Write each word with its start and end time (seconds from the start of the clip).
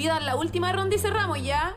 Pidan 0.00 0.24
la 0.24 0.34
última 0.34 0.72
ronda 0.72 0.96
y 0.96 0.98
cerramos 0.98 1.44
ya. 1.44 1.76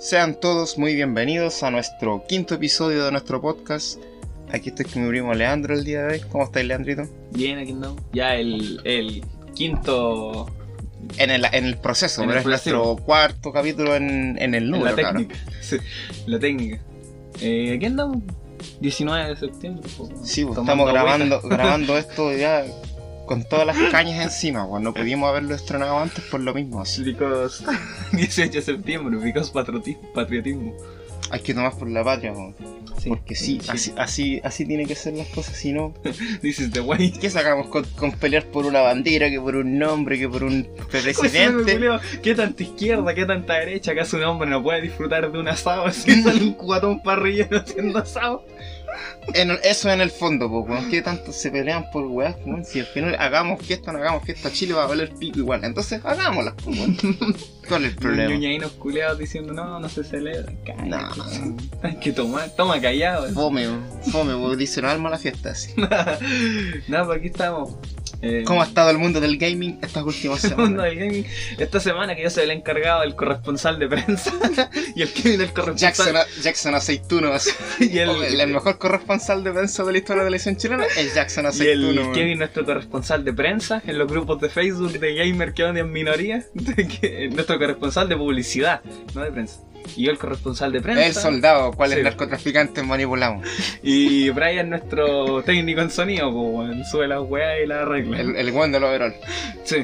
Sean 0.00 0.40
todos 0.40 0.76
muy 0.76 0.96
bienvenidos 0.96 1.62
a 1.62 1.70
nuestro 1.70 2.24
quinto 2.26 2.56
episodio 2.56 3.04
de 3.04 3.12
nuestro 3.12 3.40
podcast. 3.40 4.02
Aquí 4.52 4.70
estoy 4.70 4.86
con 4.86 5.04
mi 5.04 5.08
primo 5.08 5.32
Leandro 5.34 5.72
el 5.72 5.84
día 5.84 6.02
de 6.02 6.14
hoy. 6.14 6.20
¿Cómo 6.32 6.42
estáis, 6.42 6.66
Leandrito? 6.66 7.04
Bien, 7.30 7.60
aquí 7.60 7.70
andamos. 7.70 8.02
Ya 8.12 8.34
el, 8.34 8.80
el 8.82 9.24
quinto. 9.54 10.46
En 11.18 11.30
el, 11.30 11.44
en 11.52 11.64
el 11.64 11.76
proceso, 11.78 12.22
En 12.22 12.28
pero 12.28 12.40
el 12.40 12.42
es 12.44 12.46
nuestro 12.48 12.96
cuarto 12.96 13.52
capítulo 13.52 13.94
en, 13.94 14.36
en 14.40 14.54
el 14.54 14.64
en 14.64 14.70
número, 14.70 14.90
la 14.90 14.94
claro. 14.96 15.18
técnica. 15.20 15.36
Sí, 15.60 15.76
la 16.26 16.38
técnica. 16.38 16.80
Eh, 17.40 17.74
aquí 17.76 17.86
andamos. 17.86 18.18
19 18.80 19.28
de 19.28 19.36
septiembre. 19.36 19.88
po, 19.96 20.08
Sí, 20.24 20.44
pues, 20.44 20.58
estamos 20.58 20.90
grabando, 20.90 21.40
grabando 21.44 21.96
esto 21.98 22.32
ya 22.36 22.64
con 23.26 23.44
todas 23.44 23.66
las 23.66 23.76
cañas 23.90 24.22
encima, 24.24 24.66
pues 24.68 24.82
no 24.82 24.94
pudimos 24.94 25.28
haberlo 25.28 25.54
estrenado 25.54 25.98
antes 25.98 26.24
por 26.24 26.40
lo 26.40 26.54
mismo. 26.54 26.80
Así. 26.80 27.02
Because 27.02 27.64
18 28.12 28.52
de 28.52 28.62
septiembre, 28.62 29.16
because 29.18 29.52
patriotismo. 29.52 30.74
Hay 31.30 31.40
que 31.40 31.54
tomar 31.54 31.76
por 31.76 31.88
la 31.88 32.04
patria, 32.04 32.32
Sí, 32.98 33.10
porque 33.10 33.34
sí, 33.34 33.60
así, 33.68 33.92
así, 33.96 34.40
así 34.42 34.64
tiene 34.64 34.86
que 34.86 34.94
ser 34.94 35.14
las 35.14 35.28
cosas, 35.28 35.56
si 35.56 35.72
no, 35.72 35.92
is 36.42 36.70
the 36.70 36.80
way. 36.80 37.12
¿qué 37.12 37.28
sacamos 37.28 37.68
con, 37.68 37.84
con 37.84 38.12
pelear 38.12 38.44
por 38.46 38.64
una 38.64 38.80
bandera, 38.80 39.28
que 39.28 39.38
por 39.38 39.54
un 39.56 39.78
nombre, 39.78 40.18
que 40.18 40.28
por 40.28 40.44
un 40.44 40.66
presidente? 40.90 41.78
¿Qué 42.22 42.34
tanta 42.34 42.62
izquierda, 42.62 43.14
qué 43.14 43.26
tanta 43.26 43.54
derecha? 43.54 43.92
¿Acaso 43.92 44.16
un 44.16 44.24
hombre 44.24 44.48
no 44.48 44.62
puede 44.62 44.80
disfrutar 44.80 45.30
de 45.30 45.38
un 45.38 45.48
asado? 45.48 45.84
Así 45.86 46.22
sale 46.22 46.42
un 46.42 46.54
cubatón 46.54 47.02
parrillero 47.02 47.58
haciendo 47.58 47.98
asado. 47.98 48.44
En- 49.34 49.58
eso 49.64 49.90
en 49.90 50.00
el 50.00 50.10
fondo, 50.10 50.48
pues, 50.50 50.68
weón. 50.68 50.90
¿Qué 50.90 51.02
tanto 51.02 51.32
se 51.32 51.50
pelean 51.50 51.90
por 51.92 52.06
weas, 52.06 52.36
weón? 52.44 52.64
Si 52.64 52.80
al 52.80 52.86
final 52.86 53.16
hagamos 53.18 53.60
fiesta, 53.64 53.92
no 53.92 53.98
hagamos 53.98 54.24
fiesta, 54.24 54.50
Chile 54.52 54.74
va 54.74 54.84
a 54.84 54.86
valer 54.86 55.10
pico 55.18 55.38
igual. 55.40 55.64
Entonces 55.64 56.00
hagámoslas, 56.04 56.54
pues, 56.64 56.78
weón. 56.78 56.96
¿Cuál 57.68 57.84
es 57.84 57.88
el 57.90 57.94
Los 57.96 58.02
problema? 58.02 58.30
ñoñainos 58.34 58.72
culeados 58.72 59.18
diciendo 59.18 59.52
no, 59.52 59.80
no 59.80 59.88
se 59.88 60.04
celebra. 60.04 60.52
Cállate, 60.64 60.88
No. 60.88 61.28
sí. 61.28 61.40
Hay 61.82 61.96
que 61.96 62.12
tomar, 62.12 62.48
toma 62.56 62.80
callado. 62.80 63.28
Fome, 63.32 63.66
weón. 63.68 63.84
fome, 64.12 64.34
weón. 64.36 64.56
Dice 64.56 64.80
no 64.82 64.88
alma 64.88 65.10
la 65.10 65.18
fiesta, 65.18 65.50
así. 65.50 65.74
no, 66.88 67.04
pues 67.06 67.18
aquí 67.18 67.26
estamos. 67.28 67.74
Eh, 68.22 68.44
¿Cómo 68.46 68.62
ha 68.62 68.64
estado 68.64 68.88
el 68.90 68.96
mundo 68.96 69.20
del 69.20 69.36
gaming 69.36 69.78
estas 69.82 70.02
últimas 70.02 70.42
el 70.44 70.56
mundo 70.56 70.82
semanas? 70.82 70.84
del 70.86 70.98
gaming. 70.98 71.26
Esta 71.58 71.80
semana 71.80 72.16
que 72.16 72.22
yo 72.22 72.30
soy 72.30 72.44
el 72.44 72.50
encargado 72.52 73.02
del 73.02 73.14
corresponsal 73.14 73.78
de 73.78 73.88
prensa 73.88 74.32
y 74.96 75.02
el 75.02 75.12
Kevin 75.12 75.42
el 75.42 75.52
corresponsal. 75.52 75.92
Jackson, 76.14 76.42
Jackson 76.42 76.74
Aceituno, 76.74 77.32
así. 77.32 77.50
y 77.80 77.98
el, 77.98 78.08
el, 78.22 78.40
el 78.40 78.48
mejor 78.52 78.78
corresponsal 78.78 79.15
de 79.16 79.52
prensa 79.52 79.82
de 79.84 79.92
la 79.92 79.98
historia 79.98 80.22
de 80.24 80.30
la 80.30 80.36
televisión 80.36 80.56
chilena 80.56 80.84
es 80.96 81.14
Jackson 81.14 81.44
y 81.44 81.46
el 81.46 81.84
Aceituno. 81.86 82.12
Kevin, 82.12 82.38
nuestro 82.38 82.64
corresponsal 82.66 83.24
de 83.24 83.32
prensa, 83.32 83.82
en 83.86 83.98
los 83.98 84.06
grupos 84.10 84.40
de 84.40 84.50
Facebook 84.50 84.92
de 84.92 85.14
gamer 85.14 85.54
que 85.54 85.64
odian 85.64 85.90
minoría, 85.90 86.44
de 86.54 86.86
que- 86.86 87.28
nuestro 87.32 87.58
corresponsal 87.58 88.08
de 88.10 88.16
publicidad, 88.16 88.82
no 89.14 89.22
de 89.22 89.32
prensa. 89.32 89.60
Y 89.96 90.04
yo 90.06 90.10
el 90.10 90.18
corresponsal 90.18 90.72
de 90.72 90.80
prensa. 90.80 91.06
El 91.06 91.14
soldado, 91.14 91.70
cuáles 91.72 91.98
Sí. 91.98 92.02
narcotraficantes 92.04 92.84
manipulamos. 92.84 93.46
Y 93.84 94.28
Brian, 94.30 94.68
nuestro 94.68 95.42
técnico 95.44 95.80
en 95.80 95.90
sonido, 95.90 96.30
pues, 96.32 96.90
sube 96.90 97.06
las 97.06 97.20
weas 97.22 97.60
y 97.62 97.66
las 97.68 97.78
arregla. 97.82 98.20
El, 98.20 98.34
el 98.36 98.50
buen 98.52 98.72
del 98.72 98.82
overall. 98.82 99.14
Sí, 99.64 99.76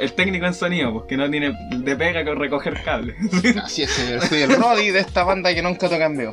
el 0.00 0.12
técnico 0.14 0.46
en 0.46 0.54
sonido, 0.54 0.92
pues 0.94 1.04
que 1.06 1.16
no 1.18 1.30
tiene 1.30 1.52
de 1.76 1.94
pega 1.96 2.24
con 2.24 2.38
recoger 2.40 2.82
cables. 2.82 3.16
Así 3.62 3.82
es, 3.82 3.90
señor. 3.90 4.26
Soy 4.26 4.42
el 4.42 4.56
Roddy 4.56 4.90
de 4.90 5.00
esta 5.00 5.24
banda 5.24 5.54
que 5.54 5.60
nunca 5.62 5.88
toca 5.90 6.06
en 6.06 6.16
vivo. 6.16 6.32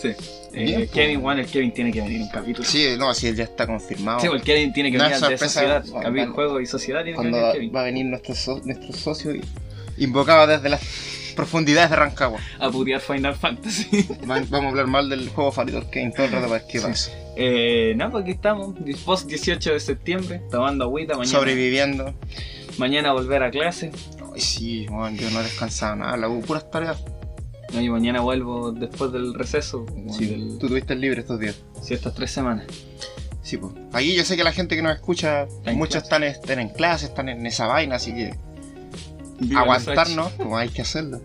sí. 0.00 0.12
Eh, 0.52 0.74
pues. 0.78 0.90
Kevin, 0.90 1.20
Juan, 1.20 1.38
el 1.38 1.46
Kevin 1.46 1.72
tiene 1.72 1.92
que 1.92 2.00
venir 2.00 2.22
un 2.22 2.28
capítulo. 2.28 2.66
Sí, 2.66 2.86
no, 2.98 3.12
sí, 3.14 3.28
él 3.28 3.36
ya 3.36 3.44
está 3.44 3.66
confirmado. 3.66 4.20
Sí, 4.20 4.28
pues 4.28 4.40
el 4.40 4.46
Kevin 4.46 4.72
tiene 4.72 4.90
que 4.90 4.98
No 4.98 5.04
venir 5.04 5.22
al 5.24 5.30
de 5.30 5.38
sociedad. 5.38 5.84
Capítulo, 5.84 6.26
va- 6.28 6.34
juego 6.34 6.60
y 6.60 6.66
sociedad 6.66 7.00
tiene 7.04 7.12
que 7.12 7.16
cuando 7.16 7.36
venir 7.36 7.42
va, 7.44 7.50
el 7.52 7.54
Kevin. 7.58 7.76
va 7.76 7.80
a 7.80 7.84
venir 7.84 8.06
nuestro, 8.06 8.34
so- 8.34 8.60
nuestro 8.64 8.92
socio 8.92 9.32
invocado 9.98 10.46
desde 10.46 10.68
las 10.68 10.80
profundidades 11.36 11.90
de 11.90 11.96
Rancagua. 11.96 12.40
A 12.58 12.70
putear 12.70 13.00
Final 13.00 13.34
Fantasy. 13.36 14.06
Va- 14.30 14.40
Vamos 14.48 14.66
a 14.66 14.68
hablar 14.70 14.86
mal 14.88 15.08
del 15.08 15.28
juego 15.28 15.52
favorito 15.52 15.88
que 15.90 16.00
en 16.02 16.12
todo 16.12 16.26
el 16.26 16.32
rato 16.32 16.48
para 16.48 16.66
qué 16.66 16.78
Sí. 16.80 16.86
pasa. 16.86 17.12
eh, 17.36 17.94
no, 17.96 18.10
pues 18.10 18.22
aquí 18.22 18.32
estamos. 18.32 18.74
Post 19.04 19.28
18 19.28 19.72
de 19.72 19.80
septiembre, 19.80 20.42
tomando 20.50 20.84
agüita. 20.84 21.14
Mañana, 21.16 21.38
Sobreviviendo. 21.38 22.14
mañana 22.78 23.12
volver 23.12 23.42
a 23.44 23.50
clase. 23.50 23.92
Ay, 24.34 24.40
sí, 24.40 24.86
man, 24.90 25.16
yo 25.16 25.30
no 25.30 25.40
he 25.40 25.44
descansado 25.44 25.96
nada, 25.96 26.16
la 26.16 26.26
hago 26.26 26.40
puras 26.40 26.70
tareas. 26.70 26.98
No, 27.74 27.80
y 27.80 27.88
mañana 27.88 28.20
vuelvo 28.20 28.72
después 28.72 29.12
del 29.12 29.34
receso. 29.34 29.86
Sí, 30.16 30.26
del- 30.26 30.58
tú 30.58 30.68
tuviste 30.68 30.94
el 30.94 31.00
libre 31.00 31.20
estos 31.20 31.38
días. 31.38 31.56
sí, 31.82 31.94
estas 31.94 32.14
tres 32.14 32.30
semanas. 32.30 32.66
Sí, 33.42 33.56
pues. 33.56 33.72
Aquí 33.92 34.14
yo 34.14 34.24
sé 34.24 34.36
que 34.36 34.44
la 34.44 34.52
gente 34.52 34.76
que 34.76 34.82
nos 34.82 34.94
escucha, 34.94 35.46
en 35.64 35.76
muchos 35.78 36.02
están, 36.02 36.22
están 36.24 36.58
en 36.58 36.68
clase, 36.68 37.06
están 37.06 37.28
en 37.28 37.44
esa 37.46 37.66
vaina, 37.66 37.96
así 37.96 38.12
que 38.12 38.34
Viva 39.40 39.62
aguantarnos, 39.62 40.32
como 40.32 40.56
hay 40.58 40.68
que 40.68 40.82
hacerlo. 40.82 41.20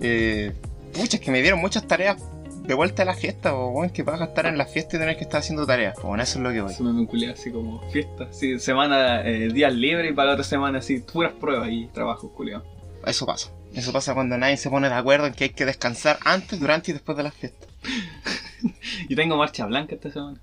Eh, 0.00 0.52
pucha, 0.92 1.16
es 1.16 1.20
que 1.22 1.30
me 1.30 1.42
dieron 1.42 1.60
muchas 1.60 1.86
tareas 1.86 2.16
de 2.62 2.74
vuelta 2.74 3.02
a 3.02 3.04
la 3.06 3.14
fiesta, 3.14 3.54
o 3.54 3.70
bueno, 3.70 3.92
que 3.92 4.02
vas 4.02 4.20
a 4.20 4.24
estar 4.26 4.46
en 4.46 4.56
la 4.58 4.66
fiesta 4.66 4.96
y 4.96 5.00
tener 5.00 5.16
que 5.16 5.24
estar 5.24 5.40
haciendo 5.40 5.66
tareas. 5.66 5.94
Pues 5.94 6.06
bueno, 6.06 6.22
eso 6.22 6.38
es 6.38 6.44
lo 6.44 6.52
que 6.52 6.60
voy. 6.60 6.72
Se 6.74 6.82
me 6.82 6.92
vinculé 6.92 7.30
así 7.30 7.50
como 7.50 7.80
fiesta, 7.90 8.28
sí, 8.32 8.58
semana, 8.60 9.22
eh, 9.26 9.48
días 9.52 9.72
libres 9.74 10.10
y 10.10 10.14
para 10.14 10.28
la 10.28 10.32
otra 10.34 10.44
semana 10.44 10.78
así, 10.78 11.00
puras 11.00 11.32
pruebas 11.32 11.68
y 11.70 11.86
trabajo, 11.88 12.30
culiao. 12.32 12.62
Eso 13.04 13.26
pasa. 13.26 13.50
Eso 13.76 13.92
pasa 13.92 14.14
cuando 14.14 14.36
nadie 14.38 14.56
se 14.56 14.70
pone 14.70 14.88
de 14.88 14.94
acuerdo 14.94 15.26
en 15.26 15.34
que 15.34 15.44
hay 15.44 15.50
que 15.50 15.64
descansar 15.66 16.18
antes, 16.24 16.58
durante 16.58 16.90
y 16.90 16.94
después 16.94 17.16
de 17.16 17.22
las 17.24 17.34
fiestas. 17.34 17.68
Y 19.08 19.14
tengo 19.14 19.36
marcha 19.36 19.66
blanca 19.66 19.94
esta 19.94 20.10
semana. 20.10 20.40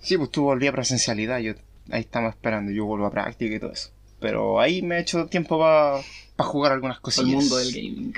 Sí, 0.00 0.16
pues 0.18 0.30
tú 0.30 0.42
volví 0.44 0.66
a 0.66 0.72
presencialidad, 0.72 1.38
yo 1.38 1.54
ahí 1.90 2.00
estamos 2.00 2.30
esperando, 2.34 2.70
yo 2.70 2.84
vuelvo 2.84 3.06
a 3.06 3.10
práctica 3.10 3.54
y 3.54 3.58
todo 3.58 3.72
eso. 3.72 3.90
Pero 4.20 4.60
ahí 4.60 4.82
me 4.82 4.96
he 4.96 5.00
hecho 5.00 5.26
tiempo 5.26 5.58
para 5.58 6.02
jugar 6.38 6.72
algunas 6.72 6.96
Al 6.98 7.02
cosillas. 7.02 7.30
mundo 7.34 7.56
del 7.56 7.72
gaming. 7.72 8.14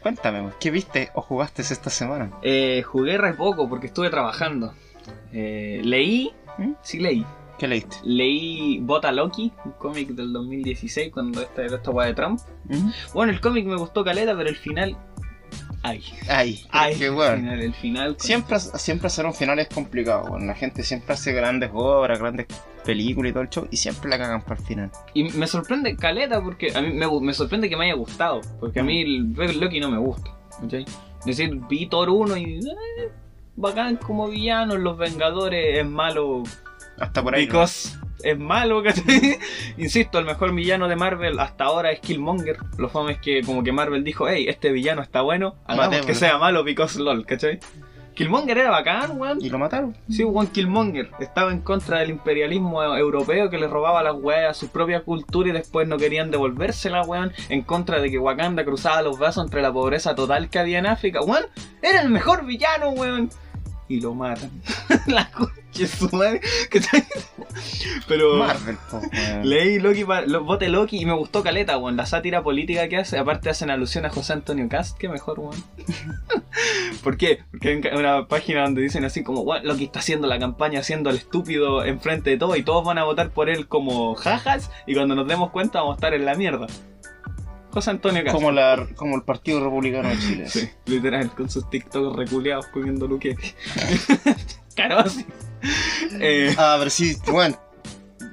Cuéntame, 0.00 0.42
pues, 0.42 0.54
¿qué 0.60 0.70
viste 0.70 1.10
o 1.14 1.20
jugaste 1.20 1.62
esta 1.62 1.90
semana? 1.90 2.32
Eh, 2.42 2.82
jugué 2.82 3.18
re 3.18 3.34
poco 3.34 3.68
porque 3.68 3.88
estuve 3.88 4.08
trabajando. 4.10 4.74
Eh, 5.32 5.80
leí, 5.84 6.32
¿Mm? 6.58 6.72
sí 6.82 6.98
leí. 6.98 7.24
¿Qué 7.58 7.66
leíste? 7.66 7.96
Leí 8.04 8.78
Bota 8.80 9.10
Loki, 9.12 9.52
un 9.64 9.72
cómic 9.72 10.08
del 10.10 10.32
2016 10.32 11.12
cuando 11.12 11.40
esta 11.42 11.64
era 11.64 11.76
esta 11.76 11.90
de 12.04 12.14
Trump. 12.14 12.40
¿Mm? 12.64 12.90
Bueno, 13.14 13.32
el 13.32 13.40
cómic 13.40 13.66
me 13.66 13.76
gustó 13.76 14.04
caleta, 14.04 14.36
pero 14.36 14.48
el 14.48 14.56
final. 14.56 14.96
Ay, 15.82 16.02
Ay, 16.28 16.66
ay, 16.70 16.96
qué 16.96 17.06
el 17.06 17.12
bueno. 17.12 17.36
final, 17.36 17.60
el 17.60 17.74
final. 17.74 18.16
Siempre, 18.18 18.58
siempre 18.58 19.06
hacer 19.06 19.24
un 19.24 19.34
final 19.34 19.58
es 19.60 19.68
complicado. 19.68 20.26
bueno, 20.30 20.46
la 20.46 20.54
gente 20.54 20.82
siempre 20.82 21.14
hace 21.14 21.32
grandes 21.32 21.70
obras, 21.72 22.18
grandes 22.18 22.46
películas 22.84 23.30
y 23.30 23.32
todo 23.32 23.42
el 23.44 23.50
show, 23.50 23.68
y 23.70 23.76
siempre 23.76 24.10
la 24.10 24.18
cagan 24.18 24.42
para 24.42 24.60
el 24.60 24.66
final. 24.66 24.90
Y 25.14 25.24
me 25.24 25.46
sorprende 25.46 25.94
caleta 25.96 26.42
porque 26.42 26.72
a 26.74 26.80
mí 26.82 26.92
me, 26.92 27.32
sorprende 27.34 27.68
que 27.68 27.76
me 27.76 27.84
haya 27.84 27.94
gustado. 27.94 28.40
Porque 28.58 28.80
a 28.80 28.82
mí 28.82 29.00
el 29.02 29.60
Loki 29.60 29.78
no 29.78 29.90
me 29.90 29.98
gusta. 29.98 30.30
Es 30.72 30.86
decir, 31.24 31.60
vi 31.68 31.86
Thor 31.86 32.10
1 32.10 32.36
y. 32.36 32.58
eh, 32.58 33.10
bacán 33.56 33.96
como 33.96 34.28
villano, 34.28 34.76
Los 34.76 34.98
Vengadores 34.98 35.78
es 35.78 35.86
malo 35.86 36.42
Hasta 36.98 37.22
por 37.22 37.34
ahí. 37.34 37.46
¿no? 37.46 37.52
because 37.52 37.96
es 38.22 38.38
malo, 38.38 38.82
¿cachai? 38.82 39.38
Insisto, 39.78 40.18
el 40.18 40.24
mejor 40.24 40.54
villano 40.54 40.88
de 40.88 40.96
Marvel 40.96 41.38
hasta 41.38 41.64
ahora 41.64 41.92
es 41.92 42.00
Killmonger. 42.00 42.56
Lo 42.78 42.88
fome 42.88 43.12
es 43.12 43.18
que 43.18 43.42
como 43.42 43.62
que 43.62 43.72
Marvel 43.72 44.04
dijo, 44.04 44.28
hey, 44.28 44.46
este 44.48 44.72
villano 44.72 45.02
está 45.02 45.20
bueno, 45.22 45.56
hagamos 45.66 46.04
que 46.04 46.14
sea 46.14 46.38
malo 46.38 46.64
because 46.64 46.98
lol, 46.98 47.26
¿cachai? 47.26 47.60
Killmonger 48.16 48.56
era 48.56 48.70
bacán, 48.70 49.20
weón. 49.20 49.38
Y 49.42 49.50
lo 49.50 49.58
mataron. 49.58 49.94
Sí, 50.08 50.24
Juan 50.24 50.46
Killmonger 50.46 51.10
estaba 51.20 51.52
en 51.52 51.60
contra 51.60 51.98
del 51.98 52.08
imperialismo 52.08 52.82
europeo 52.82 53.50
que 53.50 53.58
le 53.58 53.68
robaba 53.68 54.02
las 54.02 54.14
weas 54.14 54.50
a 54.50 54.54
su 54.54 54.68
propia 54.68 55.02
cultura 55.02 55.50
y 55.50 55.52
después 55.52 55.86
no 55.86 55.98
querían 55.98 56.30
devolvérsela, 56.30 57.02
weón. 57.02 57.32
En 57.50 57.60
contra 57.60 58.00
de 58.00 58.10
que 58.10 58.18
Wakanda 58.18 58.64
cruzaba 58.64 59.02
los 59.02 59.18
vasos 59.18 59.44
entre 59.44 59.60
la 59.60 59.70
pobreza 59.70 60.14
total 60.14 60.48
que 60.48 60.58
había 60.58 60.78
en 60.78 60.86
África. 60.86 61.20
Weón, 61.20 61.44
era 61.82 62.00
el 62.00 62.08
mejor 62.08 62.46
villano, 62.46 62.88
weón. 62.88 63.28
Y 63.88 64.00
lo 64.00 64.14
matan. 64.14 64.50
la 65.06 65.30
de 65.78 65.86
su 65.86 66.08
madre. 66.16 66.40
¿cachai? 66.70 67.04
Pero 68.08 68.36
Marvel, 68.36 68.76
po, 68.90 69.00
leí 69.42 69.78
Loki, 69.78 70.04
lo, 70.26 70.44
bote 70.44 70.68
Loki 70.68 71.00
y 71.00 71.06
me 71.06 71.12
gustó 71.12 71.42
Caleta, 71.42 71.78
weón. 71.78 71.96
La 71.96 72.06
sátira 72.06 72.42
política 72.42 72.88
que 72.88 72.98
hace. 72.98 73.18
Aparte 73.18 73.50
hacen 73.50 73.70
alusión 73.70 74.04
a 74.06 74.10
José 74.10 74.32
Antonio 74.32 74.68
Cast, 74.68 74.98
que 74.98 75.08
mejor, 75.08 75.40
weón. 75.40 75.62
¿Por 77.02 77.16
qué? 77.16 77.40
Porque 77.50 77.68
hay 77.68 77.98
una 77.98 78.26
página 78.26 78.62
donde 78.62 78.82
dicen 78.82 79.04
así 79.04 79.22
como, 79.22 79.42
weón, 79.42 79.66
Loki 79.66 79.84
está 79.84 80.00
haciendo 80.00 80.26
la 80.26 80.38
campaña 80.38 80.80
haciendo 80.80 81.10
al 81.10 81.16
estúpido 81.16 81.84
enfrente 81.84 82.30
de 82.30 82.38
todo 82.38 82.56
y 82.56 82.62
todos 82.62 82.84
van 82.84 82.98
a 82.98 83.04
votar 83.04 83.30
por 83.30 83.48
él 83.48 83.68
como 83.68 84.14
jajas 84.14 84.70
y 84.86 84.94
cuando 84.94 85.14
nos 85.14 85.28
demos 85.28 85.50
cuenta 85.50 85.80
vamos 85.80 85.94
a 85.94 85.96
estar 85.96 86.14
en 86.14 86.24
la 86.24 86.34
mierda. 86.34 86.66
José 87.76 87.90
Antonio 87.90 88.24
Cast. 88.24 88.34
Como, 88.34 88.50
la, 88.52 88.86
como 88.96 89.16
el 89.16 89.22
Partido 89.22 89.62
Republicano 89.62 90.08
de 90.08 90.18
Chile. 90.18 90.48
Sí, 90.48 90.68
literal, 90.86 91.30
con 91.34 91.50
sus 91.50 91.68
TikToks 91.68 92.16
reculeados 92.16 92.66
comiendo 92.68 93.06
luque. 93.06 93.36
Caro 94.74 95.00
así. 95.00 95.26
Eh, 96.20 96.54
Ah, 96.58 96.76
pero 96.78 96.90
sí, 96.90 97.16
bueno. 97.30 97.58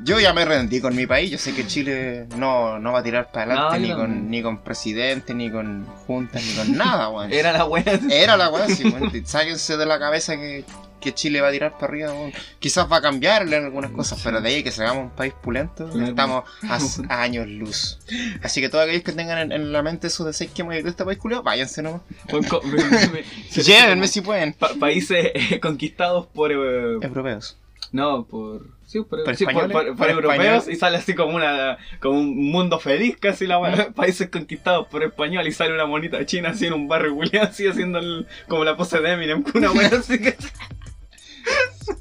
Yo 0.05 0.19
ya 0.19 0.33
me 0.33 0.43
rendí 0.43 0.81
con 0.81 0.93
mi 0.95 1.07
país, 1.07 1.31
yo 1.31 1.37
sé 1.37 1.53
que 1.53 1.65
Chile 1.65 2.25
no, 2.37 2.77
no 2.77 2.91
va 2.91 2.99
a 2.99 3.03
tirar 3.03 3.31
para 3.31 3.53
adelante 3.53 3.79
No, 3.79 3.87
ni, 3.87 3.93
con, 3.93 4.29
ni 4.29 4.41
con 4.41 4.57
presidente, 4.61 5.33
ni 5.33 5.49
con 5.49 5.85
juntas, 5.85 6.43
ni 6.45 6.53
con 6.55 6.77
nada, 6.77 7.09
weón. 7.09 7.31
Era 7.33 7.53
la 7.53 7.65
wea. 7.65 7.99
Era 8.09 8.35
la 8.35 8.49
weá, 8.49 8.67
sí, 8.67 8.83
weón. 8.85 9.11
Sáquense 9.25 9.77
de 9.77 9.85
la 9.85 9.99
cabeza 9.99 10.35
que, 10.35 10.65
que 11.03 11.13
Chile 11.13 11.41
va 11.41 11.49
a 11.49 11.51
tirar 11.51 11.73
para 11.73 11.87
arriba, 11.87 12.13
weón. 12.13 12.33
Quizás 12.59 12.91
va 12.91 12.97
a 12.97 13.01
cambiarle 13.01 13.57
en 13.57 13.65
algunas 13.65 13.91
cosas, 13.91 14.19
pero 14.23 14.39
de 14.41 14.49
ahí 14.49 14.63
que 14.63 14.71
se 14.71 14.81
hagamos 14.83 15.03
un 15.05 15.09
país 15.11 15.33
pulento, 15.41 15.89
Claro. 15.89 16.07
estamos 16.07 16.43
a, 16.63 16.79
a 17.13 17.21
años 17.21 17.47
luz. 17.47 17.99
Así 18.41 18.61
que 18.61 18.69
todos 18.69 18.85
aquellos 18.85 19.03
que 19.03 19.11
tengan 19.11 19.37
en, 19.37 19.51
en 19.51 19.71
la 19.71 19.83
mente 19.83 20.07
eso 20.07 20.23
de 20.25 20.33
seis 20.33 20.51
que 20.55 20.63
de 20.63 20.79
este 20.89 21.03
país 21.05 21.19
culiao, 21.19 21.43
váyanse 21.43 21.81
nomás. 21.83 22.01
Llévenme 23.55 24.07
si 24.07 24.21
pueden. 24.21 24.53
pa- 24.53 24.73
países 24.79 25.31
eh, 25.33 25.59
conquistados 25.59 26.27
por. 26.27 26.51
eh, 26.51 26.55
Europeos. 27.01 27.57
no, 27.91 28.25
por. 28.25 28.61
Sí, 28.85 28.99
por, 29.01 29.23
¿Por 29.23 29.35
sí, 29.35 29.45
por- 29.45 29.53
por- 29.71 29.71
por 29.71 29.95
¿Por 29.95 30.09
europeos 30.11 30.67
y 30.67 30.75
sale 30.75 30.97
así 30.97 31.15
como 31.15 31.35
una 31.35 31.79
como 31.99 32.19
un 32.19 32.51
mundo 32.51 32.77
feliz 32.79 33.17
casi 33.19 33.47
la 33.47 33.57
wea. 33.57 33.89
Países 33.95 34.29
conquistados 34.29 34.87
por 34.87 35.03
español 35.03 35.47
y 35.47 35.51
sale 35.51 35.73
una 35.73 35.87
monita 35.87 36.23
china 36.27 36.49
así 36.49 36.67
en 36.67 36.73
un 36.73 36.87
barrio 36.87 37.15
culiado 37.15 37.47
así 37.47 37.65
haciendo 37.65 37.97
el- 37.97 38.27
como 38.47 38.63
la 38.63 38.77
pose 38.77 38.99
de 38.99 39.13
Eminem 39.13 39.43
una 39.55 39.71
wea 39.71 39.89
así 39.97 40.19
que. 40.19 40.35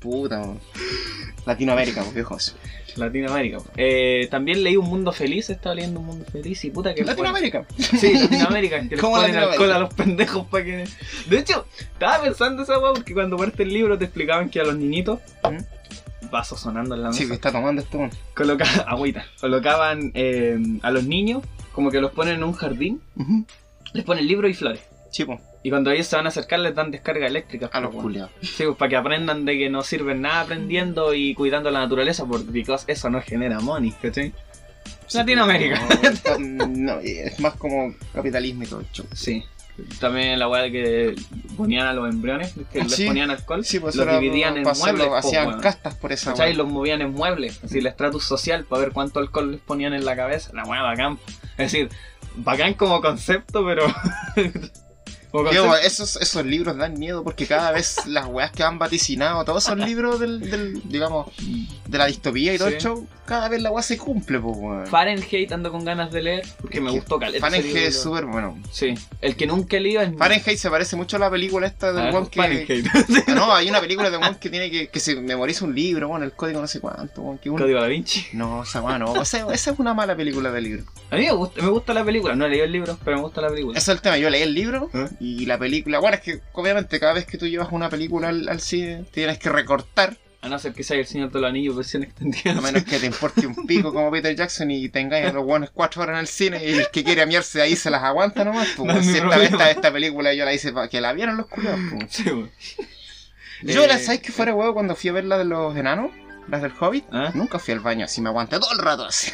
Puta. 0.00 0.42
Latinoamérica, 1.46 2.02
pues 2.02 2.14
viejos. 2.14 2.56
Latinoamérica. 2.96 3.58
Eh, 3.76 4.28
también 4.30 4.62
leí 4.62 4.76
Un 4.76 4.86
Mundo 4.88 5.12
Feliz, 5.12 5.48
estaba 5.50 5.74
leyendo 5.74 6.00
Un 6.00 6.06
Mundo 6.06 6.24
Feliz 6.30 6.64
y 6.64 6.70
puta 6.70 6.94
que. 6.94 7.04
Latinoamérica. 7.04 7.64
Sí, 7.78 8.12
Latinoamérica, 8.18 8.80
que 8.82 8.88
les 8.90 9.00
¿Cómo 9.00 9.16
ponen 9.16 9.34
Latinoamérica? 9.34 9.52
alcohol 9.64 9.72
a 9.72 9.78
los 9.78 9.94
pendejos 9.94 10.46
para 10.48 10.64
que. 10.64 10.84
De 11.26 11.38
hecho, 11.38 11.66
estaba 11.78 12.22
pensando 12.22 12.62
esa 12.62 12.78
weá 12.78 12.92
porque 12.92 13.14
cuando 13.14 13.36
parte 13.36 13.62
el 13.62 13.70
libro 13.72 13.96
te 13.98 14.04
explicaban 14.04 14.50
que 14.50 14.60
a 14.60 14.64
los 14.64 14.76
niñitos. 14.76 15.20
Vaso 16.30 16.56
sonando 16.56 16.94
en 16.94 17.02
la 17.02 17.08
mesa. 17.08 17.20
Sí, 17.20 17.26
que 17.28 17.34
está 17.34 17.50
tomando 17.52 17.82
esto, 17.82 17.98
weón. 17.98 18.10
coloca- 18.34 18.64
agüita. 18.86 19.24
Colocaban 19.40 20.12
eh, 20.14 20.58
a 20.82 20.90
los 20.90 21.04
niños, 21.04 21.42
como 21.72 21.90
que 21.90 22.00
los 22.00 22.12
ponen 22.12 22.36
en 22.36 22.44
un 22.44 22.52
jardín, 22.52 23.02
les 23.92 24.04
ponen 24.04 24.26
libros 24.26 24.50
y 24.50 24.54
flores. 24.54 24.80
Chipo, 25.10 25.38
Y 25.64 25.70
cuando 25.70 25.90
ellos 25.92 26.06
se 26.08 26.16
van 26.16 26.26
a 26.26 26.30
acercar 26.30 26.58
les 26.58 26.74
dan 26.74 26.90
descarga 26.90 27.26
eléctrica. 27.26 27.70
a 27.72 27.80
los 27.80 27.92
pues, 27.92 28.02
culiados. 28.02 28.30
Sí, 28.42 28.64
pues, 28.64 28.76
para 28.76 28.88
que 28.88 28.96
aprendan 28.96 29.44
de 29.44 29.56
que 29.58 29.70
no 29.70 29.82
sirven 29.82 30.20
nada 30.22 30.40
aprendiendo 30.40 31.14
y 31.14 31.34
cuidando 31.34 31.70
la 31.70 31.80
naturaleza, 31.80 32.24
porque 32.26 32.64
eso 32.88 33.10
no 33.10 33.22
genera 33.22 33.60
money, 33.60 33.92
¿cachai? 34.02 34.32
Latinoamérica. 35.12 35.80
No, 36.38 36.98
es 37.00 37.38
más 37.40 37.54
como 37.54 37.94
capitalismo 38.12 38.64
y 38.64 38.66
todo 38.66 38.80
el 38.80 38.90
show. 38.92 39.06
Sí. 39.12 39.44
También 40.00 40.38
la 40.38 40.48
weá 40.48 40.62
de 40.62 40.70
que 40.72 41.14
ponían 41.56 41.86
a 41.86 41.92
los 41.94 42.08
embriones, 42.12 42.54
que 42.72 42.82
les 42.82 42.92
Sí. 42.94 43.06
ponían 43.06 43.30
alcohol, 43.30 43.64
Sí, 43.64 43.78
pues 43.80 43.94
los 43.96 44.06
era 44.06 44.18
dividían 44.18 44.56
en 44.58 44.64
muebles. 44.64 45.06
po, 45.06 45.16
hacían 45.16 45.60
castas 45.60 45.94
por 45.94 46.12
esa 46.12 46.34
weá. 46.34 46.52
Los 46.54 46.68
movían 46.68 47.00
en 47.02 47.12
muebles, 47.12 47.60
así 47.64 47.78
el 47.78 47.86
estratus 47.86 48.24
social 48.24 48.64
para 48.64 48.82
ver 48.82 48.92
cuánto 48.92 49.18
alcohol 49.20 49.52
les 49.52 49.60
ponían 49.60 49.94
en 49.94 50.04
la 50.04 50.14
cabeza. 50.16 50.50
La 50.54 50.64
weá 50.64 50.82
bacán. 50.82 51.18
Es 51.52 51.72
decir, 51.72 51.88
bacán 52.36 52.74
como 52.74 53.00
concepto, 53.00 53.64
pero. 53.64 53.86
Digo, 55.50 55.76
esos, 55.76 56.16
esos 56.16 56.44
libros 56.44 56.76
dan 56.76 56.98
miedo 56.98 57.24
porque 57.24 57.46
cada 57.46 57.70
vez 57.72 57.96
las 58.06 58.26
weas 58.26 58.50
que 58.52 58.62
han 58.62 58.78
vaticinado, 58.78 59.44
todos 59.44 59.64
esos 59.64 59.78
libros 59.78 60.20
del, 60.20 60.40
del, 60.40 60.82
digamos, 60.88 61.28
de 61.88 61.98
la 61.98 62.06
distopía 62.06 62.54
y 62.54 62.58
todo 62.58 62.68
Sí. 62.68 62.74
el 62.74 62.80
show, 62.80 63.06
cada 63.24 63.48
vez 63.48 63.62
la 63.62 63.70
wea 63.70 63.82
se 63.82 63.96
cumple, 63.96 64.38
pues 64.40 64.56
weón. 64.58 64.86
Fahrenheit 64.86 65.50
ando 65.52 65.70
con 65.70 65.84
ganas 65.84 66.10
de 66.12 66.22
leer 66.22 66.44
porque 66.60 66.80
me 66.80 66.90
Es 66.90 66.96
gustó 66.96 67.18
caleta. 67.18 67.40
Fahrenheit 67.46 67.76
es 67.76 68.00
súper 68.02 68.26
bueno. 68.26 68.58
Sí, 68.70 68.94
el 69.20 69.36
que 69.36 69.46
nunca 69.46 69.76
he 69.76 69.80
leído 69.80 70.02
es. 70.02 70.10
Fahrenheit 70.16 70.58
se 70.58 70.68
parece 70.70 70.96
mucho 70.96 71.16
a 71.16 71.20
la 71.20 71.30
película 71.30 71.66
esta 71.66 71.92
del 71.92 72.08
Ah, 72.08 72.10
weón 72.12 72.26
que. 72.26 72.40
Fahrenheit. 72.40 72.86
No, 73.34 73.54
hay 73.54 73.68
una 73.70 73.80
película 73.80 74.10
de 74.10 74.16
un 74.18 74.22
weón 74.24 74.34
que 74.36 74.50
tiene 74.50 74.70
que, 74.70 74.88
que 74.88 75.00
se 75.00 75.16
memoriza 75.16 75.64
un 75.64 75.74
libro, 75.74 76.08
bueno, 76.08 76.24
el 76.24 76.32
código 76.32 76.60
no 76.60 76.66
sé 76.66 76.80
cuánto, 76.80 77.22
weón, 77.22 77.40
un- 77.44 77.58
Código 77.58 77.80
da 77.80 77.86
Vinci. 77.86 78.26
No, 78.34 78.62
esa 78.64 78.82
weá 78.82 78.98
no. 78.98 79.12
O 79.12 79.24
sea, 79.24 79.46
esa 79.52 79.70
es 79.72 79.78
una 79.78 79.94
mala 79.94 80.14
película 80.16 80.50
de 80.50 80.60
libro. 80.60 80.84
A 81.10 81.16
mí 81.16 81.22
me 81.26 81.32
gusta, 81.32 81.62
me 81.62 81.68
gusta 81.68 81.94
la 81.94 82.04
película. 82.04 82.34
No 82.34 82.44
he 82.46 82.48
leído 82.48 82.64
el 82.64 82.72
libro, 82.72 82.98
pero 83.04 83.16
me 83.16 83.22
gusta 83.22 83.40
la 83.40 83.48
película. 83.48 83.78
Ese 83.78 83.90
es 83.92 83.96
el 83.96 84.02
tema. 84.02 84.18
Yo 84.18 84.28
leí 84.30 84.42
el 84.42 84.54
libro 84.54 84.90
¿Eh? 84.92 85.08
Y 85.22 85.46
la 85.46 85.58
película. 85.58 85.98
Bueno, 86.00 86.16
es 86.16 86.22
que 86.22 86.40
obviamente 86.52 86.98
cada 87.00 87.12
vez 87.12 87.26
que 87.26 87.38
tú 87.38 87.46
llevas 87.46 87.68
una 87.70 87.88
película 87.88 88.28
al, 88.28 88.48
al 88.48 88.60
cine, 88.60 89.04
tienes 89.12 89.38
que 89.38 89.48
recortar, 89.50 90.16
A 90.40 90.48
no 90.48 90.58
ser 90.58 90.72
que 90.72 90.82
sea 90.82 90.96
el 90.98 91.06
Señor 91.06 91.30
de 91.30 91.40
los 91.40 91.48
Anillos 91.48 91.76
versión 91.76 92.02
extendida. 92.02 92.50
a 92.52 92.60
menos 92.60 92.82
que 92.90 92.98
te 92.98 93.06
importe 93.06 93.46
un 93.46 93.66
pico 93.66 93.92
como 93.92 94.10
Peter 94.10 94.34
Jackson 94.34 94.70
y 94.72 94.88
tengáis 94.88 95.26
a 95.26 95.32
los 95.32 95.44
buenos 95.44 95.70
cuatro 95.70 96.02
horas 96.02 96.14
en 96.14 96.20
el 96.20 96.26
cine 96.26 96.64
y 96.64 96.72
el 96.72 96.88
que 96.90 97.04
quiere 97.04 97.22
amiarse 97.22 97.62
ahí 97.62 97.76
se 97.76 97.90
las 97.90 98.02
aguanta 98.02 98.44
nomás. 98.44 98.68
Pues, 98.76 98.94
No 98.96 99.02
si 99.02 99.10
esta, 99.10 99.20
problema. 99.20 99.44
esta, 99.44 99.70
esta 99.70 99.92
película 99.92 100.34
yo 100.34 100.44
la 100.44 100.52
hice 100.52 100.72
para 100.72 100.88
que 100.88 101.00
la 101.00 101.12
vieran 101.12 101.36
los 101.36 101.46
culiados. 101.46 101.78
pues. 101.90 102.12
Sí. 102.12 102.24
Yo, 103.64 103.84
Eh, 103.84 103.86
la 103.86 103.98
¿sabes 104.00 104.20
que 104.20 104.32
fuera 104.32 104.52
huevo 104.54 104.74
cuando 104.74 104.96
fui 104.96 105.10
a 105.10 105.12
ver 105.12 105.24
la 105.24 105.38
de 105.38 105.44
los 105.44 105.76
enanos? 105.76 106.10
Las 106.48 106.62
del 106.62 106.72
Hobbit. 106.80 107.04
¿Ah? 107.12 107.30
Nunca 107.34 107.60
fui 107.60 107.72
al 107.74 107.78
baño 107.78 108.04
así, 108.06 108.20
me 108.20 108.28
aguanté 108.28 108.58
todo 108.58 108.72
el 108.72 108.78
rato 108.78 109.04
así. 109.04 109.30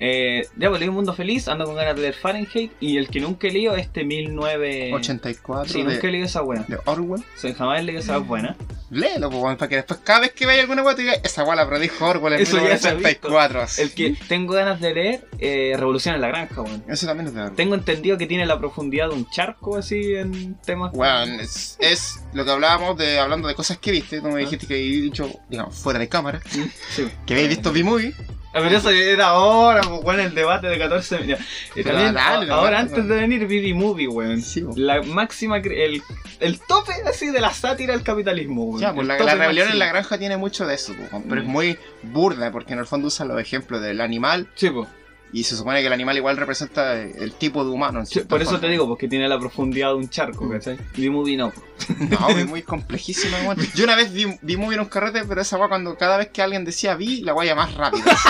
Eh, 0.00 0.46
ya, 0.56 0.68
pues 0.68 0.80
leí 0.80 0.88
Un 0.88 0.94
Mundo 0.96 1.12
Feliz, 1.12 1.48
ando 1.48 1.64
con 1.64 1.74
ganas 1.76 1.96
de 1.96 2.02
leer 2.02 2.14
Fahrenheit. 2.14 2.72
Y 2.80 2.96
el 2.98 3.08
que 3.08 3.20
nunca 3.20 3.48
he 3.48 3.50
leído, 3.50 3.74
este 3.76 4.04
19... 4.04 4.94
84 4.94 5.72
Sí, 5.72 5.78
nunca 5.82 5.94
he 5.94 5.96
de, 6.00 6.12
leído 6.12 6.26
esa 6.26 6.42
wea. 6.42 6.64
de 6.68 6.78
Orwell. 6.84 7.22
Sí, 7.36 7.52
jamás 7.54 7.80
he 7.80 7.82
leído 7.82 8.00
esa 8.00 8.18
buena. 8.18 8.56
Léelo, 8.90 9.28
pues, 9.28 9.56
para 9.56 9.68
que 9.68 9.76
después 9.76 10.00
cada 10.02 10.20
vez 10.20 10.32
que 10.32 10.46
vaya 10.46 10.62
alguna 10.62 10.82
te 10.94 11.02
diga, 11.02 11.14
esa 11.22 11.44
weá 11.44 11.56
la 11.56 11.68
predijo 11.68 12.06
Orwell 12.06 12.34
en 12.34 12.40
Eso 12.40 12.56
ya 12.56 12.78
se 12.78 12.88
ha 12.88 12.94
1984. 12.94 13.60
así. 13.60 13.82
El 13.82 13.92
que 13.92 14.16
tengo 14.28 14.54
ganas 14.54 14.80
de 14.80 14.94
leer, 14.94 15.28
eh, 15.38 15.74
Revolución 15.76 16.14
en 16.14 16.20
la 16.22 16.28
Granja, 16.28 16.62
weón. 16.62 16.82
Ese 16.88 17.04
también 17.06 17.26
es 17.28 17.34
de 17.34 17.40
Orwell. 17.42 17.56
Tengo 17.56 17.74
entendido 17.74 18.16
que 18.16 18.26
tiene 18.26 18.46
la 18.46 18.58
profundidad 18.58 19.08
de 19.08 19.14
un 19.14 19.28
charco 19.30 19.76
así 19.76 20.14
en 20.14 20.54
temas. 20.64 20.92
Weón, 20.94 21.38
es, 21.40 21.76
es 21.80 22.20
lo 22.32 22.44
que 22.44 22.50
hablábamos 22.50 22.96
de 22.96 23.18
hablando 23.18 23.46
de 23.48 23.54
cosas 23.54 23.76
que 23.78 23.90
viste. 23.90 24.20
Tú 24.22 24.28
me 24.28 24.40
dijiste 24.40 24.66
que 24.66 24.74
habías 24.74 25.02
dicho, 25.02 25.30
digamos, 25.50 25.74
fuera 25.76 25.98
de 25.98 26.08
cámara, 26.08 26.40
Sí. 26.48 27.06
que 27.26 27.34
habéis 27.34 27.48
visto 27.50 27.72
B-Movie. 27.72 28.14
Ah, 28.58 28.62
Pero 28.62 28.78
eso 28.78 28.90
era 28.90 29.26
ahora, 29.28 29.80
pues, 29.82 30.00
weón, 30.02 30.20
el 30.20 30.34
debate 30.34 30.66
de 30.66 30.78
14 30.78 31.18
minutos. 31.20 31.44
También, 31.74 32.14
dale, 32.14 32.50
ahora 32.50 32.70
dale, 32.72 32.76
antes 32.76 33.08
de 33.08 33.14
venir, 33.16 33.46
The 33.48 33.74
Movie, 33.74 34.08
weón. 34.08 34.42
Sí. 34.42 34.64
La 34.76 35.02
máxima, 35.02 35.58
el, 35.58 36.02
el 36.40 36.60
tope 36.66 36.92
así 37.08 37.28
de 37.28 37.40
la 37.40 37.52
sátira 37.52 37.94
al 37.94 38.02
capitalismo, 38.02 38.64
weón. 38.64 38.80
Ya, 38.80 38.94
pues 38.94 39.06
la, 39.06 39.16
rebelión 39.16 39.68
en 39.70 39.78
la 39.78 39.86
granja 39.86 40.18
tiene 40.18 40.36
mucho 40.36 40.66
de 40.66 40.74
eso, 40.74 40.94
po, 41.10 41.22
pero 41.28 41.40
es 41.40 41.46
Mm. 41.46 41.50
muy 41.50 41.78
burda 42.02 42.50
porque 42.52 42.72
en 42.72 42.78
el 42.80 42.86
fondo 42.86 43.08
usa 43.08 43.24
los 43.26 43.40
ejemplos 43.40 43.80
del 43.80 44.00
animal 44.00 44.48
Sí, 44.54 44.70
pues. 44.70 44.88
Y 45.32 45.44
se 45.44 45.56
supone 45.56 45.80
que 45.80 45.86
el 45.86 45.92
animal 45.92 46.16
igual 46.16 46.36
representa 46.36 47.00
el 47.00 47.32
tipo 47.32 47.64
de 47.64 47.70
humano. 47.70 48.00
en 48.00 48.06
Sí, 48.06 48.14
cierta 48.14 48.28
por 48.30 48.40
eso 48.40 48.52
forma. 48.52 48.66
te 48.66 48.72
digo, 48.72 48.86
porque 48.88 49.08
tiene 49.08 49.28
la 49.28 49.38
profundidad 49.38 49.88
de 49.88 49.94
un 49.96 50.08
charco, 50.08 50.48
¿cachai? 50.48 50.78
The 50.94 51.10
Movie 51.10 51.36
no. 51.36 51.52
No, 52.10 52.28
es 52.30 52.46
muy 52.46 52.62
complejísima, 52.62 53.38
weón. 53.42 53.58
Yo 53.74 53.84
una 53.84 53.94
vez 53.96 54.12
vi, 54.12 54.26
vi 54.42 54.56
muy 54.56 54.74
en 54.74 54.80
un 54.80 54.86
carrete, 54.86 55.24
pero 55.24 55.40
esa 55.40 55.56
weá 55.58 55.68
cuando 55.68 55.96
cada 55.96 56.16
vez 56.16 56.28
que 56.28 56.42
alguien 56.42 56.64
decía 56.64 56.94
vi, 56.94 57.20
la 57.22 57.32
guaya 57.32 57.54
más 57.54 57.74
rápido. 57.74 58.04
así. 58.10 58.28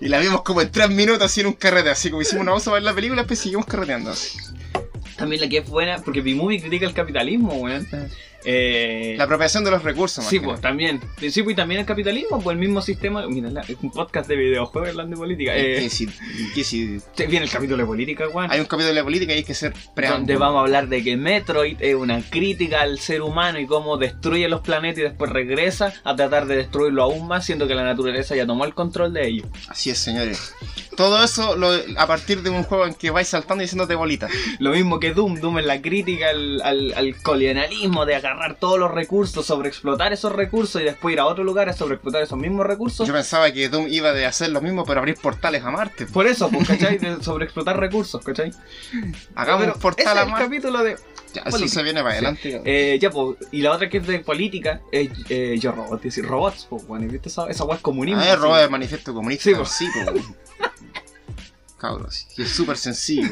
y 0.00 0.08
la 0.08 0.18
vimos 0.18 0.42
como 0.42 0.62
en 0.62 0.70
tres 0.70 0.88
minutos 0.90 1.22
así 1.22 1.40
en 1.42 1.48
un 1.48 1.52
carrete, 1.52 1.90
así 1.90 2.10
como 2.10 2.22
hicimos 2.22 2.42
una 2.42 2.52
pausa 2.52 2.70
para 2.70 2.76
ver 2.76 2.82
la 2.84 2.94
película, 2.94 3.22
después 3.22 3.38
seguimos 3.38 3.66
carreteando. 3.66 4.10
Así. 4.10 4.38
También 5.16 5.40
la 5.42 5.48
que 5.48 5.58
es 5.58 5.68
buena, 5.68 5.98
porque 5.98 6.22
The 6.22 6.34
Movie 6.34 6.60
critica 6.60 6.86
el 6.86 6.94
capitalismo, 6.94 7.52
weón. 7.54 7.86
Eh, 8.44 9.14
La 9.18 9.24
apropiación 9.24 9.64
de 9.64 9.70
los 9.70 9.82
recursos, 9.82 10.18
más 10.18 10.28
Sí, 10.30 10.38
que 10.38 10.44
pues 10.44 10.58
nada. 10.58 10.68
también. 10.68 11.00
Sí, 11.30 11.42
pues 11.42 11.52
y 11.52 11.56
también 11.56 11.80
el 11.80 11.86
capitalismo, 11.86 12.40
pues 12.40 12.54
el 12.54 12.58
mismo 12.60 12.82
sistema. 12.82 13.26
Mira, 13.28 13.50
la- 13.50 13.60
es 13.62 13.76
un 13.82 13.90
podcast 13.90 14.28
de 14.28 14.36
videojuegos 14.36 14.90
hablando 14.90 15.16
de 15.16 15.20
política. 15.20 15.56
Eh, 15.56 15.80
que 15.80 15.90
si- 15.90 16.08
que 16.54 16.64
si 16.64 16.98
viene 17.28 17.44
el 17.44 17.50
capítulo 17.50 17.78
de 17.78 17.86
política, 17.86 18.28
weón. 18.28 18.50
hay 18.50 18.60
un 18.60 18.66
capítulo 18.66 18.94
de 18.94 19.04
política 19.04 19.32
y 19.32 19.36
hay 19.38 19.44
que 19.44 19.54
ser 19.54 19.72
Donde 19.72 19.90
preámbulo. 19.94 20.38
vamos 20.38 20.58
a 20.58 20.60
hablar 20.62 20.88
de 20.88 21.02
que 21.04 21.16
Metroid 21.16 21.76
es 21.80 21.94
una 21.94 22.20
crítica 22.22 22.82
al 22.82 22.98
ser 22.98 23.22
humano 23.22 23.58
y 23.60 23.66
cómo 23.66 23.96
destruye 23.96 24.48
los 24.48 24.60
planetas 24.60 24.98
y 24.98 25.02
después 25.02 25.30
regresa 25.30 25.92
a 26.04 26.16
tratar 26.16 26.46
de 26.46 26.56
destruirlo 26.56 27.02
aún 27.04 27.28
más, 27.28 27.46
siendo 27.46 27.66
que 27.68 27.74
la 27.74 27.84
naturaleza 27.84 28.34
ya 28.34 28.46
tomó 28.46 28.64
el 28.64 28.74
control 28.74 29.12
de 29.12 29.26
ellos. 29.28 29.46
Así 29.68 29.90
es, 29.90 29.98
señores. 29.98 30.54
Todo 30.96 31.22
eso 31.24 31.56
lo- 31.56 31.72
a 31.96 32.06
partir 32.06 32.42
de 32.42 32.50
un 32.50 32.64
juego 32.64 32.86
en 32.86 32.94
que 32.94 33.10
vais 33.10 33.26
saltando 33.28 33.62
y 33.62 33.66
diciéndote 33.66 33.94
bolitas. 33.94 34.30
Lo 34.58 34.70
mismo 34.72 35.00
que 35.00 35.12
Doom, 35.12 35.40
Doom 35.40 35.58
es 35.60 35.66
la 35.66 35.80
crítica 35.80 36.28
al, 36.30 36.60
al, 36.62 36.92
al 36.94 37.16
colonialismo 37.22 38.04
de 38.06 38.16
agarrar 38.32 38.56
todos 38.56 38.78
los 38.78 38.90
recursos, 38.90 39.44
sobreexplotar 39.46 40.12
esos 40.12 40.32
recursos 40.32 40.80
y 40.80 40.84
después 40.84 41.12
ir 41.12 41.20
a 41.20 41.26
otro 41.26 41.44
lugar 41.44 41.68
a 41.68 41.72
sobreexplotar 41.72 42.22
esos 42.22 42.38
mismos 42.38 42.66
recursos. 42.66 43.06
Yo 43.06 43.12
pensaba 43.14 43.50
que 43.52 43.68
Doom 43.68 43.86
iba 43.88 44.12
de 44.12 44.26
hacer 44.26 44.50
lo 44.50 44.60
mismo, 44.60 44.84
pero 44.84 45.00
abrir 45.00 45.16
portales 45.16 45.62
a 45.64 45.70
Marte. 45.70 46.06
Por 46.06 46.26
eso, 46.26 46.50
pues, 46.50 46.66
¿cachai? 46.68 46.98
De 46.98 47.22
sobreexplotar 47.22 47.78
recursos, 47.78 48.22
¿cachai? 48.24 48.52
Hagamos 49.34 49.62
Pero 49.62 49.74
un 49.74 49.80
portal 49.80 50.06
ese 50.06 50.10
a 50.10 50.14
es 50.14 50.26
el 50.26 50.30
Marte. 50.32 50.44
capítulo 50.46 50.82
de... 50.82 50.96
Ya, 51.34 51.42
eso 51.46 51.66
se 51.66 51.82
viene 51.82 52.02
para 52.02 52.12
Sí. 52.12 52.16
adelante. 52.18 52.62
Eh, 52.66 52.98
ya, 53.00 53.10
pues, 53.10 53.38
y 53.52 53.62
la 53.62 53.72
otra 53.72 53.88
que 53.88 53.98
es 53.98 54.06
de 54.06 54.18
política 54.18 54.82
es 54.92 55.08
eh, 55.30 55.56
Yo 55.58 55.72
Robot, 55.72 55.96
es 56.00 56.02
decir, 56.02 56.26
robots, 56.26 56.66
pues, 56.68 56.86
bueno, 56.86 57.08
¿viste 57.10 57.30
esa, 57.30 57.48
esa 57.48 57.64
es 57.72 57.80
comunismo? 57.80 58.20
Ah, 58.20 58.24
es 58.26 58.32
así. 58.32 58.42
robo 58.42 58.56
del 58.56 58.68
manifiesto 58.70 59.14
comunista. 59.14 59.44
Sí, 59.44 59.54
po. 59.54 59.64
Sí, 59.64 59.86
po. 60.04 60.12
Cabros, 61.78 62.26
sí, 62.28 62.42
es 62.42 62.50
súper 62.50 62.76
sencillo. 62.76 63.28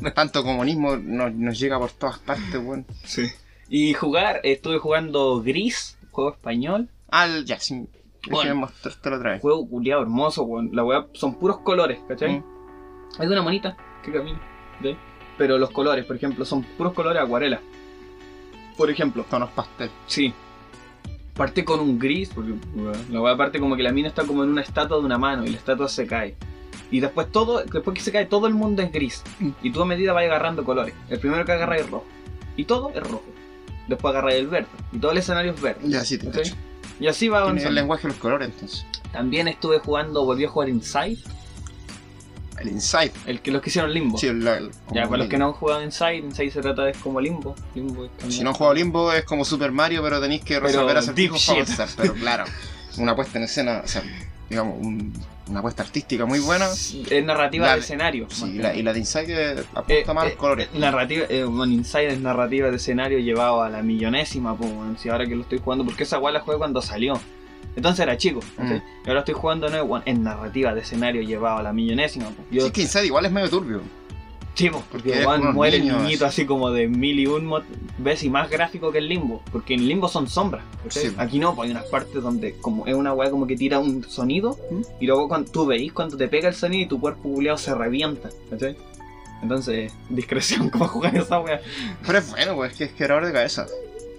Tanto 0.14 0.42
comunismo 0.44 0.96
nos, 0.96 1.32
nos 1.34 1.58
llega 1.58 1.78
por 1.78 1.90
todas 1.90 2.18
partes, 2.18 2.54
weón. 2.54 2.86
Sí. 3.04 3.26
Y 3.68 3.94
jugar, 3.94 4.40
estuve 4.44 4.78
jugando 4.78 5.42
Gris, 5.42 5.98
juego 6.10 6.30
español, 6.32 6.88
Al, 7.10 7.44
ya, 7.44 7.58
sí. 7.58 7.86
Bueno. 8.30 8.56
Mostrártelo 8.56 9.16
otra 9.16 9.32
vez. 9.32 9.40
juego 9.40 9.68
culiado 9.68 10.02
hermoso, 10.02 10.42
weón. 10.44 10.70
La 10.72 10.84
weá 10.84 11.06
son 11.12 11.34
puros 11.34 11.58
colores, 11.58 12.00
¿cachai? 12.08 12.40
Mm. 12.40 13.20
De 13.20 13.26
una 13.28 13.42
monita 13.42 13.76
que 14.04 14.12
camina, 14.12 14.40
¿sí? 14.82 14.96
Pero 15.38 15.58
los 15.58 15.70
colores, 15.70 16.04
por 16.04 16.16
ejemplo, 16.16 16.44
son 16.44 16.62
puros 16.62 16.92
colores 16.92 17.22
acuarela. 17.22 17.60
Por 18.76 18.90
ejemplo, 18.90 19.24
Tonos 19.30 19.50
pastel. 19.50 19.90
sí. 20.06 20.32
parte 21.34 21.64
con 21.64 21.80
un 21.80 21.98
gris, 21.98 22.30
porque 22.34 22.52
bueno, 22.74 22.98
la 23.10 23.20
weá 23.20 23.36
parte 23.36 23.60
como 23.60 23.76
que 23.76 23.82
la 23.82 23.92
mina 23.92 24.08
está 24.08 24.24
como 24.24 24.42
en 24.42 24.50
una 24.50 24.62
estatua 24.62 24.98
de 24.98 25.04
una 25.04 25.18
mano 25.18 25.44
y 25.44 25.48
la 25.50 25.58
estatua 25.58 25.88
se 25.88 26.06
cae. 26.06 26.34
Y 26.90 27.00
después 27.00 27.30
todo, 27.30 27.62
después 27.62 27.94
que 27.96 28.00
se 28.00 28.10
cae, 28.12 28.26
todo 28.26 28.46
el 28.46 28.54
mundo 28.54 28.82
es 28.82 28.90
gris. 28.92 29.22
Y 29.62 29.70
tú 29.70 29.82
a 29.82 29.86
medida 29.86 30.12
vas 30.12 30.24
agarrando 30.24 30.64
colores. 30.64 30.94
El 31.08 31.18
primero 31.20 31.44
que 31.44 31.52
agarra 31.52 31.76
es 31.76 31.90
rojo. 31.90 32.04
Y 32.56 32.64
todo 32.64 32.90
es 32.94 33.02
rojo. 33.02 33.24
Después 33.88 34.12
agarra 34.12 34.32
el 34.34 34.46
verde. 34.48 34.68
Y 34.92 34.98
todo 34.98 35.12
el 35.12 35.18
escenario 35.18 35.52
es 35.52 35.60
verde. 35.60 35.80
Ya, 35.84 36.04
sí, 36.04 36.18
te 36.18 36.28
¿ok? 36.28 36.34
cacho. 36.34 36.54
Y 36.98 37.06
así 37.08 37.28
va 37.28 37.38
Tiene 37.38 37.44
el 37.44 37.50
avanzando. 37.50 37.74
lenguaje 37.74 38.02
de 38.02 38.08
los 38.08 38.16
colores, 38.18 38.48
entonces. 38.52 38.86
También 39.12 39.48
estuve 39.48 39.78
jugando, 39.78 40.24
volví 40.24 40.44
a 40.44 40.48
jugar 40.48 40.68
Inside, 40.68 41.18
El 42.58 42.68
Inside. 42.68 43.12
el 43.26 43.40
que 43.42 43.50
los 43.50 43.60
que 43.62 43.68
hicieron 43.70 43.92
Limbo. 43.92 44.16
Sí, 44.18 44.28
el, 44.28 44.46
el- 44.46 44.70
ya, 44.92 45.04
para 45.04 45.18
los 45.18 45.28
que 45.28 45.36
no 45.38 45.46
han 45.46 45.52
jugado 45.52 45.82
Inside, 45.82 46.16
Inside 46.16 46.50
se 46.50 46.60
trata 46.62 46.84
de 46.84 46.92
como 46.94 47.20
Limbo. 47.20 47.54
Si 48.28 48.42
no 48.42 48.50
han 48.50 48.54
jugado 48.54 48.74
Limbo 48.74 49.12
es 49.12 49.24
como 49.24 49.44
Super 49.44 49.72
Mario, 49.72 50.02
pero 50.02 50.20
tenéis 50.20 50.42
que 50.42 50.58
resolver 50.58 50.96
acertijos 50.96 51.44
para 51.46 51.60
avanzar. 51.62 51.88
Pero 51.96 52.14
claro, 52.14 52.44
una 52.98 53.14
puesta 53.14 53.38
en 53.38 53.44
escena, 53.44 53.82
o 53.84 53.88
sea, 53.88 54.02
digamos, 54.48 54.76
un- 54.80 55.12
una 55.48 55.62
puesta 55.62 55.82
artística 55.82 56.26
muy 56.26 56.40
buena. 56.40 56.66
Es 56.66 57.24
narrativa 57.24 57.66
La 57.66 57.74
de 57.74 57.80
escenario. 57.80 58.26
Sí, 58.28 58.44
y 58.46 58.52
la, 58.54 58.62
nada. 58.64 58.74
y 58.76 58.82
la 58.82 58.92
de 58.92 58.98
Inside 58.98 59.60
apunta 59.74 59.94
Eh, 59.94 60.14
más 60.14 60.24
eh, 60.24 60.28
los 60.30 60.38
colores. 60.38 60.68
Narrativa, 60.74 61.26
eh, 61.28 61.44
bueno, 61.44 61.72
Inside 61.72 62.08
es 62.14 62.20
narrativa 62.20 62.70
de 62.70 62.76
escenario 62.76 63.18
llevado 63.18 63.62
a 63.62 63.70
la 63.70 63.82
millonésima, 63.82 64.56
pues, 64.56 64.72
bueno, 64.74 64.96
si 64.98 65.08
ahora 65.08 65.26
que 65.26 65.36
lo 65.36 65.42
estoy 65.42 65.58
jugando, 65.58 65.84
porque 65.84 66.02
esa 66.02 66.18
weá 66.18 66.32
la 66.32 66.40
jugué 66.40 66.58
cuando 66.58 66.82
salió. 66.82 67.20
Entonces 67.76 68.00
era 68.00 68.16
chico, 68.16 68.40
¿cachai? 68.56 68.78
Mm. 68.78 68.82
Y 69.04 69.08
ahora 69.08 69.20
estoy 69.20 69.34
jugando 69.34 69.68
nuevo, 69.68 69.86
bueno, 69.86 70.02
en 70.06 70.22
narrativa 70.22 70.74
de 70.74 70.80
escenario 70.80 71.20
llevado 71.22 71.58
a 71.58 71.62
la 71.62 71.72
millonésima. 71.72 72.30
pues. 72.30 72.48
Yo, 72.50 72.66
Sí, 72.66 72.72
que 72.72 72.82
Inside 72.82 73.06
igual 73.06 73.26
es 73.26 73.32
medio 73.32 73.50
turbio. 73.50 73.82
Sí, 74.56 74.70
porque 74.90 75.24
unos 75.24 75.54
muere 75.54 75.78
niños. 75.78 75.96
el 75.98 76.02
niñito 76.04 76.26
así 76.26 76.46
como 76.46 76.70
de 76.70 76.88
mil 76.88 77.20
y 77.20 77.26
un 77.26 77.52
veces 77.98 78.24
y 78.24 78.30
más 78.30 78.50
gráfico 78.50 78.90
que 78.90 78.98
el 78.98 79.08
limbo. 79.08 79.42
Porque 79.52 79.74
en 79.74 79.86
limbo 79.86 80.08
son 80.08 80.28
sombras. 80.28 80.64
Sí. 80.88 81.12
Aquí 81.18 81.38
no, 81.38 81.54
pues 81.54 81.66
hay 81.68 81.72
unas 81.72 81.84
partes 81.86 82.22
donde 82.22 82.54
como 82.60 82.86
es 82.86 82.94
una 82.94 83.12
weá 83.12 83.30
como 83.30 83.46
que 83.46 83.54
tira 83.56 83.78
un 83.78 84.02
sonido 84.02 84.58
y 84.98 85.06
luego 85.06 85.28
cuando 85.28 85.50
tú 85.52 85.66
veis 85.66 85.92
cuando 85.92 86.16
te 86.16 86.26
pega 86.26 86.48
el 86.48 86.54
sonido 86.54 86.84
y 86.84 86.88
tu 86.88 86.98
cuerpo 86.98 87.22
culeado 87.34 87.58
se 87.58 87.74
revienta. 87.74 88.30
¿cachai? 88.50 88.76
Entonces, 89.42 89.92
discreción 90.08 90.70
como 90.70 90.88
jugar 90.88 91.14
esa 91.16 91.38
weá. 91.38 91.60
Pero 92.06 92.18
es 92.18 92.30
bueno, 92.30 92.54
pues 92.56 92.72
es 92.72 92.78
que 92.78 92.84
es 92.84 92.92
quebrador 92.92 93.26
de 93.26 93.32
cabeza. 93.34 93.66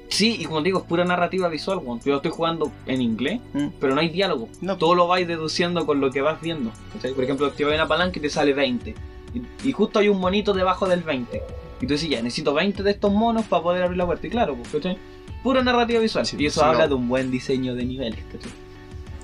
Sí, 0.09 0.37
y 0.39 0.45
como 0.45 0.61
digo, 0.61 0.79
es 0.79 0.85
pura 0.85 1.03
narrativa 1.03 1.49
visual, 1.49 1.79
weón. 1.79 1.99
Yo 2.05 2.15
estoy 2.17 2.31
jugando 2.31 2.71
en 2.85 3.01
inglés, 3.01 3.41
Mm. 3.53 3.67
pero 3.79 3.93
no 3.95 4.01
hay 4.01 4.09
diálogo. 4.09 4.47
No. 4.61 4.77
Todo 4.77 4.93
lo 4.95 5.07
vais 5.07 5.27
deduciendo 5.27 5.85
con 5.85 5.99
lo 5.99 6.11
que 6.11 6.21
vas 6.21 6.39
viendo. 6.39 6.71
¿cachai? 6.93 7.13
Por 7.13 7.23
ejemplo, 7.23 7.47
activáis 7.47 7.75
una 7.75 7.87
palanca 7.87 8.19
y 8.19 8.21
te 8.21 8.29
sale 8.29 8.53
20. 8.53 8.93
Y, 9.33 9.69
y 9.69 9.71
justo 9.71 9.99
hay 9.99 10.09
un 10.09 10.19
monito 10.19 10.53
debajo 10.53 10.87
del 10.87 11.03
20. 11.03 11.41
Y 11.81 11.85
tú 11.87 11.93
dices, 11.93 12.09
ya, 12.09 12.21
necesito 12.21 12.53
20 12.53 12.81
de 12.83 12.91
estos 12.91 13.11
monos 13.11 13.45
para 13.45 13.61
poder 13.63 13.83
abrir 13.83 13.97
la 13.97 14.05
puerta. 14.05 14.25
Y 14.27 14.29
claro, 14.29 14.55
pues, 14.55 14.69
¿cachai? 14.69 14.97
Pura 15.43 15.63
narrativa 15.63 15.99
visual. 15.99 16.25
Sí, 16.25 16.35
y 16.39 16.45
eso 16.47 16.63
habla 16.65 16.83
no. 16.83 16.87
de 16.89 16.93
un 16.95 17.07
buen 17.07 17.29
diseño 17.31 17.75
de 17.75 17.85
niveles, 17.85 18.19
¿cachai? 18.31 18.51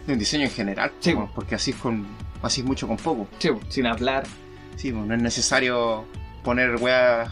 De 0.06 0.14
un 0.14 0.20
diseño 0.20 0.44
en 0.46 0.52
general. 0.52 0.92
Sí. 1.00 1.16
porque 1.34 1.56
así 1.56 1.72
es 1.72 1.78
con. 1.78 2.06
Así 2.42 2.62
es 2.62 2.68
mucho 2.68 2.88
con 2.88 2.98
poco. 2.98 3.28
Sí, 3.40 3.50
sin 3.70 3.86
hablar. 3.88 4.24
Sí, 4.76 4.92
no 4.92 5.14
es 5.14 5.22
necesario 5.22 6.04
poner 6.44 6.76
weas 6.76 7.30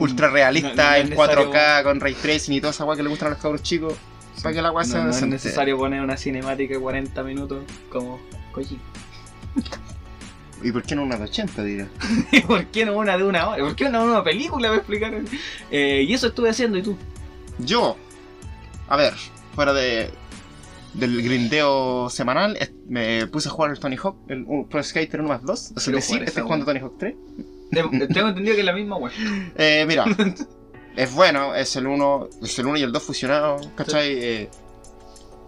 ultra 0.00 0.28
realistas 0.28 0.74
no 0.76 0.94
en 0.96 1.10
necesario- 1.10 1.50
4K 1.52 1.82
con 1.84 2.00
ray 2.00 2.14
tracing 2.14 2.54
y 2.54 2.60
toda 2.60 2.72
esa 2.72 2.84
wea 2.84 2.96
que 2.96 3.02
le 3.04 3.10
gustan 3.10 3.28
a 3.28 3.30
los 3.30 3.38
cabros 3.38 3.62
chicos. 3.62 3.94
Para 4.42 4.54
que 4.54 4.62
la 4.62 4.72
wea 4.72 4.84
No, 4.84 4.90
sea 4.90 5.04
no 5.04 5.10
es 5.10 5.22
necesario 5.26 5.76
poner 5.78 6.00
una 6.00 6.16
cinemática 6.16 6.74
de 6.74 6.80
40 6.80 7.22
minutos 7.22 7.62
como 7.90 8.18
Kojima. 8.52 8.80
¿Y 10.62 10.72
por 10.72 10.82
qué 10.82 10.94
no 10.94 11.02
una 11.02 11.16
de 11.16 11.24
80, 11.24 11.62
dirá? 11.64 11.88
¿Y 12.32 12.40
¿Por 12.40 12.66
qué 12.66 12.84
no 12.84 12.96
una 12.96 13.16
de 13.16 13.24
una 13.24 13.48
hora? 13.48 13.62
¿Por 13.62 13.74
qué 13.76 13.88
no 13.88 14.04
una 14.04 14.22
película? 14.22 14.68
Voy 14.68 14.76
a 14.76 14.80
explicar. 14.80 15.14
Eh, 15.70 16.04
y 16.06 16.12
eso 16.12 16.26
estuve 16.28 16.50
haciendo, 16.50 16.76
¿y 16.78 16.82
tú? 16.82 16.96
Yo, 17.58 17.96
a 18.88 18.96
ver, 18.96 19.14
fuera 19.54 19.72
de 19.72 20.10
del 20.94 21.22
grindeo 21.22 22.10
semanal, 22.10 22.58
me 22.88 23.26
puse 23.28 23.48
a 23.48 23.52
jugar 23.52 23.70
el 23.70 23.78
Tony 23.78 23.96
Hawk, 23.96 24.16
el 24.28 24.44
Pro 24.68 24.82
Skater 24.82 25.20
1 25.20 25.28
más 25.28 25.42
2. 25.44 25.72
Es 25.76 25.86
decir, 25.86 26.22
estoy 26.24 26.42
jugando. 26.42 26.66
Tony 26.66 26.80
Hawk 26.80 26.94
3. 26.98 27.14
Te- 27.70 27.82
Tengo 28.08 28.28
entendido 28.28 28.54
que 28.54 28.60
es 28.60 28.66
la 28.66 28.72
misma 28.72 28.96
web. 28.96 29.12
Eh, 29.56 29.84
mira, 29.86 30.04
es 30.96 31.14
bueno, 31.14 31.54
es 31.54 31.76
el 31.76 31.86
1, 31.86 32.28
es 32.42 32.58
el 32.58 32.66
1 32.66 32.76
y 32.78 32.82
el 32.82 32.90
2 32.92 33.02
fusionados, 33.02 33.68
¿cachai? 33.76 34.12
Eh, 34.20 34.50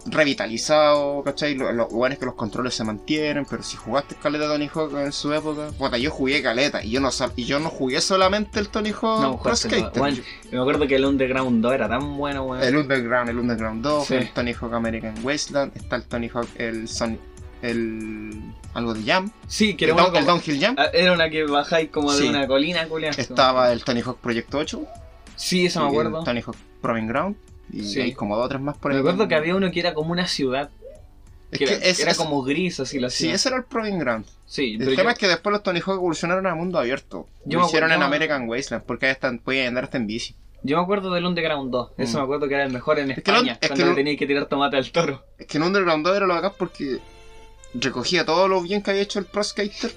revitalizado, 0.05 1.23
¿cachai? 1.23 1.55
Lo, 1.55 1.71
lo 1.71 1.87
bueno 1.87 2.13
es 2.13 2.19
que 2.19 2.25
los 2.25 2.35
controles 2.35 2.73
se 2.73 2.83
mantienen, 2.83 3.45
pero 3.49 3.63
si 3.63 3.77
jugaste 3.77 4.15
caleta 4.15 4.47
Tony 4.47 4.69
Hawk 4.73 4.93
en 4.97 5.11
su 5.11 5.33
época, 5.33 5.69
puta, 5.77 5.97
yo 5.97 6.11
jugué 6.11 6.41
caleta 6.41 6.83
y 6.83 6.91
yo 6.91 6.99
no 6.99 7.09
y 7.35 7.45
yo 7.45 7.59
no 7.59 7.69
jugué 7.69 8.01
solamente 8.01 8.59
el 8.59 8.69
Tony 8.69 8.91
Hawk 8.91 9.21
No, 9.21 9.39
Pro. 9.41 9.55
Skater. 9.55 9.91
Bueno, 9.99 10.17
me 10.51 10.59
acuerdo 10.59 10.87
que 10.87 10.95
el 10.95 11.05
Underground 11.05 11.61
2 11.63 11.73
era 11.73 11.87
tan 11.89 12.17
bueno, 12.17 12.43
weón. 12.43 12.63
El 12.63 12.75
Underground, 12.77 13.29
el 13.29 13.39
Underground 13.39 13.83
2, 13.83 14.05
Sí. 14.07 14.15
el 14.15 14.29
Tony 14.33 14.53
Hawk 14.53 14.73
American 14.73 15.15
Wasteland, 15.23 15.71
está 15.75 15.95
el 15.95 16.03
Tony 16.03 16.29
Hawk, 16.33 16.47
el 16.55 16.87
Son, 16.87 17.17
el 17.61 18.41
algo 18.73 18.93
de 18.93 19.03
Jam, 19.03 19.31
Sí, 19.47 19.75
que 19.75 19.85
el, 19.85 19.91
era 19.91 20.03
el 20.05 20.11
como- 20.11 20.25
Downhill 20.25 20.59
Jam, 20.59 20.75
Ah, 20.77 20.87
Era 20.93 21.13
una 21.13 21.29
que 21.29 21.43
bajáis 21.45 21.89
como 21.89 22.11
de 22.13 22.27
una 22.29 22.47
colina, 22.47 22.87
culiao. 22.87 23.11
estaba 23.15 23.71
el 23.71 23.83
Tony 23.83 24.01
Hawk 24.01 24.17
Project 24.19 24.53
8, 24.53 24.83
Sí, 25.35 25.65
eso 25.67 25.81
me 25.81 25.87
acuerdo. 25.87 26.19
el 26.19 26.25
Tony 26.25 26.41
Hawk 26.41 26.55
Proving 26.81 27.07
Ground, 27.07 27.35
y 27.71 27.83
Sí. 27.83 28.01
hay 28.01 28.13
como 28.13 28.35
dos 28.35 28.45
o 28.45 28.49
tres 28.49 28.61
más 28.61 28.77
por 28.77 28.91
ahí. 28.91 28.95
Me 28.97 29.01
acuerdo 29.01 29.27
que 29.27 29.35
había 29.35 29.55
uno 29.55 29.71
que 29.71 29.79
era 29.79 29.93
como 29.93 30.11
una 30.11 30.27
ciudad. 30.27 30.69
Es 31.51 31.59
Que 31.59 31.65
que 31.65 31.73
era, 31.75 31.85
es- 31.85 31.99
era 31.99 32.11
es- 32.11 32.17
como 32.17 32.41
gris 32.41 32.79
así 32.79 32.99
la 32.99 33.09
Sí, 33.11 33.17
ciudad. 33.19 33.35
ese 33.35 33.49
era 33.49 33.57
el 33.59 33.63
Proving 33.65 33.99
Ground. 33.99 34.25
Sí, 34.47 34.73
El 34.79 34.95
tema 34.95 35.03
yo- 35.03 35.09
es 35.11 35.17
que 35.19 35.27
después 35.27 35.53
los 35.53 35.61
Tony 35.63 35.79
Hawk 35.81 35.95
evolucionaron 35.97 36.45
a 36.47 36.55
mundo 36.55 36.79
abierto. 36.79 37.27
Yo 37.45 37.59
Lo 37.59 37.65
hicieron 37.67 37.91
en 37.91 38.01
American 38.01 38.49
Wasteland, 38.49 38.83
porque 38.85 39.05
ahí 39.05 39.11
están, 39.11 39.37
podían 39.39 39.67
andar 39.67 39.83
hasta 39.85 39.97
en 39.97 40.07
bici. 40.07 40.35
Yo 40.63 40.77
me 40.77 40.83
acuerdo 40.83 41.11
del 41.13 41.25
Underground 41.25 41.71
2. 41.71 41.91
Eso 41.97 42.17
Mm. 42.17 42.21
me 42.21 42.23
acuerdo 42.23 42.47
que 42.47 42.53
era 42.55 42.63
el 42.63 42.71
mejor 42.73 42.97
en 42.97 43.07
que 43.07 43.13
España. 43.13 43.53
es 43.53 43.57
que 43.59 43.67
cuando 43.67 43.85
le 43.87 43.95
tenía 43.95 44.17
que 44.17 44.25
tirar 44.25 44.45
tomate 44.47 44.77
al 44.77 44.91
toro. 44.91 45.23
Es 45.37 45.45
que 45.45 45.57
en 45.57 45.63
Underground 45.63 46.05
2 46.05 46.15
era 46.17 46.25
lo 46.25 46.33
bacán 46.35 46.53
porque 46.57 46.99
recogía 47.75 48.25
todo 48.25 48.47
lo 48.47 48.61
bien 48.61 48.81
que 48.81 48.91
había 48.91 49.03
hecho 49.03 49.19
el 49.19 49.25
Pro 49.25 49.43
Skater 49.43 49.91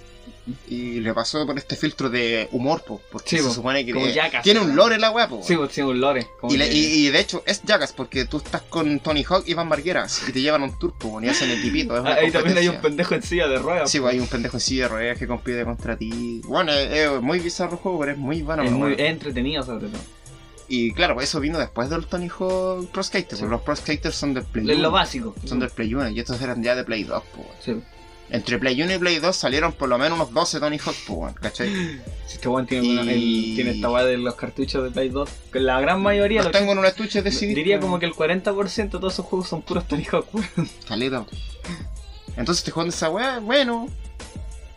y 0.69 1.01
le 1.01 1.13
pasó 1.13 1.45
por 1.45 1.59
este 1.59 1.75
filtro 1.75 2.09
de 2.09 2.49
humor, 2.53 2.83
po, 2.85 3.01
porque 3.11 3.31
Sí, 3.31 3.39
se 3.39 3.43
po, 3.45 3.51
supone 3.51 3.85
que 3.85 3.93
como 3.93 4.07
Jackass, 4.07 4.43
tiene 4.45 4.61
¿no? 4.61 4.67
un 4.67 4.77
lore 4.77 4.97
la 4.99 5.11
weá, 5.11 5.29
po. 5.29 5.41
Sí, 5.43 5.57
tiene 5.75 5.91
un 5.91 6.01
lore. 6.01 6.29
como 6.41 6.53
y, 6.55 6.57
le- 6.57 6.69
que- 6.69 6.75
y- 6.77 7.07
y 7.07 7.11
de 7.11 7.19
hecho 7.21 7.43
es 7.47 7.63
Jackass 7.65 7.93
porque 7.93 8.25
tú 8.27 8.37
estás 8.37 8.63
con 8.63 9.01
Tony 9.01 9.25
Hawk 9.25 9.43
y 9.47 9.55
Van 9.55 9.69
Bargueras 9.69 10.23
y 10.29 10.33
te 10.33 10.41
llevan 10.41 10.63
un 10.63 10.79
tour 10.79 10.93
po, 10.95 11.21
y 11.21 11.29
hacen. 11.29 11.51
Es 11.51 11.85
una 11.87 12.11
Ah, 12.11 12.15
Ahí 12.21 12.31
también 12.31 12.57
hay 12.59 12.69
un 12.69 12.77
pendejo 12.81 13.15
en 13.15 13.23
silla 13.23 13.49
de 13.49 13.59
ruedas. 13.59 13.91
Sí, 13.91 13.99
pues 13.99 14.13
hay 14.15 14.21
un 14.21 14.29
pendejo 14.29 14.57
en 14.57 14.61
silla 14.61 14.85
de 14.85 14.89
ruedas 14.91 15.19
que 15.19 15.27
compite 15.27 15.65
contra 15.65 15.97
ti. 15.97 16.41
Bueno, 16.45 16.73
es, 16.73 16.93
es 16.93 17.21
muy 17.23 17.41
bizarro 17.41 17.73
el 17.73 17.79
juego, 17.79 17.99
pero 18.01 18.13
es 18.13 18.19
muy 18.19 18.43
bueno. 18.43 18.63
es 18.63 18.71
muy 18.71 18.81
bueno. 18.91 18.95
es 18.97 19.11
entretenido 19.11 19.63
sobre 19.65 19.89
todo. 19.89 20.01
Y 20.69 20.93
claro, 20.93 21.15
pues 21.15 21.29
eso 21.29 21.39
vino 21.41 21.59
después 21.59 21.89
del 21.91 22.07
Tony 22.07 22.29
Hawk 22.29 22.89
Pro 22.91 23.03
Skater, 23.03 23.37
Sí. 23.37 23.43
porque 23.43 23.51
los 23.53 23.63
Pro 23.63 23.77
Skaters 23.77 24.15
son 24.17 24.35
del 24.35 24.45
Play 24.45 24.65
Es 24.69 24.75
1. 24.75 24.83
lo 24.83 24.91
básico. 24.91 25.35
Son 25.45 25.61
del 25.61 25.71
Play 25.71 25.95
1 25.95 26.09
y 26.11 26.19
estos 26.21 26.41
eran 26.41 26.63
ya 26.63 26.75
de 26.75 26.83
Play 26.85 27.05
2, 27.05 27.23
pues. 27.35 27.47
Sí. 27.65 27.81
Entre 28.29 28.59
Play 28.59 28.81
1 28.83 28.95
y 28.95 28.99
Play 28.99 29.19
2 29.21 29.37
salieron 29.37 29.73
por 29.73 29.89
lo 29.89 29.99
menos 29.99 30.19
unos 30.19 30.33
12 30.35 30.59
Tony 30.59 30.79
Hawk, 30.79 30.97
pues, 31.07 31.35
¿cachai? 31.37 31.69
Si 32.27 32.35
Este 32.35 32.49
weón 32.49 32.67
tiene, 32.67 32.87
Y- 32.87 32.91
una- 32.99 33.03
el- 33.13 33.53
tiene 33.55 33.71
esta 33.71 33.89
weá 33.91 34.05
de 34.05 34.17
los 34.17 34.35
cartuchos 34.35 34.83
de 34.83 34.91
Play 34.91 35.11
2. 35.11 35.29
Que 35.53 35.61
la 35.61 35.81
gran 35.81 36.01
mayoría, 36.03 36.39
Los 36.43 36.47
lo- 36.53 36.59
tengo 36.59 36.73
en 36.73 36.79
un 36.79 36.87
estuche 36.87 37.23
de 37.23 37.31
CD. 37.31 37.55
diría 37.55 37.77
pues, 37.79 37.87
como 37.87 37.99
que 38.01 38.07
el 38.07 38.15
40% 38.15 38.99
de 38.99 39.01
todos 39.01 39.13
esos 39.15 39.27
juegos 39.27 39.49
son 39.49 39.63
puros 39.63 39.87
Tony 39.87 40.05
Hawk. 40.11 40.27
weón. 40.35 40.69
Caleta. 40.89 41.25
Entonces 42.37 42.65
te 42.65 42.71
jugando 42.71 42.93
esa 42.95 43.11
weá, 43.11 43.39
bueno. 43.39 43.89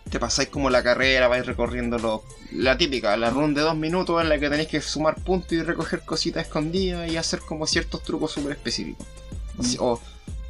Te 0.10 0.20
pasáis 0.20 0.50
como 0.50 0.70
la 0.70 0.82
carrera, 0.82 1.27
vais 1.27 1.46
recorriendo 1.46 1.98
lo- 2.00 2.24
la 2.51 2.77
típica, 2.77 3.15
la 3.18 3.29
run 3.29 3.53
de 3.53 3.62
dos 3.62 3.75
minutos 3.75 4.22
en 4.22 4.29
la 4.29 4.39
que 4.39 4.50
tenéis 4.50 4.68
que 4.70 4.82
sumar 4.82 5.15
puntos 5.15 5.51
y 5.53 5.62
recoger 5.62 6.01
cositas 6.01 6.46
escondidas 6.48 7.12
y 7.12 7.18
hacer 7.18 7.39
como 7.41 7.68
ciertos 7.68 8.01
trucos 8.03 8.32
súper 8.32 8.53
específicos. 8.53 9.06
Así- 9.60 9.77
O, 9.79 10.00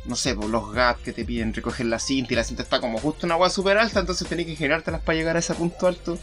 no 0.10 0.16
sé, 0.16 0.36
pues, 0.36 0.50
los 0.50 0.72
gaps 0.74 1.02
que 1.02 1.14
te 1.14 1.24
piden 1.24 1.54
recoger 1.54 1.86
la 1.86 2.00
cinta 2.00 2.34
y 2.34 2.36
la 2.36 2.44
cinta 2.44 2.64
está 2.64 2.82
como 2.82 2.98
justo 3.00 3.26
una 3.26 3.38
weá 3.38 3.50
súper 3.50 3.78
alta, 3.78 4.00
entonces 4.02 4.28
tenéis 4.28 4.48
que 4.50 4.56
generártelas 4.56 5.02
para 5.02 5.18
llegar 5.18 5.36
a 5.36 5.40
ese 5.40 5.54
punto 5.54 5.88
alto. 5.88 6.18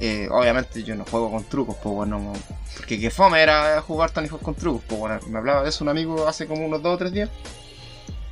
Eh, 0.00 0.28
obviamente 0.30 0.84
yo 0.84 0.94
no 0.94 1.04
juego 1.04 1.30
con 1.30 1.42
trucos, 1.44 1.76
pues 1.82 1.92
bueno, 1.94 2.18
no- 2.20 2.32
porque 2.76 3.00
que 3.00 3.10
fome 3.10 3.40
era 3.42 3.80
jugar 3.82 4.10
Tony 4.12 4.28
Hawk 4.28 4.42
con 4.42 4.54
trucos, 4.54 4.82
pues 4.86 5.26
me 5.26 5.38
hablaba 5.38 5.62
de 5.64 5.70
eso 5.70 5.82
un 5.82 5.88
amigo 5.90 6.28
hace 6.28 6.46
como 6.46 6.64
unos 6.66 6.82
dos 6.82 6.94
o 6.94 6.98
tres 6.98 7.12
días 7.12 7.30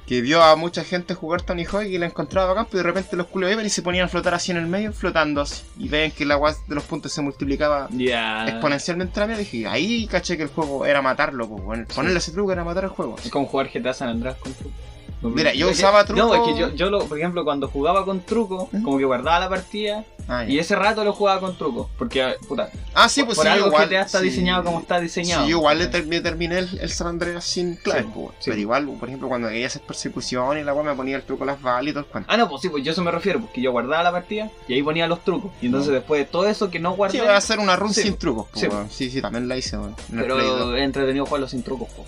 que 0.06 0.20
vio 0.20 0.42
a 0.42 0.54
mucha 0.54 0.84
gente 0.84 1.14
jugar 1.14 1.42
Tony 1.42 1.64
Hawk 1.64 1.82
y 1.86 1.98
la 1.98 2.06
encontraba 2.06 2.48
bacán, 2.48 2.66
pero 2.70 2.78
de 2.78 2.82
repente 2.84 3.16
los 3.16 3.26
culos 3.26 3.50
iban 3.50 3.66
y 3.66 3.70
se 3.70 3.82
ponían 3.82 4.04
a 4.04 4.08
flotar 4.08 4.34
así 4.34 4.52
en 4.52 4.58
el 4.58 4.66
medio, 4.66 4.92
flotando 4.92 5.40
así. 5.40 5.62
Y 5.78 5.88
ven 5.88 6.12
que 6.12 6.24
la 6.24 6.36
weá 6.36 6.54
de 6.68 6.74
los 6.76 6.84
puntos 6.84 7.10
se 7.12 7.22
multiplicaba 7.22 7.88
Ya. 7.90 8.46
exponencialmente 8.48 9.18
la 9.18 9.26
mía. 9.26 9.36
Dije, 9.38 9.66
ahí 9.66 10.06
caché 10.06 10.36
que 10.36 10.44
el 10.44 10.48
juego 10.48 10.86
era 10.86 11.02
matarlo, 11.02 11.48
pues, 11.48 11.62
bueno. 11.64 11.84
Ponerle 11.94 12.18
ese 12.18 12.30
truco 12.30 12.52
era 12.52 12.62
matar 12.62 12.84
el 12.84 12.90
juego. 12.90 13.16
Es 13.24 13.30
como 13.30 13.46
jugar 13.46 13.68
GTA 13.72 13.92
San 13.94 14.08
Andreas 14.08 14.36
con 14.36 14.52
truco. 14.54 14.74
Mira, 15.22 15.52
yo 15.54 15.70
usaba 15.70 16.02
No, 16.02 16.06
truco- 16.06 16.34
es 16.36 16.52
que 16.54 16.60
yo, 16.60 16.74
yo 16.74 16.88
lo, 16.90 17.04
por 17.06 17.18
ejemplo, 17.18 17.42
cuando 17.44 17.66
jugaba 17.66 18.04
con 18.04 18.20
truco, 18.20 18.68
como 18.84 18.98
que 18.98 19.04
guardaba 19.04 19.40
la 19.40 19.48
partida 19.48 20.04
Ah. 20.28 20.44
Y 20.44 20.58
ese 20.58 20.74
rato 20.74 21.04
lo 21.04 21.12
jugaba 21.12 21.40
con 21.40 21.56
trucos. 21.56 21.88
Porque, 21.96 22.34
puta, 22.48 22.68
Ah, 22.94 23.08
sí, 23.08 23.22
pues 23.22 23.36
por 23.36 23.44
sí, 23.46 23.50
algo 23.52 23.68
igual, 23.68 23.88
GTA 23.88 24.00
está 24.02 24.18
sí. 24.18 24.24
diseñado 24.24 24.64
como 24.64 24.80
está 24.80 24.98
diseñado. 24.98 25.44
Sí, 25.44 25.50
yo 25.50 25.58
igual 25.58 25.78
le 25.78 25.86
terminé 25.86 26.58
el, 26.58 26.78
el 26.80 26.90
San 26.90 27.06
Andreas 27.06 27.44
sin 27.44 27.76
clave, 27.76 28.02
Sí, 28.02 28.08
pues, 28.12 28.28
sí. 28.40 28.50
pero 28.50 28.58
igual, 28.60 28.88
por 28.98 29.08
ejemplo, 29.08 29.28
cuando 29.28 29.48
quería 29.48 29.66
hacer 29.68 29.82
persecución 29.82 30.58
y 30.58 30.64
la 30.64 30.74
weá 30.74 30.82
me 30.84 30.94
ponía 30.94 31.16
el 31.16 31.22
truco 31.22 31.44
las 31.44 31.60
balas 31.62 31.90
y 31.90 31.92
todo 31.92 32.06
el. 32.12 32.24
Ah, 32.26 32.36
no, 32.36 32.48
pues 32.48 32.62
sí, 32.62 32.68
pues 32.68 32.82
yo 32.82 32.92
eso 32.92 33.02
me 33.04 33.10
refiero, 33.12 33.40
porque 33.40 33.60
yo 33.60 33.70
guardaba 33.70 34.02
la 34.02 34.10
partida 34.12 34.50
y 34.66 34.74
ahí 34.74 34.82
ponía 34.82 35.06
los 35.06 35.22
trucos. 35.22 35.52
Y 35.62 35.66
entonces 35.66 35.92
después 35.92 36.20
de 36.20 36.24
todo 36.24 36.46
eso 36.48 36.70
que 36.70 36.80
no 36.80 36.92
guardé, 36.94 37.18
Sí, 37.18 37.20
voy 37.20 37.28
a 37.32 37.36
hacer 37.36 37.58
una 37.58 37.76
run 37.76 37.94
sin 37.94 38.16
trucos, 38.16 38.48
pues, 38.52 38.68
sí. 38.90 39.10
sí, 39.10 39.22
también 39.22 39.46
la 39.48 39.56
hice, 39.56 39.76
Play 39.78 39.92
pero 40.22 40.36
2. 40.36 40.74
es 40.76 40.82
entretenido 40.82 41.26
jugarlo 41.26 41.46
sin 41.48 41.62
trucos, 41.62 41.88
pues, 41.94 42.06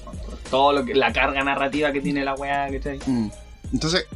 todo 0.50 0.72
lo 0.72 0.84
que, 0.84 0.94
la 0.94 1.12
carga 1.12 1.44
narrativa 1.44 1.92
que 1.92 2.00
tiene 2.00 2.24
la 2.24 2.34
weá, 2.34 2.68
¿cachai? 2.70 2.98
Mm. 3.06 3.28
Entonces, 3.72 4.06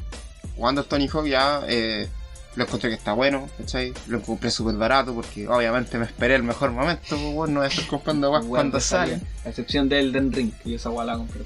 jugando 0.56 0.82
Tony 0.84 1.06
Hawk 1.08 1.26
ya 1.26 1.60
eh, 1.68 2.08
lo 2.56 2.64
encontré 2.64 2.90
que 2.90 2.96
está 2.96 3.12
bueno, 3.12 3.48
¿cachai? 3.58 3.94
Lo 4.06 4.20
compré 4.22 4.50
súper 4.50 4.76
barato 4.76 5.14
porque 5.14 5.48
obviamente 5.48 5.98
me 5.98 6.04
esperé 6.04 6.34
el 6.34 6.42
mejor 6.42 6.70
momento, 6.70 7.02
pues, 7.08 7.20
weón, 7.20 7.54
no 7.54 7.60
voy 7.60 7.66
a 7.66 7.68
estar 7.68 7.86
comprando 7.86 8.30
Weón, 8.30 8.46
cuando 8.48 8.80
sale. 8.80 9.20
A 9.44 9.48
excepción 9.48 9.88
del 9.88 10.08
Elden 10.08 10.32
Ring, 10.32 10.52
que 10.62 10.70
yo 10.70 10.76
esa 10.76 10.90
weá 10.90 11.04
la 11.04 11.16
compré. 11.16 11.40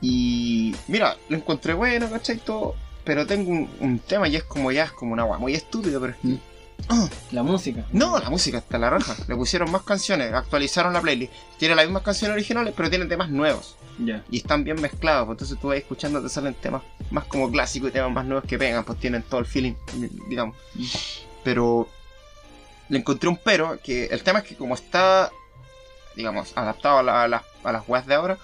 Y 0.00 0.74
mira, 0.88 1.16
lo 1.28 1.36
encontré 1.36 1.72
bueno, 1.72 2.10
¿cachai? 2.10 2.36
Todo, 2.36 2.74
pero 3.04 3.26
tengo 3.26 3.50
un, 3.50 3.70
un 3.80 3.98
tema 3.98 4.28
y 4.28 4.36
es 4.36 4.44
como 4.44 4.70
ya, 4.72 4.84
es 4.84 4.92
como 4.92 5.12
una 5.12 5.22
agua 5.22 5.38
muy 5.38 5.54
estúpido, 5.54 6.00
pero 6.00 6.12
es 6.12 6.18
que... 6.18 6.28
Mm. 6.28 6.40
La 7.32 7.42
música. 7.42 7.86
no, 7.92 8.18
la 8.18 8.28
música 8.28 8.58
está 8.58 8.78
la 8.78 8.90
raja. 8.90 9.16
Le 9.26 9.34
pusieron 9.34 9.70
más 9.70 9.82
canciones, 9.82 10.32
actualizaron 10.32 10.92
la 10.92 11.00
playlist. 11.00 11.32
Tiene 11.58 11.74
las 11.74 11.86
mismas 11.86 12.02
canciones 12.02 12.34
originales, 12.34 12.74
pero 12.76 12.90
tienen 12.90 13.08
temas 13.08 13.30
nuevos. 13.30 13.76
Y 14.30 14.38
están 14.38 14.64
bien 14.64 14.80
mezclados, 14.80 15.26
pues 15.26 15.34
entonces 15.36 15.58
tú 15.58 15.68
vas 15.68 15.78
escuchando, 15.78 16.22
te 16.22 16.28
salen 16.28 16.54
temas 16.54 16.82
más 17.10 17.24
como 17.24 17.50
clásicos 17.50 17.90
y 17.90 17.92
temas 17.92 18.12
más 18.12 18.24
nuevos 18.26 18.44
que 18.48 18.58
pegan, 18.58 18.84
pues 18.84 18.98
tienen 18.98 19.22
todo 19.22 19.40
el 19.40 19.46
feeling, 19.46 19.74
digamos. 20.28 20.56
Pero 21.44 21.88
le 22.88 22.98
encontré 22.98 23.28
un 23.28 23.36
pero, 23.38 23.78
que 23.82 24.06
el 24.06 24.22
tema 24.22 24.40
es 24.40 24.44
que 24.46 24.56
como 24.56 24.74
está, 24.74 25.30
digamos, 26.14 26.52
adaptado 26.56 26.98
a, 26.98 27.02
la- 27.02 27.22
a 27.24 27.28
las- 27.28 27.42
a 27.64 27.72
las 27.72 27.88
webs 27.88 28.06
de 28.06 28.14
ahora, 28.14 28.38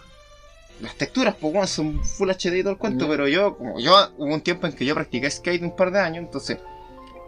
las 0.80 0.94
texturas, 0.97 1.35
pues 1.40 1.52
bueno, 1.52 1.66
son 1.66 2.02
full 2.04 2.30
HD 2.30 2.59
y 2.59 2.62
todo 2.62 2.73
el 2.73 2.78
cuento, 2.78 3.06
pero 3.09 3.28
yo, 3.28 3.56
como 3.56 3.78
yo, 3.78 4.11
hubo 4.16 4.32
un 4.35 4.40
tiempo 4.40 4.66
en 4.66 4.73
que 4.73 4.85
yo 4.85 4.94
practiqué 4.94 5.30
skate 5.30 5.62
un 5.62 5.76
par 5.76 5.92
de 5.92 6.00
años, 6.00 6.25
entonces 6.25 6.59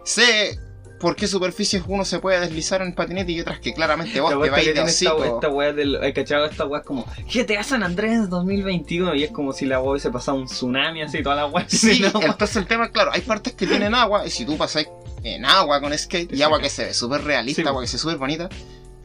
sé 0.04 0.59
por 0.98 1.16
qué 1.16 1.26
superficies 1.26 1.82
uno 1.86 2.04
se 2.04 2.18
puede 2.18 2.40
deslizar 2.40 2.82
en 2.82 2.94
patinete 2.94 3.32
y 3.32 3.40
otras 3.40 3.58
que 3.60 3.74
claramente 3.74 4.20
vos 4.20 4.30
Te 4.30 4.36
vais 4.36 4.64
de 4.64 4.72
tiene 4.72 4.90
esta, 4.90 5.48
weá 5.48 5.72
del. 5.72 5.96
Hay 6.02 6.12
cachado 6.12 6.46
esta 6.46 6.64
weá 6.66 6.82
como 6.82 7.04
GTA 7.32 7.62
San 7.62 7.82
Andrés 7.82 8.28
2021 8.30 9.14
y 9.14 9.24
es 9.24 9.30
como 9.30 9.52
si 9.52 9.66
la 9.66 9.80
weá 9.80 9.92
hubiese 9.92 10.10
pasado 10.10 10.38
un 10.38 10.46
tsunami 10.46 11.02
así, 11.02 11.22
toda 11.22 11.36
la 11.36 11.46
weá. 11.46 11.66
Sí, 11.68 12.02
entonces 12.04 12.56
el 12.56 12.66
tema, 12.66 12.90
claro, 12.90 13.10
hay 13.12 13.20
partes 13.20 13.54
que 13.54 13.66
tienen 13.66 13.94
agua, 13.94 14.26
y 14.26 14.30
si 14.30 14.44
tú 14.44 14.56
pasáis 14.56 14.88
en 15.22 15.44
agua 15.44 15.80
con 15.80 15.96
skate, 15.96 16.32
y 16.32 16.42
agua 16.42 16.60
que 16.60 16.70
se 16.70 16.86
ve 16.86 16.94
súper 16.94 17.24
realista, 17.24 17.68
agua 17.68 17.82
que 17.82 17.88
se 17.88 17.96
ve 17.96 18.00
súper 18.00 18.16
bonita, 18.18 18.48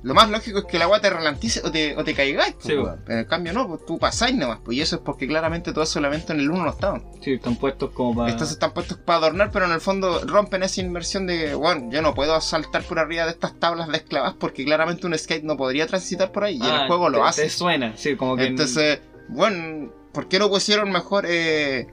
lo 0.01 0.13
más 0.13 0.29
lógico 0.29 0.59
es 0.59 0.65
que 0.65 0.77
el 0.77 0.83
agua 0.83 1.01
te 1.01 1.09
ralentice 1.09 1.61
o 1.63 1.71
te, 1.71 1.95
o 1.97 2.03
te 2.03 2.13
caigáis. 2.13 2.53
pues, 2.53 2.65
Sí, 2.67 2.73
weón. 2.77 3.03
En 3.07 3.25
cambio, 3.25 3.53
no, 3.53 3.67
pues 3.67 3.85
tú 3.85 3.97
pasáis 3.99 4.35
nomás, 4.35 4.59
pues, 4.63 4.77
y 4.77 4.81
eso 4.81 4.95
es 4.97 5.01
porque 5.03 5.27
claramente 5.27 5.73
todos 5.73 5.89
esos 5.89 5.97
elementos 5.97 6.29
en 6.31 6.39
el 6.39 6.49
1 6.49 6.63
no 6.63 6.69
estaban. 6.69 7.03
Sí, 7.21 7.33
están 7.33 7.55
puestos 7.57 7.91
como 7.91 8.15
para. 8.15 8.29
Estos 8.31 8.51
están 8.51 8.71
puestos 8.71 8.97
para 8.97 9.17
adornar, 9.19 9.51
pero 9.51 9.65
en 9.65 9.71
el 9.71 9.81
fondo 9.81 10.21
rompen 10.25 10.63
esa 10.63 10.81
inmersión 10.81 11.27
de, 11.27 11.53
bueno, 11.55 11.89
yo 11.91 12.01
no 12.01 12.13
puedo 12.13 12.39
saltar 12.41 12.83
por 12.83 12.99
arriba 12.99 13.25
de 13.25 13.31
estas 13.31 13.59
tablas 13.59 13.87
de 13.89 13.97
esclavas 13.97 14.35
porque 14.39 14.63
claramente 14.65 15.05
un 15.05 15.17
skate 15.17 15.43
no 15.43 15.57
podría 15.57 15.85
transitar 15.87 16.31
por 16.31 16.43
ahí, 16.45 16.55
y 16.57 16.61
Ah, 16.63 16.81
el 16.83 16.87
juego 16.87 17.09
lo 17.09 17.19
te- 17.21 17.23
hace. 17.27 17.43
Te 17.43 17.49
suena, 17.49 17.93
sí, 17.97 18.15
como 18.15 18.35
que. 18.37 18.45
Entonces, 18.45 18.99
bueno, 19.27 19.91
¿por 20.13 20.27
qué 20.27 20.39
no 20.39 20.49
pusieron 20.49 20.91
mejor 20.91 21.25
eh, 21.27 21.87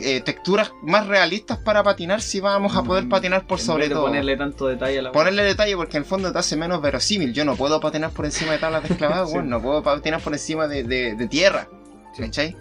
eh, 0.00 0.20
texturas 0.20 0.72
más 0.82 1.06
realistas 1.06 1.58
para 1.58 1.82
patinar 1.82 2.20
si 2.22 2.40
vamos 2.40 2.76
a 2.76 2.82
poder 2.82 3.04
Mm, 3.04 3.08
patinar 3.08 3.46
por 3.46 3.58
en 3.58 3.64
sobre 3.66 3.80
vez 3.82 3.88
de 3.90 3.94
todo? 3.94 4.04
ponerle 4.06 4.36
tanto 4.36 4.66
detalle 4.66 4.98
a 4.98 5.02
la. 5.02 5.12
Ponerle 5.12 5.42
detalle 5.42 5.76
porque 5.76 5.96
en 5.96 6.02
el 6.04 6.08
fondo 6.08 6.32
te 6.32 6.38
hace 6.38 6.56
menos 6.56 6.80
verosímil. 6.82 7.32
Yo 7.32 7.44
no 7.44 7.56
puedo 7.56 7.80
patinar 7.80 8.10
por 8.10 8.24
encima 8.24 8.52
de 8.52 8.58
tablas 8.58 8.82
de 8.82 8.88
esclavado, 8.94 9.26
Sí. 9.28 9.32
bueno, 9.34 9.48
no 9.50 9.62
puedo 9.62 9.82
patinar 9.82 10.20
por 10.20 10.32
encima 10.32 10.66
de, 10.68 10.84
de- 10.84 11.14
de 11.14 11.28
tierra. 11.28 11.68
Sí. 12.14 12.22
¿Cachai? 12.22 12.56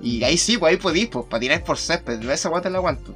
Y 0.00 0.22
ahí 0.22 0.36
sí, 0.38 0.58
pues 0.58 0.70
ahí 0.72 0.76
podís, 0.76 1.08
pues 1.08 1.26
patináis 1.26 1.60
por 1.62 1.76
césped, 1.78 2.22
esa 2.30 2.48
guata 2.48 2.70
la 2.70 2.78
aguanto. 2.78 3.14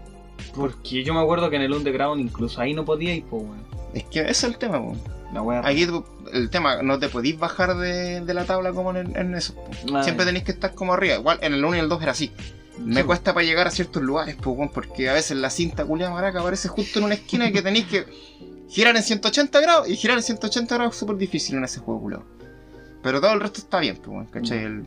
Porque 0.55 1.05
yo 1.05 1.15
me 1.15 1.21
acuerdo 1.21 1.49
que 1.51 1.57
en 1.57 1.63
el 1.63 1.73
Underground 1.73 2.21
incluso 2.21 2.61
ahí 2.61 2.75
no 2.75 2.85
podía 2.85 3.15
ir, 3.15 3.25
pues 3.25 3.43
weón. 3.45 3.63
Es 3.95 4.05
que 4.05 4.21
ese 4.21 4.31
es 4.31 4.45
el 4.45 4.59
tema, 4.59 4.83
pues. 4.83 4.99
La. 5.33 5.61
Aquí 5.67 5.87
el 6.35 6.51
tema, 6.51 6.83
no 6.83 6.99
te 6.99 7.09
podís 7.09 7.39
bajar 7.39 7.77
de, 7.77 8.21
de 8.21 8.35
la 8.35 8.45
tabla 8.45 8.73
como 8.73 8.91
en, 8.95 9.17
en 9.17 9.35
eso. 9.35 9.55
Siempre 10.03 10.27
tenéis 10.27 10.45
que 10.45 10.53
estar 10.53 10.75
como 10.75 10.93
arriba. 10.93 11.15
Igual 11.15 11.39
en 11.41 11.55
el 11.55 11.65
1 11.65 11.77
y 11.77 11.79
el 11.79 11.89
2 11.89 12.03
era 12.03 12.13
así. 12.13 12.33
Me 12.79 13.01
sí, 13.01 13.07
cuesta 13.07 13.35
para 13.35 13.45
llegar 13.45 13.67
a 13.67 13.71
ciertos 13.71 14.03
lugares, 14.03 14.37
pues, 14.41 14.71
porque 14.73 15.09
a 15.09 15.13
veces 15.13 15.37
la 15.37 15.51
cinta 15.51 15.85
culiada 15.85 16.13
maraca 16.13 16.41
aparece 16.41 16.69
justo 16.69 16.99
en 16.99 17.05
una 17.07 17.15
esquina 17.15 17.53
que 17.53 17.63
tenéis 17.63 17.87
que 17.87 18.07
girar 18.69 18.97
en 18.97 19.03
180 19.03 19.61
grados 19.61 19.89
y 19.89 19.97
girar 19.97 20.17
en 20.17 20.23
180 20.23 20.75
grados 20.75 20.95
es 20.95 20.99
súper 21.01 21.17
difícil 21.17 21.57
en 21.57 21.65
ese 21.65 21.81
juego, 21.81 22.01
culiado. 22.01 22.25
Pero 23.03 23.21
todo 23.21 23.33
el 23.33 23.41
resto 23.41 23.61
está 23.61 23.81
bien, 23.81 23.97
pues, 23.97 24.29
¿cachai? 24.31 24.59
El, 24.65 24.87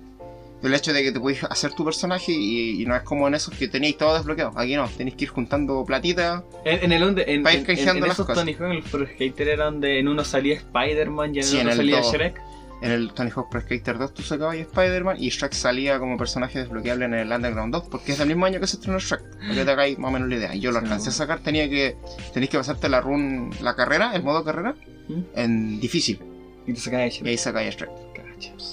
el 0.64 0.74
hecho 0.74 0.94
de 0.94 1.04
que 1.04 1.12
te 1.12 1.20
podéis 1.20 1.44
hacer 1.44 1.74
tu 1.74 1.86
personaje 1.86 2.32
y, 2.32 2.82
y 2.82 2.86
no 2.86 2.96
es 2.96 3.04
como 3.04 3.28
en 3.28 3.36
esos 3.36 3.54
que 3.54 3.68
tenéis 3.68 3.98
todo 3.98 4.16
desbloqueado. 4.16 4.58
Aquí 4.58 4.76
no, 4.76 4.88
tenéis 4.90 5.16
que 5.16 5.26
ir 5.26 5.30
juntando 5.30 5.84
platita. 5.86 6.44
En, 6.64 6.86
en 6.86 6.92
el 6.92 7.04
under, 7.04 7.30
en, 7.30 7.46
en, 7.46 7.70
en, 7.70 7.80
en 7.90 8.02
las 8.02 8.12
esos 8.14 8.26
cosas. 8.26 8.46
Tony 8.46 8.56
Hawk, 8.56 9.10
Skater 9.14 9.48
era 9.50 9.66
donde 9.66 10.00
en 10.00 10.08
uno 10.08 10.24
salía 10.24 10.56
Spider-Man 10.56 11.36
y 11.36 11.40
en 11.40 11.44
Sí, 11.44 11.58
el 11.60 11.68
otro 11.68 11.78
salía 11.78 11.98
dos. 11.98 12.12
Shrek. 12.12 12.42
En 12.86 12.92
el 12.92 13.14
Tony 13.14 13.32
Hawk 13.36 13.50
Pro 13.50 13.62
Skater 13.62 13.98
2 13.98 14.14
tú 14.14 14.22
sacabas 14.22 14.58
Spider-Man 14.58 15.18
y 15.20 15.30
Shrek 15.30 15.54
salía 15.54 15.98
como 15.98 16.18
personaje 16.18 16.60
desbloqueable 16.60 17.06
en 17.06 17.16
el 17.16 17.32
Underground 17.32 17.74
2 17.74 17.86
porque 17.90 18.12
es 18.12 18.20
del 18.20 18.28
mismo 18.28 18.46
año 18.46 18.60
que 18.60 18.68
se 18.68 18.76
estrenó 18.78 19.00
Shrek. 19.00 19.22
Para 19.40 19.54
que 19.56 19.66
te 19.66 19.72
hagáis 19.72 19.98
más 19.98 20.10
o 20.10 20.12
menos 20.12 20.30
la 20.30 20.36
idea. 20.36 20.54
Yo 20.54 20.72
lo 20.72 20.78
alcancé 20.80 21.10
a 21.10 21.14
sacar, 21.14 21.40
tenía 21.40 21.68
que. 21.68 21.98
Tenéis 22.34 22.52
que 22.52 22.58
pasarte 22.60 22.88
la 22.88 23.02
run, 23.02 23.50
la 23.62 23.76
carrera, 23.76 24.12
el 24.14 24.22
modo 24.22 24.44
carrera, 24.44 24.76
¿Mm? 25.08 25.22
en 25.36 25.80
difícil. 25.80 26.20
Y 26.68 26.74
te 26.74 26.80
sacaba 26.80 27.02
de 27.04 27.08
Y 27.08 27.12
Shrek. 27.12 27.28
ahí 27.28 27.38
sacáis 27.38 27.76
Shrek. 27.76 27.90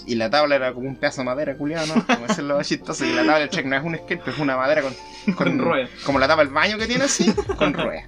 Y 0.06 0.16
la 0.16 0.28
tabla 0.28 0.56
era 0.56 0.74
como 0.74 0.88
un 0.88 0.96
pedazo 0.96 1.22
de 1.22 1.26
madera, 1.26 1.56
culiado, 1.56 1.86
¿no? 1.86 2.04
Como 2.06 2.26
eso 2.26 2.32
es 2.32 2.38
lo 2.40 2.62
chistoso. 2.62 3.06
Y 3.06 3.10
la 3.14 3.22
tabla 3.24 3.38
de 3.38 3.46
Shrek 3.48 3.64
no 3.64 3.76
es 3.76 3.82
un 3.84 3.96
skate, 3.96 4.28
es 4.28 4.38
una 4.38 4.56
madera 4.58 4.82
con. 5.26 5.34
Con 5.34 5.58
ruedas. 5.58 5.88
Como 6.04 6.18
la 6.18 6.28
tabla 6.28 6.44
del 6.44 6.52
baño 6.52 6.76
que 6.76 6.86
tiene 6.86 7.04
así, 7.04 7.32
con 7.56 7.72
ruedas. 7.74 8.04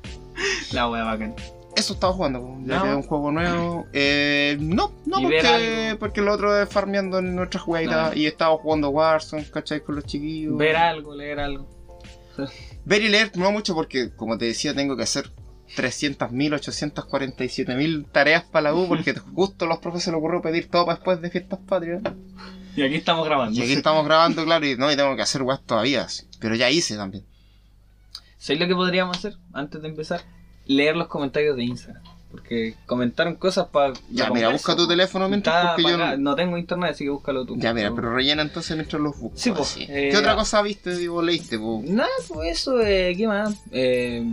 La 0.73 0.87
wea 0.91 1.05
bacán. 1.05 1.35
Eso 1.77 1.95
estaba 1.95 2.13
jugando, 2.13 2.59
ya 2.65 2.77
No. 2.79 2.83
que 2.85 2.91
es 2.91 2.97
un 2.97 3.03
juego 3.03 3.33
nuevo. 3.33 3.87
Eh, 3.93 4.57
no, 4.61 4.93
no, 5.07 5.21
¿Y 5.21 5.27
ver 5.27 5.43
porque, 5.43 5.97
porque 5.99 6.21
lo 6.21 6.33
otro 6.33 6.63
es 6.63 6.69
farmeando 6.69 7.19
en 7.19 7.35
nuestras 7.35 7.63
jueguitas 7.65 8.13
Ah. 8.13 8.17
y 8.17 8.27
estaba 8.27 8.57
jugando 8.59 8.91
Warzone, 8.91 9.45
¿cachai? 9.51 9.81
Con 9.83 9.97
los 9.97 10.05
chiquillos. 10.05 10.57
Ver 10.57 10.77
algo, 10.77 11.15
leer 11.15 11.41
algo. 11.41 11.69
Ver 12.85 13.03
y 13.03 13.09
leer 13.09 13.33
no 13.37 13.51
mucho 13.51 13.75
porque, 13.75 14.11
como 14.15 14.39
te 14.39 14.45
decía, 14.45 14.75
tengo 14.75 14.97
que 14.97 15.03
hacer 15.05 15.31
300.000, 15.77 16.53
847.000 16.55 18.07
tareas 18.13 18.45
para 18.45 18.71
la 18.71 18.75
U 18.75 18.87
porque 18.87 19.15
justo 19.35 19.65
a 19.65 19.69
los 19.69 19.79
profes 19.79 20.03
se 20.05 20.11
les 20.11 20.19
ocurrió 20.19 20.41
pedir 20.43 20.69
todo 20.71 20.85
para 20.87 20.97
después 20.97 21.21
de 21.21 21.31
fiestas 21.31 21.59
patrias. 21.67 22.03
Y 22.77 22.83
aquí 22.83 22.97
estamos 22.97 23.25
grabando. 23.25 23.59
Y 23.59 23.63
aquí 23.63 23.73
estamos 23.73 24.05
grabando, 24.05 24.45
claro, 24.45 24.67
y 24.67 24.77
no, 24.77 24.91
y 24.93 24.97
tengo 24.97 25.15
que 25.17 25.23
hacer 25.23 25.43
weas 25.43 25.63
todavía, 25.65 26.07
pero 26.41 26.55
ya 26.55 26.71
hice 26.71 26.97
también. 26.97 27.25
¿Sabéis 28.37 28.61
lo 28.61 28.69
que 28.69 28.75
podríamos 28.75 29.17
hacer 29.17 29.37
antes 29.53 29.81
de 29.81 29.89
empezar? 29.89 30.21
Leer 30.67 30.97
los 30.97 31.09
comentarios 31.09 31.57
de 31.57 31.65
Instagram. 31.65 32.03
Porque 32.31 32.75
comentaron 32.87 33.37
cosas 33.37 33.69
para. 33.69 33.93
Ya, 34.11 34.29
mira, 34.31 34.49
busca 34.49 34.75
tu 34.75 34.89
teléfono 34.89 35.29
mientras 35.29 35.77
porque 35.77 35.83
yo 35.85 35.97
no... 35.97 36.17
no 36.17 36.35
tengo 36.35 36.59
internet, 36.59 36.91
así 36.91 37.05
que 37.05 37.11
búscalo 37.11 37.45
tú. 37.47 37.57
Ya, 37.57 37.73
mira, 37.73 37.93
pero 37.95 38.13
rellena 38.13 38.43
entonces 38.43 38.77
mientras 38.77 39.01
los 39.01 39.17
busco. 39.17 39.39
Sí, 39.39 39.53
pues, 39.53 39.71
así. 39.71 39.83
eh, 39.89 40.09
¿Qué 40.11 40.17
otra 40.17 40.35
cosa 40.35 40.61
viste, 40.63 40.97
digo, 40.97 41.23
leíste? 41.23 41.61
Nada, 41.61 42.09
pues 42.27 42.59
eso, 42.59 42.81
eh, 42.81 43.15
¿qué 43.17 43.29
más? 43.29 43.55
Eh, 43.71 44.25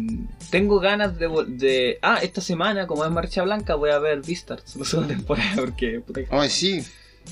tengo 0.49 0.79
ganas 0.79 1.19
de, 1.19 1.29
de... 1.47 1.99
Ah, 2.01 2.17
esta 2.23 2.41
semana, 2.41 2.87
como 2.87 3.05
es 3.05 3.11
Marcha 3.11 3.43
Blanca, 3.43 3.75
voy 3.75 3.91
a 3.91 3.99
ver 3.99 4.23
Beastars, 4.25 4.75
la 4.77 4.85
segunda 4.85 5.13
temporada, 5.13 5.51
porque... 5.57 5.99
Puta 5.99 6.21
Ay, 6.31 6.49
sí. 6.49 6.83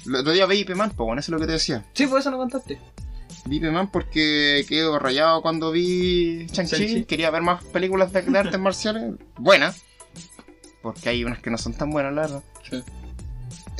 El 0.05 0.17
otro 0.17 0.33
día 0.33 0.45
vi 0.45 0.59
IP 0.59 0.75
Man, 0.75 0.91
pues 0.95 1.03
bueno, 1.03 1.19
eso 1.19 1.31
es 1.31 1.33
lo 1.33 1.39
que 1.39 1.47
te 1.47 1.53
decía. 1.53 1.83
Sí, 1.93 2.05
pues 2.05 2.21
eso 2.21 2.29
no 2.29 2.37
contaste. 2.37 2.79
Vi 3.49 3.57
IP 3.57 3.63
Man 3.71 3.89
porque 3.91 4.65
quedé 4.67 4.97
rayado 4.99 5.41
cuando 5.41 5.71
vi 5.71 6.45
Shang-Chi. 6.51 7.05
Quería 7.05 7.31
ver 7.31 7.41
más 7.41 7.63
películas 7.63 8.13
de, 8.13 8.21
de 8.21 8.37
artes 8.37 8.59
marciales. 8.59 9.13
Buenas. 9.37 9.81
Porque 10.81 11.09
hay 11.09 11.23
unas 11.23 11.39
que 11.39 11.49
no 11.49 11.57
son 11.57 11.73
tan 11.73 11.89
buenas, 11.89 12.13
la 12.13 12.21
verdad. 12.21 12.43
Sí. 12.69 12.83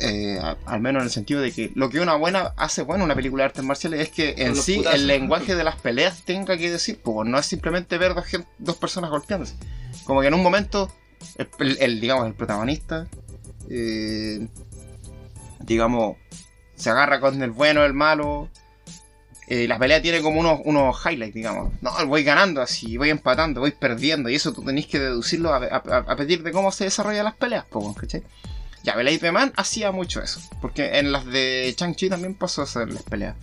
Eh, 0.00 0.38
a- 0.42 0.56
al 0.66 0.80
menos 0.80 1.00
en 1.02 1.04
el 1.06 1.10
sentido 1.10 1.40
de 1.40 1.52
que 1.52 1.70
lo 1.74 1.90
que 1.90 2.00
una 2.00 2.14
buena 2.16 2.52
hace 2.56 2.82
buena 2.82 3.04
una 3.04 3.14
película 3.14 3.42
de 3.42 3.46
artes 3.48 3.64
marciales 3.64 4.00
es 4.00 4.08
que 4.08 4.34
en 4.38 4.56
sí 4.56 4.76
putazos. 4.76 4.98
el 4.98 5.06
lenguaje 5.06 5.54
de 5.54 5.62
las 5.62 5.76
peleas 5.76 6.22
tenga 6.24 6.56
que 6.56 6.70
decir, 6.70 7.00
pues 7.02 7.28
no 7.28 7.38
es 7.38 7.44
simplemente 7.46 7.98
ver 7.98 8.14
dos, 8.58 8.76
personas 8.76 9.10
golpeándose. 9.10 9.54
Como 10.04 10.20
que 10.22 10.28
en 10.28 10.34
un 10.34 10.42
momento, 10.42 10.90
el, 11.36 11.48
el- 11.60 11.78
el, 11.80 12.00
digamos, 12.00 12.26
el 12.26 12.34
protagonista, 12.34 13.06
eh, 13.68 14.46
digamos, 15.60 16.16
se 16.76 16.90
agarra 16.90 17.20
con 17.20 17.42
el 17.42 17.50
bueno, 17.50 17.84
el 17.84 17.92
malo. 17.94 18.48
Eh, 19.52 19.66
la 19.66 19.78
pelea 19.78 20.00
tiene 20.00 20.22
como 20.22 20.38
unos, 20.38 20.60
unos 20.64 20.96
highlights, 21.04 21.34
digamos. 21.34 21.72
No, 21.82 21.90
voy 22.06 22.22
ganando 22.22 22.62
así, 22.62 22.96
voy 22.96 23.10
empatando, 23.10 23.60
voy 23.60 23.72
perdiendo. 23.72 24.28
Y 24.30 24.36
eso 24.36 24.52
tú 24.52 24.62
tenés 24.62 24.86
que 24.86 25.00
deducirlo 25.00 25.52
a, 25.52 25.56
a, 25.58 25.76
a 25.78 26.16
partir 26.16 26.42
de 26.44 26.52
cómo 26.52 26.70
se 26.70 26.84
desarrollan 26.84 27.24
las 27.24 27.34
peleas, 27.34 27.64
po, 27.66 27.92
¿cachai? 27.94 28.22
Ya, 28.84 28.94
IP 29.02 29.30
Man 29.32 29.52
hacía 29.56 29.90
mucho 29.92 30.22
eso. 30.22 30.40
Porque 30.60 30.98
en 31.00 31.10
las 31.12 31.26
de 31.26 31.74
Chang-Chi 31.76 32.08
también 32.08 32.34
pasó 32.34 32.62
eso 32.62 32.80
en 32.82 32.94
las 32.94 33.02
peleas. 33.02 33.34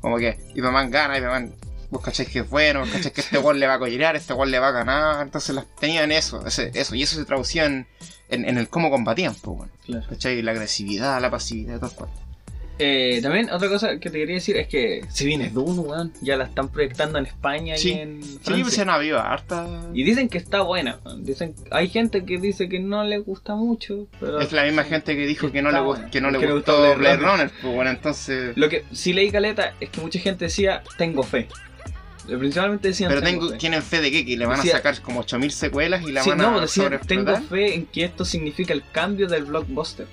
Como 0.00 0.16
que 0.18 0.38
IP 0.54 0.64
Man 0.64 0.90
gana, 0.90 1.18
IP 1.18 1.24
Man 1.24 1.52
Vos 1.88 2.02
cacháis 2.02 2.28
que 2.28 2.40
es 2.40 2.50
bueno, 2.50 2.80
vos 2.80 2.88
cacháis 2.90 3.12
que 3.14 3.20
este 3.20 3.38
gol 3.38 3.60
le 3.60 3.66
va 3.68 3.74
a 3.74 3.78
collerear, 3.78 4.16
este 4.16 4.34
gol 4.34 4.50
le 4.50 4.58
va 4.58 4.68
a 4.68 4.72
ganar. 4.72 5.22
Entonces 5.22 5.54
las 5.54 5.66
tenían 5.80 6.10
eso, 6.12 6.44
ese- 6.46 6.70
eso. 6.74 6.94
Y 6.96 7.02
eso 7.02 7.16
se 7.16 7.24
traducía 7.24 7.64
en, 7.66 7.86
en, 8.28 8.48
en 8.48 8.58
el 8.58 8.68
cómo 8.68 8.90
combatían, 8.90 9.34
pues 9.34 9.56
bueno. 9.58 9.72
Claro. 9.84 10.06
¿Cachai? 10.08 10.42
La 10.42 10.50
agresividad, 10.52 11.20
la 11.20 11.30
pasividad, 11.30 11.76
todo 11.78 11.90
el 11.90 11.96
cuento. 11.96 12.20
Eh, 12.78 13.20
también 13.22 13.48
otra 13.50 13.68
cosa 13.68 13.98
que 13.98 14.10
te 14.10 14.18
quería 14.18 14.34
decir 14.34 14.56
es 14.58 14.68
que 14.68 15.00
si 15.08 15.24
bien 15.24 15.40
es 15.40 15.54
Dune, 15.54 15.78
weón, 15.80 16.12
ya 16.20 16.36
la 16.36 16.44
están 16.44 16.68
proyectando 16.68 17.18
en 17.18 17.24
España 17.24 17.76
Sí. 17.78 17.90
y 17.90 17.92
en 17.94 18.22
Sí, 18.22 18.38
Francia. 18.42 18.64
pues 18.64 18.74
se 18.74 18.82
han 18.82 18.90
habido 18.90 19.18
harta. 19.18 19.66
Y 19.94 20.04
dicen 20.04 20.28
que 20.28 20.36
está 20.36 20.60
buena. 20.60 20.98
weón. 21.04 21.24
Dicen, 21.24 21.54
hay 21.70 21.88
gente 21.88 22.24
que 22.26 22.38
dice 22.38 22.68
que 22.68 22.78
no 22.78 23.02
le 23.04 23.16
gusta 23.18 23.54
mucho, 23.54 24.08
pero 24.20 24.40
Es 24.40 24.52
la 24.52 24.64
misma 24.64 24.84
gente 24.84 25.16
que 25.16 25.26
dijo 25.26 25.50
que 25.50 25.62
no, 25.62 25.70
le, 25.70 26.10
que 26.10 26.20
no 26.20 26.30
le 26.30 26.38
Que 26.38 26.46
le 26.46 26.52
gustó 26.52 26.76
gustó 26.76 26.98
Blade 26.98 27.16
Runner. 27.16 27.30
Runner. 27.30 27.50
Pues 27.62 27.74
bueno, 27.74 27.90
entonces. 27.90 28.56
Lo 28.56 28.68
que 28.68 28.84
sí 28.92 29.14
leí 29.14 29.30
caleta 29.30 29.72
es 29.80 29.88
que 29.88 30.00
mucha 30.02 30.18
gente 30.18 30.44
decía 30.44 30.82
tengo 30.98 31.22
fe. 31.22 31.48
Eh, 32.28 32.36
Principalmente 32.36 32.88
decían 32.88 33.08
Pero 33.08 33.22
tengo 33.22 33.48
fe. 33.50 33.56
¿tienen 33.56 33.82
fe 33.82 34.00
de 34.00 34.10
qué? 34.10 34.26
Que 34.26 34.36
le 34.36 34.44
van 34.46 34.56
Decía- 34.56 34.74
a 34.74 34.76
sacar 34.78 35.00
como 35.00 35.20
8000 35.20 35.50
secuelas 35.52 36.02
y 36.06 36.12
la 36.12 36.22
Sí, 36.24 36.30
van 36.30 36.38
no, 36.38 36.58
a 36.60 36.66
sobreexplotar? 36.66 37.06
tengo 37.36 37.48
fe 37.48 37.74
en 37.74 37.86
que 37.86 38.04
esto 38.04 38.24
significa 38.24 38.74
el 38.74 38.82
cambio 38.92 39.28
del 39.28 39.44
blockbuster. 39.44 40.06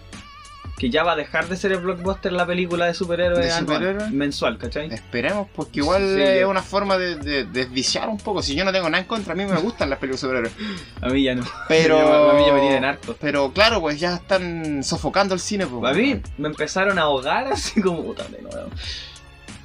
Que 0.78 0.90
ya 0.90 1.04
va 1.04 1.14
a 1.14 1.16
dejar 1.16 1.48
de 1.48 1.56
ser 1.56 1.72
el 1.72 1.78
blockbuster 1.80 2.32
la 2.34 2.46
película 2.48 2.86
de 2.88 2.94
superhéroes 2.96 3.46
¿De 3.46 3.52
anual, 3.52 3.78
superhéroes? 3.78 4.12
mensual, 4.12 4.58
¿cachai? 4.58 4.92
Esperemos, 4.92 5.48
porque 5.56 5.80
igual 5.80 6.02
Sí, 6.16 6.22
es 6.22 6.42
yo- 6.42 6.50
una 6.50 6.64
forma 6.64 6.98
de, 6.98 7.16
de- 7.16 7.46
de 7.46 7.66
desviciar 7.66 8.10
un 8.10 8.18
poco. 8.18 8.42
Si 8.42 8.56
yo 8.56 8.66
no 8.66 8.72
tengo 8.72 8.90
nada 8.90 9.02
en 9.02 9.08
contra, 9.08 9.34
a 9.34 9.36
mí 9.36 9.46
me 9.46 9.56
gustan 9.60 9.90
las 9.90 10.00
películas 10.00 10.22
de 10.22 10.28
superhéroes. 10.28 10.54
A 11.02 11.10
mí 11.10 11.24
ya 11.24 11.36
no. 11.36 11.44
Pero. 11.68 11.98
a 12.32 12.34
mí 12.34 12.44
ya 12.46 12.54
me 12.54 12.60
tienen 12.62 12.84
harto. 12.86 13.16
Pero 13.22 13.52
claro, 13.54 13.80
pues 13.82 14.00
ya 14.00 14.16
están 14.16 14.84
sofocando 14.84 15.34
el 15.36 15.40
cine. 15.40 15.68
Pues, 15.68 15.94
A 15.94 15.96
mí 15.98 16.20
me 16.38 16.48
empezaron 16.50 16.98
a 16.98 17.04
ahogar 17.04 17.48
así 17.54 17.80
como 17.82 18.04
puta 18.04 18.24
de 18.28 18.42
nuevo. 18.42 18.70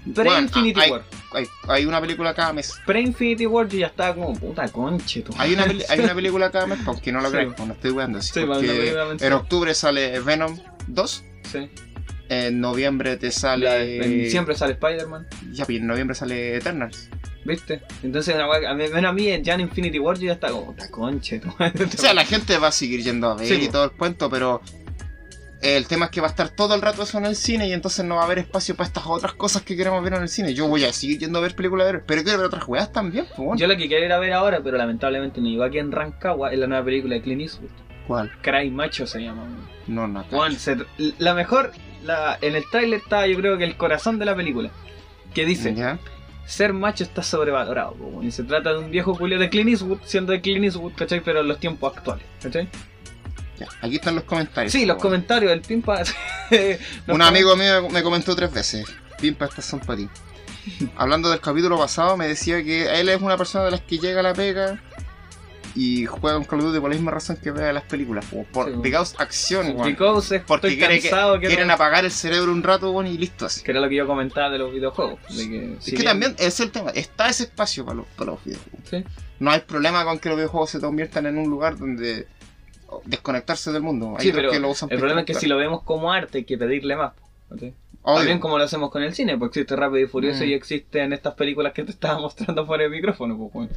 Bueno, 0.05 0.31
Pre-Infinity 0.31 0.81
hay, 0.81 0.90
War. 0.90 1.03
hay, 1.33 1.47
hay 1.68 1.85
una 1.87 2.01
película 2.01 2.33
cada 2.33 2.53
mes. 2.53 2.79
Pre-Infinity 2.87 3.44
War 3.47 3.68
yo 3.68 3.79
ya 3.79 3.87
estaba 3.88 4.14
como 4.14 4.33
puta 4.35 4.66
conche. 4.68 5.23
Hay 5.37 5.53
una, 5.53 5.64
hay 5.88 6.01
una 6.01 6.14
película 6.14 6.51
cada 6.51 6.66
mes, 6.66 6.79
aunque 6.87 7.12
no 7.12 7.21
lo 7.21 7.31
Sí. 7.31 7.37
pues 7.57 7.66
no 7.66 7.75
estoy 7.75 7.90
jugando 7.90 8.18
así. 8.18 8.33
Sí, 8.33 8.47
en 9.25 9.33
octubre 9.35 9.75
sale 9.75 10.21
Venom 10.21 10.59
2. 10.88 11.24
Sí. 11.51 11.70
En 12.29 12.61
noviembre 12.61 13.16
te 13.16 13.31
sale. 13.31 13.64
La- 13.64 13.83
en- 13.83 14.31
siempre 14.31 14.55
sale 14.55 14.72
Spider-Man. 14.74 15.27
Ya, 15.53 15.64
pues 15.64 15.79
en 15.79 15.87
noviembre 15.87 16.14
sale 16.14 16.57
Eternals. 16.57 17.09
¿Viste? 17.44 17.81
Entonces, 18.03 18.35
a 18.37 18.74
mí, 18.74 18.85
bueno, 18.90 19.09
a 19.09 19.12
mí 19.12 19.31
ya 19.42 19.55
en 19.55 19.61
Infinity 19.61 19.98
War 19.98 20.18
yo 20.18 20.27
ya 20.27 20.33
estaba 20.35 20.53
como 20.53 20.74
tu 20.74 21.48
madre. 21.59 21.85
O 21.87 21.88
sea, 21.96 22.12
la 22.12 22.27
gente 22.27 22.59
va 22.59 22.68
a 22.68 22.72
seguir 22.72 23.03
yendo 23.03 23.31
a 23.31 23.37
ver 23.37 23.46
Sí, 23.46 23.55
y 23.55 23.68
todo 23.68 23.85
el 23.85 23.92
cuento, 23.92 24.29
pero 24.29 24.61
el 25.62 25.87
tema 25.88 26.07
es 26.07 26.11
que 26.11 26.20
va 26.20 26.27
a 26.29 26.31
estar 26.31 26.51
todo 26.51 26.74
el 26.74 26.83
rato 26.83 27.03
eso 27.03 27.16
en 27.18 27.24
el 27.27 27.35
cine 27.35 27.66
y 27.66 27.72
entonces 27.72 28.05
no 28.05 28.16
va 28.16 28.22
a 28.22 28.24
haber 28.27 28.38
espacio 28.40 28.77
para 28.77 28.87
estas 28.87 29.05
otras 29.07 29.33
cosas 29.33 29.62
que 29.62 29.77
queremos 29.77 30.05
ver 30.05 30.12
en 30.14 30.22
el 30.22 30.29
cine. 30.29 30.53
Yo 30.55 30.68
voy 30.68 30.85
a 30.85 30.92
seguir 30.92 31.18
yendo 31.20 31.38
a 31.38 31.42
ver 31.42 31.55
películas 31.57 31.90
de 31.90 31.98
pero 32.01 32.22
quiero 32.22 32.38
ver 32.38 32.46
otras 32.48 32.68
weas 32.68 32.92
también, 32.92 33.27
bueno. 33.38 33.57
Yo 33.57 33.66
la 33.66 33.77
que 33.77 33.88
quiero 33.88 34.05
ir 34.05 34.12
a 34.12 34.18
ver 34.18 34.35
ahora, 34.35 34.61
pero 34.62 34.77
lamentablemente 34.77 35.40
no 35.40 35.48
llegó 35.48 35.64
aquí 35.64 35.79
en 35.79 35.90
Rancagua, 35.90 36.53
es 36.53 36.59
la 36.59 36.66
nueva 36.66 36.85
película 36.85 37.14
de 37.14 37.22
Clint 37.22 37.40
Eastwood. 37.42 37.70
¿Cuál? 38.09 38.33
Cry 38.42 38.71
Macho 38.71 39.07
se 39.07 39.21
llama. 39.21 39.47
No, 39.87 40.09
no. 40.09 40.25
se- 40.59 40.79
la 41.18 41.35
mejor, 41.35 41.71
la, 42.03 42.37
en 42.40 42.57
el 42.57 42.64
tráiler 42.71 42.99
está 43.01 43.27
yo 43.29 43.37
creo 43.37 43.57
que 43.59 43.64
el 43.64 43.77
corazón 43.77 44.18
de 44.18 44.25
la 44.25 44.35
película. 44.35 44.71
Que 45.35 45.44
dice, 45.44 45.75
¿Ya? 45.75 45.99
ser 46.47 46.73
macho 46.73 47.05
está 47.05 47.23
sobrevalorado. 47.23 47.92
po. 47.92 48.23
Y 48.23 48.31
se 48.33 48.42
trata 48.42 48.73
de 48.73 48.79
un 48.79 48.90
viejo 48.90 49.14
culio 49.16 49.38
de 49.38 49.51
Clint 49.51 49.68
Eastwood, 49.68 49.99
siendo 50.05 50.33
de 50.33 50.40
Clint 50.40 50.64
Eastwood, 50.64 50.94
¿cachai? 50.97 51.21
Pero 51.21 51.40
en 51.40 51.49
los 51.49 51.61
tiempos 51.61 51.94
actuales, 51.97 52.25
¿cachai? 52.42 52.68
Ya, 53.59 53.66
Aquí 53.83 53.97
están 53.97 54.14
los 54.14 54.25
comentarios. 54.25 54.73
Sí, 54.73 54.87
los 54.87 54.97
bueno. 54.97 55.03
comentarios, 55.03 55.53
el 55.53 55.61
pimpa... 55.61 56.03
Un 57.09 57.21
amigo 57.23 57.55
mío 57.57 57.88
me 57.90 58.03
comentó 58.03 58.35
tres 58.35 58.53
veces. 58.53 58.87
Pimpa, 59.21 59.44
estas 59.47 59.64
son 59.66 59.81
para 59.81 59.99
ti. 59.99 60.09
Hablando 60.97 61.29
del 61.29 61.40
capítulo 61.40 61.77
pasado, 61.77 62.16
me 62.16 62.27
decía 62.29 62.62
que 62.64 63.01
él 63.01 63.09
es 63.11 63.21
una 63.21 63.37
persona 63.37 63.64
de 63.66 63.73
las 63.73 63.81
que 63.83 63.99
llega 63.99 64.21
a 64.21 64.23
la 64.23 64.33
pega 64.33 64.81
y 65.81 66.07
juega 66.07 66.37
un 66.38 66.45
Call 66.45 66.59
of 66.59 66.67
Duty 66.67 66.81
por 66.81 66.91
la 66.91 66.97
misma 66.97 67.12
razón 67.12 67.37
que 67.37 67.53
ve 67.53 67.73
las 67.73 67.85
películas. 67.85 68.25
Por, 68.25 68.45
por 68.47 68.67
Sí, 68.67 68.73
because 68.83 69.14
acción. 69.19 69.77
Because 69.85 70.37
es- 70.37 70.43
Porque 70.43 70.77
quiere 70.77 70.99
que- 71.01 71.09
quieren 71.41 71.69
no- 71.69 71.75
apagar 71.75 72.05
el 72.05 72.11
cerebro 72.11 72.51
un 72.51 72.62
rato, 72.64 73.01
y 73.05 73.17
listo 73.17 73.47
así. 73.47 73.62
que 73.62 73.71
era 73.71 73.81
lo 73.81 73.88
que 73.88 73.95
yo 73.95 74.07
comentaba 74.07 74.51
de 74.51 74.59
los 74.59 74.73
videojuegos. 74.73 75.21
De 75.29 75.49
que, 75.49 75.73
Es 75.75 75.85
si 75.85 75.91
que 75.93 75.97
bien- 75.99 76.07
también 76.09 76.35
es 76.38 76.59
el 76.59 76.71
tema. 76.73 76.91
Está 76.91 77.29
ese 77.29 77.45
espacio 77.45 77.85
para 77.85 77.99
los, 77.99 78.07
para 78.17 78.33
los 78.33 78.45
videojuegos. 78.45 78.81
Sí. 78.91 79.05
No 79.38 79.53
hay 79.53 79.61
problema 79.61 80.05
con 80.05 80.19
que 80.19 80.29
los 80.31 80.37
videojuegos 80.37 80.71
se 80.71 80.81
conviertan 80.81 81.27
en 81.27 81.38
un 81.38 81.49
lugar 81.49 81.79
donde 81.79 82.27
desconectarse 83.05 83.71
del 83.73 83.83
mundo. 83.83 84.14
Hay 84.19 84.23
Sí, 84.25 84.29
otros 84.31 84.41
pero 84.43 84.51
que 84.53 84.59
lo 84.61 84.71
usan 84.71 84.88
el 84.91 84.99
problema 84.99 85.21
es 85.21 85.27
que 85.27 85.35
si 85.35 85.47
lo 85.47 85.57
vemos 85.57 85.83
como 85.83 86.12
arte 86.12 86.38
hay 86.38 86.45
que 86.45 86.59
pedirle 86.59 86.97
más. 86.97 87.12
¿cachai? 87.49 87.73
También 88.16 88.38
como 88.38 88.59
lo 88.59 88.64
hacemos 88.64 88.90
con 88.90 89.03
el 89.03 89.14
cine, 89.14 89.37
porque 89.37 89.61
existe 89.61 89.77
Rápido 89.77 89.99
y 90.05 90.07
Furioso 90.07 90.44
Mm. 90.44 90.49
y 90.49 90.53
existen 90.55 91.12
estas 91.12 91.35
películas 91.35 91.73
que 91.73 91.85
te 91.85 91.90
estaba 91.90 92.18
mostrando 92.21 92.66
fuera 92.66 92.85
del 92.85 92.92
micrófono. 92.92 93.37
Pues, 93.37 93.53
bueno. 93.53 93.71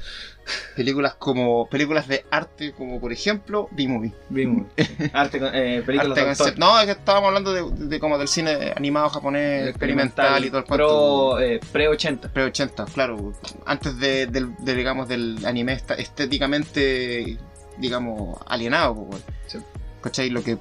Películas 0.75 1.15
como 1.15 1.67
películas 1.69 2.07
de 2.07 2.25
arte, 2.31 2.73
como 2.73 2.99
por 2.99 3.11
ejemplo 3.11 3.67
B-Movie. 3.71 4.13
Vimos. 4.29 4.67
Arte, 5.13 5.39
eh, 5.53 5.83
películas 5.85 6.17
Arte 6.17 6.51
de 6.51 6.57
No, 6.57 6.79
es 6.79 6.85
que 6.85 6.91
estábamos 6.91 7.27
hablando 7.27 7.53
de, 7.53 7.87
de 7.87 7.99
como 7.99 8.17
del 8.17 8.27
cine 8.27 8.73
animado 8.75 9.09
japonés, 9.09 9.67
experimental 9.67 10.43
y 10.45 10.49
todo 10.49 10.59
el 10.59 10.65
cuento. 10.65 11.35
Pro, 11.35 11.39
eh, 11.39 11.59
pre-80. 11.71 12.31
Pre 12.31 12.43
80, 12.43 12.85
claro. 12.85 13.33
Antes 13.65 13.99
de, 13.99 14.27
del, 14.27 14.55
de, 14.59 14.75
digamos, 14.75 15.07
del 15.07 15.45
anime 15.45 15.73
estéticamente, 15.97 17.37
digamos, 17.77 18.37
alienado. 18.47 18.93
weón. 18.93 19.21
Sí. 19.47 19.57
¿Cachai? 20.01 20.29
Lo 20.29 20.43
que... 20.43 20.57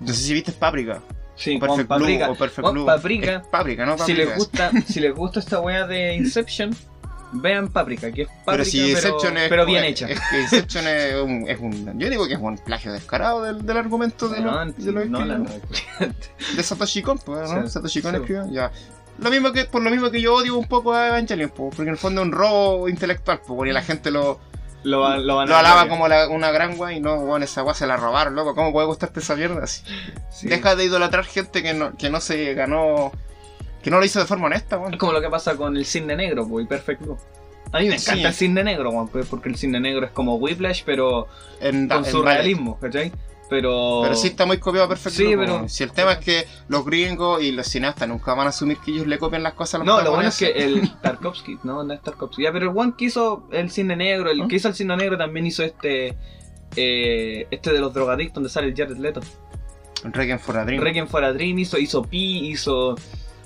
No 0.00 0.08
sé 0.08 0.14
si 0.14 0.34
viste 0.34 0.52
Paprika. 0.52 1.00
Sí, 1.36 1.58
Perfect 1.58 1.88
Paprika. 1.88 2.24
Blue. 2.26 2.34
O 2.34 2.38
Perfect 2.38 2.68
Blue. 2.70 2.86
Paprika. 2.86 3.42
Paprika, 3.50 3.84
¿no? 3.86 3.92
Si 3.94 3.98
Paprika. 4.12 4.24
les 4.24 4.36
gusta, 4.38 4.70
si 4.88 5.00
les 5.00 5.14
gusta 5.14 5.40
esta 5.40 5.60
wea 5.60 5.86
de 5.86 6.14
Inception, 6.16 6.74
vean 7.32 7.68
Paprika, 7.68 8.10
que 8.10 8.22
es 8.22 8.28
Paprika, 8.28 8.42
Pero 8.44 8.56
pero, 8.58 8.64
si 8.64 8.90
Inception 8.90 9.36
es, 9.36 9.48
pero 9.48 9.66
bien 9.66 9.84
hecha. 9.84 10.08
Es 10.08 10.18
que 10.30 10.40
Inception 10.40 10.86
es 10.88 11.14
un, 11.16 11.44
es 11.48 11.58
un- 11.60 11.98
Yo 11.98 12.08
digo 12.08 12.26
que 12.26 12.34
es 12.34 12.40
un 12.40 12.56
plagio 12.58 12.92
descarado 12.92 13.42
del, 13.42 13.64
del 13.66 13.76
argumento 13.76 14.28
de, 14.28 14.40
No, 14.40 14.64
los 14.64 14.76
de, 14.76 14.92
los 14.92 15.08
no, 15.08 15.24
la- 15.24 15.36
escritos. 15.44 16.30
de 16.56 16.62
Satoshi 16.62 17.02
Kon, 17.02 17.18
pues, 17.18 17.50
¿no? 17.50 17.62
Sí, 17.64 17.68
Satoshi 17.72 18.00
Kon 18.02 18.12
sí. 18.12 18.16
escribió, 18.20 18.50
ya. 18.50 18.70
Lo 19.18 19.30
mismo 19.30 19.50
que, 19.52 19.64
por 19.64 19.82
lo 19.82 19.90
mismo 19.90 20.10
que 20.10 20.20
yo 20.20 20.34
odio 20.34 20.56
un 20.58 20.66
poco 20.66 20.92
a 20.94 21.08
Evangelion, 21.08 21.50
pues, 21.50 21.70
porque 21.74 21.88
en 21.88 21.94
el 21.94 21.96
fondo 21.98 22.20
es 22.22 22.26
un 22.26 22.32
robo 22.32 22.88
intelectual, 22.88 23.40
y 23.66 23.72
la 23.72 23.82
gente 23.82 24.10
lo, 24.10 24.38
lo, 24.86 25.00
va- 25.00 25.18
lo 25.18 25.36
van 25.36 25.48
a 25.48 25.50
lo 25.52 25.56
alaba 25.58 25.88
como 25.88 26.08
la- 26.08 26.28
una 26.28 26.50
gran 26.50 26.76
guay 26.76 26.96
y 26.96 27.00
no, 27.00 27.16
bueno, 27.18 27.44
esa 27.44 27.62
guay 27.62 27.74
se 27.74 27.86
la 27.86 27.96
robaron, 27.96 28.34
loco. 28.34 28.54
¿Cómo 28.54 28.72
puede 28.72 28.86
gustarte 28.86 29.20
esa 29.20 29.34
mierda 29.36 29.64
así? 29.64 29.82
Sí. 30.30 30.48
Deja 30.48 30.76
de 30.76 30.84
idolatrar 30.84 31.24
gente 31.24 31.62
que 31.62 31.74
no, 31.74 31.96
que 31.96 32.08
no 32.10 32.20
se 32.20 32.54
ganó, 32.54 33.12
que 33.82 33.90
no 33.90 33.98
lo 33.98 34.04
hizo 34.04 34.18
de 34.20 34.26
forma 34.26 34.46
honesta, 34.46 34.76
Es 34.76 34.82
weón. 34.82 34.96
como 34.98 35.12
lo 35.12 35.20
que 35.20 35.28
pasa 35.28 35.56
con 35.56 35.76
el 35.76 35.84
cisne 35.84 36.16
negro, 36.16 36.46
pues, 36.48 36.64
y 36.64 36.68
Perfect 36.68 37.02
Blue. 37.02 37.18
A 37.72 37.80
mí 37.80 37.88
me 37.88 37.96
encanta 37.96 38.12
Sí. 38.14 38.24
el 38.24 38.32
cisne 38.34 38.62
negro, 38.64 38.90
weón, 38.90 39.08
pues, 39.08 39.26
porque 39.26 39.48
el 39.48 39.56
cisne 39.56 39.80
negro 39.80 40.06
es 40.06 40.12
como 40.12 40.36
Whiplash, 40.36 40.82
pero 40.86 41.26
En, 41.60 41.88
con 41.88 41.98
en 41.98 42.04
surrealismo, 42.10 42.78
¿cachai? 42.78 43.12
Pero... 43.48 44.00
Pero 44.02 44.14
sí 44.16 44.26
está 44.28 44.44
muy 44.44 44.58
copiado 44.58 44.88
perfecto. 44.88 45.18
Sí, 45.18 45.34
pero- 45.36 45.68
Si 45.68 45.84
el 45.84 45.92
tema 45.92 46.12
es 46.12 46.18
que 46.18 46.46
los 46.68 46.84
gringos 46.84 47.42
y 47.42 47.52
los 47.52 47.66
cineastas 47.68 48.08
nunca 48.08 48.34
van 48.34 48.46
a 48.48 48.50
asumir 48.50 48.78
que 48.78 48.90
ellos 48.90 49.06
le 49.06 49.18
copian 49.18 49.42
las 49.44 49.54
cosas 49.54 49.74
a 49.76 49.78
los 49.78 49.86
No, 49.86 50.02
lo 50.02 50.10
bueno 50.10 50.28
es 50.28 50.38
que 50.38 50.50
el 50.50 50.90
Tarkovsky, 51.02 51.58
no, 51.62 51.84
no 51.84 51.94
es 51.94 52.02
Tarkovsky. 52.02 52.42
Ya, 52.42 52.52
pero 52.52 52.70
el 52.70 52.76
one 52.76 52.94
que 52.98 53.04
hizo 53.04 53.46
el 53.52 53.70
cine 53.70 53.94
negro, 53.96 54.30
el 54.30 54.40
¿Ah? 54.42 54.46
que 54.48 54.56
hizo 54.56 54.66
el 54.68 54.74
cine 54.74 54.96
negro 54.96 55.16
también 55.16 55.46
hizo 55.46 55.62
este. 55.62 56.16
eh, 56.76 57.46
este 57.50 57.72
de 57.72 57.78
los 57.80 57.94
drogadictos 57.94 58.34
donde 58.34 58.48
sale 58.48 58.66
el 58.68 58.74
Jared 58.76 58.96
Leto. 58.98 59.20
Requiem 60.04 60.38
for 60.38 60.56
a 60.58 60.64
Dream. 60.64 60.82
Requiem 60.82 61.06
for 61.06 61.24
a 61.24 61.32
Dream 61.32 61.58
hizo, 61.58 61.78
hizo 61.78 62.02
Pi, 62.02 62.48
hizo 62.48 62.96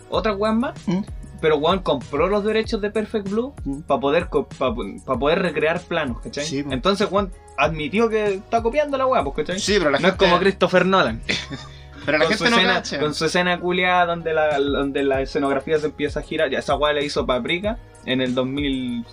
otras 0.08 0.36
weas 0.38 0.54
más. 0.54 0.88
¿Mm? 0.88 1.00
Pero 1.40 1.58
Juan 1.58 1.78
compró 1.78 2.26
los 2.28 2.44
derechos 2.44 2.82
de 2.82 2.90
Perfect 2.90 3.28
Blue 3.30 3.54
¿Mm? 3.64 3.80
para 3.82 4.00
poder, 4.00 4.28
pa- 4.28 4.74
pa 5.06 5.18
poder 5.18 5.40
recrear 5.40 5.80
planos, 5.80 6.20
¿cachai? 6.20 6.44
Sí. 6.44 6.64
Entonces 6.70 7.08
Juan 7.08 7.30
admitió 7.60 8.08
que 8.08 8.34
está 8.34 8.62
copiando 8.62 8.96
la 8.98 9.06
wea, 9.06 9.22
pues, 9.24 9.36
¿cachai? 9.36 9.60
Sí, 9.60 9.74
pero 9.78 9.90
la 9.90 9.98
no 9.98 10.08
gente, 10.08 10.24
es 10.24 10.30
como 10.30 10.40
Christopher 10.40 10.86
Nolan. 10.86 11.20
pero 12.06 12.18
la 12.18 12.24
con, 12.26 12.36
su 12.38 12.44
gente 12.44 12.50
no 12.50 12.56
escena, 12.56 12.74
cacha. 12.74 13.00
con 13.00 13.14
su 13.14 13.24
escena 13.26 13.60
culiada 13.60 14.06
donde 14.06 14.32
la, 14.32 14.58
donde 14.58 15.02
la 15.02 15.20
escenografía 15.22 15.78
se 15.78 15.86
empieza 15.86 16.20
a 16.20 16.22
girar. 16.22 16.50
Ya 16.50 16.58
esa 16.60 16.74
weá 16.76 16.92
la 16.92 17.02
hizo 17.02 17.26
Paprika 17.26 17.78
en 18.06 18.20
el 18.20 18.34
2000. 18.34 19.04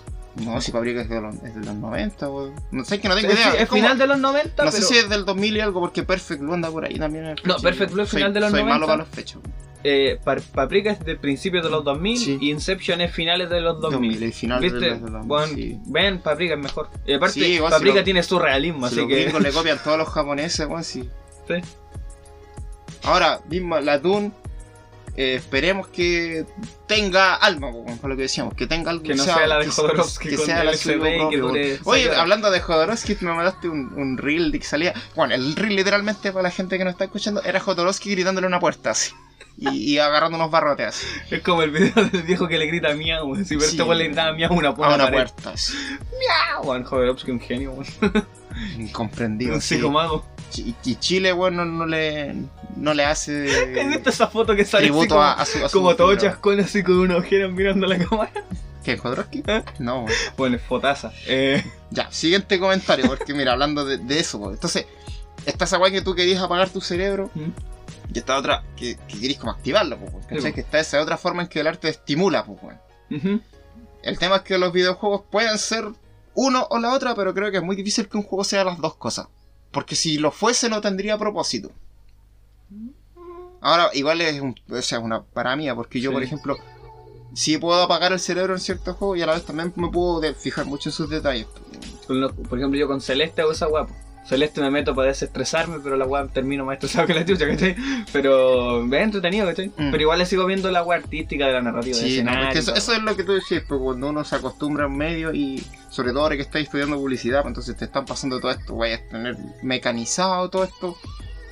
No, 0.46 0.62
si 0.62 0.72
Paprika 0.72 1.02
es 1.02 1.10
de 1.10 1.20
los, 1.20 1.36
es 1.38 1.56
de 1.56 1.66
los 1.66 1.74
90, 1.76 2.30
weón. 2.30 2.54
No 2.72 2.86
sé, 2.86 3.00
que 3.02 3.08
no 3.10 3.16
tengo 3.16 3.30
Es, 3.30 3.36
idea. 3.40 3.54
es 3.56 3.62
Es 3.64 3.70
final 3.70 3.98
de 3.98 4.06
los 4.08 4.20
90, 4.20 4.64
No 4.66 4.70
pero. 4.70 4.72
sé 4.72 4.82
si 4.84 4.98
es 4.98 5.10
del 5.10 5.26
2000 5.26 5.58
y 5.58 5.60
algo, 5.62 5.80
porque 5.80 6.04
Perfect 6.04 6.42
Blue 6.42 6.54
anda 6.54 6.70
por 6.70 6.86
ahí 6.86 6.98
también. 7.00 7.26
en 7.26 7.32
el 7.32 7.38
No. 7.44 7.58
Perfect 7.58 7.92
Blue 7.92 8.04
es 8.04 8.10
Soy- 8.10 8.20
final 8.20 8.34
de 8.34 8.40
los 8.42 8.52
soy 8.52 8.60
90. 8.62 8.74
malo 8.76 8.86
para 8.88 8.98
los 9.00 9.08
fechos. 9.10 9.42
Eh, 9.89 10.19
Pa- 10.23 10.36
Paprika 10.54 10.91
es 10.91 11.00
de 11.06 11.15
principios 11.15 11.63
de 11.63 11.69
los 11.69 11.84
2000 11.84 12.17
Sí. 12.17 12.38
y 12.41 12.52
Inception 12.52 13.00
es 13.02 13.13
finales 13.13 13.50
de 13.50 13.62
los 13.62 13.80
2000. 13.80 14.12
2000, 14.12 14.23
el 14.23 14.34
final 14.34 14.62
de 14.62 14.69
¿Viste? 14.69 14.89
los 14.89 15.02
2000, 15.02 15.28
Bueno, 15.28 15.47
sí. 15.56 15.80
ven, 15.86 16.19
Paprika 16.19 16.54
es 16.56 16.60
mejor. 16.60 16.89
Y 17.06 17.13
aparte, 17.13 17.34
Sí, 17.39 17.56
si 17.56 17.60
Paprika 17.62 17.95
lo- 18.00 18.04
tiene 18.04 18.23
su 18.23 18.38
realismo, 18.39 18.88
Si 18.88 18.93
así 18.93 18.95
los 19.02 19.08
que. 19.08 19.21
gringos 19.23 19.41
le 19.41 19.52
copian 19.54 19.80
todos 19.84 19.97
los 19.97 20.10
japoneses, 20.10 20.67
sí. 20.84 21.10
Sí. 21.47 21.54
Ahora, 23.04 23.39
mismo 23.50 23.80
la 23.80 24.00
Dune, 24.00 24.32
eh, 25.18 25.36
esperemos 25.36 25.88
que 25.88 26.46
tenga 26.88 27.36
alma, 27.36 27.72
por 28.00 28.10
lo 28.10 28.16
que 28.16 28.22
decíamos, 28.24 28.54
que 28.54 28.68
tenga 28.68 28.92
algo 28.92 29.04
Que 29.04 29.16
no 29.16 29.24
sea 29.24 29.48
la 29.48 29.58
de 29.60 29.68
Jodorowsky 29.68 30.30
que 30.30 30.36
con 30.38 30.46
sea 30.46 30.64
la 30.64 30.76
y 30.76 30.78
que 30.78 31.38
dure. 31.38 31.80
Oye, 31.84 32.16
hablando 32.16 32.50
de 32.52 32.62
Jodorowsky, 32.62 33.18
me 33.22 33.34
mandaste 33.34 33.68
un, 33.68 33.92
un 33.96 34.18
reel 34.18 34.52
de 34.52 34.60
que 34.60 34.66
salía. 34.66 34.94
Bueno, 35.16 35.34
el 35.36 35.56
reel 35.56 35.76
literalmente 35.76 36.32
para 36.32 36.44
la 36.44 36.52
gente 36.52 36.78
que 36.78 36.84
no 36.84 36.92
está 36.92 37.06
escuchando 37.06 37.42
era 37.44 37.60
Jodorowsky 37.60 38.12
gritándole 38.12 38.48
una 38.48 38.60
puerta 38.60 38.92
así. 38.92 39.12
y, 39.58 39.70
y 39.94 39.98
agarrando 39.98 40.38
unos 40.38 40.52
barrotes 40.52 40.86
así, 40.88 41.08
Es 41.32 41.42
como 41.42 41.64
el 41.64 41.72
video 41.72 42.06
del 42.06 42.22
viejo 42.22 42.48
que 42.48 42.60
le 42.60 42.68
grita 42.68 42.94
miau. 42.94 43.36
Si 43.38 43.44
Sí. 43.46 43.56
este 43.60 43.84
le 43.96 44.04
gritaba 44.06 44.34
miau 44.34 44.54
una, 44.54 44.70
a 44.70 44.72
una 44.74 44.98
pared. 45.06 45.12
puerta. 45.14 45.50
así. 45.50 45.74
Miau, 46.64 46.84
Jodorowsky 46.84 47.32
un 47.32 47.40
genio. 47.40 47.74
Incomprendido. 48.78 49.54
Un 49.56 49.62
sí. 49.62 49.76
psicomago. 49.76 50.26
Y, 50.26 50.37
y 50.56 50.96
Chile, 50.96 51.32
bueno, 51.34 51.66
no 51.66 51.86
le, 51.86 52.34
no 52.76 52.94
le 52.94 53.04
¿Has 53.06 53.22
hace 53.24 53.74
visto 53.90 54.10
esa 54.10 54.28
foto 54.28 54.56
que 54.56 54.66
sale 54.66 54.86
así 54.90 55.08
como, 55.08 55.22
a, 55.22 55.34
a 55.34 55.46
su. 55.46 55.66
a 55.66 55.70
su 55.70 55.78
como 55.78 55.96
todo 55.96 56.16
chascón 56.16 56.60
así 56.60 56.84
con 56.84 57.00
unos 57.00 57.20
ojeras 57.20 57.52
mirando 57.52 57.86
la 57.88 57.98
cámara? 57.98 58.32
¿Qué, 58.84 58.98
Jodorowsky? 58.98 59.44
¿Eh? 59.48 59.64
No. 59.80 60.06
Bueno, 60.38 60.56
es 60.56 60.62
fotaza. 60.62 61.12
Eh, 61.28 61.64
Ya, 61.92 62.10
siguiente 62.12 62.60
comentario, 62.60 63.08
porque 63.08 63.34
mira, 63.34 63.52
hablando 63.52 63.84
de, 63.84 63.98
de 63.98 64.20
eso, 64.20 64.40
pues, 64.40 64.54
entonces, 64.56 64.86
está 65.46 65.66
esa 65.66 65.78
weá 65.78 65.92
que 65.92 66.02
tú 66.02 66.16
querías 66.16 66.42
apagar 66.42 66.70
tu 66.70 66.80
cerebro, 66.80 67.30
¿Mm? 67.36 67.50
y 68.14 68.20
está 68.20 68.38
otra 68.38 68.64
que, 68.78 68.98
que 69.08 69.20
querís 69.20 69.38
como 69.38 69.52
activarlo, 69.52 69.98
pues, 69.98 70.26
¿cachai? 70.26 70.40
pues. 70.42 70.54
Que 70.54 70.62
está 70.62 70.80
esa 70.80 71.02
otra 71.02 71.18
forma 71.18 71.42
en 71.44 71.50
que 71.50 71.60
el 71.60 71.68
arte 71.68 71.90
estimula, 71.90 72.46
pues, 72.46 72.76
ujú. 73.12 73.42
El 74.04 74.18
tema 74.20 74.38
es 74.38 74.42
que 74.44 74.58
los 74.58 74.72
videojuegos 74.72 75.24
pueden 75.30 75.58
ser 75.58 75.84
uno 76.34 76.66
o 76.70 76.80
la 76.80 76.94
otra, 76.94 77.14
pero 77.14 77.34
creo 77.34 77.52
que 77.52 77.58
es 77.58 77.64
muy 77.64 77.76
difícil 77.76 78.08
que 78.08 78.16
un 78.16 78.24
juego 78.24 78.46
sea 78.46 78.64
las 78.64 78.78
dos 78.78 78.96
cosas. 78.96 79.28
Porque 79.72 79.96
si 79.96 80.18
lo 80.18 80.32
fuese, 80.32 80.70
no 80.70 80.82
tendría 80.82 81.18
propósito. 81.18 81.72
Ahora, 83.62 83.90
igual 83.94 84.22
es 84.22 84.40
un, 84.40 84.56
o 84.70 84.82
sea, 84.82 85.00
una 85.00 85.24
paranoia, 85.24 85.76
porque 85.76 86.00
yo, 86.00 86.10
Sí. 86.12 86.14
por 86.14 86.24
ejemplo, 86.24 86.58
sí 87.34 87.58
puedo 87.58 87.82
apagar 87.82 88.14
el 88.14 88.20
cerebro 88.20 88.54
en 88.54 88.60
ciertos 88.60 88.96
juegos 88.96 89.18
y 89.18 89.22
a 89.22 89.26
la 89.26 89.34
vez 89.34 89.46
también 89.46 89.74
me 89.76 89.90
puedo 89.90 90.22
fijar 90.36 90.66
mucho 90.66 90.90
en 90.90 90.94
sus 90.94 91.10
detalles. 91.10 91.48
Por 92.08 92.58
ejemplo, 92.60 92.80
yo 92.80 92.88
con 92.88 93.02
Celeste 93.02 93.42
hago 93.42 93.52
esa 93.52 93.66
guapo. 93.66 93.94
Celeste 94.28 94.60
me 94.62 94.70
meto 94.70 94.94
para 94.94 95.08
desestresarme, 95.08 95.78
pero 95.82 95.96
la 95.96 96.06
weá 96.06 96.26
termino 96.28 96.66
más 96.66 96.74
estresado 96.76 97.08
que 97.08 97.13
la 97.13 97.26
chucha, 97.26 97.48
¿cachai? 97.48 97.76
Pero 98.12 98.84
es 98.86 99.02
entretenido, 99.02 99.46
¿cachai? 99.48 99.70
Mm. 99.70 99.92
Pero 99.92 100.02
igual 100.02 100.20
le 100.20 100.26
sigo 100.26 100.46
viendo 100.46 100.70
la 100.72 100.84
weá 100.84 100.98
artística 101.00 101.48
de 101.48 101.54
la 101.54 101.62
narrativa 101.62 101.96
de 101.98 102.04
Sí, 102.04 102.22
no, 102.24 102.32
escenario. 102.32 102.48
es 102.60 102.66
que 102.72 102.78
eso, 102.78 102.94
es 102.94 103.02
lo 103.04 103.16
que 103.16 103.24
tú 103.24 103.34
decís, 103.34 103.62
pues 103.68 103.80
cuando 103.82 104.10
uno 104.10 104.24
se 104.24 104.36
acostumbra 104.36 104.84
a 104.84 104.88
un 104.88 104.98
medio 104.98 105.34
y 105.34 105.63
sobre 105.90 106.12
todo 106.12 106.24
ahora 106.24 106.36
que 106.36 106.42
estás 106.42 106.62
estudiando 106.62 106.98
publicidad, 106.98 107.42
pues 107.42 107.52
entonces 107.52 107.78
te 107.78 107.86
están 107.86 108.06
pasando 108.06 108.40
todo 108.40 108.52
esto, 108.52 108.76
vayas 108.76 109.02
a 109.02 109.10
tener 109.10 109.38
mecanizado 109.63 110.50
todo 110.50 110.63
esto. 110.66 110.98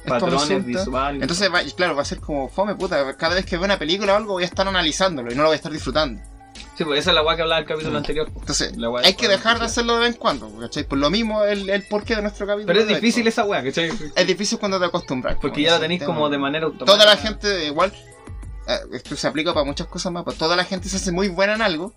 Patrones 0.05 0.63
visuales. 0.65 1.21
Entonces, 1.21 1.51
va- 1.51 1.63
claro, 1.75 1.95
va 1.95 2.03
a 2.03 2.05
ser 2.05 2.19
como 2.19 2.47
fome, 2.47 2.75
puta. 2.75 3.15
Cada 3.17 3.33
vez 3.35 3.45
que 3.45 3.55
veo 3.57 3.65
una 3.65 3.79
película 3.79 4.13
o 4.13 4.17
algo 4.17 4.33
voy 4.33 4.43
a 4.43 4.45
estar 4.45 4.67
analizándolo 4.67 5.31
y 5.31 5.35
no 5.35 5.41
lo 5.41 5.47
voy 5.49 5.53
a 5.53 5.55
estar 5.55 5.71
disfrutando. 5.71 6.21
Sí, 6.77 6.83
pues 6.83 6.99
esa 6.99 7.11
es 7.11 7.15
la 7.15 7.23
weá 7.23 7.35
que 7.35 7.41
hablaba 7.41 7.59
el 7.59 7.65
capítulo 7.65 7.93
Mm. 7.93 7.97
anterior. 7.97 8.29
Entonces, 8.35 8.75
La 8.77 8.89
hay 9.03 9.13
que 9.13 9.27
dejar 9.27 9.59
de 9.59 9.65
hacerlo 9.65 9.93
de 9.95 9.99
vez 10.01 10.09
en 10.13 10.19
cuando, 10.19 10.49
¿cachai? 10.59 10.83
Por 10.85 10.97
lo 10.97 11.09
mismo 11.09 11.43
el, 11.43 11.69
el 11.69 11.83
porqué 11.83 12.15
de 12.15 12.21
nuestro 12.21 12.45
capítulo. 12.45 12.67
Pero 12.67 12.79
es 12.81 12.87
difícil 12.87 13.27
esto. 13.27 13.41
esa 13.41 13.49
weá, 13.49 13.63
¿cachai? 13.63 13.91
Es 14.15 14.27
difícil 14.27 14.59
cuando 14.59 14.79
te 14.79 14.85
acostumbras. 14.85 15.35
Porque 15.41 15.55
como 15.55 15.63
ya 15.63 15.69
lo 15.71 15.75
ese 15.77 15.81
tenéis 15.83 16.03
como 16.03 16.29
de 16.29 16.37
manera 16.37 16.65
automática. 16.65 16.91
Toda 16.91 17.05
la 17.05 17.17
gente, 17.17 17.65
igual, 17.67 17.93
eh, 18.67 18.77
esto 18.93 19.15
se 19.15 19.27
aplica 19.27 19.53
para 19.53 19.65
muchas 19.65 19.87
cosas 19.87 20.11
más, 20.11 20.23
pues 20.23 20.37
toda 20.37 20.55
la 20.55 20.65
gente 20.65 20.89
se 20.89 20.97
hace 20.97 21.11
muy 21.11 21.27
buena 21.29 21.53
en 21.55 21.61
algo. 21.61 21.93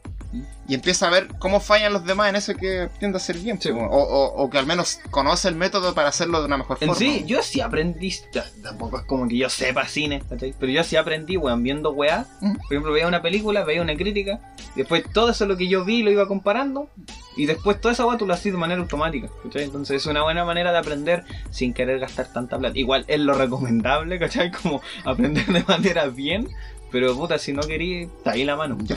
Y 0.68 0.74
empieza 0.74 1.06
a 1.06 1.10
ver 1.10 1.28
cómo 1.38 1.58
fallan 1.60 1.92
los 1.94 2.04
demás 2.04 2.28
en 2.28 2.36
eso 2.36 2.54
que 2.54 2.90
tiende 2.98 3.16
a 3.16 3.20
ser 3.20 3.38
bien, 3.38 3.58
Sí, 3.60 3.70
o, 3.70 3.76
o- 3.78 4.42
o 4.42 4.50
que 4.50 4.58
al 4.58 4.66
menos 4.66 5.00
conoce 5.10 5.48
el 5.48 5.54
método 5.54 5.94
para 5.94 6.08
hacerlo 6.08 6.40
de 6.40 6.46
una 6.46 6.58
mejor 6.58 6.76
En 6.80 6.88
forma. 6.88 6.98
sí, 6.98 7.24
yo 7.26 7.42
sí 7.42 7.60
aprendí, 7.62 8.14
tampoco 8.62 8.98
es 8.98 9.04
como 9.04 9.26
que 9.26 9.38
yo 9.38 9.48
sepa 9.48 9.86
cine, 9.88 10.22
¿cachai? 10.28 10.54
Pero 10.58 10.70
yo 10.70 10.84
sí 10.84 10.96
aprendí, 10.96 11.38
weón, 11.38 11.62
viendo 11.62 11.92
weá. 11.92 12.26
Mm. 12.42 12.56
Por 12.56 12.64
ejemplo, 12.72 12.92
veía 12.92 13.08
una 13.08 13.22
película, 13.22 13.64
veía 13.64 13.80
una 13.80 13.96
crítica, 13.96 14.38
después 14.76 15.04
todo 15.14 15.30
eso 15.30 15.46
lo 15.46 15.56
que 15.56 15.68
yo 15.68 15.84
vi 15.86 16.02
lo 16.02 16.10
iba 16.10 16.28
comparando, 16.28 16.90
y 17.36 17.46
después 17.46 17.80
toda 17.80 17.92
esa 17.94 18.04
weá 18.04 18.18
tú 18.18 18.26
lo 18.26 18.34
hacías 18.34 18.52
de 18.52 18.58
manera 18.58 18.80
automática, 18.82 19.28
¿cachai? 19.44 19.62
Entonces 19.62 19.96
es 20.02 20.06
una 20.06 20.22
buena 20.22 20.44
manera 20.44 20.72
de 20.72 20.78
aprender 20.78 21.24
sin 21.50 21.72
querer 21.72 22.00
gastar 22.00 22.30
tanta 22.32 22.58
plata. 22.58 22.76
Igual 22.78 23.06
es 23.08 23.20
lo 23.20 23.32
recomendable, 23.32 24.18
¿cachai? 24.18 24.50
Como 24.52 24.82
aprender 25.06 25.46
de 25.46 25.64
manera 25.64 26.06
bien, 26.08 26.48
pero 26.90 27.14
puta, 27.16 27.38
si 27.38 27.52
no 27.52 27.62
quería, 27.62 28.02
está 28.02 28.32
ahí 28.32 28.44
la 28.44 28.56
mano. 28.56 28.76
Ya. 28.80 28.96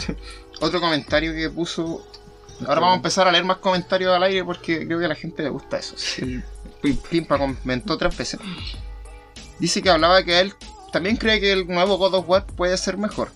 Otro 0.60 0.80
comentario 0.80 1.34
que 1.34 1.50
puso. 1.50 2.06
Ahora 2.62 2.82
vamos 2.82 2.94
a 2.94 2.96
empezar 2.98 3.28
a 3.28 3.32
leer 3.32 3.44
más 3.44 3.58
comentarios 3.58 4.14
al 4.16 4.22
aire 4.24 4.44
porque 4.44 4.86
creo 4.86 5.00
que 5.00 5.06
a 5.06 5.10
la 5.10 5.16
gente 5.16 5.42
le 5.42 5.50
gusta 5.50 5.80
eso. 5.80 5.96
El 6.84 6.98
Pimpa 7.10 7.38
comentó 7.38 7.98
tres 7.98 8.16
veces. 8.16 8.40
Dice 9.58 9.82
que 9.82 9.90
hablaba 9.90 10.24
que 10.24 10.40
él 10.40 10.54
también 10.92 11.18
cree 11.18 11.40
que 11.40 11.52
el 11.52 11.68
nuevo 11.68 11.98
God 11.98 12.16
of 12.16 12.30
War 12.30 12.46
puede 12.46 12.78
ser 12.78 12.98
mejor. 12.98 13.32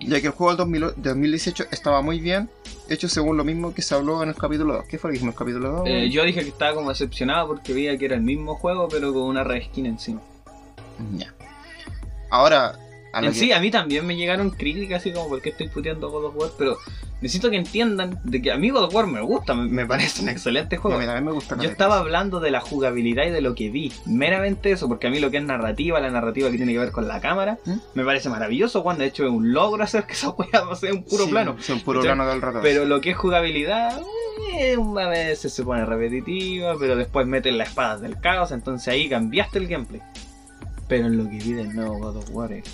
Ya 0.00 0.20
que 0.20 0.28
el 0.28 0.32
juego 0.32 0.50
del 0.50 0.58
2000 0.58 0.94
2018 0.96 1.66
estaba 1.70 2.00
muy 2.00 2.20
bien, 2.20 2.48
hecho 2.88 3.08
según 3.08 3.36
lo 3.36 3.44
mismo 3.44 3.74
que 3.74 3.82
se 3.82 3.94
habló 3.94 4.22
en 4.22 4.30
el 4.30 4.34
capítulo 4.34 4.74
2. 4.74 4.86
¿Qué 4.86 4.96
fue 4.96 5.08
lo 5.08 5.12
que 5.12 5.18
dijimos 5.18 5.34
en 5.34 5.36
el 5.36 5.38
capítulo 5.38 5.70
2? 5.80 5.88
Eh, 5.88 6.10
yo 6.10 6.24
dije 6.24 6.42
que 6.42 6.48
estaba 6.48 6.74
como 6.74 6.88
decepcionado 6.88 7.48
porque 7.48 7.74
veía 7.74 7.98
que 7.98 8.06
era 8.06 8.14
el 8.14 8.22
mismo 8.22 8.54
juego, 8.54 8.88
pero 8.88 9.12
con 9.12 9.22
una 9.22 9.44
reskin 9.44 9.84
encima. 9.84 10.22
Ya. 11.16 11.34
Ahora, 12.30 12.78
a 13.12 13.18
En 13.20 13.26
que- 13.32 13.34
sí, 13.38 13.52
a 13.52 13.60
mí 13.60 13.70
también 13.70 14.06
me 14.06 14.16
llegaron 14.16 14.50
críticas 14.50 15.00
así 15.00 15.12
como 15.12 15.28
por 15.28 15.40
qué 15.42 15.50
estoy 15.50 15.68
puteando 15.68 16.10
God 16.10 16.26
of 16.26 16.36
War, 16.36 16.50
pero 16.58 16.78
necesito 17.20 17.50
que 17.50 17.56
entiendan 17.56 18.18
de 18.24 18.40
que 18.40 18.50
a 18.52 18.56
mí 18.56 18.70
God 18.70 18.84
of 18.84 18.94
War 18.94 19.06
me 19.06 19.20
gusta, 19.20 19.52
me, 19.54 19.68
me 19.68 19.84
parece 19.86 20.22
un 20.22 20.28
excelente 20.28 20.76
a 20.76 20.78
juego. 20.78 20.98
mí 20.98 21.04
también 21.04 21.24
me 21.24 21.32
gusta 21.32 21.56
Yo 21.58 21.68
estaba 21.68 21.98
hablando 21.98 22.40
de 22.40 22.50
la 22.50 22.60
jugabilidad 22.60 23.24
y 23.26 23.30
de 23.30 23.40
lo 23.40 23.54
que 23.54 23.68
vi, 23.68 23.92
meramente 24.06 24.70
eso, 24.72 24.88
porque 24.88 25.08
a 25.08 25.10
mí 25.10 25.18
lo 25.20 25.30
que 25.30 25.38
es 25.38 25.44
narrativa, 25.44 26.00
la 26.00 26.10
narrativa 26.10 26.50
que 26.50 26.56
tiene 26.56 26.72
que 26.72 26.78
ver 26.78 26.92
con 26.92 27.08
la 27.08 27.20
cámara, 27.20 27.58
¿Mm? 27.66 27.74
me 27.94 28.04
parece 28.04 28.28
maravilloso, 28.28 28.82
cuando 28.82 29.02
de 29.02 29.08
hecho 29.08 29.24
es 29.24 29.30
un 29.30 29.52
logro 29.52 29.82
hacer 29.84 30.04
que 30.04 30.12
esa 30.14 30.30
weá 30.30 30.48
sea 30.80 30.92
un 30.94 31.02
puro 31.04 31.24
Sí, 31.24 31.30
plano. 31.30 31.56
Un 31.68 31.80
puro 31.80 32.00
plano 32.00 32.26
del 32.26 32.40
rato. 32.40 32.60
Pero 32.62 32.84
lo 32.84 33.00
que 33.00 33.10
es 33.10 33.16
jugabilidad, 33.16 34.00
eh, 34.54 34.76
a 34.76 35.08
veces 35.08 35.52
se 35.52 35.62
pone 35.64 35.84
repetitiva, 35.84 36.74
pero 36.78 36.96
después 36.96 37.26
meten 37.26 37.58
las 37.58 37.68
espadas 37.68 38.00
del 38.00 38.18
caos, 38.20 38.50
entonces 38.52 38.88
ahí 38.88 39.08
cambiaste 39.08 39.58
el 39.58 39.66
gameplay. 39.68 40.00
Pero 40.90 41.06
en 41.06 41.16
lo 41.16 41.24
que 41.24 41.38
vi 41.38 41.52
del 41.54 41.74
nuevo 41.74 41.98
God 41.98 42.16
of 42.18 42.30
War 42.32 42.52
es 42.52 42.64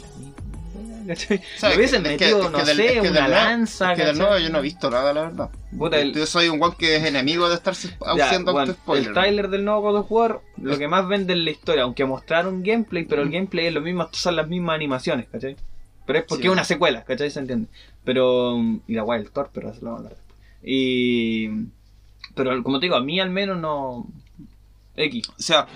¿cachai? 1.07 1.41
Le 1.63 1.77
hubiesen 1.77 2.05
es 2.05 2.13
metido, 2.13 2.41
que 2.41 2.51
no 2.51 2.65
del- 2.65 2.77
sé, 2.77 2.87
es 2.87 2.93
que 2.95 3.01
del 3.03 3.11
una 3.13 3.29
lanza, 3.29 3.93
Es 3.93 3.99
que 3.99 4.05
del 4.07 4.19
nuevo 4.19 4.39
yo 4.39 4.51
no 4.51 4.59
he 4.59 4.63
visto 4.63 4.91
nada, 4.91 5.13
la 5.13 5.21
verdad. 5.23 5.51
Puta, 5.79 5.99
el- 6.01 6.13
Yo 6.13 6.27
soy 6.27 6.49
un 6.49 6.59
guan 6.59 6.73
que 6.73 6.97
es 6.97 7.05
enemigo 7.05 7.49
de 7.49 7.55
estarse 7.55 7.97
Ya, 8.17 8.27
haciendo 8.27 8.53
bueno, 8.53 8.73
spoiler. 8.73 9.07
el 9.09 9.15
trailer 9.15 9.49
del 9.49 9.65
nuevo 9.65 9.83
God 9.83 9.99
of 10.01 10.11
War, 10.11 10.41
lo 10.61 10.77
que 10.79 10.89
más 10.89 11.07
vende 11.07 11.35
es 11.35 11.39
la 11.39 11.51
historia, 11.51 11.85
aunque 11.85 12.05
mostraron 12.05 12.63
gameplay, 12.65 13.05
pero 13.05 13.23
el 13.23 13.31
gameplay 13.31 13.67
es 13.67 13.75
lo 13.75 13.81
mismo, 13.83 14.09
son 14.11 14.35
las 14.35 14.49
mismas 14.49 14.75
animaciones, 14.75 15.29
¿cachai? 15.31 15.57
Pero 16.07 16.19
es 16.19 16.25
porque 16.27 16.43
Sí. 16.43 16.49
es 16.49 16.53
una 16.53 16.65
secuela, 16.65 17.05
¿cachai? 17.05 17.31
Se 17.31 17.39
entiende. 17.41 17.69
Pero. 18.05 18.57
Y 18.87 18.95
la 18.95 19.03
guay 19.03 19.21
del 19.23 19.31
Thor, 19.31 19.51
pero 19.53 19.71
eso 19.71 19.81
lo 19.83 19.91
vamos 19.91 19.99
a 19.99 20.03
hablar 20.05 20.17
después. 20.19 20.39
Y. 20.63 21.49
Pero 22.35 22.63
como 22.63 22.81
te 22.81 22.87
digo, 22.87 22.97
a 22.97 23.01
mí 23.03 23.21
al 23.21 23.31
menos 23.31 23.59
no. 23.59 24.07
X. 24.97 25.29
O 25.29 25.35
sea, 25.37 25.67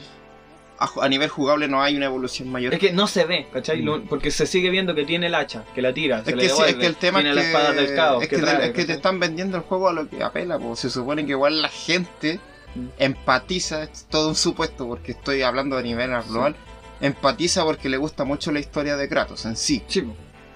a, 0.80 0.90
a 1.04 1.08
nivel 1.08 1.28
jugable 1.28 1.68
no 1.68 1.82
hay 1.82 1.96
una 1.96 2.06
evolución 2.06 2.50
mayor. 2.50 2.74
Es 2.74 2.80
que 2.80 2.92
no 2.92 3.06
se 3.06 3.24
ve, 3.24 3.46
¿cachai? 3.52 3.82
Mm. 3.82 4.08
Porque 4.08 4.30
se 4.30 4.46
sigue 4.46 4.70
viendo 4.70 4.94
que 4.94 5.04
tiene 5.04 5.26
el 5.26 5.34
hacha, 5.34 5.64
que 5.74 5.82
la 5.82 5.92
tira, 5.92 6.24
se 6.24 6.30
Es 6.30 6.36
le 6.36 6.42
que, 6.42 6.48
sí, 6.48 6.52
es 6.52 6.58
devuelve, 6.58 6.80
que 6.80 6.86
el 6.86 6.96
tema 6.96 7.20
tiene 7.20 7.30
es 7.30 7.36
la 7.36 7.42
que, 7.42 7.48
espada 7.48 7.72
del 7.72 7.94
caos, 7.94 8.22
es 8.22 8.28
que 8.28 8.36
que, 8.36 8.42
te, 8.42 8.48
trae, 8.48 8.66
es 8.66 8.70
que 8.72 8.72
te 8.72 8.80
¿cachai? 8.82 8.96
están 8.96 9.20
vendiendo 9.20 9.56
el 9.56 9.62
juego 9.62 9.88
a 9.88 9.92
lo 9.92 10.08
que 10.08 10.22
apela. 10.22 10.58
po. 10.58 10.74
Se 10.74 10.90
supone 10.90 11.24
que 11.24 11.32
igual 11.32 11.62
la 11.62 11.68
gente 11.68 12.40
Mm. 12.74 12.86
empatiza, 12.98 13.82
es 13.82 14.06
todo 14.08 14.28
un 14.28 14.36
supuesto 14.36 14.86
porque 14.86 15.12
estoy 15.12 15.42
hablando 15.42 15.76
de 15.76 15.82
nivel 15.82 16.10
global, 16.28 16.54
empatiza 17.00 17.64
porque 17.64 17.88
le 17.88 17.96
gusta 17.96 18.24
mucho 18.24 18.52
la 18.52 18.60
historia 18.60 18.96
de 18.96 19.08
Kratos 19.08 19.44
en 19.44 19.56
sí. 19.56 19.82
Sí. 19.88 20.04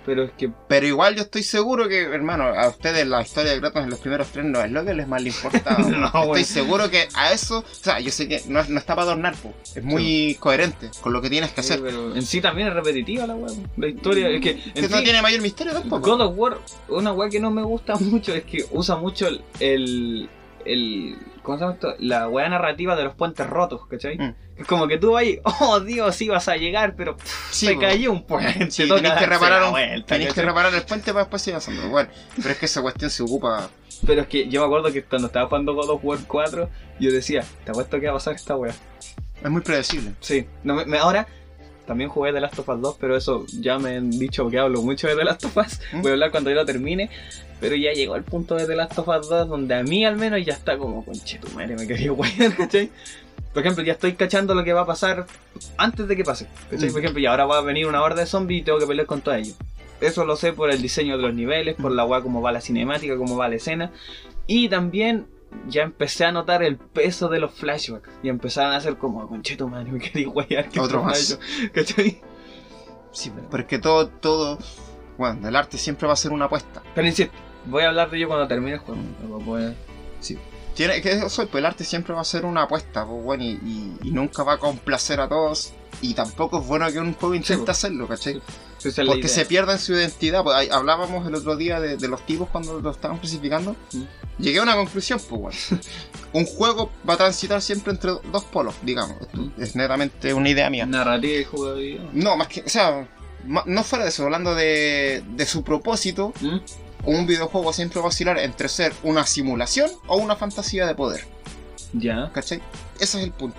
Pero 0.05 0.25
es 0.25 0.33
que 0.33 0.51
Pero 0.69 0.87
igual 0.87 1.15
yo 1.17 1.23
estoy 1.23 1.43
seguro 1.43 1.89
que, 1.89 2.03
hermano, 2.03 2.45
a 2.45 2.69
ustedes 2.69 3.07
la 3.07 3.23
historia 3.23 3.53
de 3.53 3.61
Kratos 3.61 3.85
en 3.85 3.91
los 3.91 3.99
primeros 4.01 4.29
tres 4.29 4.45
no 4.45 4.61
es 4.63 4.71
lo 4.71 4.85
que 4.85 4.95
les 4.95 5.09
más 5.09 5.23
le 5.23 5.29
importa. 5.31 5.77
No, 5.89 6.07
estoy 6.07 6.45
seguro 6.45 6.91
que 6.91 7.09
a 7.15 7.33
eso, 7.33 7.59
o 7.61 7.65
sea, 7.75 8.01
yo 8.01 8.11
sé 8.11 8.29
que 8.29 8.43
no, 8.49 8.63
no 8.65 8.79
está 8.79 8.95
para 8.95 9.07
adornar, 9.07 9.35
po. 9.37 9.53
es 9.75 9.83
muy 9.83 10.37
coherente 10.41 10.91
con 11.01 11.13
lo 11.13 11.21
que 11.23 11.31
tienes 11.31 11.53
que 11.53 11.63
Sí, 11.63 11.73
hacer. 11.73 11.85
pero 11.85 12.15
en 12.15 12.23
sí 12.23 12.41
también 12.41 12.69
es 12.69 12.75
repetitiva 12.75 13.27
la 13.27 13.35
weá. 13.35 13.53
La 13.77 13.89
historia 13.89 14.29
es 14.31 14.41
que. 14.41 14.51
en 14.51 14.73
Que 14.75 14.89
no 14.89 14.99
sí, 14.99 15.05
tiene 15.05 15.23
mayor 15.23 15.41
misterio 15.41 15.73
tampoco. 15.73 16.11
God 16.11 16.21
of 16.21 16.35
War, 16.39 16.59
una 16.89 17.13
weá 17.13 17.29
que 17.31 17.41
no 17.41 17.51
me 17.51 17.63
gusta 17.63 17.95
mucho 18.01 18.35
es 18.35 18.45
que 18.45 18.65
usa 18.73 18.97
mucho 18.97 19.27
el. 19.29 19.43
el, 19.61 20.29
el- 20.65 21.17
¿Cómo 21.43 21.59
se 21.59 21.65
llama 21.65 21.75
esto? 21.75 21.95
La 21.99 22.27
weá 22.29 22.49
narrativa 22.49 22.97
de 22.97 23.05
los 23.05 23.15
puentes 23.15 23.47
rotos, 23.47 23.87
¿cachai? 23.87 24.17
Mm. 24.17 24.35
Como 24.69 24.87
que 24.87 24.99
tú 24.99 25.17
ahí, 25.17 25.41
oh 25.45 25.81
Dios, 25.81 26.21
ibas 26.23 26.47
a 26.49 26.57
llegar, 26.57 26.95
pero 26.97 27.17
pff, 27.17 27.53
Sí, 27.53 27.67
se 27.67 27.79
cayó 27.79 28.13
un 28.13 28.23
puente. 28.25 28.71
Sí, 28.71 28.89
tenés 28.89 29.13
que 29.15 29.27
reparar 29.27 29.61
la 29.63 29.67
un- 29.67 29.73
vuelta, 29.73 30.07
Tenéis 30.15 30.29
que 30.29 30.35
¿cachai? 30.37 30.45
reparar 30.47 30.75
el 30.75 30.83
puente 30.83 31.13
para 31.13 31.25
después 31.25 31.43
seguir 31.43 31.57
avanzando. 31.57 31.89
Bueno, 31.89 32.09
pero 32.37 32.51
es 32.51 32.57
que 32.59 32.67
esa 32.67 32.81
cuestión 32.83 33.11
se 33.11 33.23
ocupa. 33.23 33.69
Pero 34.07 34.23
es 34.23 34.27
que 34.29 34.49
yo 34.49 34.61
me 34.61 34.67
acuerdo 34.67 34.93
que 34.93 35.03
cuando 35.03 35.27
estaba 35.27 35.47
jugando 35.49 35.75
God 35.75 35.91
of 35.91 36.01
War 36.05 36.19
4, 36.27 36.71
yo 37.01 37.11
decía, 37.13 37.45
te 37.65 37.71
apuesto 37.73 37.99
que 37.99 38.07
va 38.07 38.13
a 38.13 38.15
pasar 38.17 38.35
esta 38.35 38.55
weá. 38.57 38.75
Es 39.43 39.51
muy 39.51 39.61
predecible. 39.63 40.13
Sí, 40.21 40.47
no, 40.63 40.75
me, 40.75 40.85
me- 40.85 40.99
ahora 40.99 41.27
también 41.87 42.09
jugué 42.09 42.33
The 42.33 42.41
Last 42.41 42.59
of 42.59 42.69
Us 42.69 42.81
2, 42.81 42.97
pero 43.01 43.17
eso 43.17 43.45
ya 43.61 43.79
me 43.79 43.97
han 43.97 44.11
dicho 44.11 44.49
que 44.49 44.59
hablo 44.59 44.81
mucho 44.83 45.07
de 45.09 45.17
The 45.17 45.25
Last 45.25 45.45
of 45.45 45.57
Us. 45.57 45.81
¿Mm? 45.93 46.01
Voy 46.03 46.11
a 46.11 46.15
hablar 46.15 46.31
cuando 46.31 46.51
yo 46.51 46.57
lo 46.57 46.65
termine. 46.65 47.11
Pero 47.61 47.77
ya 47.77 47.93
llegó 47.93 48.17
el 48.17 48.25
punto 48.25 48.57
de 48.57 48.67
The 48.67 48.75
Last 48.77 48.99
of 48.99 49.09
Us 49.09 49.29
2 49.29 49.49
donde 49.49 49.75
a 49.75 49.83
mí 49.83 50.05
al 50.05 50.17
menos 50.17 50.45
ya 50.45 50.53
está 50.55 50.77
como, 50.77 51.05
conche 51.05 51.39
tu 51.39 51.49
madre, 51.51 51.77
me 51.77 51.87
quería 51.87 52.11
guayar, 52.13 52.55
¿cachai? 52.57 52.91
Por 53.55 53.63
ejemplo, 53.63 53.83
ya 53.85 53.93
estoy 53.93 54.15
cachando 54.15 54.55
lo 54.55 54.65
que 54.65 54.73
va 54.73 54.81
a 54.83 54.87
pasar 54.87 55.27
antes 55.79 56.07
de 56.09 56.17
que 56.17 56.25
pase. 56.25 56.49
¿cachai? 56.71 56.89
Mm. 56.89 56.93
Por 56.93 57.01
ejemplo, 57.01 57.21
y 57.23 57.27
ahora 57.27 57.47
va 57.47 57.59
a 57.59 57.61
venir 57.63 57.87
una 57.87 58.03
horda 58.03 58.21
de 58.21 58.27
zombies 58.27 58.61
y 58.63 58.65
tengo 58.65 58.79
que 58.81 58.87
pelear 58.87 59.07
con 59.07 59.21
todos 59.23 59.39
ellos. 59.39 59.57
Eso 60.01 60.25
lo 60.25 60.35
sé 60.37 60.53
por 60.53 60.71
el 60.71 60.83
diseño 60.83 61.17
de 61.17 61.23
los 61.23 61.35
niveles, 61.35 61.77
por 61.77 61.93
la 61.93 62.05
weá 62.05 62.21
cómo 62.21 62.43
va 62.43 62.51
la 62.53 62.61
cinemática, 62.61 63.17
cómo 63.17 63.37
va 63.37 63.49
la 63.49 63.55
escena. 63.55 63.93
Y 64.49 64.69
también 64.69 65.27
ya 65.69 65.83
empecé 65.83 66.25
a 66.25 66.33
notar 66.33 66.65
el 66.65 66.77
peso 66.77 67.29
de 67.29 67.39
los 67.39 67.55
flashbacks. 67.55 68.11
Y 68.25 68.29
empezaron 68.29 68.73
a 68.73 68.77
hacer 68.77 68.97
como, 68.99 69.27
conche 69.29 69.57
tu 69.57 69.69
madre, 69.69 69.93
me 69.93 70.01
quería 70.01 70.29
guayar. 70.29 70.69
¿qué 70.69 70.81
Otro 70.81 71.05
más. 71.05 71.21
eso?", 71.21 71.39
¿Cachai? 71.73 72.21
Sí, 73.13 73.33
pero 73.51 73.63
es 73.63 73.69
que 73.69 73.79
todo, 73.79 74.09
todo, 74.09 74.59
bueno, 75.17 75.49
el 75.49 75.55
arte 75.55 75.79
siempre 75.79 76.09
va 76.09 76.15
a 76.15 76.17
ser 76.17 76.33
una 76.33 76.47
apuesta. 76.47 76.83
Pero 76.97 77.07
insisto, 77.07 77.33
voy 77.67 77.85
a 77.85 77.89
hablar 77.91 78.11
de 78.11 78.17
ello 78.17 78.27
cuando 78.27 78.49
termine 78.49 78.73
el 78.73 78.79
juego. 78.81 79.01
Voy 79.45 79.63
a- 79.63 79.75
Tiene 80.75 81.01
que 81.01 81.13
eso, 81.13 81.47
pues 81.47 81.61
el 81.61 81.67
arte 81.67 81.85
siempre 81.85 82.15
va 82.15 82.21
a 82.21 82.25
ser 82.25 82.45
una 82.45 82.63
apuesta, 82.65 83.07
pues 83.07 83.23
bueno, 83.23 83.45
y, 83.45 83.51
y- 83.65 83.97
y 84.09 84.11
nunca 84.11 84.43
va 84.43 84.55
a 84.55 84.59
complacer 84.59 85.21
a 85.21 85.29
todos. 85.29 85.73
Y 86.03 86.15
tampoco 86.15 86.61
es 86.61 86.67
bueno 86.67 86.91
que 86.93 86.99
un 86.99 87.15
juego 87.15 87.35
intente 87.35 87.65
pues. 87.65 87.79
hacerlo, 87.79 88.09
¿cachai? 88.09 88.43
Es 88.85 88.95
Porque 89.07 89.29
se 89.29 89.47
pierden 89.47 89.79
su 89.79 89.95
identidad. 89.95 90.43
Pues, 90.43 90.55
ahí 90.57 90.69
hablábamos 90.71 91.27
el 91.27 91.35
otro 91.37 91.57
día 91.57 91.81
de, 91.81 91.97
de 91.97 92.09
los 92.09 92.27
tipos 92.27 92.49
cuando 92.51 92.81
lo 92.81 92.91
estaban 92.91 93.17
clasificando. 93.19 93.75
Mm. 93.93 94.03
Llegué 94.43 94.59
a 94.59 94.63
una 94.63 94.75
conclusión, 94.75 95.21
pues 95.27 95.41
bueno. 95.41 95.57
un 96.35 96.45
juego 96.45 96.91
va 97.09 97.15
a 97.15 97.17
transitar 97.17 97.63
siempre 97.63 97.93
entre 97.93 98.11
dos 98.31 98.45
polos, 98.45 98.75
digamos. 98.83 99.17
Esto 99.23 99.39
Mm. 99.39 99.53
Es 99.63 99.77
netamente 99.77 100.35
una 100.35 100.51
idea 100.51 100.69
mía. 100.69 100.85
Narrativa 100.85 101.39
y 101.41 101.45
jugabilidad. 101.45 102.05
No, 102.13 102.37
más 102.37 102.49
que, 102.49 102.61
o 102.63 102.69
sea, 102.69 103.09
no 103.47 103.85
fuera 103.85 104.05
de 104.05 104.11
eso, 104.11 104.25
hablando 104.25 104.55
de, 104.55 105.23
de 105.35 105.47
su 105.47 105.63
propósito, 105.63 106.35
¿Mm? 106.41 106.59
Un 107.07 107.27
videojuego 107.27 107.73
siempre 107.73 108.01
va 108.01 108.07
a 108.07 108.09
oscilar 108.09 108.39
entre 108.39 108.69
ser 108.69 108.93
una 109.03 109.27
simulación 109.27 109.91
o 110.07 110.17
una 110.17 110.37
fantasía 110.37 110.87
de 110.87 110.95
poder, 110.95 111.27
Ya. 111.93 112.31
¿cachai? 112.33 112.61
Ese 113.01 113.19
es 113.19 113.25
el 113.25 113.33
punto. 113.33 113.59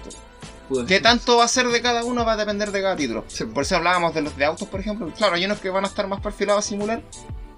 ¿Qué 0.88 1.00
tanto 1.00 1.38
va 1.38 1.44
a 1.46 1.48
ser 1.48 1.68
de 1.68 1.80
cada 1.82 2.04
uno? 2.04 2.26
Va 2.26 2.34
a 2.34 2.38
depender 2.38 2.72
de 2.72 2.82
cada 2.82 2.96
título. 2.96 3.24
Sí. 3.28 3.46
Por 3.46 3.62
eso 3.64 3.76
hablábamos 3.76 4.16
de 4.16 4.22
los 4.24 4.36
de 4.36 4.46
autos, 4.46 4.68
por 4.68 4.80
ejemplo. 4.80 5.12
Claro, 5.16 5.36
hay 5.36 5.46
unos 5.46 5.60
que 5.60 5.70
van 5.70 5.84
a 5.84 5.88
estar 5.88 6.08
más 6.08 6.22
perfilados 6.22 6.66
a 6.66 6.68
simular, 6.68 7.04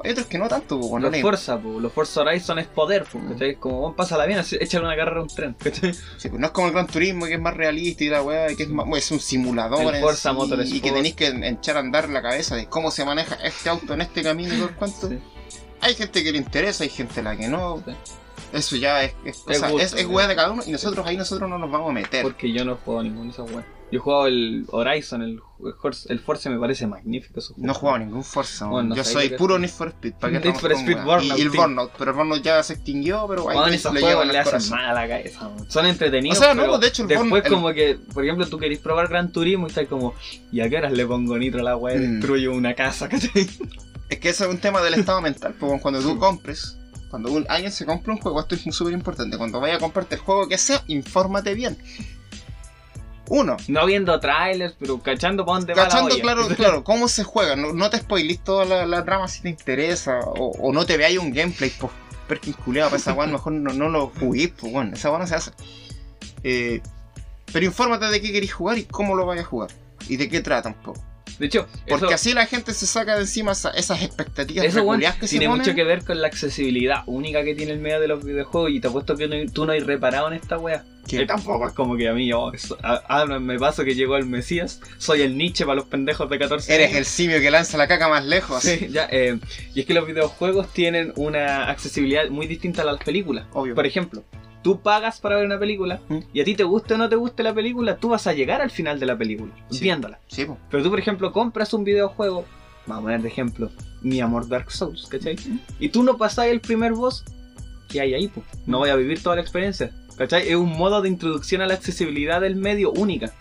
hay 0.03 0.11
otros 0.11 0.27
que 0.27 0.37
no 0.37 0.49
tanto. 0.49 0.77
pues, 0.77 0.89
bueno, 0.91 1.07
Los 1.09 1.15
no- 1.17 1.21
Forza, 1.21 1.57
po, 1.57 1.79
los 1.79 1.93
Forza 1.93 2.21
Horizon 2.21 2.59
es 2.59 2.67
poder, 2.67 3.05
po, 3.05 3.17
Mm. 3.19 3.31
¿cachai? 3.31 3.55
Como, 3.55 3.79
vos 3.79 3.93
pásala 3.95 4.25
bien, 4.25 4.39
échale 4.59 4.85
una 4.85 4.95
carrera 4.97 5.19
a 5.19 5.23
un 5.23 5.29
tren, 5.29 5.53
¿cachai? 5.57 5.93
sí, 5.93 6.27
pues 6.29 6.33
no 6.39 6.47
es 6.47 6.51
como 6.51 6.67
el 6.67 6.73
Gran 6.73 6.87
Turismo, 6.87 7.25
que 7.27 7.35
es 7.35 7.39
más 7.39 7.55
realista 7.55 8.03
y 8.03 8.09
la 8.09 8.21
weá, 8.21 8.47
que 8.55 8.63
es, 8.63 8.69
más, 8.69 8.85
es 8.97 9.09
un 9.11 9.21
simulador 9.21 9.95
El 9.95 10.01
Forza 10.01 10.31
sí, 10.31 10.35
Motorsport. 10.35 10.67
y 10.75 10.81
que 10.81 10.91
tenéis 10.91 11.15
que 11.15 11.27
echar 11.27 11.77
a 11.77 11.79
andar 11.79 12.09
la 12.09 12.21
cabeza 12.21 12.57
de 12.57 12.67
cómo 12.67 12.91
se 12.91 13.05
maneja 13.05 13.35
este 13.35 13.69
auto 13.69 13.93
en 13.93 14.01
este 14.01 14.21
camino 14.21 14.53
y 14.53 14.57
todo 14.57 14.67
el 14.69 14.75
cuanto. 14.75 15.07
Sí. 15.07 15.17
Hay 15.81 15.93
gente 15.95 16.23
que 16.23 16.31
le 16.31 16.37
interesa, 16.39 16.83
hay 16.83 16.89
gente 16.89 17.19
a 17.19 17.23
la 17.23 17.37
que 17.37 17.47
no. 17.47 17.83
Sí. 17.85 17.91
Eso 18.53 18.75
ya 18.77 19.03
es, 19.03 19.13
es, 19.25 19.43
o 19.47 19.79
Es 19.79 19.93
es, 19.93 20.05
weá 20.05 20.25
de 20.27 20.35
cada 20.35 20.51
uno 20.51 20.63
y 20.65 20.71
nosotros 20.71 21.05
ahí 21.05 21.17
nosotros 21.17 21.49
no 21.49 21.57
nos 21.57 21.69
vamos 21.69 21.89
a 21.89 21.93
meter. 21.93 22.23
Porque 22.23 22.51
yo 22.51 22.63
no 22.63 22.73
he 22.73 22.75
jugado 22.75 23.03
ninguno 23.03 23.25
de 23.25 23.29
esos 23.31 23.51
weas. 23.51 23.65
Yo 23.89 23.99
he 23.99 24.01
jugado 24.01 24.27
el 24.27 24.65
Horizon, 24.69 25.21
el, 25.21 25.39
el 26.09 26.19
Forza- 26.19 26.49
me 26.49 26.59
parece 26.59 26.87
magnífico. 26.87 27.39
Juego. 27.41 27.55
No 27.57 27.71
he 27.71 27.75
jugado 27.75 27.99
ningún 27.99 28.23
Forza, 28.23 28.65
Bueno, 28.67 28.89
weón. 28.93 28.97
yo 28.97 29.03
soy 29.09 29.29
que 29.29 29.37
puro. 29.37 29.57
Need 29.59 29.69
for 29.69 29.87
Speed. 29.89 30.13
¿para 30.19 30.39
Need 30.39 30.55
for 30.55 30.71
Speed 30.73 30.95
weá? 30.95 31.03
Burnout, 31.05 31.37
y, 31.37 31.41
y 31.41 31.43
el. 31.43 31.49
Burnout, 31.51 31.91
pero 31.97 32.11
el 32.11 32.17
Burnout 32.17 32.41
ya 32.43 32.61
se 32.63 32.73
extinguió, 32.73 33.25
pero 33.29 33.49
ahí 33.49 33.69
le- 33.69 33.75
esos 33.77 33.93
le 33.93 34.01
juegos 34.01 34.27
le 34.27 34.39
hacen 34.39 34.69
mal 34.71 34.85
a 34.85 34.93
la 34.93 35.07
cabeza. 35.07 35.47
weón. 35.47 35.71
Son 35.71 35.85
entretenidos. 35.85 36.37
O 36.37 36.41
sea, 36.41 36.53
no, 36.53 36.67
pues, 36.67 36.79
de 36.81 36.87
hecho, 36.87 37.01
el 37.03 37.07
después 37.09 37.45
el- 37.45 37.51
como 37.51 37.73
que, 37.73 37.97
por 38.13 38.23
ejemplo, 38.25 38.45
tú 38.47 38.57
querés 38.57 38.79
probar 38.79 39.07
Gran 39.07 39.31
Turismo 39.31 39.67
y 39.67 39.69
estás 39.69 39.87
como, 39.87 40.13
¿y 40.51 40.59
a 40.61 40.69
qué 40.69 40.77
horas 40.77 40.91
le 40.91 41.05
pongo 41.05 41.37
nitro 41.37 41.61
a 41.61 41.63
la 41.63 41.77
wea 41.77 41.95
y 41.95 41.99
Mm. 41.99 42.11
destruyo 42.19 42.53
una 42.53 42.73
casa? 42.73 43.07
¿cachai? 43.09 43.47
Es 44.09 44.19
que 44.19 44.29
eso 44.29 44.45
es 44.45 44.51
un 44.51 44.59
tema 44.59 44.81
del 44.81 44.93
estado 44.93 45.21
mental, 45.21 45.53
pues 45.59 45.81
cuando 45.81 46.01
tú 46.01 46.17
compres, 46.17 46.77
cuando 47.09 47.43
alguien 47.49 47.71
se 47.71 47.85
compra 47.85 48.13
un 48.13 48.19
juego, 48.19 48.39
esto 48.39 48.55
es 48.55 48.75
súper 48.75 48.93
importante, 48.93 49.37
cuando 49.37 49.59
vaya 49.59 49.75
a 49.75 49.79
comprarte 49.79 50.15
el 50.15 50.21
juego 50.21 50.47
que 50.47 50.57
sea, 50.57 50.83
infórmate 50.87 51.53
bien. 51.53 51.77
Uno, 53.29 53.57
No 53.67 53.85
viendo 53.85 54.17
trailers, 54.21 54.75
pero 54.79 54.99
cachando 54.99 55.45
para 55.45 55.59
dónde 55.59 55.73
va 55.73 55.83
la 55.83 55.89
cachando 55.89 56.17
claro, 56.19 56.47
claro, 56.55 56.83
cómo 56.85 57.09
se 57.09 57.25
juega, 57.25 57.57
no, 57.57 57.73
no 57.73 57.89
te 57.89 57.97
spoilis 57.97 58.41
toda 58.41 58.63
la, 58.63 58.85
la 58.85 59.03
trama 59.03 59.27
si 59.27 59.41
te 59.41 59.49
interesa, 59.49 60.19
o, 60.19 60.51
o 60.51 60.71
no 60.71 60.85
te 60.85 60.95
veáis 60.95 61.19
un 61.19 61.33
gameplay, 61.33 61.69
pues, 61.77 61.91
perkin 62.27 62.53
culiado, 62.53 62.89
para 62.89 62.99
esa 62.99 63.13
weá, 63.13 63.27
mejor 63.27 63.53
no, 63.53 63.73
no 63.73 63.89
lo 63.89 64.07
juguéis, 64.07 64.51
pues 64.57 64.71
bueno, 64.71 64.93
esa 64.93 65.09
weá 65.09 65.19
no 65.19 65.27
se 65.27 65.35
hace. 65.35 65.51
Eh, 66.43 66.81
pero 67.51 67.65
infórmate 67.65 68.05
de 68.07 68.21
qué 68.21 68.31
queréis 68.31 68.53
jugar 68.53 68.77
y 68.77 68.83
cómo 68.83 69.15
lo 69.15 69.25
vais 69.25 69.41
a 69.41 69.45
jugar, 69.45 69.71
y 70.07 70.15
de 70.17 70.29
qué 70.29 70.41
trata 70.41 70.69
un 70.69 70.75
poco. 70.75 71.03
De 71.39 71.45
hecho, 71.45 71.67
Porque 71.87 72.05
eso, 72.05 72.15
así 72.15 72.33
la 72.33 72.45
gente 72.47 72.73
se 72.73 72.87
saca 72.87 73.15
de 73.15 73.21
encima 73.21 73.51
esa- 73.51 73.69
esas 73.71 74.01
expectativas 74.01 74.65
eso 74.65 74.79
reculiadas 74.79 75.17
que 75.19 75.27
se 75.27 75.31
tiene 75.37 75.45
ponen. 75.47 75.61
mucho 75.65 75.75
que 75.75 75.83
ver 75.83 76.03
con 76.03 76.19
la 76.19 76.27
accesibilidad 76.27 77.03
única 77.05 77.43
que 77.43 77.53
tiene 77.53 77.73
el 77.73 77.79
medio 77.79 77.99
de 77.99 78.07
los 78.07 78.23
videojuegos 78.23 78.71
y 78.71 78.79
te 78.79 78.87
apuesto 78.87 79.15
que 79.15 79.27
no- 79.27 79.51
tú 79.51 79.65
no 79.65 79.71
hay 79.73 79.79
reparado 79.81 80.27
en 80.29 80.33
esta 80.33 80.57
wea. 80.57 80.83
Que- 81.07 81.19
Que 81.19 81.25
tampoco 81.25 81.67
es 81.67 81.73
como 81.73 81.95
que 81.95 82.09
a 82.09 82.13
mí, 82.13 82.33
oh, 82.33 82.51
eso- 82.51 82.77
a- 82.83 83.25
me 83.39 83.57
paso 83.57 83.85
que 83.85 83.95
llegó 83.95 84.17
el 84.17 84.25
Mesías, 84.25 84.81
soy 84.97 85.21
el 85.21 85.37
Nietzsche 85.37 85.63
para 85.65 85.75
los 85.77 85.85
pendejos 85.85 86.29
de 86.29 86.37
14 86.37 86.73
Eres 86.73 86.87
años. 86.87 86.97
el 86.97 87.05
simio 87.05 87.39
que 87.39 87.49
lanza 87.49 87.77
la 87.77 87.87
caca 87.87 88.09
más 88.09 88.25
lejos. 88.25 88.61
Sí, 88.63 88.87
ya, 88.91 89.07
eh, 89.09 89.39
y 89.73 89.79
es 89.79 89.85
que 89.85 89.93
los 89.93 90.05
videojuegos 90.05 90.73
tienen 90.73 91.13
una 91.15 91.69
accesibilidad 91.69 92.27
muy 92.29 92.45
distinta 92.47 92.81
a 92.81 92.85
las 92.85 93.01
películas. 93.01 93.45
Obvio. 93.53 93.73
Por 93.73 93.85
ejemplo, 93.87 94.25
tú 94.67 94.81
pagas 94.81 95.21
para 95.21 95.37
ver 95.37 95.45
una 95.45 95.57
película 95.57 96.01
¿Mm? 96.09 96.17
y 96.33 96.41
a 96.41 96.43
ti 96.43 96.53
te 96.53 96.63
guste 96.65 96.95
o 96.95 96.97
no 96.97 97.07
te 97.07 97.15
guste 97.15 97.41
la 97.41 97.53
película, 97.53 97.95
tú 97.95 98.09
vas 98.09 98.27
a 98.27 98.33
llegar 98.33 98.59
al 98.61 98.69
final 98.69 98.99
de 98.99 99.05
la 99.05 99.17
película, 99.17 99.53
Sí. 99.69 99.79
viéndola. 99.85 100.19
Sí, 100.27 100.43
po. 100.43 100.57
Pero 100.69 100.83
tú, 100.83 100.89
por 100.89 100.99
ejemplo, 100.99 101.31
compras 101.31 101.73
un 101.73 101.85
videojuego, 101.85 102.43
vamos 102.85 102.99
a 102.99 103.03
poner 103.03 103.21
de 103.21 103.29
ejemplo, 103.29 103.71
Mi 104.01 104.19
Amor 104.19 104.49
Dark 104.49 104.69
Souls, 104.69 105.07
¿cachai? 105.07 105.37
Y 105.79 105.87
tú 105.87 106.03
no 106.03 106.17
pasás 106.17 106.47
el 106.47 106.59
primer 106.59 106.91
boss, 106.91 107.23
¿qué 107.87 108.01
hay 108.01 108.13
ahí? 108.13 108.27
po? 108.27 108.43
No 108.65 108.79
voy 108.79 108.89
a 108.89 108.97
vivir 108.97 109.23
toda 109.23 109.37
la 109.37 109.41
experiencia, 109.41 109.89
¿cachai? 110.17 110.49
Es 110.49 110.55
un 110.57 110.77
modo 110.77 111.01
de 111.01 111.07
introducción 111.07 111.61
a 111.61 111.65
la 111.65 111.75
accesibilidad 111.75 112.41
del 112.41 112.57
medio 112.57 112.91
única. 112.91 113.31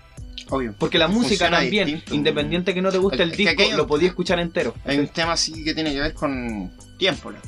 obvio. 0.50 0.76
Porque 0.78 0.96
la 0.96 1.08
música 1.08 1.50
también, 1.50 1.86
distinto. 1.88 2.14
independiente 2.14 2.72
que 2.72 2.82
no 2.82 2.92
te 2.92 2.98
guste 2.98 3.24
el, 3.24 3.30
que 3.32 3.48
aquí 3.48 3.56
disco, 3.56 3.62
hay 3.72 3.76
lo 3.76 3.88
podías 3.88 4.10
escuchar 4.10 4.38
entero. 4.38 4.74
Hay 4.84 5.00
un 5.00 5.08
tema 5.08 5.32
así 5.32 5.64
que 5.64 5.74
tiene 5.74 5.92
que 5.92 5.98
ver 6.00 6.14
con 6.14 6.70
tiempo. 6.98 7.32
¿no? 7.32 7.38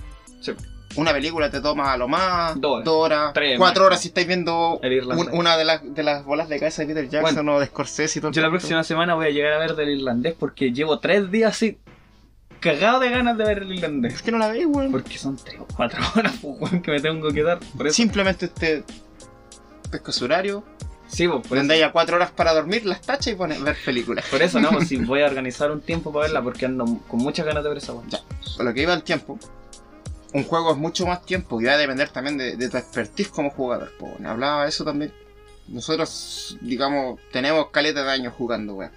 Sí. 0.40 0.50
Una 0.96 1.12
película 1.12 1.51
te 1.51 1.61
toma 1.61 1.92
a 1.92 1.96
lo 1.96 2.09
más 2.09 2.59
Dos 2.61 2.83
horas. 2.87 3.33
Tres 3.35 3.59
cuatro 3.59 3.85
horas 3.87 4.01
si 4.01 4.09
estáis 4.09 4.27
viendo 4.27 4.81
El 4.83 5.05
un- 5.07 5.29
una 5.33 5.57
de 5.57 5.64
las, 5.64 5.83
de 5.94 6.03
las 6.03 6.24
bolas 6.24 6.48
de 6.48 6.59
cabeza 6.59 6.83
de 6.83 6.88
Peter 6.88 7.09
Jackson 7.09 7.48
o 7.48 7.61
de 7.61 7.66
Scorsese 7.66 8.18
y 8.18 8.22
todo 8.22 8.33
Yo 8.33 8.42
la 8.42 8.51
próxima 8.51 8.83
semana 8.83 9.14
voy 9.14 9.27
a 9.27 9.31
llegar 9.31 9.53
a 9.53 9.59
ver 9.59 9.74
del 9.77 9.90
irlandés 9.90 10.35
porque 10.38 10.72
llevo 10.72 10.98
tres 10.98 11.31
días 11.31 11.51
así 11.53 11.79
cagado 12.61 12.98
de 13.01 13.11
ganas 13.11 13.38
de 13.38 13.44
ver 13.44 13.59
el 13.59 13.72
irlandés. 13.72 14.14
¿Por 14.14 14.22
qué 14.22 14.33
no 14.33 14.38
la 14.38 14.48
veis, 14.48 14.66
weón? 14.66 14.90
Porque 14.90 15.16
son 15.18 15.37
tres 15.37 15.61
o 15.61 15.66
cuatro 15.77 16.01
horas 16.16 16.35
pues, 16.42 16.57
weón, 16.61 16.83
que 16.83 16.90
me 16.90 17.01
tengo 17.01 17.31
que 17.31 17.42
dar. 17.42 17.59
Por 17.77 17.87
eso. 17.87 17.94
Simplemente 17.94 18.46
usted 18.46 18.83
pesca 19.90 20.11
su 20.12 20.24
horario, 20.24 20.64
Sí, 21.07 21.27
pues, 21.29 21.40
por, 21.40 21.57
prende 21.57 21.74
eso, 21.74 21.81
ya 21.87 21.92
cuatro 21.92 22.16
horas 22.16 22.31
para 22.33 22.53
dormir, 22.53 22.85
las 22.85 23.01
tacha 23.01 23.31
y 23.31 23.35
pone 23.35 23.59
ver 23.59 23.77
películas. 23.85 24.27
por 24.31 24.42
eso 24.42 24.59
no, 24.61 24.70
pues, 24.70 24.88
sí, 24.88 24.96
voy 24.96 25.22
a 25.22 25.27
organizar 25.27 25.70
un 25.70 25.81
tiempo 25.81 26.12
para 26.12 26.24
verla 26.24 26.42
porque 26.42 26.66
ando 26.66 26.85
con 27.09 27.20
muchas 27.20 27.46
ganas 27.46 27.62
de 27.62 27.68
ver 27.68 27.79
esa 27.79 27.92
weón. 27.92 28.09
Ya. 28.11 28.18
A 28.59 28.62
lo 28.62 28.74
que 28.74 28.83
iba 28.83 28.92
el 28.92 29.03
tiempo, 29.03 29.38
un 30.34 30.44
juego 30.44 30.72
es 30.72 30.76
mucho 30.76 31.06
más 31.06 31.24
tiempo 31.24 31.60
y 31.60 31.64
va 31.64 31.72
a 31.72 31.78
depender 31.78 32.10
también 32.10 32.36
de, 32.36 32.56
de 32.56 32.68
tu 32.68 32.76
expertise 32.76 33.28
como 33.28 33.50
jugador. 33.50 33.92
po. 33.98 34.16
Hablaba 34.24 34.64
de 34.64 34.68
eso 34.68 34.84
también. 34.84 35.12
Nosotros, 35.68 36.56
digamos, 36.60 37.20
tenemos 37.32 37.68
caleta 37.70 38.02
de 38.02 38.10
años 38.10 38.34
jugando, 38.36 38.74
weón. 38.74 38.92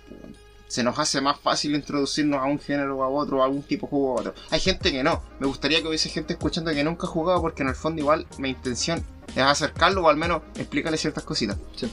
Se 0.67 0.83
nos 0.83 0.97
hace 0.99 1.19
más 1.19 1.37
fácil 1.37 1.75
introducirnos 1.75 2.39
a 2.39 2.45
un 2.45 2.57
género 2.57 2.97
o 2.97 3.03
a 3.03 3.09
otro, 3.09 3.41
a 3.41 3.45
algún 3.45 3.61
tipo 3.61 3.87
de 3.87 3.89
juego 3.89 4.13
o 4.13 4.17
a 4.17 4.21
otro. 4.21 4.33
Hay 4.51 4.61
gente 4.61 4.89
que 4.89 5.03
no. 5.03 5.21
Me 5.39 5.47
gustaría 5.47 5.81
que 5.81 5.89
hubiese 5.89 6.07
gente 6.07 6.33
escuchando 6.33 6.71
que 6.71 6.83
nunca 6.83 7.07
ha 7.07 7.09
jugado 7.09 7.41
porque 7.41 7.63
en 7.63 7.69
el 7.69 7.75
fondo 7.75 8.01
igual 8.01 8.25
mi 8.37 8.49
intención 8.49 9.05
es 9.27 9.37
acercarlo 9.37 10.03
o 10.03 10.09
al 10.09 10.15
menos 10.15 10.43
explicarle 10.55 10.97
ciertas 10.97 11.23
cositas. 11.25 11.57
Sí. 11.75 11.91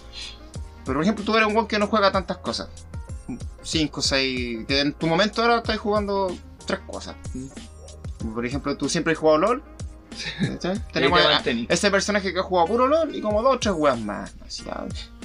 Pero 0.85 0.99
por 0.99 1.03
ejemplo, 1.03 1.25
tú 1.25 1.35
eres 1.37 1.49
un 1.49 1.57
weón 1.57 1.67
que 1.67 1.79
no 1.81 1.89
juega 1.89 2.13
tantas 2.13 2.39
cosas. 2.39 2.69
5, 3.63 4.01
6... 4.01 4.67
Que 4.67 4.81
en 4.81 4.93
tu 4.93 5.09
momento 5.09 5.43
ahora 5.43 5.59
estás 5.59 5.79
jugando 5.79 6.35
tres 6.65 6.79
cosas. 6.87 7.17
Por 8.35 8.45
ejemplo, 8.45 8.77
tú 8.77 8.89
siempre 8.89 9.13
has 9.13 9.19
jugado 9.19 9.39
LOL. 9.39 9.63
¿Cachai? 10.41 10.79
Tenemos 10.93 11.21
te 11.43 11.51
a- 11.51 11.67
ese 11.69 11.91
personaje 11.91 12.33
que 12.33 12.39
ha 12.41 12.43
jugado 12.43 12.67
puro 12.69 12.87
LOL 12.87 13.15
y 13.15 13.21
como 13.21 13.43
dos 13.43 13.57
o 13.57 13.59
tres 13.59 13.75
weas 13.77 13.99
más. 14.01 14.35
Así, 14.47 14.65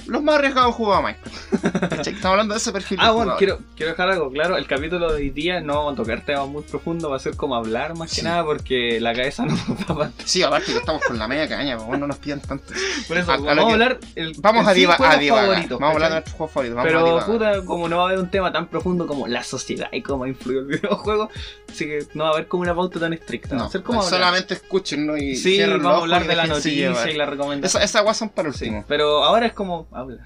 los 0.06 0.22
más 0.22 0.34
arriesgados 0.34 0.74
jugado 0.74 0.98
a 0.98 1.02
Minecraft. 1.02 1.80
¿cachai? 1.88 2.12
Estamos 2.14 2.24
hablando 2.32 2.52
de 2.54 2.58
ese 2.58 2.72
perfil. 2.72 2.98
Ah, 3.00 3.12
bueno, 3.12 3.36
quiero, 3.38 3.58
quiero 3.74 3.92
dejar 3.92 4.10
algo 4.10 4.30
claro. 4.30 4.58
El 4.58 4.66
capítulo 4.66 5.08
de 5.10 5.14
hoy 5.16 5.30
día 5.30 5.60
no 5.62 5.76
vamos 5.76 5.92
a 5.94 5.96
tocar 5.96 6.24
temas 6.26 6.46
muy 6.46 6.62
profundos, 6.62 7.10
va 7.10 7.16
a 7.16 7.20
ser 7.20 7.36
como 7.36 7.54
hablar 7.56 7.96
más 7.96 8.10
que 8.10 8.16
Sí. 8.16 8.22
nada 8.22 8.44
porque 8.44 9.00
la 9.00 9.14
cabeza 9.14 9.46
no 9.46 9.52
nos 9.66 9.78
da 9.86 9.94
para 9.94 10.10
Sí, 10.24 10.42
aparte 10.42 10.72
que 10.72 10.78
estamos 10.78 11.02
con 11.04 11.18
la 11.18 11.26
media 11.26 11.48
caña, 11.48 11.78
pues, 11.78 11.98
no 11.98 12.06
nos 12.06 12.18
pidan 12.18 12.40
tanto. 12.40 12.74
Por 13.08 13.16
eso, 13.16 13.30
A- 13.30 13.34
a 13.34 13.38
vamos 13.38 13.64
a 13.64 13.66
que- 13.66 13.72
hablar. 13.72 13.98
El, 14.14 14.34
Vamos 14.40 14.62
el 14.64 14.68
a, 14.68 14.72
diva- 14.74 14.96
a 15.00 15.16
divagar. 15.16 15.46
favorito, 15.48 15.78
Vamos 15.78 15.88
a 15.88 15.94
hablar 15.94 16.10
de 16.10 16.14
¿cachai? 16.16 16.20
nuestros 16.20 16.36
juegos 16.36 16.52
favoritos. 16.52 16.78
A 16.78 16.82
Pero 16.82 17.04
divagar. 17.04 17.26
puta, 17.26 17.64
como 17.64 17.88
no 17.88 17.96
va 17.96 18.02
a 18.02 18.06
haber 18.08 18.18
un 18.18 18.30
tema 18.30 18.52
tan 18.52 18.66
profundo 18.68 19.06
como 19.06 19.26
la 19.26 19.42
sociedad 19.42 19.88
y 19.90 20.02
cómo 20.02 20.26
influyó 20.26 20.60
el 20.60 20.66
videojuego, 20.66 21.30
así 21.70 21.86
que 21.86 22.06
no 22.12 22.24
va 22.24 22.30
a 22.30 22.32
haber 22.34 22.46
como 22.46 22.62
una 22.62 22.74
pauta 22.74 23.00
tan 23.00 23.14
estricta. 23.14 23.54
va 23.56 23.62
No, 23.62 23.64
a 23.68 23.70
ser 23.70 23.82
como 23.82 24.00
hablar. 24.02 24.10
solamente 24.20 24.52
y 24.92 25.36
Sí, 25.36 25.60
vamos 25.60 25.86
a 25.86 25.96
hablar 25.98 26.26
de 26.26 26.36
la 26.36 26.46
noticia 26.46 27.10
y 27.10 27.14
la 27.16 27.26
recomendación. 27.26 27.82
Esa- 27.82 27.84
Esas 27.84 28.02
guas 28.02 28.16
son 28.16 28.28
para 28.28 28.48
el 28.48 28.54
Sí, 28.54 28.64
último. 28.66 28.84
pero 28.88 29.24
ahora 29.24 29.46
es 29.46 29.52
como 29.52 29.86
hablar. 29.92 30.20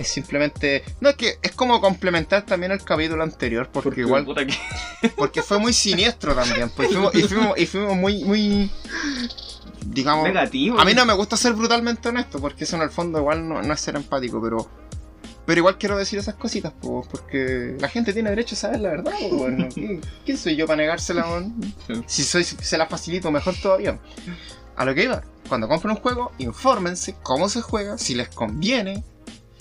Es 0.00 0.08
simplemente. 0.08 0.82
No, 1.00 1.10
es 1.10 1.14
que 1.16 1.34
es 1.40 1.52
como 1.52 1.80
complementar 1.80 2.44
también 2.44 2.72
el 2.72 2.82
capítulo 2.82 3.22
anterior, 3.22 3.68
porque, 3.72 4.00
igual. 4.00 4.24
puta 4.24 4.44
que- 4.44 4.54
Porque 5.16 5.40
fue 5.42 5.58
muy 5.58 5.72
siniestro 5.72 6.34
también. 6.34 6.68
Pues, 6.74 6.88
fuimos- 6.90 7.14
y, 7.14 7.22
fuimos, 7.22 7.58
y 7.58 7.66
fuimos 7.66 7.96
muy, 7.96 8.24
muy. 8.24 8.70
Digamos. 9.86 10.24
negativo. 10.24 10.80
A 10.80 10.84
mí 10.84 10.94
no 10.94 11.04
me 11.04 11.12
gusta 11.12 11.36
ser 11.36 11.52
brutalmente 11.52 12.08
honesto, 12.08 12.40
porque 12.40 12.64
eso 12.64 12.74
en 12.76 12.82
el 12.82 12.90
fondo 12.90 13.18
igual 13.18 13.46
no, 13.48 13.62
no 13.62 13.72
es 13.74 13.80
ser 13.80 13.96
empático, 13.96 14.40
pero. 14.42 14.68
Pero 15.46 15.58
igual 15.58 15.76
quiero 15.78 15.96
decir 15.98 16.18
esas 16.18 16.34
cositas, 16.36 16.72
po, 16.72 17.06
porque 17.10 17.76
la 17.78 17.88
gente 17.88 18.12
tiene 18.14 18.30
derecho 18.30 18.54
a 18.54 18.58
saber 18.58 18.80
la 18.80 18.90
verdad, 18.90 19.12
po, 19.28 19.36
bueno. 19.36 19.68
¿Quién- 19.74 20.00
¿Quién 20.24 20.38
soy 20.38 20.56
yo 20.56 20.66
para 20.66 20.78
negársela? 20.78 21.24
Sí. 21.86 22.02
Si 22.06 22.22
soy, 22.24 22.44
se 22.44 22.78
la 22.78 22.86
facilito, 22.86 23.30
mejor 23.30 23.54
todavía. 23.62 23.98
A 24.76 24.84
lo 24.84 24.94
que 24.94 25.04
iba, 25.04 25.22
cuando 25.48 25.68
compren 25.68 25.92
un 25.96 26.00
juego, 26.02 26.32
infórmense 26.38 27.16
cómo 27.22 27.48
se 27.48 27.60
juega, 27.60 27.98
si 27.98 28.14
les 28.14 28.28
conviene, 28.28 29.04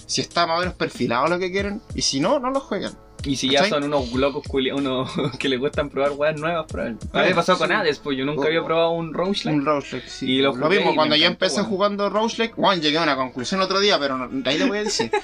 si 0.06 0.22
está 0.22 0.48
más 0.48 0.58
o 0.58 0.60
menos 0.62 0.76
perfilado 0.76 1.28
lo 1.28 1.38
que 1.38 1.52
quieren, 1.52 1.82
y 1.94 2.02
si 2.02 2.20
no, 2.20 2.40
no 2.40 2.50
lo 2.50 2.60
jueguen. 2.62 2.92
Y 3.26 3.38
si 3.38 3.50
ya 3.50 3.60
¿Cachai? 3.60 3.70
son 3.72 3.84
unos 3.86 4.12
locos 4.14 4.44
unos 4.76 5.10
que 5.40 5.48
les 5.48 5.58
gustan 5.60 5.90
probar 5.90 6.12
weas 6.12 6.38
nuevas, 6.40 6.66
prueben. 6.68 6.98
A 7.14 7.22
mí 7.22 7.30
me 7.30 7.36
pasó 7.36 7.58
con 7.58 7.68
Sí. 7.70 7.74
Hades, 7.74 8.00
pues 8.00 8.18
yo 8.18 8.26
nunca 8.26 8.42
Oh. 8.44 8.48
había 8.48 8.64
probado 8.66 8.92
un 8.92 9.14
roguelike. 9.14 9.48
Un 9.54 9.66
roguelike, 9.66 10.08
sí. 10.10 10.26
Y 10.30 10.42
lo 10.42 10.54
lo 10.56 10.68
mismo, 10.70 10.92
y 10.92 10.96
cuando 10.96 11.16
yo 11.16 11.26
empecé 11.28 11.58
weón. 11.58 11.68
jugando 11.70 12.10
roguelike, 12.10 12.56
bueno, 12.58 12.82
llegué 12.82 12.98
a 12.98 13.04
una 13.04 13.16
conclusión 13.16 13.62
otro 13.62 13.80
día, 13.80 13.98
pero 14.00 14.18
no- 14.18 14.28
de 14.30 14.50
ahí 14.50 14.58
le 14.58 14.66
voy 14.68 14.78
a 14.80 14.84
decir. 14.84 15.12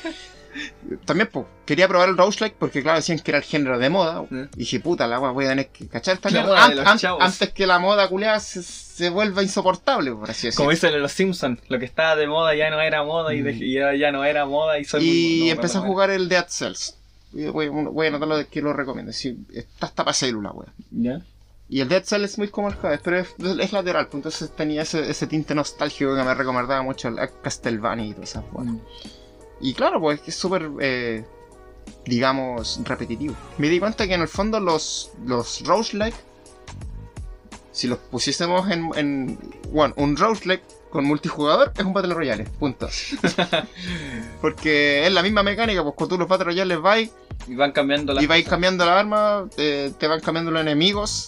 También, 1.05 1.29
pues, 1.31 1.45
quería 1.65 1.87
probar 1.87 2.09
el 2.09 2.17
roguelike 2.17 2.55
porque, 2.57 2.81
claro, 2.81 2.97
decían 2.97 3.19
que 3.19 3.31
era 3.31 3.37
el 3.37 3.43
género 3.43 3.77
de 3.79 3.89
moda. 3.89 4.23
¿Eh? 4.31 4.47
Y 4.55 4.59
dije, 4.59 4.79
puta, 4.79 5.07
la 5.07 5.19
wea, 5.19 5.31
voy 5.31 5.45
a 5.45 5.49
tener 5.49 5.67
que 5.69 5.87
cachar 5.87 6.15
esta 6.15 6.29
mierda 6.29 6.65
an- 6.65 6.87
an- 6.87 6.97
chavos. 6.97 7.23
antes 7.23 7.49
que 7.53 7.67
la 7.67 7.79
moda 7.79 8.07
culiada 8.07 8.39
se, 8.39 8.63
se 8.63 9.09
vuelva 9.09 9.43
insoportable, 9.43 10.11
por 10.11 10.29
así 10.29 10.47
decirlo. 10.47 10.63
Como 10.65 10.71
dicen 10.71 10.93
en 10.93 11.01
los 11.01 11.11
Simpsons, 11.11 11.59
lo 11.69 11.79
que 11.79 11.85
estaba 11.85 12.15
de 12.15 12.27
moda 12.27 12.55
ya 12.55 12.69
no 12.69 12.79
era 12.81 13.03
moda 13.03 13.33
y, 13.33 13.41
de- 13.41 13.53
y 13.53 13.73
ya, 13.75 13.93
ya 13.95 14.11
no 14.11 14.23
era 14.25 14.45
moda 14.45 14.79
y 14.79 14.85
soy 14.85 15.01
muy- 15.01 15.09
Y 15.09 15.45
no, 15.47 15.51
empecé 15.51 15.77
a 15.77 15.81
jugar 15.81 16.09
el 16.09 16.27
Dead 16.29 16.45
Cells. 16.47 16.95
Voy, 17.31 17.67
voy 17.69 18.05
a 18.07 18.09
anotarlo 18.09 18.37
de 18.37 18.47
que 18.47 18.61
lo 18.61 18.73
recomiendo. 18.73 19.13
Sí, 19.13 19.37
está 19.53 19.85
hasta 19.85 20.03
para 20.03 20.13
célula, 20.15 20.51
wea. 20.51 20.73
¿Ya? 20.91 21.21
Y 21.71 21.81
el 21.81 21.87
Dead 21.87 22.03
Cell 22.03 22.23
es 22.23 22.39
muy 22.39 22.47
como 22.47 22.69
el 22.69 22.75
Hades, 22.81 22.99
pero 23.03 23.19
es, 23.19 23.27
es 23.59 23.71
lateral, 23.71 24.05
pues 24.07 24.15
entonces 24.15 24.49
tenía 24.55 24.81
ese, 24.81 25.07
ese 25.07 25.27
tinte 25.27 25.53
nostálgico 25.53 26.15
que 26.15 26.23
me 26.23 26.33
recordaba 26.33 26.81
mucho 26.81 27.09
a 27.09 27.27
Castlevania 27.27 28.07
y 28.07 28.13
todas 28.15 28.31
esas 28.31 28.43
weas. 28.51 28.73
Y 29.61 29.73
claro, 29.73 29.99
pues 29.99 30.21
es 30.25 30.35
súper, 30.35 30.69
eh, 30.79 31.25
digamos, 32.05 32.79
repetitivo. 32.83 33.35
Me 33.57 33.69
di 33.69 33.79
cuenta 33.79 34.07
que 34.07 34.13
en 34.13 34.21
el 34.21 34.27
fondo 34.27 34.59
los, 34.59 35.11
los 35.25 35.63
roguelike, 35.65 36.15
si 37.71 37.87
los 37.87 37.99
pusiésemos 37.99 38.69
en, 38.71 38.89
en 38.95 39.39
bueno, 39.71 39.93
un 39.97 40.15
roguelike 40.17 40.63
con 40.89 41.05
multijugador 41.05 41.71
es 41.77 41.85
un 41.85 41.93
Battle 41.93 42.13
Royale, 42.15 42.45
punto. 42.45 42.89
Porque 44.41 45.05
es 45.05 45.13
la 45.13 45.21
misma 45.21 45.43
mecánica, 45.43 45.83
pues 45.83 45.95
cuando 45.95 46.15
tú 46.15 46.19
los 46.19 46.27
Battle 46.27 46.45
Royales 46.45 46.81
vais 46.81 47.11
Y 47.47 47.55
van 47.55 47.71
cambiando 47.71 48.13
las 48.13 48.23
y 48.23 48.27
vais 48.27 48.43
cosas. 48.43 48.51
cambiando 48.51 48.85
la 48.85 48.99
arma, 48.99 49.47
te, 49.55 49.91
te 49.91 50.07
van 50.07 50.19
cambiando 50.19 50.51
los 50.51 50.61
enemigos 50.61 51.27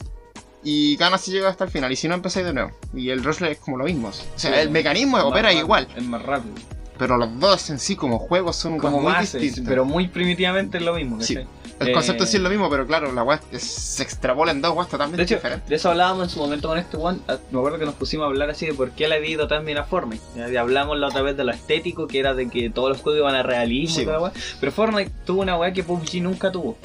y 0.64 0.96
ganas 0.96 1.22
si 1.22 1.32
llegas 1.32 1.52
hasta 1.52 1.64
el 1.66 1.72
final. 1.72 1.92
Y 1.92 1.96
si 1.96 2.08
no, 2.08 2.14
empezáis 2.16 2.46
de 2.46 2.54
nuevo. 2.54 2.72
Y 2.94 3.10
el 3.10 3.24
roguelike 3.24 3.54
es 3.54 3.60
como 3.60 3.78
lo 3.78 3.86
mismo. 3.86 4.10
O 4.10 4.12
sea, 4.14 4.26
Sí, 4.36 4.48
el 4.48 4.70
mecanismo 4.70 5.18
opera 5.18 5.44
rápido, 5.50 5.62
igual. 5.64 5.88
Es 5.96 6.04
más 6.04 6.22
rápido. 6.24 6.56
Pero 7.02 7.18
los 7.18 7.40
dos 7.40 7.68
en 7.72 7.80
sí, 7.80 7.96
como 7.96 8.20
juegos, 8.20 8.56
son 8.58 8.78
Como 8.78 9.02
muy 9.02 9.12
más, 9.12 9.34
distintos. 9.34 9.64
pero 9.68 9.86
muy 9.86 10.08
primitivamente 10.08 10.78
es 10.78 10.84
lo 10.84 10.94
mismo. 10.94 11.20
Sí. 11.20 11.34
¿cachai? 11.34 11.50
El 11.80 11.94
concepto 11.94 12.26
Eh, 12.26 12.28
sí 12.28 12.38
es 12.38 12.44
lo 12.44 12.50
mismo, 12.52 12.70
pero 12.70 12.86
claro, 12.86 13.12
la 13.12 13.40
es- 13.52 13.64
se 13.64 14.04
extrapola 14.04 14.52
en 14.52 14.62
dos 14.62 14.76
weas 14.76 14.88
totalmente 14.88 15.26
diferentes. 15.26 15.68
de 15.68 15.76
eso 15.78 15.90
hablábamos 15.90 16.26
en 16.26 16.30
su 16.30 16.38
momento 16.40 16.68
con 16.68 16.78
este 16.78 16.98
one. 16.98 17.18
ah, 17.28 17.38
Me 17.50 17.58
acuerdo 17.58 17.80
que 17.80 17.86
nos 17.86 17.96
pusimos 17.96 18.26
a 18.26 18.28
hablar 18.28 18.52
así 18.52 18.68
de 18.68 18.76
por 18.76 18.92
qué 18.92 19.08
le 19.08 19.16
había 19.16 19.32
ido 19.32 19.48
tan 19.48 19.66
bien 19.66 19.80
a 19.80 19.84
Fortnite. 19.86 20.22
Ya 20.54 20.62
hablamos 20.62 21.00
la 21.00 21.08
otra 21.08 21.24
vez 21.24 21.36
de 21.36 21.44
lo 21.44 21.52
estético, 21.52 22.06
que 22.06 22.20
era 22.20 22.36
de 22.36 22.48
que 22.50 22.70
todos 22.70 22.90
los 22.90 23.02
juegos 23.02 23.20
iban 23.22 23.34
a 23.34 23.42
realismo 23.42 23.96
Sí, 23.96 24.02
y 24.04 24.06
toda 24.06 24.20
la. 24.20 24.34
Pero 24.60 24.72
Fortnite 24.72 25.12
tuvo 25.26 25.42
una 25.42 25.58
weá 25.58 25.74
que 25.74 25.84
PUBG 25.84 26.22
nunca 26.22 26.52
tuvo. 26.52 26.78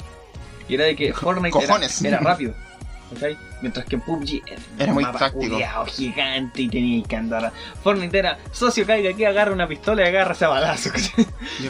Y 0.67 0.73
era 0.73 0.85
de 0.85 0.95
que 0.95 1.13
Fortnite 1.13 1.59
era, 2.03 2.17
rápido. 2.17 2.55
Mientras 3.61 3.85
que 3.85 3.95
en 3.95 4.01
PUBG 4.01 4.41
era, 4.77 4.93
muy 4.93 5.03
mapa 5.03 5.17
táctico. 5.19 5.51
culiao 5.53 5.85
gigante 5.87 6.61
y 6.61 6.69
tenía 6.69 7.03
que 7.03 7.15
andar. 7.15 7.51
Fortnite 7.83 8.19
era, 8.19 8.37
socio, 8.51 8.85
caiga 8.85 9.09
aquí, 9.09 9.25
agarra 9.25 9.51
una 9.51 9.67
pistola 9.67 10.03
y 10.03 10.07
agarra 10.07 10.33
ese 10.35 10.45
balazo. 10.45 10.89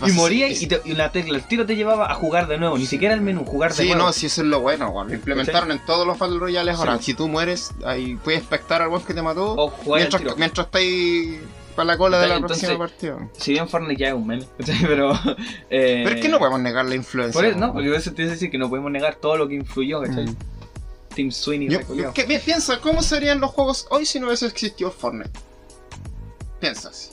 Y 0.05 0.11
moría 0.11 0.49
y, 0.49 0.67
te- 0.67 0.81
y 0.83 0.93
la 0.93 1.11
tecla, 1.11 1.37
el 1.37 1.43
tiro 1.43 1.65
te 1.65 1.75
llevaba 1.75 2.11
a 2.11 2.15
jugar 2.15 2.47
de 2.47 2.57
nuevo. 2.57 2.77
Ni 2.77 2.85
siquiera 2.85 3.13
el 3.13 3.21
menú, 3.21 3.45
jugar 3.45 3.71
de 3.71 3.77
Sí, 3.83 3.87
nuevo. 3.89 4.03
no, 4.03 4.11
sí, 4.13 4.25
eso 4.25 4.41
es 4.41 4.47
lo 4.47 4.59
bueno. 4.59 4.93
Lo 5.07 5.13
implementaron 5.13 5.71
en 5.71 5.79
todos 5.85 6.05
los 6.05 6.19
Battle 6.19 6.39
Royales 6.39 6.75
ahora. 6.77 6.97
Sí. 6.97 7.03
Si 7.05 7.13
tú 7.13 7.27
mueres, 7.29 7.71
ahí 7.85 8.17
puedes 8.23 8.41
expectar 8.41 8.81
al 8.81 8.89
weón 8.89 9.03
que 9.03 9.13
te 9.13 9.21
mató 9.21 9.53
O 9.55 9.69
jugar 9.69 10.01
el 10.01 10.05
mientras, 10.07 10.21
tiro. 10.23 10.35
mientras 10.37 10.65
estáis 10.67 11.39
para 11.75 11.85
la 11.85 11.97
cola 11.97 12.19
de 12.19 12.27
la 12.27 12.35
Entonces- 12.35 12.67
próxima 12.67 12.85
partida. 12.87 13.29
Si 13.37 13.51
bien 13.53 13.69
Fortnite 13.69 14.01
ya 14.01 14.07
es 14.09 14.13
un 14.13 14.27
meme, 14.27 14.43
pero. 14.81 15.13
eh, 15.69 16.01
Pero 16.03 16.15
es 16.15 16.21
que 16.21 16.27
no 16.27 16.39
podemos 16.39 16.59
negar 16.59 16.85
la 16.85 16.95
influencia. 16.95 17.33
Por 17.33 17.45
eso, 17.45 17.57
no, 17.57 17.71
porque 17.71 17.87
a 17.87 17.91
veces 17.91 18.13
te 18.13 18.23
iba 18.23 18.31
a 18.31 18.33
decir 18.33 18.49
que 18.51 18.57
no 18.57 18.67
podemos 18.67 18.91
negar 18.91 19.15
todo 19.15 19.37
lo 19.37 19.47
que 19.47 19.55
influyó, 19.55 20.01
¿cachai? 20.01 20.25
Mm. 20.25 20.35
Team 21.17 21.31
Sweeney 21.31 21.67
Yo-. 21.67 22.13
¿qué- 22.13 22.23
pi- 22.25 22.37
piensa, 22.37 22.79
¿cómo 22.79 23.01
serían 23.01 23.39
los 23.39 23.49
juegos 23.49 23.87
hoy 23.89 24.05
si 24.05 24.19
no 24.19 24.27
hubiese 24.27 24.45
existido 24.45 24.91
Fortnite? 24.91 25.31
Piensas. 26.59 27.11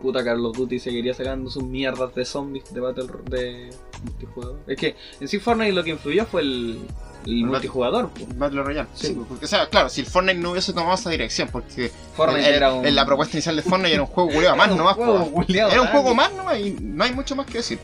Puta 0.00 0.22
Carlos 0.24 0.52
Duty 0.54 0.78
seguiría 0.80 1.14
sacando 1.14 1.48
sus 1.50 1.62
mierdas 1.62 2.14
de 2.14 2.24
zombies 2.24 2.72
de 2.74 2.80
Battle 2.80 3.06
de 3.30 3.70
multijugador. 4.02 4.58
Es 4.66 4.76
que 4.76 4.96
en 5.20 5.28
sí 5.28 5.38
Fortnite 5.38 5.72
lo 5.72 5.82
que 5.84 5.90
influyó 5.90 6.26
fue 6.26 6.42
el, 6.42 6.80
multijugador. 7.26 8.10
Battle 8.36 8.62
Royale. 8.64 8.88
Sí. 8.94 9.06
Sí, 9.08 9.20
porque, 9.28 9.44
o 9.44 9.48
sea, 9.48 9.68
claro, 9.70 9.88
si 9.88 10.00
el 10.02 10.06
Fortnite 10.08 10.38
no 10.40 10.50
hubiese 10.50 10.72
tomado 10.72 10.94
esa 10.94 11.08
dirección, 11.10 11.48
porque 11.50 11.90
Fortnite 12.16 12.48
el- 12.48 12.54
era 12.56 12.74
un. 12.74 12.84
en 12.84 12.94
la 12.94 13.06
propuesta 13.06 13.36
inicial 13.36 13.56
de 13.56 13.62
Fortnite 13.62 13.94
era 13.94 14.02
un 14.02 14.08
juego 14.08 14.30
culiado 14.30 14.56
más 14.56 14.68
nomás. 14.76 14.94
juego 14.96 15.44
Era 15.48 15.80
un 15.80 15.88
juego 15.88 16.14
más 16.14 16.32
nomás 16.34 16.58
y 16.58 16.76
no 16.80 17.04
hay 17.04 17.12
mucho 17.14 17.34
más 17.36 17.46
que 17.46 17.58
decir. 17.58 17.78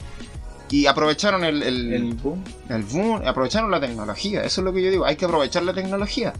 Y 0.70 0.86
aprovecharon 0.86 1.44
el, 1.44 1.62
el, 1.62 1.92
El 1.92 2.14
boom. 2.14 2.44
el 2.68 2.82
boom, 2.84 3.22
aprovecharon 3.26 3.70
la 3.70 3.80
tecnología. 3.80 4.42
Eso 4.44 4.60
es 4.60 4.64
lo 4.64 4.72
que 4.72 4.82
yo 4.82 4.90
digo, 4.90 5.04
hay 5.04 5.16
que 5.16 5.24
aprovechar 5.24 5.64
la 5.64 5.74
tecnología. 5.74 6.32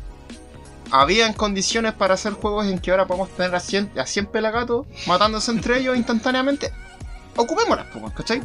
Habían 0.93 1.33
condiciones 1.33 1.93
para 1.95 2.15
hacer 2.15 2.33
juegos 2.35 2.67
en 2.67 2.79
que 2.79 2.91
ahora 2.91 3.07
podemos 3.07 3.31
tener 3.31 3.55
a 3.55 3.61
100, 3.61 3.93
a 3.99 4.07
100 4.07 4.27
pelagatos 4.27 4.87
matándose 5.07 5.51
entre 5.51 5.79
ellos 5.79 5.97
instantáneamente. 5.97 6.73
Ocupémoslas, 7.37 7.87
po, 7.87 8.13
¿cachai? 8.13 8.43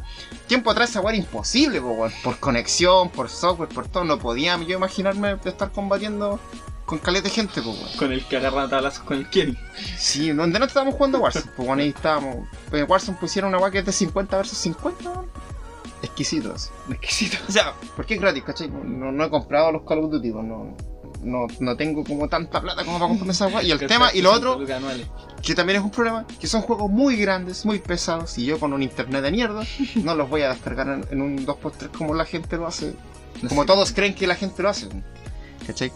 Tiempo 0.47 0.71
atrás 0.71 0.91
esa 0.91 1.01
era 1.01 1.15
imposible, 1.15 1.81
po, 1.81 2.07
por 2.23 2.39
conexión, 2.39 3.09
por 3.09 3.29
software, 3.29 3.69
por 3.69 3.88
todo. 3.88 4.03
No 4.05 4.17
podía 4.19 4.57
yo 4.63 4.77
imaginarme 4.77 5.36
de 5.36 5.49
estar 5.49 5.71
combatiendo 5.71 6.39
con 6.86 6.99
caleta 6.99 7.27
de 7.27 7.33
gente, 7.33 7.61
po. 7.61 7.75
Con 7.97 8.11
el 8.11 8.25
que 8.25 8.38
agarran 8.38 8.69
tablazos 8.69 9.03
con 9.03 9.17
el 9.17 9.29
Kenny. 9.29 9.57
Sí, 9.97 10.31
donde 10.31 10.59
no 10.59 10.65
estábamos 10.65 10.95
jugando 10.95 11.19
Warzone, 11.19 11.51
pues 11.55 11.67
bueno, 11.67 11.81
ahí 11.81 11.89
estábamos. 11.89 12.47
En 12.71 12.89
Warzone 12.89 13.17
pusieron 13.19 13.49
una 13.49 13.57
weá 13.57 13.71
que 13.71 13.79
es 13.79 13.86
de 13.86 13.91
50 13.91 14.38
versus 14.38 14.57
50, 14.59 15.23
Exquisitos. 16.06 16.72
Exquisito. 16.89 17.38
O 17.47 17.51
sea, 17.51 17.74
porque 17.95 18.16
es 18.16 18.22
gratis, 18.22 18.43
¿cachai? 18.43 18.70
No, 18.70 19.12
no 19.12 19.26
he 19.26 19.30
comprado 19.30 19.72
los 19.72 19.84
Call 19.84 19.99
of 19.99 20.12
Duty, 20.12 20.32
pues, 20.32 20.45
no, 20.45 20.76
no, 21.24 21.47
no 21.60 21.76
tengo 21.76 22.03
como 22.03 22.28
tanta 22.30 22.62
plata 22.62 22.86
como 22.86 22.97
para 22.97 23.10
comprarme 23.10 23.34
esa 23.34 23.47
weá. 23.47 23.64
Y 23.64 23.72
el 23.72 23.80
tema, 23.80 24.12
y 24.14 24.22
lo 24.22 24.32
otro, 24.32 24.60
que 25.41 25.56
también 25.56 25.80
es 25.80 25.84
un 25.84 25.91
problema, 25.91 26.26
que 26.39 26.47
son 26.47 26.62
juegos 26.62 26.89
muy 26.89 27.16
grandes, 27.18 27.66
muy 27.66 27.80
pesados, 27.80 28.38
y 28.38 28.45
yo 28.45 28.60
con 28.60 28.74
un 28.74 28.84
internet 28.84 29.24
de 29.24 29.32
mierda, 29.32 29.64
no 30.03 30.16
los 30.16 30.30
voy 30.30 30.43
a 30.43 30.49
descargar 30.49 30.88
en, 30.88 31.06
en 31.12 31.22
un 31.22 31.45
2x3 31.45 31.91
como 31.97 32.14
la 32.14 32.26
gente 32.26 32.58
lo 32.58 32.68
hace, 32.68 32.93
como 33.49 33.66
todos 33.66 33.91
creen 33.91 34.14
que 34.14 34.28
la 34.28 34.36
gente 34.36 34.64
lo 34.64 34.70
hace, 34.70 34.88
¿cachai? 35.66 35.91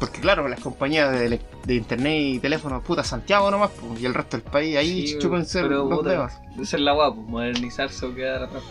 Porque 0.00 0.18
claro, 0.20 0.48
las 0.48 0.60
compañías 0.60 1.12
de, 1.12 1.74
internet 1.74 2.18
y 2.18 2.38
teléfono, 2.38 2.82
puta, 2.82 3.04
Santiago 3.04 3.50
nomás, 3.50 3.70
pues, 3.78 4.00
y 4.00 4.06
el 4.06 4.14
resto 4.14 4.38
del 4.38 4.44
país, 4.50 4.74
ahí 4.76 5.06
Sí, 5.06 5.18
chúpense 5.18 5.60
pero, 5.60 5.86
los. 5.86 6.32
Esa 6.58 6.76
es 6.78 6.82
la 6.82 6.92
guapo, 6.92 7.20
modernizarse 7.20 8.06
o 8.06 8.14
quedar 8.14 8.44
atrás. 8.44 8.62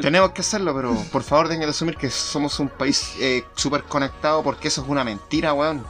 Tenemos 0.00 0.32
que 0.32 0.42
hacerlo, 0.42 0.74
pero 0.74 0.94
por 1.10 1.22
favor 1.22 1.48
tengan 1.48 1.66
que 1.66 1.70
asumir 1.70 1.96
que 1.96 2.10
somos 2.10 2.60
un 2.60 2.68
país 2.68 3.14
eh, 3.20 3.44
súper 3.54 3.84
conectado 3.84 4.42
porque 4.42 4.68
eso 4.68 4.82
es 4.82 4.88
una 4.88 5.04
mentira, 5.04 5.52
weón. 5.52 5.84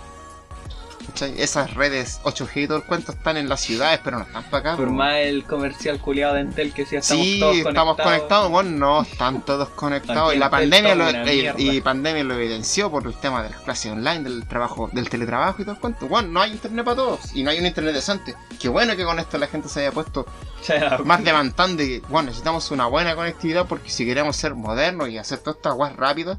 ¿Cachai? 1.11 1.35
Esas 1.41 1.75
redes 1.75 2.21
8G 2.25 2.65
y 2.65 2.67
todo 2.67 2.79
el 2.79 2.85
cuento 2.85 3.13
están 3.13 3.37
en 3.37 3.49
las 3.49 3.61
ciudades, 3.61 4.01
pero 4.03 4.19
no 4.19 4.25
están 4.25 4.45
para 4.45 4.59
acá. 4.59 4.77
Por 4.77 4.89
po. 4.89 4.95
más 4.95 5.19
el 5.19 5.45
comercial 5.45 5.99
culiado 6.01 6.35
de 6.35 6.41
Entel 6.41 6.73
que 6.73 6.87
sí 6.87 6.97
estamos 6.97 7.25
sí, 7.25 7.41
todos 7.41 7.57
estamos 7.57 7.97
conectados. 7.97 8.13
conectados, 8.13 8.51
bueno, 8.51 8.71
no, 8.71 9.03
están 9.03 9.43
todos 9.43 9.69
conectados. 9.71 10.35
Y 10.35 10.39
la 10.39 10.51
pandemia 10.51 10.95
lo, 10.95 11.09
una 11.09 11.33
y, 11.33 11.81
pandemia 11.81 12.25
lo 12.25 12.35
evidenció 12.35 12.91
por 12.91 13.07
el 13.07 13.15
tema 13.15 13.43
de 13.43 13.51
las 13.51 13.61
clases 13.61 13.93
online, 13.93 14.25
del 14.25 14.47
trabajo, 14.47 14.89
del 14.93 15.09
teletrabajo 15.09 15.63
y 15.63 15.65
todo 15.65 15.75
el 15.75 15.81
cuento. 15.81 16.09
Bueno, 16.09 16.29
no 16.29 16.41
hay 16.41 16.53
internet 16.53 16.85
para 16.85 16.97
todos 16.97 17.35
y 17.35 17.43
no 17.43 17.51
hay 17.51 17.59
un 17.59 17.67
internet 17.67 17.95
decente. 17.95 18.35
Qué 18.61 18.69
bueno 18.69 18.97
que 18.97 19.05
con 19.05 19.19
esto 19.19 19.39
la 19.39 19.47
gente 19.47 19.69
se 19.69 19.81
haya 19.81 19.93
puesto 19.93 20.27
más 21.05 21.25
demandante 21.25 21.61
bueno, 22.09 22.27
necesitamos 22.27 22.71
una 22.71 22.87
buena 22.87 23.15
conectividad 23.15 23.67
porque 23.67 23.91
si 23.91 24.05
queremos 24.05 24.37
ser 24.37 24.55
modernos 24.55 25.09
y 25.09 25.19
hacer 25.19 25.39
todas 25.39 25.57
estas 25.57 25.75
guas 25.75 25.97
rápidas, 25.97 26.39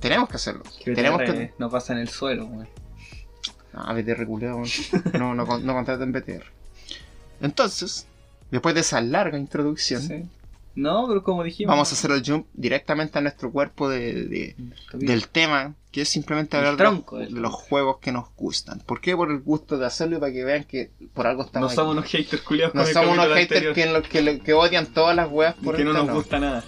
tenemos 0.00 0.28
que 0.28 0.36
hacerlo. 0.36 0.62
tenemos 0.84 1.22
que... 1.22 1.52
no 1.58 1.70
pasa 1.70 1.92
en 1.92 2.00
el 2.00 2.08
suelo. 2.08 2.48
Ah, 3.74 3.92
BTR 3.94 4.24
weón. 4.26 4.64
no, 5.18 5.34
no, 5.34 5.58
no 5.58 5.74
contraten 5.74 6.12
BTR. 6.12 6.44
Entonces, 7.40 8.06
después 8.50 8.74
de 8.74 8.82
esa 8.82 9.00
larga 9.00 9.38
introducción, 9.38 10.02
Sí. 10.02 10.24
No, 10.74 11.06
pero 11.06 11.22
como 11.22 11.44
dijimos. 11.44 11.70
vamos 11.70 11.90
a 11.92 11.94
hacer 11.94 12.10
el 12.12 12.22
jump 12.24 12.46
directamente 12.54 13.18
a 13.18 13.20
nuestro 13.20 13.50
cuerpo 13.52 13.90
de, 13.90 14.24
de- 14.24 14.56
del 14.94 15.28
tema, 15.28 15.74
que 15.90 16.00
es 16.00 16.08
simplemente 16.08 16.56
hablar 16.56 16.78
de 16.78 16.84
los- 16.84 17.30
de 17.34 17.48
juegos 17.50 17.98
que 17.98 18.10
nos 18.10 18.34
gustan. 18.36 18.78
¿Por 18.80 19.02
qué? 19.02 19.14
Por 19.14 19.30
el 19.30 19.40
gusto 19.40 19.76
de 19.76 19.84
hacerlo 19.84 20.16
y 20.16 20.20
para 20.20 20.32
que 20.32 20.44
vean 20.44 20.64
que 20.64 20.90
por 21.12 21.26
algo 21.26 21.42
No 21.42 21.46
estamos 21.46 21.74
somos 21.74 21.90
aquí. 21.90 21.98
unos 21.98 22.10
haters 22.10 22.42
culiados 22.42 22.74
No 22.74 22.86
somos 22.86 23.12
unos 23.18 23.34
haters 23.36 23.74
que, 23.74 24.40
que, 24.42 24.52
odian 24.54 24.86
todas 24.86 25.14
las 25.14 25.30
weas 25.30 25.54
y 25.60 25.64
por 25.64 25.76
que 25.76 25.84
no 25.84 25.92
nos 25.92 26.08
gusta 26.10 26.38
nada. 26.40 26.64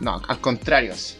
No, 0.00 0.20
al 0.28 0.38
contrario. 0.40 0.94
sí. 0.94 1.16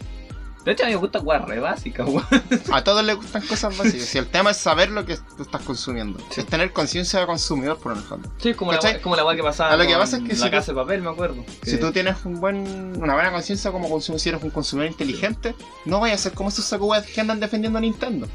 De 0.66 0.72
hecho, 0.72 0.82
a 0.82 0.86
mí 0.86 0.92
me 0.92 0.98
gusta 0.98 1.20
weas 1.20 1.44
re 1.44 1.60
básicas, 1.60 2.06
weón. 2.08 2.26
A 2.72 2.82
todos 2.82 3.04
les 3.04 3.14
gustan 3.16 3.40
cosas 3.46 3.78
básicas. 3.78 4.06
Si 4.06 4.18
el 4.18 4.26
tema 4.26 4.50
es 4.50 4.56
saber 4.58 4.90
lo 4.90 5.06
que 5.06 5.16
tú 5.36 5.44
estás 5.44 5.62
consumiendo. 5.62 6.18
Sí. 6.30 6.40
Es 6.40 6.46
tener 6.46 6.72
conciencia 6.72 7.20
de 7.20 7.26
consumidor 7.26 7.78
por 7.78 7.96
fondo. 8.02 8.28
Sí, 8.38 8.52
como 8.52 8.72
la, 8.72 9.00
como 9.00 9.14
la 9.16 9.36
que 9.36 9.42
pasaba. 9.44 9.72
A 9.72 9.76
lo 9.76 9.86
que 9.86 9.94
pasa 9.94 10.16
es 10.18 10.24
que 10.24 10.34
la 10.34 10.44
si 10.44 10.50
casa 10.50 10.66
tú- 10.72 10.72
de 10.78 10.82
papel, 10.84 11.02
me 11.02 11.10
acuerdo. 11.10 11.44
Si 11.62 11.78
tú 11.78 11.92
tienes 11.92 12.16
un 12.24 12.40
buen, 12.40 13.00
una 13.00 13.14
buena 13.14 13.30
conciencia 13.30 13.70
como 13.70 13.88
consumidor, 13.88 14.20
si 14.20 14.28
eres 14.28 14.42
un 14.42 14.50
consumidor 14.50 14.90
inteligente, 14.90 15.54
no 15.84 16.00
vayas 16.00 16.20
a 16.20 16.22
ser 16.24 16.32
como 16.32 16.48
esos 16.48 16.64
sacudas 16.64 17.06
que 17.06 17.20
andan 17.20 17.38
defendiendo 17.40 17.78
a 17.78 17.80
Nintendo. 17.80 18.26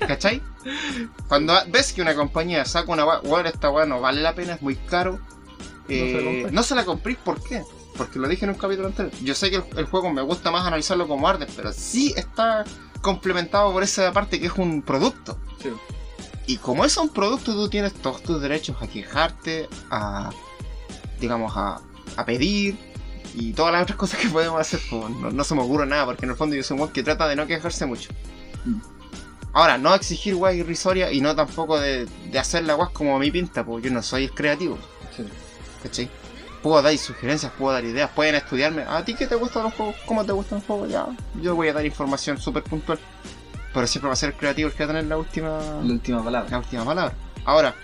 ¿Cachai? 0.00 0.40
Cuando 1.28 1.54
ves 1.68 1.92
que 1.92 2.00
una 2.02 2.14
compañía 2.14 2.64
saca 2.64 2.90
una 2.90 3.04
"Weón, 3.04 3.46
esta 3.46 3.70
weá 3.70 3.84
no 3.86 4.00
vale 4.00 4.22
la 4.22 4.34
pena, 4.34 4.54
es 4.54 4.62
muy 4.62 4.76
caro, 4.76 5.20
se 5.86 5.94
la 5.94 6.18
eh, 6.18 6.24
compres. 6.24 6.52
no 6.52 6.62
se 6.62 6.74
la 6.74 6.84
comprís, 6.84 7.16
¿por 7.18 7.42
qué? 7.42 7.62
Porque 7.96 8.18
lo 8.18 8.28
dije 8.28 8.44
en 8.44 8.50
un 8.52 8.56
capítulo 8.58 8.88
anterior. 8.88 9.12
Yo 9.22 9.34
sé 9.34 9.50
que 9.50 9.56
el, 9.56 9.64
el 9.76 9.84
juego 9.86 10.10
me 10.12 10.22
gusta 10.22 10.50
más 10.50 10.66
analizarlo 10.66 11.06
como 11.08 11.28
arte, 11.28 11.46
pero 11.56 11.72
sí 11.72 12.12
está 12.16 12.64
complementado 13.00 13.72
por 13.72 13.82
esa 13.82 14.12
parte 14.12 14.40
que 14.40 14.46
es 14.46 14.52
un 14.56 14.82
producto. 14.82 15.38
Sí. 15.62 15.70
Y 16.46 16.56
como 16.58 16.84
es 16.84 16.96
un 16.96 17.08
producto, 17.08 17.52
tú 17.52 17.68
tienes 17.68 17.94
todos 17.94 18.22
tus 18.22 18.40
derechos 18.40 18.76
a 18.80 18.86
quejarte, 18.86 19.68
a, 19.90 20.30
digamos, 21.20 21.52
a, 21.56 21.80
a 22.16 22.24
pedir 22.24 22.76
y 23.34 23.52
todas 23.52 23.72
las 23.72 23.82
otras 23.82 23.98
cosas 23.98 24.20
que 24.20 24.28
podemos 24.28 24.60
hacer. 24.60 24.80
pues, 24.90 25.10
no, 25.10 25.30
no 25.30 25.44
se 25.44 25.54
me 25.54 25.62
ocurre 25.62 25.86
nada, 25.86 26.04
porque 26.06 26.24
en 26.26 26.30
el 26.32 26.36
fondo 26.36 26.54
yo 26.54 26.62
soy 26.62 26.78
un 26.78 26.88
que 26.88 27.02
trata 27.02 27.26
de 27.28 27.36
no 27.36 27.46
quejarse 27.46 27.86
mucho. 27.86 28.10
Mm. 28.64 28.78
Ahora, 29.54 29.78
no 29.78 29.94
exigir 29.94 30.34
guay 30.34 30.58
irrisoria 30.58 31.12
y 31.12 31.20
no 31.20 31.34
tampoco 31.34 31.78
de, 31.78 32.06
de 32.30 32.38
hacer 32.38 32.64
la 32.64 32.74
guas 32.74 32.90
como 32.90 33.14
a 33.16 33.18
mi 33.20 33.30
pinta, 33.30 33.64
pues 33.64 33.84
yo 33.84 33.90
no 33.90 34.02
soy 34.02 34.28
creativo, 34.28 34.76
Sí. 35.16 35.24
¿cachai? 35.82 36.10
Puedo 36.64 36.80
dar 36.80 36.96
sugerencias, 36.96 37.52
puedo 37.58 37.74
dar 37.74 37.84
ideas, 37.84 38.08
pueden 38.14 38.36
estudiarme. 38.36 38.84
¿A 38.88 39.04
ti 39.04 39.12
qué 39.12 39.26
te 39.26 39.34
gustan 39.34 39.64
los 39.64 39.74
juegos? 39.74 39.96
¿Cómo 40.06 40.24
te 40.24 40.32
gustan 40.32 40.60
los 40.60 40.66
juegos? 40.66 40.88
Ya, 40.88 41.06
yo 41.42 41.54
voy 41.54 41.68
a 41.68 41.74
dar 41.74 41.84
información 41.84 42.40
súper 42.40 42.62
puntual. 42.62 42.98
Pero 43.74 43.86
siempre 43.86 44.08
va 44.08 44.14
a 44.14 44.16
ser 44.16 44.30
el 44.30 44.36
creativo 44.36 44.70
el 44.70 44.74
que 44.74 44.78
va 44.86 44.90
a 44.92 44.94
tener 44.94 45.04
la 45.04 45.18
última 45.18 45.58
La 45.58 45.92
última 45.92 46.24
palabra. 46.24 46.48
la 46.50 46.58
última 46.60 46.84
palabra. 46.86 47.14
Ahora, 47.44 47.74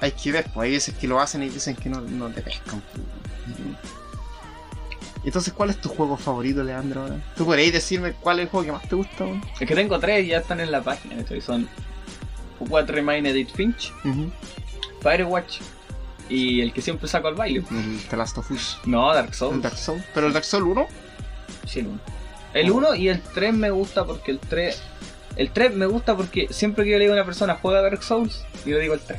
hay 0.00 0.12
que 0.12 0.30
ver, 0.30 0.44
pues 0.54 0.66
hay 0.66 0.70
veces 0.74 0.94
que 0.94 1.08
lo 1.08 1.18
hacen 1.20 1.42
y 1.42 1.48
dicen 1.48 1.74
que 1.74 1.88
no, 1.88 2.00
no 2.00 2.28
te 2.28 2.40
pescan. 2.40 2.80
Entonces, 5.24 5.52
¿cuál 5.52 5.70
es 5.70 5.80
tu 5.80 5.88
juego 5.88 6.16
favorito, 6.16 6.62
Leandro? 6.62 7.08
¿Tú 7.36 7.44
podrías 7.44 7.72
decirme 7.72 8.12
cuál 8.12 8.38
es 8.38 8.44
el 8.44 8.50
juego 8.50 8.64
que 8.66 8.72
más 8.74 8.88
te 8.88 8.94
gusta? 8.94 9.24
Es 9.58 9.66
que 9.66 9.74
tengo 9.74 9.98
tres 9.98 10.24
y 10.24 10.28
ya 10.28 10.38
están 10.38 10.60
en 10.60 10.70
la 10.70 10.82
página. 10.82 11.16
¿cachai? 11.16 11.40
Son 11.40 11.68
What 12.60 12.90
Remain 12.90 13.26
Edith 13.26 13.50
Finch, 13.56 13.92
Firewatch 15.02 15.58
y 16.32 16.60
el 16.60 16.72
que 16.72 16.80
siempre 16.82 17.08
saco 17.08 17.28
al 17.28 17.34
baile. 17.34 17.62
El 17.70 17.98
The 18.08 18.16
Last 18.16 18.38
of 18.38 18.50
Us. 18.50 18.78
No, 18.84 19.12
Dark 19.14 19.28
El 19.28 19.34
Souls. 19.34 19.62
Dark 19.62 19.76
Souls. 19.76 20.02
Pero 20.14 20.26
el 20.26 20.32
Dark 20.32 20.44
Souls 20.44 20.66
1, 20.66 20.86
Sí, 21.66 21.80
el 21.80 21.86
1. 21.86 22.00
El 22.54 22.70
1 22.70 22.94
y 22.96 23.08
el 23.08 23.20
3 23.20 23.54
me 23.54 23.70
gusta 23.70 24.04
porque 24.04 24.30
el 24.32 24.38
3. 24.38 24.82
El 25.36 25.50
3 25.50 25.74
me 25.74 25.86
gusta 25.86 26.16
porque 26.16 26.48
siempre 26.50 26.84
que 26.84 26.90
yo 26.90 26.98
le 26.98 27.04
digo 27.04 27.14
a 27.14 27.16
una 27.16 27.24
persona 27.24 27.58
juega 27.60 27.80
Dark 27.82 28.02
Souls, 28.02 28.44
yo 28.66 28.76
le 28.76 28.80
digo 28.82 28.94
el 28.94 29.00
3. 29.00 29.18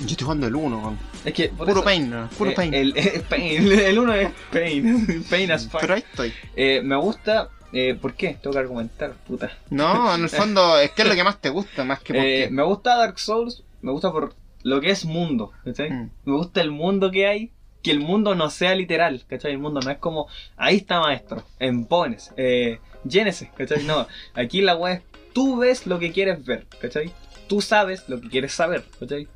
yo 0.00 0.06
estoy 0.08 0.24
jugando 0.24 0.46
el 0.46 0.54
1, 0.54 0.78
weón. 0.78 0.98
Es 1.24 1.32
que. 1.32 1.48
Puro 1.48 1.70
eso- 1.72 1.84
pain, 1.84 2.14
puro 2.36 2.50
eh, 2.50 2.54
pain. 2.54 2.74
El, 2.74 2.92
eh, 2.96 3.22
pain. 3.28 3.72
El 3.72 3.98
1 3.98 4.14
es 4.14 4.30
pain. 4.52 5.24
pain 5.30 5.50
as 5.52 5.68
fuck. 5.68 5.80
Pero 5.80 5.94
ahí 5.94 6.04
estoy. 6.10 6.32
Eh, 6.54 6.80
me 6.84 6.96
gusta. 6.96 7.48
Eh, 7.72 7.94
¿Por 8.00 8.14
qué? 8.14 8.38
Tengo 8.40 8.52
que 8.54 8.58
argumentar, 8.60 9.12
puta. 9.26 9.50
No, 9.70 10.14
en 10.14 10.22
el 10.22 10.28
fondo, 10.30 10.78
es 10.78 10.90
que 10.92 11.02
es 11.02 11.08
lo 11.08 11.14
que 11.14 11.24
más 11.24 11.40
te 11.40 11.48
gusta, 11.50 11.84
más 11.84 12.00
que 12.00 12.12
Eh, 12.12 12.16
porque. 12.44 12.48
me 12.54 12.62
gusta 12.62 12.96
Dark 12.96 13.18
Souls, 13.18 13.62
me 13.82 13.90
gusta 13.92 14.12
por 14.12 14.34
lo 14.62 14.80
que 14.80 14.90
es 14.90 15.04
mundo, 15.04 15.52
¿cachai? 15.64 15.90
Mm. 15.90 16.10
Me 16.24 16.36
gusta 16.36 16.60
el 16.60 16.70
mundo 16.70 17.10
que 17.10 17.26
hay, 17.26 17.52
que 17.82 17.90
el 17.90 18.00
mundo 18.00 18.34
no 18.34 18.50
sea 18.50 18.74
literal, 18.74 19.24
¿cachai? 19.28 19.52
El 19.52 19.58
mundo 19.58 19.80
no 19.80 19.90
es 19.90 19.98
como, 19.98 20.26
ahí 20.56 20.76
está 20.76 21.00
maestro, 21.00 21.44
en 21.58 21.84
Pones, 21.84 22.32
eh, 22.36 22.80
llénese, 23.04 23.50
¿cachai? 23.56 23.84
No, 23.84 24.06
aquí 24.34 24.60
la 24.60 24.76
weá 24.76 24.94
es, 24.94 25.02
tú 25.32 25.56
ves 25.56 25.86
lo 25.86 25.98
que 25.98 26.12
quieres 26.12 26.44
ver, 26.44 26.66
¿cachai? 26.80 27.12
Tú 27.46 27.60
sabes 27.60 28.08
lo 28.08 28.20
que 28.20 28.28
quieres 28.28 28.52
saber, 28.52 28.84
¿cachai? 28.98 29.28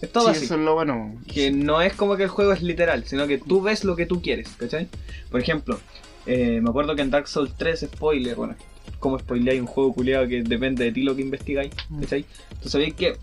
Es 0.00 0.10
todo 0.10 0.24
sí, 0.24 0.30
así. 0.32 0.44
eso 0.46 0.54
es 0.54 0.60
lo 0.60 0.74
bueno. 0.74 1.14
Que 1.32 1.52
no 1.52 1.80
es 1.80 1.92
como 1.92 2.16
que 2.16 2.24
el 2.24 2.28
juego 2.28 2.52
es 2.52 2.60
literal, 2.60 3.04
sino 3.06 3.28
que 3.28 3.38
tú 3.38 3.62
ves 3.62 3.84
lo 3.84 3.94
que 3.94 4.04
tú 4.04 4.20
quieres, 4.20 4.48
¿cachai? 4.58 4.88
Por 5.30 5.40
ejemplo, 5.40 5.78
eh, 6.26 6.60
me 6.60 6.70
acuerdo 6.70 6.96
que 6.96 7.02
en 7.02 7.10
Dark 7.10 7.28
Souls 7.28 7.54
3, 7.56 7.86
spoiler, 7.94 8.34
bueno, 8.34 8.56
como 8.98 9.18
spoileáis 9.18 9.60
un 9.60 9.66
juego 9.66 9.92
culiado 9.92 10.26
que 10.26 10.42
depende 10.42 10.84
de 10.84 10.92
ti 10.92 11.02
lo 11.02 11.14
que 11.14 11.22
investigáis, 11.22 11.72
¿cachai? 12.00 12.24
¿Tú 12.60 12.68
sabías 12.68 12.94
que 12.94 13.16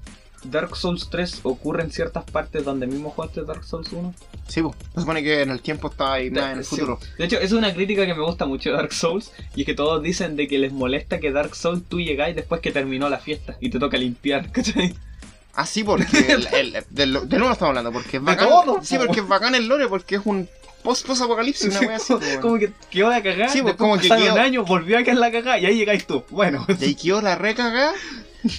Dark 0.46 0.76
Souls 0.76 1.10
3 1.10 1.42
ocurre 1.44 1.84
en 1.84 1.92
ciertas 1.92 2.24
partes 2.24 2.64
donde 2.66 2.88
mismo 2.88 3.10
jugaste 3.12 3.44
Dark 3.44 3.64
Souls 3.64 3.92
1? 3.92 4.14
Sí, 4.48 4.62
pues. 4.62 4.76
Se 4.96 5.02
supone 5.02 5.22
que 5.24 5.42
en 5.42 5.50
el 5.52 5.62
tiempo 5.62 5.90
está 5.90 6.14
ahí 6.14 6.30
más 6.32 6.52
en 6.54 6.58
el 6.60 6.64
Sí. 6.66 6.70
futuro. 6.72 7.00
De 7.18 7.26
hecho, 7.26 7.38
es 7.40 7.52
una 7.52 7.74
crítica 7.74 8.06
que 8.06 8.14
me 8.14 8.24
gusta 8.24 8.46
mucho 8.46 8.70
de 8.70 8.76
Dark 8.78 8.94
Souls, 8.94 9.32
y 9.56 9.62
es 9.62 9.66
que 9.66 9.74
todos 9.74 10.02
dicen 10.02 10.36
de 10.36 10.48
que 10.48 10.58
les 10.60 10.72
molesta 10.72 11.20
que 11.20 11.32
Dark 11.32 11.56
Souls 11.56 11.84
tú 11.88 12.00
llegáis 12.00 12.36
después 12.36 12.62
que 12.62 12.72
terminó 12.72 13.10
la 13.10 13.20
fiesta 13.20 13.58
y 13.60 13.70
te 13.70 13.80
toca 13.80 13.98
limpiar, 13.98 14.52
¿cachai? 14.52 14.96
Ah, 15.56 15.66
sí, 15.66 15.84
porque 15.84 16.06
el, 16.30 16.48
el- 16.54 16.86
del, 16.90 17.28
del 17.28 17.42
uno 17.44 17.52
estamos 17.52 17.70
hablando, 17.70 17.92
porque 17.92 18.18
es 18.18 18.24
De 18.24 18.32
bacán. 18.32 18.48
todo, 18.50 18.80
sí, 18.84 18.98
po. 18.98 19.06
porque 19.06 19.20
es 19.22 19.28
bacán 19.28 19.56
el 19.56 19.68
lore, 19.68 19.88
porque 19.88 20.16
es 20.16 20.22
un 20.24 20.48
post 20.84 21.06
post 21.06 21.22
apocalipsis, 21.24 21.70
una 21.78 21.80
wea 21.88 21.96
así. 21.98 22.14
po, 22.14 22.20
como 22.42 22.58
que 22.58 22.72
quedó 22.90 23.10
la 23.10 23.22
cagada, 23.22 23.50
Sí, 23.50 23.62
pues, 23.62 23.76
como 23.76 23.98
que 23.98 24.08
quedó- 24.08 24.34
un 24.36 24.40
año, 24.40 24.64
volvió 24.64 24.98
a 24.98 25.04
quedar 25.04 25.18
la 25.18 25.32
cagada 25.32 25.60
y 25.60 25.66
ahí 25.66 25.76
llegáis 25.78 26.08
tú. 26.08 26.24
Bueno, 26.30 26.66
Y 26.80 26.84
ahí 26.86 26.96
quedó 26.96 27.22
la 27.22 27.36
recagada. 27.36 27.92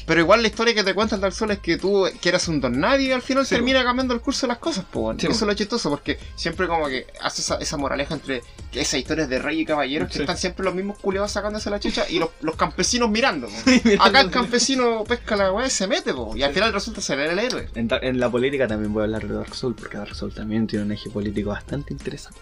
Pero 0.06 0.20
igual 0.20 0.42
la 0.42 0.48
historia 0.48 0.74
que 0.74 0.84
te 0.84 0.94
cuenta 0.94 1.14
el 1.14 1.20
Dark 1.20 1.32
Souls 1.34 1.54
es 1.54 1.58
que 1.60 1.76
tú, 1.78 2.06
que 2.20 2.28
eras 2.28 2.46
un 2.48 2.60
don 2.60 2.78
nadie 2.78 3.08
y 3.08 3.12
al 3.12 3.22
final 3.22 3.46
Sí, 3.46 3.54
termina 3.54 3.82
cambiando 3.82 4.12
el 4.14 4.20
curso 4.20 4.46
de 4.46 4.48
las 4.48 4.58
cosas, 4.58 4.84
po. 4.84 5.00
weón. 5.00 5.18
Sí, 5.20 5.26
Eso 5.26 5.36
es 5.36 5.42
lo 5.48 5.54
chistoso, 5.54 5.88
porque 5.90 6.18
siempre 6.36 6.66
como 6.66 6.86
que 6.88 7.06
hace 7.20 7.40
esa, 7.42 7.56
esa 7.56 7.76
moraleja 7.76 8.14
entre 8.14 8.42
que 8.70 8.80
esas 8.80 9.00
historias 9.00 9.28
de 9.28 9.38
rey 9.38 9.60
y 9.60 9.64
caballeros 9.64 10.10
que 10.10 10.20
están 10.20 10.36
siempre 10.36 10.64
los 10.64 10.74
mismos 10.74 10.98
culiados 10.98 11.30
sacándose 11.32 11.70
la 11.70 11.80
chucha 11.80 12.04
y 12.08 12.18
los, 12.18 12.30
los 12.42 12.56
campesinos 12.56 13.10
mirando. 13.10 13.48
Acá 14.00 14.20
el 14.20 14.30
campesino 14.30 15.04
pesca 15.04 15.36
la 15.36 15.52
weá 15.52 15.66
y 15.66 15.70
se 15.70 15.86
mete, 15.86 16.12
po. 16.12 16.36
Y 16.36 16.42
al 16.42 16.52
final 16.52 16.72
resulta 16.72 17.00
ser 17.00 17.18
el 17.20 17.38
héroe. 17.38 17.68
En, 17.74 17.88
en 18.02 18.20
la 18.20 18.30
política 18.30 18.68
también 18.68 18.92
voy 18.92 19.00
a 19.02 19.04
hablar 19.04 19.26
de 19.26 19.34
Dark 19.34 19.54
Souls, 19.54 19.76
porque 19.78 19.96
Dark 19.96 20.14
Souls 20.14 20.34
también 20.34 20.66
tiene 20.66 20.84
un 20.84 20.92
eje 20.92 21.08
político 21.10 21.50
bastante 21.50 21.92
interesante. 21.92 22.38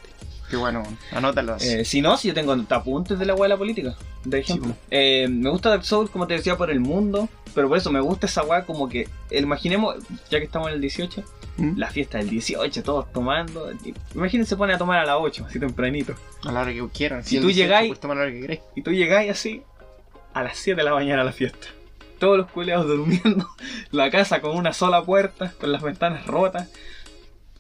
Qué 0.51 0.57
bueno, 0.57 0.83
anótalo. 1.13 1.55
así. 1.55 1.69
Eh, 1.69 1.85
si 1.85 2.01
no, 2.01 2.17
si 2.17 2.29
yo 2.29 2.35
tengo 2.35 2.57
apuntes 2.71 3.19
de 3.19 3.27
la 3.27 3.35
weá 3.35 3.45
de 3.45 3.49
la 3.51 3.57
política, 3.59 3.95
de 4.25 4.39
ejemplo. 4.39 4.75
Eh, 4.91 5.29
me 5.31 5.51
gusta 5.51 5.69
Dark 5.69 5.85
Souls, 5.85 6.11
como 6.11 6.27
te 6.27 6.35
decía, 6.35 6.57
por 6.57 6.71
el 6.71 6.81
mundo, 6.81 7.29
pero 7.55 7.69
por 7.69 7.77
eso 7.77 7.91
me 7.93 8.01
gusta 8.01 8.27
esa 8.27 8.43
weá 8.45 8.65
como 8.65 8.89
que, 8.89 9.09
imaginemos, 9.31 9.97
ya 10.31 10.39
que 10.39 10.45
estamos 10.47 10.69
en 10.69 10.75
el 10.75 10.81
18, 10.81 11.23
¿Mm? 11.59 11.77
la 11.79 11.89
fiesta 11.91 12.19
del 12.19 12.31
18, 12.31 12.83
todos 12.83 13.13
tomando. 13.13 13.71
y- 13.85 13.95
Imagínense 14.15 14.57
pone 14.57 14.73
a 14.75 14.79
tomar 14.79 14.99
a 15.01 15.05
las 15.05 15.17
8, 15.19 15.45
así 15.49 15.59
tempranito. 15.61 16.15
A 16.45 16.53
la 16.53 16.61
hora 16.63 16.73
que 16.73 16.87
quieran. 16.95 17.25
Si 17.25 17.37
el 17.37 17.43
tú 17.43 17.49
18, 17.49 17.67
llegáis- 17.67 18.01
tomar 18.01 18.17
a 18.17 18.21
la 18.21 18.27
hora 18.27 18.35
que 18.35 18.41
queráis. 18.41 18.61
Y 18.75 18.83
tú 18.83 18.93
llegáis 18.93 19.31
así 19.31 19.63
a 20.33 20.43
las 20.43 20.57
7 20.57 20.81
de 20.81 20.85
la 20.85 20.95
mañana 20.95 21.23
a 21.23 21.25
la 21.25 21.33
fiesta. 21.33 21.67
Todos 22.19 22.37
los 22.39 22.51
culeados 22.51 22.87
durmiendo. 22.89 23.49
La 23.93 24.11
casa 24.11 24.41
con 24.41 24.57
una 24.57 24.73
sola 24.73 25.03
puerta, 25.05 25.53
con 25.61 25.71
las 25.71 25.83
ventanas 25.83 26.27
rotas. 26.27 26.69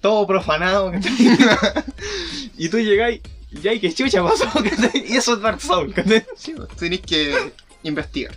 Todo 0.00 0.26
profanado. 0.26 0.92
y 2.56 2.68
tú 2.68 2.78
llegáis. 2.78 3.20
Y 3.50 3.66
hay 3.66 3.80
que 3.80 3.92
chucha 3.92 4.22
pasó. 4.22 4.44
Y 4.94 5.16
eso 5.16 5.34
es 5.34 5.40
Dark 5.40 5.60
Souls. 5.60 5.94
Sí, 6.36 6.52
po. 6.52 6.66
Tenéis 6.66 7.00
que 7.02 7.52
investigar. 7.82 8.34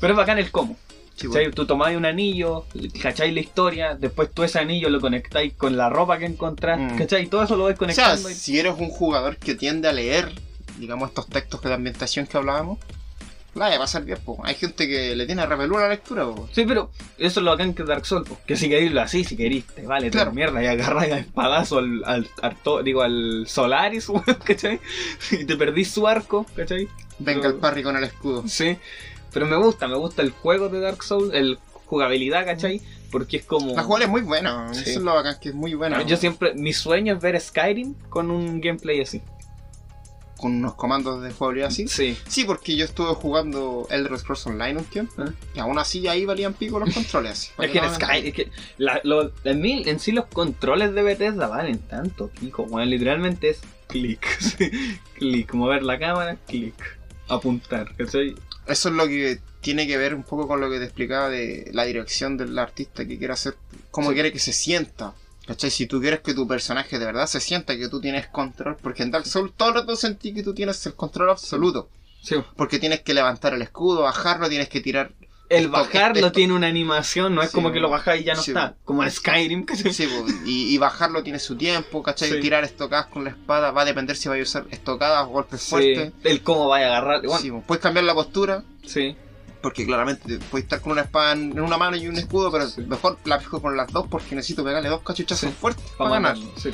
Pero 0.00 0.12
es 0.12 0.16
bacán 0.16 0.38
el 0.38 0.50
cómo. 0.50 0.76
Sí. 1.16 1.26
¿cachai? 1.26 1.50
Tú 1.50 1.66
tomáis 1.66 1.96
un 1.96 2.04
anillo, 2.06 2.66
cacháis 3.02 3.34
la 3.34 3.40
historia, 3.40 3.96
después 3.96 4.30
tú 4.32 4.44
ese 4.44 4.60
anillo 4.60 4.88
lo 4.88 5.00
conectáis 5.00 5.52
con 5.54 5.76
la 5.76 5.88
ropa 5.88 6.16
que 6.18 6.26
encontrás, 6.26 6.78
Mm. 6.78 6.96
¿cachai? 6.96 7.26
Todo 7.26 7.42
eso 7.42 7.56
lo 7.56 7.64
vais 7.64 7.74
O 7.74 7.78
sea, 7.78 7.86
conectando. 8.04 8.30
y- 8.30 8.34
si 8.34 8.58
eres 8.58 8.74
un 8.78 8.88
jugador 8.90 9.36
que 9.36 9.56
tiende 9.56 9.88
a 9.88 9.92
leer, 9.92 10.30
digamos, 10.78 11.08
estos 11.08 11.26
textos 11.28 11.60
de 11.62 11.74
ambientación 11.74 12.26
que 12.28 12.36
hablábamos, 12.36 12.78
la 13.54 13.64
vaya 13.64 13.76
a 13.76 13.80
pasar 13.80 14.04
bien, 14.04 14.18
po. 14.24 14.38
Hay 14.44 14.54
gente 14.54 14.86
que 14.86 15.16
le 15.16 15.26
tiene 15.26 15.44
repelúa 15.44 15.80
a 15.80 15.82
la 15.84 15.88
lectura, 15.88 16.24
po. 16.24 16.48
Sí, 16.52 16.64
pero 16.66 16.90
eso 17.18 17.40
es 17.40 17.44
lo 17.44 17.50
bacán 17.50 17.74
que 17.74 17.82
es 17.82 17.88
Dark 17.88 18.06
Souls, 18.06 18.28
po. 18.28 18.38
que 18.46 18.56
si 18.56 18.68
queréis 18.68 18.92
lo 18.92 19.00
así, 19.00 19.24
si 19.24 19.36
queréis, 19.36 19.64
te 19.66 19.82
vale 19.82 20.10
Claro. 20.10 20.32
mierda 20.32 20.62
y 20.62 20.66
agarráis 20.66 21.12
a 21.12 21.18
espadazo 21.18 21.78
al, 21.78 22.02
al, 22.04 22.28
Arto- 22.42 22.82
digo, 22.82 23.02
al 23.02 23.44
Solaris, 23.48 24.08
¿cachai? 24.44 24.78
Y 25.32 25.44
te 25.44 25.56
perdís 25.56 25.90
su 25.90 26.06
arco, 26.06 26.46
¿cachai? 26.54 26.88
Venga 27.18 27.40
Pero- 27.42 27.54
el 27.54 27.60
parry 27.60 27.82
con 27.82 27.96
el 27.96 28.04
escudo. 28.04 28.44
Sí, 28.46 28.76
pero 29.32 29.46
me 29.46 29.56
gusta, 29.56 29.88
me 29.88 29.96
gusta 29.96 30.22
el 30.22 30.30
juego 30.30 30.68
de 30.68 30.80
Dark 30.80 31.02
Souls, 31.02 31.34
el 31.34 31.58
jugabilidad, 31.86 32.44
¿cachai? 32.44 32.80
Porque 33.10 33.38
es 33.38 33.44
como... 33.46 33.74
La 33.74 33.82
jugabilidad 33.82 34.08
es 34.14 34.20
muy 34.20 34.28
buena, 34.28 34.74
Sí. 34.74 34.80
eso 34.82 34.98
es 34.98 35.04
lo 35.04 35.14
bacán, 35.14 35.36
que 35.40 35.48
es 35.48 35.54
muy 35.54 35.72
buena. 35.74 36.02
Yo 36.02 36.16
siempre, 36.18 36.52
mi 36.54 36.72
sueño 36.74 37.14
es 37.14 37.20
ver 37.22 37.40
Skyrim 37.40 37.94
con 38.10 38.30
un 38.30 38.60
gameplay 38.60 39.00
así. 39.00 39.22
Con 40.38 40.52
unos 40.54 40.74
comandos 40.76 41.20
de 41.22 41.32
jugabilidad 41.32 41.68
así. 41.68 41.88
Sí. 41.88 42.16
Sí, 42.28 42.44
porque 42.44 42.76
yo 42.76 42.84
estuve 42.84 43.12
jugando 43.14 43.86
Elder 43.90 44.16
Scrolls 44.18 44.46
Online 44.46 44.78
un 44.78 44.84
tiempo. 44.84 45.12
Ah. 45.18 45.32
Y 45.54 45.58
aún 45.58 45.78
así 45.78 46.06
ahí 46.08 46.24
valían 46.24 46.54
pico 46.54 46.78
los 46.78 46.94
controles. 46.94 47.32
así. 47.32 47.50
Es 47.58 47.70
que 47.72 47.78
en 47.78 47.84
Valían- 47.84 47.94
Skyrim, 47.96 48.26
es 48.28 48.34
que 48.34 48.50
la- 48.78 49.00
lo- 49.04 49.32
en, 49.44 49.60
mí, 49.60 49.82
en 49.84 49.98
sí 49.98 50.12
los 50.12 50.26
controles 50.26 50.94
de 50.94 51.02
Bethesda 51.02 51.48
valen 51.48 51.78
tanto, 51.80 52.28
pico, 52.40 52.64
bueno, 52.66 52.88
literalmente 52.88 53.50
es 53.50 53.60
clic, 53.88 54.24
clic, 55.14 55.52
mover 55.54 55.82
la 55.82 55.98
cámara, 55.98 56.36
clic, 56.46 56.74
apuntar, 57.28 57.94
¿cachai? 57.96 58.34
Eso 58.66 58.88
es 58.90 58.94
lo 58.94 59.06
que 59.08 59.40
tiene 59.60 59.86
que 59.86 59.96
ver 59.96 60.14
un 60.14 60.22
poco 60.22 60.46
con 60.46 60.60
lo 60.60 60.70
que 60.70 60.78
te 60.78 60.84
explicaba 60.84 61.28
de 61.28 61.70
la 61.72 61.84
dirección 61.84 62.36
del 62.36 62.56
artista 62.58 63.04
que 63.06 63.18
quiere 63.18 63.32
hacer, 63.32 63.56
cómo 63.90 64.10
Sí. 64.10 64.14
quiere 64.14 64.32
que 64.32 64.38
se 64.38 64.52
sienta. 64.52 65.14
¿Cachai? 65.48 65.70
Si 65.70 65.86
tú 65.86 66.00
quieres 66.00 66.20
que 66.20 66.34
tu 66.34 66.46
personaje 66.46 66.98
de 66.98 67.06
verdad 67.06 67.26
se 67.26 67.40
sienta 67.40 67.76
que 67.76 67.88
tú 67.88 68.00
tienes 68.00 68.28
control, 68.28 68.76
porque 68.82 69.02
en 69.02 69.10
Dark 69.10 69.26
Souls 69.26 69.52
todo 69.56 69.70
el 69.70 69.74
rato 69.76 69.96
sentí 69.96 70.32
que 70.34 70.42
tú 70.44 70.54
tienes 70.54 70.84
el 70.86 70.94
control 70.94 71.30
absoluto. 71.30 71.88
Sí. 72.22 72.36
Porque 72.56 72.78
tienes 72.78 73.00
que 73.00 73.14
levantar 73.14 73.54
el 73.54 73.62
escudo, 73.62 74.02
bajarlo, 74.02 74.48
tienes 74.48 74.68
que 74.68 74.80
tirar. 74.80 75.10
El 75.48 75.68
bajarlo 75.68 76.16
esto- 76.26 76.32
tiene 76.32 76.52
una 76.52 76.66
animación, 76.66 77.34
no 77.34 77.40
es 77.42 77.50
como 77.50 77.72
que 77.72 77.80
lo 77.80 77.88
bajáis 77.88 78.20
y 78.20 78.24
ya 78.26 78.34
no 78.34 78.42
sí, 78.42 78.50
está, 78.50 78.74
como 78.84 79.02
en 79.02 79.10
Skyrim, 79.10 79.64
¿cachai? 79.64 79.94
Sí, 79.94 80.06
y, 80.44 80.74
y 80.74 80.76
bajarlo 80.76 81.22
tiene 81.22 81.38
su 81.38 81.56
tiempo, 81.56 82.02
¿cachai? 82.02 82.38
Tirar 82.40 82.64
estocadas 82.64 83.06
con 83.06 83.24
la 83.24 83.30
espada 83.30 83.70
va 83.70 83.80
a 83.80 83.84
depender 83.86 84.14
si 84.16 84.28
vais 84.28 84.40
a 84.40 84.42
usar 84.42 84.66
estocadas 84.70 85.24
o 85.24 85.28
golpes 85.28 85.62
Sí, 85.62 85.70
fuertes. 85.70 86.12
el 86.24 86.42
cómo 86.42 86.68
vaya 86.68 86.88
a 86.88 86.98
agarrar, 86.98 87.22
bueno, 87.26 87.64
puedes 87.66 87.82
cambiar 87.82 88.04
la 88.04 88.12
postura, 88.12 88.62
sí, 88.84 89.16
porque 89.62 89.84
claramente 89.86 90.38
puedes 90.50 90.64
estar 90.64 90.80
con 90.80 90.92
una 90.92 91.02
espada 91.02 91.32
en 91.32 91.58
una 91.60 91.76
mano 91.76 91.96
y 91.96 92.06
un 92.08 92.16
escudo, 92.16 92.50
pero 92.52 92.68
Sí. 92.68 92.82
mejor 92.82 93.18
la 93.24 93.38
fijo 93.40 93.60
con 93.62 93.76
las 93.76 93.90
dos 93.92 94.06
porque 94.08 94.34
necesito 94.34 94.64
pegarle 94.64 94.88
dos 94.88 95.02
cachuchazos 95.02 95.50
Sí. 95.50 95.56
fuertes 95.58 95.84
para 95.96 96.10
ganar. 96.10 96.36
sí. 96.56 96.70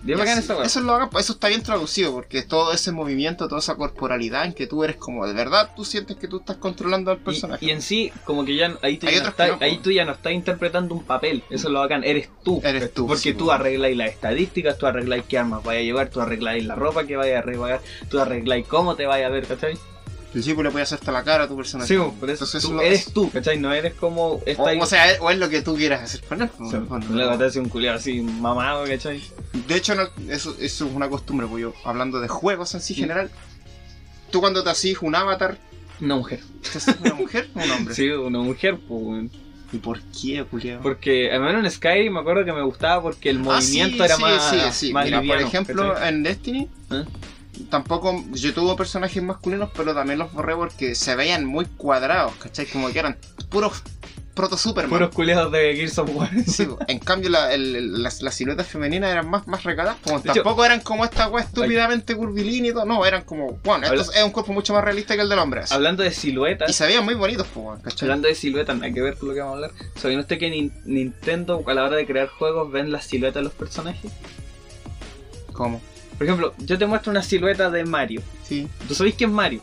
Bien 0.00 0.20
así- 0.20 0.52
weá. 0.52 0.64
Eso 0.64 0.78
es 0.78 0.84
lo 0.84 1.10
pues, 1.10 1.24
eso 1.24 1.32
está 1.32 1.48
bien 1.48 1.62
traducido, 1.64 2.12
porque 2.12 2.42
todo 2.42 2.72
ese 2.72 2.92
movimiento, 2.92 3.48
toda 3.48 3.58
esa 3.58 3.74
corporalidad 3.74 4.44
en 4.44 4.52
que 4.52 4.68
tú 4.68 4.84
eres 4.84 4.94
como 4.94 5.26
de 5.26 5.32
verdad, 5.34 5.72
tú 5.74 5.84
sientes 5.84 6.16
que 6.16 6.28
tú 6.28 6.38
estás 6.38 6.56
controlando 6.56 7.10
al 7.10 7.18
personaje. 7.18 7.64
Y, 7.64 7.68
y 7.68 7.72
en 7.72 7.82
sí, 7.82 8.12
como 8.24 8.44
que 8.44 8.54
ya 8.54 8.78
ahí 8.82 8.96
tú, 8.98 9.08
ya 9.08 9.24
no 9.24 9.56
ahí 9.60 9.78
tú 9.78 9.90
ya 9.90 10.04
no 10.04 10.12
estás 10.12 10.32
interpretando 10.32 10.94
un 10.94 11.02
papel. 11.04 11.42
Eso 11.50 11.66
es 11.66 11.72
lo 11.72 11.80
bacán. 11.80 12.04
Eres 12.04 12.28
tú. 12.44 12.60
Eres 12.62 12.94
tú, 12.94 13.08
Porque 13.08 13.20
sí, 13.22 13.34
tú 13.34 13.50
arregláis 13.50 13.96
las 13.96 14.10
estadísticas, 14.10 14.78
tú 14.78 14.86
arregláis 14.86 15.24
qué 15.28 15.36
armas 15.36 15.64
vaya 15.64 15.80
a 15.80 15.82
llevar, 15.82 16.08
tú 16.10 16.20
arregláis 16.20 16.64
la 16.64 16.76
ropa 16.76 17.04
que 17.04 17.16
vaya 17.16 17.36
a 17.36 17.38
arreglar, 17.40 17.80
tú 18.08 18.20
arregláis 18.20 18.68
cómo 18.68 18.94
te 18.94 19.04
vaya 19.06 19.26
a 19.26 19.30
ver, 19.30 19.48
¿cachai? 19.48 19.76
El 20.34 20.44
tipo 20.44 20.62
le 20.62 20.70
puede 20.70 20.82
hacer 20.82 20.98
hasta 20.98 21.10
la 21.10 21.24
cara 21.24 21.44
a 21.44 21.48
tu 21.48 21.56
personaje. 21.56 21.88
Sí, 21.88 21.96
po, 21.98 22.12
por 22.12 22.28
eso 22.28 22.44
Entonces, 22.44 22.62
tú 22.62 22.74
lo- 22.74 22.82
eres 22.82 23.12
tú, 23.12 23.30
¿cachai? 23.30 23.58
No 23.58 23.72
eres 23.72 23.94
como 23.94 24.32
O, 24.34 24.42
esta 24.44 24.62
o 24.78 24.86
sea, 24.86 25.10
es- 25.10 25.18
o 25.20 25.30
es 25.30 25.38
lo 25.38 25.48
que 25.48 25.62
tú 25.62 25.74
quieras 25.74 26.02
hacer 26.02 26.20
con 26.28 26.42
él. 26.42 26.50
pues. 26.58 27.08
Luego 27.10 27.38
te 27.38 27.44
hace 27.46 27.60
un 27.60 27.68
culiado 27.70 27.96
así 27.96 28.20
mamado, 28.20 28.84
¿cachai? 28.84 29.22
De 29.66 29.74
hecho, 29.76 29.94
no- 29.94 30.08
eso, 30.30 30.54
eso 30.60 30.86
es 30.86 30.92
una 30.94 31.08
costumbre, 31.08 31.46
pues 31.46 31.62
yo, 31.62 31.72
hablando 31.84 32.20
de 32.20 32.28
juegos 32.28 32.74
en 32.74 32.82
sí 32.82 32.94
general, 32.94 33.30
tú 34.30 34.40
cuando 34.40 34.62
te 34.62 34.70
haces 34.70 34.98
un 35.00 35.14
avatar, 35.14 35.56
Una 36.00 36.16
mujer. 36.16 36.40
¿te 36.62 36.76
haces 36.78 36.96
una 37.00 37.14
mujer 37.14 37.48
o 37.54 37.60
un 37.64 37.70
hombre? 37.70 37.94
Sí, 37.94 38.08
una 38.10 38.38
mujer, 38.40 38.78
pues. 38.86 39.30
¿Y 39.72 39.78
por 39.78 40.00
qué, 40.00 40.44
culiao? 40.44 40.80
Porque 40.82 41.30
al 41.32 41.40
menos 41.40 41.64
en 41.64 41.70
Skyrim 41.70 42.12
me 42.14 42.20
acuerdo 42.20 42.44
que 42.44 42.52
me 42.52 42.62
gustaba 42.62 43.02
porque 43.02 43.30
el 43.30 43.38
Ah, 43.38 43.40
movimiento 43.40 43.96
sí, 43.98 44.02
era 44.02 44.16
sí, 44.16 44.22
más, 44.22 44.50
sí, 44.50 44.56
sí. 44.72 44.92
más 44.92 45.04
Mira, 45.06 45.22
por 45.22 45.38
ejemplo, 45.40 45.92
¿cachai? 45.94 46.08
en 46.08 46.22
Destiny, 46.22 46.68
¿Eh? 46.90 47.04
Tampoco 47.70 48.24
yo 48.32 48.54
tuve 48.54 48.76
personajes 48.76 49.22
masculinos, 49.22 49.70
pero 49.76 49.94
también 49.94 50.18
los 50.18 50.32
borré 50.32 50.54
porque 50.54 50.94
se 50.94 51.14
veían 51.16 51.44
muy 51.44 51.64
cuadrados, 51.66 52.34
¿cachai? 52.36 52.66
Como 52.66 52.90
que 52.92 52.98
eran 52.98 53.16
puros 53.50 53.82
proto 54.34 54.56
Superman. 54.56 54.90
Puros 54.90 55.12
culiados 55.12 55.50
de 55.50 55.74
Gears 55.74 55.98
of 55.98 56.10
War. 56.14 56.30
Sí, 56.46 56.68
en 56.86 57.00
cambio 57.00 57.28
la- 57.28 57.52
el- 57.52 58.00
las, 58.04 58.22
las 58.22 58.36
siluetas 58.36 58.68
femeninas 58.68 59.10
eran 59.10 59.28
más, 59.28 59.48
más 59.48 59.64
recadas, 59.64 59.96
como 60.04 60.20
De 60.20 60.30
hecho- 60.30 60.42
tampoco 60.42 60.64
eran 60.64 60.80
como 60.80 61.04
esta 61.04 61.26
weá 61.28 61.42
estúpidamente 61.42 62.14
curvilínea 62.14 62.70
y 62.70 62.72
todo, 62.74 62.84
no, 62.84 63.04
eran 63.04 63.24
como, 63.24 63.58
bueno, 63.64 63.86
esto 63.92 64.12
es 64.12 64.22
un 64.22 64.30
cuerpo 64.30 64.52
mucho 64.52 64.74
más 64.74 64.84
realista 64.84 65.16
que 65.16 65.22
el 65.22 65.28
del 65.28 65.40
hombre. 65.40 65.62
así. 65.62 65.74
Hablando 65.74 66.04
de 66.04 66.10
Y 66.10 66.12
siluetas, 66.12 66.72
se 66.72 66.86
veían 66.86 67.04
muy 67.04 67.14
bonitos, 67.14 67.48
pues, 67.52 67.80
¿cachai? 67.82 68.06
hablando 68.06 68.28
de 68.28 68.36
siluetas, 68.36 68.76
no 68.76 68.84
hay 68.84 68.92
que 68.94 69.02
ver 69.02 69.16
con 69.16 69.28
lo 69.30 69.34
que 69.34 69.40
vamos 69.40 69.54
a 69.54 69.56
hablar. 69.56 69.70
¿Sabían 69.96 70.20
usted 70.20 70.38
que 70.38 70.48
Nin- 70.52 70.72
Nintendo 70.84 71.64
a 71.66 71.74
la 71.74 71.82
hora 71.84 71.96
de 71.96 72.06
crear 72.06 72.28
juegos 72.28 72.70
ven 72.70 72.92
las 72.92 73.06
siluetas 73.06 73.40
de 73.40 73.42
los 73.42 73.54
personajes? 73.54 74.12
¿Cómo? 75.52 75.80
Por 76.18 76.26
ejemplo, 76.26 76.54
yo 76.58 76.76
te 76.76 76.86
muestro 76.86 77.10
una 77.12 77.22
silueta 77.22 77.70
de 77.70 77.84
Mario. 77.84 78.20
Sí. 78.42 78.66
¿Tú 78.88 78.94
sabéis 78.94 79.14
que 79.14 79.24
es 79.24 79.30
Mario? 79.30 79.62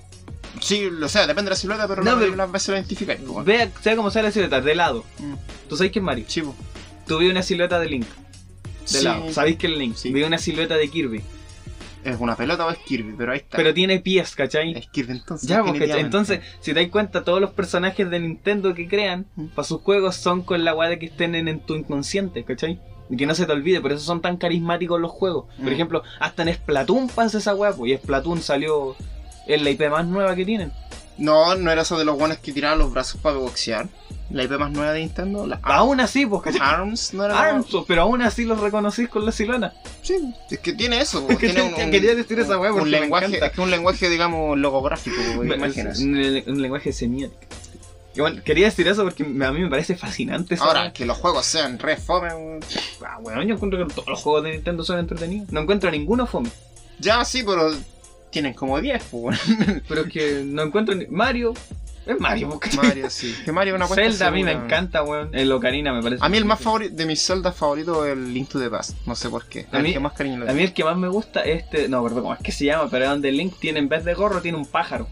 Sí, 0.61 0.85
o 0.85 1.07
sea, 1.09 1.27
depende 1.27 1.49
de 1.49 1.49
la 1.51 1.55
silueta, 1.57 1.87
pero 1.87 2.01
No, 2.03 2.13
la- 2.13 2.19
pero- 2.19 2.35
las 2.37 2.49
pues. 3.33 3.45
Vea, 3.45 3.69
sea 3.81 3.95
como 3.97 4.09
sea 4.09 4.23
la 4.23 4.31
silueta, 4.31 4.61
de 4.61 4.73
lado. 4.75 5.03
Mm. 5.19 5.33
¿Tú 5.67 5.75
sabéis 5.75 5.91
que 5.91 5.99
es 5.99 6.05
Mario? 6.05 6.25
Sí, 6.27 6.41
po. 6.41 6.55
Tú 7.05 7.17
vi 7.19 7.29
una 7.29 7.41
silueta 7.43 7.77
de 7.79 7.87
Link, 7.89 8.05
de 8.05 8.87
Sí. 8.87 9.03
lado. 9.03 9.31
¿Sabéis 9.33 9.57
que 9.57 9.67
es 9.67 9.73
Link? 9.77 9.95
Sí. 9.95 10.13
Vi 10.13 10.23
una 10.23 10.37
silueta 10.37 10.75
de 10.77 10.87
Kirby, 10.89 11.21
¿Es 12.05 12.17
una 12.19 12.35
pelota 12.35 12.67
o 12.67 12.69
es 12.69 12.77
Kirby? 12.77 13.15
Pero 13.17 13.31
ahí 13.31 13.39
está. 13.39 13.57
pero 13.57 13.73
tiene 13.73 13.99
pies, 13.99 14.35
¿cachai? 14.35 14.77
Es 14.77 14.87
Kirby 14.87 15.13
entonces. 15.13 15.49
Ya, 15.49 15.63
porque 15.63 15.85
entonces, 15.99 16.39
si 16.61 16.71
te 16.71 16.79
das 16.79 16.89
cuenta, 16.91 17.23
todos 17.23 17.41
los 17.41 17.49
personajes 17.49 18.07
de 18.09 18.19
Nintendo 18.19 18.75
que 18.75 18.87
crean 18.87 19.25
Mm. 19.35 19.47
para 19.47 19.67
sus 19.67 19.81
juegos 19.81 20.15
son 20.15 20.43
con 20.43 20.63
la 20.63 20.73
de 20.87 20.99
que 20.99 21.07
estén 21.07 21.33
en, 21.33 21.47
en 21.47 21.59
tu 21.61 21.73
inconsciente, 21.75 22.43
¿cachai? 22.43 22.79
Que 23.17 23.25
no 23.25 23.35
se 23.35 23.45
te 23.45 23.51
olvide, 23.51 23.81
por 23.81 23.91
eso 23.91 24.03
son 24.03 24.21
tan 24.21 24.37
carismáticos 24.37 24.99
los 24.99 25.11
juegos. 25.11 25.45
Por 25.57 25.67
Mm. 25.69 25.73
ejemplo, 25.73 26.03
hasta 26.19 26.43
en 26.43 26.53
Splatoon 26.53 27.07
pasa 27.09 27.37
esa 27.37 27.53
weá, 27.55 27.71
pues, 27.73 27.91
y 27.91 27.97
Splatoon 27.97 28.41
salió 28.41 28.95
en 29.47 29.63
la 29.63 29.69
IP 29.69 29.89
más 29.89 30.05
nueva 30.05 30.35
que 30.35 30.43
tienen. 30.45 30.71
No, 31.17 31.55
no 31.55 31.71
era 31.71 31.83
eso 31.83 31.97
de 31.97 32.03
los 32.03 32.15
guanes 32.17 32.39
que 32.39 32.51
tiraban 32.51 32.79
los 32.79 32.91
brazos 32.91 33.21
para 33.21 33.37
boxear. 33.37 33.87
La 34.31 34.43
IP 34.43 34.57
más 34.57 34.71
nueva 34.71 34.91
de 34.91 35.01
Nintendo, 35.01 35.45
la 35.45 35.59
Aún 35.61 35.99
así, 36.01 36.25
pues. 36.25 36.41
ARMS, 36.59 37.13
no 37.13 37.25
era. 37.25 37.39
Arms, 37.39 37.67
pues, 37.71 37.83
pero 37.87 38.01
aún 38.01 38.23
así 38.23 38.43
los 38.43 38.59
reconocís 38.59 39.07
con 39.07 39.23
la 39.23 39.31
silona. 39.31 39.71
Sí, 40.01 40.15
es 40.49 40.59
que 40.59 40.73
tiene 40.73 40.99
eso. 40.99 41.23
Es 41.29 41.37
que 41.37 41.49
tiene 41.49 41.69
te- 41.75 41.91
quería 41.91 42.15
decir 42.15 42.39
esa 42.39 42.57
weá 42.59 42.71
un 42.73 42.79
porque 42.79 42.91
me 42.95 43.01
lenguaje, 43.01 43.27
encanta. 43.27 43.45
es 43.45 43.51
que 43.53 43.61
un 43.61 43.69
lenguaje, 43.69 44.09
digamos, 44.09 44.57
logográfico, 44.57 45.43
imágenes. 45.43 45.99
Un, 45.99 46.43
un 46.47 46.61
lenguaje 46.61 46.91
semiótico. 46.91 47.39
Y 48.15 48.21
bueno, 48.21 48.41
quería 48.43 48.65
decir 48.65 48.87
eso 48.87 49.03
porque 49.03 49.23
a 49.23 49.51
mí 49.51 49.59
me 49.61 49.69
parece 49.69 49.95
fascinante 49.97 50.55
Ahora, 50.59 50.93
que 50.93 51.05
los 51.05 51.17
juegos 51.17 51.45
sean 51.45 51.77
re 51.79 51.97
fome. 51.97 52.29
Ah, 53.05 53.17
bueno, 53.21 53.43
yo 53.43 53.55
encuentro 53.55 53.85
que 53.85 53.93
todos 53.93 54.07
los 54.07 54.21
juegos 54.21 54.43
de 54.43 54.51
Nintendo 54.53 54.83
son 54.83 54.99
entretenidos. 54.99 55.51
No 55.51 55.61
encuentro 55.61 55.91
ninguno 55.91 56.25
fome. 56.25 56.49
Ya 56.99 57.23
sí, 57.25 57.43
pero 57.45 57.73
tienen 58.29 58.53
como 58.53 58.79
10, 58.79 59.03
pues. 59.11 59.39
Pero 59.87 60.01
es 60.01 60.11
que 60.11 60.43
no 60.45 60.63
encuentro 60.63 60.95
ni... 60.95 61.07
Mario. 61.07 61.53
Es 62.05 62.19
Mario, 62.19 62.49
porque... 62.49 62.69
Mario, 62.77 63.09
sí. 63.09 63.33
Que 63.43 63.51
Mario 63.51 63.73
es 63.73 63.77
una 63.77 63.87
cuenta 63.87 64.03
Zelda 64.11 64.27
a 64.27 64.31
mí 64.31 64.43
me 64.43 64.51
segura. 64.51 64.65
encanta, 64.65 65.03
weón. 65.03 65.29
El 65.33 65.51
Ocarina 65.51 65.91
me 65.93 66.03
parece. 66.03 66.23
A 66.23 66.29
mí 66.29 66.37
el 66.37 66.45
más 66.45 66.59
favorito, 66.59 66.95
de 66.95 67.05
mis 67.05 67.25
Zelda 67.25 67.51
favoritos 67.51 68.05
es 68.05 68.13
el 68.13 68.33
Link 68.33 68.47
to 68.49 68.59
the 68.59 68.69
Past. 68.69 68.95
No 69.07 69.15
sé 69.15 69.29
por 69.29 69.45
qué. 69.47 69.65
A 69.71 69.77
el 69.77 69.83
mí- 69.83 69.93
que 69.93 69.99
más 69.99 70.13
cariño 70.13 70.37
le 70.43 70.51
A 70.51 70.53
mí 70.53 70.63
el 70.63 70.73
que 70.73 70.83
más 70.83 70.95
me 70.97 71.07
gusta 71.07 71.41
es 71.41 71.63
este... 71.63 71.87
No, 71.89 72.03
perdón, 72.03 72.21
¿cómo 72.23 72.33
es 72.35 72.41
que 72.41 72.51
se 72.51 72.65
llama? 72.65 72.87
Pero 72.91 73.05
es 73.05 73.09
donde 73.11 73.31
Link 73.31 73.55
tiene 73.59 73.79
en 73.79 73.89
vez 73.89 74.03
de 74.05 74.13
gorro 74.13 74.41
tiene 74.41 74.57
un 74.57 74.65
pájaro. 74.65 75.07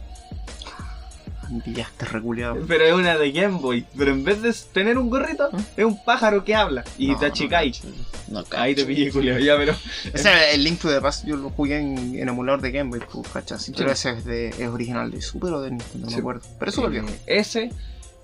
Pillaste 1.62 2.06
reculeado. 2.06 2.58
Pero 2.68 2.86
es 2.86 2.93
una 2.93 3.18
de 3.18 3.32
Game 3.32 3.60
Boy. 3.60 3.86
Pero 3.97 4.12
en 4.12 4.24
vez 4.24 4.41
de 4.41 4.54
tener 4.74 4.97
un 4.97 5.10
gorrito, 5.10 5.49
¿Ah? 5.51 5.58
es 5.78 5.86
un 5.86 6.04
pájaro 6.04 6.43
que 6.43 6.56
habla. 6.56 6.84
Y 6.97 7.08
No, 7.08 7.20
te 7.20 7.26
no 7.28 7.32
achicáis. 7.32 7.80
cacho. 7.80 7.93
No, 8.30 8.43
Ahí 8.58 8.74
te 8.74 8.86
pillé, 8.86 9.12
Julio. 9.12 9.38
Ya, 9.39 9.58
pero... 9.58 9.74
O 10.14 10.18
sea, 10.18 10.51
el 10.51 10.64
Link 10.64 10.80
to 10.80 10.89
the 10.89 10.99
Past 11.01 11.26
yo 11.26 11.36
lo 11.36 11.49
jugué 11.51 11.78
en, 11.80 12.18
en 12.18 12.28
emulador 12.30 12.62
de 12.62 12.72
Game 12.72 12.89
Boy, 12.89 13.01
pues, 13.12 13.28
¿cachas? 13.30 13.72
Pero 13.78 13.89
Sí. 13.95 14.08
ese 14.10 14.18
es, 14.20 14.26
de, 14.26 14.49
es 14.49 14.68
original 14.70 15.12
de 15.12 15.22
Super 15.22 15.54
o 15.54 15.62
de 15.62 15.72
Nintendo, 15.72 15.99
no 16.06 16.10
Sí. 16.10 16.16
me 16.16 16.20
acuerdo. 16.22 16.41
Pero 16.58 16.70
es 16.70 16.76
súper 16.76 16.89
viejo. 16.91 17.08
Eh, 17.10 17.22
Ese... 17.28 17.72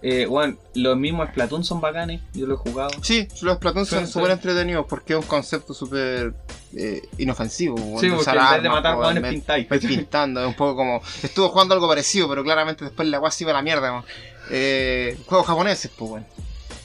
Eh, 0.01 0.25
bueno, 0.27 0.57
los 0.75 0.95
mismos 0.97 1.27
Splatoon 1.29 1.63
son 1.65 1.81
bacanes. 1.81 2.21
Yo 2.33 2.47
lo 2.47 2.53
he 2.53 2.57
jugado. 2.57 2.91
Sí, 3.01 3.27
los 3.41 3.57
Splatoon 3.57 3.85
son 3.85 4.07
súper 4.07 4.31
entretenidos 4.31 4.85
porque 4.87 5.13
es 5.13 5.19
un 5.19 5.25
concepto 5.25 5.73
súper 5.73 6.33
eh, 6.73 7.01
inofensivo. 7.17 7.77
Sí, 7.99 8.07
porque 8.07 8.21
usar 8.21 8.37
en 8.37 8.51
vez 8.53 8.63
de 8.63 8.69
matar 8.69 8.97
vez- 9.21 9.31
pintáis. 9.33 9.67
pintando, 9.67 10.41
es 10.41 10.47
un 10.47 10.53
poco 10.55 10.75
como. 10.77 11.01
Estuvo 11.21 11.49
jugando 11.49 11.73
algo 11.73 11.87
parecido, 11.89 12.29
pero 12.29 12.43
claramente 12.43 12.85
después 12.85 13.07
la 13.09 13.17
guay 13.17 13.31
se 13.31 13.43
iba 13.43 13.51
a 13.51 13.55
la 13.55 13.61
mierda. 13.61 13.91
weón. 13.91 14.05
Eh, 14.51 15.17
juegos 15.25 15.45
japoneses, 15.47 15.91
pues 15.97 16.09
bueno. 16.11 16.25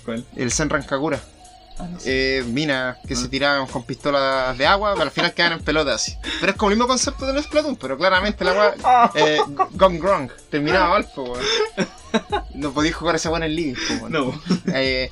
¿Cuál? 0.05 0.25
El 0.37 0.51
Senran 0.51 0.83
Kagura. 0.83 1.21
Ah, 1.79 1.89
no 1.91 1.99
sé. 1.99 2.39
Eh, 2.39 2.43
minas 2.45 2.99
que 3.07 3.17
se 3.17 3.27
Ah. 3.27 3.31
tiraban 3.31 3.67
con 3.69 3.85
pistolas 3.85 4.57
de 4.59 4.67
agua, 4.67 4.93
pero 4.95 5.05
al 5.05 5.11
final 5.11 5.33
quedan 5.35 5.53
en 5.55 5.61
pelotas 5.62 5.95
así. 6.03 6.15
Pero 6.41 6.53
es 6.53 6.59
como 6.59 6.71
el 6.71 6.77
mismo 6.77 6.89
concepto 6.89 7.27
del 7.27 7.43
Splatoon, 7.43 7.77
pero 7.77 7.97
claramente 7.97 8.45
la 8.45 8.51
agua. 8.51 9.12
Eh, 9.15 9.39
gone 9.73 9.99
wrong. 10.01 10.31
Terminaba 10.51 10.89
mal, 10.91 11.09
pues 11.15 11.29
weón. 11.31 11.89
No 12.55 12.73
podías 12.73 12.95
jugar 12.95 13.17
ese 13.17 13.29
weón 13.29 13.43
en 13.43 13.57
línea, 13.57 13.75
pues 13.87 14.01
weón. 14.01 14.12
No. 14.12 14.43
Eh, 14.77 15.11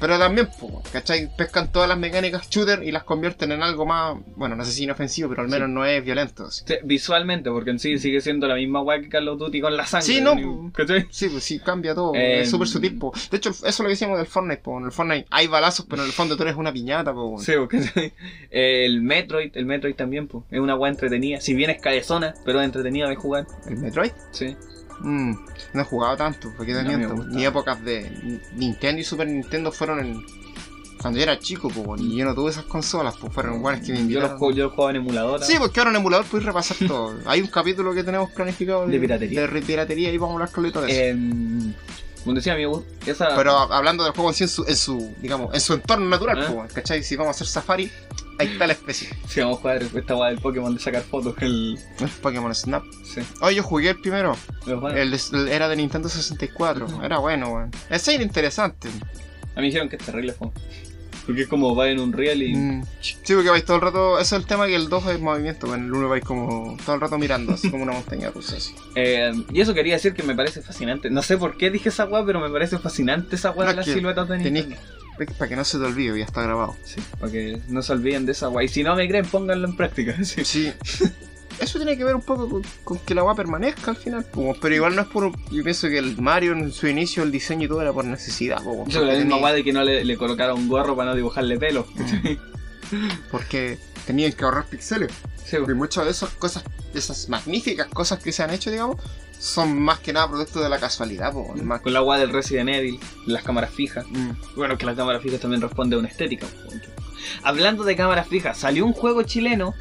pero 0.00 0.18
también, 0.18 0.48
pues, 0.58 0.72
¿cachai? 0.92 1.28
Pescan 1.36 1.70
todas 1.70 1.88
las 1.88 1.98
mecánicas 1.98 2.48
shooter 2.50 2.82
y 2.82 2.90
las 2.90 3.04
convierten 3.04 3.52
en 3.52 3.62
algo 3.62 3.86
más, 3.86 4.16
bueno, 4.36 4.56
no 4.56 4.64
sé 4.64 4.72
si 4.72 4.84
inofensivo, 4.84 5.28
pero 5.28 5.42
al 5.42 5.48
menos 5.48 5.68
no 5.68 5.84
es 5.84 6.04
violento. 6.04 6.46
así. 6.46 6.64
Sí, 6.66 6.74
Visualmente, 6.82 7.50
porque 7.50 7.70
en 7.70 7.78
sí 7.78 7.98
sigue 7.98 8.20
siendo 8.20 8.48
la 8.48 8.54
misma 8.56 8.82
weá 8.82 9.00
que 9.00 9.08
Call 9.08 9.28
of 9.28 9.38
Duty 9.38 9.60
con 9.60 9.76
la 9.76 9.86
sangre. 9.86 10.06
Sí, 10.06 10.20
no, 10.20 10.72
¿cachai? 10.72 11.06
Sí, 11.10 11.28
pues 11.28 11.44
sí, 11.44 11.58
cambia 11.60 11.94
todo. 11.94 12.14
Eh, 12.14 12.40
es 12.40 12.50
súper 12.50 12.66
sutil, 12.68 12.98
po. 12.98 13.12
De 13.30 13.36
hecho, 13.36 13.50
eso 13.50 13.66
es 13.66 13.78
lo 13.78 13.84
que 13.84 13.90
decíamos 13.90 14.18
del 14.18 14.26
Fortnite, 14.26 14.62
po. 14.62 14.78
En 14.78 14.86
el 14.86 14.92
Fortnite 14.92 15.26
hay 15.30 15.46
balazos, 15.46 15.86
pero 15.88 16.02
en 16.02 16.06
el 16.08 16.12
fondo 16.14 16.36
tú 16.36 16.42
eres 16.42 16.56
una 16.56 16.72
piñata, 16.72 17.12
po. 17.12 17.38
Sí, 17.40 17.52
el 18.50 19.02
Metroid, 19.02 19.50
el 19.56 19.66
Metroid 19.66 19.94
también, 19.94 20.26
pues, 20.28 20.44
es 20.50 20.60
una 20.60 20.74
weá 20.76 20.90
entretenida. 20.90 21.40
Si 21.40 21.54
bien 21.54 21.70
es 21.70 21.80
cabezona, 21.80 22.34
pero 22.44 22.60
es 22.60 22.64
entretenida 22.64 23.08
de 23.08 23.16
jugar. 23.16 23.46
¿El 23.68 23.78
Metroid? 23.78 24.12
Sí. 24.32 24.56
Mm, 25.00 25.32
no 25.74 25.80
he 25.80 25.84
jugado 25.84 26.16
tanto, 26.16 26.52
porque 26.56 26.72
No, 26.72 26.80
épocas 27.44 27.82
de 27.84 28.40
Nintendo 28.54 29.00
y 29.00 29.04
Super 29.04 29.26
Nintendo 29.28 29.70
fueron 29.72 30.00
en... 30.00 30.24
Cuando 31.00 31.18
yo 31.18 31.24
era 31.24 31.38
chico, 31.38 31.70
y 31.98 32.16
yo 32.16 32.24
no 32.24 32.34
tuve 32.34 32.50
esas 32.50 32.64
consolas, 32.64 33.14
pues 33.20 33.30
fueron 33.32 33.56
iguales 33.56 33.82
que 33.82 33.88
me 33.92 33.98
Yo 33.98 34.02
invitaron. 34.02 34.30
los, 34.30 34.38
juego- 34.38 34.54
yo 34.54 34.64
los 34.64 34.72
jugaba 34.72 34.90
en 34.92 34.96
emuladora. 34.96 35.44
Sí, 35.44 35.56
porque 35.58 35.80
ahora 35.80 35.90
en 35.90 35.96
emulador 35.96 36.24
puedes 36.26 36.46
repasar 36.46 36.76
todo. 36.86 37.18
Hay 37.26 37.42
un 37.42 37.48
capítulo 37.48 37.92
que 37.92 38.02
tenemos 38.02 38.30
planificado 38.30 38.86
De 38.86 38.98
piratería. 38.98 39.46
De 39.46 39.60
piratería 39.62 40.10
y 40.10 40.16
vamos 40.16 40.32
a 40.32 40.34
hablar 40.36 40.50
con 40.50 40.62
de 40.80 40.90
eso. 40.90 41.00
Em, 41.10 41.74
como 42.24 42.36
decía 42.36 42.54
esa. 43.04 43.36
Pero 43.36 43.52
hablando 43.52 44.02
del 44.02 44.14
juego 44.14 44.30
en 44.30 44.34
sí, 44.34 44.44
en 44.44 44.48
su, 44.48 44.64
en 44.66 44.76
su, 44.76 45.14
digamos, 45.20 45.52
en 45.52 45.60
su 45.60 45.74
entorno 45.74 46.06
natural, 46.06 46.46
po, 46.46 46.64
¿cachai? 46.72 47.02
Si 47.02 47.16
vamos 47.16 47.28
a 47.28 47.30
hacer 47.32 47.48
safari, 47.48 47.92
ahí 48.38 48.48
está 48.48 48.66
la 48.66 48.72
especie. 48.72 49.08
Si 49.28 49.40
vamos 49.40 49.58
a 49.58 49.60
jugar 49.60 49.82
esta 49.82 50.16
weá 50.16 50.30
del 50.30 50.38
Pokémon 50.38 50.74
de 50.74 50.80
sacar 50.80 51.02
fotos, 51.02 51.34
el. 51.40 51.78
El 52.00 52.08
Pokémon 52.22 52.54
Snap. 52.54 52.84
Sí. 53.04 53.20
Oye, 53.40 53.56
yo 53.56 53.62
jugué 53.62 53.90
el 53.90 54.00
primero. 54.00 54.36
El, 54.94 55.10
de- 55.10 55.20
el- 55.32 55.48
era 55.48 55.68
de 55.68 55.76
Nintendo 55.76 56.08
64. 56.08 57.02
Era 57.02 57.18
bueno, 57.18 57.50
weón. 57.52 57.70
Ese 57.90 58.14
era 58.14 58.22
interesante. 58.24 58.88
A 58.88 58.92
mí 58.92 59.00
me 59.56 59.62
dijeron 59.66 59.88
que 59.88 59.96
es 59.96 60.04
terrible 60.04 60.32
fue. 60.32 60.48
Porque 61.26 61.42
es 61.42 61.48
como 61.48 61.74
va 61.74 61.88
en 61.88 62.00
un 62.00 62.12
real 62.12 62.42
y. 62.42 62.54
Mm. 62.54 62.84
Sí, 63.00 63.16
porque 63.34 63.48
vais 63.48 63.64
todo 63.64 63.76
el 63.76 63.82
rato. 63.82 64.18
Ese 64.18 64.34
es 64.36 64.42
el 64.42 64.46
tema 64.46 64.66
que 64.66 64.74
el 64.76 64.90
2 64.90 65.06
es 65.06 65.20
movimiento. 65.20 65.74
En 65.74 65.84
el 65.86 65.92
1 65.94 66.08
vais 66.10 66.22
como 66.22 66.76
todo 66.84 66.96
el 66.96 67.00
rato 67.00 67.16
mirando, 67.16 67.54
así 67.54 67.70
como 67.70 67.82
una 67.84 67.92
montaña 67.92 68.30
rusa. 68.30 68.56
Así. 68.56 68.74
Eh, 68.96 69.32
y 69.52 69.60
eso 69.60 69.72
quería 69.74 69.94
decir 69.94 70.12
que 70.12 70.22
me 70.22 70.34
parece 70.34 70.60
fascinante. 70.60 71.08
No 71.10 71.22
sé 71.22 71.38
por 71.38 71.56
qué 71.56 71.70
dije 71.70 71.88
esa 71.88 72.04
weá, 72.04 72.24
pero 72.26 72.40
me 72.40 72.50
parece 72.50 72.78
fascinante 72.78 73.36
esa 73.36 73.50
weá 73.52 73.64
No, 73.66 73.70
de 73.70 73.76
las 73.76 73.86
es 73.88 73.94
que 73.94 73.98
siluetas 74.00 74.28
de 74.28 74.38
Nintendo. 74.38 74.76
Para 75.38 75.48
que 75.48 75.56
no 75.56 75.64
se 75.64 75.78
te 75.78 75.84
olvide, 75.84 76.18
ya 76.18 76.24
está 76.24 76.42
grabado. 76.42 76.76
Sí, 76.84 77.00
para 77.18 77.30
que 77.32 77.60
no 77.68 77.82
se 77.82 77.92
olviden 77.92 78.26
de 78.26 78.32
esa 78.32 78.48
weá. 78.48 78.64
Y 78.64 78.68
si 78.68 78.82
no 78.82 78.94
me 78.96 79.08
creen, 79.08 79.26
pónganlo 79.26 79.68
en 79.68 79.76
práctica. 79.76 80.16
Sí. 80.24 80.44
Sí. 80.44 80.72
Eso 81.60 81.78
tiene 81.78 81.96
que 81.96 82.02
ver 82.02 82.16
un 82.16 82.22
poco 82.22 82.48
con, 82.48 82.62
con 82.82 82.98
que 82.98 83.14
la 83.14 83.22
weá 83.22 83.34
permanezca 83.36 83.92
al 83.92 83.96
final. 83.96 84.26
Pero 84.60 84.74
igual 84.74 84.96
no 84.96 85.02
es 85.02 85.08
por. 85.08 85.30
Yo 85.52 85.62
pienso 85.62 85.88
que 85.88 85.98
el 85.98 86.16
Mario 86.20 86.52
en 86.52 86.72
su 86.72 86.88
inicio, 86.88 87.22
el 87.22 87.30
diseño 87.30 87.66
y 87.66 87.68
todo 87.68 87.80
era 87.80 87.92
por 87.92 88.04
necesidad. 88.04 88.60
po, 88.62 88.84
Yo 88.88 89.04
la 89.04 89.12
misma 89.12 89.22
tenía- 89.30 89.44
weá 89.44 89.52
de 89.54 89.62
que 89.62 89.72
no 89.72 89.84
le, 89.84 90.04
le 90.04 90.16
colocara 90.16 90.52
un 90.52 90.66
gorro 90.68 90.96
para 90.96 91.10
no 91.10 91.16
dibujarle 91.16 91.56
pelo. 91.58 91.86
Porque 93.30 93.78
tenían 94.06 94.32
que 94.32 94.44
ahorrar 94.44 94.66
píxeles. 94.66 95.12
Sí, 95.44 95.56
Y 95.56 95.74
muchas 95.74 96.04
de 96.06 96.10
esas 96.10 96.30
cosas, 96.30 96.64
de 96.92 96.98
esas 96.98 97.28
magníficas 97.28 97.86
cosas 97.88 98.18
que 98.22 98.32
se 98.32 98.42
han 98.42 98.50
hecho, 98.50 98.70
digamos, 98.70 98.96
son 99.44 99.78
más 99.78 99.98
que 99.98 100.12
nada 100.14 100.26
producto 100.26 100.60
de 100.60 100.70
la 100.70 100.78
casualidad, 100.78 101.30
po, 101.32 101.54
más 101.62 101.82
Con 101.82 101.92
la 101.92 101.98
agua 101.98 102.18
del 102.18 102.30
Resident 102.30 102.70
Evil, 102.70 102.98
las 103.26 103.42
cámaras 103.42 103.70
fijas. 103.70 104.06
Mm. 104.08 104.30
Bueno, 104.56 104.78
que 104.78 104.86
la 104.86 104.94
cámara 104.94 105.20
fija 105.20 105.36
también 105.36 105.60
responde 105.60 105.96
a 105.96 105.98
una 105.98 106.08
estética. 106.08 106.46
Hablando 107.42 107.84
de 107.84 107.94
cámaras 107.94 108.26
fijas, 108.26 108.56
salió 108.56 108.86
un 108.86 108.94
juego 108.94 109.22
chileno 109.22 109.74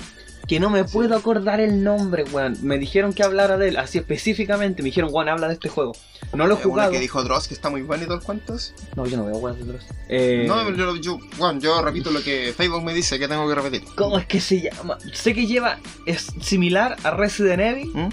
que 0.50 0.60
no 0.60 0.70
me 0.70 0.84
puedo 0.84 1.16
acordar 1.16 1.62
el 1.62 1.82
nombre, 1.82 2.26
weón. 2.26 2.58
Me 2.62 2.78
dijeron 2.78 3.14
que 3.14 3.24
hablara 3.24 3.56
de 3.58 3.70
él, 3.70 3.78
así 3.78 3.98
específicamente. 3.98 4.84
Me 4.84 4.88
dijeron, 4.88 5.10
weón, 5.14 5.30
habla 5.30 5.48
de 5.48 5.54
este 5.54 5.70
juego. 5.70 5.94
No 6.34 6.46
lo 6.46 6.56
he 6.56 6.58
jugado. 6.58 6.92
que 6.92 7.00
dijo 7.00 7.24
Dross 7.24 7.48
que 7.48 7.54
está 7.54 7.70
muy 7.70 7.84
bueno 7.84 8.04
y 8.04 8.08
todo. 8.08 8.20
¿sí? 8.58 8.74
No, 8.98 9.06
yo 9.06 9.16
no 9.16 9.26
veo 9.26 9.38
weón 9.38 9.58
de 9.60 9.64
Dross. 9.64 9.86
Eh, 10.10 10.44
No, 10.46 10.70
yo, 10.72 10.98
yo, 10.98 11.20
bueno, 11.38 11.62
yo 11.62 11.82
repito 11.82 12.12
lo 12.12 12.22
que 12.22 12.54
Facebook 12.56 12.84
me 12.84 12.94
dice 12.94 13.18
que 13.18 13.30
tengo 13.30 13.48
que 13.48 13.56
repetir. 13.56 13.84
¿Cómo 13.96 14.20
es 14.20 14.26
que 14.26 14.42
se 14.42 14.62
llama? 14.62 14.98
Sé 15.14 15.34
que 15.34 15.48
lleva. 15.48 15.80
Es 16.06 16.34
similar 16.42 16.98
a 17.04 17.12
Resident 17.12 17.62
Evil, 17.62 17.92
¿Mm? 17.94 18.10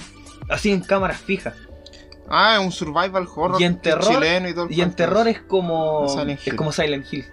Así 0.50 0.70
en 0.72 0.80
cámaras 0.82 1.18
fijas. 1.20 1.54
Ah, 2.28 2.58
es 2.60 2.64
un 2.64 2.70
survival 2.72 3.26
horror 3.34 3.60
Y 3.60 3.64
en 3.64 3.78
terror- 3.78 4.06
chileno 4.14 4.48
y 4.48 4.54
todo 4.54 4.66
el 4.66 4.72
Y 4.72 4.80
en 4.82 4.92
terror 4.94 5.26
es 5.28 5.40
como. 5.40 6.08
Silent 6.08 6.40
Es 6.40 6.46
Hill. 6.46 6.56
como 6.56 6.72
Silent 6.72 7.06
Hill. 7.12 7.24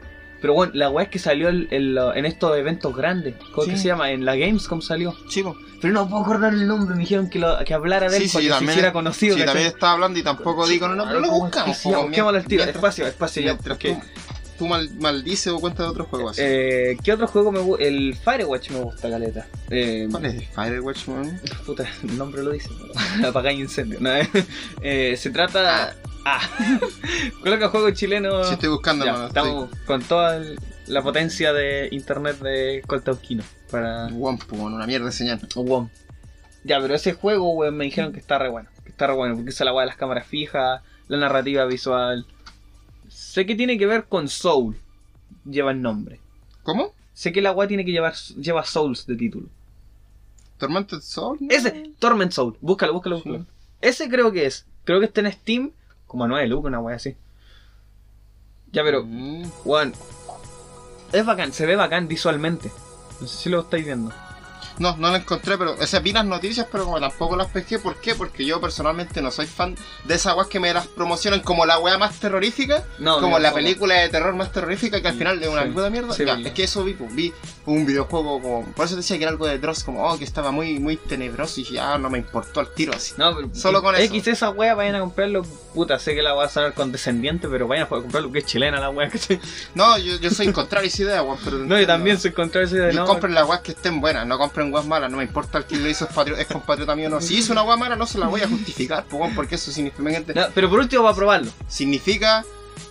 Pero 0.42 0.54
bueno, 0.54 0.72
la 0.76 0.90
weá 0.90 1.04
es 1.06 1.10
que 1.10 1.18
salió 1.20 1.50
el- 1.50 1.68
el- 1.72 1.98
en 2.16 2.26
estos 2.26 2.56
eventos 2.58 2.96
grandes. 2.96 3.36
¿Cómo 3.54 3.64
Sí. 3.64 3.72
que 3.72 3.78
se 3.78 3.88
llama? 3.88 4.12
En 4.12 4.24
la 4.26 4.36
Gamescom 4.36 4.82
salió. 4.82 5.14
Po. 5.44 5.56
Pero 5.82 5.94
no 5.94 6.08
puedo 6.10 6.24
acordar 6.24 6.54
el 6.54 6.68
nombre, 6.68 6.96
me 6.96 7.02
dijeron 7.02 7.30
que, 7.30 7.38
lo, 7.40 7.58
que 7.66 7.74
hablara 7.74 8.10
de 8.10 8.18
él 8.18 8.24
Sí, 8.24 8.30
sí, 8.30 8.34
para 8.34 8.42
que 8.42 8.48
se 8.48 8.54
también- 8.56 8.72
hiciera 8.72 8.94
conocido. 8.94 9.34
Sí, 9.36 9.40
¿cachai? 9.42 9.54
también 9.54 9.74
estaba 9.74 9.94
hablando 9.94 10.18
y 10.20 10.24
tampoco 10.24 10.68
digo 10.68 10.88
no, 10.88 10.96
no, 10.96 11.06
pero 11.06 11.20
lo 11.20 11.28
¿Cómo 11.28 11.48
es 11.48 11.54
que 11.54 11.60
buscamos. 11.70 12.04
Busquémoslo 12.06 12.38
al 12.40 12.46
tiro. 12.46 12.64
Espacio, 12.64 13.08
espacio, 13.08 13.42
ya. 13.44 13.56
porque- 13.58 13.98
tú, 14.58 14.68
mal, 14.68 14.90
maldices 15.00 15.48
o 15.54 15.60
cuentas 15.60 15.86
de 15.86 15.92
otros 15.92 16.08
juegos 16.08 16.32
así. 16.32 16.42
Eh, 16.44 16.98
¿Qué 17.04 17.14
otro 17.14 17.28
juego 17.28 17.52
me 17.52 17.60
gusta? 17.60 17.84
El 17.84 18.16
Firewatch 18.16 18.72
me 18.72 18.80
gusta, 18.82 19.10
caleta. 19.10 19.48
Eh, 19.70 20.08
¿Cuál 20.12 20.26
es? 20.26 20.44
Firewatch, 20.50 21.08
man. 21.08 21.42
Puta, 21.66 21.88
el 22.04 22.18
nombre 22.18 22.44
lo 22.44 22.52
dice. 22.52 22.70
Apagar 23.26 23.54
incendio. 23.54 24.00
No, 24.02 24.14
eh, 24.16 24.30
eh, 24.82 25.16
se 25.18 25.30
trata. 25.30 25.96
Ah. 26.26 26.42
Coloca 27.42 27.70
juego 27.70 27.92
chileno. 27.92 28.44
Sí, 28.44 28.54
estoy 28.54 28.70
buscando, 28.70 29.06
Ya, 29.06 29.12
hermano. 29.12 29.28
estamos 29.28 29.70
con 29.86 30.02
toda 30.04 30.38
el- 30.38 30.60
la 30.88 31.02
potencia 31.02 31.52
de 31.54 31.90
internet 31.92 32.40
de 32.40 32.82
Coltauquino 32.88 33.44
para 33.70 34.08
po, 34.10 34.56
una 34.56 34.86
mierda 34.88 35.08
de 35.08 35.12
señal. 35.12 35.40
WOM. 35.56 35.90
Ya, 36.64 36.80
pero 36.82 36.96
ese 36.96 37.14
juego, 37.14 37.52
weón, 37.54 37.76
me 37.78 37.86
dijeron 37.86 38.14
que 38.14 38.20
está 38.20 38.38
re 38.40 38.50
bueno. 38.50 38.70
Que 38.84 38.90
está 38.90 39.08
re 39.08 39.14
bueno, 39.14 39.36
porque 39.36 39.50
usa 39.50 39.66
la 39.66 39.74
weá 39.74 39.82
de 39.84 39.88
las 39.88 39.98
cámaras 39.98 40.26
fijas, 40.28 40.82
la 41.08 41.18
narrativa 41.18 41.66
visual. 41.66 42.26
Sé 43.18 43.48
que 43.48 43.56
tiene 43.56 43.80
que 43.80 43.88
ver 43.88 44.06
con 44.06 44.28
Soul. 44.30 44.78
Lleva 45.44 45.72
el 45.72 45.82
nombre. 45.82 46.20
¿Cómo? 46.62 46.94
Sé 47.16 47.32
que 47.32 47.42
la 47.42 47.52
weá 47.52 47.68
tiene 47.68 47.84
que 47.84 47.92
llevar 47.92 48.14
lleva 48.40 48.64
Souls 48.64 49.08
de 49.08 49.16
título. 49.16 49.48
¿Tormented 50.60 51.02
Soul? 51.02 51.38
no? 51.42 51.48
Ese, 51.50 51.92
Torment 51.98 52.32
Soul. 52.32 52.56
Búscalo, 52.62 52.94
búscalo, 52.94 53.16
búscalo. 53.16 53.46
Ese 53.82 54.08
creo 54.08 54.32
que 54.32 54.46
es. 54.46 54.68
Creo 54.84 55.00
que 55.00 55.08
está 55.08 55.22
en 55.22 55.32
Steam 55.32 55.72
como 56.06 56.26
a 56.26 56.28
9 56.28 56.48
lucas, 56.48 56.68
una 56.70 56.80
weá 56.80 56.96
así. 56.98 57.16
Ya, 58.72 58.84
pero, 58.84 59.04
Mm. 59.04 59.46
weón. 59.66 59.94
Es 61.12 61.26
bacán, 61.26 61.54
se 61.54 61.66
ve 61.66 61.76
bacán 61.76 62.08
visualmente. 62.08 62.72
No 63.20 63.26
sé 63.28 63.38
si 63.44 63.50
lo 63.50 63.62
estáis 63.62 63.84
viendo. 63.86 64.14
No, 64.80 64.96
no 64.98 65.10
lo 65.10 65.16
encontré, 65.16 65.58
pero 65.58 65.74
o 65.80 65.88
sea, 65.88 66.00
vi 66.00 66.12
las 66.14 66.26
noticias, 66.26 66.68
pero 66.72 66.86
como 66.86 67.00
tampoco 67.00 67.36
las 67.36 67.48
pesqué. 67.48 67.80
¿Por 67.80 67.96
qué? 67.96 68.16
Porque 68.16 68.46
yo 68.46 68.62
personalmente 68.62 69.22
no 69.22 69.32
soy 69.32 69.48
fan 69.48 69.76
de 70.04 70.16
esas 70.16 70.36
weas 70.36 70.48
que 70.48 70.60
me 70.60 70.74
las 70.74 70.88
promocionan 70.88 71.42
como 71.42 71.66
la 71.66 71.80
wea 71.80 71.98
más 71.98 72.20
terrorífica, 72.20 72.84
No, 73.00 73.20
como 73.20 73.40
la 73.40 73.54
película 73.54 73.96
de 73.96 74.10
terror 74.10 74.36
más 74.36 74.52
terrorífica 74.52 75.02
que 75.02 75.08
al 75.08 75.16
final 75.18 75.40
de 75.40 75.50
una 75.50 75.64
Sí. 75.64 75.70
puta 75.70 75.90
mierda. 75.90 76.14
Sí, 76.14 76.26
Ya, 76.26 76.34
verdad. 76.36 76.48
es 76.48 76.54
que 76.54 76.64
eso 76.64 76.84
vi, 76.84 76.94
pues, 76.94 77.14
vi 77.16 77.34
un 77.66 77.86
videojuego 77.86 78.42
como. 78.42 78.66
Por 78.74 78.86
eso 78.86 78.96
decía 78.96 79.18
que 79.18 79.24
era 79.24 79.32
algo 79.32 79.48
de 79.48 79.58
Dross, 79.60 79.84
como, 79.84 80.04
oh, 80.08 80.18
que 80.18 80.24
estaba 80.24 80.52
muy, 80.52 80.80
muy 80.80 80.98
tenebroso 80.98 81.60
y 81.62 81.64
ya 81.66 81.98
no 81.98 82.10
me 82.10 82.20
importó 82.20 82.60
al 82.60 82.72
tiro 82.74 82.94
así. 82.94 83.14
No, 83.18 83.36
pero 83.36 83.50
Solo 83.54 83.82
con 83.82 83.96
eso. 83.96 84.04
X 84.04 84.28
esa 84.28 84.50
wea 84.52 84.76
vayan 84.76 84.96
a 84.96 85.00
comprarlo. 85.00 85.44
Puta, 85.74 86.00
sé 86.00 86.16
que 86.16 86.22
la 86.22 86.34
voy 86.34 86.46
a 86.46 86.50
saber 86.50 86.74
condescendiente, 86.74 87.48
pero 87.48 87.68
vayan 87.68 87.86
a 87.86 87.90
comprarlo 87.90 88.32
que 88.32 88.40
es 88.40 88.46
chilena 88.46 88.80
la 88.80 88.90
wea, 88.90 89.10
¿cachai? 89.10 89.40
No, 89.76 89.98
yo, 89.98 90.18
yo 90.20 90.30
soy 90.30 90.52
contrario 90.52 90.86
a 90.86 90.88
esa 90.88 91.02
idea, 91.04 91.24
weón, 91.24 91.38
pero. 91.44 91.58
No, 91.60 91.80
yo 91.80 91.86
también 91.88 92.20
soy 92.20 92.32
contrario 92.32 92.68
a 92.68 92.70
esa 92.70 92.78
idea, 92.78 92.92
no. 92.94 93.06
compren 93.06 93.34
las 93.34 93.48
weas 93.48 93.62
que 93.62 93.72
estén 93.72 94.00
buenas, 94.02 94.26
no 94.28 94.38
compren 94.38 94.67
weas 94.74 94.86
malas, 94.86 95.10
no 95.12 95.18
me 95.18 95.24
importa 95.24 95.58
el 95.60 95.66
que 95.66 95.76
lo 95.78 95.90
hizo 95.90 96.06
es, 96.06 96.12
patri- 96.16 96.38
es 96.38 96.48
compatriota 96.48 96.96
mío 96.96 97.08
o 97.08 97.12
no. 97.12 97.22
Si 97.22 97.36
hizo 97.38 97.52
una 97.54 97.64
wea 97.64 97.78
mala, 97.78 97.96
no 97.96 98.06
se 98.06 98.18
la 98.18 98.28
voy 98.28 98.42
a 98.42 98.48
justificar, 98.48 99.06
porque 99.36 99.56
eso 99.56 99.72
significa, 99.72 100.04
No, 100.36 100.48
pero 100.54 100.70
por 100.70 100.80
último 100.80 101.04
va 101.04 101.12
a 101.12 101.16
probarlo. 101.16 101.52
significa 101.68 102.44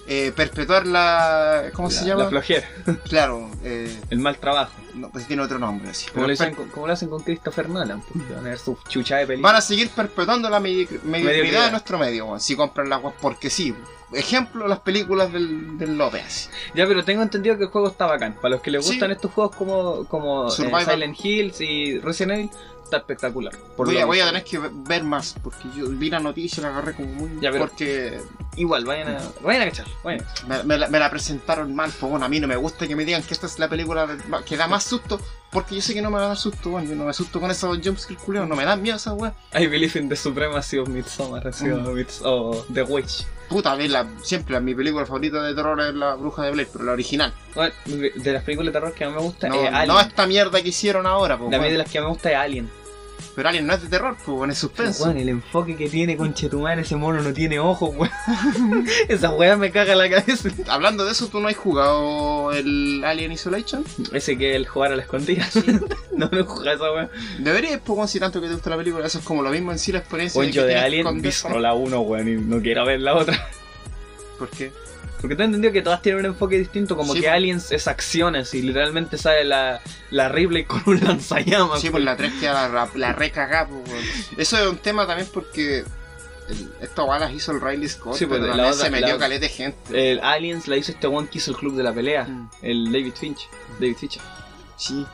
eh, 0.09 0.33
perpetuar 0.35 0.87
la. 0.87 1.71
¿Cómo 1.75 1.91
se 1.91 2.03
La- 2.03 2.07
llama? 2.09 2.23
La 2.25 2.29
flojera, 2.31 2.69
Claro, 3.09 3.51
eh, 3.65 3.93
el 4.11 4.19
mal 4.21 4.39
trabajo. 4.39 4.73
no, 4.95 5.11
pues 5.11 5.27
tiene 5.27 5.43
otro 5.43 5.59
nombre 5.59 5.91
así. 5.91 6.09
Como 6.11 6.27
lo, 6.27 6.33
hacen 6.33 6.55
per- 6.55 6.69
como 6.69 6.87
lo 6.87 6.93
hacen 6.93 7.09
con 7.09 7.23
Christopher 7.23 7.69
Nolan, 7.69 8.03
van 8.31 8.39
a 8.39 8.43
ver 8.43 8.59
su 8.59 8.79
chucha 8.89 9.17
de 9.17 9.27
película. 9.27 9.49
van 9.53 9.59
a 9.59 9.61
seguir 9.61 9.91
perpetuando 9.91 10.49
la 10.49 10.61
medi- 10.61 10.89
mediocridad 11.03 11.67
de 11.67 11.71
nuestro 11.73 11.99
medio, 11.99 12.39
si 12.39 12.55
compran 12.57 12.89
las 12.89 13.03
weas 13.03 13.17
porque 13.21 13.51
sí. 13.51 13.75
Ejemplo, 14.13 14.69
las 14.69 14.81
películas 14.81 15.33
del, 15.33 15.79
del 15.79 15.99
López. 15.99 16.51
Ya, 16.75 16.87
pero 16.87 17.05
tengo 17.05 17.23
entendido 17.23 17.57
que 17.59 17.65
el 17.65 17.71
juego 17.71 17.89
está 17.89 18.07
bacán. 18.07 18.35
Para 18.35 18.51
los 18.55 18.61
que 18.63 18.71
les 18.71 18.85
Sí. 18.85 18.93
gustan 18.93 19.11
estos 19.11 19.33
juegos 19.33 19.57
como, 19.57 20.05
como 20.07 20.47
eh. 20.49 20.51
Silent 20.51 21.17
Hills 21.23 21.61
y 21.61 21.99
Resident 21.99 22.33
Evil, 22.39 22.51
está 22.85 22.99
espectacular. 22.99 23.53
Por 23.77 23.89
Voy, 23.89 23.99
a, 23.99 24.07
voy 24.07 24.21
a 24.21 24.27
tener 24.27 24.45
que 24.45 24.61
ver 24.61 25.03
más, 25.03 25.35
porque 25.43 25.65
yo 25.77 25.89
vi 25.89 26.09
la 26.09 26.21
noticia 26.21 26.61
y 26.61 26.63
la 26.65 26.69
agarré 26.69 26.95
como 26.95 27.09
muy. 27.09 27.31
Ya, 27.41 27.51
Porque 27.51 28.21
Igual, 28.55 28.85
vayan 28.85 29.09
a, 29.09 29.19
vayan 29.43 29.63
a 29.63 29.65
cachar. 29.67 29.87
Vayan. 30.05 30.25
Me, 30.47 30.63
me 30.63 30.79
la, 30.79 30.89
me 30.89 30.99
la 31.01 31.11
presentaron 31.11 31.75
mal, 31.75 31.91
pues 31.99 32.09
bueno, 32.11 32.25
a 32.25 32.29
mí 32.29 32.39
no 32.41 32.47
me 32.47 32.57
gusta 32.57 32.87
que 32.87 32.95
me 32.97 33.05
digan 33.05 33.23
que 33.25 33.35
esta 33.35 33.47
es 33.47 33.59
la 33.59 33.69
película 33.69 34.17
que 34.47 34.57
da 34.57 34.67
más 34.69 34.85
susto, 34.85 35.21
porque 35.51 35.75
yo 35.77 35.81
sé 35.81 35.95
que 35.95 36.03
no 36.03 36.11
me 36.11 36.19
va 36.19 36.25
a 36.25 36.29
dar 36.29 36.37
susto, 36.37 36.71
bueno, 36.71 36.89
yo 36.89 36.97
no 36.97 37.05
me 37.05 37.11
asusto 37.11 37.41
con 37.41 37.51
esos 37.51 37.79
jumpscares 37.83 38.23
culiados, 38.23 38.49
no 38.49 38.57
me 38.57 38.65
dan 38.65 38.83
miedo 38.83 38.97
esas 38.97 39.15
weas. 39.17 39.35
I 39.59 39.67
believe 39.67 39.99
in 39.99 40.09
the 40.09 40.17
supremacy 40.17 40.79
of 40.79 40.89
Midsommar, 40.89 41.47
así, 41.49 41.69
o, 41.71 41.77
Mm. 41.79 41.87
Mids- 41.95 42.21
o 42.25 42.65
The 42.73 42.83
Witch. 42.83 43.27
Puta, 43.49 43.73
a 43.73 43.77
la, 43.77 44.07
siempre 44.23 44.59
mi 44.61 44.75
película 44.75 45.07
favorita 45.07 45.41
de 45.43 45.55
terror 45.55 45.81
es 45.81 45.95
la 45.95 46.15
bruja 46.17 46.43
de 46.43 46.51
Blair, 46.51 46.69
pero 46.73 46.85
la 46.85 46.93
original. 46.93 47.33
Bueno, 47.55 47.73
de 47.87 48.33
las 48.33 48.43
películas 48.43 48.73
de 48.73 48.81
terror 48.81 48.93
que 48.93 49.07
más 49.07 49.15
me 49.15 49.21
gusta 49.23 49.49
No, 49.49 49.55
es 49.63 49.69
Alien. 49.73 49.87
no 49.89 50.01
esta 50.01 50.27
mierda 50.27 50.61
que 50.63 50.69
hicieron 50.71 51.07
ahora, 51.07 51.39
pues. 51.39 51.51
La 51.53 51.59
weón. 51.59 51.71
de 51.73 51.79
las 51.79 51.89
que 51.91 52.01
más 52.01 52.07
me 52.09 52.13
gusta 52.13 52.31
es 52.33 52.37
Alien. 52.37 52.71
Pero 53.37 53.51
Alien 53.51 53.67
no 53.67 53.75
es 53.75 53.83
de 53.83 53.89
terror, 53.89 54.17
pues, 54.25 54.35
bueno, 54.35 54.55
es 54.55 54.59
suspenso. 54.59 55.05
Weón, 55.05 55.19
el 55.19 55.29
enfoque 55.29 55.77
que 55.77 55.91
tiene 55.91 56.17
con 56.17 56.33
Chetumar, 56.33 56.79
ese 56.79 56.97
mono 56.97 57.21
no 57.21 57.35
tiene 57.35 57.59
ojos, 57.59 57.95
weón. 57.95 58.11
Esa 59.09 59.31
weá 59.31 59.59
me 59.59 59.71
caga 59.71 59.95
la 59.95 60.09
cabeza. 60.09 60.49
Hablando 60.69 61.05
de 61.05 61.13
eso, 61.13 61.29
¿tú 61.29 61.39
no 61.39 61.49
has 61.49 61.57
jugado 61.57 62.51
el 62.53 63.05
Alien 63.05 63.33
Isolation? 63.33 63.85
Ese 64.11 64.39
que 64.39 64.53
es 64.53 64.57
el 64.57 64.67
jugar 64.67 64.93
a 64.93 64.97
la 64.97 65.03
escondida. 65.03 65.47
no, 66.17 66.31
no 66.33 66.45
juega 66.47 66.73
esa 66.73 66.91
weá. 66.91 67.11
Deberías, 67.39 67.79
pues, 67.85 68.11
si 68.11 68.19
tanto 68.19 68.41
que 68.41 68.47
te 68.47 68.55
gusta 68.55 68.71
la 68.71 68.79
película, 68.79 69.07
eso 69.07 69.19
es 69.19 69.25
como 69.25 69.43
lo 69.43 69.51
mismo 69.51 69.71
en 69.71 69.79
sí 69.79 69.93
la 69.93 69.99
experiencia. 69.99 70.41
Que 70.41 70.51
yo 70.51 70.65
de 70.65 70.77
Alien 70.77 71.21
vi 71.21 71.31
solo 71.31 71.61
la 71.61 71.75
1, 71.75 72.01
weón, 72.01 72.29
y 72.29 72.37
no 72.37 72.63
quiero 72.63 72.87
ver 72.87 73.03
la 73.03 73.17
otra. 73.17 73.51
¿Por 74.39 74.49
qué? 74.49 74.73
Porque 75.27 75.37
te 75.37 75.43
he 75.43 75.47
entendido 75.47 75.73
que 75.73 75.83
todas 75.83 76.01
tienen 76.03 76.21
un 76.21 76.27
enfoque 76.27 76.57
distinto, 76.59 76.97
como 76.97 77.13
Sí, 77.15 77.21
que. 77.23 77.29
Aliens 77.29 77.73
es 77.73 77.89
acciones 77.89 78.55
y 78.55 78.63
literalmente 78.63 79.19
sale 79.19 79.45
la, 79.45 79.81
la 80.11 80.29
Ripley 80.29 80.65
con 80.65 80.83
un 80.87 81.01
lanzallamas. 81.05 81.81
Sí, 81.81 81.91
pues 81.91 82.05
la 82.05 82.17
3 82.17 82.33
queda 82.41 82.69
la, 82.69 82.89
la 82.95 83.13
recagá, 83.13 83.67
pues. 83.67 84.31
Eso 84.39 84.57
es 84.59 84.67
un 84.69 84.79
tema 84.79 85.07
también 85.07 85.29
porque 85.35 85.85
esta 86.81 87.03
weá 87.03 87.19
las 87.19 87.33
hizo 87.33 87.51
el 87.51 87.61
Riley 87.61 87.89
Scott, 87.89 88.15
Sí, 88.15 88.27
pues, 88.27 88.41
pero 88.41 88.55
la 88.55 88.69
otra- 88.69 88.85
se 88.85 88.91
metió 88.91 89.19
caleta 89.19 89.41
de 89.41 89.49
gente. 89.49 90.13
El 90.13 90.21
Aliens 90.21 90.69
la 90.69 90.77
hizo 90.77 90.93
este 90.93 91.09
one 91.09 91.27
que 91.29 91.39
hizo 91.39 91.51
el 91.51 91.57
club 91.57 91.75
de 91.75 91.83
la 91.83 91.93
pelea, 91.93 92.25
Mm. 92.25 92.51
el 92.63 92.85
David 92.93 93.15
Finch. 93.19 93.49
David 93.81 93.97
Fincher. 93.97 94.23
Sí. 94.77 95.05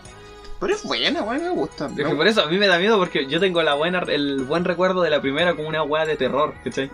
Pero 0.61 0.75
es 0.75 0.83
buena, 0.85 1.23
weón, 1.23 1.43
me 1.43 1.51
gusta. 1.51 1.87
Es 1.97 2.07
que 2.07 2.15
por 2.15 2.27
eso 2.29 2.43
a 2.43 2.47
mí 2.47 2.59
me 2.59 2.67
da 2.69 2.79
miedo 2.79 2.99
porque 2.99 3.27
yo 3.27 3.41
tengo 3.41 3.63
la 3.63 3.75
buena, 3.75 4.01
el 4.09 4.45
buen 4.45 4.65
recuerdo 4.65 5.01
de 5.01 5.09
la 5.11 5.21
primera 5.23 5.55
como 5.57 5.69
una 5.69 5.83
weá 5.83 6.05
de 6.05 6.17
terror, 6.17 6.55
¿cachai? 6.63 6.91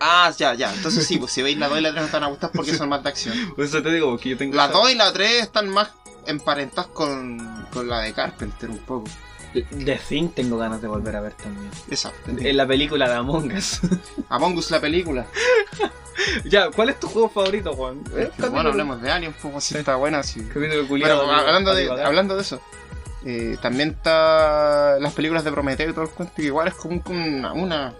Ah, 0.00 0.32
ya, 0.36 0.54
ya. 0.54 0.72
Entonces 0.74 1.06
sí, 1.06 1.18
pues 1.18 1.32
si 1.32 1.42
veis 1.42 1.56
la 1.58 1.68
2 1.68 1.78
y 1.78 1.82
la 1.82 1.90
3 1.90 2.02
no 2.02 2.06
te 2.08 2.12
van 2.14 2.24
a 2.24 2.28
gustar 2.28 2.50
porque 2.54 2.74
son 2.74 2.88
más 2.88 3.02
de 3.02 3.08
acción. 3.08 3.34
Por 3.56 3.64
eso 3.64 3.82
te 3.82 3.90
digo, 3.92 4.10
porque 4.10 4.30
yo 4.30 4.36
tengo. 4.36 4.54
La 4.56 4.64
esa- 4.66 4.72
2 4.74 4.90
y 4.90 4.94
la 4.94 5.12
3 5.12 5.42
están 5.42 5.68
más 5.68 5.90
emparentadas 6.26 6.90
con, 6.92 7.66
con 7.72 7.88
la 7.88 8.00
de 8.00 8.12
Carpenter 8.12 8.68
un 8.70 8.78
poco. 8.78 9.08
The 9.54 9.96
Thing 10.08 10.28
tengo 10.30 10.58
ganas 10.58 10.82
de 10.82 10.88
volver 10.88 11.16
a 11.16 11.20
ver 11.22 11.32
también. 11.32 11.70
Exacto. 11.90 12.30
En 12.30 12.56
la 12.56 12.66
película 12.66 13.08
de 13.08 13.14
Among 13.14 13.52
Us. 13.56 13.80
Among 14.28 14.58
Us 14.58 14.70
la 14.70 14.80
película. 14.80 15.24
ya, 16.44 16.70
¿cuál 16.70 16.90
es 16.90 17.00
tu 17.00 17.08
juego 17.08 17.28
favorito, 17.30 17.72
Juan? 17.74 18.02
Es 18.16 18.30
que, 18.30 18.48
bueno, 18.48 18.70
hablemos 18.70 19.00
de 19.00 19.10
Alien, 19.10 19.34
pues 19.40 19.64
si 19.64 19.78
está 19.78 19.96
buena, 19.96 20.22
sí. 20.22 20.40
Capítulo 20.40 20.70
Pero 20.72 20.88
culiado. 20.88 21.30
hablando 21.30 21.74
de, 21.74 21.90
hablando 22.04 22.36
de 22.36 22.42
eso, 22.42 22.60
eh, 23.24 23.56
también 23.62 23.90
está 23.90 24.98
las 25.00 25.12
películas 25.14 25.44
de 25.44 25.52
Prometeo 25.52 25.90
y 25.90 25.92
todo 25.92 26.04
el 26.04 26.10
cuento, 26.10 26.34
que 26.36 26.42
igual 26.42 26.68
es 26.68 26.74
como 26.74 26.94
un- 26.94 27.00
como 27.00 27.24
una, 27.24 27.52
una, 27.52 27.94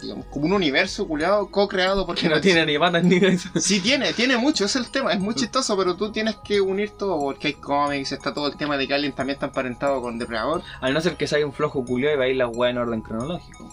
digamos, 0.00 0.26
como 0.26 0.46
un 0.46 0.52
universo 0.52 1.06
culiado 1.06 1.50
co-creado 1.50 2.06
por 2.06 2.16
Que 2.16 2.28
no 2.28 2.40
tiene 2.40 2.66
ni 2.66 2.78
patas 2.78 3.04
ni 3.04 3.20
cabeza. 3.20 3.50
Sí 3.56 3.80
tiene, 3.80 4.12
tiene 4.12 4.36
mucho, 4.36 4.64
ese 4.64 4.78
es 4.78 4.86
el 4.86 4.90
tema, 4.90 5.12
es 5.12 5.20
muy 5.20 5.34
chistoso, 5.36 5.76
pero 5.76 5.96
tú 5.96 6.12
tienes 6.12 6.36
que 6.36 6.60
unir 6.60 6.90
todo, 6.90 7.18
porque 7.18 7.48
hay 7.48 7.54
cómics, 7.54 8.12
está 8.12 8.32
todo 8.34 8.48
el 8.48 8.56
tema 8.56 8.76
de 8.76 8.86
que 8.86 8.94
Alien 8.94 9.12
también 9.12 9.34
está 9.34 9.46
emparentado 9.46 10.00
con 10.00 10.18
Depredador. 10.18 10.62
A 10.80 10.90
no 10.90 11.00
ser 11.00 11.16
que 11.16 11.26
salga 11.26 11.46
un 11.46 11.52
flojo 11.52 11.84
culiado 11.84 12.14
y 12.14 12.18
va 12.18 12.24
a 12.24 12.28
ir 12.28 12.36
la 12.36 12.48
weá 12.48 12.70
en 12.70 12.78
orden 12.78 13.00
cronológico. 13.00 13.68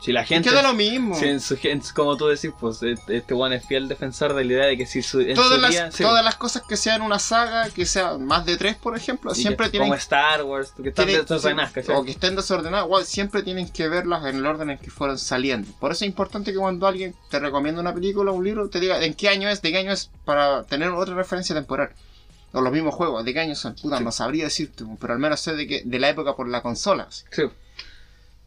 Si 0.00 0.12
la 0.12 0.24
gente. 0.24 0.48
queda 0.48 0.62
lo 0.62 0.72
mismo. 0.72 1.14
si 1.14 1.26
en 1.26 1.40
su 1.40 1.56
gen- 1.58 1.82
como 1.94 2.16
tú 2.16 2.26
decís, 2.28 2.50
pues 2.58 2.82
e- 2.82 2.94
este 3.08 3.34
one 3.34 3.56
es 3.56 3.66
fiel 3.66 3.86
defensor 3.86 4.32
de 4.34 4.44
la 4.44 4.52
idea 4.52 4.64
de 4.66 4.76
que 4.78 4.86
si 4.86 5.02
su, 5.02 5.20
en 5.20 5.34
todas, 5.34 5.54
su 5.56 5.60
las, 5.60 5.70
día- 5.70 5.90
sí, 5.92 6.02
todas 6.02 6.24
las 6.24 6.36
cosas 6.36 6.62
que 6.66 6.76
sean 6.78 7.02
una 7.02 7.18
saga, 7.18 7.68
que 7.68 7.84
sea 7.84 8.16
más 8.16 8.46
de 8.46 8.56
tres, 8.56 8.76
por 8.76 8.96
ejemplo, 8.96 9.30
y 9.30 9.34
que- 9.34 9.40
siempre 9.42 9.68
tienen 9.68 9.88
Como 9.90 9.96
Star 9.98 10.42
Wars, 10.44 10.72
que 10.82 10.88
están 10.88 11.06
desordenadas, 11.06 11.72
o 11.90 12.04
que 12.04 12.10
estén 12.12 12.34
desordenadas, 12.34 13.06
siempre 13.08 13.42
tienen 13.42 13.68
que 13.68 13.88
verlas 13.88 14.24
en 14.24 14.36
el 14.36 14.46
orden 14.46 14.70
en 14.70 14.78
que 14.78 14.90
fueron 14.90 15.18
saliendo. 15.18 15.70
Por 15.78 15.92
eso 15.92 16.04
es 16.04 16.08
importante 16.08 16.52
que 16.52 16.58
cuando 16.58 16.86
alguien 16.86 17.14
te 17.30 17.38
recomienda 17.38 17.80
una 17.82 17.92
película 17.94 18.30
o 18.30 18.34
un 18.34 18.44
libro, 18.44 18.68
te 18.70 18.80
diga 18.80 19.04
en 19.04 19.12
qué 19.14 19.28
año 19.28 19.48
es, 19.50 19.60
de 19.60 19.70
qué 19.70 19.78
año 19.78 19.92
es, 19.92 20.10
para 20.24 20.64
tener 20.64 20.88
otra 20.90 21.14
referencia 21.14 21.54
temporal. 21.54 21.90
O 22.52 22.60
los 22.62 22.72
mismos 22.72 22.94
juegos, 22.94 23.24
de 23.24 23.32
qué 23.32 23.40
año 23.40 23.54
son. 23.54 23.74
Puta, 23.76 23.98
Sí. 23.98 24.04
no 24.04 24.10
sabría 24.10 24.44
decirte, 24.44 24.84
pero 25.00 25.12
al 25.12 25.18
menos 25.20 25.40
sé 25.40 25.54
de, 25.54 25.66
que, 25.68 25.82
de 25.84 25.98
la 26.00 26.08
época 26.08 26.34
por 26.34 26.48
la 26.48 26.62
consola. 26.62 27.06
Sí, 27.10 27.42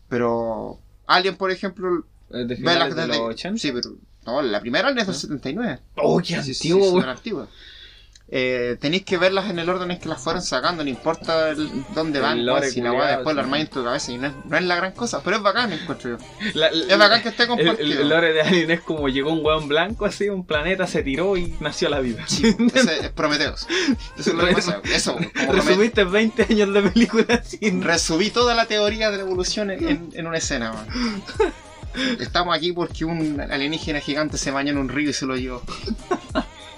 Pero 0.09 0.79
alguien, 1.07 1.35
por 1.35 1.51
ejemplo, 1.51 2.05
eh, 2.31 2.37
de 2.39 2.45
ve 2.45 2.55
finales 2.55 2.95
las 2.95 2.95
de 2.95 3.07
los 3.07 3.17
80. 3.17 3.59
Sí, 3.59 3.71
pero 3.71 3.95
no, 4.25 4.41
la 4.41 4.61
primera 4.61 4.89
es 4.89 4.95
del 4.95 5.09
¿Ah? 5.09 5.13
79. 5.13 5.79
Oh, 5.97 6.19
qué 6.19 6.41
Sí, 6.41 6.71
antiguo. 7.07 7.47
Eh, 8.35 8.77
tenéis 8.81 9.05
que 9.05 9.19
verlas 9.19 9.47
en 9.51 9.59
el 9.59 9.69
orden 9.69 9.91
en 9.91 9.99
que 9.99 10.09
las 10.09 10.19
fueron 10.19 10.41
sacando, 10.41 10.83
no 10.83 10.89
importa 10.89 11.51
el- 11.51 11.69
dónde 11.93 12.17
El 12.17 12.23
van, 12.23 12.39
weón, 12.43 12.63
si 12.63 12.81
la 12.81 12.91
weá 12.91 13.07
después 13.17 13.35
la 13.35 13.43
sí. 13.43 13.45
armáis 13.45 13.65
en 13.65 13.69
tu 13.69 13.83
cabeza 13.83 14.11
y 14.11 14.17
no 14.17 14.25
es, 14.25 14.33
no 14.45 14.57
es 14.57 14.63
la 14.63 14.75
gran 14.75 14.91
cosa, 14.93 15.21
pero 15.23 15.35
es 15.37 15.43
bacán, 15.43 15.71
encuentro 15.71 16.17
yo. 16.17 16.25
La- 16.55 16.71
la- 16.71 16.93
Es 16.93 16.97
bacán 16.97 17.21
que 17.21 17.29
esté 17.29 17.45
compartido. 17.45 18.01
el 18.01 18.09
lore 18.09 18.33
de 18.33 18.41
Alien 18.41 18.71
es 18.71 18.81
como 18.81 19.07
llegó 19.07 19.31
un 19.31 19.45
weón 19.45 19.67
blanco 19.67 20.05
así, 20.05 20.29
un 20.29 20.47
planeta 20.47 20.87
se 20.87 21.03
tiró 21.03 21.37
y 21.37 21.55
nació 21.59 21.89
la 21.89 21.99
vida. 21.99 22.25
Ese 22.73 22.99
es 23.01 23.09
Prometeos. 23.11 23.67
Eso 24.17 24.29
es 24.31 24.35
lo 24.35 24.47
que 24.47 24.53
pasa. 24.53 24.81
Eso, 24.91 25.15
como 25.15 25.53
Resumiste 25.53 26.03
20 26.03 26.47
años 26.49 26.73
de 26.73 26.81
película 26.89 27.43
sin. 27.43 27.83
resumí 27.83 28.31
toda 28.31 28.55
la 28.55 28.65
teoría 28.65 29.11
de 29.11 29.17
la 29.17 29.23
evolución 29.23 29.69
en, 29.69 29.87
en- 29.87 30.09
en 30.11 30.25
una 30.25 30.39
escena, 30.39 30.73
man. 30.73 30.87
Estamos 32.19 32.57
aquí 32.57 32.71
porque 32.71 33.05
un 33.05 33.39
alienígena 33.39 33.99
gigante 33.99 34.39
se 34.39 34.49
bañó 34.49 34.71
en 34.71 34.79
un 34.79 34.89
río 34.89 35.11
y 35.11 35.13
se 35.13 35.27
lo 35.27 35.35
llevó. 35.35 35.61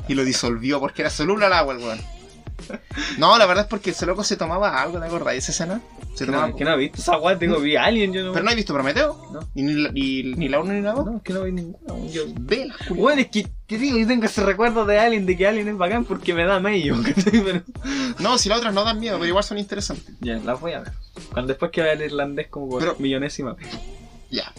Y 0.08 0.14
lo 0.14 0.24
disolvió 0.24 0.80
porque 0.80 1.02
era 1.02 1.10
soluble 1.10 1.46
al 1.46 1.54
agua 1.54 1.74
el 1.76 1.80
weón. 1.84 2.00
No, 3.18 3.38
la 3.38 3.46
verdad 3.46 3.66
es 3.66 3.70
porque 3.70 3.90
ese 3.92 4.06
loco 4.06 4.24
se 4.24 4.38
tomaba 4.38 4.82
algo, 4.82 4.98
¿te 5.00 5.06
acordás 5.06 5.34
de 5.34 5.38
esa 5.40 5.52
escena? 5.52 5.82
Se 6.16 6.26
tomaba 6.26 6.48
No, 6.48 6.56
que 6.56 6.64
no 6.64 6.72
he 6.74 6.78
visto 6.78 7.02
esa 7.02 7.18
weá, 7.18 7.36
digo, 7.36 7.60
vi 7.60 7.76
Alien, 7.76 8.14
yo 8.14 8.24
no. 8.24 8.32
¿Pero 8.32 8.44
no 8.46 8.50
has 8.50 8.56
visto 8.56 8.74
Prometeo? 8.74 9.30
No. 9.34 9.40
¿Y 9.54 9.62
ni, 9.62 9.74
la- 9.74 9.92
ni, 9.92 10.24
ni 10.24 10.48
la 10.48 10.62
1 10.62 10.74
ni 10.74 10.82
la 10.82 10.94
2? 10.94 11.06
No, 11.06 11.18
es 11.18 11.24
que 11.24 11.34
no 11.34 11.44
vi 11.44 11.52
ninguna. 11.52 11.94
weón. 11.94 12.10
Yo... 12.12 12.24
Vela, 12.40 12.74
culiao. 12.88 12.96
Bueno, 13.04 13.22
es 13.22 13.28
que 13.28 13.48
te 13.68 13.78
digo, 13.78 13.98
yo 13.98 14.08
tengo 14.08 14.26
ese 14.26 14.42
recuerdo 14.44 14.86
de 14.86 14.98
Alien, 14.98 15.26
de 15.26 15.36
que 15.36 15.46
Alien 15.46 15.68
es 15.68 15.78
bacán 15.78 16.06
porque 16.06 16.34
me 16.34 16.46
da 16.46 16.60
medio, 16.62 16.96
¿cachai? 17.04 17.44
Pero... 17.44 17.62
No, 18.20 18.38
si 18.38 18.48
las 18.48 18.60
otras 18.60 18.74
no 18.74 18.86
dan 18.86 19.00
miedo, 19.02 19.18
pero 19.18 19.28
igual 19.28 19.44
son 19.44 19.58
interesantes. 19.58 20.16
Ya, 20.22 20.36
las 20.38 20.60
voy 20.60 20.72
a 20.72 20.80
ver. 20.80 20.94
Cuando 21.34 21.50
después 21.50 21.72
que 21.72 21.82
vea 21.82 21.94
el 21.94 22.02
irlandés 22.04 22.48
como 22.48 22.70
por 22.70 22.80
Pero- 22.80 22.96
millonésima 23.00 23.54
vez. 23.54 23.68
Ya. 24.32 24.52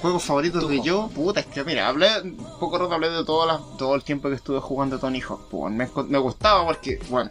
Juegos 0.00 0.22
favoritos 0.22 0.68
de 0.68 0.80
yo, 0.80 1.08
puta, 1.14 1.40
es 1.40 1.46
que 1.46 1.64
mira, 1.64 1.88
hablé, 1.88 2.08
un 2.22 2.36
poco 2.60 2.78
rato 2.78 2.92
hablé 2.94 3.10
de 3.10 3.24
todo, 3.24 3.46
la- 3.46 3.60
todo 3.78 3.94
el 3.96 4.04
tiempo 4.04 4.28
que 4.28 4.36
estuve 4.36 4.60
jugando 4.60 4.98
Tony 4.98 5.20
Hawk. 5.20 5.48
Pues, 5.50 5.72
me, 5.74 5.88
me 6.08 6.18
gustaba 6.18 6.64
porque, 6.64 7.00
bueno, 7.08 7.30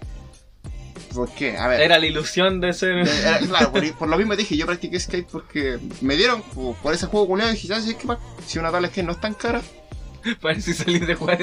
¿por 1.13 1.30
qué? 1.32 1.57
A 1.57 1.68
ver. 1.68 1.80
Era 1.82 1.97
la 1.97 2.05
ilusión 2.05 2.59
de 2.59 2.74
ser. 2.74 2.97
era- 3.07 3.39
claro, 3.39 3.72
por, 3.72 3.93
por 3.93 4.07
lo 4.09 4.18
mismo 4.18 4.36
dije, 4.36 4.57
yo 4.57 4.65
practiqué 4.65 4.99
skate 4.99 5.28
porque 5.32 5.80
me 6.01 6.15
dieron 6.18 6.41
por, 6.41 6.76
por 6.76 6.93
ese 6.93 7.05
juego 7.07 7.28
culiado 7.28 7.51
y 7.51 7.55
dije, 7.55 7.68
ya, 7.70 7.80
si, 7.80 7.91
es 7.91 7.95
que 7.95 8.07
si 8.45 8.59
una 8.59 8.72
tablet 8.72 8.91
que 8.91 9.03
no 9.03 9.13
es 9.13 9.22
tan 9.22 9.34
cara, 9.34 9.61
para 10.41 10.59
si 10.59 10.74
salir 10.74 11.05
de 11.05 11.15
jugar 11.15 11.41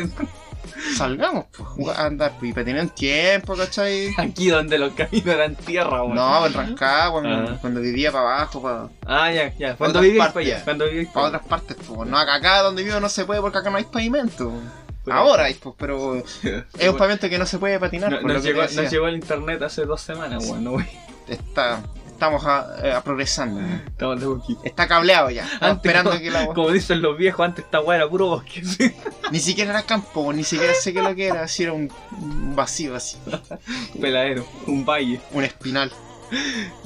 salgamos, 0.97 1.47
pues, 1.57 1.69
jugar, 1.69 2.01
andar, 2.01 2.33
pues, 2.39 2.55
y 2.57 2.71
un 2.71 2.89
tiempo, 2.91 3.55
¿cachai? 3.57 4.15
aquí 4.17 4.49
donde 4.49 4.79
los 4.79 4.93
caminos 4.95 5.27
eran 5.27 5.55
tierra, 5.57 6.03
weón. 6.03 6.15
No, 6.15 6.47
en 6.47 6.53
Rancagua, 6.53 7.21
cuando, 7.23 7.45
Ajá. 7.53 7.59
cuando 7.61 7.81
vivía 7.81 8.13
para 8.13 8.37
abajo, 8.37 8.63
para 8.63 8.89
Ah, 9.07 9.31
ya, 9.33 9.55
ya. 9.57 9.77
Cuando 9.77 9.99
Otras 9.99 10.03
viví 10.05 10.19
para 10.19 10.41
allá. 10.41 10.65
Cuando 10.65 10.85
viví 10.91 11.07
para 11.07 11.27
otras 11.29 11.47
partes, 11.47 11.77
pues. 11.87 12.09
No, 12.09 12.19
acá, 12.19 12.35
acá 12.35 12.63
donde 12.63 12.83
vivo 12.83 13.01
no 13.01 13.09
se 13.09 13.25
puede 13.25 13.41
porque 13.41 13.59
acá 13.59 13.71
no 13.71 13.77
hay 13.79 13.85
pavimento. 13.85 14.53
Pero- 15.05 15.17
Ahora 15.19 15.45
hay, 15.45 15.55
pues, 15.55 15.75
pero 15.79 16.17
es 16.79 16.89
un 16.89 16.97
pavimento 16.97 17.29
que 17.29 17.39
no 17.39 17.47
se 17.47 17.59
puede 17.59 17.79
patinar. 17.79 18.11
No- 18.11 18.21
por 18.21 18.29
lo 18.29 18.35
nos, 18.35 18.43
que 18.43 18.49
llegó, 18.49 18.63
nos 18.63 18.93
el 19.09 19.15
internet 19.17 19.63
hace 19.63 19.85
dos 19.85 20.01
semanas, 20.01 20.45
weón. 20.49 20.65
No. 20.65 20.77
Está, 21.29 21.83
estamos 22.15 22.45
a- 22.47 22.77
eh, 22.83 22.93
a 22.93 23.03
progresando. 23.03 23.61
Estamos 23.87 24.21
de 24.21 24.27
poquito. 24.27 24.61
Está 24.65 24.89
cableado 24.89 25.31
ya. 25.31 25.45
Antes, 25.61 25.77
esperando 25.77 26.11
como, 26.11 26.23
que 26.23 26.31
la 26.31 26.47
como 26.47 26.71
dicen 26.71 27.03
los 27.03 27.17
viejos, 27.19 27.45
antes 27.45 27.65
esta 27.65 27.81
weá 27.81 27.97
era 27.99 28.09
puro 28.09 28.27
bosque. 28.29 28.65
sí. 28.65 28.93
Ni 29.31 29.39
siquiera 29.41 29.71
era 29.71 29.83
campo, 29.83 30.33
ni 30.33 30.45
siquiera 30.45 30.73
sé 30.75 30.93
qué 30.93 31.03
lo 31.03 31.15
que 31.15 31.27
era. 31.27 31.43
Así 31.43 31.63
era 31.65 31.73
un, 31.73 31.93
un 32.21 32.57
vacío, 32.57 32.95
así. 32.97 33.19
Peladero, 34.01 34.47
un 34.67 34.85
valle. 34.85 35.21
Un 35.33 35.45
espinal. 35.45 35.93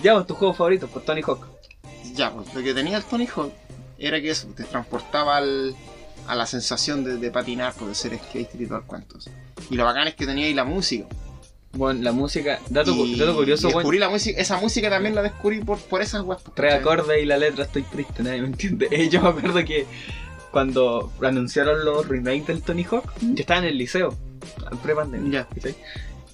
Ya, 0.02 0.14
pues, 0.14 0.26
tu 0.26 0.34
juego 0.34 0.52
favorito, 0.54 0.88
pues 0.88 1.04
Tony 1.04 1.22
Hawk. 1.22 1.46
Ya, 2.14 2.30
pues 2.32 2.52
lo 2.54 2.62
que 2.62 2.74
tenía 2.74 2.96
el 2.96 3.04
Tony 3.04 3.26
Hawk 3.26 3.52
era 3.98 4.20
que 4.20 4.30
eso 4.30 4.48
te 4.56 4.64
transportaba 4.64 5.36
al, 5.36 5.74
a 6.26 6.34
la 6.34 6.46
sensación 6.46 7.04
de, 7.04 7.16
de 7.16 7.30
patinar, 7.30 7.72
pues, 7.78 7.88
de 7.88 7.94
ser 7.94 8.18
skater 8.18 8.60
y 8.60 8.66
todo 8.66 8.78
el 8.78 8.84
cuento. 8.84 9.18
Y 9.70 9.76
lo 9.76 9.84
bacán 9.84 10.08
es 10.08 10.14
que 10.14 10.26
tenía 10.26 10.46
ahí 10.46 10.54
la 10.54 10.64
música. 10.64 11.06
Bueno, 11.72 12.02
la 12.02 12.12
música, 12.12 12.60
dato, 12.70 12.92
y, 13.04 13.16
dato 13.16 13.36
curioso, 13.36 13.68
y 13.68 13.72
descubrí 13.72 13.98
la 13.98 14.08
música, 14.08 14.40
esa 14.40 14.58
música 14.58 14.88
también 14.88 15.14
la 15.14 15.22
descubrí 15.22 15.60
por, 15.60 15.78
por 15.78 16.00
esas 16.00 16.22
weas. 16.22 16.42
Tres 16.54 16.74
acordes 16.74 17.22
y 17.22 17.26
la 17.26 17.36
letra 17.36 17.64
estoy 17.64 17.82
triste, 17.82 18.22
nadie 18.22 18.40
me 18.40 18.48
entiende. 18.48 18.88
Eh, 18.90 19.08
yo 19.10 19.20
me 19.20 19.28
acuerdo 19.28 19.64
que 19.64 19.86
cuando 20.50 21.12
anunciaron 21.22 21.84
los 21.84 22.08
remakes 22.08 22.46
del 22.46 22.62
Tony 22.62 22.84
Hawk, 22.84 23.04
yo 23.20 23.40
estaba 23.40 23.60
en 23.60 23.66
el 23.66 23.78
liceo, 23.78 24.16
pre-pandemia. 24.82 25.46
¿cachai? 25.54 25.76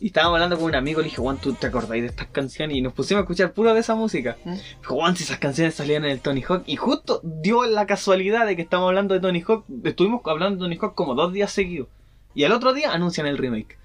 Y 0.01 0.09
estábamos 0.09 0.37
hablando 0.37 0.57
con 0.57 0.67
un 0.67 0.75
amigo, 0.75 1.01
le 1.01 1.05
dije, 1.05 1.17
Juan, 1.17 1.39
¿tú 1.39 1.55
te 1.55 1.67
acordáis 1.67 2.03
de 2.03 2.09
estas 2.09 2.27
canciones? 2.29 2.77
Y 2.77 2.83
nos 2.83 2.93
pusimos 2.93 3.21
a 3.21 3.23
escuchar 3.23 3.53
puro 3.53 3.73
de 3.73 3.81
esa 3.81 3.95
música. 3.95 4.37
¿Mm? 4.45 4.53
Dijo, 4.53 4.95
Juan, 4.97 5.17
si 5.17 5.25
esas 5.25 5.39
canciones 5.39 5.75
salían 5.75 6.05
en 6.05 6.11
el 6.11 6.21
Tony 6.21 6.43
Hawk. 6.47 6.63
Y 6.67 6.77
justo 6.77 7.21
dio 7.23 7.65
la 7.65 7.87
casualidad 7.87 8.47
de 8.47 8.55
que 8.55 8.63
estamos 8.63 8.89
hablando 8.89 9.15
de 9.15 9.21
Tony 9.21 9.43
Hawk. 9.47 9.65
Estuvimos 9.83 10.21
hablando 10.27 10.57
de 10.57 10.65
Tony 10.65 10.79
Hawk 10.81 10.95
como 10.95 11.15
dos 11.15 11.33
días 11.33 11.51
seguidos. 11.51 11.89
Y 12.35 12.45
al 12.45 12.53
otro 12.53 12.75
día 12.75 12.93
anuncian 12.93 13.27
el 13.27 13.39
remake. 13.39 13.79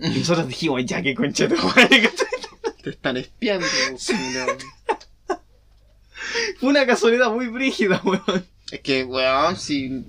Y 0.00 0.18
nosotros 0.18 0.48
dijimos, 0.48 0.84
ya, 0.84 1.00
qué 1.02 1.14
concha 1.14 1.46
de 1.46 1.56
madre", 1.56 1.88
¿cachai? 2.02 2.26
Te 2.82 2.90
están 2.90 3.16
espiando. 3.16 3.66
Fue 6.58 6.68
una 6.70 6.86
casualidad 6.86 7.30
muy 7.30 7.46
brígida, 7.48 8.00
weón. 8.04 8.46
es 8.70 8.80
que, 8.80 9.04
weón, 9.04 9.56
si 9.56 10.04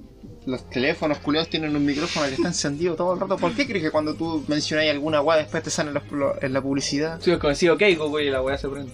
los 0.46 0.70
teléfonos 0.70 1.18
culiados 1.20 1.50
tienen 1.50 1.76
un 1.76 1.86
micrófono 1.86 2.26
que 2.28 2.36
está 2.36 2.48
encendido 2.48 2.96
todo 2.96 3.14
el 3.14 3.20
rato, 3.20 3.38
¿por 3.38 3.54
qué 3.54 3.66
crees 3.68 3.84
que 3.84 3.92
cuando 3.92 4.14
tú 4.16 4.44
mencionáis 4.48 4.92
alguna 4.92 5.22
wea 5.22 5.38
después 5.38 5.62
te 5.62 5.70
salen 5.70 5.94
los, 5.94 6.10
lo- 6.12 6.42
en 6.42 6.54
la 6.54 6.62
publicidad? 6.62 7.20
Sí, 7.22 7.32
es 7.32 7.38
como 7.38 7.50
decir, 7.50 7.70
ok, 7.72 7.82
Google, 7.98 8.26
y 8.26 8.30
la 8.30 8.42
weá 8.42 8.58
se 8.58 8.70
prende. 8.70 8.92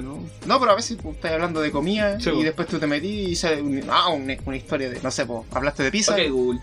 No, 0.00 0.24
no 0.46 0.60
pero 0.60 0.72
a 0.72 0.74
veces 0.74 0.96
pues, 1.02 1.16
estás 1.16 1.32
hablando 1.32 1.60
de 1.60 1.70
comida 1.70 2.18
Sí, 2.20 2.30
y 2.30 2.42
después 2.42 2.68
tú 2.68 2.78
te 2.78 2.86
metí 2.86 3.08
y 3.30 3.36
sale 3.36 3.60
un- 3.60 3.84
ah, 3.90 4.08
una, 4.08 4.34
una 4.46 4.56
historia 4.56 4.88
de, 4.88 5.00
no 5.02 5.10
sé, 5.10 5.26
pues, 5.26 5.42
hablaste 5.52 5.82
de 5.84 5.90
pizza. 5.90 6.14
ok, 6.14 6.20
Google. 6.30 6.60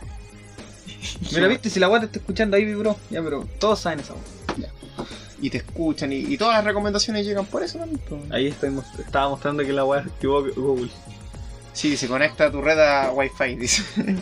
Mira, 1.34 1.48
viste, 1.48 1.70
si 1.70 1.80
la 1.80 1.90
te 2.00 2.06
está 2.06 2.20
escuchando 2.20 2.58
ahí 2.58 2.66
vibró. 2.66 2.98
Ya, 3.10 3.22
pero 3.24 3.48
todos 3.60 3.80
saben 3.80 4.00
esa 4.00 4.14
weá. 4.14 4.70
Y 5.42 5.50
te 5.50 5.58
escuchan 5.60 6.12
y, 6.12 6.18
y 6.18 6.38
todas 6.38 6.56
las 6.56 6.66
recomendaciones 6.66 7.26
llegan 7.26 7.46
por 7.46 7.64
eso 7.64 7.80
también. 7.80 8.02
Ahí 8.30 8.48
estoy 8.48 8.72
most- 8.72 9.00
estaba 9.00 9.30
mostrando 9.30 9.64
que 9.64 9.72
la 9.72 9.86
weá 9.86 10.02
activó 10.02 10.44
Google. 10.56 10.90
Sí, 11.72 11.96
se 11.96 12.08
conecta 12.08 12.48
a 12.48 12.52
tu 12.52 12.62
red 12.62 12.78
a 12.80 13.12
Wi-Fi, 13.12 13.56
dice. 13.56 13.84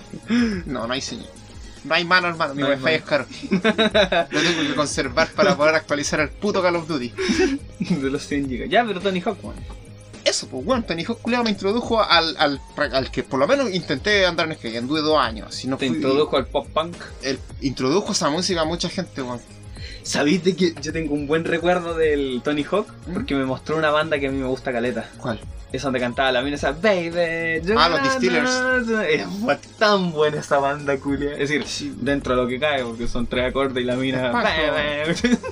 no, 0.68 0.86
no 0.86 0.94
hay 0.94 1.02
señal. 1.02 1.28
No 1.84 1.96
hay 1.96 2.04
mano, 2.06 2.28
hermano. 2.28 2.54
Mi 2.54 2.62
No 2.62 2.70
Wi-Fi 2.70 2.90
es 2.94 3.02
caro. 3.04 3.26
Lo 3.50 3.60
tengo 4.42 4.62
que 4.62 4.76
conservar 4.76 5.30
para 5.32 5.56
poder 5.56 5.74
actualizar 5.76 6.20
el 6.20 6.30
puto 6.30 6.62
Call 6.62 6.76
of 6.76 6.88
Duty. 6.88 7.12
de 7.80 8.10
los 8.12 8.28
100 8.28 8.48
GB. 8.50 8.70
Ya, 8.70 8.86
pero 8.86 9.00
Tony 9.00 9.22
Hawk, 9.22 9.44
weón. 9.44 9.56
Eso, 10.28 10.48
pues 10.48 10.66
bueno, 10.66 10.84
Tony 10.84 11.04
Hawk 11.06 11.20
me 11.44 11.50
introdujo 11.50 12.02
al, 12.04 12.36
al, 12.38 12.60
al 12.76 13.12
que 13.12 13.24
por 13.24 13.40
lo 13.40 13.48
menos 13.48 13.74
intenté 13.74 14.26
andar 14.26 14.48
en 14.52 14.58
skate. 14.58 14.78
Anduve 14.78 15.02
dos 15.02 15.18
años. 15.20 15.56
Si 15.56 15.68
no 15.68 15.78
Te 15.78 15.88
fui- 15.88 15.96
introdujo 15.96 16.36
al 16.38 16.48
pop 16.48 16.68
punk. 16.74 16.96
el- 17.24 17.40
introdujo 17.62 18.12
esa 18.12 18.30
música 18.30 18.62
a 18.62 18.66
mucha 18.66 18.90
gente, 18.90 19.22
weón. 19.22 19.40
¿Sabéis 20.04 20.44
de 20.44 20.56
que 20.56 20.74
yo 20.82 20.94
tengo 20.94 21.14
un 21.14 21.28
buen 21.28 21.44
recuerdo 21.46 21.94
del 21.94 22.42
Tony 22.44 22.64
Hawk? 22.70 22.88
¿Mm? 23.08 23.14
Porque 23.14 23.36
me 23.36 23.46
mostró 23.46 23.78
una 23.78 23.90
banda 23.90 24.20
que 24.20 24.28
a 24.28 24.32
mí 24.32 24.38
me 24.38 24.48
gusta 24.48 24.72
caleta. 24.72 25.10
¿Cuál? 25.18 25.40
Es 25.72 25.82
donde 25.82 26.00
cantaba 26.00 26.32
la 26.32 26.42
mina 26.42 26.56
esa 26.56 26.72
Baby. 26.72 27.62
Ah, 27.78 27.90
los 27.90 28.04
Distillers. 28.04 28.50
Es 29.10 29.62
tan 29.78 30.12
buena 30.14 30.40
esa 30.40 30.60
banda, 30.60 30.98
culia. 30.98 31.34
Es 31.34 31.50
decir, 31.50 31.94
dentro 31.96 32.36
de 32.36 32.42
lo 32.42 32.48
que 32.48 32.58
cae, 32.60 32.84
porque 32.86 33.08
son 33.08 33.28
tres 33.28 33.50
acordes 33.50 33.84
y 33.84 33.86
la 33.86 33.96
mina. 33.98 34.32
Baby. 34.32 35.38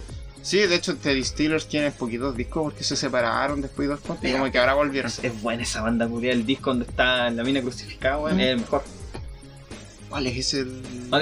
Sí, 0.46 0.60
de 0.60 0.76
hecho, 0.76 0.96
The 0.96 1.16
Distillers 1.16 1.68
tiene 1.68 1.90
poquitos 1.90 2.38
discos 2.38 2.66
porque 2.66 2.84
se 2.84 2.96
separaron 2.96 3.62
después 3.62 3.88
de 3.88 3.96
dos 3.96 4.04
cuantos 4.04 4.30
y 4.30 4.32
como 4.32 4.52
que 4.52 4.60
ahora 4.60 4.76
volvieron. 4.76 5.12
Es, 5.24 5.42
buena 5.42 5.64
esa 5.64 5.82
banda, 5.82 6.08
culia. 6.08 6.32
El 6.34 6.46
disco 6.46 6.70
donde 6.70 6.86
está 6.86 7.32
la 7.32 7.44
mina 7.44 7.62
crucificada, 7.62 8.20
weón. 8.20 8.38
Mm. 8.38 8.40
Es 8.42 8.48
el 8.50 8.58
mejor. 8.60 8.84
¿Cuál 10.08 10.28
es 10.28 10.38
ese? 10.38 10.68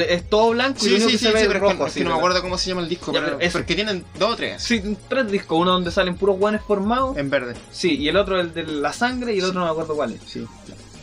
Es 0.10 0.30
todo 0.30 0.50
blanco 0.52 0.80
y 0.80 0.82
Sí, 0.84 0.90
lo 0.90 0.96
único 0.98 1.10
sí, 1.10 1.14
que 1.14 1.18
sí, 1.20 1.26
se 1.26 1.32
ve 1.32 1.40
sí, 1.40 1.46
es 1.46 1.52
que, 1.78 1.84
así, 1.84 2.00
que 2.00 2.04
no 2.04 2.10
me 2.12 2.18
acuerdo 2.18 2.42
cómo 2.42 2.58
se 2.58 2.68
llama 2.70 2.82
el 2.82 2.90
disco, 2.90 3.14
Ya, 3.14 3.24
pero, 3.24 3.38
pero 3.38 3.52
porque 3.54 3.76
tienen 3.76 4.04
dos 4.20 4.34
o 4.34 4.36
tres 4.36 4.62
Sí, 4.62 4.98
tres 5.08 5.32
discos. 5.32 5.58
Uno 5.58 5.72
donde 5.72 5.90
salen 5.90 6.16
puros 6.18 6.38
guanes 6.38 6.62
formados. 6.62 7.16
en 7.16 7.30
verde. 7.30 7.54
Sí, 7.72 7.96
y 7.96 8.10
el 8.10 8.18
otro 8.18 8.42
el 8.42 8.54
de 8.54 8.64
la 8.64 8.92
sangre 8.92 9.34
y 9.34 9.40
el 9.40 9.46
otro 9.46 9.62
no 9.62 9.66
me 9.68 9.72
acuerdo 9.72 9.96
cuál 9.96 10.12
es. 10.12 10.22
Sí, 10.28 10.46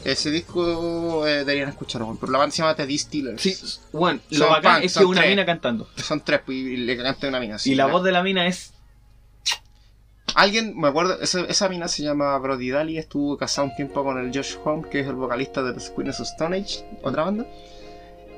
Ese 0.05 0.31
disco 0.31 1.27
eh, 1.27 1.39
deberían 1.39 1.69
escucharlo, 1.69 2.17
pero 2.19 2.33
la 2.33 2.39
banda 2.39 2.55
se 2.55 2.63
llama 2.63 2.75
The 2.75 2.87
Distillers. 2.87 3.43
sí 3.43 3.55
bueno, 3.93 4.21
lo 4.31 4.49
bacán 4.49 4.77
punk, 4.77 4.85
es 4.85 4.97
que 4.97 5.05
una 5.05 5.21
tres. 5.21 5.31
mina 5.31 5.47
cantando. 5.47 5.89
Son 5.97 6.21
tres, 6.23 6.41
pues, 6.45 6.57
y 6.57 6.77
le 6.79 6.97
canta 6.97 7.29
una 7.29 7.41
mina. 7.41 7.59
sí, 7.59 7.73
y 7.73 7.75
la 7.75 7.87
voz 7.87 8.03
de 8.03 8.13
la 8.13 8.23
mina 8.23 8.47
es. 8.47 8.73
Alguien, 10.35 10.79
me 10.79 10.89
acuerdo, 10.89 11.21
esa, 11.21 11.41
esa 11.43 11.69
mina 11.69 11.89
se 11.89 12.03
llama 12.05 12.39
Brody 12.39 12.71
Daly, 12.71 12.99
estuvo 12.99 13.37
casada 13.37 13.69
un 13.69 13.75
tiempo 13.75 14.05
con 14.05 14.19
el 14.19 14.33
Josh 14.33 14.55
Home, 14.65 14.89
que 14.89 15.01
es 15.01 15.07
el 15.07 15.15
vocalista 15.15 15.63
de 15.63 15.75
los 15.75 15.91
Queens 15.91 16.21
of 16.21 16.29
Stone 16.29 16.57
Age, 16.57 16.85
otra 17.03 17.25
banda. 17.25 17.47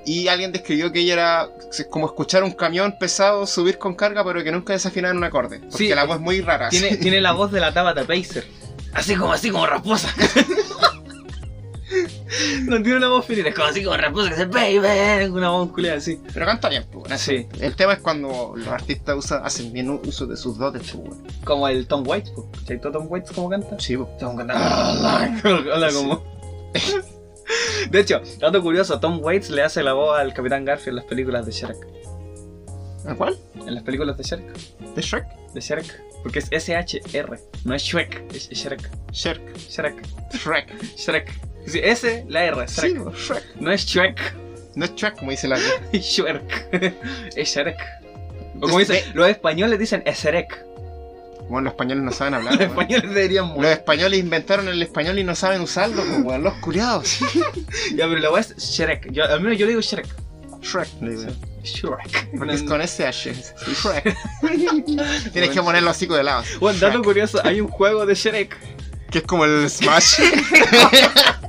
Y 0.04 0.26
alguien 0.28 0.50
describió 0.50 0.90
que 0.90 1.00
ella 1.00 1.12
era 1.12 1.48
como 1.90 2.06
escuchar 2.06 2.42
un 2.42 2.50
camión 2.50 2.96
pesado 2.98 3.46
subir 3.46 3.78
con 3.78 3.94
carga, 3.94 4.24
pero 4.24 4.42
que 4.42 4.50
nunca 4.50 4.72
desafinaba 4.72 5.12
en 5.12 5.18
un 5.18 5.24
acorde. 5.24 5.60
Porque 5.60 5.76
Sí, 5.76 5.88
la 5.90 6.04
voz 6.04 6.16
es 6.16 6.22
muy 6.22 6.40
rara. 6.40 6.70
Tiene, 6.70 6.96
tiene 6.96 7.20
la 7.20 7.32
voz 7.32 7.52
de 7.52 7.60
la 7.60 7.72
Tabata 7.72 8.04
Pacer. 8.04 8.44
Así 8.92 9.14
como, 9.14 9.32
así 9.32 9.50
como 9.50 9.66
rasposa. 9.66 10.12
no 12.64 12.82
tiene 12.82 12.96
una 12.96 13.08
voz 13.08 13.26
finita, 13.26 13.48
es 13.48 13.54
como 13.54 13.68
así 13.68 13.82
como 13.84 13.96
rasposa 13.96 14.28
que 14.30 14.34
dice 14.36 14.46
baby, 14.46 15.26
una 15.30 15.50
voz 15.50 15.70
culera 15.70 15.96
así. 15.96 16.20
Pero 16.32 16.46
canta 16.46 16.68
bien, 16.68 16.84
pues. 16.90 17.00
bueno, 17.04 17.18
Sí. 17.18 17.46
El 17.60 17.76
tema 17.76 17.94
es 17.94 18.00
cuando 18.00 18.54
los 18.56 18.68
artistas 18.68 19.16
usan, 19.16 19.44
hacen 19.44 19.72
bien 19.72 19.90
uso 19.90 20.26
de 20.26 20.36
sus 20.36 20.58
dotes, 20.58 20.82
pues. 20.92 21.08
bueno. 21.08 21.24
Como 21.44 21.68
el 21.68 21.86
Tom 21.86 22.06
Waits, 22.06 22.30
po. 22.30 22.50
¿Cachai 22.52 22.80
Tom 22.80 23.06
Waits 23.08 23.32
cómo 23.32 23.50
canta? 23.50 23.78
Sí, 23.78 23.96
pues. 23.96 24.16
Tom 24.18 24.36
canta. 24.36 25.40
Hola, 25.44 25.92
como. 25.92 26.24
De 27.90 28.00
hecho, 28.00 28.20
dato 28.38 28.62
curioso, 28.62 28.98
Tom 29.00 29.20
Waits 29.22 29.50
le 29.50 29.62
hace 29.62 29.82
la 29.82 29.92
voz 29.92 30.18
al 30.18 30.32
Capitán 30.32 30.64
Garfield 30.64 30.90
en 30.90 30.96
las 30.96 31.04
películas 31.04 31.44
de 31.44 31.52
Shrek. 31.52 31.76
¿A 33.06 33.14
cuál? 33.14 33.36
En 33.56 33.74
las 33.74 33.82
películas 33.82 34.16
de 34.16 34.22
Shrek. 34.22 34.52
¿De 34.94 35.02
Shrek? 35.02 35.26
De 35.52 35.60
Shrek. 35.60 36.02
Porque 36.22 36.38
es 36.38 36.46
S-H-R. 36.50 37.38
No 37.64 37.74
es 37.74 37.82
Shrek, 37.82 38.32
es 38.32 38.48
Shrek. 38.50 38.88
Shrek. 39.10 39.56
Shrek. 39.68 40.02
Shrek. 40.32 40.96
Shrek. 40.96 41.51
Sí, 41.66 41.80
S, 41.82 42.24
la 42.28 42.44
R, 42.44 42.68
Sí, 42.68 42.80
Shrek. 42.88 43.02
pues, 43.04 43.16
Shrek. 43.18 43.44
No 43.60 43.72
es 43.72 43.86
Shrek, 43.86 44.34
No 44.74 44.84
es 44.84 44.94
Shrek, 44.94 45.16
como 45.18 45.30
dice 45.30 45.48
la 45.48 45.58
es 45.92 46.02
Shrek. 46.04 46.68
es 47.36 47.48
Shrek. 47.54 47.76
O 48.56 48.60
como 48.60 48.80
Es 48.80 48.88
dicen, 48.88 49.12
los 49.14 49.28
españoles 49.28 49.78
dicen 49.78 50.02
Shrek. 50.04 50.64
Bueno, 51.48 51.64
los 51.66 51.72
españoles 51.72 52.04
no 52.04 52.12
saben 52.12 52.34
hablar. 52.34 52.52
Los 52.54 52.60
weón. 52.60 52.70
españoles 52.70 53.14
deberían 53.14 53.46
Los 53.48 53.56
morir. 53.56 53.70
españoles 53.72 54.18
inventaron 54.20 54.68
el 54.68 54.82
español 54.82 55.18
y 55.18 55.24
no 55.24 55.34
saben 55.34 55.60
usarlo, 55.60 56.02
pues, 56.04 56.18
weón, 56.22 56.42
los 56.42 56.54
curiados. 56.54 57.18
Ya, 57.96 58.06
pero 58.08 58.18
la 58.18 58.30
voz 58.30 58.50
es 58.52 58.56
Shrek. 58.56 59.10
Yo, 59.12 59.24
al 59.24 59.40
menos 59.40 59.58
yo 59.58 59.66
le 59.66 59.70
digo 59.70 59.80
Shrek. 59.82 60.06
Shrek, 60.62 60.88
le 61.02 61.10
digo. 61.16 61.32
Shrek. 61.64 62.28
Es 62.50 62.62
con 62.62 62.80
SH. 62.80 63.32
Shrek. 63.66 64.16
Tienes 65.32 65.50
que 65.50 65.62
ponerlo 65.62 65.90
así 65.90 66.06
de 66.06 66.22
lado. 66.22 66.42
Bueno, 66.60 66.78
dato 66.78 67.02
curioso, 67.02 67.40
hay 67.44 67.60
un 67.60 67.68
juego 67.68 68.06
de 68.06 68.14
Shrek. 68.14 68.56
Que 69.12 69.18
es 69.18 69.24
como 69.24 69.44
el 69.44 69.68
Smash. 69.68 70.20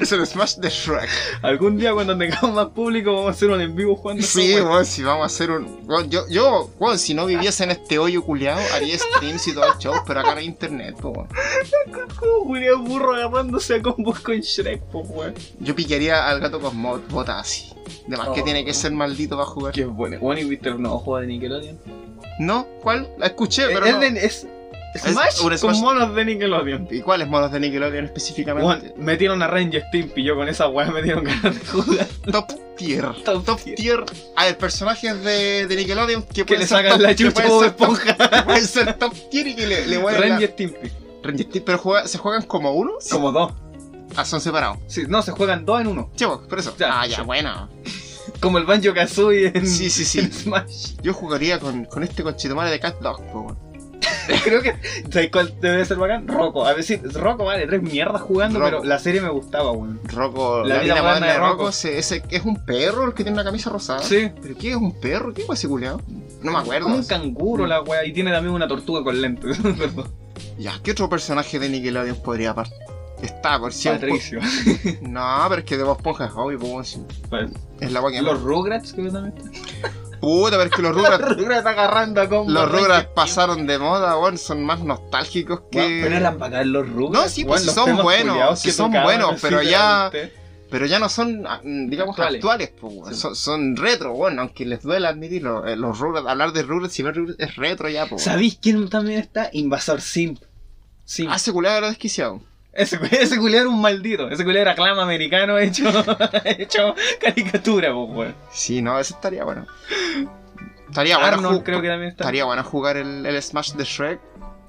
es 0.00 0.12
el 0.12 0.26
Smash 0.26 0.56
de 0.56 0.68
Shrek. 0.68 1.08
Algún 1.42 1.78
día 1.78 1.92
cuando 1.92 2.16
tengamos 2.18 2.52
más 2.54 2.66
público 2.68 3.12
vamos 3.14 3.28
a 3.28 3.30
hacer 3.30 3.48
un 3.50 3.60
en 3.60 3.74
vivo 3.74 3.96
jugando. 3.96 4.22
Sí, 4.22 4.54
weón, 4.60 4.84
si 4.84 5.02
vamos 5.02 5.22
a 5.22 5.26
hacer 5.26 5.50
un. 5.50 5.86
yo, 6.10 6.28
yo, 6.28 6.70
weón, 6.78 6.98
si 6.98 7.14
no 7.14 7.26
viviese 7.26 7.64
en 7.64 7.70
este 7.70 7.98
hoyo 7.98 8.22
culiado, 8.24 8.60
haría 8.74 8.98
streams 8.98 9.46
y 9.48 9.54
todo 9.54 9.64
el 9.72 9.78
show, 9.78 9.94
pero 10.06 10.20
acá 10.20 10.32
no 10.34 10.40
hay 10.40 10.46
internet, 10.46 10.96
po, 11.00 11.10
weón. 11.10 11.28
Como 12.18 12.84
Burro 12.84 13.14
agarrándose 13.14 13.76
a 13.76 13.82
combos 13.82 14.20
con 14.20 14.38
Shrek, 14.40 14.82
po, 14.90 15.00
weón. 15.00 15.34
Yo 15.60 15.74
pillaría 15.74 16.28
al 16.28 16.40
gato 16.40 16.60
con 16.60 16.76
mod, 16.76 17.00
bota 17.10 17.38
así. 17.38 17.72
De 18.06 18.16
más 18.16 18.28
que 18.30 18.40
Oh. 18.40 18.44
tiene 18.44 18.64
que 18.64 18.74
ser 18.74 18.92
maldito 18.92 19.36
para 19.36 19.48
jugar. 19.48 19.72
Qué 19.72 19.84
bueno. 19.84 20.18
Bueno, 20.20 20.40
¿y 20.40 20.44
viste 20.44 20.68
el 20.68 20.80
nuevo 20.80 20.98
juego 20.98 21.20
de 21.20 21.26
Nickelodeon? 21.28 21.78
¿No? 22.40 22.66
¿Cuál? 22.82 23.08
La 23.18 23.26
escuché, 23.26 23.66
pero 23.68 23.86
es, 23.86 23.94
no. 23.94 24.00
de- 24.00 24.26
es 24.26 24.46
Smash 24.96 25.42
un 25.42 25.58
con 25.58 25.80
monos 25.80 26.14
de 26.14 26.24
Nickelodeon. 26.24 26.88
¿Y 26.90 27.00
cuáles 27.02 27.28
modos 27.28 27.52
de 27.52 27.60
Nickelodeon 27.60 28.06
específicamente? 28.06 28.66
Weón, 28.66 28.92
metieron 28.96 29.42
a 29.42 29.46
Ranger 29.46 29.84
Stimpy, 29.88 30.22
yo 30.24 30.34
con 30.34 30.48
esa 30.48 30.68
weá 30.68 30.90
me 30.90 31.02
dieron 31.02 31.24
ganas 31.24 31.54
de 31.54 31.66
jugar. 31.66 32.06
Top 32.30 32.46
tier. 32.76 33.02
Top 33.24 33.44
Top, 33.44 33.60
tier. 33.62 33.76
tier. 33.76 34.04
A 34.36 34.44
ver, 34.46 34.56
personajes 34.58 35.22
de, 35.22 35.66
de 35.66 35.76
Nickelodeon 35.76 36.22
que, 36.22 36.44
Que 36.44 36.58
le 36.58 36.66
sacan 36.66 36.92
top- 36.92 37.00
la 37.02 37.14
chucha 37.14 37.46
top- 37.46 37.64
esponja. 37.64 38.44
pueden 38.44 38.66
ser 38.66 38.94
top 38.94 39.12
tier 39.30 39.48
y 39.48 39.54
que 39.56 39.66
le, 39.66 39.86
le 39.86 40.02
la- 40.02 40.10
Ranger 40.12 40.50
Stimpy. 40.52 40.90
Ranger 41.22 41.46
pero 41.64 41.78
juega- 41.78 42.06
se 42.08 42.18
juegan 42.18 42.42
como 42.42 42.72
uno. 42.72 42.92
Como 43.10 43.30
dos. 43.32 43.52
Ah, 44.16 44.24
son 44.24 44.40
separados. 44.40 44.78
Sí, 44.86 45.04
no, 45.06 45.20
se 45.22 45.32
juegan 45.32 45.64
dos 45.66 45.80
en 45.82 45.86
uno. 45.88 46.10
Chicos, 46.16 46.46
por 46.48 46.58
eso. 46.58 46.74
Ya, 46.78 47.00
ah, 47.02 47.06
ya, 47.06 47.22
bueno. 47.22 47.68
Como 48.40 48.58
el 48.58 48.64
Banjo 48.64 48.94
Kazooie 48.94 49.52
en, 49.54 49.66
Sí, 49.66 49.90
sí, 49.90 50.04
sí. 50.04 50.18
en 50.20 50.32
Smash. 50.32 50.94
Yo 51.02 51.12
jugaría 51.12 51.58
con, 51.58 51.84
con 51.84 52.02
este 52.02 52.22
conchetumare 52.22 52.70
de 52.70 52.80
Cat 52.80 53.00
Dog, 53.00 53.22
po. 53.30 53.56
Creo 54.44 54.62
que. 54.62 54.74
¿Sabes 55.10 55.30
cuál 55.30 55.54
debe 55.60 55.84
ser 55.84 55.96
bacán? 55.96 56.28
Rocco. 56.28 56.64
A 56.66 56.72
ver 56.74 56.84
si. 56.84 56.96
Rocco 56.96 57.44
vale, 57.44 57.66
tres 57.66 57.82
mierdas 57.82 58.22
jugando, 58.22 58.58
Rocco. 58.58 58.70
pero 58.78 58.84
la 58.84 58.98
serie 58.98 59.20
me 59.20 59.28
gustaba, 59.30 59.72
weón. 59.72 60.00
Rocco, 60.04 60.62
La 60.64 60.76
la, 60.76 60.82
vida 60.82 61.02
moderna 61.02 61.26
de 61.26 61.38
Rocco. 61.38 61.48
Rocco, 61.50 61.72
se- 61.72 61.98
ese, 61.98 62.22
es 62.30 62.44
un 62.44 62.64
perro 62.64 63.06
el 63.06 63.14
que 63.14 63.24
tiene 63.24 63.36
una 63.36 63.44
camisa 63.44 63.70
rosada. 63.70 64.02
Sí. 64.02 64.30
¿Pero 64.42 64.56
qué 64.56 64.70
es 64.70 64.76
un 64.76 64.92
perro? 64.92 65.32
¿Qué 65.34 65.42
es 65.42 65.50
ese 65.50 65.68
culiao? 65.68 66.00
No 66.42 66.52
me 66.52 66.58
acuerdo. 66.58 66.84
Como 66.84 66.96
un 66.96 67.04
canguro 67.04 67.66
la 67.66 67.82
weá. 67.82 68.04
Y 68.04 68.12
tiene 68.12 68.30
también 68.30 68.54
una 68.54 68.68
tortuga 68.68 69.02
con 69.02 69.20
lentes. 69.20 69.58
Ya, 70.58 70.72
¿qué 70.82 70.90
otro 70.90 71.08
personaje 71.08 71.58
de 71.60 71.68
Nickelodeon 71.68 72.16
podría 72.20 72.50
aparte? 72.50 72.74
Está, 73.22 73.58
por 73.58 73.72
si 73.72 73.88
Patricio. 73.88 74.40
No, 75.02 75.44
pero 75.48 75.60
es 75.60 75.64
que 75.64 75.76
de 75.76 75.84
Bob 75.84 75.96
Esponja 75.96 76.30
es 76.80 76.88
sí. 76.88 77.02
Pues, 77.28 77.50
Es 77.80 77.92
la 77.92 78.00
weá 78.00 78.12
que 78.12 78.22
Los 78.22 78.40
Rugrats, 78.42 78.92
que 78.92 79.02
también. 79.10 79.34
Puta, 80.20 80.56
pero 80.56 80.64
es 80.64 80.70
que 80.76 80.82
los 80.82 80.94
Rugrats. 80.96 81.36
Rugrats 81.36 81.66
agarrando 81.66 82.20
a 82.20 82.28
combo. 82.28 82.50
los 82.52 82.70
Rugrats 82.70 83.08
pasaron 83.14 83.66
de 83.66 83.78
moda, 83.78 84.18
weón. 84.18 84.38
Son 84.38 84.64
más 84.64 84.80
nostálgicos 84.80 85.62
que. 85.70 85.78
Weón, 85.78 86.00
Pero 86.02 86.16
eran 86.16 86.38
bacán 86.38 86.72
los 86.72 86.88
Rugrats. 86.88 87.24
No, 87.24 87.28
sí, 87.28 87.44
pues, 87.44 87.64
los 87.66 87.74
son 87.74 87.96
buenos, 87.98 88.62
que 88.62 88.72
son 88.72 88.90
buenos, 88.92 89.40
pero 89.40 89.62
ya-. 89.62 90.10
Pero 90.70 90.84
ya 90.84 90.98
no 90.98 91.08
son, 91.08 91.46
ah, 91.46 91.62
digamos, 91.64 92.18
Actuales. 92.18 92.72
Sí. 93.08 93.14
son, 93.14 93.34
son 93.34 93.74
retro, 93.74 94.12
bueno, 94.12 94.42
aunque 94.42 94.66
les 94.66 94.82
duele 94.82 95.06
admitirlo. 95.08 95.66
eh, 95.66 95.76
Los 95.76 95.98
Rugrats, 95.98 96.26
hablar 96.28 96.52
de 96.52 96.62
Rugrats 96.62 96.98
y 96.98 97.02
ver 97.02 97.14
Rugrats 97.16 97.40
es 97.40 97.56
retro 97.56 97.88
ya, 97.88 98.04
po. 98.04 98.16
weón. 98.16 98.18
¿Sabéis 98.24 98.58
quién 98.60 98.86
también 98.90 99.18
está? 99.18 99.48
Invasor 99.54 100.02
Simp. 100.02 100.42
Simp. 101.06 101.30
Ah, 101.32 101.36
ese 101.36 101.52
culiao 101.52 101.78
era 101.78 101.88
desquiciado. 101.88 102.42
Ese, 102.78 102.98
ese 103.10 103.36
culiao 103.38 103.62
era 103.62 103.68
un 103.70 103.80
maldito. 103.80 104.30
Ese 104.30 104.44
culiao 104.44 104.62
era 104.62 104.74
clama 104.74 105.02
americano 105.02 105.58
hecho, 105.58 105.84
hecho 106.44 106.94
caricatura, 107.20 107.92
pues, 107.92 108.08
weón. 108.10 108.34
Sí, 108.52 108.80
no, 108.80 108.98
ese 108.98 109.12
estaría 109.14 109.44
bueno. 109.44 109.66
Estaría 110.88 111.18
bueno, 111.18 111.62
creo 111.64 111.82
que 111.82 111.88
también 111.88 112.10
está. 112.10 112.24
estaría 112.24 112.44
bueno 112.44 112.64
jugar 112.64 112.96
el, 112.96 113.26
el 113.26 113.42
Smash 113.42 113.72
de 113.74 113.84
Shrek 113.84 114.20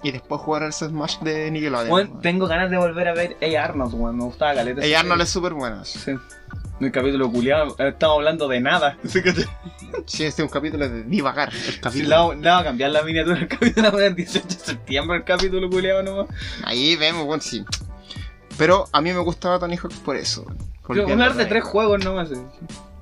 y 0.04 0.12
después 0.12 0.42
jugar 0.42 0.64
el 0.64 0.74
Smash 0.74 1.20
de 1.20 1.50
Nickelodeon. 1.52 1.92
Weón. 1.92 2.22
tengo 2.22 2.48
ganas 2.48 2.70
de 2.70 2.78
volver 2.78 3.08
a 3.08 3.14
ver 3.14 3.38
A. 3.42 3.64
Arnold, 3.64 3.94
weón. 3.94 4.18
Me 4.18 4.24
gustaba 4.26 4.54
caleta. 4.56 4.82
Ese- 4.82 4.96
Arnold 4.98 5.22
es 5.22 5.30
súper 5.30 5.54
bueno. 5.54 5.86
Sí. 5.86 6.12
En 6.12 6.86
el 6.86 6.92
capítulo 6.94 7.30
culiado 7.32 7.76
estamos 7.78 8.16
hablando 8.18 8.48
de 8.48 8.60
nada. 8.60 8.98
Sí, 10.06 10.24
este 10.24 10.42
es 10.44 10.48
un 10.48 10.50
capítulo 10.54 10.88
de 10.88 11.04
divagar. 11.04 11.52
El 11.68 11.80
capítulo. 11.80 12.10
le 12.10 12.16
vamos 12.16 12.36
le 12.38 12.42
vamos 12.48 12.62
a 12.62 12.64
cambiar 12.66 12.92
la 12.92 13.02
miniatura 13.04 13.38
del 13.40 13.48
capítulo 13.50 14.00
el 14.00 14.16
18 14.16 14.48
de 14.48 14.54
septiembre, 14.54 15.18
el 15.18 15.24
capítulo 15.24 15.70
culiado 15.70 16.04
nomás. 16.04 16.28
Ahí 16.64 16.96
vemos, 16.96 17.26
bueno, 17.26 17.42
sí. 17.42 17.66
Pero 18.58 18.88
a 18.92 19.02
mí 19.02 19.14
me 19.14 19.20
gustaba 19.20 19.60
Tony 19.60 19.78
Hawk 19.78 19.94
por 20.04 20.16
eso. 20.16 20.46
Volviendo 20.88 21.14
hablar 21.14 21.36
de 21.36 21.44
a- 21.44 21.50
tres 21.50 21.64
juegos 21.64 22.04
nomás. 22.04 22.30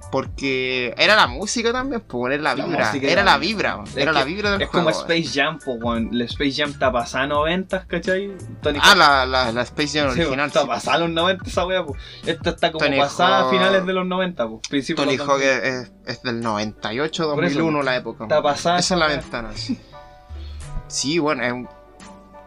Porque 0.09 0.93
era 0.97 1.17
la 1.17 1.27
música 1.27 1.73
también, 1.73 1.99
pues 1.99 2.33
era 2.33 2.41
la 2.41 2.55
La 2.55 2.65
vibra. 2.65 2.91
era 3.01 3.23
la 3.25 3.37
vibra, 3.37 3.79
Es 3.85 3.97
era 3.97 4.13
la 4.13 4.23
vibra 4.23 4.51
del 4.51 4.61
Es 4.61 4.69
juego. 4.69 4.85
como 4.89 4.97
Space 5.01 5.27
Jam, 5.33 5.59
po, 5.59 5.73
weón. 5.73 6.09
El 6.13 6.21
Space 6.21 6.53
Jam 6.53 6.69
está 6.69 6.93
pasada 6.93 7.27
90, 7.27 7.85
¿cachai? 7.87 8.31
Tony 8.61 8.79
Ah, 8.81 8.95
la, 8.95 9.25
la, 9.25 9.51
la 9.51 9.61
Space 9.63 9.99
Jam 9.99 10.13
Sí, 10.13 10.21
original. 10.21 10.47
está 10.47 10.61
sí. 10.61 10.67
pasada 10.67 10.99
los 10.99 11.09
90 11.09 11.43
esa 11.49 11.65
wea, 11.65 11.83
pues. 11.85 12.01
Esta 12.25 12.51
está 12.51 12.71
como 12.71 12.85
Tony 12.85 12.97
pasada 12.99 13.47
a 13.47 13.49
finales 13.49 13.85
de 13.85 13.91
los 13.93 14.05
90, 14.07 14.47
pues. 14.47 14.95
Tony 14.95 15.17
Hawk 15.17 15.27
2000. 15.27 15.43
es, 15.49 15.63
es- 15.63 15.91
es 16.05 16.21
del 16.23 16.39
98, 16.39 17.35
Por 17.35 17.43
eso, 17.43 17.55
2001 17.55 17.83
la 17.83 17.95
época. 17.97 18.23
está 18.23 18.41
pasada 18.41 18.79
Esa 18.79 18.93
es 18.93 18.99
la 18.99 19.07
ventana. 19.07 19.49
Sí, 19.55 19.77
Sí, 20.87 21.19
bueno, 21.19 21.43
es 21.43 21.51
un- 21.51 21.67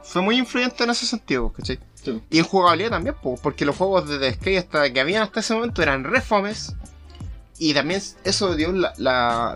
fue 0.02 0.22
muy 0.22 0.38
influyente 0.38 0.82
en 0.84 0.90
ese 0.90 1.04
sentido, 1.04 1.52
¿cachai? 1.52 1.78
Sí. 2.02 2.20
Y 2.30 2.38
en 2.38 2.44
jugabilidad 2.44 2.90
también, 2.90 3.14
po, 3.22 3.36
porque 3.42 3.64
los 3.64 3.76
juegos 3.76 4.08
de 4.08 4.32
The 4.32 4.58
hasta, 4.58 4.92
que 4.92 5.00
habían 5.00 5.22
hasta 5.22 5.40
ese 5.40 5.54
momento 5.54 5.82
eran 5.82 6.04
refomes. 6.04 6.74
Y 7.58 7.74
también 7.74 8.00
eso 8.24 8.56
dio 8.56 8.72
la, 8.72 8.94
la, 8.96 9.54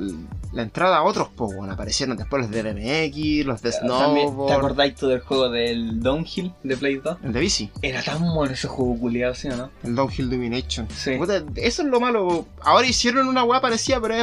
la 0.53 0.63
entrada 0.63 0.99
a 0.99 1.03
otros, 1.05 1.29
pues 1.35 1.57
bueno, 1.57 1.73
aparecieron 1.73 2.19
después 2.19 2.43
los 2.43 2.51
de 2.51 2.63
BMX, 2.63 3.47
los 3.47 3.63
de 3.63 3.71
También, 3.73 4.27
¿Te 4.27 4.31
Snowboard, 4.31 4.53
acordáis 4.53 4.95
tú 4.95 5.09
del 5.09 5.21
juego 5.21 5.49
del 5.49 6.01
Downhill 6.01 6.53
de 6.65 6.77
Play 6.77 6.97
2? 6.97 7.17
el 7.25 7.33
de 7.33 7.41
bici, 7.41 7.71
Era 7.81 8.03
tan 8.03 8.21
bueno 8.35 8.53
ese 8.53 8.69
juego 8.69 8.99
culiado, 8.99 9.35
¿sí 9.35 9.49
o 9.49 9.57
no? 9.57 9.71
el 9.83 9.95
Downhill 9.95 10.29
Domination. 10.29 10.87
Sí. 10.95 11.17
Puta, 11.17 11.43
eso 11.57 11.81
es 11.83 11.89
lo 11.89 11.99
malo. 11.99 12.47
Ahora 12.61 12.87
hicieron 12.87 13.27
una 13.27 13.43
weá 13.43 13.63
parecida, 13.63 13.99
pero 14.03 14.15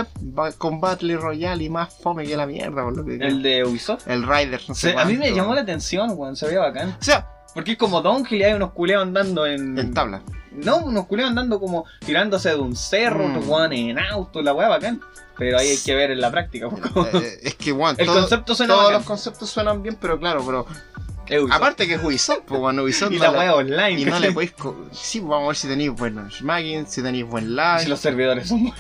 es 0.48 0.56
con 0.58 0.80
Battle 0.80 1.18
Royale 1.18 1.64
y 1.64 1.70
más 1.70 1.92
fome 1.92 2.26
que 2.28 2.38
la 2.38 2.46
mierda, 2.46 2.84
por 2.84 2.96
lo 2.96 3.04
que 3.04 3.16
El 3.16 3.42
de 3.42 3.66
Ubisoft. 3.66 4.08
el 4.08 4.22
Rider, 4.28 4.62
no 4.68 4.76
sé 4.76 4.92
Sí, 4.92 4.98
a 4.98 5.06
mí 5.06 5.18
me 5.18 5.34
llamó 5.34 5.56
la 5.56 5.62
atención, 5.62 6.12
weón, 6.16 6.36
se 6.36 6.46
veía 6.46 6.60
bacán. 6.60 6.90
O 7.00 7.04
sea, 7.04 7.28
Porque 7.54 7.74
es 7.74 7.78
como 7.78 8.02
Downhill 8.02 8.40
y 8.40 8.44
hay 8.44 8.54
unos 8.54 8.72
culeados 8.72 9.08
andando 9.08 9.46
en. 9.46 9.78
en 9.78 9.94
tabla. 9.94 10.22
No, 10.52 10.78
unos 10.80 11.06
culeados 11.08 11.32
andando 11.32 11.60
como 11.60 11.86
tirándose 12.06 12.50
de 12.50 12.56
un 12.56 12.76
cerro, 12.76 13.28
Mm. 13.28 13.50
weón 13.50 13.74
en 13.74 14.00
auto, 14.00 14.42
la 14.42 14.54
weá 14.54 14.68
bacán. 14.70 15.02
Pero 15.38 15.58
ahí 15.58 15.70
hay 15.70 15.78
que 15.78 15.96
ver 15.96 16.12
en 16.12 16.22
la 16.22 16.30
práctica, 16.32 16.68
como- 16.70 17.06
Eh, 17.08 17.40
es 17.44 17.56
que, 17.56 17.72
weón, 17.72 17.96
El 18.00 18.06
todo- 18.06 18.20
concepto 18.22 18.54
suena 18.56 18.74
todos 18.74 18.86
bacán. 18.86 19.00
los 19.00 19.08
conceptos 19.08 19.50
suenan 19.50 19.82
bien, 19.82 19.98
pero 20.00 20.20
claro, 20.20 20.44
pero 20.46 20.66
Ubisoft. 21.42 21.52
aparte 21.56 21.88
que 21.88 21.94
es 21.96 22.04
Ubisoft, 22.04 22.42
pues 22.46 22.60
bueno, 22.60 22.84
Ubisoft 22.84 23.12
y 23.14 23.18
no 23.18 23.24
la 23.24 23.32
weá 23.32 23.56
online, 23.56 24.02
y 24.02 24.06
no 24.06 24.20
le 24.20 24.32
podéis. 24.34 24.54
Sí, 24.92 25.20
pues, 25.20 25.30
vamos 25.30 25.46
a 25.46 25.48
ver 25.48 25.56
si 25.56 25.68
tenéis 25.68 25.92
buenos 25.92 26.36
smacking, 26.38 26.86
si 26.88 27.02
tenéis 27.02 27.26
buen 27.26 27.56
lag. 27.56 27.80
Si 27.82 27.88
los 27.90 28.00
servidores 28.00 28.50
son 28.50 28.64
buenos. 28.64 28.80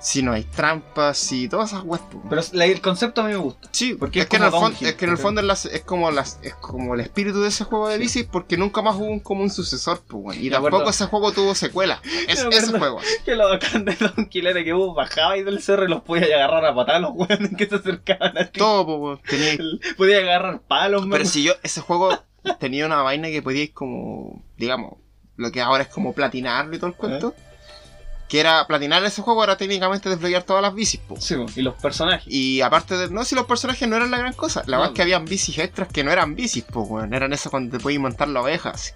Si 0.00 0.22
no 0.22 0.32
hay 0.32 0.44
trampas, 0.44 1.18
si 1.18 1.48
todas 1.48 1.70
esas 1.72 1.82
weas. 1.84 2.02
po. 2.04 2.22
Pero 2.30 2.40
la- 2.52 2.66
el 2.66 2.80
concepto 2.80 3.20
a 3.20 3.24
mí 3.24 3.32
me 3.32 3.38
gusta. 3.38 3.68
Sí, 3.72 3.94
porque 3.94 4.20
es, 4.20 4.24
es 4.26 4.28
que 4.30 4.36
en 4.36 4.44
el 4.44 4.50
fondo, 4.50 4.78
es 4.80 4.94
que 4.94 5.04
en 5.06 5.10
el 5.10 5.18
fondo 5.18 5.40
es, 5.40 5.46
las- 5.46 5.64
es 5.66 5.82
como 5.82 6.10
las, 6.12 6.38
es 6.42 6.54
como 6.54 6.94
el 6.94 7.00
espíritu 7.00 7.40
de 7.42 7.48
ese 7.48 7.64
juego 7.64 7.88
de 7.88 7.96
Sí. 7.96 8.00
bici, 8.02 8.22
porque 8.24 8.56
nunca 8.56 8.80
más 8.80 8.94
hubo 8.96 9.06
un, 9.06 9.18
como 9.20 9.42
un 9.42 9.50
sucesor, 9.50 10.00
pues. 10.06 10.38
Y 10.38 10.50
tampoco 10.50 10.76
acuerdo- 10.76 10.90
ese 10.90 11.06
juego 11.06 11.32
tuvo 11.32 11.54
secuela. 11.54 12.00
Es, 12.28 12.44
ese 12.48 12.78
juego. 12.78 13.00
Que 13.24 13.34
lo 13.34 13.48
bacán 13.48 13.84
de 13.84 13.94
Donkey 13.96 14.46
era 14.46 14.62
que 14.62 14.72
vos 14.72 14.94
bajabas 14.94 15.44
del 15.44 15.60
cerro 15.60 15.84
y 15.84 15.88
los 15.88 16.02
podías 16.02 16.30
agarrar 16.30 16.64
a 16.64 16.74
patar 16.74 16.96
a 16.96 17.00
los 17.00 17.10
weones 17.14 17.56
que 17.56 17.66
se 17.66 17.74
acercaban 17.74 18.38
a 18.38 18.44
ti. 18.46 18.58
Todo, 18.58 19.00
pues. 19.00 19.22
Tenía- 19.22 19.58
Podías 19.96 20.22
agarrar 20.22 20.60
palos, 20.62 21.02
Pero 21.10 21.24
man. 21.24 21.26
si 21.26 21.42
yo, 21.42 21.54
ese 21.62 21.80
juego 21.80 22.16
tenía 22.60 22.86
una 22.86 23.02
vaina 23.02 23.28
que 23.28 23.42
podíais 23.42 23.70
como, 23.70 24.44
digamos, 24.56 24.94
lo 25.36 25.50
que 25.50 25.60
ahora 25.60 25.82
es 25.82 25.88
como 25.88 26.12
platinarlo 26.12 26.74
y 26.76 26.78
todo 26.78 26.88
el 26.90 26.96
cuento. 26.96 27.34
Que 28.28 28.40
era, 28.40 28.66
platinar 28.66 29.02
ese 29.04 29.22
juego 29.22 29.42
era 29.42 29.56
técnicamente 29.56 30.08
desbloquear 30.10 30.42
todas 30.42 30.60
las 30.62 30.74
bicis, 30.74 31.00
po. 31.00 31.18
Sí, 31.18 31.34
y 31.56 31.62
los 31.62 31.74
personajes. 31.76 32.24
Y 32.32 32.60
aparte 32.60 32.96
de, 32.96 33.08
no, 33.10 33.24
si 33.24 33.34
los 33.34 33.46
personajes 33.46 33.88
no 33.88 33.96
eran 33.96 34.10
la 34.10 34.18
gran 34.18 34.34
cosa. 34.34 34.60
La 34.66 34.76
No, 34.76 34.80
verdad 34.82 34.92
es 34.92 34.96
que 34.96 35.02
habían 35.02 35.24
bicis 35.24 35.58
extras 35.58 35.88
que 35.88 36.04
no 36.04 36.10
eran 36.12 36.34
bicis, 36.34 36.62
pues, 36.70 36.86
weón. 36.88 37.14
Eran 37.14 37.32
esas 37.32 37.50
cuando 37.50 37.76
te 37.78 37.82
podías 37.82 38.00
montar 38.02 38.28
la 38.28 38.42
oveja, 38.42 38.70
así. 38.70 38.92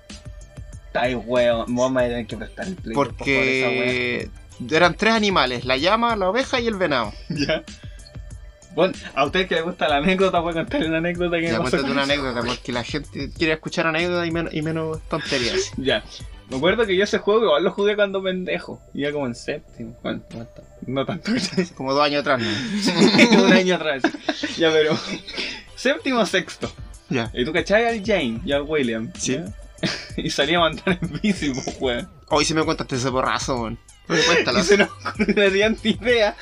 Ay, 0.93 1.15
weón, 1.15 1.75
vas 1.75 2.05
a 2.05 2.09
tener 2.09 2.27
que 2.27 2.37
prestar 2.37 2.67
el 2.67 2.75
play. 2.77 2.95
por 2.95 3.15
Porque 3.15 4.29
eran 4.71 4.95
tres 4.95 5.15
animales, 5.15 5.65
la 5.65 5.79
llama, 5.79 6.15
la 6.17 6.29
oveja 6.29 6.61
y 6.61 6.67
el 6.67 6.75
venado. 6.77 7.13
Ya. 7.31 7.63
Bueno, 8.75 8.95
a 9.15 9.25
ustedes 9.27 9.49
que 9.49 9.55
les 9.57 9.65
gusta 9.65 9.87
la 9.87 9.97
anécdota, 9.97 10.39
voy 10.41 10.53
a 10.53 10.55
contarle 10.55 10.89
una 10.89 10.97
anécdota 10.99 11.37
que 11.39 11.43
Ya 11.45 11.59
me 11.61 11.71
pasó 11.71 11.85
una 11.85 12.05
anécdota, 12.05 12.41
porque 12.43 12.73
la 12.73 12.83
gente 12.83 13.31
quiere 13.37 13.53
escuchar 13.55 13.87
anécdotas 13.87 14.27
y, 14.27 14.31
menos- 14.31 14.55
y 14.55 14.63
menos 14.63 14.99
tonterías. 15.09 15.73
Ya. 15.77 16.03
Me 16.53 16.59
acuerdo 16.59 16.87
que 16.87 16.95
yo 16.95 17.05
ese 17.05 17.17
juego 17.17 17.45
igual 17.45 17.65
lo 17.65 17.71
jugué 17.71 17.97
cuando 17.97 18.23
pendejo. 18.23 18.79
Iba 18.93 19.11
como 19.11 19.27
en 19.27 19.35
séptimo. 19.35 19.97
Bueno, 20.03 20.21
no, 20.87 21.07
tanto-. 21.07 21.33
Como 21.75 21.95
dos 21.95 22.05
años 22.05 22.21
atrás, 22.21 22.43
¿no? 22.43 23.43
un 23.45 23.53
año 23.55 23.77
atrás. 23.77 24.03
Ya, 24.59 24.71
pero. 24.71 24.95
Séptimo 25.75 26.21
o 26.21 26.27
sexto. 26.27 26.71
Ya. 27.09 27.31
Y 27.33 27.47
tú 27.47 27.55
cachai 27.55 27.87
al 27.87 28.05
Jane 28.05 28.43
y 28.45 28.53
al 28.53 28.63
William. 28.63 29.11
Sí. 29.19 29.37
¿ya? 29.37 29.47
y 30.19 30.29
salíamos 30.29 30.67
a 30.67 30.71
andar 30.71 30.99
en 31.01 31.21
bici, 31.23 31.53
pues, 31.55 31.77
weón. 31.81 32.09
Hoy 32.29 32.45
sí 32.45 32.53
me 32.53 32.67
contaste 32.67 32.97
ese 32.97 33.09
borrazo, 33.09 33.55
weón. 33.55 33.79
Cuéntalo. 34.07 34.59
Y 34.59 34.63
se 34.63 34.77
nos 34.77 34.91
ocurrió 34.91 35.49
idea. 35.85 36.37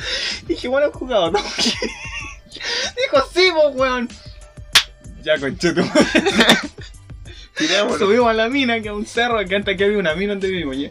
Dije, 0.49 0.67
bueno, 0.67 0.89
he 0.89 0.91
jugado, 0.91 1.31
¿no? 1.31 1.39
Dijo, 1.39 3.29
sí, 3.33 3.49
pues, 3.55 3.77
weón. 3.77 4.09
Ya, 5.23 5.39
concheto. 5.39 5.83
Subimos 7.99 8.29
a 8.31 8.33
la 8.35 8.49
mina, 8.49 8.81
que 8.81 8.89
es 8.89 8.95
un 8.95 9.07
cerro, 9.07 9.45
que 9.45 9.55
antes 9.57 9.77
que 9.77 9.85
había 9.85 9.99
una 9.99 10.15
mina 10.15 10.33
donde 10.33 10.49
vivimos, 10.49 10.77
¿ya? 10.77 10.91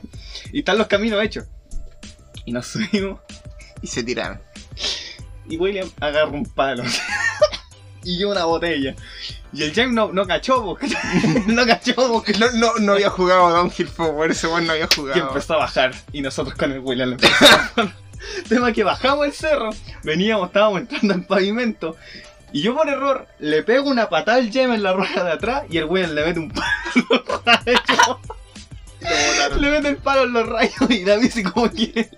Y 0.52 0.60
están 0.60 0.78
los 0.78 0.88
caminos 0.88 1.24
hechos. 1.24 1.46
Y 2.46 2.52
nos 2.52 2.68
subimos. 2.68 3.20
Y 3.82 3.88
se 3.88 4.04
tiraron. 4.04 4.40
Y 5.48 5.58
William 5.58 5.90
agarra 6.00 6.30
un 6.30 6.46
palo. 6.46 6.84
y 8.04 8.20
yo 8.20 8.30
una 8.30 8.46
botella. 8.46 8.96
Y 9.52 9.64
el 9.64 9.74
James 9.74 9.94
no, 9.94 10.12
no 10.14 10.28
cachó, 10.28 10.64
porque 10.64 10.88
no 11.48 11.66
cachó, 11.66 11.96
porque 11.96 12.34
No, 12.34 12.52
no, 12.52 12.74
no 12.80 12.94
había 12.94 13.10
jugado 13.10 13.48
a 13.48 13.52
Downhill 13.52 13.88
Forward, 13.88 14.32
ese 14.32 14.48
weón 14.48 14.68
no 14.68 14.74
había 14.74 14.88
Y 14.92 14.96
jugado. 14.96 15.28
empezó 15.28 15.56
a 15.56 15.58
bajar. 15.58 15.94
Y 16.12 16.22
nosotros 16.22 16.56
con 16.56 16.72
el 16.72 16.80
William. 16.80 17.18
Tema 18.50 18.72
que 18.74 18.84
bajamos 18.84 19.26
el 19.26 19.34
cerro, 19.34 19.70
veníamos, 20.04 20.48
estábamos 20.48 20.82
entrando 20.82 21.14
al 21.14 21.24
pavimento. 21.26 21.96
Y 22.52 22.62
yo 22.62 22.76
por 22.76 22.90
error 22.90 23.28
le 23.40 23.64
pego 23.64 23.90
una 23.90 24.10
patada 24.10 24.38
al 24.38 24.52
Jem 24.52 24.74
en 24.74 24.84
la 24.84 24.94
rueda 24.94 25.24
de 25.24 25.32
atrás 25.32 25.64
y 25.70 25.78
el 25.78 25.86
William 25.86 26.12
le 26.12 26.26
mete 26.26 26.40
un 26.40 26.50
palo 26.52 26.70
en 26.96 27.04
los 27.10 27.46
rayos. 27.46 28.18
le 29.60 29.72
mete 29.72 29.90
el 29.90 29.98
palo 29.98 30.24
en 30.24 30.34
los 30.34 30.48
rayos 30.48 30.90
y 30.90 31.06
la 31.06 31.18
bici 31.18 31.44
como 31.44 31.70
que 31.70 32.10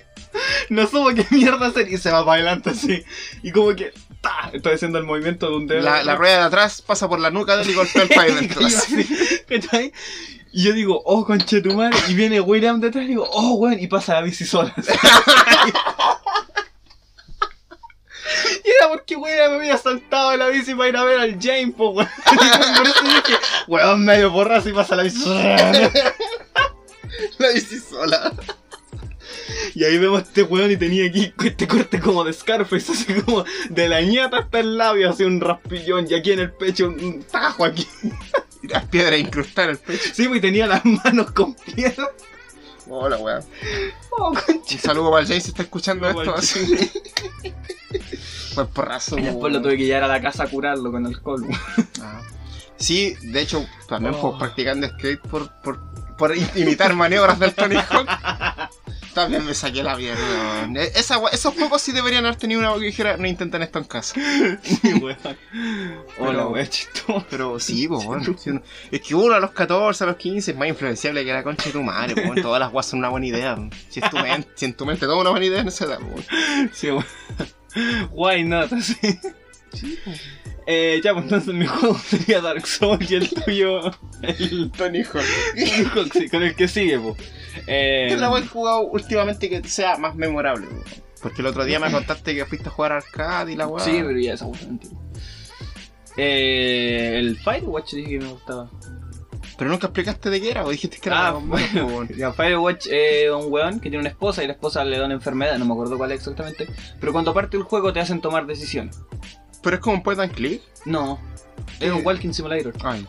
no 0.70 0.88
supo 0.88 1.10
qué 1.14 1.26
mierda 1.32 1.68
hacer 1.68 1.92
y 1.92 1.98
se 1.98 2.12
va 2.12 2.26
para 2.26 2.36
adelante 2.36 2.70
así. 2.70 3.04
Y 3.44 3.52
como 3.52 3.76
que 3.76 3.94
¡ta! 4.22 4.50
estoy 4.54 4.76
haciendo 4.76 4.98
el 4.98 5.06
movimiento 5.06 5.50
de 5.50 5.56
un 5.56 5.68
dedo. 5.68 5.82
La, 5.82 6.04
la 6.04 6.16
rueda 6.16 6.40
de 6.40 6.44
atrás 6.46 6.82
pasa 6.82 7.10
por 7.10 7.20
la 7.20 7.32
nuca 7.32 7.58
de 7.58 7.64
él 7.64 7.72
y 7.72 7.74
golpea 7.74 8.04
el 8.04 8.66
así, 8.66 9.44
¿cachai? 9.50 9.92
Y 10.54 10.64
yo 10.64 10.74
digo, 10.74 11.02
oh, 11.06 11.26
conchetumare. 11.26 11.96
Y 12.10 12.14
viene 12.14 12.42
William 12.42 12.82
detrás 12.82 13.06
y 13.06 13.10
digo, 13.10 13.28
oh, 13.32 13.54
weón. 13.54 13.80
Y 13.80 13.88
pasa 13.88 14.16
la 14.16 14.22
bici 14.22 14.46
sola. 14.46 14.74
Y 18.64 18.70
era 18.70 18.90
porque 18.90 19.16
William 19.16 19.52
me 19.52 19.58
había 19.58 19.78
saltado 19.78 20.32
de 20.32 20.38
la 20.38 20.48
bici 20.48 20.74
para 20.76 20.90
ir 20.90 20.98
a 20.98 21.04
ver 21.04 21.20
al 21.20 21.38
James, 21.42 21.74
po, 21.76 21.90
weón. 21.90 22.10
Por 22.78 22.88
eso 22.88 23.04
dije, 23.04 23.40
weón, 23.68 24.06
medio 24.06 24.32
porrazo 24.32 24.70
y 24.70 24.74
pasa 24.74 24.96
la 24.96 25.04
bici 25.04 25.22
sola. 25.22 25.92
La 27.38 27.50
bici 27.50 27.78
sola. 27.78 28.34
Y 29.76 29.84
ahí 29.84 29.98
vemos 29.98 30.20
a 30.20 30.24
este 30.24 30.44
weón 30.44 30.72
y 30.72 30.78
tenía 30.78 31.06
aquí 31.08 31.34
este 31.46 31.68
corte 31.68 32.00
como 32.00 32.24
de 32.24 32.34
Scarface, 32.34 32.92
así 32.92 33.22
como 33.22 33.46
de 33.70 33.90
la 33.90 34.02
ñata 34.02 34.40
hasta 34.40 34.60
el 34.60 34.78
labio, 34.78 35.10
así 35.10 35.24
un 35.24 35.40
raspillón. 35.40 36.08
Y 36.10 36.14
aquí 36.14 36.32
en 36.32 36.40
el 36.40 36.52
pecho 36.52 36.88
un 36.88 37.24
tajo 37.24 37.66
aquí. 37.66 37.88
Tiras 38.62 38.86
piedra 38.86 39.18
incrustar 39.18 39.70
el 39.70 39.78
pecho. 39.78 40.10
Sí, 40.14 40.28
pues 40.28 40.40
y 40.40 40.42
tenía 40.42 40.68
las 40.68 40.84
manos 40.86 41.32
con 41.32 41.54
piedra. 41.54 42.10
Hola, 42.88 43.18
weón. 43.18 43.44
Oh. 44.12 44.34
Un 44.48 44.80
saludo 44.80 45.12
para 45.12 45.22
el 45.22 45.28
James 45.28 45.44
si 45.44 45.50
está 45.50 45.64
escuchando 45.64 46.10
esto. 46.10 46.36
así. 46.36 46.92
Fue 48.54 48.66
porrazo. 48.68 49.18
Y 49.18 49.22
después 49.24 49.52
lo 49.54 49.60
weón. 49.60 49.64
tuve 49.64 49.78
que 49.78 49.86
llevar 49.86 50.04
a 50.04 50.08
la 50.08 50.22
casa 50.22 50.44
a 50.44 50.48
curarlo 50.48 50.92
con 50.92 51.06
alcohol. 51.06 51.42
weón. 51.42 51.60
Ah. 52.02 52.22
Sí, 52.78 53.16
de 53.22 53.42
hecho, 53.42 53.66
también 53.88 54.16
Oh. 54.16 54.32
fue 54.32 54.40
practicando 54.40 54.88
skate 54.88 55.22
por, 55.22 55.50
por, 55.62 55.80
por 56.18 56.34
imitar 56.56 56.96
maniobras 56.96 57.38
del 57.40 57.54
Tony 57.54 57.76
Hawk. 57.76 58.08
También 59.14 59.46
me 59.46 59.54
saqué 59.54 59.84
la 59.84 59.96
mierda. 59.98 60.20
weón. 60.62 60.78
E- 60.78 60.92
Esa, 60.96 61.20
esos 61.34 61.54
juegos 61.54 61.82
sí 61.82 61.92
deberían 61.92 62.26
haber 62.26 62.38
tenido 62.40 62.60
una 62.62 62.70
voz 62.70 62.80
que 62.80 62.86
dijera 62.86 63.18
no 63.18 63.28
intenten 63.28 63.62
esto 63.62 63.78
en 63.80 63.86
casa. 63.86 64.16
Sí, 64.64 64.94
weón. 64.94 65.18
Hola, 66.18 66.48
weón, 66.48 66.68
chistoso. 66.68 67.24
Pero 67.30 67.60
sí, 67.60 67.88
uno- 67.88 68.62
es 68.90 69.02
que 69.02 69.14
uno 69.14 69.36
a 69.36 69.40
los 69.40 69.52
14, 69.52 70.04
a 70.06 70.08
los 70.08 70.16
15 70.16 70.52
es 70.52 70.58
más 70.58 70.68
influenciable 70.70 71.24
que 71.26 71.34
la 71.34 71.44
concha 71.44 71.66
de 71.66 71.72
tu 71.74 71.84
madre, 71.84 72.42
todas 72.42 72.60
las 72.60 72.72
guas 72.72 72.86
son 72.86 73.00
una 73.00 73.10
buena 73.10 73.28
idea. 73.28 73.54
weón. 73.54 73.70
Si, 73.90 74.00
es 74.00 74.10
tu 74.10 74.18
mente, 74.18 74.50
si 74.56 74.66
en 74.66 74.74
tu 74.74 74.86
mente 74.86 75.06
toda 75.06 75.18
una 75.18 75.30
buena 75.32 75.46
idea 75.46 75.62
edad, 75.62 76.00
pues, 76.00 76.26
bueno. 76.26 76.70
Sí, 76.74 76.88
weón. 76.90 77.06
Why 78.12 78.44
not? 78.44 78.72
Así. 78.74 78.96
Eh, 80.66 81.02
ya, 81.04 81.14
pues 81.14 81.24
entonces 81.24 81.54
mi 81.54 81.66
juego 81.66 81.98
sería 81.98 82.42
Dark 82.42 82.66
Souls 82.68 83.10
y 83.10 83.16
el 83.16 83.30
tuyo. 83.30 83.92
El 84.22 84.72
Tony 84.72 85.04
Hawk. 85.04 85.24
Tony 85.56 85.86
Hawk, 85.96 86.14
sí, 86.14 86.30
con 86.30 86.44
el 86.44 86.56
que 86.56 86.68
sigue, 86.68 87.00
pues. 87.00 87.18
Eh, 87.68 88.08
¿Qué 88.10 88.16
wea 88.16 88.40
que 88.40 88.46
he 88.46 88.48
jugado 88.48 88.82
últimamente 88.82 89.50
que 89.50 89.68
sea 89.68 89.98
más 89.98 90.16
memorable? 90.16 90.68
Porque 91.22 91.42
el 91.42 91.48
otro 91.48 91.66
día 91.66 91.80
me 91.80 91.92
contaste 91.92 92.36
que 92.36 92.46
fuiste 92.46 92.70
a 92.70 92.72
jugar 92.72 92.92
arcade 92.94 93.54
y 93.54 93.56
la 93.56 93.68
weá. 93.68 93.84
Sí, 93.84 93.92
pero 93.92 94.20
ya 94.20 94.34
esa 94.34 94.50
es 94.50 94.64
antigua. 94.64 95.02
Eh, 96.18 97.16
el 97.18 97.38
Firewatch 97.38 97.94
dije 97.94 98.10
que 98.10 98.20
me 98.20 98.32
gustaba. 98.32 98.70
Pero 99.62 99.70
nunca 99.70 99.86
explicaste 99.86 100.32
de 100.32 100.42
qué 100.42 100.50
era, 100.50 100.66
o 100.66 100.72
dijiste 100.72 100.98
que 100.98 101.08
era 101.08 101.28
Ah, 101.28 101.34
más 101.34 101.72
bueno. 101.72 102.08
Ya, 102.18 102.34
Firewatch 102.34 102.88
es 102.90 103.30
un 103.30 103.54
weón 103.54 103.76
que 103.80 103.92
tiene 103.92 104.00
una 104.00 104.10
esposa 104.10 104.44
y 104.44 104.48
la 104.48 104.54
esposa 104.54 104.84
le 104.84 104.98
da 104.98 105.06
una 105.06 105.14
enfermedad, 105.14 105.56
no 105.60 105.66
me 105.66 105.74
acuerdo 105.74 106.00
cuál 106.00 106.12
es 106.12 106.18
exactamente. 106.18 106.68
Pero 107.00 107.12
cuando 107.12 107.32
parte 107.32 107.58
el 107.58 107.62
juego 107.62 107.94
te 107.94 108.00
hacen 108.00 108.22
tomar 108.22 108.48
decisiones. 108.48 109.00
Pero 109.62 109.76
es 109.76 109.80
como 109.84 109.98
un 109.98 110.02
point 110.02 110.20
and 110.20 110.34
click. 110.34 110.64
No, 110.86 111.20
es 111.80 111.92
un 111.92 112.04
walking 112.04 112.34
simulator. 112.34 112.74
Ay. 112.84 113.06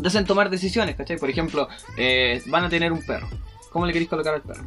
Te 0.00 0.06
hacen 0.06 0.24
tomar 0.24 0.48
decisiones, 0.48 0.94
¿cachai? 0.94 1.18
Por 1.18 1.28
ejemplo, 1.28 1.66
eh, 1.96 2.40
van 2.46 2.62
a 2.62 2.68
tener 2.68 2.92
un 2.92 3.04
perro. 3.04 3.28
¿Cómo 3.72 3.84
le 3.84 3.92
queréis 3.92 4.08
colocar 4.08 4.32
al 4.32 4.42
perro? 4.42 4.62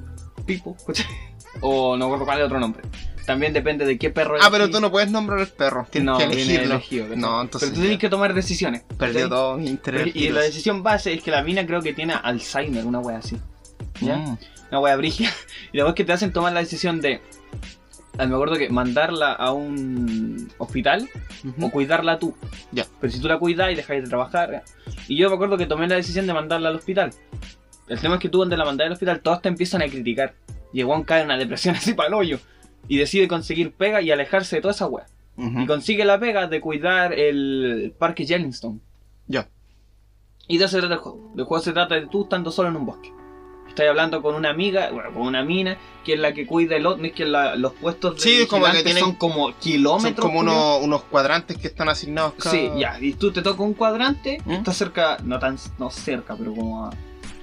Pipo, 0.46 0.76
¿cachai? 0.86 1.06
O 1.62 1.96
no 1.96 2.00
me 2.00 2.06
acuerdo 2.16 2.26
cuál 2.26 2.40
es 2.40 2.46
otro 2.48 2.60
nombre. 2.60 2.84
También 3.28 3.52
depende 3.52 3.86
de 3.86 3.98
qué 4.00 4.10
perro 4.10 4.38
Ah, 4.42 4.48
pero 4.50 4.70
tú 4.70 4.80
no 4.80 4.90
puedes 4.90 5.12
nombrar 5.12 5.40
el 5.42 5.48
perro. 5.50 5.86
Tienes 5.92 6.06
No, 6.06 6.18
que 6.18 6.24
elegirlo. 6.24 6.82
no, 7.18 7.42
entonces. 7.42 7.70
Pero 7.70 7.76
tú 7.76 7.82
tienes 7.82 8.00
que 8.00 8.08
tomar 8.10 8.34
decisiones. 8.34 8.84
Perdió 8.98 9.28
todo 9.28 9.58
mi 9.58 9.68
interés. 9.68 10.16
Y 10.16 10.30
la 10.30 10.40
decisión 10.42 10.82
base 10.82 11.14
es 11.14 11.22
que 11.22 11.30
la 11.30 11.44
mina 11.44 11.68
creo 11.68 11.82
que 11.82 11.94
tiene 11.94 12.14
Alzheimer, 12.14 12.86
una 12.86 13.00
wea 13.00 13.18
así. 13.18 13.38
¿Ya? 14.00 14.16
Mm. 14.16 14.38
Una 14.72 14.80
wea 14.80 14.96
brigia. 14.96 15.30
Y 15.74 15.78
luego 15.78 15.90
es 15.90 15.96
que 15.96 16.06
te 16.06 16.14
hacen 16.14 16.32
tomar 16.32 16.54
la 16.54 16.62
decisión 16.62 17.02
de. 17.02 17.20
ah, 18.18 18.26
Me 18.26 18.34
acuerdo 18.34 18.56
que 18.56 18.70
mandarla 18.70 19.34
a 19.34 19.52
un 19.52 20.50
hospital 20.58 21.10
o 21.60 21.70
cuidarla 21.70 22.18
tú. 22.20 22.34
Ya. 22.72 22.86
Pero 23.02 23.12
si 23.12 23.20
tú 23.20 23.28
la 23.28 23.38
cuidas 23.38 23.70
y 23.74 23.76
dejáis 23.76 24.04
de 24.04 24.08
trabajar. 24.10 24.54
¿eh? 24.54 24.62
Y 25.10 25.18
yo 25.18 25.28
me 25.30 25.36
acuerdo 25.36 25.58
que 25.58 25.66
tomé 25.66 25.86
la 25.90 25.96
decisión 25.96 26.26
de 26.28 26.34
mandarla 26.34 26.70
al 26.70 26.78
hospital. 26.78 27.12
El 27.90 28.00
tema 28.00 28.16
es 28.16 28.22
que 28.22 28.30
tú, 28.30 28.38
donde 28.40 28.56
la 28.56 28.64
mandas 28.64 28.86
al 28.88 28.94
hospital, 28.94 29.20
todos 29.20 29.42
te 29.42 29.50
empiezan 29.50 29.82
a 29.82 29.86
criticar. 29.88 30.34
El 30.74 30.86
weón 30.86 31.04
cae 31.04 31.20
en 31.22 31.26
una 31.26 31.38
depresión 31.38 31.76
así 31.78 31.94
para 31.94 32.08
el 32.08 32.14
hoyo. 32.14 32.40
Y 32.88 32.98
decide 32.98 33.28
conseguir 33.28 33.72
pega 33.74 34.02
y 34.02 34.12
alejarse 34.12 34.58
de 34.58 34.62
toda 34.62 34.74
esa 34.74 34.88
wea. 34.88 35.06
Ujú. 35.38 35.62
Y 35.62 35.66
consigue 35.68 36.04
la 36.06 36.20
pega 36.20 36.48
de 36.48 36.60
cuidar 36.62 37.14
el 37.14 37.94
parque 37.98 38.26
Yellowstone. 38.26 38.80
Ya. 39.28 39.48
Y 40.48 40.58
de 40.58 40.66
eso 40.66 40.76
se 40.76 40.80
trata 40.80 40.96
el 40.96 41.00
juego. 41.02 41.34
El 41.38 41.44
juego 41.44 41.64
se 41.64 41.74
trata 41.74 41.96
de 41.96 42.08
tú 42.08 42.24
estando 42.24 42.52
solo 42.52 42.70
en 42.70 42.76
un 42.78 42.86
bosque. 42.86 43.12
Estás 43.68 43.88
hablando 43.90 44.22
con 44.24 44.34
una 44.34 44.50
amiga, 44.50 44.90
bueno, 44.92 45.12
con 45.14 45.24
una 45.24 45.44
mina, 45.44 45.78
que 46.04 46.14
es 46.14 46.20
la 46.20 46.34
que 46.34 46.48
cuida 46.48 46.78
el 46.78 46.86
OVNI, 46.88 47.12
que 47.12 47.26
la- 47.26 47.56
los 47.56 47.74
puestos 47.74 48.16
de 48.16 48.22
Sí, 48.22 48.48
como 48.48 48.66
que 48.66 48.82
tienen- 48.82 49.04
son 49.04 49.16
como 49.16 49.50
Son 49.52 49.60
kilómetros. 49.60 50.26
como 50.26 50.40
culiao. 50.40 50.78
unos, 50.78 50.84
unos 50.86 51.04
cuadrantes 51.04 51.58
que 51.58 51.68
están 51.68 51.88
asignados 51.90 52.34
cada... 52.40 52.56
Sí, 52.56 52.72
ya. 52.78 52.98
Y 53.00 53.14
tú 53.14 53.32
te 53.32 53.42
toca 53.44 53.62
un 53.62 53.74
cuadrante, 53.76 54.42
¿Mm? 54.46 54.52
estás 54.54 54.78
cerca, 54.78 55.18
no 55.24 55.38
tan 55.38 55.58
no 55.78 55.92
cerca, 55.92 56.36
pero 56.36 56.56
como 56.56 56.86
a. 56.86 56.90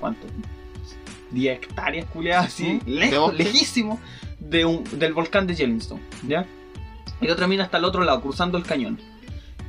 ¿Cuánto? 0.01 0.27
10 1.31 1.57
hectáreas 1.59 2.07
culiadas 2.07 2.47
así, 2.47 2.81
¿Mm? 2.83 2.85
¿De 2.87 2.91
lejos, 2.91 3.35
lejísimo 3.35 4.01
de 4.49 4.65
un, 4.65 4.85
del 4.99 5.13
volcán 5.13 5.47
de 5.47 5.55
Yellowstone, 5.55 6.03
¿ya? 6.27 6.47
Y 7.21 7.27
la 7.27 7.33
otra 7.33 7.47
mina 7.47 7.65
está 7.65 7.79
al 7.79 7.85
otro 7.85 8.05
lado, 8.05 8.21
cruzando 8.21 8.59
el 8.59 8.65
cañón. 8.65 8.99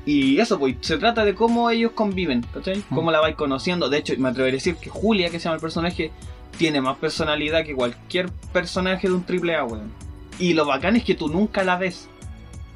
Y 0.06 0.39
eso, 0.39 0.60
pues, 0.60 0.76
se 0.81 0.97
trata 0.97 1.26
de 1.26 1.34
cómo 1.34 1.69
ellos 1.69 1.91
conviven, 1.93 2.45
¿cachai? 2.53 2.84
Cómo 2.93 3.11
la 3.11 3.19
vais 3.19 3.35
conociendo. 3.35 3.89
De 3.89 3.97
hecho, 3.97 4.14
me 4.18 4.30
atrevería 4.30 4.57
a 4.57 4.61
decir 4.61 4.76
que 4.76 4.89
Julia, 4.89 5.30
que 5.30 5.39
se 5.39 5.45
llama 5.45 5.56
el 5.56 5.61
personaje, 5.61 6.11
tiene 6.57 6.80
más 6.80 6.97
personalidad 6.97 7.64
que 7.65 7.73
cualquier 7.73 8.30
personaje 8.53 9.07
de 9.07 9.14
un 9.14 9.23
triple 9.23 9.56
A, 9.56 9.64
weón. 9.64 9.91
Y 10.38 10.53
lo 10.53 10.65
bacán 10.65 10.95
es 10.95 11.03
que 11.03 11.15
tú 11.15 11.27
nunca 11.27 11.64
la 11.64 11.77
ves. 11.77 12.07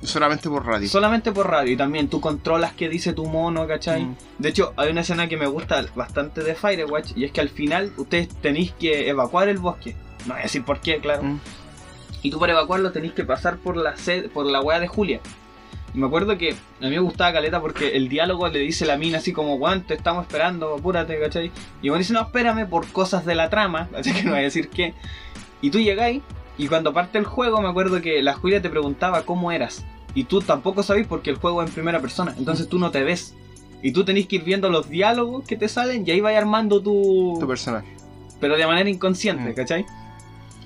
Solamente 0.02 0.50
por 0.50 0.66
radio. 0.66 0.88
Solamente 0.88 1.32
por 1.32 1.50
radio. 1.50 1.74
Y 1.74 1.78
también 1.78 2.08
tú 2.08 2.20
controlas 2.20 2.74
qué 2.74 2.90
dice 2.90 3.14
tu 3.14 3.26
mono, 3.26 3.68
¿cachai? 3.68 4.06
Mm. 4.06 4.16
De 4.40 4.50
hecho, 4.50 4.74
hay 4.78 4.90
una 4.90 5.02
escena 5.02 5.28
que 5.28 5.38
me 5.38 5.46
gusta 5.46 5.86
bastante 5.94 6.42
de 6.42 6.56
Firewatch. 6.56 7.12
Y 7.16 7.26
es 7.26 7.32
que 7.32 7.42
al 7.42 7.50
final 7.50 7.94
ustedes 7.98 8.30
tenéis 8.42 8.72
que 8.72 9.10
evacuar 9.10 9.50
el 9.50 9.58
bosque. 9.58 9.96
No 10.26 10.34
voy 10.34 10.40
a 10.40 10.44
decir 10.44 10.64
por 10.64 10.80
qué, 10.80 11.00
claro. 11.00 11.24
Mm. 11.24 11.40
Y 12.22 12.32
tú 12.32 12.40
para 12.40 12.54
evacuarlo 12.54 12.92
tenéis 12.92 13.14
que 13.14 13.24
pasar 13.24 13.58
por 13.58 13.78
la 13.78 13.96
sed, 13.98 14.30
por 14.30 14.46
la 14.46 14.62
weá 14.62 14.80
de 14.80 14.88
Julia. 14.88 15.20
Y 15.94 15.98
me 15.98 16.06
acuerdo 16.08 16.38
que 16.38 16.52
a 16.52 16.84
mí 16.84 16.90
me 16.90 17.00
gustaba 17.00 17.34
Caleta 17.34 17.60
porque 17.62 17.96
el 17.96 18.10
diálogo 18.10 18.48
le 18.48 18.60
dice 18.60 18.86
la 18.86 18.98
mina 18.98 19.18
así 19.20 19.34
como, 19.34 19.58
Juan, 19.58 19.84
te 19.88 19.96
estamos 19.96 20.24
esperando, 20.26 20.76
apúrate, 20.76 21.20
¿cachai? 21.20 21.52
Y 21.82 21.88
Juan 21.90 22.00
dice, 22.00 22.14
no, 22.14 22.22
espérame 22.22 22.68
por 22.70 22.88
cosas 22.92 23.26
de 23.26 23.36
la 23.36 23.50
trama, 23.50 23.90
así 23.98 24.14
que 24.14 24.24
no 24.24 24.32
voy 24.32 24.40
a 24.42 24.44
decir 24.44 24.70
qué. 24.70 24.94
Y 25.62 25.72
tú 25.72 25.80
llegáis, 25.80 26.22
y 26.58 26.68
cuando 26.68 26.94
parte 26.94 27.18
el 27.18 27.26
juego 27.26 27.60
me 27.62 27.70
acuerdo 27.70 28.02
que 28.02 28.22
la 28.22 28.34
Julia 28.34 28.62
te 28.62 28.70
preguntaba 28.70 29.24
cómo 29.24 29.52
eras. 29.52 29.84
Y 30.14 30.26
tú 30.26 30.42
tampoco 30.42 30.84
sabés 30.84 31.08
porque 31.08 31.30
el 31.30 31.38
juego 31.38 31.62
es 31.64 31.70
en 31.70 31.74
primera 31.74 32.00
persona, 32.02 32.36
entonces 32.38 32.68
tú 32.70 32.78
no 32.80 32.92
te 32.92 33.04
ves. 33.04 33.36
Y 33.82 33.92
tú 33.94 34.04
tenés 34.04 34.28
que 34.28 34.36
ir 34.38 34.44
viendo 34.44 34.70
los 34.70 34.90
diálogos 34.90 35.48
que 35.48 35.56
te 35.56 35.70
salen 35.70 36.04
y 36.06 36.12
ahí 36.12 36.20
vas 36.20 36.36
armando 36.36 36.82
tu, 36.82 37.38
Tu 37.40 37.48
personaje. 37.48 37.88
pero 38.42 38.58
de 38.58 38.68
manera 38.68 38.90
inconsciente, 38.90 39.52
Mm. 39.52 39.56
¿cachai? 39.56 39.86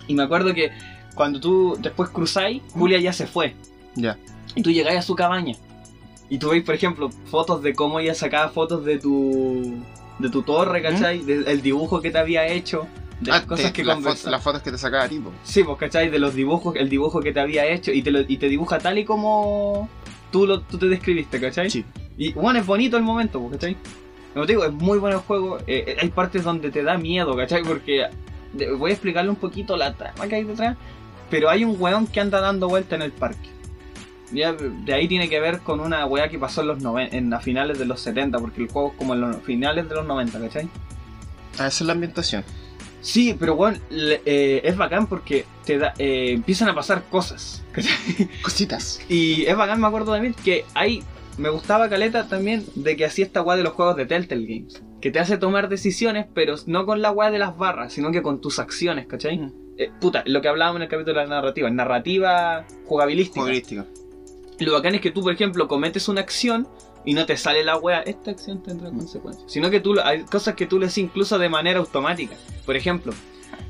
Y 0.07 0.15
me 0.15 0.23
acuerdo 0.23 0.53
que 0.53 0.71
cuando 1.15 1.39
tú 1.39 1.77
después 1.79 2.09
cruzáis, 2.09 2.61
Julia 2.71 2.99
ya 2.99 3.13
se 3.13 3.27
fue. 3.27 3.55
Ya. 3.95 4.17
Y 4.55 4.61
tú 4.61 4.71
llegáis 4.71 4.99
a 4.99 5.01
su 5.01 5.15
cabaña. 5.15 5.55
Y 6.29 6.37
tú 6.37 6.49
veis, 6.49 6.63
por 6.63 6.73
ejemplo, 6.75 7.09
fotos 7.25 7.61
de 7.61 7.73
cómo 7.75 7.99
ella 7.99 8.15
sacaba 8.15 8.49
fotos 8.49 8.83
de 8.85 8.97
tu 8.99 9.75
de 10.19 10.29
tu 10.29 10.41
torre, 10.43 10.81
¿cachai? 10.81 11.19
Del 11.23 11.47
el 11.47 11.61
dibujo 11.61 12.01
que 12.01 12.11
te 12.11 12.17
había 12.19 12.47
hecho, 12.47 12.87
de 13.19 13.31
las 13.31 13.41
Ah, 13.43 13.47
cosas 13.47 13.65
te- 13.67 13.73
que 13.73 13.83
las, 13.83 14.23
las 14.25 14.41
fotos 14.43 14.61
que 14.61 14.71
te 14.71 14.77
sacaba 14.77 15.07
tipo. 15.09 15.31
Sí, 15.43 15.63
pues, 15.63 15.77
¿cachai? 15.77 16.09
De 16.09 16.19
los 16.19 16.33
dibujos, 16.35 16.75
el 16.75 16.87
dibujo 16.89 17.19
que 17.19 17.33
te 17.33 17.39
había 17.39 17.65
hecho 17.67 17.91
y 17.91 18.01
te, 18.03 18.11
lo- 18.11 18.21
y 18.21 18.37
te 18.37 18.47
dibuja 18.47 18.77
tal 18.79 18.97
y 18.99 19.05
como 19.05 19.89
tú, 20.31 20.45
lo, 20.47 20.61
tú 20.61 20.77
te 20.77 20.87
describiste, 20.87 21.39
¿cachai? 21.39 21.69
Sí. 21.69 21.83
Y 22.17 22.31
bueno, 22.33 22.59
es 22.59 22.65
bonito 22.65 22.95
el 22.97 23.03
momento, 23.03 23.39
pues, 23.39 23.53
¿cachai? 23.53 23.75
Como 24.33 24.45
te 24.45 24.53
digo, 24.53 24.65
es 24.65 24.71
muy 24.71 24.97
bueno 24.99 25.17
el 25.17 25.23
juego. 25.23 25.57
eh, 25.59 25.83
eh, 25.87 25.97
hay 26.01 26.09
partes 26.09 26.43
donde 26.43 26.71
te 26.71 26.83
da 26.83 26.97
miedo, 26.97 27.35
¿cachai? 27.35 27.63
Porque 27.63 28.07
voy 28.77 28.91
a 28.91 28.93
explicarle 28.93 29.29
un 29.31 29.35
poquito 29.35 29.75
la 29.77 29.93
trama 29.93 30.27
que 30.27 30.35
hay 30.35 30.43
detrás. 30.43 30.77
Pero 31.33 31.49
hay 31.49 31.63
un 31.65 31.75
weón 31.81 32.05
que 32.05 32.19
anda 32.19 32.39
dando 32.39 32.69
vuelta 32.69 32.95
en 32.95 33.01
el 33.01 33.11
parque. 33.11 33.49
Ya, 34.31 34.53
de 34.53 34.93
ahí 34.93 35.07
tiene 35.07 35.27
que 35.29 35.39
ver 35.39 35.61
con 35.61 35.79
una 35.79 36.05
weá 36.05 36.29
que 36.29 36.37
pasó 36.37 36.61
en 36.61 36.67
los 36.67 36.83
noven- 36.83 37.09
en 37.11 37.33
a 37.33 37.39
finales 37.39 37.79
de 37.79 37.85
los 37.85 38.01
70, 38.01 38.37
porque 38.37 38.61
el 38.61 38.67
juego 38.69 38.91
es 38.91 38.97
como 38.99 39.15
en 39.15 39.21
los 39.21 39.37
finales 39.37 39.89
de 39.89 39.95
los 39.95 40.05
90, 40.05 40.39
¿cachai? 40.39 40.69
Ah, 41.57 41.65
esa 41.65 41.67
es 41.67 41.81
la 41.81 41.93
ambientación. 41.93 42.43
Sí, 43.01 43.35
pero 43.39 43.55
bueno, 43.55 43.79
es 43.89 44.77
bacán 44.77 45.07
porque 45.07 45.45
te 45.65 45.79
da, 45.79 45.95
eh, 45.97 46.33
empiezan 46.33 46.69
a 46.69 46.75
pasar 46.75 47.03
cosas. 47.09 47.63
¿cachai? 47.71 48.29
Cositas. 48.43 49.01
Y 49.09 49.43
es 49.47 49.57
bacán, 49.57 49.81
me 49.81 49.87
acuerdo 49.87 50.11
también 50.13 50.35
que 50.35 50.65
hay. 50.75 51.01
Me 51.39 51.49
gustaba 51.49 51.89
Caleta 51.89 52.27
también 52.27 52.63
de 52.75 52.95
que 52.95 53.05
hacía 53.05 53.25
esta 53.25 53.41
weá 53.41 53.57
de 53.57 53.63
los 53.63 53.73
juegos 53.73 53.95
de 53.97 54.05
Telltale 54.05 54.45
Games. 54.45 54.83
Que 55.01 55.09
te 55.09 55.17
hace 55.19 55.39
tomar 55.39 55.67
decisiones, 55.67 56.27
pero 56.31 56.57
no 56.67 56.85
con 56.85 57.01
la 57.01 57.09
weá 57.09 57.31
de 57.31 57.39
las 57.39 57.57
barras, 57.57 57.91
sino 57.91 58.11
que 58.11 58.21
con 58.21 58.39
tus 58.39 58.59
acciones, 58.59 59.07
¿cachai? 59.07 59.39
Mm. 59.39 59.62
Eh, 59.77 59.91
puta, 59.99 60.23
lo 60.25 60.41
que 60.41 60.47
hablábamos 60.47 60.77
en 60.77 60.83
el 60.83 60.89
capítulo 60.89 61.19
de 61.19 61.27
la 61.27 61.35
narrativa, 61.35 61.69
narrativa 61.69 62.65
jugabilística. 62.85 63.39
Jugabilística. 63.41 63.85
Lo 64.59 64.73
bacán 64.73 64.95
es 64.95 65.01
que 65.01 65.11
tú, 65.11 65.21
por 65.21 65.33
ejemplo, 65.33 65.67
cometes 65.67 66.07
una 66.07 66.21
acción 66.21 66.67
y 67.05 67.13
no 67.13 67.25
te 67.25 67.35
sale 67.37 67.63
la 67.63 67.77
wea, 67.77 68.01
esta 68.01 68.31
acción 68.31 68.61
tendrá 68.61 68.91
Mm. 68.91 68.97
consecuencias. 68.97 69.51
Sino 69.51 69.69
que 69.69 69.79
tú, 69.79 69.99
hay 70.03 70.23
cosas 70.23 70.55
que 70.55 70.65
tú 70.67 70.79
le 70.79 70.85
haces 70.85 70.99
incluso 70.99 71.37
de 71.39 71.49
manera 71.49 71.79
automática. 71.79 72.35
Por 72.65 72.75
ejemplo, 72.75 73.13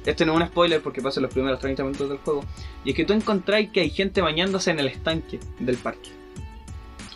este 0.06 0.26
no 0.26 0.34
es 0.34 0.42
un 0.42 0.48
spoiler 0.48 0.82
porque 0.82 1.02
pasa 1.02 1.20
en 1.20 1.24
los 1.24 1.34
primeros 1.34 1.60
30 1.60 1.84
minutos 1.84 2.10
del 2.10 2.18
juego. 2.20 2.44
Y 2.84 2.90
es 2.92 2.96
que 2.96 3.06
tú 3.06 3.14
encontráis 3.14 3.70
que 3.72 3.80
hay 3.80 3.90
gente 3.90 4.22
bañándose 4.22 4.72
en 4.72 4.80
el 4.80 4.88
estanque 4.88 5.40
del 5.60 5.78
parque. 5.78 6.10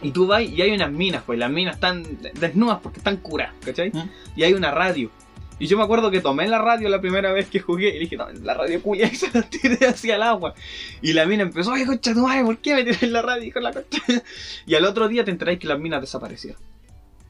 Y 0.01 0.11
tú 0.11 0.27
vas 0.27 0.43
y 0.43 0.61
hay 0.61 0.71
unas 0.71 0.91
minas, 0.91 1.23
pues 1.25 1.37
las 1.37 1.51
minas 1.51 1.75
están 1.75 2.03
desnudas 2.39 2.79
porque 2.81 2.99
están 2.99 3.17
curadas, 3.17 3.53
¿cachai? 3.65 3.89
Mm. 3.91 4.09
Y 4.37 4.43
hay 4.43 4.53
una 4.53 4.71
radio. 4.71 5.11
Y 5.59 5.67
yo 5.67 5.77
me 5.77 5.83
acuerdo 5.83 6.11
que 6.11 6.21
tomé 6.21 6.47
la 6.47 6.59
radio 6.59 6.87
la 6.87 7.01
primera 7.01 7.31
vez 7.31 7.49
que 7.49 7.59
jugué 7.59 7.95
y 7.95 7.99
dije, 7.99 8.15
no, 8.15 8.29
la 8.43 8.53
radio 8.53 8.81
culia 8.81 9.07
y 9.11 9.15
se 9.15 9.31
la 9.33 9.41
tiré 9.41 9.87
hacia 9.87 10.15
el 10.15 10.23
agua. 10.23 10.53
Y 11.01 11.13
la 11.13 11.25
mina 11.25 11.43
empezó, 11.43 11.71
ay, 11.71 11.85
concha 11.85 12.13
tu 12.13 12.21
madre, 12.21 12.43
¿por 12.43 12.57
qué 12.57 12.75
me 12.75 12.83
tiré 12.83 12.97
en 13.01 13.13
la 13.13 13.21
radio 13.21 13.51
con 13.53 13.63
la 13.63 13.73
concha? 13.73 14.01
Y 14.65 14.75
al 14.75 14.85
otro 14.85 15.07
día 15.07 15.23
te 15.23 15.31
enteráis 15.31 15.59
que 15.59 15.67
las 15.67 15.79
minas 15.79 16.01
desaparecieron. 16.01 16.61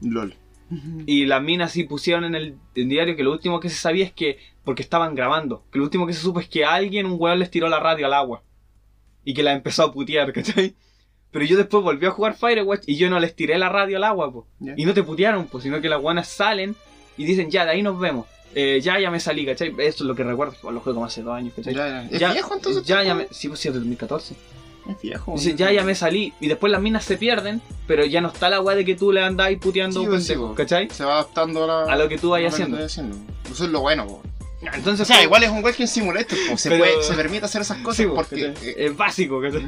LOL. 0.00 0.34
Y 1.06 1.24
las 1.24 1.42
minas 1.42 1.72
sí 1.72 1.84
pusieron 1.84 2.24
en 2.24 2.34
el, 2.34 2.56
en 2.74 2.88
diario 2.90 3.16
que 3.16 3.22
lo 3.22 3.32
último 3.32 3.58
que 3.58 3.70
se 3.70 3.76
sabía 3.76 4.04
es 4.04 4.12
que, 4.12 4.38
porque 4.64 4.82
estaban 4.82 5.14
grabando, 5.14 5.64
que 5.72 5.78
lo 5.78 5.84
último 5.84 6.06
que 6.06 6.12
se 6.12 6.20
supo 6.20 6.40
es 6.40 6.48
que 6.48 6.66
alguien, 6.66 7.06
un 7.06 7.16
weón, 7.18 7.38
les 7.38 7.50
tiró 7.50 7.68
la 7.70 7.80
radio 7.80 8.04
al 8.04 8.12
agua. 8.12 8.42
Y 9.24 9.32
que 9.32 9.42
la 9.42 9.54
empezó 9.54 9.84
a 9.84 9.92
putear, 9.92 10.30
¿cachai? 10.34 10.74
Pero 11.30 11.44
yo 11.44 11.56
después 11.56 11.82
volví 11.82 12.04
a 12.06 12.10
jugar 12.10 12.34
Firewatch 12.34 12.84
y 12.86 12.96
yo 12.96 13.08
no 13.08 13.18
les 13.18 13.34
tiré 13.34 13.58
la 13.58 13.68
radio 13.70 13.96
al 13.96 14.04
agua, 14.04 14.32
po. 14.32 14.46
Y 14.76 14.84
no 14.84 14.94
te 14.94 15.02
putearon, 15.02 15.46
pues, 15.46 15.64
sino 15.64 15.80
que 15.80 15.88
las 15.88 16.00
guanas 16.00 16.28
salen 16.28 16.74
y 17.18 17.24
dicen, 17.26 17.50
ya, 17.50 17.64
de 17.66 17.72
ahí 17.72 17.82
nos 17.82 17.98
vemos. 17.98 18.26
Eh, 18.54 18.80
ya, 18.82 18.98
ya 18.98 19.10
me 19.10 19.20
salí, 19.20 19.44
¿cachai? 19.44 19.68
Eso 19.78 19.78
es 19.78 20.00
lo 20.02 20.14
que 20.14 20.24
recuerdo, 20.24 20.54
pues, 20.62 20.72
lo 20.74 20.80
juego 20.80 20.96
como 20.96 21.06
hace 21.06 21.22
dos 21.22 21.34
años, 21.36 21.52
¿cachai? 21.54 21.74
Ya, 21.74 21.86
ya. 21.88 22.08
¿Es 22.10 22.18
Ya- 22.20 22.32
viejo 22.32 22.54
entonces? 22.54 22.82
Ya, 22.84 23.02
ya 23.02 23.14
me... 23.14 23.28
Sí, 23.30 23.48
pues 23.48 23.60
sí, 23.60 23.68
es 23.68 23.74
de 23.74 23.80
2014. 23.80 24.34
Es 24.88 25.02
viejo. 25.02 25.34
Dice, 25.34 25.54
ya, 25.54 25.70
ya 25.70 25.84
me 25.84 25.94
salí. 25.94 26.32
Y 26.40 26.48
después 26.48 26.72
las 26.72 26.80
minas 26.80 27.04
se 27.04 27.18
pierden, 27.18 27.60
pero 27.86 28.06
ya 28.06 28.22
no 28.22 28.28
está 28.28 28.48
la 28.48 28.60
weá 28.62 28.74
de 28.74 28.86
que 28.86 28.94
tú 28.94 29.12
le 29.12 29.20
andás 29.22 29.50
puteando, 29.60 30.00
Sí, 30.00 30.06
pues, 30.06 30.22
sí, 30.22 30.28
pendejo, 30.32 30.54
pues. 30.54 30.56
¿cachai? 30.66 30.88
Se 30.90 31.04
va 31.04 31.14
adaptando 31.14 31.64
a, 31.64 31.66
la, 31.86 31.92
A 31.92 31.96
lo 31.98 32.08
que 32.08 32.16
tú 32.16 32.30
vayas 32.30 32.54
que 32.54 32.62
haciendo. 32.62 32.82
haciendo. 32.82 33.16
Eso 33.52 33.64
es 33.64 33.70
lo 33.70 33.80
bueno, 33.80 34.06
po. 34.06 34.22
Entonces, 34.60 35.02
O 35.02 35.04
sea, 35.04 35.16
fue- 35.16 35.24
igual 35.24 35.44
es 35.44 35.50
un 35.50 35.62
Walking 35.62 35.86
Simulator, 35.86 36.36
po. 36.50 36.56
Se, 36.58 36.68
Pero- 36.68 36.84
puede, 36.84 37.02
se 37.04 37.14
permite 37.14 37.44
hacer 37.44 37.60
esas 37.62 37.78
cosas 37.78 37.96
Sí, 37.98 38.06
pues, 38.06 38.16
porque. 38.28 38.46
eh, 38.62 38.74
es 38.86 38.96
básico, 38.96 39.40
¿cachai? 39.40 39.64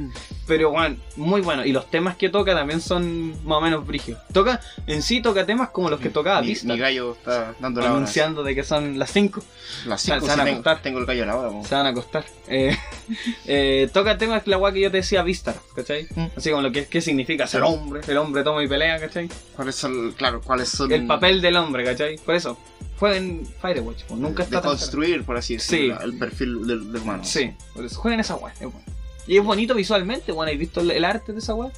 Pero, 0.48 0.70
bueno, 0.70 0.96
muy 1.16 1.40
bueno. 1.42 1.64
Y 1.64 1.70
los 1.72 1.88
temas 1.90 2.16
que 2.16 2.28
toca 2.28 2.54
también 2.56 2.80
son 2.80 3.30
más 3.46 3.58
o 3.58 3.60
menos 3.60 3.86
brígidos. 3.86 4.20
Toca, 4.32 4.60
en 4.88 5.02
sí 5.02 5.22
toca 5.22 5.46
temas 5.46 5.68
como 5.70 5.90
los 5.90 6.00
que 6.00 6.10
tocaba 6.10 6.42
mi, 6.42 6.56
mi 6.64 6.76
gallo 6.76 7.12
está 7.12 7.54
dando 7.60 7.80
la 7.80 7.86
hora. 7.86 7.96
Anunciando 7.98 8.42
de 8.42 8.54
que 8.56 8.64
son 8.64 8.98
las 8.98 9.10
5. 9.12 9.40
Las 9.86 10.02
se 10.02 10.12
5 10.12 10.26
van 10.26 10.40
a 10.40 10.44
tengo, 10.44 10.54
acostar. 10.56 10.82
tengo 10.82 10.98
el 10.98 11.06
gallo 11.06 11.22
a 11.22 11.26
la 11.26 11.36
hora. 11.36 11.50
Se 11.68 11.74
van 11.76 11.86
a 11.86 11.90
acostar. 11.90 12.24
Eh, 12.48 12.76
eh, 13.46 13.88
toca 13.92 14.18
temas 14.18 14.44
la 14.46 14.58
weá 14.58 14.72
que 14.72 14.80
yo 14.80 14.90
te 14.90 14.96
decía 14.98 15.22
Vista, 15.22 15.54
¿cachai? 15.76 16.08
Mm. 16.16 16.26
Así 16.36 16.50
como 16.50 16.62
lo 16.62 16.72
que 16.72 16.86
qué 16.86 17.00
significa 17.00 17.46
ser 17.46 17.62
hombre. 17.62 18.00
El 18.08 18.16
hombre 18.18 18.42
toma 18.42 18.62
y 18.64 18.68
pelea, 18.68 18.98
¿cachai? 18.98 19.28
¿Cuáles 19.54 19.76
son, 19.76 20.12
claro, 20.12 20.40
cuáles 20.40 20.68
son. 20.68 20.90
El 20.90 21.06
papel 21.06 21.40
del 21.40 21.56
hombre, 21.56 21.84
¿cachai? 21.84 22.16
Por 22.18 22.34
eso. 22.34 22.58
Jueguen 23.00 23.46
Firewatch, 23.60 24.04
pues, 24.04 24.20
nunca 24.20 24.42
está 24.44 24.56
de 24.56 24.62
tan 24.62 24.70
construir, 24.70 25.24
por 25.24 25.36
así 25.36 25.54
decirlo, 25.56 25.96
Sí. 25.98 26.04
el 26.04 26.18
perfil 26.18 26.66
del, 26.66 26.92
del 26.92 27.02
humano. 27.02 27.24
Sí, 27.24 27.52
por 27.74 27.84
eso. 27.84 27.98
Jueguen 28.00 28.20
esa 28.20 28.36
weá, 28.36 28.52
es 28.52 28.60
bueno. 28.60 28.80
Y 29.26 29.38
es 29.38 29.44
bonito 29.44 29.74
visualmente, 29.74 30.30
bueno, 30.32 30.52
¿has 30.52 30.58
visto 30.58 30.80
el, 30.80 30.90
el 30.92 31.04
arte 31.04 31.32
de 31.32 31.38
esa 31.38 31.54
weá? 31.54 31.72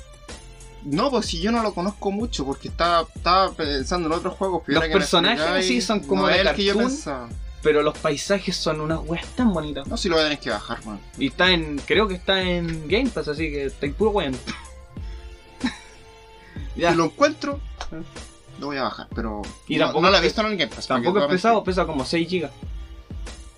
No, 0.85 1.11
pues 1.11 1.27
si 1.27 1.41
yo 1.41 1.53
no 1.53 1.63
lo 1.63 1.73
conozco 1.75 2.11
mucho, 2.11 2.45
porque 2.45 2.69
estaba, 2.69 3.07
estaba 3.15 3.53
pensando 3.53 4.09
en 4.09 4.15
otros 4.15 4.35
juegos. 4.35 4.65
Los 4.67 4.85
personajes 4.89 5.65
sí 5.67 5.81
son 5.81 6.01
como 6.01 6.23
no 6.23 6.29
de 6.29 6.53
que 6.55 6.65
yo 6.65 6.77
pensaba. 6.77 7.29
Pero 7.63 7.83
los 7.83 7.97
paisajes 7.97 8.57
son 8.57 8.81
unas 8.81 8.99
weas 9.07 9.25
tan 9.37 9.53
bonitas. 9.53 9.87
No, 9.87 9.97
si 9.97 10.09
lo 10.09 10.17
voy 10.17 10.23
a 10.23 10.27
tener 10.27 10.41
que 10.41 10.51
bajar, 10.51 10.85
man. 10.85 10.99
Y 11.17 11.29
está 11.29 11.53
en, 11.53 11.79
creo 11.87 12.09
que 12.09 12.15
está 12.15 12.43
en 12.43 12.89
Game 12.89 13.09
Pass, 13.11 13.29
así 13.29 13.53
que 13.53 13.67
está 13.67 13.87
puro 13.93 14.11
weón. 14.11 14.37
Si 16.75 16.81
lo 16.81 17.05
encuentro, 17.05 17.61
lo 18.61 18.67
voy 18.67 18.77
a 18.77 18.83
bajar, 18.85 19.09
pero. 19.15 19.43
Y 19.69 19.77
no, 19.77 19.85
tampoco 19.87 20.03
no 20.07 20.11
la 20.11 20.19
he 20.19 20.23
visto 20.23 20.41
en 20.43 20.47
el 20.49 20.57
Game 20.57 20.73
Pass. 20.75 20.87
tampoco 20.87 21.19
es 21.21 21.27
pesado, 21.27 21.63
pesa 21.65 21.87
como 21.87 22.05
6 22.05 22.29
GB. 22.31 22.51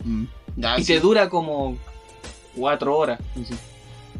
Mm. 0.04 0.24
Ya, 0.56 0.78
y 0.78 0.84
sí. 0.84 0.94
te 0.94 1.00
dura 1.00 1.28
como 1.28 1.76
4 2.56 2.96
horas. 2.96 3.20
así. 3.40 3.54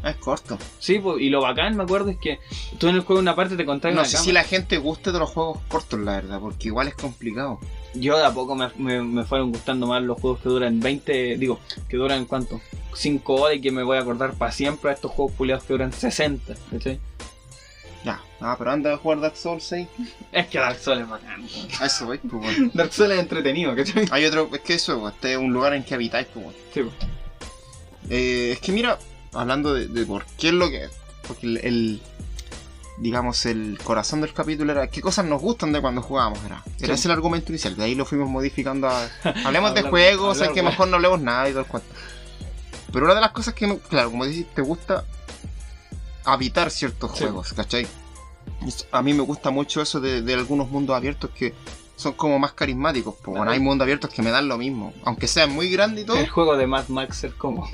Ah, 0.03 0.11
es 0.11 0.17
corto. 0.17 0.57
Sí, 0.77 0.99
pues, 0.99 1.19
y 1.21 1.29
lo 1.29 1.41
bacán, 1.41 1.75
me 1.75 1.83
acuerdo, 1.83 2.11
es 2.11 2.17
que 2.17 2.39
tú 2.77 2.87
en 2.89 2.95
el 2.95 3.01
juego 3.01 3.19
una 3.19 3.35
parte 3.35 3.55
te 3.55 3.65
contáis 3.65 3.95
No 3.95 4.01
una 4.01 4.07
sé 4.07 4.17
cama. 4.17 4.25
si 4.25 4.31
la 4.33 4.43
gente 4.43 4.77
guste 4.77 5.11
de 5.11 5.17
los 5.17 5.31
juegos 5.31 5.59
cortos, 5.67 5.99
la 5.99 6.11
verdad, 6.13 6.39
porque 6.39 6.67
igual 6.67 6.87
es 6.87 6.93
complicado. 6.95 7.59
Yo 7.95 8.15
de 8.17 8.25
a 8.25 8.31
poco 8.31 8.55
me, 8.55 8.69
me, 8.77 9.01
me 9.01 9.23
fueron 9.23 9.51
gustando 9.51 9.87
más 9.87 10.03
los 10.03 10.19
juegos 10.19 10.41
que 10.41 10.49
duran 10.49 10.79
20, 10.79 11.37
digo, 11.37 11.59
que 11.87 11.97
duran 11.97 12.25
cuánto? 12.25 12.61
5 12.93 13.33
horas 13.33 13.57
y 13.57 13.61
que 13.61 13.71
me 13.71 13.81
voy 13.81 13.97
a 13.97 14.01
acordar 14.01 14.33
para 14.33 14.51
siempre 14.51 14.91
a 14.91 14.93
estos 14.93 15.09
juegos 15.11 15.33
puliados 15.33 15.63
que 15.63 15.73
duran 15.73 15.91
60, 15.91 16.53
¿cachai? 16.71 16.99
Ya, 18.05 18.21
ah, 18.39 18.55
pero 18.57 18.71
anda 18.71 18.93
a 18.93 18.97
jugar 18.97 19.19
Dark 19.19 19.35
Souls 19.35 19.63
6. 19.63 19.87
Es 20.31 20.47
que 20.47 20.59
Dark 20.59 20.77
Souls 20.79 21.01
es 21.01 21.09
bacán. 21.09 21.41
weón. 21.41 21.67
A 21.81 21.85
eso, 21.87 22.05
voy, 22.05 22.19
pues. 22.19 22.55
Dark 22.73 22.93
Souls 22.93 23.11
es 23.13 23.19
entretenido, 23.19 23.75
¿cachai? 23.75 24.07
Hay 24.11 24.25
otro, 24.25 24.47
es 24.53 24.61
que 24.61 24.75
eso, 24.75 24.99
pues, 24.99 25.15
este 25.15 25.31
es 25.33 25.37
un 25.39 25.51
lugar 25.51 25.73
en 25.73 25.83
que 25.83 25.95
habitáis, 25.95 26.27
pues 26.31 26.45
bueno. 26.45 26.59
Sí, 26.73 26.81
pues. 26.83 26.93
Eh, 28.09 28.51
es 28.53 28.59
que 28.59 28.71
mira, 28.71 28.99
hablando 29.33 29.73
de, 29.73 29.87
de 29.87 30.05
por 30.05 30.23
qué 30.37 30.49
es 30.49 30.53
lo 30.53 30.69
que 30.69 30.83
es, 30.83 30.91
porque 31.27 31.47
el, 31.47 31.57
el, 31.57 32.01
digamos, 32.99 33.43
el 33.47 33.79
corazón 33.83 34.21
del 34.21 34.33
capítulo 34.33 34.71
era 34.71 34.87
qué 34.87 35.01
cosas 35.01 35.25
nos 35.25 35.41
gustan 35.41 35.71
de 35.71 35.81
cuando 35.81 36.03
jugábamos. 36.03 36.37
Era, 36.45 36.63
era 36.79 36.93
ese 36.93 37.07
el 37.07 37.13
argumento 37.13 37.51
inicial. 37.51 37.75
De 37.75 37.85
ahí 37.85 37.95
lo 37.95 38.05
fuimos 38.05 38.29
modificando 38.29 38.87
a. 38.87 39.09
Hablemos 39.45 39.73
de 39.73 39.79
Hablar- 39.79 39.89
juegos, 39.89 40.37
hablar 40.37 40.49
es 40.49 40.53
que 40.53 40.61
mejor 40.61 40.87
no 40.89 40.97
hablemos 40.97 41.19
nada 41.21 41.49
y 41.49 41.53
todo 41.53 41.61
el 41.61 41.67
cuento. 41.67 41.89
Pero 42.93 43.05
una 43.05 43.15
de 43.15 43.21
las 43.21 43.31
cosas 43.31 43.55
que, 43.55 43.65
me- 43.65 43.79
claro, 43.79 44.11
como 44.11 44.25
dices, 44.27 44.45
te 44.53 44.61
gusta 44.61 45.03
habitar 46.25 46.71
ciertos 46.71 47.11
Sí. 47.13 47.23
juegos, 47.23 47.53
¿cachai? 47.53 47.87
A 48.91 49.01
mí 49.01 49.13
me 49.13 49.21
gusta 49.21 49.49
mucho 49.51 49.81
eso 49.81 49.99
de, 49.99 50.21
de 50.21 50.33
algunos 50.33 50.69
mundos 50.69 50.95
abiertos 50.95 51.29
que 51.31 51.53
son 51.95 52.13
como 52.13 52.37
más 52.39 52.53
carismáticos. 52.53 53.15
Pues, 53.23 53.37
bueno, 53.37 53.51
hay 53.51 53.59
mundos 53.59 53.85
abiertos 53.85 54.09
que 54.09 54.21
me 54.21 54.29
dan 54.31 54.47
lo 54.47 54.57
mismo. 54.57 54.93
Aunque 55.03 55.27
sean 55.27 55.51
muy 55.51 55.69
grandes 55.69 56.03
y 56.03 56.07
todo. 56.07 56.17
El 56.17 56.29
juego 56.29 56.57
de 56.57 56.67
Mad 56.67 56.87
Max 56.89 57.23
es 57.23 57.33
como. 57.33 57.67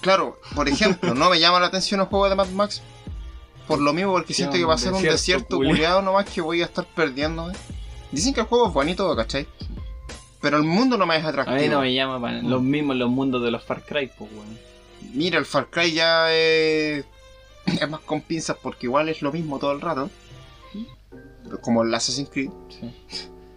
Claro, 0.00 0.38
por 0.54 0.68
ejemplo, 0.68 1.14
no 1.14 1.30
me 1.30 1.38
llama 1.40 1.60
la 1.60 1.66
atención 1.66 2.00
el 2.00 2.06
juego 2.06 2.28
de 2.28 2.34
Mad 2.34 2.48
Max 2.48 2.82
por 3.66 3.80
lo 3.80 3.92
mismo, 3.92 4.12
porque 4.12 4.32
siento 4.32 4.56
que 4.56 4.64
va 4.64 4.74
a 4.74 4.78
ser 4.78 4.94
un 4.94 5.02
desierto, 5.02 5.56
culiado 5.56 6.00
nomás 6.00 6.24
que 6.30 6.40
voy 6.40 6.62
a 6.62 6.64
estar 6.64 6.86
perdiendo. 6.86 7.52
Dicen 8.10 8.32
que 8.32 8.40
el 8.40 8.46
juego 8.46 8.68
es 8.68 8.72
bonito, 8.72 9.14
¿cachai? 9.14 9.46
Pero 10.40 10.56
el 10.56 10.62
mundo 10.62 10.96
no 10.96 11.04
me 11.04 11.16
es 11.18 11.24
A 11.24 11.28
atractivo. 11.28 11.58
mí 11.58 11.68
no 11.68 11.80
me 11.82 11.92
llama 11.92 12.32
los 12.42 12.62
mismos 12.62 12.96
los 12.96 13.10
mundos 13.10 13.42
de 13.42 13.50
los 13.50 13.62
Far 13.62 13.82
Cry, 13.84 14.10
pues, 14.16 14.30
weón. 14.32 14.58
Mira, 15.12 15.38
el 15.38 15.44
Far 15.44 15.68
Cry 15.68 15.92
ya 15.92 16.32
es... 16.32 17.04
es 17.80 17.88
más 17.90 18.00
con 18.00 18.20
pinzas 18.22 18.56
porque 18.62 18.86
igual 18.86 19.08
es 19.08 19.22
lo 19.22 19.32
mismo 19.32 19.58
todo 19.58 19.72
el 19.72 19.80
rato. 19.80 20.10
Como 21.62 21.82
el 21.82 21.94
Assassin's 21.94 22.28
Creed. 22.30 22.50
Sí. 22.68 22.94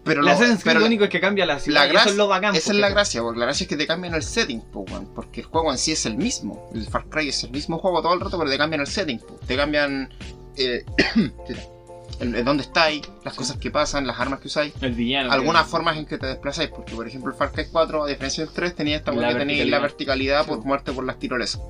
Pero, 0.03 0.21
El 0.21 0.25
lo, 0.25 0.31
Assassin's 0.31 0.61
Creed 0.63 0.65
pero 0.65 0.79
lo 0.79 0.85
único 0.87 1.03
es 1.03 1.09
que 1.09 1.19
cambia 1.19 1.45
la 1.45 1.59
ciudad. 1.59 1.81
la 1.81 1.85
y 1.85 1.89
eso 1.89 1.93
gracia, 1.93 2.11
es 2.11 2.17
lo 2.17 2.27
bacán. 2.27 2.55
esa 2.55 2.65
pues, 2.67 2.75
es 2.75 2.81
la 2.81 2.89
gracia, 2.89 3.21
porque 3.21 3.39
la 3.39 3.45
gracia 3.45 3.63
es 3.65 3.67
que 3.69 3.77
te 3.77 3.85
cambian 3.85 4.13
el 4.15 4.23
setting, 4.23 4.61
po, 4.61 4.85
porque 5.13 5.41
el 5.41 5.45
juego 5.47 5.71
en 5.71 5.77
sí 5.77 5.91
es 5.91 6.05
el 6.05 6.17
mismo. 6.17 6.69
El 6.73 6.87
Far 6.87 7.05
Cry 7.05 7.29
es 7.29 7.43
el 7.43 7.51
mismo 7.51 7.77
juego 7.77 8.01
todo 8.01 8.13
el 8.13 8.19
rato, 8.19 8.37
pero 8.39 8.49
te 8.49 8.57
cambian 8.57 8.81
el 8.81 8.87
setting, 8.87 9.19
po. 9.19 9.39
te 9.45 9.55
cambian 9.55 10.09
eh, 10.57 10.83
el, 12.19 12.35
el 12.35 12.45
dónde 12.45 12.63
estáis, 12.63 13.01
las 13.23 13.33
Sí. 13.33 13.39
cosas 13.39 13.57
que 13.57 13.69
pasan, 13.69 14.07
las 14.07 14.19
armas 14.19 14.39
que 14.39 14.47
usáis, 14.47 14.73
El 14.81 14.93
villano. 14.93 15.31
algunas 15.31 15.67
formas 15.67 15.97
en 15.97 16.05
que 16.07 16.17
te 16.17 16.25
desplazáis, 16.25 16.69
porque 16.69 16.95
por 16.95 17.07
ejemplo 17.07 17.31
el 17.31 17.37
Far 17.37 17.51
Cry 17.51 17.65
4, 17.71 18.03
a 18.05 18.07
diferencia 18.07 18.43
del 18.45 18.53
3, 18.53 18.75
tenía 18.75 18.97
esta 18.97 19.11
La 19.11 19.27
que 19.33 19.35
tenéis 19.35 19.67
la 19.67 19.79
verticalidad. 19.79 20.43
Sí, 20.43 20.49
por 20.49 20.59
po. 20.61 20.65
muerte 20.65 20.91
por 20.93 21.05
las 21.05 21.19
tirolesas. 21.19 21.61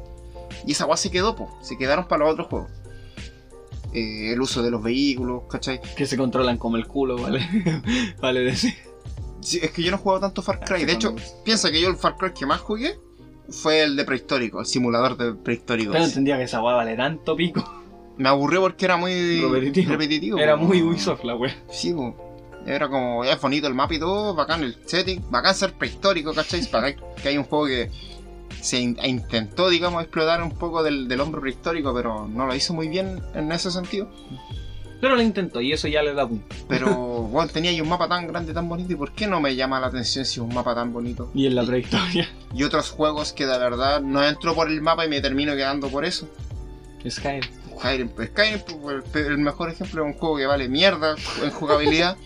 Y 0.65 0.71
esa 0.73 0.85
weá 0.85 0.97
se 0.97 1.11
quedó, 1.11 1.35
po. 1.35 1.49
se 1.61 1.77
quedaron 1.77 2.07
para 2.07 2.25
los 2.25 2.33
otros 2.33 2.47
juegos. 2.47 2.69
Eh, 3.93 4.31
el 4.31 4.39
uso 4.41 4.61
de 4.63 4.71
los 4.71 4.81
vehículos, 4.81 5.43
¿cachai? 5.49 5.81
Que 5.95 6.05
se 6.05 6.15
controlan 6.17 6.57
como 6.57 6.77
el 6.77 6.87
culo, 6.87 7.17
¿vale? 7.17 7.41
vale 8.21 8.41
decir. 8.41 8.73
Sí, 9.41 9.59
es 9.61 9.71
que 9.71 9.81
yo 9.83 9.91
no 9.91 9.97
he 9.97 9.99
jugado 9.99 10.21
tanto 10.21 10.41
Far 10.41 10.59
Cry. 10.63 10.85
De 10.85 10.93
hecho, 10.93 11.15
piensa 11.43 11.71
que 11.71 11.81
yo 11.81 11.89
el 11.89 11.95
Far 11.97 12.15
Cry 12.15 12.31
que 12.33 12.45
más 12.45 12.61
jugué 12.61 12.97
fue 13.49 13.81
el 13.83 13.95
de 13.97 14.05
prehistórico, 14.05 14.59
el 14.61 14.65
simulador 14.65 15.17
de 15.17 15.33
prehistórico. 15.33 15.91
Pero 15.91 16.03
no 16.03 16.07
entendía 16.07 16.37
que 16.37 16.43
esa 16.43 16.61
weá 16.61 16.75
vale 16.75 16.95
tanto 16.95 17.35
pico. 17.35 17.63
Me 18.17 18.29
aburrió 18.29 18.61
porque 18.61 18.85
era 18.85 18.97
muy 18.97 19.41
Repetitivo. 19.41 19.91
repetitivo, 19.91 20.37
Era 20.37 20.57
po. 20.57 20.63
muy 20.65 20.81
Ubisoft 20.81 21.23
la 21.23 21.35
weá. 21.35 21.53
Sí, 21.69 21.91
po. 21.91 22.15
Era 22.65 22.87
como, 22.87 23.23
es 23.25 23.41
bonito 23.41 23.67
el 23.67 23.73
mapa 23.73 23.95
y 23.95 23.99
todo, 23.99 24.35
bacán 24.35 24.63
el 24.63 24.77
setting, 24.85 25.23
bacán 25.31 25.55
ser 25.55 25.73
prehistórico, 25.73 26.31
¿cachai? 26.33 26.61
Bacán 26.71 26.95
que 27.21 27.27
hay 27.29 27.37
un 27.37 27.43
juego 27.43 27.65
que 27.65 27.89
se 28.61 28.79
in- 28.79 28.97
intentó, 29.03 29.69
digamos, 29.69 30.01
explotar 30.03 30.41
un 30.43 30.51
poco 30.51 30.83
del, 30.83 31.07
del 31.07 31.19
hombre 31.21 31.41
prehistórico, 31.41 31.93
pero 31.93 32.27
no 32.27 32.45
lo 32.45 32.55
hizo 32.55 32.73
muy 32.73 32.87
bien 32.87 33.21
en 33.33 33.51
ese 33.51 33.71
sentido. 33.71 34.09
Pero 34.99 35.15
lo 35.15 35.21
intentó 35.23 35.61
y 35.61 35.71
eso 35.73 35.87
ya 35.87 36.03
le 36.03 36.13
da 36.13 36.27
punto. 36.27 36.55
Pero, 36.67 36.89
bueno, 37.31 37.51
tenía 37.51 37.71
ahí 37.71 37.81
un 37.81 37.89
mapa 37.89 38.07
tan 38.07 38.27
grande, 38.27 38.53
tan 38.53 38.69
bonito, 38.69 38.93
¿y 38.93 38.95
por 38.95 39.11
qué 39.13 39.25
no 39.27 39.41
me 39.41 39.55
llama 39.55 39.79
la 39.79 39.87
atención 39.87 40.25
si 40.25 40.33
es 40.33 40.37
un 40.37 40.53
mapa 40.53 40.75
tan 40.75 40.93
bonito? 40.93 41.31
Y 41.33 41.47
en 41.47 41.55
la 41.55 41.63
prehistoria. 41.63 42.29
y 42.53 42.63
otros 42.63 42.91
juegos 42.91 43.33
que 43.33 43.45
de 43.47 43.57
verdad 43.57 44.01
no 44.01 44.23
entro 44.23 44.53
por 44.53 44.69
el 44.69 44.81
mapa 44.81 45.05
y 45.05 45.09
me 45.09 45.19
termino 45.21 45.55
quedando 45.55 45.87
por 45.89 46.05
eso. 46.05 46.27
Skyrim. 47.09 47.41
Skyrim, 47.79 48.09
pues, 48.09 48.29
Skyrim, 48.29 48.59
pues, 48.81 49.03
el, 49.15 49.25
el 49.25 49.37
mejor 49.39 49.71
ejemplo 49.71 50.03
es 50.07 50.13
un 50.13 50.19
juego 50.19 50.37
que 50.37 50.45
vale 50.45 50.69
mierda 50.69 51.15
en 51.43 51.49
jugabilidad. 51.49 52.15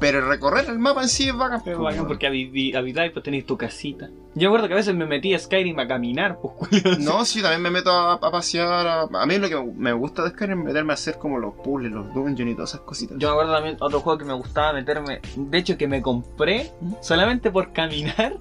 pero 0.00 0.26
recorrer 0.28 0.66
el 0.68 0.78
mapa 0.78 1.02
en 1.02 1.08
sí 1.08 1.28
es 1.28 1.36
bacán. 1.36 1.62
Es 1.64 1.78
bacán 1.78 2.06
porque 2.06 2.26
habi- 2.28 2.74
habitáis, 2.76 3.12
pues 3.12 3.22
tenéis 3.24 3.46
tu 3.46 3.56
casita. 3.56 4.08
Yo 4.34 4.42
me 4.42 4.46
acuerdo 4.48 4.66
que 4.68 4.74
a 4.74 4.76
veces 4.76 4.94
me 4.94 5.06
metía 5.06 5.36
a 5.36 5.38
Skyrim 5.40 5.78
a 5.78 5.86
caminar, 5.86 6.38
pues. 6.40 6.82
No, 6.98 7.24
sí, 7.24 7.40
también 7.40 7.62
me 7.62 7.70
meto 7.70 7.90
a, 7.90 8.14
a 8.14 8.30
pasear. 8.30 8.86
A, 8.86 9.02
a 9.02 9.26
mí 9.26 9.38
lo 9.38 9.48
que 9.48 9.62
me 9.76 9.92
gusta 9.92 10.22
de 10.24 10.30
Skyrim 10.30 10.60
es 10.60 10.64
meterme 10.66 10.92
a 10.92 10.94
hacer 10.94 11.18
como 11.18 11.38
los 11.38 11.54
puzzles, 11.54 11.92
los 11.92 12.12
dungeons 12.14 12.52
y 12.52 12.54
todas 12.54 12.70
esas 12.70 12.80
cositas. 12.82 13.16
Yo 13.18 13.28
me 13.28 13.32
acuerdo 13.34 13.52
también 13.54 13.76
otro 13.80 14.00
juego 14.00 14.18
que 14.18 14.24
me 14.24 14.34
gustaba 14.34 14.72
meterme. 14.72 15.20
De 15.36 15.58
hecho, 15.58 15.76
que 15.78 15.86
me 15.88 16.02
compré 16.02 16.72
solamente 17.00 17.50
por 17.50 17.72
caminar. 17.72 18.36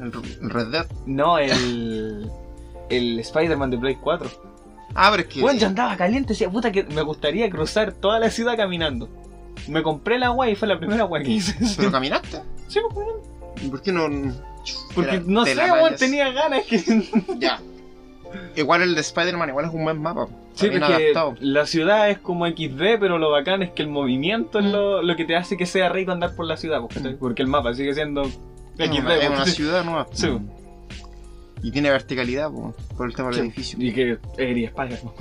El, 0.00 0.12
el 0.42 0.50
Red 0.50 0.66
Dead. 0.68 0.86
No, 1.06 1.38
el. 1.38 2.30
El 2.90 3.18
Spider-Man 3.20 3.70
de 3.70 3.78
Play 3.78 3.96
4. 3.96 4.28
Ah, 4.94 5.08
pero 5.10 5.22
es 5.22 5.28
que. 5.34 5.40
Bueno, 5.40 5.58
yo 5.58 5.66
andaba 5.66 5.96
caliente, 5.96 6.34
decía, 6.34 6.50
puta 6.50 6.70
que 6.70 6.84
me 6.84 7.02
gustaría 7.02 7.48
cruzar 7.50 7.92
toda 7.92 8.18
la 8.20 8.30
ciudad 8.30 8.56
caminando. 8.56 9.08
Me 9.68 9.82
compré 9.82 10.18
la 10.18 10.28
guay 10.30 10.52
y 10.52 10.56
fue 10.56 10.68
la 10.68 10.78
primera 10.78 11.04
guay 11.04 11.22
que 11.24 11.30
hice. 11.30 11.54
¿Pero 11.76 11.90
caminaste? 11.92 12.40
Sí, 12.68 12.80
pues, 12.82 12.96
weón. 12.96 13.20
¿Y 13.62 13.68
¿Por 13.68 13.82
qué 13.82 13.92
no.? 13.92 14.08
Porque 14.94 15.10
Era- 15.16 15.22
no 15.26 15.44
sé, 15.44 15.54
weón, 15.56 15.94
tenía 15.96 16.30
ganas 16.32 16.64
que. 16.66 16.78
Ya. 17.38 17.60
Igual 18.56 18.82
el 18.82 18.94
de 18.96 19.00
Spider-Man, 19.00 19.50
igual 19.50 19.66
es 19.66 19.72
un 19.72 19.84
buen 19.84 20.00
mapa. 20.02 20.26
Sí, 20.54 20.68
porque 20.68 21.12
la 21.40 21.66
ciudad 21.66 22.10
es 22.10 22.18
como 22.18 22.46
XD, 22.48 22.98
pero 22.98 23.18
lo 23.18 23.30
bacán 23.30 23.62
es 23.62 23.70
que 23.70 23.82
el 23.82 23.88
movimiento 23.88 24.58
es 24.58 24.64
lo, 24.64 25.02
lo 25.02 25.14
que 25.16 25.24
te 25.24 25.36
hace 25.36 25.56
que 25.56 25.66
sea 25.66 25.88
rico 25.88 26.10
andar 26.12 26.34
por 26.34 26.46
la 26.46 26.56
ciudad, 26.56 26.80
¿cachai? 26.88 27.14
Mm. 27.14 27.18
porque 27.18 27.42
el 27.42 27.48
mapa 27.48 27.74
sigue 27.74 27.94
siendo 27.94 28.24
XD. 28.24 28.40
Es 28.78 28.90
una, 28.90 29.14
es 29.16 29.30
una 29.30 29.46
ciudad 29.46 29.84
nueva. 29.84 30.08
Sí. 30.12 30.28
Y 31.62 31.70
tiene 31.70 31.90
verticalidad 31.90 32.50
po, 32.50 32.74
por 32.96 33.06
el 33.08 33.14
tema 33.14 33.28
del 33.28 33.36
Sí. 33.36 33.40
edificio. 33.42 33.78
Y 33.80 33.92
que 33.92 34.18
eres 34.36 34.68
Spider-Man. 34.70 35.14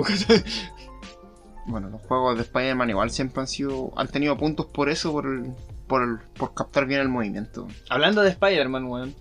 Bueno, 1.65 1.89
los 1.89 2.01
juegos 2.01 2.35
de 2.35 2.41
Spider-Man 2.43 2.89
igual 2.89 3.09
siempre 3.11 3.41
han 3.41 3.47
sido. 3.47 3.91
han 3.95 4.07
tenido 4.07 4.37
puntos 4.37 4.65
por 4.65 4.89
eso, 4.89 5.11
por 5.11 5.25
el, 5.25 5.53
por 5.87 6.03
el- 6.03 6.17
por 6.37 6.53
captar 6.53 6.85
bien 6.85 6.99
el 7.01 7.09
movimiento. 7.09 7.67
Hablando 7.89 8.21
de 8.21 8.29
Spider-Man, 8.29 8.85
weón. 8.85 9.15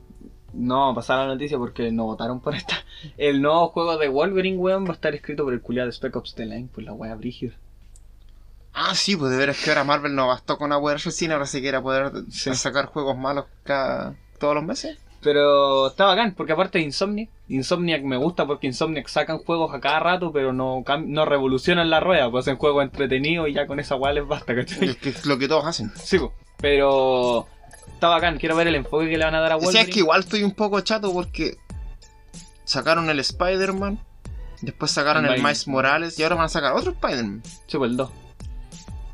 No 0.55 0.95
pasar 0.95 1.19
la 1.21 1.27
noticia 1.33 1.57
porque 1.57 1.91
no 1.93 2.05
votaron 2.05 2.41
por 2.41 2.55
esta. 2.55 2.75
El 3.17 3.41
nuevo 3.41 3.69
juego 3.69 3.97
de 3.97 4.09
Wolverine, 4.09 4.59
weón, 4.59 4.85
va 4.85 4.91
a 4.91 4.93
estar 4.93 5.15
escrito 5.15 5.45
por 5.45 5.55
el 5.55 5.63
culiado 5.63 5.87
de 5.87 5.93
Spec 5.93 6.15
Ops 6.15 6.35
The 6.35 6.45
Line, 6.45 6.69
pues 6.75 6.85
la 6.85 6.93
wea 6.93 7.15
brígida. 7.15 7.55
Ah, 8.75 8.95
sí, 8.95 9.17
pues 9.17 9.31
de 9.31 9.37
veras 9.39 9.59
que 9.63 9.71
ahora 9.71 9.85
Marvel 9.85 10.15
no 10.15 10.27
bastó 10.29 10.57
con 10.59 10.73
apoderarse 10.73 11.09
el 11.11 11.15
cine, 11.15 11.35
ahora 11.35 11.47
se 11.47 11.61
quiere 11.61 11.81
poder 11.81 12.13
Sí. 12.31 12.55
sacar 12.55 12.87
juegos 12.87 13.17
malos 13.17 13.47
cada, 13.65 14.15
todos 14.39 14.55
los 14.55 14.65
meses. 14.65 14.99
Pero 15.23 15.87
está 15.89 16.07
bacán, 16.07 16.35
porque 16.37 16.53
aparte 16.53 16.79
de 16.79 16.85
Insomniac, 16.85 17.29
Insomniac 17.49 18.03
me 18.03 18.17
gusta 18.17 18.45
porque 18.47 18.67
Insomniac 18.67 19.07
sacan 19.09 19.39
juegos 19.39 19.73
a 19.73 19.81
cada 19.81 20.01
rato, 20.01 20.33
pero 20.33 20.53
no, 20.53 20.83
no 21.07 21.25
revolucionan 21.25 21.91
la 21.91 22.01
rueda, 22.01 22.29
pues 22.31 22.45
hacen 22.45 22.57
juegos 22.57 22.83
entretenidos 22.83 23.49
y 23.49 23.53
ya 23.53 23.67
con 23.69 23.79
esa 23.79 23.95
weá 23.95 24.13
les 24.13 24.27
basta, 24.27 24.55
¿cachai? 24.55 24.89
Es 24.91 24.97
que 24.97 25.11
es 25.11 25.25
lo 25.25 25.39
que 25.39 25.47
todos 25.47 25.65
hacen. 25.65 25.93
Sí, 25.95 26.19
pues. 26.19 26.33
Pero 26.61 27.47
está 27.95 28.09
bacán, 28.09 28.39
quiero 28.39 28.57
ver 28.57 28.67
el 28.67 28.75
enfoque 28.75 29.09
que 29.09 29.17
le 29.17 29.25
van 29.25 29.35
a 29.37 29.41
dar 29.41 29.53
a 29.53 29.57
O 29.57 29.61
sea, 29.61 29.67
Wolverine. 29.67 29.89
es 29.89 29.95
que 29.95 30.01
igual 30.01 30.21
estoy 30.21 30.43
un 30.43 30.53
poco 30.53 30.81
chato 30.81 31.13
porque 31.13 31.57
sacaron 32.65 33.09
el 33.09 33.21
Spider-Man, 33.21 33.99
después 34.61 34.91
sacaron 34.91 35.25
El 35.27 35.35
el, 35.35 35.43
Miles. 35.43 35.69
Morales 35.69 36.19
y 36.19 36.23
ahora 36.25 36.35
van 36.37 36.45
a 36.47 36.49
sacar 36.49 36.73
otro 36.73 36.93
Spider-Man. 36.93 37.43
Sí, 37.67 37.79
pues 37.79 37.91
el 37.93 37.97
2. 37.97 38.11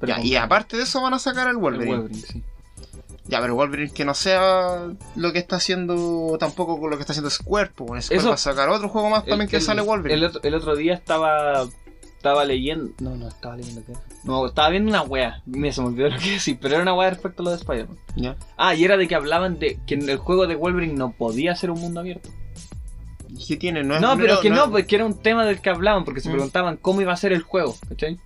Pero 0.00 0.08
Ya, 0.10 0.16
con- 0.16 0.26
y 0.26 0.36
aparte 0.36 0.76
de 0.78 0.84
eso 0.84 1.02
van 1.02 1.12
a 1.14 1.18
sacar 1.18 1.48
el 1.48 1.52
el 1.52 1.56
Wolverine. 1.58 1.96
Wolverine, 1.96 2.22
sí. 2.26 2.42
Ya, 3.28 3.40
pero 3.42 3.54
Wolverine 3.54 3.92
que 3.92 4.04
no 4.06 4.14
sea 4.14 4.88
lo 5.16 5.32
que 5.32 5.38
está 5.38 5.56
haciendo 5.56 6.36
tampoco 6.40 6.80
con 6.80 6.90
lo 6.90 6.96
que 6.96 7.02
está 7.02 7.12
haciendo 7.12 7.28
Square, 7.30 7.72
pues 7.74 8.06
Square 8.06 8.18
Eso- 8.20 8.28
va 8.28 8.34
a 8.34 8.38
sacar 8.38 8.68
otro 8.70 8.88
juego 8.88 9.10
más 9.10 9.24
también 9.26 9.48
que 9.50 9.56
el- 9.56 9.62
sale 9.62 9.82
Wolverine. 9.82 10.14
El 10.18 10.24
otro, 10.24 10.40
el 10.42 10.54
otro 10.54 10.74
día 10.76 10.94
estaba 10.94 11.66
estaba 12.16 12.44
leyendo. 12.44 12.90
No, 13.00 13.14
no, 13.16 13.28
estaba 13.28 13.56
leyendo 13.56 13.82
qué. 13.86 13.92
No, 14.24 14.44
estaba 14.46 14.70
viendo 14.70 14.88
una 14.90 15.02
wea. 15.02 15.40
Mira, 15.46 15.72
se 15.72 15.80
me 15.82 15.88
olvidó 15.88 16.08
lo 16.08 16.18
que 16.18 16.30
decir, 16.32 16.58
pero 16.60 16.74
era 16.74 16.82
una 16.82 16.94
wea 16.94 17.10
respecto 17.10 17.42
a 17.42 17.44
lo 17.44 17.50
de 17.50 17.56
Spider-Man. 17.58 18.36
Ah, 18.56 18.74
y 18.74 18.82
era 18.84 18.96
de 18.96 19.06
que 19.06 19.14
hablaban 19.14 19.58
de 19.60 19.78
que 19.86 19.94
en 19.94 20.08
el 20.08 20.16
juego 20.16 20.46
de 20.48 20.56
Wolverine 20.56 20.94
no 20.94 21.12
podía 21.12 21.54
ser 21.54 21.70
un 21.70 21.80
mundo 21.80 22.00
abierto. 22.00 22.30
¿Y 23.28 23.46
¿Qué 23.46 23.56
tiene? 23.56 23.84
No, 23.84 23.94
es- 23.96 24.00
No, 24.00 24.16
pero 24.16 24.40
que 24.40 24.50
no, 24.50 24.64
es- 24.64 24.70
pues 24.70 24.86
que 24.86 24.96
era 24.96 25.04
un 25.04 25.16
tema 25.18 25.44
del 25.44 25.60
que 25.60 25.70
hablaban, 25.70 26.04
porque 26.04 26.20
se 26.20 26.28
Mm. 26.28 26.32
preguntaban 26.32 26.76
cómo 26.78 27.02
iba 27.02 27.12
a 27.12 27.16
ser 27.16 27.32
el 27.32 27.42
juego, 27.42 27.76
¿cachai? 27.88 28.18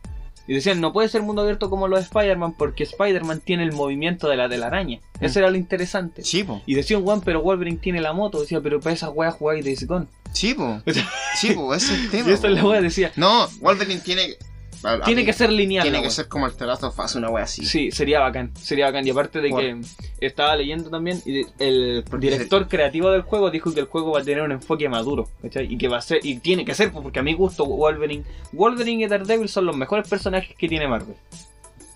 Y 0.47 0.55
decían, 0.55 0.81
no 0.81 0.93
puede 0.93 1.09
ser 1.09 1.23
mundo 1.23 1.43
abierto 1.43 1.71
como 1.71 1.89
lo 1.89 1.97
de 1.97 2.03
Spider-Man, 2.03 2.55
porque 2.55 2.83
Spider-Man 2.85 3.41
tiene 3.41 3.63
el 3.63 3.73
movimiento 3.73 4.29
de 4.29 4.37
la 4.37 4.49
telaraña. 4.49 4.99
Mm. 5.21 5.25
Eso 5.25 5.39
era 5.39 5.51
lo 5.51 5.57
interesante. 5.57 6.23
Sí, 6.25 6.43
po. 6.43 6.61
Y 6.67 6.75
decían, 6.75 7.03
Juan, 7.03 7.21
pero 7.21 7.43
Wolverine 7.43 7.79
tiene 7.79 8.01
la 8.01 8.13
moto. 8.13 8.41
Decía, 8.41 8.61
pero 8.61 8.81
para 8.81 8.95
esas 8.95 9.11
weas 9.15 9.35
jugáis 9.35 9.65
Days 9.65 9.87
Gone. 9.87 10.07
Sí, 10.33 10.55
po. 10.55 10.83
Sí, 11.37 11.53
po, 11.53 11.75
ese 11.75 11.95
es 11.95 12.01
el 12.01 12.11
tema. 12.11 12.31
Y 12.31 12.33
esa 12.33 12.49
es 12.49 12.55
la 12.55 12.65
wea, 12.65 12.81
decía, 12.81 13.13
No, 13.17 13.49
Wolverine 13.61 14.01
tiene. 14.01 14.37
A- 14.85 14.93
a 14.95 15.01
tiene 15.03 15.23
mí- 15.23 15.27
que 15.27 15.33
ser 15.33 15.51
lineal. 15.53 15.83
Tiene 15.83 16.03
que 16.03 16.11
ser 16.11 16.29
como 16.29 16.47
el 16.47 16.55
Telazo 16.55 16.91
Faz, 16.91 17.15
una 17.15 17.29
wea 17.31 17.45
así. 17.45 17.65
Sí, 17.65 17.91
sería 17.91 18.21
bacán, 18.21 18.53
sería 18.57 18.87
bacán. 18.87 19.07
Y 19.07 19.11
aparte 19.11 19.41
de 19.41 19.51
Por- 19.51 19.61
que 19.63 19.81
estaba 20.21 20.57
leyendo 20.57 20.91
también, 20.91 21.21
y 21.25 21.43
el 21.59 22.05
Porque 22.09 22.31
director 22.31 22.69
creativo 22.69 23.11
del 23.11 23.23
juego 23.23 23.51
dijo 23.51 23.73
que 23.75 23.81
el 23.81 23.87
juego 23.87 24.13
va 24.13 24.21
a 24.21 24.25
tener 24.25 24.43
un 24.43 24.53
enfoque 24.53 24.89
maduro, 24.89 25.29
¿cachai? 25.43 25.73
Y 25.73 25.79
que 25.79 25.89
va 25.89 25.99
a 25.99 26.03
ser, 26.03 26.21
y 26.23 26.39
tiene 26.41 26.65
que 26.65 26.75
ser, 26.75 26.91
pues, 26.93 27.03
porque 27.03 27.19
a 27.21 27.23
mi 27.23 27.35
gusto 27.35 27.65
Wolverine, 27.67 28.25
Wolverine 28.53 29.05
y 29.05 29.09
Daredevil 29.09 29.49
son 29.49 29.67
los 29.67 29.77
mejores 29.77 30.09
personajes 30.09 30.55
que 30.57 30.69
tiene 30.69 30.89
Marvel. 30.89 31.17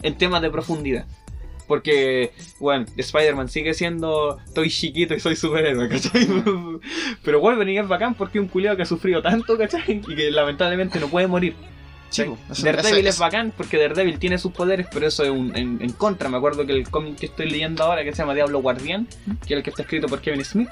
En 0.02 0.16
temas 0.18 0.42
de 0.42 0.50
profundidad. 0.50 1.06
Porque, 1.66 2.30
bueno, 2.60 2.86
Spider-Man 2.96 3.48
sigue 3.48 3.74
siendo, 3.74 4.38
estoy 4.46 4.70
chiquito 4.70 5.14
y 5.14 5.20
soy 5.20 5.34
superhéroe, 5.34 5.88
¿cachai? 5.88 6.24
Pero 7.24 7.40
Wolverine 7.40 7.80
es 7.80 7.88
bacán 7.88 8.14
porque 8.14 8.38
es 8.38 8.42
un 8.42 8.48
culiado 8.48 8.76
que 8.76 8.82
ha 8.84 8.86
sufrido 8.86 9.20
tanto, 9.20 9.58
¿cachai? 9.58 9.82
Y 10.06 10.14
que 10.14 10.30
lamentablemente 10.30 11.00
no 11.00 11.08
puede 11.08 11.26
morir. 11.26 11.56
Sí, 12.10 12.22
eso- 12.50 12.62
Daredevil 12.64 13.06
es 13.08 13.18
bacán 13.18 13.52
porque 13.56 13.78
Daredevil 13.78 14.18
tiene 14.18 14.38
sus 14.38 14.52
poderes, 14.52 14.86
pero 14.92 15.06
eso 15.06 15.24
es 15.24 15.30
un- 15.30 15.54
en, 15.56 15.78
en 15.82 15.92
contra. 15.92 16.28
Me 16.28 16.36
acuerdo 16.36 16.64
que 16.66 16.72
el 16.72 16.88
cómic 16.88 17.16
que 17.18 17.26
estoy 17.26 17.50
leyendo 17.50 17.84
ahora, 17.84 18.04
que 18.04 18.12
se 18.12 18.18
llama 18.18 18.34
Diablo 18.34 18.60
Guardián, 18.62 19.06
que 19.46 19.54
es 19.54 19.58
el 19.58 19.62
que 19.62 19.70
está 19.70 19.82
escrito 19.82 20.06
por 20.06 20.20
Kevin 20.20 20.44
Smith, 20.44 20.70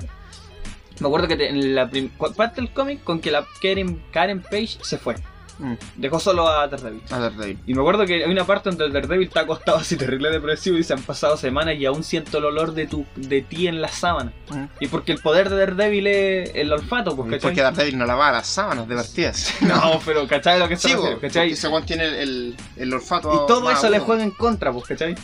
me 1.00 1.06
acuerdo 1.08 1.26
que 1.28 1.36
te- 1.36 1.48
en 1.48 1.74
la 1.74 1.90
parte 2.36 2.60
del 2.60 2.70
cómic 2.70 3.02
con 3.02 3.20
que 3.20 3.30
la 3.30 3.44
Karen, 3.60 4.00
Karen 4.12 4.40
Page 4.42 4.78
se 4.82 4.96
fue. 4.98 5.16
Mm, 5.58 5.74
Dejó 5.96 6.18
solo 6.18 6.48
a 6.48 6.66
Daredevil. 6.66 7.02
a 7.10 7.18
Daredevil. 7.18 7.58
Y 7.66 7.74
me 7.74 7.80
acuerdo 7.80 8.04
que 8.06 8.24
hay 8.24 8.30
una 8.30 8.44
parte 8.44 8.70
donde 8.70 8.86
el 8.86 8.92
Daredevil 8.92 9.28
está 9.28 9.40
acostado 9.40 9.78
así 9.78 9.96
terrible 9.96 10.30
depresivo 10.30 10.76
y 10.78 10.82
se 10.84 10.92
han 10.94 11.02
pasado 11.02 11.36
semanas 11.36 11.76
y 11.76 11.86
aún 11.86 12.02
siento 12.02 12.38
el 12.38 12.44
olor 12.46 12.72
de 12.74 12.86
tu 12.86 13.06
de 13.16 13.42
ti 13.42 13.68
en 13.68 13.80
la 13.80 13.88
sábana. 13.88 14.32
Mm. 14.50 14.64
Y 14.80 14.88
porque 14.88 15.12
el 15.12 15.18
poder 15.18 15.50
de 15.50 15.56
Daredevil 15.58 16.06
es 16.06 16.50
el 16.54 16.72
olfato, 16.72 17.14
pues, 17.14 17.30
¿cachai? 17.30 17.40
Porque 17.40 17.62
Daredevil 17.62 17.98
no 17.98 18.06
lava 18.06 18.32
las 18.32 18.46
sábanas 18.46 18.88
de 18.88 18.94
partidas. 18.96 19.54
No, 19.60 20.00
pero 20.04 20.26
¿cachai 20.26 20.58
lo 20.58 20.68
que 20.68 20.76
se 20.76 20.88
Sí, 20.88 20.94
refiere? 20.94 21.18
¿cachai? 21.18 21.48
porque 21.50 21.52
ese 21.52 21.86
tiene 21.86 22.04
el, 22.06 22.14
el, 22.14 22.56
el 22.76 22.94
olfato. 22.94 23.32
Y 23.32 23.46
todo 23.46 23.70
eso 23.70 23.88
le 23.90 23.98
juega 24.00 24.22
en 24.22 24.30
contra, 24.32 24.72
pues, 24.72 24.84
¿cachai? 24.86 25.14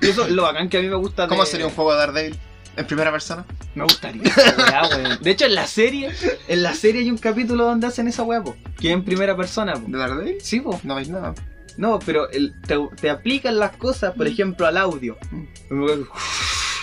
Y 0.00 0.08
eso 0.08 0.24
es 0.26 0.30
lo 0.30 0.42
bacán 0.42 0.68
que 0.68 0.78
a 0.78 0.80
mí 0.80 0.88
me 0.88 0.94
gusta 0.96 1.22
de... 1.22 1.28
¿Cómo 1.28 1.44
sería 1.44 1.66
un 1.66 1.72
juego 1.72 1.92
de 1.92 1.98
Daredevil? 1.98 2.38
¿En 2.78 2.86
primera 2.86 3.10
persona? 3.10 3.44
Me 3.74 3.82
gustaría 3.84 4.22
esa 4.22 4.54
weá, 4.56 4.82
weón. 4.88 5.18
De 5.22 5.30
hecho, 5.30 5.44
en 5.46 5.54
la 5.54 5.66
serie, 5.66 6.10
en 6.46 6.62
la 6.62 6.74
serie 6.74 7.00
hay 7.02 7.10
un 7.10 7.18
capítulo 7.18 7.64
donde 7.64 7.86
hacen 7.86 8.08
esa 8.08 8.22
weá, 8.22 8.42
po, 8.42 8.56
que 8.80 8.88
es 8.88 8.94
en 8.94 9.04
primera 9.04 9.36
persona, 9.36 9.74
po. 9.74 9.82
¿De 9.88 9.98
Daredevil? 9.98 10.36
Sí, 10.40 10.60
po. 10.60 10.80
No 10.84 10.94
veis 10.94 11.08
nada. 11.08 11.34
No, 11.76 11.98
pero 11.98 12.28
el- 12.30 12.54
te, 12.62 12.76
te 13.00 13.10
aplican 13.10 13.58
las 13.58 13.76
cosas, 13.76 14.14
por 14.14 14.26
ejemplo, 14.26 14.66
al 14.66 14.76
audio. 14.76 15.16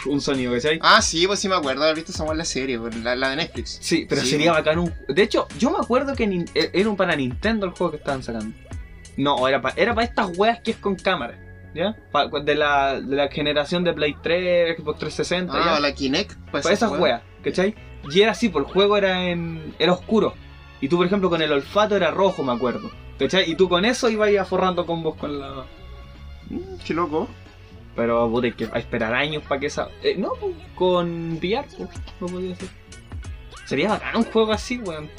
Un 0.05 0.22
sonido, 0.22 0.53
¿cachai? 0.53 0.80
Ah, 0.84 1.01
sí, 1.01 1.26
pues 1.26 1.39
sí 1.39 1.49
me 1.49 1.55
acuerdo 1.55 1.81
de 1.81 1.88
haber 1.89 1.95
visto 2.03 2.11
esa 2.11 2.26
en 2.31 2.38
la 2.38 2.45
serie, 2.45 2.80
la, 3.03 3.15
la 3.15 3.30
de 3.31 3.35
Netflix. 3.38 3.80
Sí, 3.81 4.05
pero 4.07 4.22
Sí, 4.22 4.30
sería 4.30 4.51
bacán 4.51 4.77
un... 4.80 4.93
De 5.07 5.22
hecho, 5.23 5.47
yo 5.57 5.72
me 5.72 5.77
acuerdo 5.80 6.15
que 6.15 6.26
e- 6.26 6.69
era 6.73 6.89
un 6.89 6.95
para 6.95 7.15
Nintendo 7.15 7.65
el 7.65 7.72
juego 7.72 7.91
que 7.91 7.97
estaban 7.97 8.22
sacando. 8.22 8.55
No, 9.17 9.47
era 9.47 9.61
para 9.61 9.73
era 9.77 9.95
pa 9.95 10.03
estas 10.03 10.38
weas 10.38 10.59
que 10.59 10.72
es 10.72 10.77
con 10.77 10.95
cámara. 10.95 11.39
¿Ya? 11.76 11.93
De, 12.43 12.56
la, 12.56 13.02
de 13.02 13.15
la 13.18 13.27
generación 13.27 13.84
de 13.84 13.93
Play 13.93 14.15
3, 14.23 14.77
Xbox 14.77 14.99
360. 14.99 15.53
Ah, 15.53 15.76
¿ya? 15.76 15.80
la 15.81 15.93
Kinect, 15.93 16.31
pues. 16.49 16.64
Para 16.64 16.73
esas 16.73 16.89
weá. 16.91 17.02
weas, 17.02 17.22
¿cachai? 17.43 17.76
Y 18.10 18.22
era 18.22 18.31
así, 18.31 18.47
por 18.47 18.64
el 18.64 18.68
juego 18.69 18.95
era 18.95 19.30
en. 19.30 19.76
era 19.77 19.91
oscuro. 19.91 20.34
Y 20.80 20.88
tú, 20.88 20.95
por 20.95 21.06
ejemplo, 21.06 21.30
con 21.30 21.41
el 21.41 21.52
olfato 21.52 21.97
era 21.97 22.11
rojo, 22.11 22.43
me 22.43 22.53
acuerdo. 22.53 22.89
¿Cachai? 23.19 23.52
Y 23.52 23.56
tú 23.56 23.68
con 23.68 23.84
eso 23.84 24.10
ibas 24.10 24.30
a 24.39 24.45
forrando 24.45 24.85
combos 24.85 25.15
con 25.15 25.38
la. 25.38 25.65
Mm, 26.49 26.77
qué 26.85 26.93
loco. 26.93 27.27
Pero 27.93 28.30
puta, 28.30 28.47
hay 28.47 28.53
que 28.53 28.69
esperar 28.76 29.14
años 29.14 29.43
para 29.43 29.60
que 29.60 29.68
esa. 29.68 29.89
Eh, 30.02 30.15
no, 30.18 30.31
pues, 30.39 30.53
con 30.76 31.34
VR, 31.34 31.68
pues, 31.77 31.89
no 32.22 32.27
podía 32.27 32.56
ser. 32.56 32.69
Sería 33.65 33.89
bacán 33.89 34.15
un 34.15 34.23
juego 34.23 34.53
así, 34.53 34.77
weón. 34.77 35.10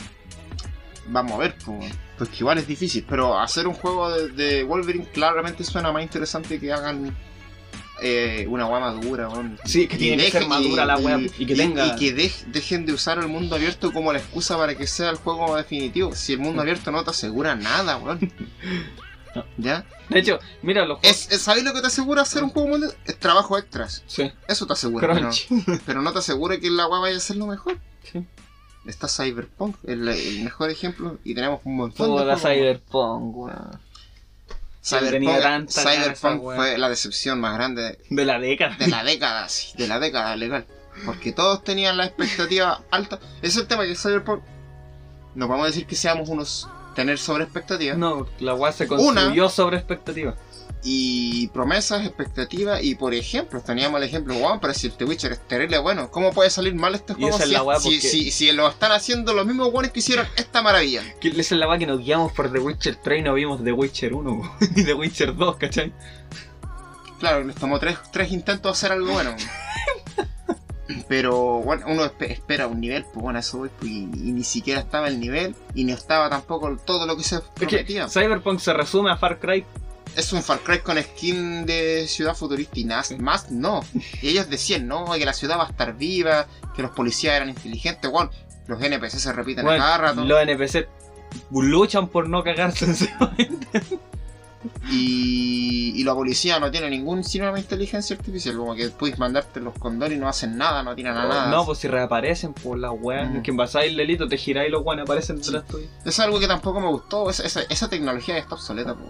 Vamos 1.08 1.32
a 1.32 1.38
ver, 1.38 1.54
pues. 1.64 1.94
Porque 2.18 2.36
igual 2.38 2.58
es 2.58 2.66
difícil, 2.66 3.04
pero 3.08 3.38
hacer 3.38 3.66
un 3.66 3.74
juego 3.74 4.10
de, 4.10 4.28
de 4.28 4.62
Wolverine 4.64 5.06
claramente 5.12 5.64
suena 5.64 5.92
más 5.92 6.02
interesante 6.02 6.58
que 6.58 6.72
hagan 6.72 7.14
eh, 8.02 8.46
una 8.48 8.66
weá 8.66 8.80
madura, 8.80 9.28
weón. 9.28 9.58
Sí, 9.64 9.86
que 9.86 9.96
tiene 9.96 10.24
que 10.26 10.30
ser 10.32 10.46
madura 10.46 10.84
la 10.84 11.00
y- 11.00 11.04
wea 11.04 11.18
y 11.38 11.46
que 11.46 11.54
tenga. 11.54 11.86
Y 11.86 11.96
que 11.96 12.14
dej- 12.16 12.44
dejen 12.46 12.86
de 12.86 12.92
usar 12.92 13.18
el 13.18 13.28
mundo 13.28 13.56
abierto 13.56 13.92
como 13.92 14.12
la 14.12 14.18
excusa 14.18 14.56
para 14.56 14.74
que 14.76 14.86
sea 14.86 15.10
el 15.10 15.16
juego 15.16 15.56
definitivo. 15.56 16.14
Si 16.14 16.32
el 16.34 16.38
mundo 16.38 16.62
abierto 16.62 16.90
no 16.90 17.04
te 17.04 17.10
asegura 17.10 17.54
nada, 17.56 17.96
weón. 17.98 18.32
No. 19.34 19.44
¿Ya? 19.58 19.84
De 20.08 20.18
hecho, 20.20 20.38
mira 20.62 20.86
los 20.86 20.98
juegos. 21.00 21.18
Es, 21.26 21.32
es- 21.32 21.42
¿Sabéis 21.42 21.64
lo 21.64 21.74
que 21.74 21.80
te 21.82 21.86
asegura 21.88 22.22
hacer 22.22 22.42
un 22.42 22.50
juego 22.50 22.68
mundial? 22.68 22.94
Es 23.04 23.18
trabajo 23.18 23.58
extras. 23.58 24.02
Sí, 24.06 24.30
Eso 24.48 24.66
te 24.66 24.72
asegura. 24.72 25.06
Pero 25.84 26.00
no 26.02 26.12
te 26.12 26.18
asegura 26.20 26.58
que 26.58 26.70
la 26.70 26.86
weá 26.88 27.00
vaya 27.00 27.16
a 27.16 27.20
ser 27.20 27.36
lo 27.36 27.46
mejor. 27.46 27.78
Sí. 28.10 28.24
Está 28.86 29.08
Cyberpunk, 29.08 29.76
el, 29.84 30.06
el 30.08 30.42
mejor 30.44 30.70
ejemplo, 30.70 31.18
y 31.24 31.34
tenemos 31.34 31.60
un 31.64 31.76
montón 31.76 32.06
Toda 32.06 32.36
de. 32.36 32.40
Cyberpunk, 32.40 33.36
weón. 33.36 33.80
Cyberpunk, 34.84 35.68
Cyberpunk 35.68 36.42
fue 36.42 36.78
la 36.78 36.88
decepción 36.88 37.40
más 37.40 37.54
grande 37.54 37.98
de, 38.08 38.24
la 38.24 38.38
década. 38.38 38.76
de 38.78 38.86
la 38.86 39.02
década, 39.02 39.48
sí, 39.48 39.76
de 39.76 39.88
la 39.88 39.98
década 39.98 40.36
legal. 40.36 40.64
Porque 41.04 41.32
todos 41.32 41.64
tenían 41.64 41.96
la 41.96 42.06
expectativa 42.06 42.80
alta. 42.90 43.18
Ese 43.42 43.46
es 43.48 43.56
el 43.56 43.66
tema 43.66 43.84
que 43.84 43.96
Cyberpunk. 43.96 44.42
No 45.34 45.46
podemos 45.48 45.66
decir 45.66 45.86
que 45.86 45.96
seamos 45.96 46.28
unos. 46.28 46.68
tener 46.94 47.18
sobre 47.18 47.44
expectativas. 47.44 47.98
No, 47.98 48.26
la 48.40 48.54
weá 48.54 48.72
se 48.72 48.84
Una- 48.84 48.96
construyó 48.96 49.48
sobre 49.50 49.76
expectativas. 49.76 50.36
Y 50.88 51.48
promesas, 51.48 52.06
expectativas. 52.06 52.80
Y 52.84 52.94
por 52.94 53.12
ejemplo, 53.12 53.60
teníamos 53.60 53.98
el 54.00 54.06
ejemplo, 54.06 54.34
wow, 54.38 54.60
pero 54.60 54.72
si 54.72 54.86
el 54.86 54.92
The 54.92 55.04
Witcher 55.04 55.32
es 55.32 55.40
terrible 55.40 55.78
bueno, 55.78 56.12
¿cómo 56.12 56.30
puede 56.32 56.48
salir 56.48 56.76
mal 56.76 56.94
este 56.94 57.14
juego 57.14 57.30
es 57.36 57.42
si, 57.44 57.50
si, 57.82 57.96
porque- 57.96 58.08
si- 58.08 58.30
si 58.30 58.52
lo 58.52 58.68
están 58.68 58.92
haciendo 58.92 59.32
los 59.34 59.44
mismos 59.46 59.72
buenos 59.72 59.90
que 59.90 59.98
hicieron 59.98 60.26
esta 60.36 60.62
maravilla? 60.62 61.02
Que 61.20 61.28
esa 61.30 61.40
es 61.40 61.58
la 61.60 61.68
weá 61.68 61.78
que 61.78 61.86
nos 61.88 61.98
guiamos 61.98 62.30
por 62.32 62.52
The 62.52 62.60
Witcher 62.60 62.96
3 63.02 63.18
y 63.18 63.22
no 63.22 63.34
vimos 63.34 63.64
The 63.64 63.72
Witcher 63.72 64.14
1 64.14 64.56
ni 64.76 64.84
The 64.84 64.94
Witcher 64.94 65.34
2, 65.34 65.56
¿cachai? 65.56 65.92
Claro, 67.18 67.42
les 67.42 67.56
tomó 67.56 67.80
tres, 67.80 67.98
tres 68.12 68.30
intentos 68.30 68.70
de 68.70 68.76
hacer 68.76 68.92
algo 68.92 69.10
bueno. 69.12 69.34
Pero 71.08 71.60
bueno, 71.62 71.86
uno 71.88 72.04
espe- 72.04 72.30
espera 72.30 72.68
un 72.68 72.80
nivel, 72.80 73.04
pues 73.12 73.16
bueno, 73.22 73.38
eso 73.40 73.58
pues, 73.58 73.72
y, 73.82 74.02
y 74.04 74.32
ni 74.32 74.44
siquiera 74.44 74.80
estaba 74.80 75.08
el 75.08 75.18
nivel, 75.18 75.54
y 75.74 75.82
no 75.84 75.94
estaba 75.94 76.30
tampoco 76.30 76.76
todo 76.84 77.06
lo 77.06 77.16
que 77.16 77.24
se 77.24 77.36
Es 77.36 77.42
que 77.58 77.66
prometía. 77.66 78.08
Cyberpunk 78.08 78.60
se 78.60 78.72
resume 78.72 79.10
a 79.10 79.16
Far 79.16 79.40
Cry. 79.40 79.64
Es 80.16 80.32
un 80.32 80.42
Far 80.42 80.60
Cry 80.60 80.80
con 80.80 81.00
skin 81.00 81.66
de 81.66 82.06
ciudad 82.08 82.34
futurista 82.34 82.80
y 82.80 82.84
nada 82.84 83.04
más 83.18 83.50
no. 83.50 83.84
Y 84.22 84.28
ellos 84.28 84.48
decían, 84.48 84.88
no, 84.88 85.12
que 85.12 85.24
la 85.24 85.34
ciudad 85.34 85.58
va 85.58 85.66
a 85.66 85.70
estar 85.70 85.96
viva, 85.96 86.46
que 86.74 86.82
los 86.82 86.90
policías 86.92 87.34
eran 87.36 87.50
inteligentes, 87.50 88.10
bueno, 88.10 88.30
los 88.66 88.82
NPC 88.82 89.10
se 89.18 89.32
repiten 89.32 89.68
a 89.68 89.76
cada 89.76 89.98
rato. 89.98 90.24
los 90.24 90.40
NPC 90.42 90.88
luchan 91.50 92.08
por 92.08 92.28
no 92.28 92.42
cagarse. 92.42 92.86
Y, 94.90 95.92
y 95.94 96.04
la 96.04 96.14
policía 96.14 96.58
no 96.58 96.70
tiene 96.70 96.90
ningún 96.90 97.22
síntoma 97.22 97.54
de 97.54 97.60
inteligencia 97.60 98.16
artificial, 98.16 98.56
como 98.56 98.74
que 98.74 98.88
puedes 98.88 99.18
mandarte 99.18 99.60
los 99.60 99.74
condones 99.78 100.16
y 100.16 100.20
no 100.20 100.28
hacen 100.28 100.56
nada, 100.56 100.82
no 100.82 100.94
tiran 100.94 101.16
a 101.16 101.26
nada. 101.26 101.50
No, 101.50 101.64
pues 101.64 101.78
si 101.78 101.88
reaparecen 101.88 102.52
por 102.52 102.78
las 102.78 102.92
weas. 102.98 103.30
Mm. 103.30 103.42
Que 103.42 103.52
pasáis 103.52 103.90
el 103.90 103.96
delito, 103.96 104.26
te 104.26 104.36
giráis 104.36 104.68
y 104.68 104.72
los 104.72 104.84
weones 104.84 105.04
aparecen 105.04 105.40
detrás 105.40 105.66
tuyo. 105.66 105.86
Es 106.04 106.18
algo 106.20 106.40
que 106.40 106.48
tampoco 106.48 106.80
me 106.80 106.88
gustó, 106.88 107.30
esa, 107.30 107.44
esa, 107.44 107.62
esa 107.62 107.88
tecnología 107.88 108.34
ya 108.34 108.40
está 108.40 108.54
obsoleta. 108.54 108.94
po. 108.94 109.04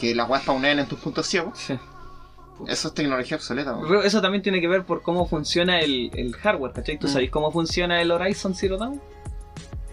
Que 0.00 0.14
las 0.14 0.28
weas 0.28 0.42
spawnen 0.42 0.78
en 0.78 0.86
tus 0.86 0.98
puntos 0.98 1.26
ciegos, 1.26 1.58
Sí. 1.58 1.74
eso 2.68 2.88
es 2.88 2.94
tecnología 2.94 3.36
obsoleta. 3.36 3.76
Pero 3.80 4.02
eso 4.02 4.20
también 4.20 4.42
tiene 4.42 4.60
que 4.60 4.68
ver 4.68 4.84
por 4.84 5.02
cómo 5.02 5.26
funciona 5.26 5.80
el, 5.80 6.10
el 6.14 6.34
hardware, 6.36 6.72
¿cachai? 6.72 6.98
¿Tú 6.98 7.06
Mm. 7.06 7.10
sabés 7.10 7.30
cómo 7.30 7.50
funciona 7.52 8.00
el 8.02 8.10
Horizon 8.10 8.54
Zero 8.54 8.76
Dawn? 8.76 9.00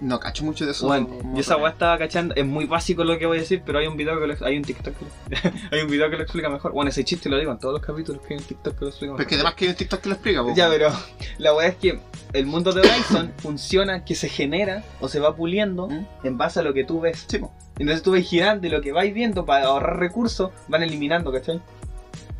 No 0.01 0.19
cacho 0.19 0.43
mucho 0.43 0.65
de 0.65 0.71
eso. 0.71 0.87
Bueno, 0.87 1.07
yo 1.33 1.39
esa 1.39 1.55
weá 1.55 1.71
estaba 1.71 1.97
cachando, 1.97 2.35
es 2.35 2.45
muy 2.45 2.65
básico 2.65 3.05
lo 3.05 3.17
que 3.17 3.25
voy 3.25 3.37
a 3.37 3.39
decir, 3.41 3.61
pero 3.65 3.79
hay 3.79 3.87
un 3.87 3.95
video 3.95 4.19
que 4.19 4.27
lo, 4.27 4.45
hay 4.45 4.57
un 4.57 4.63
TikTok 4.63 4.93
que, 4.97 5.05
hay 5.71 5.81
un 5.81 5.89
video 5.89 6.09
que 6.09 6.17
lo 6.17 6.23
explica 6.23 6.49
mejor. 6.49 6.73
Bueno, 6.73 6.89
ese 6.89 7.05
chiste 7.05 7.29
lo 7.29 7.37
digo 7.37 7.53
en 7.53 7.59
todos 7.59 7.75
los 7.75 7.81
capítulos 7.81 8.21
que 8.27 8.33
hay 8.33 8.39
un 8.41 8.45
TikTok 8.45 8.77
que 8.77 8.81
lo 8.85 8.89
explica 8.89 9.13
Pero 9.13 9.13
mejor. 9.13 9.21
es 9.21 9.27
que 9.27 9.35
además 9.35 9.53
que 9.55 9.65
hay 9.65 9.71
un 9.71 9.77
TikTok 9.77 10.01
que 10.01 10.09
lo 10.09 10.15
explica. 10.15 10.43
po. 10.43 10.53
Ya, 10.53 10.67
pero 10.69 10.89
la 11.37 11.53
weá 11.53 11.67
es 11.69 11.75
que 11.77 11.99
el 12.33 12.45
mundo 12.45 12.73
de 12.73 12.81
Horizon 12.81 13.31
funciona 13.37 14.03
que 14.03 14.15
se 14.15 14.27
genera 14.27 14.83
o 14.99 15.07
se 15.07 15.21
va 15.21 15.33
puliendo 15.37 15.87
¿Mm? 15.87 16.05
en 16.23 16.37
base 16.37 16.59
a 16.59 16.63
lo 16.63 16.73
que 16.73 16.83
tú 16.83 16.99
ves. 16.99 17.23
Sí, 17.29 17.37
po. 17.37 17.53
Entonces 17.79 18.03
tú 18.03 18.11
vas 18.11 18.21
girando 18.21 18.67
y 18.67 18.69
lo 18.69 18.81
que 18.81 18.91
vais 18.91 19.13
viendo 19.13 19.45
para 19.45 19.65
ahorrar 19.65 19.97
recursos 19.97 20.51
van 20.67 20.83
eliminando, 20.83 21.31
¿cachai? 21.31 21.59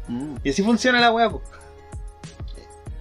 Mm. 0.08 0.36
Y 0.44 0.50
así 0.50 0.62
funciona 0.64 1.00
la 1.02 1.12
weá. 1.12 1.32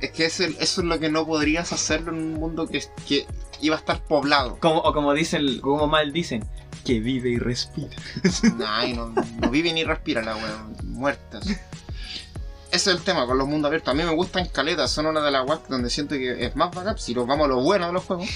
Es 0.00 0.10
que 0.10 0.24
eso 0.24 0.44
es 0.44 0.78
lo 0.78 0.98
que 0.98 1.08
no 1.10 1.26
podrías 1.26 1.72
hacerlo 1.72 2.10
en 2.12 2.18
un 2.18 2.34
mundo 2.34 2.66
que, 2.66 2.82
que 3.06 3.26
iba 3.60 3.76
a 3.76 3.78
estar 3.78 4.00
poblado. 4.00 4.56
Como, 4.58 4.78
o 4.80 4.92
como 4.92 5.12
dicen, 5.14 5.60
como 5.60 5.86
mal 5.86 6.12
dicen, 6.12 6.44
que 6.84 6.98
vive 7.00 7.30
y 7.30 7.38
respira. 7.38 7.96
Nah, 8.58 8.84
y 8.84 8.94
no, 8.94 9.08
no 9.40 9.50
vive 9.50 9.72
ni 9.72 9.84
respira 9.84 10.22
la 10.22 10.34
wea, 10.34 10.64
muertas. 10.84 11.46
Ese 11.46 12.90
es 12.90 12.96
el 12.96 13.02
tema 13.02 13.26
con 13.26 13.36
los 13.38 13.46
mundos 13.46 13.68
abiertos. 13.68 13.92
A 13.92 13.94
mí 13.94 14.02
me 14.02 14.14
gustan 14.14 14.48
caletas, 14.48 14.90
son 14.90 15.06
una 15.06 15.20
de 15.20 15.30
las 15.30 15.46
weas 15.46 15.60
donde 15.68 15.90
siento 15.90 16.14
que 16.16 16.46
es 16.46 16.56
más 16.56 16.74
backup. 16.74 16.98
Si 16.98 17.14
nos 17.14 17.26
vamos 17.26 17.44
a 17.44 17.48
lo 17.48 17.60
bueno 17.62 17.86
de 17.86 17.92
los 17.92 18.02
juegos. 18.04 18.28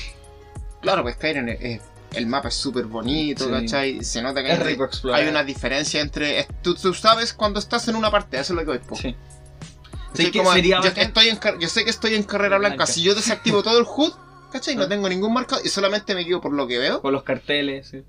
Claro, 0.83 1.03
pues 1.03 1.15
Skyrim 1.17 1.49
es- 1.49 1.61
es- 1.63 1.81
el 2.15 2.27
mapa 2.27 2.49
es 2.49 2.55
súper 2.55 2.85
bonito, 2.87 3.45
Sí. 3.45 3.51
¿cachai? 3.51 4.05
Se 4.05 4.23
nota 4.23 4.43
que 4.43 4.53
Es 4.53 4.59
hay, 4.59 4.65
rico 4.65 4.85
explorar. 4.85 5.21
hay 5.21 5.29
una 5.29 5.43
diferencia 5.45 6.01
entre. 6.01 6.47
Tú, 6.63 6.75
tú 6.75 6.95
sabes 6.95 7.33
cuando 7.33 7.59
estás 7.59 7.87
en 7.89 7.97
una 7.97 8.11
parte, 8.11 8.39
eso 8.39 8.53
es 8.53 8.57
lo 8.57 8.61
que 8.63 8.79
voy 8.79 8.87
po. 8.87 8.97
Sí. 8.97 9.15
¿Cachai? 9.15 10.27
Sí, 10.27 10.31
que 10.31 10.39
Como 10.39 10.53
sería 10.53 10.77
yo, 10.83 10.91
bacán- 10.91 11.07
estoy 11.09 11.29
en, 11.29 11.37
car- 11.37 11.59
yo 11.59 11.69
sé 11.69 11.85
que 11.85 11.91
estoy 11.91 12.15
en 12.15 12.23
carrera 12.23 12.59
blanca. 12.59 12.77
Blanca. 12.77 12.93
Si 12.93 13.03
yo 13.03 13.15
desactivo 13.15 13.63
todo 13.63 13.79
el 13.79 13.85
HUD, 13.85 14.13
¿cachai? 14.51 14.75
No 14.77 14.85
Ah. 14.85 14.89
tengo 14.89 15.09
ningún 15.09 15.33
marcado 15.35 15.61
y 15.65 15.69
solamente 15.69 16.15
me 16.15 16.23
guío 16.25 16.41
por 16.41 16.53
lo 16.55 16.67
que 16.67 16.79
veo 16.79 17.03
Con 17.03 17.13
los 17.13 17.23
carteles, 17.23 17.89
sí. 17.89 18.03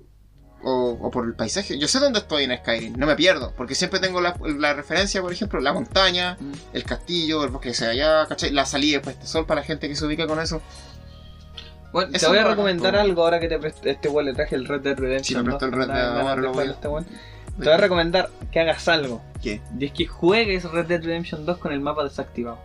o, 0.62 0.98
o 1.02 1.10
por 1.10 1.26
el 1.26 1.34
paisaje. 1.34 1.78
Yo 1.78 1.86
sé 1.86 1.98
dónde 1.98 2.20
estoy 2.20 2.44
en 2.44 2.56
Skyrim, 2.56 2.94
no 2.96 3.06
me 3.06 3.14
pierdo, 3.14 3.52
porque 3.56 3.74
siempre 3.74 4.00
tengo 4.00 4.20
la, 4.22 4.34
la 4.42 4.72
referencia, 4.72 5.20
por 5.20 5.32
ejemplo, 5.32 5.60
la 5.60 5.72
montaña, 5.74 6.36
Mm. 6.40 6.52
el 6.72 6.84
castillo, 6.84 7.44
el 7.44 7.50
bosque 7.50 7.68
que 7.70 7.74
se 7.74 7.86
allá, 7.86 8.24
¿cachai? 8.26 8.50
La 8.52 8.64
salida 8.64 9.00
de 9.00 9.26
sol 9.26 9.44
para 9.44 9.60
la 9.60 9.66
gente 9.66 9.86
que 9.88 9.94
se 9.94 10.06
ubica 10.06 10.26
con 10.26 10.40
eso. 10.40 10.62
Bueno, 11.92 12.10
Eso 12.12 12.26
te 12.26 12.32
voy 12.32 12.38
a 12.38 12.44
recomendar 12.48 12.96
algo 12.96 13.22
ahora 13.22 13.40
que 13.40 13.48
te 13.48 13.58
presté 13.58 13.90
este 13.90 14.08
weón 14.08 14.26
le 14.26 14.34
traje 14.34 14.54
el 14.56 14.66
Red 14.66 14.82
Dead 14.82 14.98
Redemption. 14.98 15.40
Sí, 15.40 15.44
me 15.44 15.44
prestó 15.44 15.64
el 15.66 15.70
2, 15.72 15.80
Red 15.80 15.86
Dead, 15.94 16.18
ahora 16.20 16.36
lo 16.42 16.52
voy 16.52 16.66
a- 16.66 16.70
este. 16.70 16.82
Te 16.82 17.64
voy 17.64 17.72
a 17.72 17.76
recomendar 17.76 18.30
que 18.52 18.60
hagas 18.60 18.86
algo. 18.88 19.20
¿Qué? 19.42 19.60
Y 19.78 19.86
es 19.86 19.92
que 19.92 20.06
juegues 20.06 20.64
Red 20.70 20.86
Dead 20.86 21.02
Redemption 21.02 21.44
2 21.46 21.58
con 21.58 21.72
el 21.72 21.80
mapa 21.80 22.04
desactivado. 22.04 22.58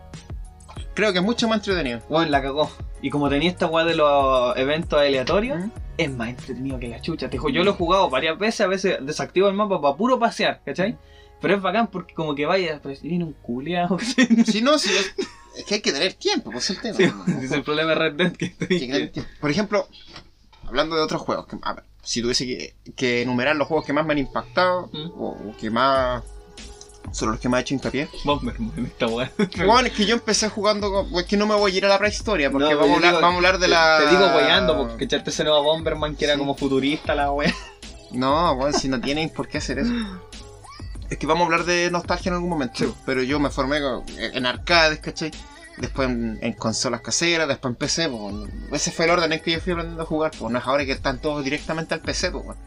Creo 0.94 1.12
que 1.12 1.20
es 1.20 1.24
mucho 1.24 1.48
más 1.48 1.58
entretenido. 1.60 2.02
Bueno, 2.10 2.30
la 2.30 2.42
cagó. 2.42 2.70
Y 3.02 3.10
como 3.10 3.28
tenía 3.30 3.50
esta 3.50 3.66
weá 3.66 3.84
de 3.86 3.96
los 3.96 4.56
eventos 4.58 5.00
aleatorios, 5.00 5.60
¿Mm? 5.66 5.70
es 5.98 6.12
más 6.12 6.30
entretenido 6.30 6.78
que 6.80 6.88
la 6.90 7.02
chucha. 7.02 7.28
Te 7.28 7.34
dijo, 7.34 7.50
yo 7.50 7.64
lo 7.64 7.72
he 7.72 7.74
jugado 7.74 8.10
varias 8.12 8.38
veces, 8.38 8.62
a 8.62 8.68
veces 8.68 8.98
desactivo 9.02 9.48
el 9.48 9.56
mapa 9.56 9.82
para 9.82 9.96
puro 9.96 10.20
pasear, 10.20 10.62
¿cachai? 10.64 10.96
Pero 11.42 11.56
es 11.56 11.62
bacán 11.62 11.88
porque 11.88 12.14
como 12.14 12.36
que 12.36 12.46
vaya, 12.46 12.80
pero 12.82 12.96
si 12.96 13.08
viene 13.10 13.24
un 13.26 13.34
culeado. 13.34 13.98
Si 14.46 14.62
no, 14.62 14.78
si 14.78 14.92
es, 14.96 15.16
es 15.56 15.66
que 15.66 15.76
hay 15.76 15.82
que 15.82 15.92
tener 15.92 16.14
tiempo, 16.14 16.52
pues 16.52 16.70
es 16.70 16.78
el 16.78 16.82
tema. 16.82 16.98
Sí, 16.98 17.06
¿no? 17.06 17.26
ese 17.38 17.46
es 17.46 17.52
el 17.52 17.64
problema 17.64 17.90
de 17.90 17.96
Red 17.96 18.14
Dead 18.14 18.32
que 18.34 18.46
estoy... 18.46 18.80
Que. 18.80 19.24
Por 19.40 19.52
ejemplo, 19.52 19.88
hablando 20.68 20.96
de 20.96 21.02
otros 21.02 21.22
juegos, 21.22 21.48
que, 21.48 21.58
a 21.62 21.74
ver, 21.74 21.84
si 22.04 22.22
tuviese 22.22 22.46
que, 22.46 22.76
que 22.96 23.22
enumerar 23.22 23.56
los 23.56 23.68
juegos 23.68 23.86
que 23.86 23.94
más 23.94 24.06
me 24.06 24.14
han 24.14 24.20
impactado, 24.20 24.90
Mm. 24.94 25.12
o, 25.18 25.30
o 25.30 25.58
que 25.60 25.70
más. 25.70 26.24
Son 27.12 27.30
los 27.32 27.40
que 27.40 27.50
más 27.50 27.60
he 27.60 27.62
hecho 27.62 27.74
hincapié. 27.76 28.08
Bomberman 28.24 28.86
esta 28.86 29.08
weá. 29.08 29.30
Bueno, 29.66 29.88
es 29.88 29.92
que 29.94 30.06
yo 30.06 30.16
empecé 30.16 30.50
jugando 30.50 30.90
con. 30.92 31.14
Es 31.20 31.26
que 31.26 31.36
no 31.38 31.46
me 31.46 31.54
voy 31.54 31.74
a 31.74 31.78
ir 31.78 31.86
a 31.86 31.90
la 31.90 32.00
prehistoria, 32.00 32.50
porque 32.50 32.70
No, 32.74 32.78
vamos, 32.78 33.02
vamos 33.02 33.24
a 33.24 33.36
hablar 33.36 33.60
de 33.60 33.68
la. 33.68 34.00
Te 34.04 34.10
digo 34.10 34.26
weyando, 34.36 34.78
porque 34.78 35.04
echaste 35.04 35.30
ese 35.30 35.44
nuevo 35.44 35.62
Bomberman 35.64 36.16
que 36.16 36.26
era 36.26 36.38
como 36.38 36.56
futurista 36.56 37.14
la 37.14 37.32
weá. 37.32 37.54
No, 38.12 38.56
bueno, 38.56 38.78
si 38.78 38.88
no 38.88 39.02
tienen 39.02 39.30
por 39.30 39.48
qué 39.48 39.58
hacer 39.60 39.80
eso. 39.80 39.92
Es 41.10 41.18
que 41.18 41.28
vamos 41.28 41.42
a 41.44 41.46
hablar 41.46 41.66
de 41.66 41.90
nostalgia 41.92 42.30
en 42.30 42.36
algún 42.36 42.50
momento. 42.50 42.76
Sí. 42.78 42.94
Pero 43.06 43.24
yo 43.24 43.40
me 43.40 43.50
formé 43.50 43.80
en 44.18 44.46
arcades, 44.46 45.00
¿cachai? 45.00 45.32
Después 45.78 46.08
en, 46.10 46.38
en 46.42 46.54
consolas 46.54 47.02
caseras, 47.02 47.48
después 47.48 47.72
en 47.72 47.76
PC, 47.76 48.10
pues, 48.10 48.22
bueno. 48.22 48.48
ese 48.72 48.92
fue 48.92 49.06
el 49.06 49.12
orden 49.12 49.34
en 49.34 49.40
que 49.40 49.52
yo 49.52 49.60
fui 49.60 49.74
aprendiendo 49.74 50.04
a 50.04 50.06
jugar, 50.06 50.32
pues 50.38 50.52
no 50.52 50.60
es 50.60 50.66
ahora 50.66 50.86
que 50.86 50.92
están 50.92 51.20
todos 51.20 51.44
directamente 51.44 51.94
al 51.96 52.02
PC, 52.02 52.32
pues 52.32 52.46
bueno. 52.46 52.62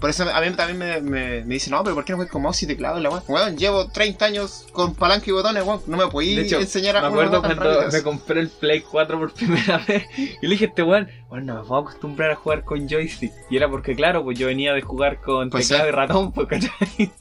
Por 0.00 0.10
eso 0.10 0.24
a 0.30 0.40
mí 0.42 0.50
también 0.50 0.78
me, 0.78 1.00
me, 1.00 1.44
me 1.44 1.54
dicen, 1.54 1.70
no, 1.72 1.82
pero 1.82 1.94
¿por 1.94 2.04
qué 2.04 2.12
no 2.12 2.18
juegas 2.18 2.32
con 2.32 2.42
mouse 2.42 2.62
y 2.64 2.66
teclado 2.66 3.00
la? 3.00 3.08
Weón, 3.08 3.56
llevo 3.56 3.88
30 3.88 4.24
años 4.26 4.66
con 4.72 4.94
palanca 4.94 5.24
y 5.28 5.32
botones, 5.32 5.64
weón, 5.64 5.80
no 5.86 5.96
me 5.96 6.06
podí 6.08 6.34
De 6.34 6.42
hecho, 6.42 6.60
enseñar 6.60 6.98
a 6.98 7.02
Me 7.02 7.08
jugar 7.08 7.26
acuerdo 7.26 7.48
tan 7.48 7.56
cuando 7.56 7.90
me 7.90 8.02
compré 8.02 8.40
el 8.40 8.48
Play 8.50 8.82
4 8.82 9.18
por 9.18 9.32
primera 9.34 9.78
vez 9.88 10.04
y 10.18 10.46
le 10.46 10.48
dije 10.50 10.66
a 10.66 10.68
este 10.68 10.82
weón, 10.82 11.08
bueno, 11.28 11.54
no 11.54 11.62
me 11.62 11.66
puedo 11.66 11.80
acostumbrar 11.82 12.32
a 12.32 12.34
jugar 12.36 12.64
con 12.64 12.86
joystick. 12.88 13.32
Y 13.48 13.56
era 13.56 13.70
porque, 13.70 13.94
claro, 13.94 14.22
pues 14.22 14.38
yo 14.38 14.48
venía 14.48 14.74
de 14.74 14.82
jugar 14.82 15.20
con 15.22 15.48
Pues 15.48 15.68
teclado 15.68 15.84
sí. 15.84 15.88
y 15.88 15.96
ratón, 15.96 16.32
pues, 16.32 16.48
¿cachai? 16.48 17.12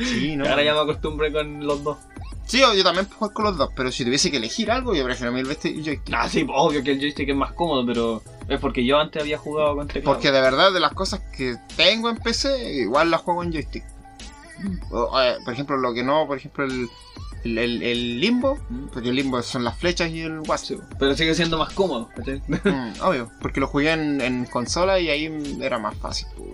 Sí, 0.00 0.36
no. 0.36 0.46
Ahora 0.48 0.62
ya 0.62 0.74
me 0.74 0.80
acostumbré 0.80 1.32
con 1.32 1.64
los 1.66 1.82
dos. 1.84 1.98
Sí, 2.46 2.58
yo 2.58 2.74
yo 2.74 2.82
también 2.82 3.06
puedo 3.06 3.18
jugar 3.18 3.32
con 3.34 3.44
los 3.44 3.56
dos, 3.58 3.70
pero 3.76 3.92
si 3.92 4.04
tuviese 4.04 4.30
que 4.30 4.38
elegir 4.38 4.70
algo, 4.72 4.94
yo 4.94 5.04
prefiero 5.04 5.30
mil 5.32 5.44
veces 5.46 5.66
el 5.66 5.84
joystick. 5.84 6.14
Ah, 6.16 6.28
sí, 6.28 6.44
obvio 6.52 6.82
que 6.82 6.90
el 6.92 6.98
joystick 7.00 7.28
es 7.28 7.36
más 7.36 7.52
cómodo, 7.52 7.86
pero 7.86 8.22
es 8.48 8.58
porque 8.58 8.84
yo 8.84 8.98
antes 8.98 9.22
había 9.22 9.38
jugado 9.38 9.76
con 9.76 9.86
teclado. 9.86 10.04
Porque 10.16 10.32
de 10.32 10.40
verdad, 10.40 10.72
de 10.72 10.80
las 10.80 10.92
cosas 10.92 11.20
que 11.36 11.54
tengo 11.76 12.10
en 12.10 12.16
PC, 12.16 12.72
igual 12.80 13.10
las 13.10 13.20
juego 13.20 13.44
en 13.44 13.52
joystick. 13.52 13.84
O, 14.90 15.20
eh, 15.22 15.36
por 15.44 15.52
ejemplo, 15.54 15.76
lo 15.76 15.94
que 15.94 16.02
no, 16.02 16.26
por 16.26 16.36
ejemplo, 16.38 16.64
el, 16.64 16.88
el, 17.44 17.56
el- 17.58 17.82
el 17.82 18.20
limbo, 18.20 18.58
Mm. 18.68 18.86
porque 18.92 19.08
el 19.10 19.14
limbo 19.14 19.40
son 19.42 19.62
las 19.64 19.78
flechas 19.78 20.10
y 20.10 20.20
el 20.22 20.42
Sí, 20.42 20.50
WhatsApp. 20.50 20.78
pero 20.98 21.14
sigue 21.14 21.34
siendo 21.36 21.56
más 21.56 21.72
cómodo. 21.72 22.08
Mm, 22.48 23.00
obvio, 23.02 23.30
porque 23.40 23.60
lo 23.60 23.68
jugué 23.68 23.92
en, 23.92 24.20
en 24.20 24.44
consola 24.46 24.98
y 24.98 25.08
ahí 25.08 25.58
era 25.62 25.78
más 25.78 25.96
fácil. 25.96 26.26
pues. 26.36 26.48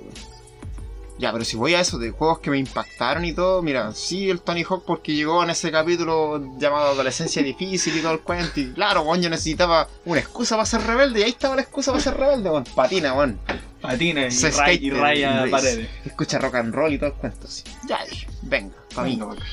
Ya, 1.19 1.33
pero 1.33 1.45
si 1.45 1.57
voy 1.57 1.75
a 1.75 1.81
eso 1.81 1.99
de 1.99 2.11
juegos 2.11 2.41
que 2.41 2.51
me 2.51 2.59
impactaron 2.59 3.25
y 3.25 3.33
todo, 3.33 3.63
mira, 3.63 3.93
sí 3.95 4.29
el 4.29 4.41
Tony 4.41 4.65
Hawk 4.65 4.85
porque 4.85 5.15
llegó 5.15 5.43
en 5.43 5.51
ese 5.51 5.71
capítulo 5.71 6.59
llamado 6.59 6.89
Adolescencia 6.89 7.43
Difícil 7.43 7.97
y 7.97 8.01
todo 8.01 8.13
el 8.13 8.21
cuento. 8.21 8.61
Y 8.61 8.73
claro, 8.73 9.03
weón, 9.03 9.23
yo 9.23 9.31
necesitaba 9.31 9.89
una 10.05 10.21
excusa 10.21 10.57
para 10.57 10.67
ser 10.67 10.83
rebelde 10.83 11.21
y 11.21 11.23
ahí 11.23 11.31
estaba 11.31 11.57
la 11.57 11.63
excusa 11.63 11.93
para 11.93 12.03
ser 12.03 12.17
rebelde, 12.17 12.51
weón. 12.51 12.65
Patina, 12.75 13.15
weón. 13.15 13.39
Patina 13.81 14.27
y, 14.27 14.31
Se 14.31 14.51
raya 14.51 15.47
paredes. 15.51 15.89
Escucha 16.05 16.39
rock 16.39 16.57
and 16.57 16.75
roll 16.75 16.93
y 16.93 16.99
todo 16.99 17.11
el 17.11 17.15
cuento 17.15 17.47
así. 17.47 17.63
Ya 17.89 17.99
venga, 18.43 18.75
para 18.95 19.07
mí. 19.07 19.15
Venga, 19.15 19.27
bacán. 19.27 19.47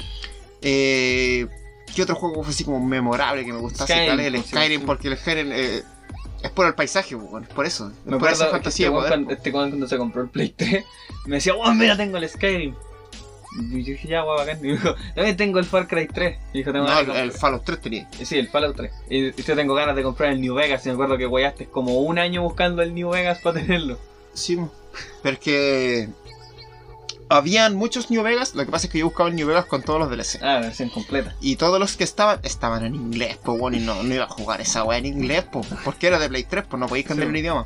Eh, 0.62 1.48
¿Qué 1.96 2.02
otro 2.02 2.16
juego 2.16 2.44
fue 2.44 2.52
así 2.52 2.64
como 2.64 2.80
memorable 2.80 3.46
que 3.46 3.54
me 3.54 3.60
gustase? 3.60 3.94
Skyrim, 3.94 4.10
Tal 4.10 4.20
es 4.20 4.26
el 4.28 4.44
sí, 4.44 4.50
Skyrim, 4.50 4.80
sí. 4.80 4.86
porque 4.86 5.08
el 5.10 5.18
Skyrim 5.18 5.52
eh, 5.52 5.84
es 6.44 6.52
por 6.52 6.68
el 6.68 6.76
paisaje, 6.76 7.16
es 7.16 7.48
por 7.50 7.66
eso. 7.66 7.88
Es 7.90 8.06
Me 8.06 8.18
por 8.20 8.30
esa 8.30 8.48
fantasía 8.48 8.88
este 8.88 8.98
weón 9.00 9.32
este 9.32 9.50
weón 9.52 9.70
cuando 9.72 9.88
se 9.88 9.98
compró 9.98 10.22
el 10.22 10.30
Play 10.30 10.50
3 10.56 10.84
me 11.26 11.36
decía, 11.38 11.54
wow, 11.54 11.74
mira, 11.74 11.96
tengo 11.98 12.18
el 12.18 12.28
Skyrim. 12.30 12.76
Y 13.72 13.84
yo 13.84 13.92
dije, 13.92 14.08
ya, 14.08 14.22
guau, 14.24 14.38
bacán. 14.38 14.58
Y 14.60 14.64
me 14.64 14.72
dijo, 14.74 14.96
también 15.16 15.38
tengo 15.38 15.60
el 15.60 15.66
Far 15.66 15.88
Cry 15.88 16.08
3. 16.08 16.38
Y 16.54 16.58
dijo, 16.60 16.72
tengo 16.72 16.86
No, 16.86 16.90
ganas 16.92 17.02
el, 17.08 17.14
de 17.14 17.20
el 17.22 17.30
comprar- 17.32 17.40
Fallout 17.40 17.64
3 17.66 17.82
tenía. 17.82 18.10
Sí, 18.24 18.38
el 18.40 18.48
Fallout 18.50 18.76
3. 18.76 18.92
Y, 19.12 19.18
y 19.28 19.44
yo 19.44 19.56
tengo 19.56 19.76
ganas 19.76 19.96
de 19.96 20.02
comprar 20.04 20.32
el 20.34 20.42
New 20.42 20.56
Vegas. 20.56 20.84
Y 20.86 20.90
me 20.90 20.94
acuerdo 20.96 21.18
que 21.20 21.26
guayaste 21.28 21.68
como 21.68 22.00
un 22.00 22.18
año 22.18 22.42
buscando 22.42 22.82
el 22.82 22.94
New 22.96 23.10
Vegas 23.12 23.40
para 23.44 23.60
tenerlo. 23.62 24.00
Sí, 24.34 24.60
pero 25.22 25.34
es 25.36 25.40
que 25.40 26.10
habían 27.30 27.76
muchos 27.76 28.12
New 28.12 28.22
Vegas, 28.24 28.56
lo 28.56 28.66
que 28.66 28.72
pasa 28.72 28.88
es 28.88 28.92
que 28.92 29.00
yo 29.00 29.06
buscaba 29.06 29.30
el 29.30 29.36
New 29.36 29.48
Vegas 29.48 29.66
con 29.66 29.82
todos 29.84 30.00
los 30.00 30.10
DLC. 30.10 30.40
Ah, 30.42 30.56
la 30.56 30.60
versión 30.62 30.90
completa. 30.90 31.36
Y 31.42 31.56
todos 31.56 31.80
los 31.80 31.96
que 31.98 32.04
estaban, 32.04 32.40
estaban 32.44 32.86
en 32.86 32.96
inglés, 32.96 33.38
pues 33.44 33.60
bueno, 33.60 33.78
y 33.78 33.80
no, 33.80 34.04
no 34.04 34.14
iba 34.14 34.26
a 34.26 34.30
jugar 34.30 34.62
esa 34.62 34.84
weá 34.84 34.98
en 35.00 35.06
inglés, 35.06 35.46
pues, 35.52 35.68
porque 35.84 36.08
era 36.08 36.20
de 36.20 36.30
Play 36.30 36.44
3, 36.44 36.66
pues 36.70 36.80
no 36.80 36.88
podéis 36.88 37.08
cambiar 37.08 37.28
Sí. 37.30 37.32
el 37.32 37.38
idioma. 37.40 37.66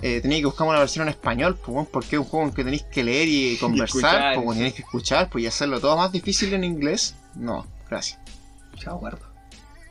Eh, 0.00 0.20
tenía 0.20 0.38
que 0.38 0.46
buscar 0.46 0.66
una 0.66 0.80
versión 0.80 1.04
en 1.06 1.10
español, 1.10 1.54
pues 1.56 1.68
bueno, 1.74 1.88
porque 1.92 2.16
es 2.16 2.20
un 2.20 2.24
juego 2.24 2.46
en 2.46 2.52
que 2.52 2.64
tenéis 2.64 2.82
que 2.84 3.04
leer 3.04 3.28
y 3.28 3.56
conversar, 3.58 3.84
escuchar, 3.86 4.34
pues 4.34 4.44
bueno, 4.46 4.58
tenéis 4.58 4.74
que 4.74 4.82
escuchar, 4.82 5.28
pues 5.30 5.44
y 5.44 5.46
hacerlo 5.46 5.78
todo 5.80 5.96
más 5.96 6.10
difícil 6.10 6.52
en 6.54 6.64
inglés. 6.64 7.14
No, 7.36 7.66
gracias. 7.88 8.18
Chao, 8.78 8.98
guardo. 8.98 9.20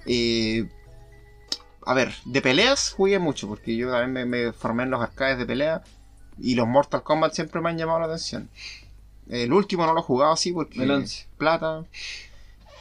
Eh, 0.06 0.68
a 1.86 1.94
ver, 1.94 2.14
de 2.26 2.42
peleas 2.42 2.92
jugué 2.96 3.20
mucho, 3.20 3.48
porque 3.48 3.76
yo 3.78 3.90
también 3.90 4.12
me, 4.12 4.26
me 4.48 4.52
formé 4.54 4.84
en 4.84 4.92
los 4.92 5.02
arcades 5.02 5.38
de 5.38 5.46
pelea 5.46 5.82
y 6.42 6.56
los 6.56 6.68
Mortal 6.68 7.04
Kombat 7.04 7.34
siempre 7.34 7.62
me 7.62 7.70
han 7.70 7.78
llamado 7.78 8.00
la 8.00 8.06
atención. 8.06 8.50
El 9.30 9.54
último 9.54 9.86
no 9.86 9.94
lo 9.94 10.00
he 10.00 10.04
jugado 10.04 10.34
así 10.34 10.52
porque 10.52 10.84
El 10.84 10.92
11. 10.92 11.28
plata. 11.38 11.84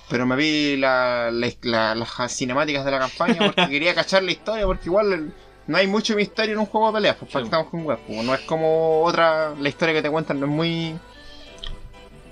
Pero 0.08 0.26
me 0.26 0.34
vi 0.34 0.76
la- 0.76 1.30
la- 1.30 1.52
la- 1.62 1.94
las 1.94 2.32
cinemáticas 2.36 2.84
de 2.84 2.90
la 2.90 2.98
campaña 2.98 3.36
porque 3.54 3.68
quería 3.68 3.94
cachar 3.94 4.22
la 4.24 4.32
historia, 4.32 4.66
porque 4.66 4.86
igual 4.86 5.12
el- 5.12 5.34
no 5.66 5.76
hay 5.76 5.86
mucho 5.86 6.16
misterio 6.16 6.54
en 6.54 6.58
un 6.60 6.66
juego 6.66 6.88
de 6.88 6.94
peleas, 6.94 7.16
pues 7.16 7.30
Sí. 7.30 7.38
estamos 7.38 7.68
con 7.68 7.84
web. 7.84 7.98
pues, 8.06 8.24
no 8.24 8.34
es 8.34 8.40
como 8.40 9.02
otra, 9.02 9.54
la 9.54 9.68
historia 9.68 9.94
que 9.94 10.02
te 10.02 10.10
cuentan 10.10 10.40
no 10.40 10.46
es 10.46 10.52
muy 10.52 10.98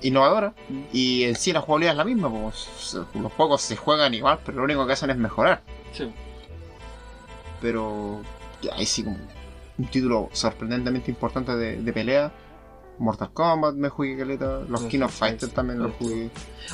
innovadora. 0.03 0.55
Y 0.93 1.25
en 1.25 1.37
sí 1.37 1.53
la 1.53 1.61
jugabilidad 1.61 1.93
es 1.93 1.99
la 1.99 2.05
misma, 2.05 2.31
pues 2.31 2.97
los 3.15 3.33
juegos 3.35 3.63
se 3.63 3.77
juegan 3.77 4.13
igual, 4.15 4.41
pero 4.45 4.59
lo 4.59 4.65
único 4.65 4.85
que 4.87 4.95
hacen 4.95 5.11
es 5.11 5.17
mejorar. 5.17 5.63
Sí. 5.93 6.11
Pero 7.61 8.23
ahí 8.73 8.87
sí 8.87 9.05
como 9.05 9.19
un 9.79 9.87
título 9.87 10.29
sorprendentemente 10.33 11.11
importante 11.11 11.55
de, 11.57 11.81
de 11.83 11.93
pelea. 11.93 12.33
Mortal 13.01 13.31
Kombat 13.33 13.75
me 13.77 13.91
jugué 13.91 14.19
caleta, 14.19 14.59
los 14.59 14.71
Los 14.71 14.83
King 14.87 15.03
of 15.03 15.15
Fighter 15.17 15.49
también 15.51 15.79
los 15.81 15.93
jugué. 15.95 16.31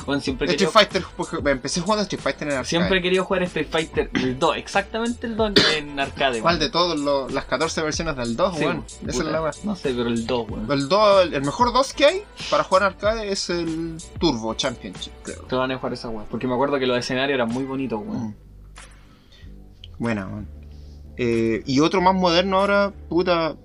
Bueno, 0.07 0.19
siempre 0.19 0.47
Street 0.49 0.71
Fighter, 0.71 1.03
porque 1.15 1.39
me 1.39 1.51
empecé 1.51 1.81
jugando 1.81 2.01
Street 2.01 2.19
Fighter 2.19 2.47
en 2.47 2.53
arcade. 2.53 2.65
siempre 2.67 2.97
he 2.97 3.01
querido 3.03 3.23
jugar 3.25 3.43
Street 3.43 3.67
Fighter 3.69 4.09
el 4.15 4.39
2, 4.39 4.57
exactamente 4.57 5.27
el 5.27 5.35
2 5.37 5.53
en 5.77 5.99
arcade. 5.99 6.41
¿Cuál 6.41 6.57
de 6.57 6.69
todos 6.71 6.99
los- 6.99 7.31
las 7.31 7.45
14 7.45 7.83
versiones 7.83 8.15
del 8.17 8.35
2, 8.35 8.57
Sí, 8.57 8.63
weón? 8.65 8.83
Esa 9.05 9.21
es 9.21 9.29
la 9.29 9.39
weá. 9.39 9.51
No 9.63 9.75
sé, 9.75 9.93
pero 9.95 10.07
el 10.07 10.25
2, 10.25 10.49
weón. 10.49 10.71
El, 10.71 10.89
2, 10.89 11.25
el 11.31 11.41
mejor 11.45 11.71
2 11.71 11.93
que 11.93 12.05
hay 12.05 12.23
para 12.49 12.63
jugar 12.63 12.81
en 12.81 12.87
arcade 12.87 13.31
es 13.31 13.47
el 13.51 13.97
Turbo 14.19 14.55
Championship, 14.55 15.13
creo. 15.21 15.43
Te 15.43 15.55
van 15.55 15.71
a 15.71 15.77
jugar 15.77 15.93
esa 15.93 16.09
weón. 16.09 16.25
Porque 16.31 16.47
me 16.47 16.55
acuerdo 16.55 16.79
que 16.79 16.87
los 16.87 16.97
escenarios 16.97 17.35
eran 17.35 17.49
muy 17.49 17.65
bonitos, 17.65 17.99
weón. 18.03 18.29
Mm. 18.29 18.35
Buena, 19.99 20.25
weón. 20.25 20.54
Eh, 21.17 21.63
y 21.65 21.79
otro 21.79 22.01
más 22.01 22.15
moderno 22.15 22.57
ahora, 22.59 22.93
puta. 23.09 23.55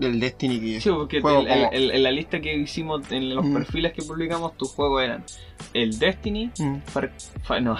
El 0.00 0.20
Destiny 0.20 0.60
que 0.60 0.80
Sí, 0.80 0.90
porque 0.90 1.20
juego 1.20 1.40
el- 1.40 1.48
el- 1.48 1.52
como- 1.58 1.72
el- 1.72 1.90
en 1.90 2.02
la 2.04 2.12
lista 2.12 2.40
que 2.40 2.56
hicimos, 2.56 3.10
en 3.10 3.34
los 3.34 3.44
Mm. 3.44 3.52
perfiles 3.54 3.92
que 3.92 4.02
publicamos, 4.02 4.56
tus 4.56 4.70
juegos 4.70 5.02
eran 5.02 5.24
el 5.74 5.98
Destiny, 5.98 6.52
Mm. 6.56 6.76
Far- 6.86 7.12
Fa- 7.42 7.58
no, 7.60 7.76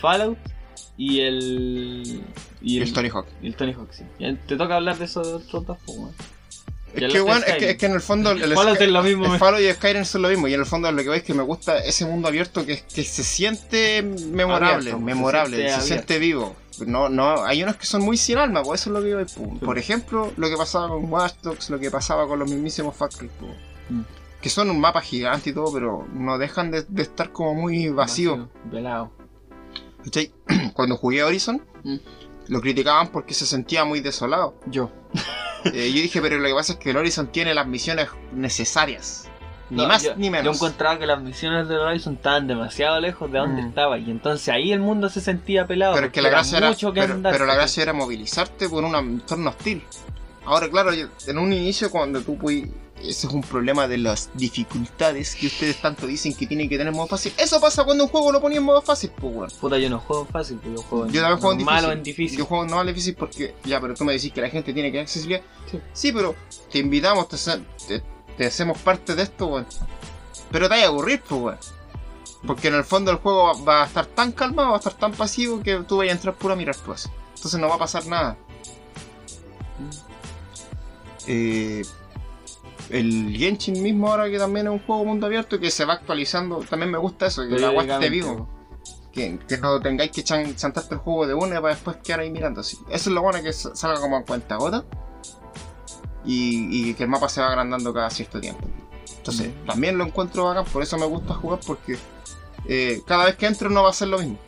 Fallout 0.00 0.36
y 0.98 1.20
el. 1.20 2.20
Y 2.60 2.80
el 2.82 2.92
Tony 2.92 3.08
Hawk. 3.08 3.26
y 3.42 3.46
el 3.46 3.54
Tony 3.56 3.72
Hawk, 3.72 3.90
sí. 3.92 4.04
Te 4.46 4.56
toca 4.56 4.76
hablar 4.76 4.98
de 4.98 5.06
esos 5.06 5.26
otros 5.26 5.66
dos, 5.66 5.78
weón. 5.86 6.10
Es 6.94 7.12
que, 7.12 7.18
de 7.18 7.30
es 7.32 7.54
que, 7.56 7.70
es 7.70 7.76
que 7.78 7.86
en 7.86 7.92
el 7.92 8.00
fondo 8.02 8.30
el, 8.32 8.42
el 8.42 8.54
Fallout 8.54 8.80
es 8.80 8.88
lo 8.88 9.02
mismo, 9.02 9.32
el 9.32 9.38
Fallout 9.40 9.62
y 9.62 9.72
Skyrim 9.72 10.04
son 10.04 10.22
lo 10.22 10.28
mismo. 10.28 10.46
Y 10.48 10.54
en 10.54 10.60
el 10.60 10.66
fondo 10.66 10.92
lo 10.92 11.02
que 11.02 11.08
veis 11.08 11.22
que 11.24 11.34
me 11.34 11.42
gusta 11.42 11.78
ese 11.78 12.04
mundo 12.04 12.28
abierto 12.28 12.64
que, 12.64 12.80
que 12.94 13.02
se 13.04 13.24
siente 13.24 14.02
memorable, 14.02 14.90
Abierto, 14.92 15.00
memorable, 15.00 15.70
se 15.70 15.80
siente 15.80 16.18
vivo. 16.20 16.54
No, 16.86 17.08
no, 17.08 17.44
hay 17.44 17.62
unos 17.62 17.76
que 17.76 17.86
son 17.86 18.02
muy 18.02 18.16
sin 18.16 18.38
alma, 18.38 18.62
pues 18.62 18.80
eso 18.80 18.90
es 18.90 18.94
lo 18.94 19.02
que 19.02 19.10
yo 19.10 19.42
Por, 19.42 19.60
por 19.60 19.78
ejemplo, 19.78 20.32
lo 20.36 20.48
que 20.48 20.56
pasaba 20.56 20.88
con 20.88 21.10
Watch 21.12 21.34
Dogs, 21.42 21.70
lo 21.70 21.78
que 21.78 21.90
pasaba 21.90 22.26
con 22.26 22.38
los 22.38 22.50
mismísimos 22.50 22.96
Factory, 22.96 23.28
po. 23.28 23.46
Mm. 23.90 24.02
que 24.40 24.50
son 24.50 24.70
un 24.70 24.80
mapa 24.80 25.00
gigante 25.00 25.50
y 25.50 25.52
todo, 25.52 25.72
pero 25.72 26.06
no 26.12 26.38
dejan 26.38 26.70
de, 26.70 26.82
de 26.88 27.02
estar 27.02 27.32
como 27.32 27.54
muy 27.54 27.88
vacío. 27.90 28.48
Pelado. 28.70 29.10
¿Cachai? 30.04 30.32
Cuando 30.74 30.96
jugué 30.96 31.22
Horizon, 31.22 31.62
Mm. 31.84 31.96
lo 32.48 32.60
criticaban 32.60 33.08
porque 33.08 33.34
se 33.34 33.44
sentía 33.46 33.84
muy 33.84 34.00
desolado. 34.00 34.54
Yo. 34.66 34.90
Eh, 35.66 35.90
yo 35.94 36.02
dije, 36.02 36.20
pero 36.20 36.38
lo 36.38 36.46
que 36.48 36.54
pasa 36.54 36.72
es 36.74 36.78
que 36.78 36.90
el 36.90 36.96
Horizon 36.98 37.28
tiene 37.32 37.54
las 37.54 37.66
misiones 37.66 38.08
necesarias. 38.32 39.30
Ni 39.70 39.78
No, 39.78 39.88
más 39.88 40.02
yo- 40.02 40.14
ni 40.16 40.26
Yo 40.26 40.30
menos. 40.32 40.56
encontraba 40.56 40.98
que 40.98 41.06
las 41.06 41.22
misiones 41.22 41.68
de 41.68 41.76
Horizon 41.76 42.14
estaban 42.14 42.46
demasiado 42.46 43.00
lejos 43.00 43.30
de 43.32 43.38
donde 43.38 43.62
Mm. 43.62 43.68
estaba. 43.68 43.98
Y 43.98 44.10
entonces 44.10 44.48
ahí 44.50 44.72
el 44.72 44.80
mundo 44.80 45.08
se 45.08 45.20
sentía 45.20 45.66
pelado. 45.66 45.94
pero 45.94 46.06
es 46.08 46.12
que 46.12 46.20
la 46.22 46.28
gracia 46.28 46.58
era, 46.58 46.68
mucho 46.68 46.92
que 46.92 47.00
pero, 47.00 47.14
andar, 47.14 47.32
pero 47.32 47.44
la 47.46 47.52
¿cachai? 47.52 47.62
gracia 47.62 47.82
era 47.84 47.92
movilizarte 47.94 48.68
por 48.68 48.84
un 48.84 48.94
entorno 48.94 49.50
hostil. 49.50 49.82
Ahora, 50.44 50.68
claro, 50.68 50.92
yo- 50.92 51.08
en 51.26 51.38
un 51.38 51.52
inicio 51.52 51.90
cuando 51.90 52.20
tú 52.20 52.36
pude 52.36 52.70
ese 53.00 53.26
es 53.26 53.32
un 53.34 53.42
problema 53.42 53.86
de 53.88 53.98
las 53.98 54.30
dificultades 54.34 55.34
que 55.34 55.46
ustedes 55.48 55.76
tanto 55.80 56.06
dicen 56.06 56.34
que 56.34 56.46
tienen 56.46 56.68
que 56.68 56.76
tener 56.78 56.90
en 56.92 56.96
modo 56.96 57.08
fácil. 57.08 57.32
Eso 57.36 57.60
pasa 57.60 57.84
cuando 57.84 58.04
un 58.04 58.10
juego 58.10 58.32
lo 58.32 58.40
ponía 58.40 58.58
en 58.58 58.64
modo 58.64 58.80
fácil, 58.82 59.10
pues 59.18 59.34
weón. 59.34 59.50
Puta, 59.60 59.78
yo 59.78 59.90
no 59.90 59.98
juego 59.98 60.24
fácil, 60.26 60.58
pues 60.62 60.74
yo 60.76 60.82
juego 60.82 61.06
en 61.06 61.12
Yo 61.12 61.20
también 61.20 61.40
juego 61.40 61.52
en 61.52 61.58
difícil. 61.58 61.90
en 61.90 62.02
difícil. 62.02 62.38
Yo 62.38 62.44
juego 62.46 62.64
en 62.64 62.70
normal 62.70 62.86
difícil 62.86 63.14
porque, 63.14 63.54
ya, 63.64 63.80
pero 63.80 63.94
tú 63.94 64.04
me 64.04 64.12
decís 64.14 64.32
que 64.32 64.40
la 64.40 64.48
gente 64.48 64.72
tiene 64.72 64.88
que 64.88 64.92
tener 64.92 65.02
accesibilidad. 65.02 65.42
Sí. 65.70 65.80
Sí, 65.92 66.12
pero 66.12 66.34
te 66.70 66.78
invitamos, 66.78 67.28
te, 67.28 67.36
te- 67.88 68.02
te 68.36 68.46
hacemos 68.46 68.78
parte 68.78 69.14
de 69.14 69.22
esto, 69.22 69.46
weón. 69.46 69.66
Pero 70.50 70.68
te 70.68 70.74
vas 70.74 70.84
a 70.84 70.86
aburrir, 70.88 71.20
pues, 71.28 71.40
weón. 71.40 71.58
Porque 72.46 72.68
en 72.68 72.74
el 72.74 72.84
fondo 72.84 73.10
el 73.10 73.16
juego 73.18 73.64
va, 73.64 73.82
a 73.82 73.86
estar 73.86 74.04
tan 74.06 74.32
calmado, 74.32 74.70
va 74.70 74.74
a 74.74 74.78
estar 74.78 74.92
tan 74.94 75.12
pasivo 75.12 75.60
que 75.62 75.76
tú 75.84 75.96
vas 75.98 76.08
a 76.08 76.12
entrar 76.12 76.34
puro 76.34 76.52
a 76.54 76.56
mirar, 76.56 76.76
pues. 76.84 77.08
Entonces 77.34 77.58
no 77.58 77.68
va 77.68 77.76
a 77.76 77.78
pasar 77.78 78.06
nada. 78.06 78.36
Eh, 81.26 81.82
el 82.90 83.34
Genshin 83.36 83.82
mismo 83.82 84.08
ahora 84.10 84.28
que 84.30 84.38
también 84.38 84.66
es 84.66 84.72
un 84.72 84.78
juego 84.80 85.04
mundo 85.04 85.26
abierto 85.26 85.58
que 85.58 85.70
se 85.70 85.84
va 85.84 85.94
actualizando, 85.94 86.58
también 86.68 86.90
me 86.90 86.98
gusta 86.98 87.26
eso, 87.26 87.42
que 87.48 87.58
la 87.58 87.68
agua 87.68 87.82
esté 87.94 88.10
vivo. 88.10 88.48
Que, 89.10 89.38
que 89.48 89.58
no 89.58 89.80
tengáis 89.80 90.10
que 90.10 90.22
chan- 90.24 90.54
chantarte 90.56 90.94
el 90.96 91.00
juego 91.00 91.26
de 91.26 91.34
una 91.34 91.60
para 91.62 91.74
después 91.74 91.96
quedar 91.98 92.20
ahí 92.20 92.30
mirando 92.30 92.60
así. 92.60 92.76
Eso 92.90 93.10
es 93.10 93.14
lo 93.14 93.22
bueno 93.22 93.42
que 93.42 93.52
sa- 93.52 93.74
salga 93.74 94.00
como 94.00 94.16
en 94.18 94.24
cuenta 94.24 94.56
gota. 94.56 94.84
Y, 96.24 96.90
y 96.90 96.94
que 96.94 97.02
el 97.04 97.08
mapa 97.08 97.28
se 97.28 97.40
va 97.40 97.48
agrandando 97.48 97.92
cada 97.92 98.10
cierto 98.10 98.40
tiempo. 98.40 98.66
Entonces, 99.18 99.48
Mm. 99.48 99.66
también 99.66 99.98
lo 99.98 100.04
encuentro 100.04 100.44
bacán, 100.44 100.64
por 100.66 100.82
eso 100.82 100.96
me 100.98 101.06
gusta 101.06 101.34
jugar, 101.34 101.60
porque 101.66 101.96
eh, 102.68 103.02
cada 103.06 103.26
vez 103.26 103.36
que 103.36 103.46
entro 103.46 103.68
no 103.70 103.82
va 103.82 103.90
a 103.90 103.92
ser 103.92 104.08
lo 104.08 104.18
mismo. 104.18 104.38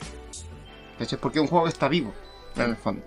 ¿Cachai? 0.99 1.19
Porque 1.21 1.39
es 1.39 1.43
un 1.43 1.49
juego 1.49 1.65
que 1.65 1.71
está 1.73 1.89
vivo, 1.89 2.15
en 2.57 2.63
el 2.63 2.77
fondo. 2.77 3.03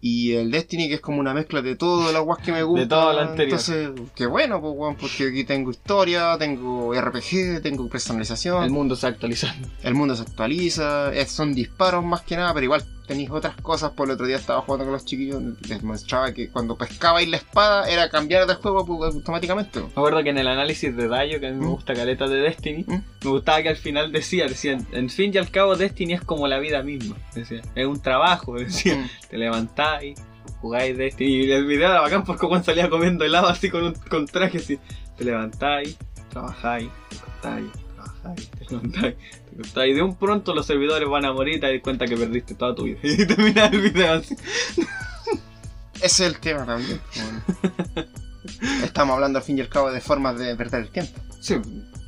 Y 0.00 0.34
el 0.34 0.50
Destiny, 0.50 0.88
que 0.88 0.94
es 0.94 1.00
como 1.00 1.20
una 1.20 1.34
mezcla 1.34 1.62
de 1.62 1.74
todo 1.74 2.12
las 2.12 2.22
guas 2.22 2.38
que 2.44 2.52
me 2.52 2.62
gusta. 2.62 2.86
todo 2.88 3.12
lo 3.14 3.20
anterior. 3.20 3.58
Entonces, 3.58 3.90
qué 4.14 4.26
bueno, 4.26 4.60
pues, 4.60 4.72
weón, 4.76 4.94
porque 4.96 5.28
aquí 5.28 5.44
tengo 5.44 5.70
historia, 5.70 6.36
tengo 6.38 6.94
RPG, 6.94 7.60
tengo 7.62 7.88
personalización. 7.88 8.62
El 8.62 8.70
mundo 8.70 8.94
se 8.94 9.06
actualizando. 9.06 9.68
El 9.82 9.94
mundo 9.94 10.14
se 10.14 10.22
actualiza, 10.22 11.10
son 11.26 11.54
disparos 11.54 12.04
más 12.04 12.22
que 12.22 12.36
nada, 12.36 12.52
pero 12.54 12.64
igual 12.64 12.84
tenéis 13.06 13.30
otras 13.30 13.56
cosas. 13.60 13.92
Por 13.92 14.08
el 14.08 14.14
otro 14.14 14.26
día 14.26 14.36
estaba 14.36 14.60
jugando 14.62 14.84
con 14.84 14.92
los 14.92 15.04
chiquillos, 15.04 15.42
les 15.68 15.82
mostraba 15.82 16.32
que 16.32 16.50
cuando 16.50 16.76
pescabais 16.76 17.28
la 17.28 17.36
espada 17.38 17.88
era 17.88 18.08
cambiar 18.10 18.46
de 18.46 18.54
juego 18.54 18.84
pues, 18.84 19.14
automáticamente. 19.14 19.80
Me 19.80 19.86
acuerdo 19.86 20.22
que 20.22 20.30
en 20.30 20.38
el 20.38 20.48
análisis 20.48 20.96
de 20.96 21.08
Dayo, 21.08 21.40
que 21.40 21.46
a 21.48 21.50
mí 21.50 21.56
me 21.58 21.66
Mm. 21.66 21.70
gusta 21.70 21.94
caleta 21.94 22.26
de 22.28 22.36
Destiny, 22.36 22.84
Mm. 22.86 23.02
me 23.24 23.30
gustaba 23.30 23.62
que 23.62 23.68
al 23.70 23.76
final 23.76 24.12
decía, 24.12 24.46
decía, 24.46 24.78
en 24.92 25.10
fin 25.10 25.30
y 25.34 25.38
al 25.38 25.50
cabo 25.50 25.76
Destiny 25.76 26.14
es 26.14 26.20
como 26.22 26.46
la 26.48 26.58
vida 26.58 26.82
misma. 26.82 27.16
Decía, 27.34 27.62
es 27.74 27.86
un 27.86 28.00
trabajo, 28.00 28.54
decía. 28.58 28.96
Mm. 28.96 29.08
Te 29.30 29.38
levantáis, 29.38 30.18
jugáis 30.60 30.96
Destiny. 30.96 31.44
Y 31.46 31.52
el 31.52 31.66
video 31.66 31.90
era 31.90 32.00
bacán 32.00 32.24
porque 32.24 32.46
Juan 32.46 32.64
salía 32.64 32.88
comiendo 32.90 33.24
helado 33.24 33.48
así 33.48 33.70
con 33.70 33.84
un 33.84 33.92
con 33.94 34.26
traje 34.26 34.58
así. 34.58 34.78
Te 35.16 35.24
levantáis, 35.24 35.96
trabajáis, 36.30 36.90
te 37.08 37.16
acostáis, 37.16 37.66
trabajáis, 37.94 38.50
te 38.50 38.64
levantáis. 38.70 39.14
Y 39.86 39.92
de 39.94 40.02
un 40.02 40.16
pronto 40.16 40.54
los 40.54 40.66
servidores 40.66 41.08
van 41.08 41.24
a 41.24 41.32
morir 41.32 41.56
y 41.56 41.60
te 41.60 41.72
das 41.72 41.82
cuenta 41.82 42.06
que 42.06 42.16
perdiste 42.16 42.54
toda 42.54 42.74
tu 42.74 42.84
vida. 42.84 42.98
Y 43.02 43.26
terminas 43.26 43.72
el 43.72 43.80
video 43.80 44.12
así. 44.14 44.34
Ese 45.94 46.06
es 46.06 46.20
el 46.20 46.38
tema 46.38 46.64
también. 46.66 47.00
bueno. 47.14 48.08
Estamos 48.84 49.14
hablando 49.14 49.38
al 49.38 49.44
fin 49.44 49.58
y 49.58 49.60
al 49.62 49.68
cabo 49.68 49.90
de 49.90 50.00
formas 50.00 50.38
de 50.38 50.54
perder 50.56 50.82
el 50.82 50.90
tiempo. 50.90 51.20
Sí, 51.40 51.56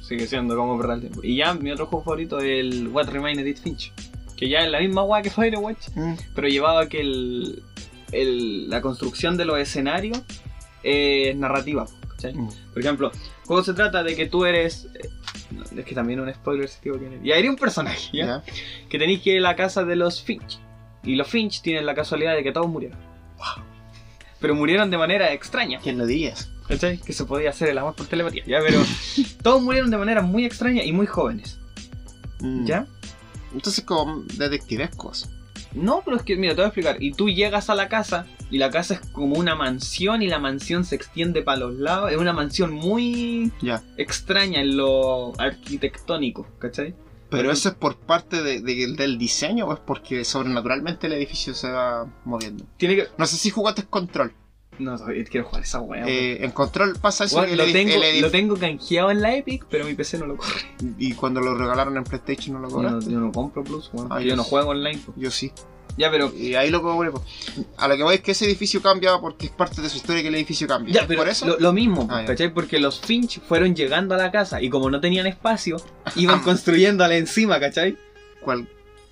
sigue 0.02 0.26
siendo 0.26 0.56
como 0.56 0.76
perder 0.78 0.96
el 0.96 1.00
tiempo. 1.02 1.20
Y 1.22 1.36
ya 1.36 1.54
mi 1.54 1.70
otro 1.70 1.86
juego 1.86 2.04
favorito 2.04 2.38
es 2.38 2.60
el 2.60 2.88
What 2.88 3.08
Remains 3.08 3.40
Edith 3.40 3.58
Finch. 3.62 3.92
Que 4.36 4.48
ya 4.48 4.60
es 4.60 4.70
la 4.70 4.78
misma 4.80 5.02
weá 5.02 5.20
que 5.22 5.30
Firewatch, 5.30 5.88
pero 6.34 6.46
llevaba 6.48 6.88
que 6.88 7.00
el, 7.00 7.62
el- 8.12 8.70
la 8.70 8.80
construcción 8.80 9.36
de 9.36 9.44
los 9.44 9.58
escenarios 9.58 10.22
es 10.84 11.34
narrativa. 11.36 11.86
Mm. 12.26 12.48
Por 12.72 12.82
ejemplo, 12.82 13.12
el 13.12 13.46
juego 13.46 13.62
se 13.62 13.74
trata 13.74 14.02
de 14.02 14.16
que 14.16 14.26
tú 14.26 14.44
eres. 14.44 14.88
eh, 14.94 15.08
no, 15.50 15.64
es 15.64 15.84
que 15.84 15.94
también 15.94 16.20
un 16.20 16.32
spoiler 16.32 16.68
quién 16.82 17.12
es. 17.14 17.22
Ya 17.22 17.36
eres 17.36 17.50
un 17.50 17.56
personaje, 17.56 18.10
¿ya? 18.12 18.26
¿Ya? 18.26 18.44
Que 18.88 18.98
tenéis 18.98 19.22
que 19.22 19.32
ir 19.32 19.38
a 19.38 19.42
la 19.42 19.56
casa 19.56 19.84
de 19.84 19.96
los 19.96 20.22
Finch. 20.22 20.58
Y 21.04 21.14
los 21.14 21.28
Finch 21.28 21.62
tienen 21.62 21.86
la 21.86 21.94
casualidad 21.94 22.34
de 22.34 22.42
que 22.42 22.52
todos 22.52 22.68
murieron. 22.68 22.98
Pero 24.40 24.54
murieron 24.54 24.90
de 24.90 24.98
manera 24.98 25.32
extraña. 25.32 25.80
¿Quién 25.80 25.98
lo 25.98 26.06
dirías? 26.06 26.50
¿Cachai? 26.68 26.98
Que 26.98 27.12
se 27.12 27.24
podía 27.24 27.50
hacer 27.50 27.70
el 27.70 27.78
amor 27.78 27.94
por 27.94 28.06
telepatía. 28.06 28.44
Ya, 28.46 28.58
pero 28.60 28.80
todos 29.42 29.62
murieron 29.62 29.90
de 29.90 29.96
manera 29.96 30.22
muy 30.22 30.44
extraña 30.44 30.84
y 30.84 30.92
muy 30.92 31.06
jóvenes. 31.06 31.58
Mm. 32.40 32.66
¿Ya? 32.66 32.86
Entonces 33.52 33.84
como 33.84 34.22
detectivescos. 34.36 35.30
No, 35.74 36.02
pero 36.04 36.16
es 36.16 36.22
que, 36.22 36.36
mira, 36.36 36.52
te 36.54 36.56
voy 36.56 36.64
a 36.64 36.68
explicar. 36.68 36.96
Y 37.02 37.12
tú 37.12 37.28
llegas 37.28 37.68
a 37.70 37.74
la 37.74 37.88
casa 37.88 38.26
y 38.50 38.58
la 38.58 38.70
casa 38.70 38.94
es 38.94 39.00
como 39.12 39.36
una 39.36 39.54
mansión 39.54 40.22
y 40.22 40.28
la 40.28 40.38
mansión 40.38 40.84
se 40.84 40.94
extiende 40.96 41.42
para 41.42 41.58
los 41.58 41.74
lados. 41.74 42.10
Es 42.10 42.16
una 42.16 42.32
mansión 42.32 42.72
muy 42.72 43.52
extraña 43.96 44.60
en 44.60 44.76
lo 44.76 45.38
arquitectónico, 45.40 46.46
¿cachai? 46.58 46.94
¿Pero 47.30 47.50
eso 47.52 47.68
es 47.68 47.74
por 47.74 47.96
parte 47.96 48.42
de- 48.42 48.60
de- 48.62 48.94
del 48.96 49.18
diseño 49.18 49.66
o 49.66 49.74
es 49.74 49.80
porque 49.80 50.24
sobrenaturalmente 50.24 51.08
el 51.08 51.12
edificio 51.12 51.52
se 51.52 51.70
va 51.70 52.06
moviendo? 52.24 52.64
Tiene 52.78 52.96
que... 52.96 53.08
No 53.18 53.26
sé 53.26 53.36
si 53.36 53.50
jugaste 53.50 53.82
Control. 53.84 54.32
No, 54.78 54.96
quiero 55.30 55.46
jugar 55.46 55.62
esa 55.62 55.80
weá. 55.80 56.05
Eh, 56.06 56.44
en 56.44 56.50
Control 56.52 56.96
pasa 57.00 57.24
eso. 57.24 57.42
El 57.42 57.56
lo, 57.59 57.64
edif- 57.64 57.72
tengo, 57.72 57.94
lo 58.20 58.30
tengo 58.30 58.56
canjeado 58.56 59.10
en 59.10 59.20
la 59.22 59.34
Epic, 59.34 59.66
pero 59.70 59.84
mi 59.84 59.94
PC 59.94 60.18
no 60.18 60.26
lo 60.26 60.36
corre. 60.36 60.60
Y 60.98 61.12
cuando 61.14 61.40
lo 61.40 61.56
regalaron 61.56 61.96
en 61.96 62.05
PlayStation 62.05 62.55
no 62.55 62.60
lo 62.60 62.70
Yo 62.70 62.82
no, 62.90 63.00
yo 63.00 63.18
no 63.20 63.32
compro 63.32 63.64
Plus, 63.64 63.90
weón, 63.92 64.09
Ah, 64.10 64.20
yo 64.20 64.28
yo 64.28 64.36
no 64.36 64.44
sí. 64.44 64.50
juego 64.50 64.70
online. 64.70 65.00
Yo 65.16 65.30
sí. 65.30 65.52
Ya, 65.96 66.12
pero... 66.12 66.32
Y 66.32 66.55
ahí 66.55 66.70
lo 66.70 66.80
cobré. 66.80 67.10
po. 67.10 67.24
A 67.76 67.88
lo 67.88 67.96
que 67.96 68.05
voy 68.05 68.14
es 68.14 68.20
que 68.20 68.30
ese 68.30 68.44
edificio 68.44 68.80
cambia 68.80 69.18
porque 69.20 69.46
es 69.46 69.52
parte 69.52 69.82
de 69.82 69.88
su 69.88 69.96
historia 69.96 70.22
que 70.22 70.28
el 70.28 70.34
edificio 70.36 70.68
cambia. 70.68 70.94
Ya, 70.94 71.00
¿Es 71.00 71.06
pero 71.09 71.22
por 71.22 71.28
eso? 71.28 71.44
Lo, 71.46 71.59
lo 71.59 71.72
mismo, 71.72 72.06
Ah. 72.09 72.22
¿cachai? 72.24 72.55
Porque 72.55 72.78
los 72.78 73.00
Finch 73.00 73.40
fueron 73.40 73.74
llegando 73.74 74.14
a 74.14 74.18
la 74.18 74.30
casa 74.30 74.62
y 74.62 74.70
como 74.70 74.90
no 74.90 75.00
tenían 75.00 75.26
espacio, 75.26 75.76
iban 76.14 76.40
construyéndola 76.42 77.16
encima, 77.16 77.59
¿cachai? 77.59 77.96
¿Cuál, 78.42 78.68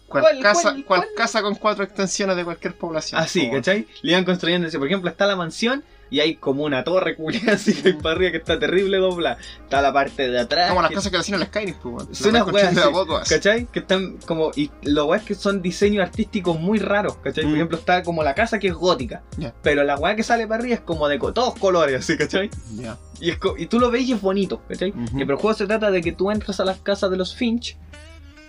¿Cuál- 0.08 0.40
casa, 0.40 0.62
cuál- 0.62 0.84
cuál 0.84 1.00
cuál? 1.02 1.08
casa 1.16 1.42
con 1.42 1.54
cuatro 1.56 1.84
extensiones 1.84 2.36
de 2.36 2.44
cualquier 2.44 2.74
población? 2.76 3.20
Así, 3.20 3.46
Po, 3.46 3.54
¿cachai? 3.54 3.86
Le 4.02 4.12
iban 4.12 4.24
construyendo. 4.24 4.68
Por 4.78 4.86
ejemplo, 4.86 5.10
está 5.10 5.26
la 5.26 5.36
mansión 5.36 5.82
y 6.08 6.20
hay 6.20 6.36
como 6.36 6.62
una 6.62 6.84
torre 6.84 7.16
culiada 7.16 7.52
así 7.54 7.74
que 7.74 7.88
hay 7.88 7.94
para 7.94 8.14
arriba 8.14 8.30
que 8.30 8.36
está 8.36 8.56
terrible 8.58 8.98
doblada. 8.98 9.38
Está 9.64 9.82
la 9.82 9.92
parte 9.92 10.28
de 10.30 10.38
atrás. 10.38 10.68
Como 10.68 10.80
las 10.82 10.90
que- 10.90 10.94
casas 10.94 11.10
que 11.10 11.18
hacían 11.18 11.36
en 11.36 11.42
el 11.42 11.48
Skyrim, 11.48 11.74
pues. 11.82 12.04
Son 12.18 12.32
Las 12.32 12.42
unas 12.46 12.54
weas. 12.54 13.28
¿Cachai? 13.28 13.66
Que 13.66 13.80
están 13.80 14.18
como. 14.26 14.52
Y 14.54 14.70
lo 14.82 15.06
weas 15.06 15.24
que 15.24 15.34
son 15.34 15.60
diseños 15.62 16.04
artísticos 16.06 16.58
muy 16.60 16.78
raros, 16.78 17.16
¿cachai? 17.16 17.42
Por 17.42 17.52
Mm. 17.52 17.56
ejemplo, 17.56 17.76
está 17.78 18.02
como 18.04 18.22
la 18.22 18.34
casa 18.36 18.60
que 18.60 18.68
es 18.68 18.74
gótica. 18.74 19.22
Pero 19.62 19.82
la 19.82 19.96
wea 19.96 20.14
que 20.14 20.22
sale 20.22 20.46
para 20.46 20.60
arriba 20.60 20.76
es 20.76 20.80
como 20.82 21.08
de 21.08 21.18
co- 21.18 21.32
todos 21.32 21.56
colores, 21.58 21.98
así, 21.98 22.16
¿cachai? 22.16 22.48
Ya. 22.76 22.96
Y, 23.18 23.30
es 23.30 23.38
y 23.56 23.66
tú 23.66 23.80
lo 23.80 23.90
ves 23.90 24.02
y 24.02 24.12
es 24.12 24.20
bonito, 24.20 24.62
¿cachai? 24.68 24.92
Pero 24.92 25.32
el 25.32 25.36
juego 25.40 25.54
se 25.56 25.66
trata 25.66 25.90
de 25.90 26.00
que 26.02 26.12
tú 26.12 26.30
entras 26.30 26.60
a 26.60 26.64
las 26.64 26.78
casas 26.78 27.10
de 27.10 27.16
los 27.16 27.34
Finch. 27.34 27.76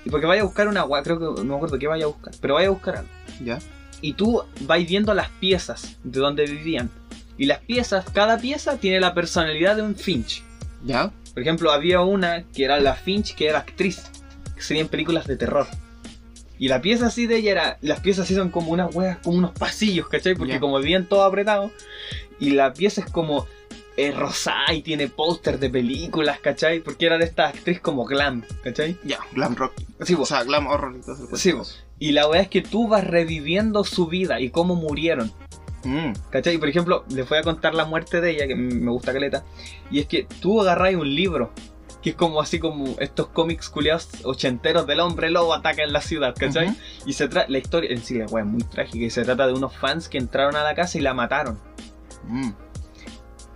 Y 0.07 0.09
porque 0.09 0.25
vaya 0.25 0.41
a 0.41 0.45
buscar 0.45 0.69
una 0.69 0.85
wea, 0.85 1.03
creo 1.03 1.19
que 1.19 1.25
no 1.25 1.43
me 1.43 1.55
acuerdo 1.55 1.77
qué 1.77 1.85
vaya 1.85 2.05
a 2.05 2.07
buscar, 2.07 2.33
pero 2.39 2.53
vaya 2.53 2.69
a 2.69 2.71
buscar 2.71 2.95
algo. 2.95 3.09
Ya. 3.43 3.59
Y 3.99 4.13
tú 4.13 4.41
vas 4.61 4.87
viendo 4.87 5.13
las 5.13 5.27
piezas 5.27 5.97
de 6.01 6.21
donde 6.21 6.45
vivían. 6.45 6.89
Y 7.37 7.45
las 7.45 7.59
piezas, 7.59 8.05
cada 8.13 8.37
pieza 8.37 8.77
tiene 8.77 9.01
la 9.01 9.13
personalidad 9.13 9.75
de 9.75 9.81
un 9.81 9.95
Finch. 9.97 10.43
Ya. 10.85 11.11
Por 11.33 11.43
ejemplo, 11.43 11.71
había 11.71 11.99
una 11.99 12.43
que 12.43 12.63
era 12.63 12.79
la 12.79 12.95
Finch, 12.95 13.35
que 13.35 13.49
era 13.49 13.59
actriz, 13.59 14.03
que 14.55 14.61
serían 14.61 14.87
películas 14.87 15.27
de 15.27 15.35
terror. 15.35 15.67
Y 16.57 16.69
la 16.69 16.81
pieza 16.81 17.07
así 17.07 17.27
de 17.27 17.35
ella 17.35 17.51
era. 17.51 17.77
Las 17.81 17.99
piezas 17.99 18.23
así 18.23 18.33
son 18.33 18.49
como 18.49 18.71
unas 18.71 18.95
huevas, 18.95 19.17
como 19.17 19.39
unos 19.39 19.51
pasillos, 19.51 20.07
¿cachai? 20.07 20.35
Porque 20.35 20.61
como 20.61 20.79
vivían 20.79 21.09
todo 21.09 21.23
apretado. 21.23 21.69
Y 22.39 22.51
la 22.51 22.71
pieza 22.71 23.01
es 23.01 23.11
como 23.11 23.45
eh, 23.97 24.11
rosada 24.11 24.73
y 24.73 24.83
tiene 24.83 25.07
póster 25.07 25.57
de 25.59 25.69
películas, 25.69 26.39
¿cachai? 26.39 26.79
Porque 26.81 27.07
era 27.07 27.17
de 27.17 27.25
esta 27.25 27.47
actriz 27.47 27.79
como 27.81 28.05
glam, 28.05 28.43
¿cachai? 28.63 28.97
Ya. 29.03 29.19
Glam 29.33 29.55
rock. 29.55 29.73
Sí, 30.01 30.13
O 30.13 30.25
sea, 30.25 30.43
glam 30.43 30.67
horror 30.67 30.95
y 30.95 31.01
todo 31.01 31.15
eso. 31.15 31.35
Sí, 31.35 31.51
vos. 31.51 31.83
Y 31.97 32.11
la 32.11 32.27
verdad 32.27 32.43
es 32.43 32.49
que 32.49 32.61
tú 32.61 32.87
vas 32.87 33.03
reviviendo 33.03 33.83
su 33.83 34.05
vida 34.07 34.39
y 34.39 34.51
cómo 34.51 34.75
murieron. 34.75 35.31
Mm. 35.83 36.13
¿Cachai? 36.29 36.57
Por 36.59 36.69
ejemplo, 36.69 37.05
les 37.09 37.27
voy 37.27 37.39
a 37.39 37.41
contar 37.41 37.73
la 37.73 37.85
muerte 37.85 38.21
de 38.21 38.31
ella, 38.31 38.47
que 38.47 38.55
me 38.55 38.91
gusta 38.91 39.13
caleta. 39.13 39.43
Y 39.89 39.99
es 39.99 40.05
que 40.05 40.27
tú 40.41 40.61
agarras 40.61 40.93
un 40.93 41.15
libro, 41.15 41.51
que 42.03 42.11
es 42.11 42.15
como 42.15 42.39
así 42.39 42.59
como 42.59 42.95
estos 42.99 43.27
cómics 43.29 43.69
culiados 43.69 44.09
ochenteros 44.23 44.85
del 44.85 44.99
hombre 44.99 45.31
lobo 45.31 45.55
ataca 45.55 45.83
en 45.83 45.91
la 45.91 46.01
ciudad, 46.01 46.35
¿cachai? 46.37 46.75
Y 47.07 47.13
se 47.13 47.27
trata, 47.27 47.49
la 47.49 47.57
historia 47.57 47.89
en 47.89 48.03
sí, 48.03 48.15
la 48.15 48.25
es 48.25 48.45
muy 48.45 48.63
trágica, 48.63 49.05
y 49.05 49.09
se 49.09 49.23
trata 49.23 49.47
de 49.47 49.53
unos 49.53 49.75
fans 49.75 50.07
que 50.07 50.19
entraron 50.19 50.55
a 50.55 50.63
la 50.63 50.75
casa 50.75 50.99
y 50.99 51.01
la 51.01 51.15
mataron. 51.15 51.59
Mm. 52.27 52.51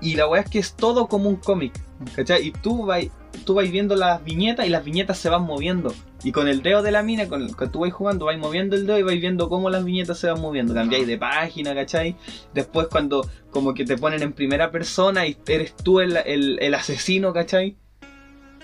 Y 0.01 0.15
la 0.15 0.27
wea 0.27 0.41
es 0.41 0.49
que 0.49 0.59
es 0.59 0.73
todo 0.73 1.07
como 1.07 1.29
un 1.29 1.35
cómic, 1.35 1.73
¿cachai? 2.15 2.47
Y 2.47 2.51
tú 2.51 2.85
vas 2.85 3.05
tú 3.45 3.53
vas 3.53 3.69
viendo 3.71 3.95
las 3.95 4.23
viñetas 4.23 4.65
y 4.67 4.69
las 4.69 4.83
viñetas 4.83 5.17
se 5.17 5.29
van 5.29 5.43
moviendo. 5.43 5.93
Y 6.23 6.31
con 6.33 6.47
el 6.47 6.61
dedo 6.61 6.81
de 6.83 6.91
la 6.91 7.01
mina, 7.01 7.27
con 7.27 7.41
el 7.43 7.55
que 7.55 7.67
tú 7.67 7.79
vas 7.79 7.93
jugando, 7.93 8.25
vais 8.25 8.37
moviendo 8.39 8.75
el 8.75 8.85
dedo 8.85 8.99
y 8.99 9.03
vais 9.03 9.19
viendo 9.21 9.47
cómo 9.49 9.69
las 9.69 9.83
viñetas 9.85 10.19
se 10.19 10.27
van 10.29 10.41
moviendo. 10.41 10.73
Cambiáis 10.73 11.07
de 11.07 11.17
página, 11.17 11.73
¿cachai? 11.73 12.15
Después 12.53 12.87
cuando 12.87 13.27
como 13.49 13.73
que 13.73 13.85
te 13.85 13.97
ponen 13.97 14.21
en 14.21 14.33
primera 14.33 14.69
persona 14.69 15.25
y 15.27 15.37
eres 15.47 15.75
tú 15.75 15.99
el, 16.01 16.17
el- 16.17 16.59
el 16.61 16.73
asesino, 16.75 17.31
¿cachai? 17.33 17.75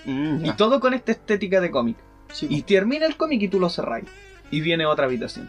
Mm, 0.04 0.44
Y 0.46 0.52
todo 0.52 0.80
con 0.80 0.94
esta 0.94 1.12
estética 1.12 1.60
de 1.60 1.70
cómic. 1.70 1.96
Sí, 2.32 2.46
Y 2.50 2.62
termina 2.62 3.06
el 3.06 3.16
cómic 3.16 3.40
y 3.42 3.48
tú 3.48 3.58
lo 3.58 3.70
cerráis. 3.70 4.04
Y 4.50 4.60
viene 4.60 4.86
otra 4.86 5.06
habitación. 5.06 5.48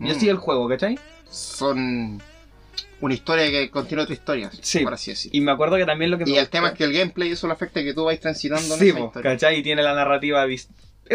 Y 0.00 0.04
Mm. 0.04 0.10
así 0.10 0.28
el 0.28 0.36
juego, 0.38 0.68
¿cachai? 0.68 0.98
Son 1.30 2.20
una 3.00 3.14
historia 3.14 3.50
que 3.50 3.70
contiene 3.70 4.02
otra 4.02 4.14
historia, 4.14 4.50
Sí. 4.60 4.80
por 4.80 4.94
así 4.94 5.10
decirlo. 5.10 5.36
Y 5.36 5.40
me 5.40 5.52
acuerdo 5.52 5.76
que 5.76 5.84
también 5.84 6.10
lo 6.10 6.18
que 6.18 6.24
me 6.24 6.30
Y 6.32 6.36
el 6.38 6.48
tema 6.48 6.68
es 6.68 6.74
que 6.74 6.84
el 6.84 6.92
gameplay 6.92 7.30
eso 7.30 7.46
lo 7.46 7.52
afecta 7.52 7.82
que 7.82 7.92
tú 7.94 8.04
vais 8.04 8.20
transitando 8.20 8.74
en 8.74 8.80
Sí, 8.80 8.88
esa 8.88 8.98
po, 8.98 9.06
historia. 9.06 9.30
¿cachai? 9.32 9.58
Y 9.58 9.62
tiene 9.62 9.82
la 9.82 9.94
narrativa 9.94 10.44
Es 10.46 10.68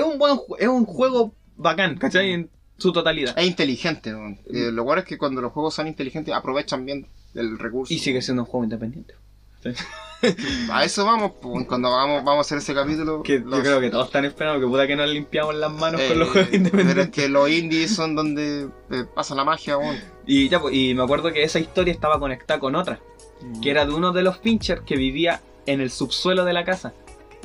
un 0.04 0.18
buen 0.18 0.38
es 0.60 0.68
un 0.68 0.86
juego 0.86 1.34
bacán, 1.56 1.98
¿cachai? 1.98 2.32
En 2.32 2.50
su 2.78 2.92
totalidad. 2.94 3.38
Es 3.38 3.46
inteligente, 3.46 4.12
¿no? 4.12 4.30
Eh, 4.54 4.72
lo 4.72 4.84
bueno 4.84 5.02
es 5.02 5.08
que 5.08 5.18
cuando 5.18 5.42
los 5.42 5.52
juegos 5.52 5.74
son 5.74 5.88
inteligentes 5.88 6.34
aprovechan 6.34 6.86
bien 6.86 7.08
el 7.36 7.58
recurso. 7.60 7.94
Y 7.94 8.00
sigue 8.00 8.22
siendo 8.22 8.44
un 8.44 8.48
juego 8.48 8.64
independiente. 8.64 9.16
A 10.72 10.84
eso 10.84 11.06
vamos, 11.06 11.32
pues, 11.42 11.66
cuando 11.66 11.90
vamos, 11.92 12.24
vamos 12.26 12.38
a 12.40 12.42
hacer 12.42 12.58
ese 12.58 12.74
capítulo. 12.74 13.24
Que 13.24 13.40
los- 13.40 13.58
yo 13.58 13.62
creo 13.64 13.80
que 13.80 13.90
todos 13.90 14.08
están 14.08 14.26
esperando 14.26 14.60
que 14.60 14.68
puta 14.68 14.86
que 14.86 14.96
nos 14.98 15.10
limpiamos 15.10 15.56
las 15.56 15.72
manos 15.72 16.02
eh, 16.02 16.08
con 16.10 16.20
los 16.20 16.30
juegos 16.30 16.50
Pero 16.52 16.56
es 16.64 16.68
independientes. 16.72 17.10
que 17.10 17.30
los 17.30 17.50
indies 17.50 17.96
son 17.96 18.16
donde 18.16 18.68
eh, 18.92 19.06
pasa 19.16 19.34
la 19.36 19.46
magia, 19.46 19.78
weón. 19.78 19.98
Y 20.26 20.50
ya, 20.50 20.60
pues, 20.60 20.76
y 20.76 20.94
me 20.94 21.04
acuerdo 21.04 21.32
que 21.32 21.44
esa 21.44 21.60
historia 21.60 21.94
estaba 21.94 22.20
conectada 22.20 22.60
con 22.60 22.76
otra, 22.76 23.00
que 23.62 23.72
era 23.72 23.86
de 23.86 23.94
uno 23.94 24.12
de 24.12 24.22
los 24.24 24.38
Fincher 24.40 24.82
que 24.82 24.96
vivía 24.98 25.42
en 25.66 25.80
el 25.80 25.90
subsuelo 25.90 26.44
de 26.44 26.52
la 26.54 26.66
casa. 26.66 26.94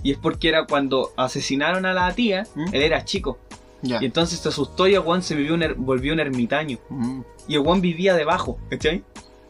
Y 0.02 0.10
es 0.10 0.18
porque 0.18 0.48
era 0.48 0.66
cuando 0.66 1.12
asesinaron 1.16 1.86
a 1.86 1.92
la 1.94 2.12
tía, 2.12 2.44
¿Mm? 2.56 2.74
él 2.74 2.82
era 2.82 3.04
chico. 3.04 3.38
Y 3.82 4.04
entonces 4.06 4.40
se 4.40 4.48
asustó 4.48 4.88
y 4.88 4.94
el 4.94 5.00
Juan 5.00 5.22
se 5.22 5.34
vivió 5.34 5.52
un 5.54 5.62
volvió 5.76 6.12
un 6.14 6.20
ermitaño. 6.20 6.78
Mm. 6.88 7.20
Y 7.48 7.54
el 7.54 7.60
Juan 7.62 7.80
vivía 7.82 8.14
debajo, 8.14 8.58
¿cachai? 8.70 9.04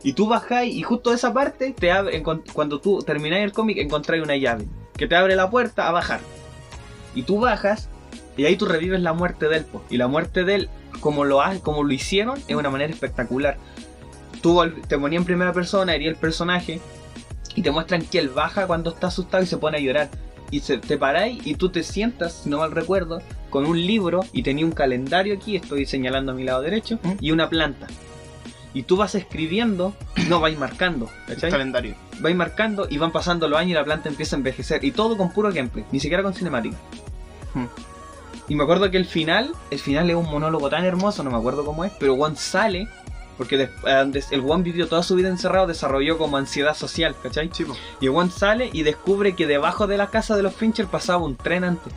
Y 0.04 0.12
tú 0.12 0.28
bajáis 0.28 0.74
y 0.74 0.82
justo 0.82 1.10
de 1.10 1.16
esa 1.16 1.32
parte, 1.32 1.74
te 1.76 1.90
abre, 1.90 2.22
cuando 2.22 2.78
tú 2.78 3.02
termináis 3.02 3.42
el 3.44 3.52
cómic, 3.52 3.78
encontráis 3.78 4.22
una 4.22 4.36
llave 4.36 4.66
que 4.96 5.08
te 5.08 5.16
abre 5.16 5.34
la 5.34 5.50
puerta 5.50 5.88
a 5.88 5.92
bajar. 5.92 6.20
Y 7.14 7.22
tú 7.22 7.40
bajas 7.40 7.88
y 8.36 8.44
ahí 8.44 8.56
tú 8.56 8.66
revives 8.66 9.00
la 9.00 9.14
muerte 9.14 9.48
de 9.48 9.58
él. 9.58 9.64
po. 9.64 9.82
Y 9.90 9.96
la 9.96 10.06
muerte 10.06 10.44
de 10.44 10.54
él, 10.56 10.68
como 11.00 11.24
lo, 11.24 11.40
como 11.62 11.82
lo 11.82 11.92
hicieron, 11.92 12.38
es 12.48 12.54
una 12.54 12.70
manera 12.70 12.92
espectacular. 12.92 13.56
Tú 14.42 14.62
te 14.86 14.98
ponías 14.98 15.20
en 15.20 15.26
primera 15.26 15.52
persona, 15.52 15.94
hería 15.94 16.10
el 16.10 16.16
personaje 16.16 16.80
y 17.54 17.62
te 17.62 17.70
muestran 17.70 18.04
que 18.04 18.18
él 18.18 18.28
baja 18.28 18.66
cuando 18.66 18.90
está 18.90 19.06
asustado 19.06 19.42
y 19.42 19.46
se 19.46 19.56
pone 19.56 19.78
a 19.78 19.80
llorar. 19.80 20.10
Y 20.50 20.60
se, 20.60 20.78
te 20.78 20.98
paráis 20.98 21.44
y 21.46 21.54
tú 21.54 21.70
te 21.70 21.82
sientas, 21.82 22.42
si 22.42 22.50
no 22.50 22.58
mal 22.58 22.72
recuerdo, 22.72 23.22
con 23.48 23.64
un 23.64 23.80
libro 23.80 24.20
y 24.32 24.42
tenía 24.42 24.66
un 24.66 24.72
calendario 24.72 25.34
aquí, 25.34 25.56
estoy 25.56 25.86
señalando 25.86 26.32
a 26.32 26.34
mi 26.34 26.44
lado 26.44 26.60
derecho, 26.60 26.98
¿Mm? 27.02 27.12
y 27.20 27.30
una 27.30 27.48
planta. 27.48 27.86
Y 28.74 28.82
tú 28.82 28.96
vas 28.96 29.14
escribiendo, 29.14 29.94
no 30.28 30.40
vais 30.40 30.58
marcando, 30.58 31.08
¿cachai? 31.28 31.50
Calendario. 31.50 31.94
Vais 32.18 32.34
marcando 32.36 32.86
y 32.90 32.98
van 32.98 33.12
pasando 33.12 33.48
los 33.48 33.58
años 33.58 33.70
y 33.70 33.74
la 33.74 33.84
planta 33.84 34.08
empieza 34.08 34.34
a 34.34 34.38
envejecer. 34.38 34.84
Y 34.84 34.90
todo 34.90 35.16
con 35.16 35.32
puro 35.32 35.52
gameplay, 35.52 35.84
ni 35.92 36.00
siquiera 36.00 36.22
con 36.22 36.34
cinemática. 36.34 36.76
Hmm. 37.54 37.66
Y 38.48 38.56
me 38.56 38.64
acuerdo 38.64 38.90
que 38.90 38.96
el 38.96 39.06
final, 39.06 39.52
el 39.70 39.78
final 39.78 40.10
es 40.10 40.16
un 40.16 40.26
monólogo 40.26 40.68
tan 40.68 40.84
hermoso, 40.84 41.22
no 41.22 41.30
me 41.30 41.36
acuerdo 41.38 41.64
cómo 41.64 41.84
es, 41.84 41.92
pero 41.98 42.14
Juan 42.16 42.36
sale, 42.36 42.88
porque 43.38 43.56
des- 43.56 44.32
el 44.32 44.40
Juan 44.42 44.62
vivió 44.62 44.86
toda 44.88 45.02
su 45.02 45.14
vida 45.14 45.28
encerrado, 45.28 45.66
desarrolló 45.66 46.18
como 46.18 46.36
ansiedad 46.36 46.74
social, 46.76 47.14
¿cachai? 47.22 47.50
Y 48.00 48.06
el 48.06 48.12
Juan 48.12 48.30
sale 48.30 48.68
y 48.72 48.82
descubre 48.82 49.34
que 49.34 49.46
debajo 49.46 49.86
de 49.86 49.96
la 49.96 50.08
casa 50.08 50.36
de 50.36 50.42
los 50.42 50.52
Fincher 50.54 50.86
pasaba 50.88 51.24
un 51.24 51.36
tren 51.36 51.64
antes. 51.64 51.92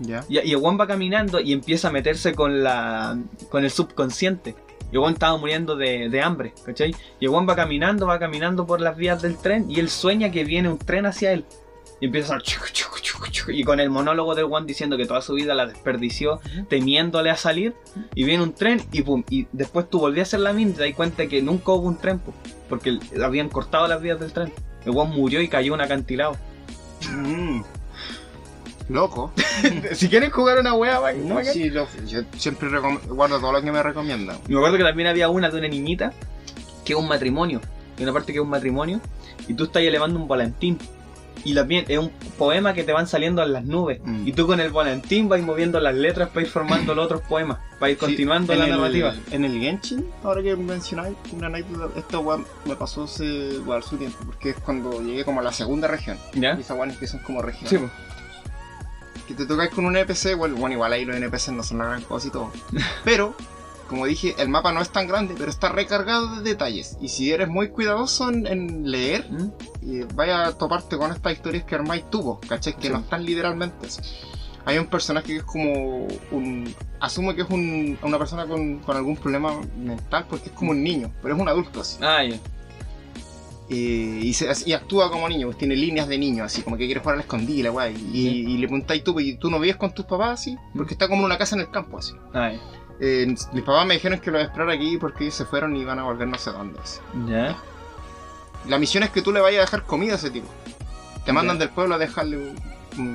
Ya. 0.00 0.24
Y, 0.28 0.40
y 0.40 0.52
el 0.52 0.58
Juan 0.58 0.78
va 0.78 0.86
caminando 0.86 1.40
y 1.40 1.52
empieza 1.52 1.88
a 1.88 1.92
meterse 1.92 2.34
con 2.34 2.62
la 2.62 3.16
con 3.48 3.64
el 3.64 3.70
subconsciente. 3.70 4.54
Y 4.90 4.96
el 4.96 5.00
Juan 5.00 5.14
estaba 5.14 5.36
muriendo 5.36 5.76
de, 5.76 6.08
de 6.08 6.20
hambre, 6.20 6.52
¿cachai? 6.64 6.94
Y 7.20 7.24
el 7.24 7.30
Juan 7.30 7.48
va 7.48 7.56
caminando, 7.56 8.06
va 8.06 8.18
caminando 8.18 8.66
por 8.66 8.80
las 8.80 8.96
vías 8.96 9.22
del 9.22 9.36
tren 9.36 9.70
y 9.70 9.78
él 9.80 9.88
sueña 9.88 10.30
que 10.30 10.44
viene 10.44 10.68
un 10.68 10.78
tren 10.78 11.06
hacia 11.06 11.32
él. 11.32 11.44
Y 12.00 12.06
empieza 12.06 12.34
a 12.34 12.40
chuc, 12.40 12.72
chuc, 12.72 13.00
chuc, 13.02 13.30
chuc, 13.30 13.48
y 13.50 13.62
con 13.62 13.78
el 13.78 13.90
monólogo 13.90 14.34
del 14.34 14.46
Juan 14.46 14.66
diciendo 14.66 14.96
que 14.96 15.06
toda 15.06 15.20
su 15.20 15.34
vida 15.34 15.54
la 15.54 15.66
desperdició 15.66 16.40
temiéndole 16.68 17.28
a 17.30 17.36
salir 17.36 17.74
y 18.14 18.24
viene 18.24 18.42
un 18.42 18.54
tren 18.54 18.82
y 18.90 19.02
pum 19.02 19.22
y 19.28 19.46
después 19.52 19.88
tú 19.90 20.00
volvías 20.00 20.28
a 20.28 20.28
hacer 20.28 20.40
la 20.40 20.54
mina 20.54 20.70
y 20.70 20.74
te 20.74 20.86
das 20.86 20.94
cuenta 20.94 21.26
que 21.26 21.42
nunca 21.42 21.72
hubo 21.72 21.86
un 21.86 21.98
tren 21.98 22.18
po, 22.18 22.32
porque 22.70 22.98
habían 23.22 23.50
cortado 23.50 23.86
las 23.86 24.00
vías 24.00 24.18
del 24.18 24.32
tren. 24.32 24.52
El 24.86 24.92
Juan 24.92 25.10
murió 25.10 25.42
y 25.42 25.48
cayó 25.48 25.74
un 25.74 25.82
acantilado. 25.82 26.36
Loco. 28.90 29.32
si 29.92 30.08
quieren 30.08 30.30
jugar 30.30 30.58
una 30.58 30.74
wea, 30.74 30.98
va- 30.98 31.12
No, 31.12 31.42
sí, 31.44 31.70
lo- 31.70 31.86
yo 32.06 32.20
siempre 32.36 32.68
guardo 33.08 33.38
todo 33.40 33.52
lo 33.52 33.62
que 33.62 33.70
me 33.72 33.82
recomiendan. 33.82 34.38
Me 34.48 34.56
acuerdo 34.56 34.76
que 34.78 34.84
también 34.84 35.08
había 35.08 35.28
una 35.28 35.48
de 35.50 35.58
una 35.58 35.68
niñita 35.68 36.12
que 36.84 36.92
es 36.94 36.98
un 36.98 37.08
matrimonio. 37.08 37.60
Hay 37.96 38.04
una 38.04 38.12
parte 38.12 38.32
que 38.32 38.38
es 38.38 38.42
un 38.44 38.50
matrimonio 38.50 39.00
y 39.46 39.54
tú 39.54 39.64
estás 39.64 39.82
elevando 39.82 40.18
un 40.18 40.26
volantín. 40.26 40.78
Y 41.42 41.54
también 41.54 41.86
es 41.88 41.96
un 41.96 42.10
poema 42.36 42.74
que 42.74 42.84
te 42.84 42.92
van 42.92 43.06
saliendo 43.06 43.42
en 43.42 43.54
las 43.54 43.64
nubes. 43.64 43.98
Mm. 44.04 44.28
Y 44.28 44.32
tú 44.32 44.46
con 44.46 44.60
el 44.60 44.68
volantín 44.70 45.26
vas 45.30 45.40
moviendo 45.40 45.80
las 45.80 45.94
letras 45.94 46.28
para 46.28 46.42
ir 46.42 46.48
formando 46.52 46.94
los 46.94 47.06
otros 47.06 47.22
poemas. 47.22 47.56
Para 47.78 47.90
ir 47.92 47.96
Sí, 47.96 48.04
continuando 48.04 48.54
la 48.54 48.64
el- 48.66 48.70
narrativa. 48.72 49.14
En 49.30 49.46
el 49.46 49.58
Genshin, 49.58 50.06
ahora 50.22 50.42
que 50.42 50.54
mencionáis 50.54 51.16
una 51.32 51.46
anécdota, 51.46 51.98
esto 51.98 52.20
weón, 52.20 52.44
me 52.66 52.76
pasó 52.76 53.04
hace 53.04 53.24
igual 53.24 53.82
su 53.82 53.96
tiempo, 53.96 54.18
porque 54.26 54.50
es 54.50 54.56
cuando 54.56 55.00
llegué 55.00 55.24
como 55.24 55.40
a 55.40 55.42
la 55.42 55.52
segunda 55.52 55.88
región. 55.88 56.18
¿Ya? 56.34 56.56
Y 56.58 56.60
esas 56.60 56.96
que 56.98 57.06
son 57.06 57.20
como 57.20 57.40
regiones. 57.40 57.70
Sí, 57.70 57.78
pues. 57.78 57.90
Que 59.30 59.44
te 59.44 59.46
tocáis 59.46 59.70
con 59.70 59.84
un 59.84 59.96
NPC, 59.96 60.36
bueno, 60.36 60.56
bueno, 60.56 60.74
igual 60.74 60.92
ahí 60.92 61.04
los 61.04 61.16
NPC 61.16 61.48
no 61.52 61.62
son 61.62 61.78
la 61.78 61.84
gran 61.86 62.02
cosa 62.02 62.28
y 62.28 62.30
todo. 62.30 62.50
Pero, 63.04 63.34
como 63.88 64.06
dije, 64.06 64.34
el 64.38 64.48
mapa 64.48 64.72
no 64.72 64.80
es 64.80 64.90
tan 64.90 65.06
grande, 65.06 65.34
pero 65.38 65.50
está 65.50 65.68
recargado 65.70 66.36
de 66.36 66.42
detalles. 66.42 66.96
Y 67.00 67.08
si 67.08 67.32
eres 67.32 67.48
muy 67.48 67.68
cuidadoso 67.68 68.28
en, 68.28 68.46
en 68.46 68.90
leer, 68.90 69.26
¿Mm? 69.30 69.50
y 69.82 70.00
vaya 70.14 70.46
a 70.48 70.52
toparte 70.58 70.96
con 70.96 71.12
estas 71.12 71.32
historias 71.32 71.64
que 71.64 71.74
armáis 71.76 72.08
tú, 72.10 72.38
¿cachai? 72.48 72.74
Que 72.76 72.88
Sí. 72.88 72.92
no 72.92 72.98
están 73.00 73.24
literalmente 73.24 73.86
así. 73.86 74.00
Hay 74.66 74.76
un 74.78 74.86
personaje 74.86 75.26
que 75.28 75.36
es 75.38 75.42
como 75.44 76.06
un... 76.32 76.74
Asumo 77.00 77.34
que 77.34 77.42
es 77.42 77.48
un- 77.50 77.98
una 78.02 78.18
persona 78.18 78.46
con, 78.46 78.78
con 78.80 78.96
algún 78.96 79.16
problema 79.16 79.58
mental 79.76 80.26
porque 80.28 80.46
es 80.50 80.52
como 80.52 80.72
un 80.72 80.82
niño, 80.82 81.10
pero 81.22 81.34
es 81.34 81.40
un 81.40 81.48
adulto 81.48 81.80
así. 81.80 81.96
Ah, 82.02 82.22
ya. 82.22 82.36
Eh, 83.72 84.20
y, 84.22 84.32
se- 84.34 84.50
y 84.66 84.72
actúa 84.72 85.10
como 85.12 85.28
niño, 85.28 85.46
pues 85.46 85.58
tiene 85.58 85.76
líneas 85.76 86.08
de 86.08 86.18
niño, 86.18 86.42
así 86.42 86.62
como 86.62 86.76
que 86.76 86.86
quiere 86.86 86.98
jugar 87.00 87.14
a 87.14 87.16
la 87.18 87.22
escondida, 87.22 87.64
la 87.64 87.70
weá. 87.70 87.88
Y, 87.90 88.26
y 88.28 88.56
le 88.58 88.66
preguntáis 88.66 89.04
tú, 89.04 89.18
y 89.20 89.36
tú 89.36 89.48
no 89.48 89.60
vives 89.60 89.76
con 89.76 89.94
tus 89.94 90.06
papás 90.06 90.40
así, 90.40 90.58
porque 90.74 90.94
está 90.94 91.06
como 91.06 91.20
en 91.22 91.26
una 91.26 91.38
casa 91.38 91.54
en 91.54 91.60
el 91.62 91.70
campo 91.70 91.98
así. 91.98 92.12
Ah. 92.34 92.50
Eh, 93.00 93.26
mis 93.52 93.62
papás 93.64 93.86
me 93.86 93.94
dijeron 93.94 94.18
que 94.18 94.30
lo 94.30 94.38
voy 94.38 94.42
a 94.42 94.46
esperar 94.48 94.70
aquí 94.70 94.98
porque 94.98 95.24
ellos 95.24 95.34
se 95.36 95.44
fueron 95.44 95.74
y 95.76 95.84
van 95.84 95.98
a 96.00 96.02
volver 96.02 96.26
no 96.28 96.36
sé 96.36 96.50
dónde. 96.50 96.78
así. 96.82 96.98
Ya. 97.28 97.56
La 98.68 98.78
misión 98.78 99.04
es 99.04 99.10
que 99.10 99.22
tú 99.22 99.32
le 99.32 99.40
vayas 99.40 99.60
a 99.60 99.64
dejar 99.66 99.84
comida 99.86 100.14
a 100.14 100.16
ese 100.16 100.30
tipo. 100.30 100.48
Te 101.24 101.32
mandan 101.32 101.56
Ya. 101.56 101.60
del 101.66 101.70
pueblo 101.70 101.94
a 101.94 101.98
dejarle. 101.98 102.52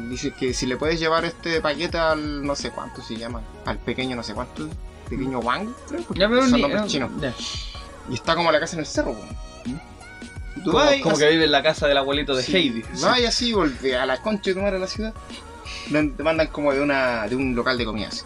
Dice 0.10 0.32
que 0.32 0.54
si 0.54 0.66
le 0.66 0.78
puedes 0.78 1.00
llevar 1.02 1.26
este 1.26 1.60
paquete 1.60 1.98
al 1.98 2.46
no 2.46 2.56
sé 2.56 2.72
cuánto 2.72 3.02
se 3.02 3.18
llama, 3.18 3.42
al 3.66 3.78
pequeño 3.78 4.16
no 4.16 4.24
sé 4.24 4.34
cuánto, 4.34 4.70
pequeño 5.10 5.40
Wang, 5.40 5.68
creo, 5.90 6.02
porque 6.04 6.22
Ya, 6.22 6.30
son 6.50 6.62
nombres 6.62 6.86
chinos. 6.88 7.12
ya. 7.20 7.34
Y 8.10 8.14
está 8.14 8.36
como 8.36 8.52
la 8.54 8.60
casa 8.62 8.76
en 8.78 8.80
el 8.80 8.86
cerro, 8.86 9.14
po. 9.14 9.22
Como, 10.72 10.80
como 11.04 11.18
que 11.18 11.30
vive 11.30 11.46
en 11.46 11.52
la 11.52 11.64
casa 11.64 11.88
del 11.88 11.98
abuelito 11.98 12.36
de 12.36 12.44
Sí, 12.44 12.56
Heidi. 12.56 12.84
Vas 13.02 13.20
y 13.20 13.26
así, 13.26 13.54
volve 13.54 13.96
a 13.96 14.06
la 14.06 14.22
concha 14.22 14.50
de 14.52 14.54
tu 14.56 14.62
madre 14.62 14.78
a 14.78 14.80
la 14.80 14.88
ciudad. 14.88 15.14
Te 15.92 16.24
mandan 16.24 16.48
como 16.48 16.74
de 16.74 16.82
una 16.82 17.28
de 17.28 17.36
un 17.36 17.56
local 17.56 17.78
de 17.78 17.86
comida. 17.86 18.08
así. 18.08 18.24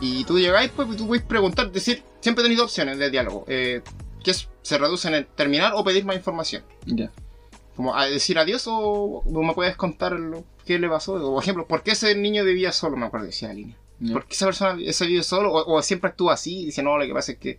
Y 0.00 0.24
tú 0.24 0.38
llegáis, 0.38 0.70
pues, 0.74 0.96
tú 0.96 1.06
puedes 1.08 1.24
preguntar, 1.24 1.70
decir, 1.72 2.02
siempre 2.20 2.42
tenéis 2.42 2.58
dos 2.58 2.66
opciones 2.70 2.98
de 2.98 3.10
diálogo. 3.10 3.44
Eh, 3.48 3.82
que 4.22 4.30
es- 4.30 4.48
se 4.62 4.78
reducen 4.78 5.14
en 5.14 5.26
terminar 5.34 5.72
o 5.74 5.82
pedir 5.84 6.04
más 6.04 6.14
información. 6.16 6.62
Ya. 6.86 7.10
Como 7.74 7.96
a 7.96 8.06
decir 8.06 8.38
adiós 8.38 8.66
o, 8.66 8.74
o 9.24 9.42
me 9.42 9.54
puedes 9.54 9.76
contar 9.76 10.12
lo, 10.12 10.44
qué 10.66 10.78
le 10.78 10.88
pasó. 10.88 11.14
O, 11.14 11.34
por 11.34 11.42
ejemplo, 11.42 11.66
¿por 11.66 11.82
qué 11.82 11.92
ese 11.92 12.14
niño 12.14 12.44
vivía 12.44 12.70
solo? 12.72 12.96
Me 12.96 13.06
acuerdo, 13.06 13.26
decía 13.26 13.48
la 13.48 13.54
línea. 13.54 13.76
Ya. 14.00 14.12
¿Por 14.12 14.26
qué 14.26 14.34
esa 14.34 14.46
persona 14.46 14.78
ese 14.80 15.06
vive 15.06 15.22
solo? 15.24 15.52
O, 15.52 15.76
o 15.78 15.82
siempre 15.82 16.10
actúa 16.10 16.34
así. 16.34 16.66
Dice, 16.66 16.82
no, 16.82 16.96
lo 16.98 17.04
que 17.06 17.12
pasa 17.14 17.32
es 17.32 17.38
que 17.38 17.58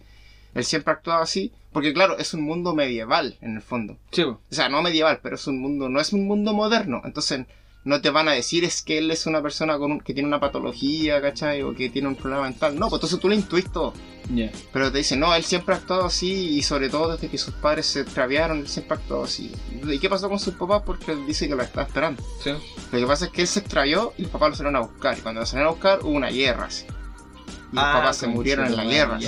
él 0.54 0.64
siempre 0.64 0.94
actuaba 0.94 1.24
así. 1.24 1.52
Porque 1.72 1.94
claro, 1.94 2.18
es 2.18 2.34
un 2.34 2.42
mundo 2.42 2.74
medieval, 2.74 3.38
en 3.42 3.56
el 3.56 3.62
fondo. 3.62 3.98
Sí. 4.12 4.24
O 4.24 4.40
sea, 4.50 4.70
no 4.70 4.82
medieval, 4.82 5.20
pero 5.22 5.36
es 5.36 5.46
un 5.48 5.60
mundo, 5.62 5.88
no 5.90 6.00
es 6.00 6.14
un 6.14 6.26
mundo 6.28 6.54
moderno. 6.54 7.02
Entonces, 7.06 7.46
no 7.86 8.02
te 8.02 8.10
van 8.10 8.28
a 8.28 8.34
decir 8.34 8.64
es 8.66 8.82
que 8.82 8.98
él 8.98 9.10
es 9.12 9.26
una 9.26 9.42
persona 9.42 9.78
con 9.78 9.92
un- 9.94 10.00
que 10.02 10.14
tiene 10.14 10.28
una 10.28 10.40
patología, 10.40 11.22
¿cachai? 11.22 11.62
O 11.62 11.74
que 11.76 11.90
tiene 11.90 12.08
un 12.08 12.16
problema 12.16 12.44
mental. 12.44 12.74
No, 12.78 12.90
pues 12.90 12.98
entonces 13.00 13.20
tú 13.20 13.30
le 13.30 13.36
intuís 13.36 13.72
todo. 13.72 13.94
Ya. 14.34 14.52
Pero 14.74 14.92
te 14.92 14.98
dicen, 15.00 15.20
no, 15.20 15.34
él 15.34 15.44
siempre 15.44 15.74
ha 15.74 15.78
actuado 15.78 16.06
así 16.06 16.50
y 16.58 16.62
sobre 16.62 16.90
todo 16.90 17.14
desde 17.14 17.30
que 17.30 17.38
sus 17.38 17.54
padres 17.54 17.86
se 17.86 18.02
extraviaron, 18.02 18.60
él 18.60 18.68
siempre 18.68 18.98
ha 18.98 19.00
actuado 19.00 19.24
así. 19.24 19.52
¿Y 19.88 19.98
qué 20.00 20.10
pasó 20.10 20.28
con 20.30 20.40
sus 20.40 20.56
papás? 20.56 20.84
Porque 20.86 21.14
él 21.14 21.26
dice 21.26 21.48
que 21.48 21.56
lo 21.56 21.64
estaba 21.64 21.88
esperando. 21.88 22.22
Sí. 22.44 22.52
Lo 22.92 23.00
que 23.00 23.06
pasa 23.08 23.26
es 23.26 23.32
que 23.32 23.42
él 23.42 23.48
se 23.48 23.60
extravió 23.62 24.14
y 24.18 24.24
los 24.24 24.32
papás 24.32 24.50
lo 24.50 24.56
salieron 24.56 24.76
a 24.76 24.80
buscar. 24.86 25.18
Y 25.18 25.22
cuando 25.22 25.40
lo 25.42 25.46
salieron 25.48 25.70
a 25.70 25.74
buscar 25.74 26.00
hubo 26.02 26.12
una 26.12 26.30
guerra 26.30 26.66
así. 26.66 26.86
Y 27.72 27.76
los 27.76 27.84
Ah, 27.86 27.94
papás 27.94 28.18
se 28.18 28.28
murieron 28.28 28.66
en 28.68 28.76
la 28.76 28.84
guerra. 28.84 29.16
así. 29.16 29.28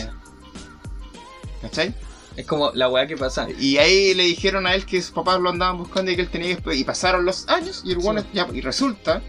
¿Cachai? 1.61 1.93
Es 2.37 2.45
como 2.45 2.71
la 2.73 2.87
weá 2.89 3.07
que 3.07 3.17
pasa. 3.17 3.47
Y 3.59 3.77
ahí 3.77 4.13
le 4.13 4.23
dijeron 4.23 4.65
a 4.65 4.73
él 4.73 4.85
que 4.85 5.01
sus 5.01 5.11
papás 5.11 5.39
lo 5.41 5.49
andaban 5.49 5.77
buscando 5.77 6.11
y 6.11 6.15
que 6.15 6.21
él 6.21 6.29
tenía 6.29 6.55
que... 6.55 6.75
Y 6.75 6.83
pasaron 6.83 7.25
los 7.25 7.47
años 7.49 7.81
y 7.85 7.91
el 7.91 7.97
bueno 7.97 8.21
Sí. 8.21 8.27
ya, 8.33 8.47
y 8.53 8.61
resulta 8.61 9.21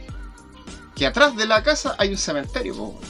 que 0.95 1.07
atrás 1.07 1.37
de 1.37 1.47
la 1.47 1.63
casa 1.63 1.97
hay 1.99 2.11
un 2.11 2.17
cementerio, 2.19 2.77
po. 2.77 3.01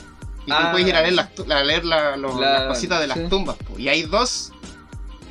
Y 0.45 0.51
tú 0.51 0.57
Ah. 0.57 0.71
puedes 0.73 0.89
ir 0.89 0.97
a 0.97 1.03
leer, 1.03 1.13
las, 1.15 1.29
a 1.51 1.63
leer 1.63 1.85
la- 1.85 2.17
los- 2.17 2.41
La- 2.41 2.53
las 2.61 2.63
cositas 2.69 3.01
de 3.01 3.07
las 3.07 3.19
sí. 3.19 3.25
tumbas, 3.29 3.57
po. 3.57 3.79
Y 3.79 3.89
hay 3.89 4.03
dos 4.03 4.53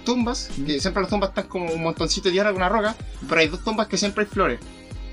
tumbas, 0.05 0.49
que 0.65 0.79
siempre 0.79 1.01
las 1.01 1.09
tumbas 1.09 1.29
están 1.29 1.47
como 1.47 1.71
un 1.71 1.81
montoncito 1.81 2.29
de 2.29 2.33
tierra 2.33 2.49
con 2.51 2.57
una 2.57 2.69
roca, 2.69 2.95
pero 3.27 3.41
hay 3.41 3.47
dos 3.47 3.63
tumbas 3.63 3.87
que 3.87 3.97
siempre 3.97 4.23
hay 4.25 4.29
flores. 4.29 4.59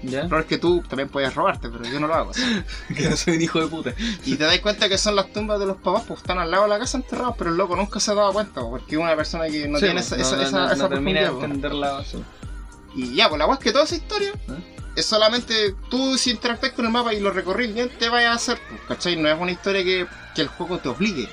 ¿Ya? 0.03 0.23
Lo 0.23 0.29
peor 0.29 0.41
es 0.43 0.47
que 0.47 0.59
tú 0.59 0.83
también 0.89 1.09
puedes 1.09 1.35
robarte, 1.35 1.69
pero 1.69 1.85
yo 1.85 1.99
no 1.99 2.07
lo 2.07 2.15
hago. 2.15 2.33
Que 2.97 3.09
no 3.09 3.17
soy 3.17 3.37
un 3.37 3.43
hijo 3.43 3.61
de 3.61 3.67
puta. 3.67 3.95
Y 4.25 4.37
te 4.37 4.45
das 4.45 4.59
cuenta 4.61 4.89
que 4.89 4.97
son 4.99 5.17
las 5.17 5.33
tumbas 5.33 5.59
de 5.59 5.67
los 5.67 5.77
papás, 5.79 6.05
pues 6.07 6.21
están 6.21 6.39
al 6.39 6.51
lado 6.51 6.65
de 6.65 6.69
la 6.71 6.79
casa 6.79 6.99
enterrados, 6.99 7.35
pero 7.37 7.51
el 7.51 7.57
loco 7.57 7.75
nunca 7.77 7.99
se 8.01 8.11
ha 8.13 8.15
dado 8.15 8.33
cuenta, 8.33 8.61
po, 8.61 8.71
porque 8.71 8.95
es 8.95 9.01
una 9.01 9.17
persona 9.17 9.49
que 9.49 9.67
no 9.69 9.79
Sí, 9.79 9.85
tiene 9.87 10.01
pues, 10.01 10.13
esa, 10.13 10.21
esa, 10.21 10.37
no, 10.37 10.43
esa, 10.43 10.59
no, 10.67 10.73
esa 10.73 10.89
termina 10.89 11.21
de 11.21 11.27
profundidad, 11.27 11.49
po. 11.49 11.55
entender 11.55 11.75
la 11.75 12.05
sí. 12.05 12.23
Y 12.95 13.15
ya, 13.15 13.29
pues 13.29 13.39
la 13.39 13.47
weá 13.47 13.55
es 13.55 13.61
que 13.61 13.73
toda 13.73 13.85
esa 13.85 13.97
historia 13.97 14.31
¿Eh? 14.31 14.93
es 14.97 15.07
solamente 15.07 15.75
tú 15.91 16.17
si 16.17 16.31
interactúas 16.31 16.73
con 16.73 16.87
el 16.87 16.93
mapa 16.93 17.13
y 17.15 17.21
lo 17.21 17.31
recorrís 17.31 17.75
bien, 17.75 17.91
te 17.99 18.09
vayas 18.09 18.33
a 18.33 18.35
hacer, 18.35 18.59
pues, 18.69 18.81
¿cachai? 18.89 19.17
No 19.17 19.29
es 19.29 19.39
una 19.39 19.53
historia 19.53 19.83
que, 19.85 20.07
que 20.35 20.43
el 20.43 20.49
juego 20.49 20.79
te 20.79 20.89
obligue. 20.89 21.29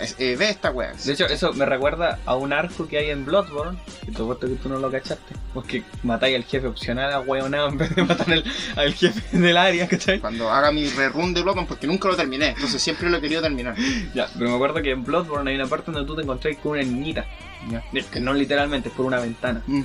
Es- 0.00 0.16
eh, 0.18 0.36
ve 0.38 0.50
esta 0.50 0.70
weá. 0.70 0.92
De 0.92 1.12
hecho, 1.12 1.26
eso 1.26 1.52
me 1.52 1.64
recuerda 1.66 2.18
a 2.26 2.34
un 2.34 2.52
arco 2.52 2.86
que 2.88 2.98
hay 2.98 3.10
en 3.10 3.24
Bloodborne, 3.24 3.78
que 4.04 4.10
te 4.12 4.22
apuesto 4.22 4.46
que 4.46 4.54
tú 4.54 4.68
no 4.68 4.78
lo 4.78 4.90
cachaste, 4.90 5.34
porque 5.54 5.82
matáis 6.02 6.36
al 6.36 6.44
jefe 6.44 6.66
opcional 6.66 7.12
a 7.12 7.20
hueonado 7.20 7.68
en 7.68 7.78
vez 7.78 7.94
de 7.94 8.02
matar 8.04 8.30
al, 8.32 8.44
al 8.76 8.94
jefe 8.94 9.38
del 9.38 9.56
área, 9.56 9.86
¿cachai? 9.88 10.20
Cuando 10.20 10.50
haga 10.50 10.72
mi 10.72 10.88
rerun 10.88 11.32
de 11.34 11.42
Bloodborne, 11.42 11.68
porque 11.68 11.86
nunca 11.86 12.08
lo 12.08 12.16
terminé, 12.16 12.48
entonces 12.50 12.80
siempre 12.82 13.08
lo 13.10 13.18
he 13.18 13.20
querido 13.20 13.42
terminar. 13.42 13.74
Ya, 14.14 14.28
pero 14.36 14.50
me 14.50 14.54
acuerdo 14.56 14.82
que 14.82 14.90
en 14.90 15.04
Bloodborne 15.04 15.50
hay 15.50 15.56
una 15.56 15.66
parte 15.66 15.90
donde 15.92 16.06
tú 16.06 16.16
te 16.16 16.22
encontrás 16.22 16.56
con 16.62 16.72
una 16.72 16.82
niñita, 16.82 17.26
Ya. 17.70 17.82
que 18.10 18.20
no 18.20 18.32
literalmente, 18.32 18.88
es 18.88 18.94
por 18.94 19.06
una 19.06 19.20
ventana, 19.20 19.62
Mm. 19.66 19.82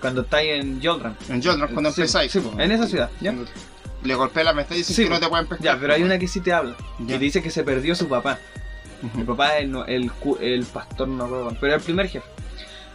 cuando 0.00 0.22
estáis 0.22 0.52
en 0.62 0.80
Joldran. 0.82 1.16
En 1.28 1.42
Jotnar, 1.42 1.70
cuando 1.70 1.90
Sí, 1.92 2.00
empezáis. 2.02 2.32
sí, 2.32 2.40
en 2.58 2.72
esa 2.72 2.86
ciudad, 2.86 3.10
¿ya? 3.20 3.34
Le 4.04 4.14
golpeé 4.14 4.44
la 4.44 4.52
ventana 4.52 4.76
y 4.76 4.78
dicen 4.78 4.94
Sí, 4.96 5.04
que 5.04 5.10
no 5.10 5.18
te 5.20 5.28
pueden 5.28 5.46
pescar. 5.48 5.64
Ya, 5.74 5.80
pero 5.80 5.92
hay 5.92 6.02
una 6.04 6.18
que 6.18 6.28
sí 6.28 6.40
te 6.40 6.52
habla, 6.52 6.76
Ya. 7.00 7.04
y 7.04 7.06
te 7.06 7.18
dice 7.18 7.42
que 7.42 7.50
se 7.50 7.62
perdió 7.64 7.94
su 7.96 8.08
papá. 8.08 8.38
Ujú. 9.02 9.20
El 9.20 9.26
papá 9.26 9.58
es 9.58 9.64
el, 9.86 10.10
el, 10.40 10.64
pastor, 10.66 11.08
no 11.08 11.24
recuerdo, 11.24 11.56
pero 11.60 11.74
el 11.74 11.80
primer 11.80 12.08
jefe. 12.08 12.26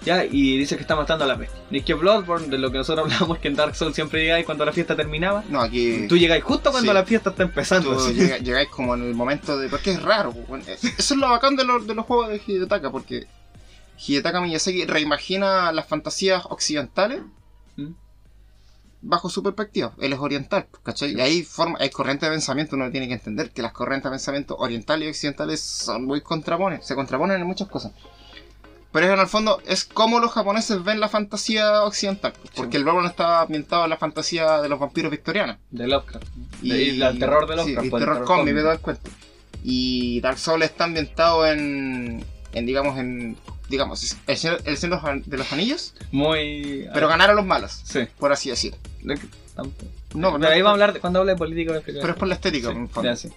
Ya, 0.05 0.25
y 0.25 0.57
dice 0.57 0.75
que 0.75 0.81
está 0.81 0.97
matando 0.97 1.23
a 1.23 1.27
la 1.27 1.35
bestia. 1.35 1.61
Y 1.71 1.77
es 1.77 1.85
que 1.85 1.93
Bloodborne, 1.93 2.47
de 2.47 2.57
lo 2.57 2.71
que 2.71 2.77
nosotros 2.77 3.05
hablamos, 3.13 3.37
que 3.39 3.47
en 3.47 3.55
Dark 3.55 3.73
Souls 3.75 3.95
siempre 3.95 4.21
llegáis 4.21 4.45
cuando 4.45 4.65
la 4.65 4.73
fiesta 4.73 4.97
terminaba. 4.97 5.45
No, 5.47 5.61
aquí. 5.61 6.07
Tú 6.09 6.17
llegáis 6.17 6.43
justo 6.43 6.71
cuando 6.71 6.91
Sí. 6.91 6.93
la 6.93 7.05
fiesta 7.05 7.29
está 7.29 7.43
empezando. 7.43 7.95
Tú 7.95 8.11
llegáis 8.11 8.67
como 8.67 8.95
en 8.95 9.03
el 9.03 9.15
momento 9.15 9.57
de. 9.57 9.69
Porque 9.69 9.91
es 9.91 10.01
raro, 10.01 10.33
pues, 10.33 10.47
bueno, 10.47 10.65
eso 10.67 10.87
es 10.97 11.11
lo 11.11 11.29
bacán 11.29 11.55
de 11.55 11.63
los, 11.63 11.87
de 11.87 11.95
los 11.95 12.05
juegos 12.05 12.27
de 12.29 12.41
Hidetaka, 12.45 12.91
porque 12.91 13.27
Hidetaka 14.05 14.41
Miyazaki 14.41 14.85
reimagina 14.85 15.71
las 15.71 15.87
fantasías 15.87 16.43
occidentales. 16.49 17.21
Bajo 19.03 19.29
su 19.29 19.43
perspectiva. 19.43 19.93
Él 19.99 20.13
es 20.13 20.19
oriental, 20.19 20.65
¿cachai? 20.83 21.11
Sí. 21.11 21.17
Y 21.17 21.21
hay, 21.21 21.43
forma, 21.43 21.77
hay 21.79 21.89
corrientes 21.89 22.27
de 22.29 22.33
pensamiento, 22.35 22.75
uno 22.75 22.89
tiene 22.89 23.07
que 23.07 23.13
entender 23.13 23.51
que 23.51 23.61
las 23.61 23.73
corrientes 23.73 24.05
de 24.09 24.15
pensamiento 24.15 24.55
orientales 24.57 25.05
y 25.05 25.09
occidentales 25.09 25.59
son 25.61 26.05
muy 26.05 26.21
contraponen, 26.21 26.81
se 26.81 26.95
contraponen 26.95 27.39
en 27.41 27.45
muchas 27.47 27.67
cosas. 27.67 27.91
Pero 28.91 29.11
en 29.11 29.19
el 29.19 29.27
fondo 29.27 29.59
es 29.65 29.85
como 29.85 30.19
los 30.19 30.31
japoneses 30.31 30.83
ven 30.83 30.99
la 30.99 31.09
fantasía 31.09 31.83
occidental, 31.83 32.33
porque 32.55 32.71
Sí. 32.73 32.77
el 32.77 32.83
Bloodborne 32.83 33.09
está 33.09 33.41
ambientado 33.41 33.83
en 33.85 33.89
la 33.89 33.97
fantasía 33.97 34.61
de 34.61 34.69
los 34.69 34.79
vampiros 34.79 35.09
victorianos. 35.11 35.57
De 35.71 35.87
Lovecraft. 35.87 36.27
De- 36.61 36.83
y 36.83 37.01
el 37.01 37.17
terror 37.19 37.47
de 37.47 37.55
Lovecraft, 37.55 37.65
Sí, 37.65 37.71
el 37.71 37.99
terror 37.99 37.99
terror 38.19 38.47
y 38.47 38.53
todo 38.61 38.71
el 38.71 38.79
cuento. 38.79 39.09
Y 39.63 40.21
Dark 40.21 40.37
Souls 40.37 40.63
está 40.65 40.83
ambientado 40.83 41.47
en, 41.47 42.23
en 42.53 42.65
digamos, 42.67 42.99
en, 42.99 43.35
digamos, 43.67 44.15
el 44.27 44.37
Señor, 44.37 44.61
de 44.61 45.37
los- 45.37 45.51
Anillos, 45.53 45.95
Muy. 46.11 46.87
pero 46.93 47.07
ganaron 47.07 47.35
los 47.35 47.45
malos, 47.45 47.81
Sí. 47.85 48.01
por 48.19 48.31
así 48.31 48.49
decir. 48.51 48.75
No, 49.03 50.33
Pero 50.39 50.47
ahí 50.49 50.61
vamos 50.61 50.69
a 50.69 50.71
hablar 50.73 50.93
de, 50.93 50.99
cuando 50.99 51.19
hable 51.19 51.33
de 51.33 51.37
política. 51.37 51.71
voy 51.71 51.75
a 51.75 51.79
explicar. 51.79 52.01
pero 52.01 52.13
es 52.13 52.19
por 52.19 52.27
la 52.27 52.35
estética, 52.35 52.69
Sí, 52.69 52.75
en 52.75 52.81
el 52.83 52.87
fondo. 52.89 53.09
ya, 53.09 53.15
sí. 53.15 53.29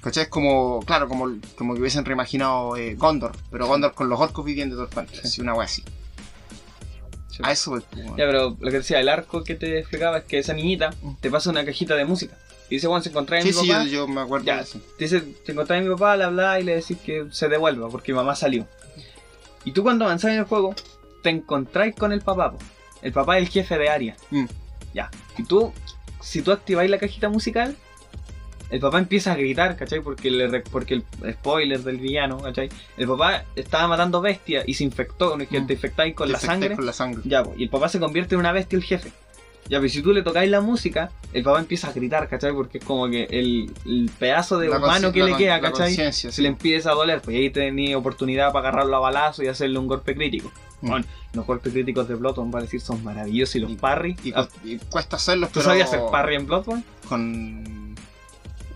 ¿Cachai? 0.00 0.24
Es 0.24 0.28
como, 0.28 0.80
claro, 0.86 1.08
como, 1.08 1.28
como 1.56 1.74
que 1.74 1.80
hubiesen 1.80 2.04
reimaginado 2.04 2.76
eh, 2.76 2.94
Gondor, 2.94 3.32
pero 3.50 3.66
Gondor 3.66 3.94
con 3.94 4.08
los 4.08 4.20
orcos 4.20 4.44
viviendo 4.44 4.76
todo 4.86 5.00
el 5.00 5.08
Sí. 5.08 5.20
así, 5.24 5.40
una 5.40 5.54
wea 5.54 5.64
así. 5.64 5.82
Sí. 7.30 7.38
A 7.42 7.52
eso 7.52 7.70
voy, 7.72 7.82
pues, 7.90 8.04
Ya, 8.06 8.14
pero 8.16 8.56
lo 8.60 8.70
que 8.70 8.78
decía, 8.78 9.00
el 9.00 9.08
arco 9.08 9.42
que 9.44 9.54
te 9.54 9.78
explicaba 9.78 10.18
es 10.18 10.24
que 10.24 10.38
esa 10.38 10.52
niñita 10.54 10.90
Mm. 11.02 11.14
te 11.20 11.30
pasa 11.30 11.50
una 11.50 11.64
cajita 11.64 11.94
de 11.94 12.04
música. 12.04 12.36
Y 12.70 12.74
dice, 12.76 12.86
bueno, 12.86 13.02
se 13.02 13.08
encontrás 13.10 13.44
en 13.44 13.52
Sí, 13.52 13.58
mi 13.58 13.64
sí, 13.66 13.72
papá. 13.72 13.84
yo, 13.84 13.90
yo 13.90 14.08
me 14.08 14.20
acuerdo 14.20 14.46
Ya. 14.46 14.56
de 14.56 14.62
eso. 14.62 14.78
Te 14.98 15.04
dice, 15.04 15.20
te 15.20 15.52
encontrás 15.52 15.78
a 15.80 15.82
mi 15.82 15.88
papá, 15.90 16.16
le 16.16 16.24
hablas 16.24 16.60
y 16.60 16.64
le 16.64 16.74
decís 16.76 16.98
que 17.04 17.26
se 17.30 17.48
devuelva 17.48 17.88
porque 17.88 18.12
mi 18.12 18.16
mamá 18.16 18.34
salió. 18.36 18.66
Y 19.64 19.72
tú 19.72 19.82
cuando 19.82 20.04
avanzás 20.04 20.32
en 20.32 20.38
el 20.38 20.44
juego, 20.44 20.74
te 21.22 21.30
encontráis 21.30 21.94
con 21.96 22.12
el 22.12 22.20
papá. 22.20 22.52
po. 22.52 22.58
El 23.02 23.12
papá 23.12 23.38
es 23.38 23.44
el 23.44 23.48
jefe 23.50 23.78
de 23.78 23.88
área. 23.88 24.16
Mm. 24.30 24.46
Ya. 24.94 25.10
Y 25.36 25.44
tú, 25.44 25.72
si 26.20 26.42
tú 26.42 26.52
activáis 26.52 26.90
la 26.90 26.98
cajita 26.98 27.28
musical, 27.28 27.76
el 28.70 28.80
papá 28.80 28.98
empieza 28.98 29.32
a 29.32 29.36
gritar, 29.36 29.76
¿cachai? 29.76 30.00
Porque, 30.00 30.30
le 30.30 30.46
re- 30.46 30.60
porque 30.70 30.94
el 30.94 31.04
spoiler 31.32 31.80
del 31.80 31.96
villano, 31.98 32.38
¿cachai? 32.38 32.68
El 32.98 33.06
papá 33.08 33.44
estaba 33.56 33.88
matando 33.88 34.20
bestias 34.20 34.64
y 34.66 34.74
se 34.74 34.84
infectó, 34.84 35.36
¿no? 35.36 35.48
que 35.48 35.60
Mm. 35.60 35.66
te 35.66 35.72
infectáis 35.74 36.14
con 36.14 36.26
Te 36.26 36.32
la 36.32 36.38
sangre. 36.40 36.76
Con 36.76 36.84
la 36.86 36.92
sangre. 36.92 37.22
Ya, 37.24 37.42
po, 37.44 37.54
y 37.56 37.62
el 37.64 37.70
papá 37.70 37.88
se 37.88 37.98
convierte 37.98 38.34
en 38.34 38.40
una 38.40 38.52
bestia 38.52 38.76
el 38.76 38.84
jefe. 38.84 39.10
Ya, 39.70 39.78
pero 39.80 39.88
si 39.90 40.00
tú 40.02 40.12
le 40.14 40.22
tocáis 40.22 40.50
la 40.50 40.62
música, 40.62 41.10
el 41.34 41.42
papá 41.42 41.58
empieza 41.60 41.88
a 41.88 41.92
gritar, 41.92 42.26
¿cachai? 42.28 42.52
Porque 42.52 42.78
es 42.78 42.84
como 42.84 43.08
que 43.08 43.24
el, 43.30 43.70
el 43.84 44.10
pedazo 44.18 44.58
de 44.58 44.68
La 44.68 44.78
humano 44.78 45.12
que 45.12 45.22
le 45.22 45.36
queda, 45.36 45.60
¿cachai? 45.60 45.94
Se 45.94 46.12
sí. 46.32 46.42
le 46.42 46.48
empieza 46.48 46.90
a 46.90 46.94
doler, 46.94 47.20
pues 47.20 47.36
ahí 47.36 47.50
tenía 47.50 47.96
oportunidad 47.98 48.50
para 48.52 48.68
agarrarlo 48.68 48.96
a 48.96 49.00
balazo 49.00 49.42
y 49.42 49.46
hacerle 49.48 49.78
un 49.78 49.86
golpe 49.86 50.14
crítico. 50.14 50.50
Mm. 50.80 50.88
Bueno, 50.88 51.06
los 51.32 51.46
golpes 51.46 51.72
críticos 51.72 52.06
de 52.08 52.14
Bloodborne, 52.14 52.52
va 52.52 52.58
a 52.60 52.62
decir, 52.62 52.80
son 52.80 53.02
maravillosos 53.04 53.56
y 53.56 53.60
los 53.60 53.70
Y- 53.72 53.76
parry. 53.76 54.16
Y, 54.24 54.32
Ah, 54.34 54.48
y 54.64 54.78
cuesta 54.78 55.16
hacerlos, 55.16 55.50
¿Tú 55.50 55.54
pero 55.60 55.66
sabías 55.70 55.88
hacer 55.88 56.00
parry 56.10 56.36
en 56.36 56.46
Bloodborne? 56.46 56.84
con... 57.08 57.78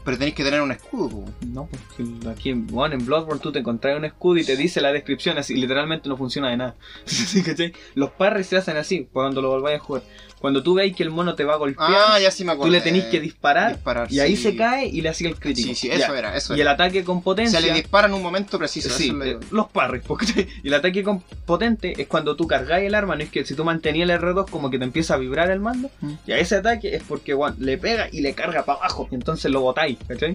Pero 0.04 0.18
tenéis 0.18 0.34
que 0.34 0.42
tener 0.42 0.60
un 0.60 0.72
escudo. 0.72 1.24
No, 1.46 1.66
pues 1.66 1.80
que 1.96 2.28
aquí 2.28 2.50
en, 2.50 2.66
bueno, 2.66 2.96
en 2.96 3.06
Bloodborne 3.06 3.40
tú 3.40 3.52
te 3.52 3.60
encontrás 3.60 3.96
un 3.96 4.04
escudo 4.04 4.36
y 4.38 4.44
te 4.44 4.56
dice 4.56 4.80
la 4.80 4.90
descripción 4.90 5.38
así, 5.38 5.54
literalmente 5.54 6.08
no 6.08 6.16
funciona 6.16 6.50
de 6.50 6.56
nada. 6.56 6.74
Los 7.94 8.10
parries 8.10 8.48
se 8.48 8.56
hacen 8.56 8.76
así 8.76 9.08
cuando 9.12 9.40
lo 9.40 9.50
volváis 9.50 9.80
a 9.80 9.84
jugar. 9.84 10.02
Cuando 10.42 10.62
tú 10.62 10.74
veis 10.74 10.94
que 10.94 11.04
el 11.04 11.10
mono 11.10 11.34
te 11.36 11.44
va 11.44 11.54
a 11.54 11.56
golpear, 11.56 11.88
Ah, 11.90 12.18
ya 12.20 12.30
sí 12.32 12.44
me 12.44 12.52
acuerdo. 12.52 12.68
tú 12.68 12.72
le 12.72 12.80
tenéis 12.82 13.04
que 13.04 13.20
disparar, 13.20 13.74
disparar, 13.74 14.12
y 14.12 14.18
ahí 14.20 14.36
sí. 14.36 14.42
se 14.42 14.56
cae 14.56 14.88
y 14.88 15.00
le 15.00 15.08
hacía 15.08 15.28
el 15.28 15.36
crítico. 15.38 15.68
Sí, 15.68 15.74
sí, 15.76 15.88
Ya. 15.88 15.94
eso 15.94 16.14
era, 16.16 16.36
eso 16.36 16.56
Y 16.56 16.60
el 16.60 16.66
ataque 16.68 17.04
con 17.04 17.18
O 17.18 17.22
potencia. 17.22 17.60
sea, 17.60 17.68
le 17.68 17.72
dispara 17.74 18.08
en 18.08 18.14
un 18.14 18.22
momento 18.22 18.58
preciso, 18.58 18.90
Sí, 18.90 19.06
eso 19.10 19.22
eh, 19.22 19.38
los 19.52 19.68
parries, 19.70 20.02
porque- 20.04 20.48
y 20.64 20.68
el 20.68 20.74
ataque 20.74 21.02
con 21.04 21.20
potente 21.20 21.94
es 21.96 22.08
cuando 22.08 22.34
tú 22.36 22.46
cargáis 22.48 22.86
el 22.88 22.94
arma, 22.96 23.14
no 23.16 23.22
es 23.22 23.30
que 23.30 23.44
si 23.44 23.54
tú 23.54 23.64
mantenías 23.64 24.10
el 24.10 24.16
R2 24.20 24.50
como 24.50 24.68
que 24.68 24.78
te 24.78 24.84
empieza 24.84 25.14
a 25.14 25.16
vibrar 25.16 25.48
el 25.50 25.60
mando, 25.60 25.90
Mm. 26.00 26.12
y 26.26 26.32
a 26.32 26.38
ese 26.38 26.56
ataque 26.56 26.96
es 26.96 27.02
porque 27.04 27.34
weón, 27.34 27.54
le 27.60 27.78
pega 27.78 28.08
y 28.10 28.20
le 28.20 28.34
carga 28.34 28.64
para 28.64 28.80
abajo, 28.80 29.08
y 29.10 29.14
entonces 29.14 29.48
lo 29.50 29.60
botáis, 29.60 29.96
¿cachai? 30.08 30.34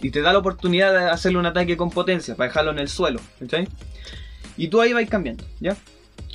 Y 0.00 0.10
te 0.10 0.20
da 0.22 0.32
la 0.32 0.38
oportunidad 0.38 0.92
de 0.92 1.10
hacerle 1.10 1.38
un 1.38 1.46
ataque 1.46 1.76
con 1.76 1.90
potencia, 1.90 2.36
para 2.36 2.48
dejarlo 2.48 2.70
en 2.70 2.78
el 2.78 2.88
suelo, 2.88 3.20
¿cachai? 3.40 3.66
Y 4.56 4.68
tú 4.68 4.80
ahí 4.80 4.92
vas 4.92 5.08
cambiando, 5.08 5.44
¿ya? 5.60 5.76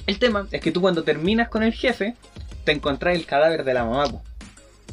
El 0.06 0.20
tema 0.20 0.48
es 0.52 0.62
que 0.62 0.72
tú 0.72 0.80
cuando 0.82 1.04
terminas 1.04 1.50
con 1.50 1.64
el 1.64 1.74
jefe, 1.74 2.16
te 2.68 2.74
encontrás 2.74 3.16
el 3.16 3.26
cadáver 3.26 3.64
de 3.64 3.74
la 3.74 3.86
mamá, 3.86 4.08
po. 4.10 4.22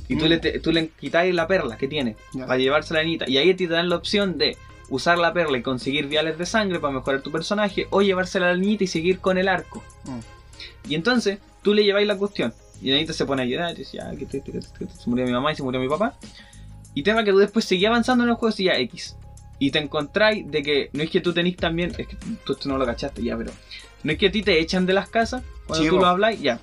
Y 0.09 0.17
tú, 0.17 0.27
Mm. 0.27 0.29
le, 0.29 0.39
te- 0.39 0.61
tú 0.61 0.71
le 0.71 0.89
quitáis 0.89 1.35
la 1.35 1.49
perla 1.49 1.77
que 1.77 1.89
tiene 1.89 2.15
Ya. 2.33 2.47
para 2.47 2.57
llevarse 2.59 2.95
a 2.95 2.99
la 2.99 3.03
niñita. 3.03 3.25
Y 3.29 3.37
ahí 3.39 3.53
te 3.55 3.67
dan 3.67 3.89
la 3.89 3.97
opción 3.97 4.39
de 4.39 4.57
usar 4.91 5.19
la 5.19 5.33
perla 5.33 5.59
y 5.59 5.63
conseguir 5.63 6.07
viales 6.07 6.39
de 6.39 6.47
sangre 6.47 6.79
para 6.79 6.93
mejorar 6.95 7.21
tu 7.23 7.33
personaje, 7.33 7.87
o 7.91 8.01
llevársela 8.03 8.47
a 8.47 8.53
la 8.53 8.57
niñita 8.59 8.85
y 8.85 8.87
seguir 8.87 9.19
con 9.19 9.39
el 9.39 9.49
arco. 9.49 9.83
Mm. 10.05 10.91
Y 10.91 10.95
entonces 10.95 11.39
tú 11.63 11.75
le 11.75 11.83
lleváis 11.85 12.07
la 12.07 12.17
cuestión. 12.17 12.55
Y 12.81 12.91
la 12.91 12.95
niñita 12.97 13.13
se 13.13 13.25
pone 13.25 13.43
a 13.43 13.45
llorar 13.47 13.73
y 13.73 13.79
dice, 13.79 13.99
"Ay, 14.01 14.17
que 14.19 14.27
te- 14.27 14.41
que 14.43 14.53
te- 14.53 14.59
que 14.79 14.87
se 14.87 15.11
murió 15.11 15.25
mi 15.27 15.33
mamá 15.33 15.51
y 15.53 15.57
se 15.57 15.63
murió 15.65 15.81
mi 15.81 15.89
papá. 15.89 16.15
Y 16.95 17.03
tema 17.03 17.25
que 17.25 17.33
tú 17.33 17.39
después 17.39 17.65
seguís 17.65 17.87
avanzando 17.89 18.23
en 18.25 18.31
el 18.31 18.37
juego 18.37 18.55
y 18.59 18.65
ya 18.65 18.79
X. 18.79 19.17
Y 19.59 19.71
te 19.73 19.79
encontráis 19.81 20.49
de 20.49 20.63
que 20.63 20.91
no 20.93 21.03
es 21.03 21.11
que 21.11 21.21
tú 21.21 21.33
tenés 21.33 21.57
también, 21.57 21.91
es 21.99 22.07
que 22.07 22.17
tú 22.45 22.53
esto 22.53 22.69
no 22.69 22.79
lo 22.79 22.87
cachaste 22.87 23.21
ya, 23.23 23.37
pero 23.37 23.51
no 24.05 24.13
es 24.13 24.19
que 24.19 24.27
a 24.27 24.31
ti 24.31 24.43
te 24.43 24.61
echan 24.61 24.85
de 24.87 24.93
las 24.93 25.09
casas 25.09 25.43
cuando 25.67 25.89
tú 25.89 25.97
lo 25.97 26.07
habláis, 26.07 26.41
ya. 26.41 26.61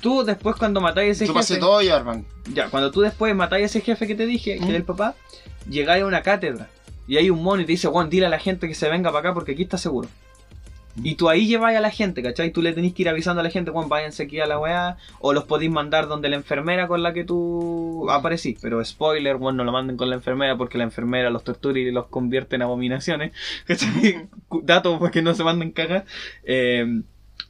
Tú 0.00 0.24
después 0.24 0.56
cuando 0.56 0.80
matáis 0.80 1.08
a 1.08 1.12
ese 1.12 1.26
Yo 1.26 1.32
jefe, 1.32 1.38
pasé 1.40 1.56
todo 1.58 1.80
y 1.82 1.88
Arman. 1.88 2.24
ya, 2.52 2.68
cuando 2.70 2.90
tú 2.90 3.00
después 3.02 3.34
matáis 3.34 3.62
a 3.62 3.66
ese 3.66 3.80
jefe 3.80 4.06
que 4.06 4.14
te 4.14 4.26
dije, 4.26 4.54
que 4.58 4.64
Mm. 4.64 4.68
era 4.68 4.76
el 4.76 4.84
papá, 4.84 5.14
llegáis 5.68 6.02
a 6.02 6.06
una 6.06 6.22
cátedra 6.22 6.68
y 7.06 7.16
hay 7.16 7.28
un 7.30 7.42
mono 7.42 7.62
y 7.62 7.66
te 7.66 7.72
dice, 7.72 7.88
Juan, 7.88 8.08
dile 8.10 8.26
a 8.26 8.30
la 8.30 8.38
gente 8.38 8.66
que 8.68 8.74
se 8.74 8.88
venga 8.88 9.10
para 9.10 9.20
acá 9.20 9.34
porque 9.34 9.52
aquí 9.52 9.62
está 9.62 9.76
seguro. 9.78 10.08
Mm. 10.96 11.06
Y 11.06 11.14
tú 11.14 11.28
ahí 11.28 11.46
lleváis 11.46 11.76
a 11.78 11.80
la 11.80 11.90
gente, 11.90 12.20
¿cachai? 12.22 12.50
Tú 12.50 12.62
le 12.62 12.72
tenés 12.72 12.92
que 12.94 13.02
ir 13.02 13.08
avisando 13.08 13.40
a 13.40 13.44
la 13.44 13.50
gente, 13.50 13.70
Juan, 13.70 13.88
váyanse 13.88 14.24
aquí 14.24 14.40
a 14.40 14.46
la 14.46 14.58
weá, 14.58 14.96
o 15.20 15.32
los 15.32 15.44
podéis 15.44 15.70
mandar 15.70 16.08
donde 16.08 16.28
la 16.28 16.34
enfermera 16.36 16.88
con 16.88 17.02
la 17.02 17.12
que 17.12 17.22
tú 17.24 18.08
aparecís. 18.10 18.58
Pero 18.60 18.84
spoiler, 18.84 19.36
Juan, 19.36 19.56
no 19.56 19.62
lo 19.64 19.70
manden 19.70 19.96
con 19.96 20.08
la 20.10 20.16
enfermera 20.16 20.56
porque 20.56 20.78
la 20.78 20.84
enfermera 20.84 21.30
los 21.30 21.44
tortura 21.44 21.78
y 21.78 21.90
los 21.92 22.06
convierte 22.06 22.56
en 22.56 22.62
abominaciones. 22.62 23.32
¿Cachai? 23.66 24.28
Datos 24.62 24.98
porque 24.98 25.22
no 25.22 25.32
se 25.34 25.44
manden 25.44 25.70
cagas. 25.70 26.04
Eh, 26.42 27.02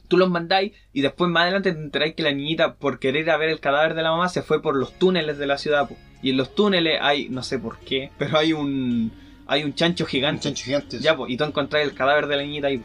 tú 0.07 0.17
los 0.17 0.29
mandáis 0.29 0.73
y 0.93 1.01
después 1.01 1.29
más 1.31 1.43
adelante 1.43 1.71
te 1.71 1.79
enteráis 1.79 2.15
que 2.15 2.23
la 2.23 2.31
niñita 2.31 2.73
por 2.75 2.99
querer 2.99 3.23
ir 3.23 3.31
a 3.31 3.37
ver 3.37 3.49
el 3.49 3.59
cadáver 3.59 3.93
de 3.95 4.01
la 4.03 4.11
mamá 4.11 4.29
se 4.29 4.41
fue 4.41 4.61
por 4.61 4.75
los 4.75 4.97
túneles 4.97 5.37
de 5.37 5.47
la 5.47 5.57
ciudad 5.57 5.87
po. 5.87 5.95
y 6.21 6.31
en 6.31 6.37
los 6.37 6.53
túneles 6.55 6.99
hay 7.01 7.29
no 7.29 7.43
sé 7.43 7.59
por 7.59 7.79
qué 7.79 8.11
pero 8.17 8.37
hay 8.37 8.53
un 8.53 9.11
hay 9.47 9.63
un 9.63 9.73
chancho 9.73 10.05
Un 10.05 10.09
gigante 10.09 10.43
chancho 10.43 10.63
gigante. 10.65 10.99
ya 10.99 11.15
po, 11.15 11.27
y 11.27 11.37
tú 11.37 11.43
encontrás 11.43 11.83
el 11.83 11.93
cadáver 11.93 12.27
de 12.27 12.37
la 12.37 12.43
niñita 12.43 12.67
ahí 12.67 12.81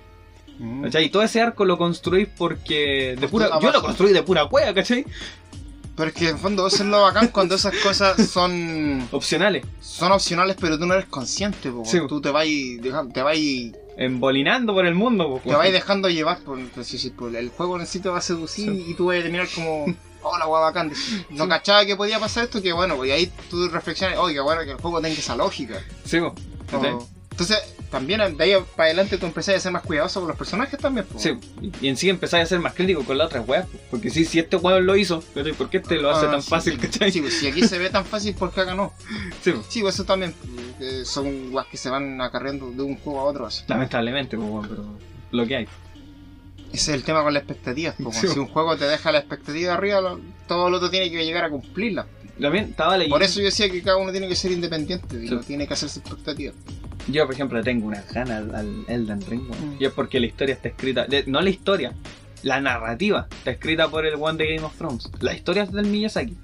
Mm. 0.58 0.84
¿cachai? 0.84 1.04
y 1.04 1.08
todo 1.10 1.22
ese 1.22 1.42
arco 1.42 1.66
lo 1.66 1.76
construís 1.76 2.28
porque 2.38 3.14
de 3.20 3.28
pura 3.28 3.50
yo 3.60 3.70
lo 3.70 3.82
construí 3.82 4.12
de 4.14 4.22
pura 4.22 4.46
cueva 4.46 4.72
¿cachai? 4.72 5.04
Pero 5.94 6.08
es 6.08 6.14
que 6.14 6.28
en 6.28 6.38
fondo 6.38 6.66
eso 6.66 6.82
es 6.82 6.88
lo 6.88 7.02
bacán 7.02 7.28
cuando 7.28 7.54
esas 7.54 7.74
cosas 7.82 8.26
son 8.30 9.06
opcionales 9.12 9.66
son 9.80 10.12
opcionales, 10.12 10.56
pero 10.60 10.78
tú 10.78 10.86
no 10.86 10.94
eres 10.94 11.06
consciente, 11.06 11.70
po. 11.70 11.84
Sí. 11.84 11.98
Tú 12.08 12.20
te 12.20 12.30
vas 12.30 12.46
te 13.14 13.22
vas 13.22 13.36
embolinando 13.96 14.74
por 14.74 14.86
el 14.86 14.94
mundo 14.94 15.28
po, 15.28 15.40
te 15.50 15.54
vas 15.56 15.72
dejando 15.72 16.08
llevar 16.08 16.38
por, 16.40 16.58
sí, 16.84 17.10
por- 17.10 17.34
el 17.34 17.48
juego 17.50 17.78
necesita 17.78 18.10
va 18.10 18.18
a 18.18 18.22
seducir 18.22 18.70
Sí. 18.72 18.84
y 18.88 18.94
tú 18.94 19.06
vas 19.06 19.18
a 19.18 19.22
terminar 19.22 19.48
como 19.54 19.86
oh, 20.22 20.38
la 20.38 20.46
bacán. 20.46 20.92
No 21.30 21.44
Sí. 21.44 21.48
cachaba 21.48 21.84
que 21.86 21.96
podía 21.96 22.18
pasar 22.18 22.44
esto, 22.44 22.60
que 22.62 22.72
bueno, 22.72 22.96
pues 22.96 23.08
y 23.08 23.12
ahí 23.12 23.32
tú 23.50 23.68
reflexionas, 23.68 24.18
oye, 24.18 24.34
qué 24.34 24.40
bueno 24.40 24.62
que 24.64 24.72
el 24.72 24.76
juego 24.80 25.00
tenga 25.00 25.14
esa 25.18 25.36
lógica. 25.36 25.80
Sí. 26.04 26.18
O- 26.18 26.34
Entonces, 27.30 27.58
también 27.90 28.36
de 28.36 28.44
ahí 28.44 28.52
para 28.76 28.86
adelante 28.86 29.18
tú 29.18 29.26
empezás 29.26 29.54
a 29.56 29.60
ser 29.60 29.72
más 29.72 29.82
cuidadoso 29.82 30.20
con 30.20 30.28
los 30.28 30.36
personajes 30.38 30.78
también. 30.78 31.06
po. 31.06 31.18
Sí, 31.18 31.30
y 31.80 31.88
en 31.88 31.96
sí 31.96 32.08
empezáis 32.08 32.44
a 32.44 32.46
ser 32.46 32.60
más 32.60 32.74
crítico 32.74 33.04
con 33.04 33.16
las 33.18 33.26
otras 33.28 33.46
weas. 33.48 33.66
po. 33.66 33.78
Porque 33.90 34.10
sí, 34.10 34.24
si 34.24 34.38
este 34.38 34.56
weón 34.56 34.86
lo 34.86 34.96
hizo, 34.96 35.22
¿cachai? 35.34 35.52
¿por 35.52 35.70
qué 35.70 35.78
este 35.78 35.96
lo 35.96 36.10
hace 36.10 36.26
Ah, 36.26 36.30
tan 36.32 36.42
sí. 36.42 36.50
fácil, 36.50 36.78
cachai? 36.78 37.10
Sí, 37.12 37.20
pues 37.20 37.34
si 37.38 37.46
aquí 37.48 37.66
se 37.66 37.78
ve 37.78 37.90
tan 37.90 38.04
fácil, 38.04 38.34
¿por 38.34 38.52
qué 38.52 38.60
acá 38.62 38.74
no? 38.74 38.92
Sí. 39.42 39.52
Sí, 39.68 39.80
pues 39.82 39.94
eso 39.94 40.04
también. 40.04 40.34
eh, 40.80 41.02
son 41.04 41.54
weas 41.54 41.66
que 41.68 41.76
se 41.76 41.88
van 41.88 42.20
acarreando 42.20 42.70
de 42.70 42.82
un 42.82 42.96
juego 42.98 43.20
a 43.20 43.24
otro. 43.24 43.46
Así. 43.46 43.62
Lamentablemente, 43.68 44.36
pero 44.36 44.84
lo 45.30 45.46
que 45.46 45.56
hay. 45.56 45.68
Ese 46.72 46.90
es 46.90 46.96
el 46.98 47.04
tema 47.04 47.22
con 47.22 47.32
las 47.32 47.42
expectativas. 47.44 47.94
Sí. 48.12 48.28
Si 48.28 48.38
un 48.38 48.48
juego 48.48 48.76
te 48.76 48.84
deja 48.86 49.10
la 49.12 49.18
expectativa 49.18 49.74
arriba, 49.74 50.00
lo- 50.00 50.20
todo 50.48 50.68
lo 50.68 50.76
otro 50.78 50.90
tiene 50.90 51.10
que 51.10 51.24
llegar 51.24 51.44
a 51.44 51.50
cumplirla. 51.50 52.06
También 52.40 52.64
estaba 52.66 52.96
leyendo. 52.96 53.14
Por 53.16 53.22
eso 53.22 53.38
yo 53.40 53.46
decía 53.46 53.70
que 53.70 53.82
cada 53.82 53.96
uno 53.96 54.10
tiene 54.12 54.28
que 54.28 54.36
ser 54.36 54.52
independiente 54.52 55.16
y 55.22 55.28
Sí. 55.28 55.34
no 55.34 55.40
tiene 55.40 55.66
que 55.66 55.74
hacerse 55.74 56.00
expectativas. 56.00 56.54
Yo, 57.08 57.24
por 57.24 57.34
ejemplo, 57.34 57.56
le 57.58 57.64
tengo 57.64 57.86
unas 57.86 58.12
ganas 58.12 58.42
al- 58.42 58.54
al 58.54 58.84
Elden 58.88 59.20
Ring. 59.28 59.42
Mm. 59.42 59.76
Y 59.80 59.84
es 59.86 59.92
porque 59.92 60.20
la 60.20 60.26
historia 60.26 60.54
está 60.54 60.68
escrita. 60.68 61.06
de- 61.06 61.24
no 61.26 61.40
la 61.40 61.50
historia, 61.50 61.92
la 62.42 62.60
narrativa 62.60 63.26
está 63.30 63.52
escrita 63.52 63.88
por 63.88 64.04
el 64.06 64.14
one 64.18 64.36
de 64.38 64.54
Game 64.54 64.66
of 64.66 64.76
Thrones. 64.76 65.08
La 65.20 65.32
historia 65.34 65.62
es 65.62 65.72
del 65.72 65.86
Miyazaki, 65.86 66.36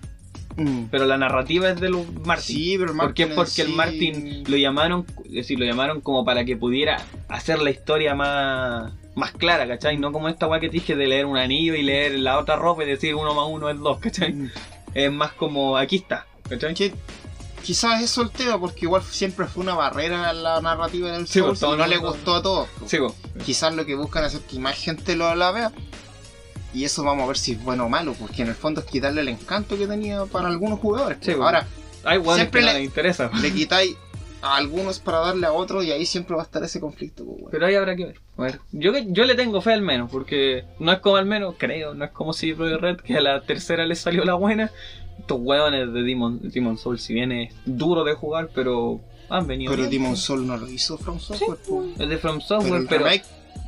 pero 0.90 1.04
la 1.06 1.16
narrativa 1.18 1.70
es 1.70 1.80
de 1.80 1.88
los 1.90 2.06
Martin. 2.24 2.56
Sí, 2.56 2.76
pero 2.78 2.92
el 2.92 2.96
¿Por 2.96 3.14
qué? 3.14 3.26
Martin 3.26 3.36
Porque 3.36 3.62
el 3.62 3.68
sí- 3.68 3.74
Martin 3.74 4.44
lo 4.46 4.56
llamaron, 4.56 5.06
es 5.26 5.32
decir, 5.32 5.58
lo 5.58 5.64
llamaron 5.66 6.00
como 6.00 6.24
para 6.24 6.44
que 6.44 6.56
pudiera 6.56 7.02
hacer 7.28 7.60
la 7.60 7.70
historia 7.70 8.14
más, 8.14 8.92
más 9.14 9.32
clara, 9.32 9.66
¿cachai? 9.66 9.98
No 9.98 10.12
como 10.12 10.28
esta 10.28 10.46
weá 10.46 10.60
que 10.60 10.68
te 10.68 10.74
dije 10.74 10.94
de 10.96 11.06
leer 11.06 11.26
un 11.26 11.36
anillo 11.36 11.74
y 11.74 11.82
leer 11.82 12.18
la 12.18 12.38
otra 12.38 12.56
ropa 12.56 12.84
y 12.84 12.86
decir 12.86 13.14
uno 13.14 13.34
más 13.34 13.46
uno 13.50 13.68
es 13.68 13.78
dos, 13.78 13.98
¿cachai? 13.98 14.34
Es 14.94 15.10
más 15.12 15.32
como 15.32 15.76
aquí 15.76 15.96
está, 15.96 16.26
¿cachai? 16.48 16.92
Quizás 17.62 18.02
eso 18.02 18.22
el 18.22 18.30
tema, 18.30 18.58
porque 18.58 18.80
igual 18.86 19.02
siempre 19.04 19.46
fue 19.46 19.62
una 19.62 19.74
barrera 19.74 20.28
a 20.30 20.32
la 20.32 20.60
narrativa 20.60 21.12
del 21.12 21.28
Sí, 21.28 21.38
Souls 21.38 21.60
pues, 21.60 21.78
no 21.78 21.86
le 21.86 21.96
gustó 21.98 22.34
a 22.36 22.42
todos. 22.42 22.68
po. 22.78 22.88
Sí, 22.88 22.98
po. 22.98 23.14
Quizás 23.44 23.72
lo 23.74 23.86
que 23.86 23.94
buscan 23.94 24.24
es 24.24 24.36
que 24.38 24.58
más 24.58 24.76
gente 24.76 25.14
lo 25.14 25.32
la 25.36 25.52
vea. 25.52 25.72
Y 26.74 26.84
eso 26.84 27.04
vamos 27.04 27.24
a 27.24 27.26
ver 27.28 27.36
si 27.38 27.52
es 27.52 27.62
bueno 27.62 27.84
o 27.84 27.88
malo, 27.88 28.14
porque 28.18 28.42
en 28.42 28.48
el 28.48 28.54
fondo 28.54 28.80
es 28.80 28.86
quitarle 28.86 29.20
el 29.20 29.28
encanto 29.28 29.76
que 29.78 29.86
tenía 29.86 30.24
para 30.24 30.48
algunos 30.48 30.80
jugadores. 30.80 31.18
Sí, 31.20 31.32
pues. 31.32 31.40
Ahora, 31.40 31.66
Hay 32.04 32.20
Siempre 32.34 32.62
que 32.62 32.72
le- 32.72 32.82
interesa. 32.82 33.30
le 33.40 33.52
quitáis 33.52 33.96
a 34.42 34.56
algunos 34.56 34.98
para 34.98 35.18
darle 35.20 35.46
a 35.46 35.52
otros 35.52 35.84
y 35.84 35.92
ahí 35.92 36.04
siempre 36.04 36.34
va 36.36 36.42
a 36.42 36.44
estar 36.44 36.62
ese 36.64 36.80
conflicto. 36.80 37.24
pues. 37.24 37.44
Pero 37.50 37.66
ahí 37.66 37.74
habrá 37.76 37.94
que 37.96 38.06
ver. 38.06 38.20
Ver, 38.36 38.60
yo, 38.72 38.92
yo 38.98 39.24
le 39.24 39.34
tengo 39.34 39.60
fe 39.60 39.72
al 39.72 39.82
menos, 39.82 40.10
porque 40.10 40.64
no 40.78 40.92
es 40.92 40.98
como 40.98 41.16
al 41.16 41.26
menos, 41.26 41.54
creo, 41.58 41.94
no 41.94 42.04
es 42.04 42.10
como 42.10 42.32
si 42.32 42.52
Project 42.52 42.80
Red, 42.80 42.96
que 42.98 43.16
a 43.16 43.20
la 43.20 43.40
tercera 43.42 43.86
le 43.86 43.94
salió 43.94 44.24
la 44.24 44.34
buena. 44.34 44.70
Estos 45.18 45.38
hueones 45.40 45.92
de 45.92 46.02
Demon, 46.02 46.40
Demon 46.42 46.76
Soul, 46.78 46.98
si 46.98 47.14
bien 47.14 47.30
es 47.32 47.54
duro 47.64 48.02
de 48.02 48.14
jugar, 48.14 48.48
pero 48.54 49.00
han 49.28 49.46
venido. 49.46 49.70
Pero 49.70 49.88
bien, 49.88 50.02
Demon. 50.02 50.16
Soul 50.16 50.46
no 50.46 50.56
lo 50.56 50.68
hizo 50.68 50.98
From 50.98 51.20
Software. 51.20 51.58
po. 51.68 51.84
Es 51.98 52.08
de 52.08 52.18
From 52.18 52.40
Software, 52.40 52.80
el 52.82 52.88
pero. 52.88 53.06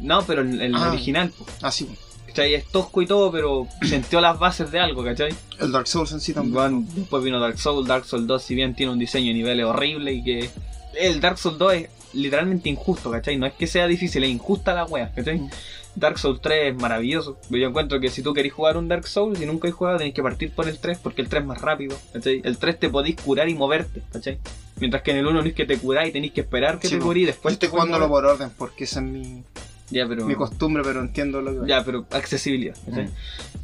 No, 0.00 0.24
pero 0.26 0.42
el, 0.42 0.60
el 0.60 0.74
Ah. 0.74 0.88
original, 0.90 1.30
po. 1.30 1.46
ah, 1.62 1.70
sí, 1.70 1.88
¿cachai? 2.34 2.54
Es 2.54 2.66
tosco 2.66 3.00
y 3.00 3.06
todo, 3.06 3.30
pero 3.30 3.68
sentió 3.82 4.20
las 4.20 4.36
bases 4.38 4.72
de 4.72 4.80
algo, 4.80 5.04
¿cachai? 5.04 5.32
el 5.60 5.70
Dark 5.70 5.86
Souls 5.86 6.10
en 6.10 6.20
sí 6.20 6.34
también. 6.34 6.54
Bueno, 6.54 6.84
después 6.96 7.22
vino 7.22 7.38
Dark 7.38 7.58
Souls, 7.58 7.86
Dark 7.86 8.04
Souls 8.04 8.26
2, 8.26 8.42
si 8.42 8.56
bien 8.56 8.74
tiene 8.74 8.92
un 8.92 8.98
diseño 8.98 9.28
de 9.28 9.34
niveles 9.34 9.66
horrible 9.66 10.12
y 10.12 10.24
que. 10.24 10.50
El 10.94 11.20
Dark 11.20 11.38
Souls 11.38 11.58
2 11.58 11.74
es 11.74 11.88
literalmente 12.12 12.68
injusto, 12.68 13.10
¿cachai? 13.10 13.36
No 13.36 13.46
es 13.46 13.52
que 13.52 13.66
sea 13.66 13.86
difícil, 13.86 14.24
es 14.24 14.30
injusta 14.30 14.74
la 14.74 14.84
wea, 14.84 15.12
¿cachai? 15.14 15.38
Mm. 15.38 15.50
Dark 15.94 16.18
Souls 16.18 16.40
3 16.40 16.72
es 16.72 16.76
maravilloso. 16.76 17.38
Yo 17.50 17.68
encuentro 17.68 18.00
que 18.00 18.08
si 18.08 18.20
tú 18.20 18.34
querés 18.34 18.52
jugar 18.52 18.76
un 18.76 18.88
Dark 18.88 19.06
Souls 19.06 19.40
y 19.40 19.46
nunca 19.46 19.68
has 19.68 19.74
jugado, 19.74 19.98
tenés 19.98 20.14
que 20.14 20.22
partir 20.22 20.50
por 20.50 20.68
el 20.68 20.78
3 20.78 20.98
porque 20.98 21.22
el 21.22 21.28
3 21.28 21.42
es 21.42 21.46
más 21.46 21.60
rápido, 21.60 21.96
¿cachai? 22.12 22.40
El 22.44 22.58
3 22.58 22.80
te 22.80 22.88
podéis 22.90 23.16
curar 23.20 23.48
y 23.48 23.54
moverte, 23.54 24.02
¿cachai? 24.12 24.38
Mientras 24.80 25.02
que 25.02 25.12
en 25.12 25.18
el 25.18 25.26
1 25.26 25.40
no 25.40 25.48
es 25.48 25.54
que 25.54 25.66
te 25.66 25.78
curáis, 25.78 26.12
tenéis 26.12 26.32
que 26.32 26.40
esperar 26.40 26.80
que 26.80 26.88
Sí, 26.88 26.96
te 26.96 27.00
curís 27.00 27.26
después 27.26 27.52
estoy 27.52 27.68
jugándolo 27.68 28.08
por 28.08 28.24
orden, 28.24 28.50
porque 28.58 28.84
esa 28.84 28.98
es 28.98 29.06
mi, 29.06 29.44
Ya, 29.90 30.06
pero. 30.08 30.24
mi 30.26 30.34
costumbre, 30.34 30.82
pero 30.84 31.00
entiendo 31.00 31.40
lo 31.42 31.62
que 31.62 31.68
Ya, 31.68 31.84
pero 31.84 32.06
accesibilidad. 32.10 32.76
Mm. 32.86 33.00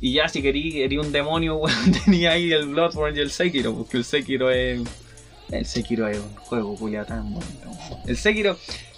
Y 0.02 0.12
ya 0.14 0.28
si 0.28 0.42
querí, 0.42 0.72
querí 0.72 0.98
un 0.98 1.12
demonio, 1.12 1.56
weón, 1.58 1.92
tenía 2.04 2.32
ahí 2.32 2.52
el 2.52 2.66
Bloodborne 2.68 3.18
y 3.18 3.22
el 3.22 3.30
Sekiro, 3.30 3.74
porque 3.74 3.96
el 3.96 4.04
Sekiro 4.04 4.50
es. 4.50 4.80
El 5.50 5.66
Sekiro 5.66 6.06
es 6.08 6.18
un 6.18 6.34
juego 6.36 6.76
culiao 6.76 7.04
tan 7.06 7.32
bonito. 7.32 7.68
weón. 7.70 8.00
El 8.06 8.16
Sekiro 8.16 8.56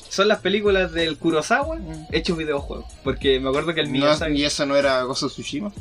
son 0.08 0.28
las 0.28 0.40
películas 0.40 0.92
del 0.92 1.16
Kurosawa 1.16 1.76
Mm. 1.76 2.06
hechos 2.12 2.36
videojuegos. 2.36 2.84
Porque 3.04 3.40
me 3.40 3.48
acuerdo 3.48 3.72
que 3.72 3.80
el 3.80 3.86
No, 3.86 3.92
Miyazaki. 3.92 4.34
y 4.34 4.44
eso 4.44 4.66
no 4.66 4.76
era 4.76 5.06
of 5.06 5.16
Tsushima. 5.16 5.72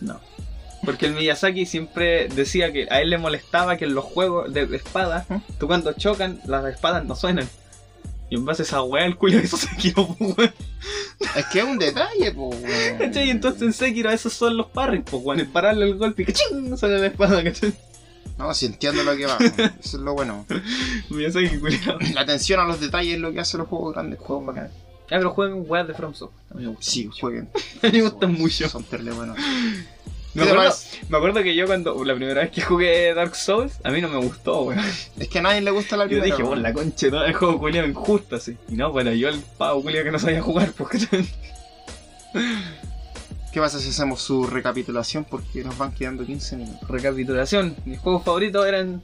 No. 0.00 0.18
Porque 0.84 1.06
el 1.06 1.12
Miyazaki 1.14 1.66
siempre 1.66 2.28
decía 2.28 2.72
que 2.72 2.86
a 2.90 3.00
él 3.02 3.10
le 3.10 3.18
molestaba 3.18 3.76
que 3.76 3.84
en 3.84 3.94
los 3.94 4.04
juegos 4.04 4.52
de 4.54 4.62
espada, 4.74 5.26
¿Mm? 5.28 5.36
tú 5.58 5.66
cuando 5.66 5.92
chocan, 5.92 6.40
las 6.46 6.64
espadas 6.66 7.04
no 7.04 7.14
suenan. 7.14 7.48
Y 8.30 8.34
en 8.34 8.44
base 8.44 8.62
a 8.62 8.64
esa 8.64 8.82
weá, 8.82 9.06
el 9.06 9.16
culo 9.16 9.38
hizo 9.40 9.56
Sekiro, 9.58 10.06
pues, 10.18 10.36
weón. 10.36 10.52
Es 11.36 11.46
que 11.46 11.58
es 11.60 11.64
un 11.64 11.78
detalle, 11.78 12.32
po, 12.32 12.48
weón. 12.48 12.98
¿Cachai? 12.98 13.26
Y 13.28 13.30
entonces 13.30 13.62
en 13.62 13.72
Sekiro 13.72 14.10
esos 14.10 14.32
son 14.32 14.56
los 14.56 14.66
parries, 14.66 15.02
pues, 15.10 15.22
weón. 15.24 15.40
El 15.40 15.46
pararle 15.48 15.86
el 15.86 15.96
golpe 15.96 16.22
y 16.22 16.26
que 16.26 16.32
ching, 16.34 16.76
sale 16.76 16.98
la 16.98 17.06
espada, 17.06 17.42
¿cachai? 17.42 17.72
No, 18.36 18.52
si 18.54 18.66
entiendo 18.66 19.02
lo 19.02 19.16
que 19.16 19.26
va. 19.26 19.36
weón. 19.38 19.52
Eso 19.80 19.96
es 19.96 20.02
lo 20.02 20.14
bueno. 20.14 20.46
Culiao. 21.08 21.98
La 22.14 22.20
atención 22.20 22.60
a 22.60 22.64
los 22.64 22.80
detalles 22.80 23.14
es 23.14 23.20
lo 23.20 23.32
que 23.32 23.40
hace 23.40 23.56
los 23.58 23.66
juegos 23.68 23.94
grandes, 23.94 24.18
juegos 24.20 24.46
bacanes. 24.46 24.72
Ya, 25.10 25.16
pero 25.16 25.30
jueguen 25.30 25.64
weas 25.66 25.88
de 25.88 25.94
From 25.94 26.12
Software. 26.12 26.42
A 26.50 26.54
mí 26.54 26.62
me 26.64 26.68
gustan 26.68 26.84
Sí, 26.92 27.06
mucho. 27.06 27.20
jueguen. 27.20 27.48
A 27.82 27.86
mí 27.86 27.92
me 27.92 28.02
gustan 28.02 28.32
mucho. 28.34 28.68
Son 28.68 28.84
terrible 28.84 29.12
buenos. 29.12 29.38
Me 30.34 30.42
acuerdo, 30.42 30.60
además, 30.60 30.90
me 31.08 31.16
acuerdo 31.16 31.42
que 31.42 31.54
yo 31.54 31.66
cuando 31.66 32.04
la 32.04 32.14
primera 32.14 32.42
vez 32.42 32.50
que 32.50 32.60
jugué 32.60 33.12
Dark 33.14 33.34
Souls, 33.34 33.78
a 33.82 33.90
mí 33.90 34.00
no 34.00 34.08
me 34.08 34.18
gustó, 34.18 34.62
weón. 34.62 34.78
es 35.18 35.28
que 35.28 35.38
a 35.38 35.42
nadie 35.42 35.60
le 35.62 35.70
gusta 35.70 35.96
la 35.96 36.04
Yo 36.04 36.10
primera. 36.10 36.26
dije, 36.26 36.42
weón. 36.42 36.62
la 36.62 36.72
concha 36.72 37.08
no 37.08 37.24
el 37.24 37.32
juego 37.34 37.58
culiao 37.58 37.86
injusto 37.86 38.36
así. 38.36 38.56
Y 38.68 38.74
no, 38.74 38.92
bueno, 38.92 39.10
yo 39.12 39.28
el 39.28 39.40
pavo 39.56 39.82
culiao 39.82 40.04
que 40.04 40.10
no 40.12 40.18
sabía 40.18 40.42
jugar, 40.42 40.72
porque 40.76 40.98
¿Qué 43.52 43.60
pasa 43.60 43.80
si 43.80 43.88
hacemos 43.88 44.20
su 44.20 44.46
recapitulación? 44.46 45.24
Porque 45.24 45.64
nos 45.64 45.76
van 45.78 45.92
quedando 45.92 46.24
15 46.24 46.56
minutos. 46.56 46.88
Recapitulación, 46.88 47.74
mis 47.86 47.98
juegos 47.98 48.22
favoritos 48.22 48.66
eran 48.66 49.02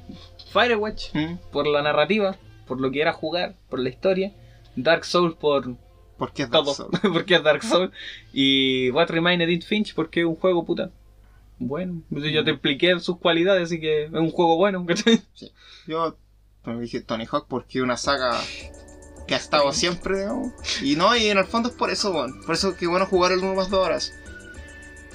Firewatch, 0.52 1.14
¿Mm? 1.14 1.36
por 1.50 1.66
la 1.66 1.82
narrativa, 1.82 2.36
por 2.66 2.80
lo 2.80 2.90
que 2.90 3.00
era 3.00 3.12
jugar, 3.12 3.54
por 3.70 3.80
la 3.80 3.88
historia. 3.88 4.32
Dark 4.76 5.04
Souls 5.04 5.34
por 5.36 5.74
¿Por 6.18 6.32
qué 6.32 6.42
es 6.42 6.50
Dark 6.50 6.64
todo, 6.64 6.74
Souls? 6.74 7.00
porque 7.12 7.36
es 7.36 7.42
Dark 7.42 7.62
Souls. 7.64 7.90
Y 8.32 8.90
What 8.90 9.08
Remained 9.08 9.42
Edith 9.48 9.64
Finch, 9.64 9.94
porque 9.94 10.20
es 10.20 10.26
un 10.26 10.36
juego 10.36 10.64
puta. 10.64 10.90
Bueno, 11.66 12.02
pues 12.10 12.24
yo 12.32 12.44
te 12.44 12.52
expliqué 12.52 12.98
sus 13.00 13.18
cualidades, 13.18 13.64
así 13.64 13.80
que 13.80 14.04
es 14.04 14.12
un 14.12 14.30
juego 14.30 14.56
bueno. 14.56 14.86
Yo 15.86 16.16
me 16.64 16.80
dije 16.80 17.00
Tony 17.00 17.26
Hawk 17.30 17.46
porque 17.48 17.78
es 17.78 17.84
una 17.84 17.96
saga 17.96 18.40
que 19.26 19.34
ha 19.34 19.38
estado 19.38 19.72
siempre, 19.72 20.20
digamos. 20.20 20.52
Y 20.82 20.96
no, 20.96 21.16
y 21.16 21.26
en 21.26 21.38
el 21.38 21.44
fondo 21.44 21.68
es 21.68 21.74
por 21.74 21.90
eso, 21.90 22.12
weón. 22.12 22.42
Por 22.44 22.54
eso 22.54 22.76
que 22.76 22.86
bueno 22.86 23.06
jugar 23.06 23.32
el 23.32 23.38
1 23.38 23.54
más 23.54 23.70
2 23.70 23.86
horas. 23.86 24.12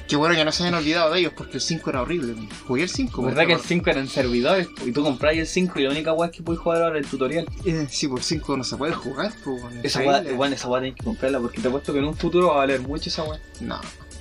Qué 0.07 0.15
bueno 0.15 0.34
que 0.34 0.43
no 0.43 0.51
se 0.51 0.63
hayan 0.63 0.73
olvidado 0.73 1.13
de 1.13 1.19
ellos 1.19 1.34
porque 1.38 1.57
el 1.57 1.61
5 1.61 1.88
era 1.91 2.01
horrible. 2.01 2.34
Jugué 2.67 2.81
el 2.81 2.89
5. 2.89 3.21
¿Verdad 3.21 3.45
que 3.45 3.53
el 3.53 3.59
5 3.59 3.89
eran 3.91 4.07
servidores? 4.07 4.67
Y 4.84 4.91
tú 4.91 5.03
compras 5.03 5.35
el 5.35 5.45
5 5.45 5.80
y 5.80 5.84
la 5.84 5.91
única 5.91 6.13
weá 6.13 6.31
que 6.31 6.41
puedes 6.41 6.59
jugar 6.59 6.81
ahora 6.81 6.97
es 6.97 7.05
el 7.05 7.11
tutorial. 7.11 7.47
Eh, 7.63 7.85
sí, 7.91 8.07
por 8.07 8.23
5 8.23 8.57
no 8.57 8.63
se 8.63 8.76
puede 8.76 8.93
jugar, 8.93 9.31
pues. 9.43 9.61
Esa 9.84 9.99
weá, 9.99 10.23
bueno, 10.35 10.55
esa 10.55 10.67
weá 10.67 10.81
tenés 10.81 10.95
que 10.95 11.03
comprarla 11.03 11.39
porque 11.39 11.61
te 11.61 11.67
apuesto 11.67 11.93
que 11.93 11.99
en 11.99 12.05
un 12.05 12.15
futuro 12.15 12.47
va 12.47 12.53
a 12.53 12.57
valer 12.57 12.81
mucho 12.81 13.09
esa 13.09 13.23
weá. 13.23 13.39
No, 13.59 13.80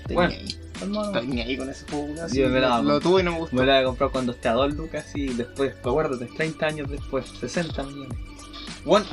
estoy 0.08 0.14
Bueno. 0.16 0.30
ni 0.30 0.36
ahí. 0.36 0.58
Estoy 0.80 1.26
ni 1.26 1.40
ahí 1.42 1.56
con 1.56 1.68
ese 1.70 1.84
juego, 1.90 2.22
así, 2.22 2.38
Yo 2.40 2.48
me 2.48 2.60
la- 2.60 2.80
Lo 2.82 3.00
tuve 3.00 3.20
y 3.20 3.24
no 3.24 3.32
me 3.32 3.38
gustó. 3.38 3.56
Me 3.56 3.66
la 3.66 3.74
voy 3.74 3.82
a 3.82 3.84
comprar 3.86 4.10
cuando 4.10 4.32
esté 4.32 4.48
a 4.48 4.52
2 4.52 4.74
lucas 4.74 5.06
y 5.14 5.28
después, 5.34 5.74
acuérdate, 5.84 6.26
30 6.26 6.66
años 6.66 6.90
después, 6.90 7.26
60 7.40 7.82
millones. 7.82 8.16
Bueno, 8.84 9.06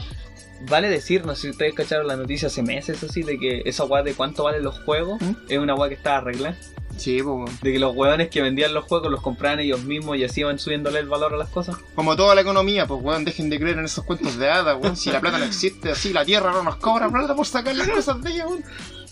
vale 0.70 0.90
decir, 0.90 1.26
no 1.26 1.36
sé 1.36 1.42
si 1.44 1.50
ustedes 1.50 1.74
cacharon 1.74 2.08
la 2.08 2.16
noticia 2.16 2.48
hace 2.48 2.62
meses 2.62 3.04
así, 3.04 3.24
de 3.24 3.40
que 3.40 3.64
esa 3.66 3.84
weá 3.86 4.04
de 4.04 4.14
cuánto 4.14 4.44
valen 4.44 4.64
los 4.64 4.80
juegos 4.82 5.20
¿Mm? 5.22 5.32
es 5.50 5.58
una 5.60 5.74
weá 5.76 5.90
que 5.90 5.96
está 5.96 6.18
arreglada. 6.18 6.56
Sí, 6.98 7.22
pues, 7.22 7.26
weón. 7.36 7.60
De 7.62 7.74
que 7.74 7.80
los 7.80 7.94
weones 7.94 8.30
que 8.30 8.42
vendían 8.42 8.74
los 8.74 8.86
juegos 8.86 9.12
los 9.12 9.22
compraban 9.22 9.60
ellos 9.60 9.84
mismos 9.84 10.16
y 10.18 10.24
así 10.24 10.42
iban 10.42 10.58
subiéndole 10.60 11.00
el 11.00 11.08
valor 11.10 11.34
a 11.34 11.38
las 11.38 11.50
cosas. 11.50 11.76
Como 11.94 12.16
toda 12.16 12.36
la 12.36 12.42
economía, 12.42 12.88
pues, 12.88 13.02
weón, 13.04 13.26
dejen 13.26 13.50
de 13.50 13.60
creer 13.60 13.80
en 13.80 13.86
esos 13.86 14.06
cuentos 14.06 14.38
de 14.38 14.50
hadas, 14.50 14.78
weón. 14.82 14.96
Si 14.96 15.12
la 15.12 15.20
plata 15.20 15.38
no 15.40 15.44
existe, 15.44 15.92
así 15.92 16.14
la 16.14 16.24
tierra 16.24 16.54
no 16.54 16.64
nos 16.64 16.78
cobra 16.78 17.10
plata 17.10 17.36
por 17.36 17.46
sacar 17.48 17.76
las 17.76 17.90
cosas 17.90 18.22
de 18.22 18.32
ella, 18.32 18.48
weón. 18.48 18.64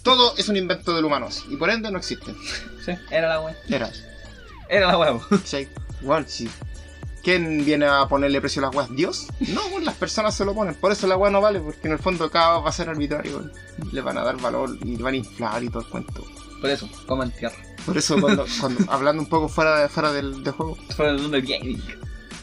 Todo 0.04 0.36
es 0.38 0.50
un 0.50 0.58
invento 0.58 0.94
del 0.94 1.06
humano 1.06 1.30
y 1.50 1.56
por 1.56 1.70
ende 1.70 1.90
no 1.90 1.98
existe. 1.98 2.36
Sí, 2.86 2.92
era 3.10 3.30
la 3.30 3.42
weá. 3.42 3.56
Era. 3.70 3.90
Era 4.70 4.88
la. 4.92 5.20
¿Cachai? 5.30 5.68
Weón, 6.02 6.26
sí. 6.28 6.50
¿Quién 7.24 7.64
viene 7.64 7.86
a 7.86 8.06
ponerle 8.10 8.42
precio 8.42 8.62
a 8.62 8.66
las 8.66 8.76
weas? 8.76 8.94
¿Dios? 8.94 9.28
No, 9.40 9.80
las 9.80 9.96
personas 9.96 10.36
se 10.36 10.44
lo 10.44 10.54
ponen. 10.54 10.76
Por 10.76 10.92
eso 10.92 11.08
la 11.08 11.16
wea 11.16 11.32
no 11.32 11.40
vale, 11.40 11.62
porque 11.62 11.88
en 11.88 11.94
el 11.94 12.00
fondo 12.00 12.30
cada 12.30 12.58
va 12.60 12.70
a 12.70 12.74
ser 12.74 12.90
arbitrario. 12.90 13.50
Le 13.94 14.02
van 14.02 14.18
a 14.18 14.24
dar 14.24 14.36
valor 14.42 14.78
y 14.84 14.98
le 14.98 15.04
van 15.04 15.14
a 15.14 15.18
inflar 15.18 15.64
y 15.64 15.70
todo 15.70 15.84
el 15.84 15.88
cuento. 15.88 16.26
Por 16.60 16.70
eso, 16.70 16.90
coman 17.08 17.32
tierra. 17.32 17.56
Por 17.86 17.98
eso, 17.98 18.20
cuando, 18.20 18.46
cuando 18.60 18.92
hablando 18.92 19.22
un 19.22 19.30
poco 19.30 19.48
fuera, 19.48 19.80
de, 19.80 19.90
fuera 19.90 20.12
del, 20.12 20.44
del 20.44 20.54
juego, 20.54 20.78
Fuera 20.96 21.14
del 21.14 21.22
mundo 21.22 21.38
gaming. 21.42 21.82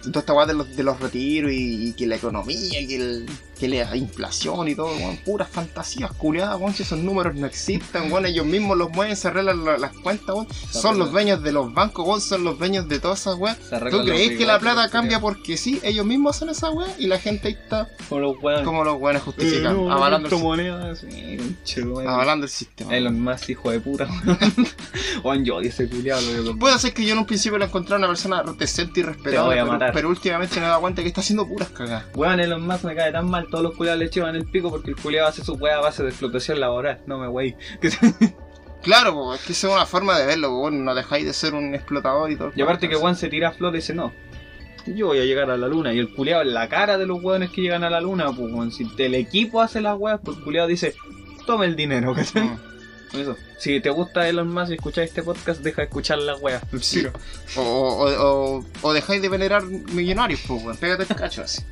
Toda 0.02 0.20
esta 0.20 0.32
weá 0.32 0.46
de 0.46 0.54
los, 0.54 0.76
de 0.76 0.82
los 0.82 0.98
retiros 1.00 1.52
y, 1.52 1.88
y 1.88 1.92
que 1.92 2.06
la 2.06 2.16
economía, 2.16 2.86
que, 2.86 2.96
el, 2.96 3.26
que 3.58 3.68
la 3.68 3.94
inflación 3.96 4.68
y 4.68 4.74
todo, 4.74 4.88
weón, 4.96 5.16
puras 5.24 5.48
fantasías 5.48 6.12
culiadas, 6.12 6.58
weón, 6.60 6.74
si 6.74 6.82
esos 6.82 6.98
números 6.98 7.34
no 7.34 7.46
existen, 7.46 8.10
weón, 8.12 8.26
ellos 8.26 8.46
mismos 8.46 8.76
los 8.76 8.90
mueven, 8.90 9.16
se 9.16 9.28
arreglan 9.28 9.64
la- 9.64 9.78
las 9.78 9.92
cuentas, 9.98 10.34
weón, 10.34 10.46
son 10.70 10.98
los 10.98 11.12
dueños 11.12 11.42
de 11.42 11.52
los 11.52 11.72
bancos, 11.74 12.06
weón, 12.06 12.20
son 12.20 12.44
los 12.44 12.58
dueños 12.58 12.88
de 12.88 12.98
todas 12.98 13.20
esas 13.20 13.36
weas. 13.36 13.58
¿Tú 13.58 13.78
los 13.98 14.06
crees 14.06 14.38
que 14.38 14.46
la 14.46 14.58
plata 14.58 14.88
cambia 14.88 15.20
porque 15.20 15.56
sí? 15.56 15.80
Ellos 15.82 16.06
mismos 16.06 16.36
hacen 16.36 16.48
esa 16.50 16.70
wea 16.70 16.88
y 16.98 17.06
la 17.06 17.18
gente 17.18 17.48
ahí 17.48 17.54
está 17.54 17.88
Como 18.08 18.20
los 18.20 18.36
weones. 18.42 18.64
como 18.64 18.84
los 18.84 18.98
buenos 18.98 19.22
Eh, 19.38 19.60
no, 19.62 19.90
avalando, 19.92 20.28
el, 20.28 21.56
sí, 21.64 21.80
avalando 22.06 22.44
el 22.46 22.50
sistema. 22.50 22.96
Elon 22.96 23.20
Musk, 23.20 23.50
hijo 23.50 23.70
de 23.70 23.80
puta. 23.80 24.08
Juan, 25.22 25.44
yo 25.44 25.56
odio 25.56 25.68
ese 25.68 25.88
culiado. 25.88 26.20
Puede 26.58 26.78
ser 26.78 26.92
que 26.94 27.04
yo 27.04 27.12
en 27.12 27.18
un 27.18 27.26
principio 27.26 27.58
lo 27.58 27.64
encontré 27.64 27.96
una 27.96 28.06
persona 28.08 28.42
decente 28.58 29.00
y 29.00 29.02
Te 29.02 29.08
respetable, 29.10 29.40
voy 29.42 29.58
a 29.58 29.62
pero, 29.62 29.72
matar. 29.72 29.92
Pero 30.00 30.08
últimamente 30.08 30.58
me 30.58 30.64
he 30.64 30.68
dado 30.70 30.80
cuenta 30.80 31.02
que 31.02 31.08
está 31.08 31.20
haciendo 31.20 31.46
puras 31.46 31.68
cagadas. 31.68 32.06
Weón, 32.14 32.40
Elon 32.40 32.66
Musk 32.66 32.84
me 32.84 32.96
cae 32.96 33.12
tan 33.12 33.28
mal, 33.28 33.48
todos 33.50 33.62
los 33.62 33.76
culiados 33.76 34.00
le 34.00 34.08
llevan 34.08 34.34
el 34.34 34.46
pico 34.46 34.70
porque 34.70 34.88
el 34.88 34.96
culiado 34.96 35.28
hace 35.28 35.44
su 35.44 35.56
weá 35.56 35.76
a 35.76 35.80
base 35.80 36.02
de 36.02 36.08
explotación 36.08 36.58
laboral. 36.58 37.02
No 37.06 37.18
me 37.18 37.28
wey. 37.28 37.54
Claro, 38.82 39.12
po, 39.12 39.34
es 39.34 39.44
que 39.44 39.52
esa 39.52 39.68
es 39.68 39.74
una 39.74 39.84
forma 39.84 40.18
de 40.18 40.24
verlo, 40.24 40.48
po, 40.48 40.70
no 40.70 40.94
dejáis 40.94 41.26
de 41.26 41.34
ser 41.34 41.52
un 41.52 41.74
explotador 41.74 42.30
y 42.30 42.36
todo. 42.36 42.50
Y 42.56 42.62
aparte 42.62 42.88
que. 42.88 42.94
Juan 42.94 43.14
se 43.14 43.28
tira 43.28 43.48
a 43.48 43.52
flor 43.52 43.74
y 43.74 43.76
dice, 43.76 43.92
no, 43.92 44.10
yo 44.86 45.08
voy 45.08 45.18
a 45.18 45.26
llegar 45.26 45.50
a 45.50 45.58
la 45.58 45.68
luna. 45.68 45.92
Y 45.92 45.98
el 45.98 46.14
culiado 46.14 46.40
en 46.40 46.54
la 46.54 46.66
cara 46.70 46.96
de 46.96 47.04
los 47.04 47.22
weones 47.22 47.50
que 47.50 47.60
llegan 47.60 47.84
a 47.84 47.90
la 47.90 48.00
luna, 48.00 48.32
pues 48.32 48.74
si 48.74 48.90
el 48.96 49.14
equipo 49.14 49.60
hace 49.60 49.82
las 49.82 49.98
weas, 49.98 50.18
pues 50.24 50.38
el 50.38 50.44
culiado 50.44 50.66
dice, 50.66 50.94
toma 51.44 51.66
el 51.66 51.76
dinero, 51.76 52.14
¿cachai? 52.16 52.44
Mm. 52.44 52.69
Eso. 53.12 53.36
Si 53.58 53.80
te 53.80 53.90
gusta 53.90 54.28
Elon 54.28 54.52
Musk 54.52 54.70
y 54.70 54.74
escuchas 54.74 55.04
este 55.04 55.22
podcast, 55.22 55.60
deja 55.62 55.82
de 55.82 55.88
escuchar 55.88 56.18
las 56.18 56.40
weas. 56.40 56.62
Sí. 56.80 57.04
O, 57.56 57.60
o, 57.60 58.58
o, 58.58 58.64
o 58.82 58.92
dejáis 58.92 59.20
de 59.20 59.28
venerar 59.28 59.64
millonarios, 59.64 60.40
pues, 60.46 60.62
weón. 60.62 60.76
Pégate 60.76 61.02
el 61.02 61.16
cacho 61.16 61.42
así. 61.42 61.62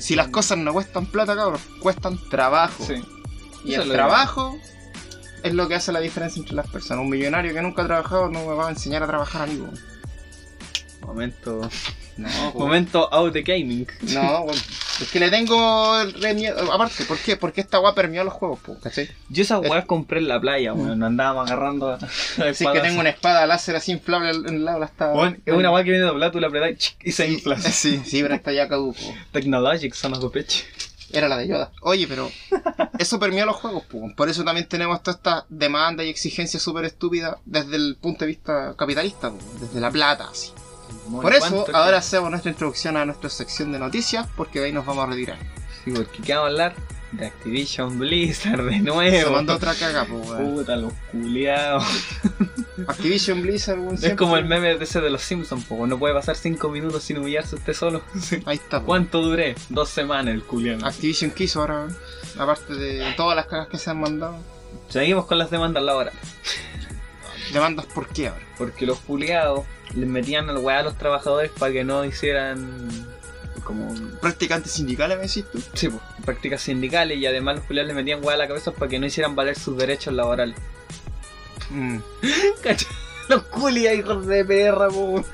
Si 0.00 0.14
las 0.14 0.28
cosas 0.28 0.58
no 0.58 0.72
cuestan 0.72 1.06
plata, 1.06 1.36
cabrón, 1.36 1.60
cuestan 1.80 2.18
trabajo. 2.30 2.84
Sí. 2.86 3.02
Y 3.64 3.74
Eso 3.74 3.82
el 3.82 3.92
trabajo 3.92 4.58
es 5.42 5.52
lo 5.52 5.68
que 5.68 5.74
hace 5.74 5.92
la 5.92 6.00
diferencia 6.00 6.40
entre 6.40 6.54
las 6.54 6.68
personas. 6.68 7.02
Un 7.02 7.10
millonario 7.10 7.52
que 7.52 7.60
nunca 7.60 7.82
ha 7.82 7.86
trabajado 7.86 8.30
no 8.30 8.46
me 8.46 8.54
va 8.54 8.68
a 8.68 8.70
enseñar 8.70 9.02
a 9.02 9.06
trabajar 9.06 9.42
a 9.42 9.46
mí, 9.46 9.56
weón. 9.56 9.78
Momento. 11.02 11.68
No, 12.16 12.28
po. 12.52 12.60
Momento 12.60 13.12
out 13.12 13.32
de 13.32 13.42
gaming. 13.42 13.86
No, 14.12 14.42
weón. 14.42 14.58
Es 15.00 15.10
que 15.10 15.18
le 15.20 15.30
tengo 15.30 16.04
re 16.20 16.34
miedo. 16.34 16.72
Aparte, 16.72 17.04
¿por 17.04 17.18
qué? 17.18 17.36
Porque 17.36 17.60
esta 17.60 17.80
weá 17.80 17.94
permeó 17.94 18.24
los 18.24 18.32
juegos, 18.34 18.60
po, 18.60 18.78
¿cachai? 18.80 19.08
Yo 19.28 19.42
esas 19.42 19.60
weas 19.60 19.84
compré 19.84 20.20
en 20.20 20.28
la 20.28 20.40
playa, 20.40 20.72
weón. 20.72 20.98
No 20.98 21.06
andábamos 21.06 21.50
agarrando 21.50 21.92
Así 22.38 22.66
que 22.66 22.80
tengo 22.80 23.00
una 23.00 23.10
espada 23.10 23.46
láser 23.46 23.76
así 23.76 23.92
inflable 23.92 24.30
en 24.30 24.56
el 24.56 24.64
lado 24.64 24.80
la. 24.80 25.12
Weón, 25.12 25.42
es 25.44 25.54
una 25.54 25.70
wea 25.70 25.84
que 25.84 25.90
viene 25.90 26.06
doblada, 26.06 26.32
tú 26.32 26.40
la 26.40 26.48
apretás 26.48 26.96
y 27.02 27.12
se 27.12 27.28
infla. 27.28 27.58
Sí, 27.74 28.00
sí, 28.04 28.22
pero 28.22 28.34
está 28.34 28.52
ya 28.52 28.68
caduco. 28.68 28.98
Technologic, 29.32 29.94
son 29.94 30.14
a 30.14 30.18
bitch. 30.18 30.64
Era 31.12 31.28
la 31.28 31.36
de 31.36 31.48
Yoda. 31.48 31.70
Oye, 31.82 32.06
pero 32.08 32.30
eso 32.98 33.20
permeó 33.20 33.46
los 33.46 33.56
juegos, 33.56 33.84
po. 33.84 34.12
por 34.16 34.28
eso 34.28 34.42
también 34.44 34.66
tenemos 34.66 35.02
toda 35.02 35.16
esta 35.16 35.46
demanda 35.48 36.02
y 36.02 36.08
exigencia 36.08 36.58
súper 36.58 36.84
estúpida 36.86 37.38
desde 37.44 37.76
el 37.76 37.96
punto 38.00 38.24
de 38.24 38.26
vista 38.28 38.74
capitalista, 38.76 39.32
desde 39.60 39.80
la 39.80 39.90
plata, 39.90 40.28
así. 40.30 40.50
Por 41.10 41.34
eso, 41.34 41.50
¿Cuánto- 41.50 41.76
ahora 41.76 41.98
hacemos 41.98 42.30
nuestra 42.30 42.50
introducción 42.50 42.96
a 42.96 43.04
nuestra 43.04 43.30
sección 43.30 43.72
de 43.72 43.78
noticias, 43.78 44.26
porque 44.36 44.60
de 44.60 44.66
ahí 44.66 44.72
nos 44.72 44.84
vamos 44.86 45.04
a 45.04 45.10
retirar. 45.10 45.38
Sí, 45.84 45.90
porque 45.90 46.22
¿qué 46.22 46.32
vamos 46.34 46.46
a 46.46 46.50
hablar? 46.50 46.74
De 47.12 47.26
Activision 47.26 47.96
Blizzard 47.98 48.64
de 48.64 48.72
Se 48.72 48.78
nuevo. 48.80 49.30
mandó 49.32 49.54
otra 49.54 49.72
caga, 49.74 50.04
po, 50.04 50.16
weón. 50.16 50.54
Puta, 50.56 50.74
los 50.74 50.92
culiados. 51.12 51.84
Activision 52.88 53.40
Blizzard, 53.42 53.78
weón, 53.78 53.98
Es 54.02 54.14
como 54.14 54.36
el 54.36 54.44
meme 54.46 54.74
de 54.76 54.82
ese 54.84 55.00
de 55.00 55.10
los 55.10 55.22
Simpsons, 55.22 55.64
po. 55.64 55.86
No 55.86 55.96
puede 55.98 56.12
pasar 56.14 56.34
5 56.36 56.68
minutos 56.70 57.04
sin 57.04 57.18
humillarse 57.18 57.54
usted 57.54 57.72
solo. 57.72 58.02
Ahí 58.46 58.56
está, 58.56 58.80
po. 58.80 58.86
¿Cuánto 58.86 59.22
duré? 59.22 59.54
Dos 59.68 59.90
semanas 59.90 60.34
el 60.34 60.42
culiado. 60.42 60.84
Activision 60.84 61.30
quiso 61.30 61.60
ahora, 61.60 61.86
aparte 62.38 62.74
de 62.74 63.12
todas 63.16 63.36
las 63.36 63.46
cagas 63.46 63.68
que 63.68 63.78
se 63.78 63.90
han 63.90 64.00
mandado. 64.00 64.36
Seguimos 64.88 65.26
con 65.26 65.38
las 65.38 65.50
demandas 65.50 65.84
laborales. 65.84 66.18
Demandas 67.52 67.86
por 67.86 68.08
qué 68.08 68.28
ahora. 68.28 68.44
Porque 68.58 68.86
los 68.86 68.98
culiados 69.00 69.64
les 69.94 70.08
metían 70.08 70.48
al 70.50 70.58
weá 70.58 70.80
a 70.80 70.82
los 70.82 70.96
trabajadores 70.96 71.50
para 71.58 71.72
que 71.72 71.84
no 71.84 72.04
hicieran 72.04 72.88
como 73.64 73.94
Practicantes 74.20 74.72
sindicales, 74.72 75.16
me 75.16 75.22
decís 75.26 75.44
tú. 75.50 75.62
sí, 75.72 75.88
po, 75.88 76.00
prácticas 76.24 76.60
sindicales 76.60 77.18
y 77.18 77.26
además 77.26 77.56
los 77.56 77.64
culiados 77.64 77.88
les 77.88 77.96
metían 77.96 78.24
weá 78.24 78.34
a 78.34 78.38
la 78.38 78.48
cabeza 78.48 78.72
para 78.72 78.88
que 78.88 78.98
no 78.98 79.06
hicieran 79.06 79.34
valer 79.34 79.58
sus 79.58 79.76
derechos 79.76 80.12
laborales. 80.12 80.56
Mm. 81.70 81.98
¿Cachai? 82.62 82.88
Los 83.28 83.42
culiados 83.44 83.98
hijos 83.98 84.26
de 84.26 84.44
perra, 84.44 84.88
po. 84.88 85.24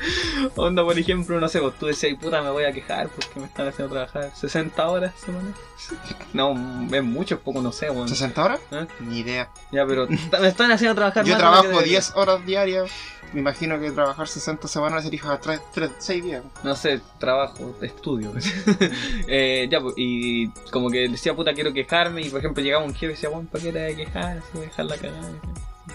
Onda, 0.56 0.84
por 0.84 0.98
ejemplo, 0.98 1.40
no 1.40 1.48
sé, 1.48 1.60
pues 1.60 1.78
tú 1.78 1.86
decías, 1.86 2.16
puta, 2.20 2.42
me 2.42 2.50
voy 2.50 2.64
a 2.64 2.72
quejar 2.72 3.08
porque 3.08 3.40
me 3.40 3.46
están 3.46 3.68
haciendo 3.68 3.92
trabajar 3.92 4.30
60 4.34 4.88
horas 4.88 5.14
semana. 5.18 5.52
No, 6.32 6.52
es 6.92 7.02
mucho, 7.02 7.36
es 7.36 7.40
poco, 7.40 7.60
no 7.60 7.72
sé, 7.72 7.90
weón. 7.90 8.06
¿60 8.06 8.38
horas? 8.44 8.60
¿Eh? 8.70 8.86
Ni 9.00 9.20
idea. 9.20 9.50
Ya, 9.72 9.84
pero 9.86 10.06
me 10.08 10.48
están 10.48 10.70
haciendo 10.70 10.94
trabajar 10.94 11.24
Yo 11.24 11.32
más 11.32 11.38
trabajo 11.38 11.68
debería. 11.68 11.98
10 11.98 12.12
horas 12.14 12.46
diarias. 12.46 12.90
Me 13.32 13.40
imagino 13.40 13.78
que 13.80 13.90
trabajar 13.90 14.28
60 14.28 14.68
semanas 14.68 15.04
sería 15.04 15.38
3, 15.40 15.60
3, 15.72 15.90
6 15.98 16.24
días. 16.24 16.44
No 16.62 16.74
sé, 16.76 17.00
trabajo, 17.18 17.74
estudio. 17.80 18.32
eh, 19.28 19.68
ya, 19.70 19.80
pues, 19.80 19.94
y 19.96 20.48
como 20.70 20.90
que 20.90 21.08
decía, 21.08 21.34
puta, 21.34 21.52
quiero 21.52 21.72
quejarme. 21.72 22.22
Y 22.22 22.28
por 22.28 22.40
ejemplo, 22.40 22.62
llegaba 22.62 22.84
un 22.84 22.92
jefe 22.92 23.06
y 23.06 23.08
decía, 23.10 23.28
bueno, 23.28 23.48
¿para 23.50 23.64
qué 23.64 23.72
te 23.72 23.82
vas 23.82 23.92
a 23.92 23.96
quejar? 23.96 24.42
Si 24.42 24.58
voy 24.58 24.62
a 24.66 24.68
dejar 24.68 24.84
la 24.86 24.96
cagada. 24.96 25.32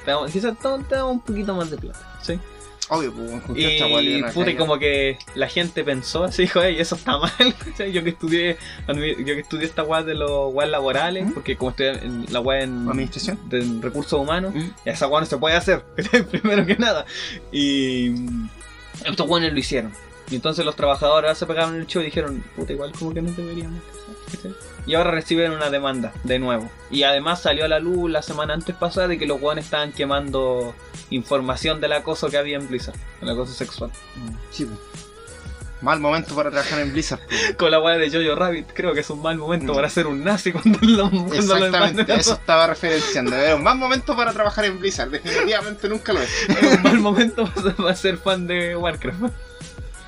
Te 0.06 0.12
damos- 0.12 0.32
Quizás 0.32 0.56
te 0.58 0.70
te 0.88 0.96
damos 0.96 1.12
un 1.14 1.20
poquito 1.22 1.54
más 1.56 1.70
de 1.72 1.78
plata. 1.78 2.18
¿sí? 2.22 2.40
Obvio, 2.88 3.12
pues, 3.14 3.58
Y 3.58 4.56
como 4.56 4.78
que 4.78 5.18
la 5.34 5.48
gente 5.48 5.84
pensó 5.84 6.24
así, 6.26 6.42
dijo, 6.44 6.62
"Ey, 6.62 6.80
eso 6.80 6.94
está 6.96 7.18
mal. 7.18 7.32
yo 7.92 8.04
que 8.04 8.10
estudié, 8.12 8.58
yo 8.88 8.94
que 9.26 9.40
estudié 9.40 9.66
esta 9.66 9.82
weá 9.82 10.04
de 10.04 10.14
los 10.14 10.54
weas 10.54 10.70
laborales, 10.70 11.26
¿Mm? 11.26 11.32
porque 11.34 11.58
como 11.58 11.72
estudié 11.72 11.94
en 12.04 12.28
la 12.32 12.42
weá 12.42 12.62
en, 12.62 12.88
¿Administración? 12.88 13.40
de 13.50 13.66
recursos 13.82 14.20
humanos, 14.20 14.54
Mm. 14.54 14.70
esa 14.86 15.08
weá 15.08 15.22
no 15.22 15.26
se 15.26 15.38
puede 15.38 15.56
hacer, 15.56 15.84
primero 16.32 16.64
que 16.68 16.76
nada. 16.76 17.08
Y 17.52 18.14
estos 19.04 19.28
weones 19.28 19.52
lo 19.52 19.58
hicieron. 19.60 19.92
Y 20.30 20.36
entonces 20.36 20.64
los 20.64 20.76
trabajadores 20.76 21.26
ahora 21.30 21.36
se 21.36 21.46
pegaron 21.48 21.76
el 21.76 21.88
show 21.88 22.02
y 22.04 22.06
dijeron, 22.06 22.44
puta, 22.56 22.72
igual 22.74 22.92
como 22.92 23.14
que 23.16 23.22
no 23.24 23.32
deberíamos 23.32 23.80
hacer. 24.28 24.52
Y 24.88 24.94
ahora 24.96 25.12
reciben 25.12 25.52
una 25.52 25.70
demanda 25.70 26.14
de 26.24 26.38
nuevo. 26.40 26.70
Y 26.92 27.04
además 27.04 27.42
salió 27.42 27.66
a 27.66 27.68
la 27.68 27.80
luz 27.80 28.10
la 28.12 28.22
semana 28.22 28.54
antes 28.54 28.76
pasada 28.76 29.08
de 29.08 29.18
que 29.18 29.26
los 29.26 29.42
weones 29.42 29.66
estaban 29.66 29.92
quemando 29.92 30.76
información 31.10 31.82
del 31.82 31.94
acoso 31.94 32.30
que 32.30 32.38
había 32.38 32.58
en 32.58 32.68
Blizzard, 32.68 32.96
el 33.22 33.30
acoso 33.30 33.54
sexual. 33.54 33.92
Sí. 34.52 34.68
Mal 35.82 36.00
momento 36.00 36.36
para 36.36 36.50
trabajar 36.52 36.80
en 36.80 36.92
Blizzard. 36.94 37.20
pues. 37.28 37.56
Con 37.58 37.70
la 37.70 37.80
weá 37.80 37.98
de 37.98 38.10
Jojo 38.10 38.36
Rabbit, 38.36 38.68
creo 38.74 38.94
que 38.94 39.02
es 39.02 39.10
un 39.10 39.22
mal 39.22 39.38
momento 39.38 39.74
para 39.74 39.90
ser 39.90 40.08
un 40.08 40.24
nazi 40.24 40.52
cuando 40.52 40.80
lo, 40.82 41.10
cuando 41.10 41.28
lo 41.28 41.36
Exactamente, 41.66 42.12
a- 42.12 42.16
eso 42.16 42.34
estaba 42.34 42.68
referenciando. 42.68 43.36
Era 43.36 43.56
un 43.56 43.64
mal 43.64 43.78
momento 43.78 44.16
para 44.16 44.34
trabajar 44.34 44.66
en 44.66 44.80
Blizzard. 44.80 45.10
Definitivamente 45.10 45.90
nunca 45.90 46.14
lo 46.14 46.22
es. 46.22 46.30
es 46.50 46.78
un 46.78 46.82
mal 46.84 47.00
momento 47.00 47.48
para 47.78 47.96
ser 47.96 48.18
fan 48.18 48.48
de 48.48 48.76
Warcraft. 48.76 49.34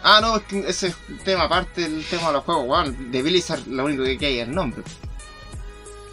Ah, 0.04 0.20
no, 0.22 0.38
es 0.38 0.44
que 0.44 0.60
ese 0.68 0.88
es 0.88 0.96
un 1.10 1.18
tema 1.20 1.44
aparte 1.44 1.82
del 1.82 2.06
tema 2.06 2.28
de 2.28 2.34
los 2.34 2.44
juegos. 2.44 2.66
weón. 2.68 3.12
de 3.12 3.22
Blizzard 3.22 3.66
lo 3.68 3.86
único 3.86 4.04
que 4.04 4.26
hay 4.26 4.40
es 4.40 4.48
el 4.48 4.56
nombre. 4.56 4.84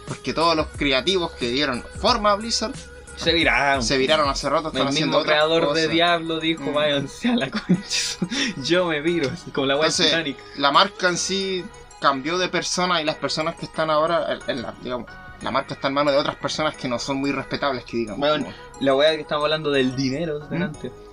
Porque 0.07 0.33
todos 0.33 0.55
los 0.55 0.67
creativos 0.67 1.31
que 1.33 1.49
dieron 1.49 1.83
forma 1.99 2.31
a 2.31 2.35
Blizzard 2.35 2.73
Se 3.15 3.33
viraron. 3.33 3.81
se 3.83 3.97
viraron 3.97 4.29
hace 4.29 4.49
rato, 4.49 4.67
están 4.67 4.87
El 4.89 4.93
mismo 4.93 5.23
creador 5.23 5.73
de. 5.73 5.87
Diablo 5.87 6.39
dijo, 6.39 6.63
Mm. 6.63 6.73
váyanse 6.73 7.29
a 7.29 7.35
la 7.35 7.49
concha. 7.49 8.17
Yo 8.63 8.85
me 8.85 9.01
viro, 9.01 9.29
como 9.53 9.67
la 9.67 9.79
Titanic. 9.89 10.37
La 10.57 10.71
marca 10.71 11.09
en 11.09 11.17
sí 11.17 11.65
cambió 12.01 12.37
de 12.37 12.49
persona 12.49 13.01
y 13.01 13.05
las 13.05 13.15
personas 13.15 13.55
que 13.55 13.65
están 13.65 13.89
ahora, 13.89 14.37
en- 14.47 14.61
la, 14.61 14.73
digamos, 14.83 15.07
la 15.41 15.49
marca 15.51 15.73
está 15.73 15.87
en 15.87 15.93
manos 15.95 16.13
de 16.13 16.19
otras 16.19 16.35
personas 16.35 16.75
que 16.75 16.87
no 16.87 16.99
son 16.99 17.17
muy 17.17 17.31
respetables, 17.31 17.83
que 17.85 17.97
digamos. 17.97 18.19
Bueno, 18.19 18.47
La 18.79 18.93
weá 18.93 19.15
que 19.15 19.21
estamos 19.21 19.43
hablando 19.45 19.71
del 19.71 19.95
dinero 19.95 20.41
¿Mm? 20.51 20.65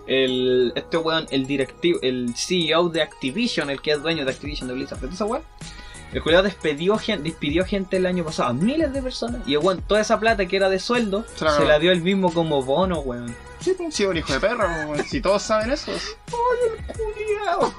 El, 0.07 0.73
este 0.75 0.97
weón, 0.97 1.27
el 1.31 1.47
directivo, 1.47 1.99
el 2.03 2.35
CEO 2.37 2.89
de 2.89 3.03
Activision, 3.03 3.71
el 3.71 3.81
que 3.81 3.93
es 3.93 4.03
dueño 4.03 4.25
de 4.25 4.31
Activision 4.33 4.69
de 4.69 4.75
Blizzard, 4.75 5.01
¿viste 5.01 5.15
esa 5.15 5.25
weá? 5.25 5.43
El 6.13 6.23
culiao 6.23 6.43
despidió, 6.43 6.99
gen- 6.99 7.23
despidió 7.23 7.65
gente 7.65 7.97
el 7.97 8.05
año 8.05 8.23
pasado, 8.25 8.51
a 8.51 8.53
miles 8.53 8.93
de 8.93 9.01
personas. 9.01 9.41
Y 9.49 9.53
el 9.55 9.61
weón, 9.61 9.81
toda 9.81 10.01
esa 10.01 10.21
plata 10.21 10.45
que 10.47 10.57
era 10.57 10.69
de 10.69 10.79
sueldo, 10.79 11.25
Se 11.37 11.45
la 11.45 11.53
se 11.53 11.59
ganó. 11.59 11.69
la 11.69 11.79
dio 11.79 11.91
él 11.93 12.03
mismo 12.03 12.33
como 12.35 12.63
bono, 12.63 13.01
weón. 13.01 13.35
Sí, 13.61 13.73
pues, 13.79 13.95
sí, 13.95 14.05
un 14.05 14.17
hijo 14.17 14.33
de 14.33 14.41
perro, 14.41 14.67
weón. 14.91 15.05
si 15.05 15.21
todos 15.23 15.41
saben 15.43 15.71
eso. 15.71 15.91
Culiao. 16.93 17.73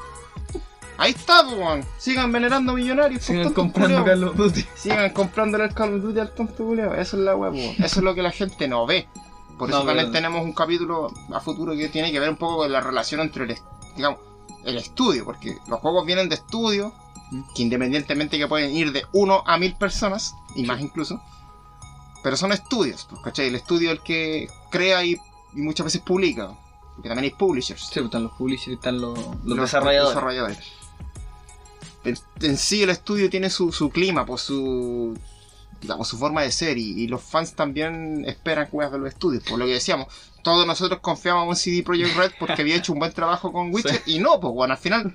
Ahí 0.97 1.11
está, 1.11 1.43
pues, 1.43 1.57
weón. 1.57 1.83
Sigan 1.97 2.31
venerando 2.31 2.73
millonarios. 2.73 3.19
pues, 3.25 3.25
Sigan 3.37 3.53
comprando. 3.53 4.03
Call 4.05 4.23
of 4.23 4.35
Duty. 4.35 4.65
Sigan 4.75 5.09
comprándole 5.11 5.65
el 5.65 5.73
Call 5.73 5.95
of 5.95 6.01
Duty 6.03 6.19
al 6.19 6.31
tonto 6.33 6.63
culiao. 6.65 6.93
Eso 6.95 7.17
es 7.17 7.23
la 7.23 7.35
weá, 7.35 7.51
pues. 7.51 7.79
Eso 7.79 7.99
es 7.99 8.03
lo 8.03 8.15
que 8.15 8.21
la 8.21 8.31
gente 8.31 8.67
no 8.67 8.85
ve. 8.85 9.07
Por 9.57 9.69
eso 9.69 9.79
No, 9.79 9.85
también 9.85 10.07
pero- 10.07 10.11
tenemos 10.11 10.43
un 10.43 10.53
capítulo 10.53 11.11
a 11.33 11.39
futuro 11.39 11.73
que 11.75 11.89
tiene 11.89 12.11
que 12.11 12.19
ver 12.19 12.29
un 12.29 12.37
poco 12.37 12.57
con 12.57 12.71
la 12.71 12.81
relación 12.81 13.21
entre 13.21 13.43
el, 13.45 13.57
digamos, 13.95 14.19
el 14.65 14.77
estudio, 14.77 15.25
porque 15.25 15.57
los 15.67 15.79
juegos 15.79 16.05
vienen 16.05 16.29
de 16.29 16.35
estudio, 16.35 16.93
Mm. 17.31 17.41
que 17.55 17.61
independientemente 17.63 18.37
que 18.37 18.47
pueden 18.47 18.75
ir 18.75 18.91
de 18.91 19.05
1 19.13 19.43
a 19.45 19.57
1000 19.57 19.75
personas, 19.75 20.33
y 20.55 20.63
más 20.63 20.81
incluso, 20.81 21.21
pero 22.23 22.37
son 22.37 22.51
estudios, 22.51 23.05
pues, 23.09 23.21
¿cachai? 23.21 23.47
El 23.47 23.55
estudio 23.55 23.91
es 23.91 23.97
el 23.97 24.03
que 24.03 24.47
crea 24.71 25.03
y, 25.03 25.17
y 25.53 25.61
muchas 25.61 25.85
veces 25.85 26.01
publica. 26.01 26.51
Porque 26.95 27.09
también 27.09 27.31
hay 27.33 27.37
publishers. 27.37 27.81
Sí, 27.87 27.93
pues 27.95 28.05
están 28.05 28.23
los 28.23 28.33
publishers 28.33 28.67
y 28.67 28.73
están 28.73 29.01
los, 29.01 29.17
los 29.17 29.45
los 29.45 29.57
desarrolladores. 29.61 30.09
desarrolladores. 30.15 30.59
En, 32.03 32.17
en 32.41 32.57
sí 32.57 32.83
el 32.83 32.89
estudio 32.91 33.29
tiene 33.29 33.49
su, 33.49 33.71
su 33.71 33.89
clima, 33.89 34.25
pues 34.25 34.41
su 34.43 35.17
digamos, 35.83 36.07
su 36.07 36.17
forma 36.17 36.41
de 36.41 36.51
ser 36.51 36.77
y, 36.77 36.99
y 37.03 37.07
los 37.07 37.21
fans 37.21 37.53
también 37.53 38.25
esperan 38.25 38.67
juegos 38.67 38.93
de 38.93 38.99
los 38.99 39.09
estudios. 39.09 39.43
Por 39.43 39.59
lo 39.59 39.65
que 39.65 39.73
decíamos, 39.73 40.07
todos 40.41 40.65
nosotros 40.65 40.99
confiábamos 41.01 41.57
en 41.59 41.73
CD 41.73 41.83
Projekt 41.83 42.17
Red 42.17 42.31
porque 42.39 42.61
había 42.61 42.75
hecho 42.75 42.93
un 42.93 42.99
buen 42.99 43.13
trabajo 43.13 43.51
con 43.51 43.71
Witcher 43.73 44.01
y 44.07 44.19
no, 44.19 44.39
pues 44.39 44.53
bueno, 44.53 44.73
al 44.73 44.79
final 44.79 45.13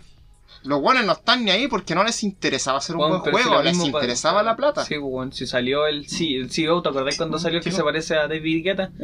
los 0.64 0.80
buenos 0.80 1.04
no 1.04 1.12
están 1.12 1.44
ni 1.44 1.50
ahí 1.50 1.68
porque 1.68 1.94
no 1.94 2.04
les 2.04 2.22
interesaba 2.22 2.78
hacer 2.78 2.96
un 2.96 3.08
buen 3.08 3.22
si 3.24 3.30
juego, 3.30 3.54
lo 3.54 3.62
les 3.62 3.78
interesaba 3.78 4.42
la 4.42 4.56
plata. 4.56 4.84
Sí, 4.84 4.94
pues, 4.98 5.10
bueno, 5.10 5.32
si 5.32 5.46
salió 5.46 5.86
el, 5.86 6.08
sí, 6.08 6.34
el 6.34 6.50
CEO, 6.50 6.82
¿te 6.82 6.88
acordás 6.88 7.16
cuando 7.16 7.38
salió 7.38 7.58
el 7.58 7.64
que 7.64 7.70
se 7.70 7.78
no. 7.78 7.84
parece 7.84 8.16
a 8.16 8.28
David 8.28 8.64
Guetta? 8.64 8.90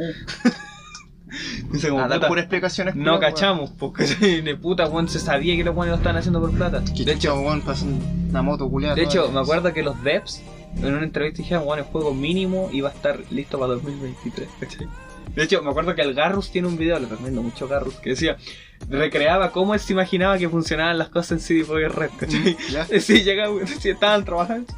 Dice 1.71 1.89
como, 1.89 2.01
A 2.03 2.07
dar 2.07 2.19
puta, 2.19 2.27
puras 2.27 2.43
explicaciones. 2.43 2.95
no 2.95 3.19
cachamos, 3.19 3.71
porque 3.71 4.05
de 4.43 4.55
puta, 4.55 4.87
weón, 4.87 5.09
se 5.09 5.19
sabía 5.19 5.55
que 5.55 5.63
los 5.63 5.75
buenos 5.75 5.93
lo 5.93 5.97
estaban 5.97 6.17
haciendo 6.17 6.39
por 6.39 6.51
plata. 6.51 6.79
De 6.79 7.11
hecho, 7.11 7.35
weón, 7.39 7.61
pasa 7.61 7.85
una 7.85 8.41
moto 8.41 8.69
culiada. 8.69 8.95
de 8.95 9.03
hecho, 9.03 9.29
me 9.31 9.39
acuerdo 9.39 9.73
que 9.73 9.83
los 9.83 10.01
devs 10.03 10.41
en 10.77 10.93
una 10.93 11.03
entrevista 11.03 11.41
dijeron, 11.41 11.65
bueno, 11.65 11.83
el 11.83 11.89
juego 11.89 12.13
mínimo 12.13 12.69
iba 12.71 12.89
a 12.89 12.93
estar 12.93 13.19
listo 13.31 13.57
para 13.59 13.73
2023, 13.73 14.47
¿cachai? 14.59 14.87
De 15.35 15.43
hecho, 15.43 15.61
me 15.61 15.69
acuerdo 15.69 15.95
que 15.95 16.01
el 16.01 16.13
Garrus 16.13 16.51
tiene 16.51 16.67
un 16.67 16.77
video, 16.77 16.97
le 16.99 17.07
recomiendo 17.07 17.41
mucho 17.41 17.67
Garrus, 17.67 17.95
que 17.95 18.11
decía, 18.11 18.37
recreaba 18.89 19.51
cómo 19.51 19.73
él 19.73 19.79
se 19.79 19.93
imaginaba 19.93 20.37
que 20.37 20.47
funcionaban 20.47 20.97
las 20.97 21.09
cosas 21.09 21.33
en 21.33 21.39
CD 21.39 21.65
Projekt 21.65 21.95
Red, 21.95 22.09
¿cachai? 22.17 22.57
¿Ya? 22.71 22.85
Sí, 22.99 23.23
sí, 23.81 23.89
estaban 23.89 24.23
trabajando. 24.23 24.71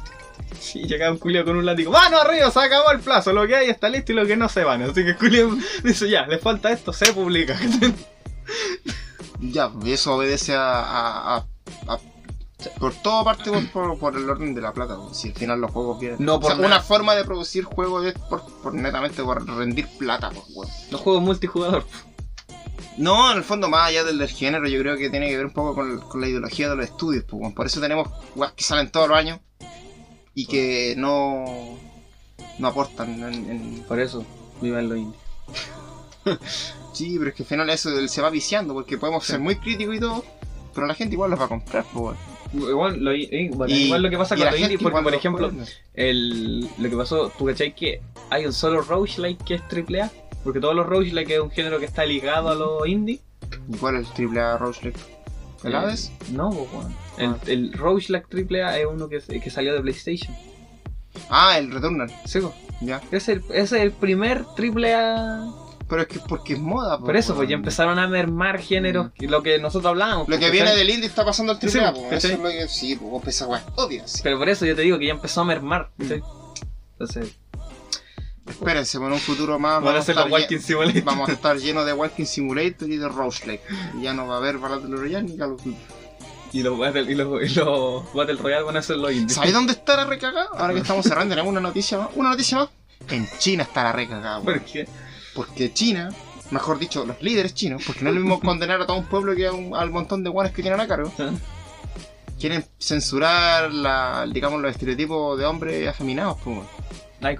Sí, 0.58 0.80
llegaba 0.84 1.12
un 1.12 1.18
culio 1.18 1.44
con 1.44 1.56
un 1.56 1.66
látigo. 1.66 1.92
¡Mano 1.92 2.18
arriba! 2.18 2.50
Se 2.50 2.58
acabó 2.58 2.90
el 2.90 3.00
plazo. 3.00 3.32
Lo 3.32 3.46
que 3.46 3.54
hay 3.54 3.68
está 3.70 3.88
listo 3.88 4.12
y 4.12 4.14
lo 4.14 4.26
que 4.26 4.36
no 4.36 4.48
se 4.48 4.64
van. 4.64 4.82
Así 4.82 4.94
que 5.04 5.10
el 5.10 5.16
culio 5.16 5.56
dice: 5.84 6.08
Ya, 6.08 6.26
le 6.26 6.38
falta 6.38 6.72
esto, 6.72 6.92
se 6.92 7.12
publica. 7.12 7.56
Ya, 9.40 9.70
y 9.84 9.92
eso 9.92 10.16
obedece 10.16 10.54
a, 10.54 10.80
a- 10.80 11.36
a- 11.36 11.46
a- 11.86 12.00
por 12.80 12.92
toda 12.94 13.22
parte 13.24 13.50
por, 13.50 13.68
por- 13.70 13.98
por 13.98 14.16
el 14.16 14.28
orden 14.28 14.54
de 14.54 14.60
la 14.60 14.72
plata. 14.72 14.96
Si 15.12 15.28
al 15.28 15.34
final 15.34 15.60
los 15.60 15.70
juegos 15.70 16.00
vienen. 16.00 16.18
No 16.24 16.36
O 16.36 16.40
sea, 16.40 16.50
por 16.50 16.56
nada. 16.60 16.66
una 16.74 16.80
forma 16.82 17.14
de 17.14 17.24
producir 17.24 17.64
juegos 17.64 18.04
es 18.06 18.14
por, 18.14 18.44
por 18.62 18.74
netamente 18.74 19.22
por 19.22 19.46
rendir 19.46 19.86
plata, 19.98 20.30
pues, 20.30 20.44
weón. 20.54 20.70
Los 20.90 21.00
juegos 21.00 21.22
multijugador. 21.22 21.84
No, 22.96 23.30
en 23.30 23.38
el 23.38 23.44
fondo, 23.44 23.68
más 23.68 23.88
allá 23.88 24.02
del, 24.02 24.18
del 24.18 24.28
género, 24.28 24.66
yo 24.66 24.80
creo 24.80 24.96
que 24.96 25.08
tiene 25.08 25.28
que 25.28 25.36
ver 25.36 25.46
un 25.46 25.52
poco 25.52 25.74
con, 25.76 26.00
con 26.00 26.20
la 26.20 26.26
ideología 26.28 26.68
de 26.68 26.74
los 26.76 26.84
estudios. 26.86 27.24
Pues, 27.24 27.52
por 27.54 27.66
eso 27.66 27.80
tenemos 27.80 28.08
weas 28.34 28.52
que 28.54 28.64
salen 28.64 28.90
todos 28.90 29.08
los 29.08 29.16
años 29.16 29.38
y 30.34 30.46
que 30.46 30.94
no, 30.96 31.44
no 32.58 32.68
aportan. 32.68 33.22
En, 33.22 33.50
en- 33.50 33.84
Por 33.86 34.00
eso, 34.00 34.24
vivan 34.60 34.88
los 34.88 34.98
indies. 34.98 35.20
Sí, 36.92 37.14
pero 37.16 37.30
es 37.30 37.36
que 37.36 37.44
al 37.44 37.48
final 37.48 37.70
eso 37.70 37.90
se 38.08 38.20
va 38.22 38.28
viciando 38.28 38.74
porque 38.74 38.98
podemos 38.98 39.24
Sí. 39.24 39.30
ser 39.30 39.40
muy 39.40 39.54
críticos 39.54 39.94
y 39.94 40.00
todo, 40.00 40.24
pero 40.74 40.84
la 40.88 40.94
gente 40.94 41.14
igual 41.14 41.30
los 41.30 41.38
va 41.40 41.44
a 41.44 41.48
comprar. 41.48 41.84
Pues. 41.92 42.18
Igual 42.54 43.02
lo, 43.04 43.12
eh, 43.12 43.50
bueno, 43.52 43.74
Y- 43.74 43.84
igual 43.84 44.02
lo 44.02 44.10
que 44.10 44.16
pasa 44.18 44.36
con 44.36 44.46
los 44.46 44.58
indies, 44.58 44.80
porque 44.82 45.02
por 45.02 45.14
ejemplo, 45.14 45.52
el, 45.94 46.60
lo 46.78 46.90
que 46.90 46.96
pasó, 46.96 47.30
¿tú 47.36 47.44
cachai 47.46 47.74
que 47.74 48.00
hay 48.30 48.46
un 48.46 48.52
solo 48.52 48.80
roguelike 48.82 49.42
que 49.44 49.54
es 49.54 49.62
AAA? 49.62 50.10
Porque 50.44 50.60
todos 50.60 50.74
los 50.74 50.86
roguelike 50.86 51.30
es 51.30 51.40
un 51.40 51.50
género 51.50 51.78
que 51.78 51.84
está 51.86 52.04
ligado 52.06 52.48
a 52.48 52.54
los 52.54 52.86
indies. 52.86 53.20
¿Y 53.68 53.76
cuál 53.76 53.96
es 53.96 54.06
el 54.08 54.14
triple 54.14 54.40
A 54.40 54.56
Roguelike? 54.56 54.96
¿El 55.64 55.72
Eh, 55.72 55.76
Hades? 55.76 56.12
No, 56.30 56.50
pues, 56.50 56.72
weón. 56.72 56.94
El, 57.18 57.30
Ah. 57.30 57.38
el 57.46 57.72
roguelike 57.72 58.26
AAA 58.32 58.78
es 58.78 58.86
uno 58.86 59.08
que, 59.08 59.18
que 59.40 59.50
salió 59.50 59.74
de 59.74 59.80
PlayStation. 59.80 60.34
Ah, 61.28 61.58
el 61.58 61.70
Returnal. 61.72 62.10
Sí, 62.24 62.40
pues. 62.40 62.52
Ya. 62.80 63.00
Es 63.10 63.28
el, 63.28 63.42
es 63.52 63.72
el 63.72 63.90
primer 63.90 64.44
triple 64.54 64.94
A. 64.94 65.50
Pero 65.88 66.02
es 66.02 66.08
que 66.08 66.18
porque 66.20 66.52
es 66.54 66.58
moda. 66.60 66.98
Por 66.98 67.16
eso, 67.16 67.34
pues 67.34 67.48
ya 67.48 67.54
empezaron 67.54 67.98
a 67.98 68.06
mermar 68.08 68.58
géneros, 68.60 69.10
que- 69.12 69.26
lo 69.26 69.42
que 69.42 69.58
nosotros 69.58 69.90
hablábamos. 69.90 70.28
Lo 70.28 70.36
que 70.36 70.40
pues, 70.46 70.52
viene 70.52 70.74
del 70.76 70.90
indie 70.90 71.06
está 71.06 71.24
pasando 71.24 71.52
al 71.52 71.58
triple 71.58 71.80
Sí, 71.80 71.86
A, 71.86 71.92
pues, 71.92 72.04
¿cachai? 72.10 72.16
Eso 72.18 72.28
es 72.28 72.38
lo 72.40 72.48
que. 72.50 72.68
Sí, 72.68 72.96
pues 72.96 73.26
esa 73.36 73.46
weá 73.46 73.60
es 73.60 73.64
obvia. 73.76 74.06
sí. 74.06 74.20
Pero 74.22 74.38
por 74.38 74.48
eso 74.48 74.66
yo 74.66 74.76
te 74.76 74.82
digo 74.82 74.98
que 74.98 75.06
ya 75.06 75.12
empezó 75.12 75.40
a 75.40 75.44
mermar. 75.44 75.90
Mm. 75.96 76.02
¿cachai? 76.02 76.22
Entonces, 76.92 77.38
Espérense, 78.48 78.96
en 78.96 79.04
un 79.04 79.18
futuro 79.18 79.58
más. 79.58 79.74
van 79.74 79.82
a 79.82 79.86
vamos 79.86 80.00
hacer 80.02 80.16
estar 80.16 80.30
Walking 80.30 80.58
Simulator. 80.58 81.02
Vamos 81.04 81.28
a 81.28 81.32
estar 81.32 81.56
llenos 81.58 81.84
de 81.84 81.92
Walking 81.92 82.24
Simulator 82.24 82.88
y 82.90 82.96
de 82.96 83.08
Roguelike. 83.08 83.62
Y 83.98 84.02
ya 84.02 84.14
no 84.14 84.26
va 84.26 84.36
a 84.36 84.38
haber 84.38 84.56
Battle 84.58 84.96
Royale 84.96 85.22
ni 85.28 85.36
Call 85.36 85.52
of 85.52 85.62
Duty. 85.62 85.76
Y 86.52 86.62
los 86.62 86.78
Battle, 86.78 87.02
y 87.02 87.14
los, 87.14 87.42
y 87.42 87.54
los 87.54 88.12
Battle 88.14 88.36
Royale 88.36 88.62
van 88.64 88.76
a 88.78 88.82
ser 88.82 88.96
los 88.96 89.12
indies. 89.12 89.34
¿Sabes 89.34 89.52
dónde 89.52 89.72
está 89.74 89.96
la 89.96 90.06
recagada? 90.06 90.48
Ahora 90.56 90.72
que 90.72 90.80
estamos 90.80 91.04
cerrando, 91.04 91.34
tenemos 91.34 91.50
una 91.50 91.60
noticia 91.60 91.98
más. 91.98 92.08
Una 92.14 92.30
noticia 92.30 92.56
más. 92.58 92.68
En 93.10 93.28
China 93.38 93.64
está 93.64 93.84
la 93.84 93.92
recagada. 93.92 94.40
¿Por 94.40 94.60
qué? 94.62 94.88
Porque 95.38 95.72
China, 95.72 96.08
mejor 96.50 96.80
dicho, 96.80 97.04
los 97.06 97.22
líderes 97.22 97.54
chinos, 97.54 97.82
porque 97.86 98.02
no 98.02 98.10
es 98.10 98.16
lo 98.16 98.20
mismo 98.22 98.40
condenar 98.50 98.82
a 98.82 98.86
todo 98.86 98.96
un 98.96 99.06
pueblo 99.06 99.36
que 99.36 99.46
a 99.46 99.52
un- 99.52 99.76
al 99.76 99.90
montón 99.92 100.24
de 100.24 100.30
guanes 100.30 100.52
que 100.52 100.62
tienen 100.62 100.80
a 100.80 100.88
cargo, 100.88 101.12
¿Ah? 101.20 101.30
quieren 102.40 102.64
censurar 102.80 103.72
la, 103.72 104.26
digamos, 104.32 104.60
los 104.60 104.72
estereotipos 104.72 105.38
de 105.38 105.46
hombres 105.46 105.88
afeminados. 105.88 106.38
Pues. 106.42 106.58
Ay, 107.22 107.36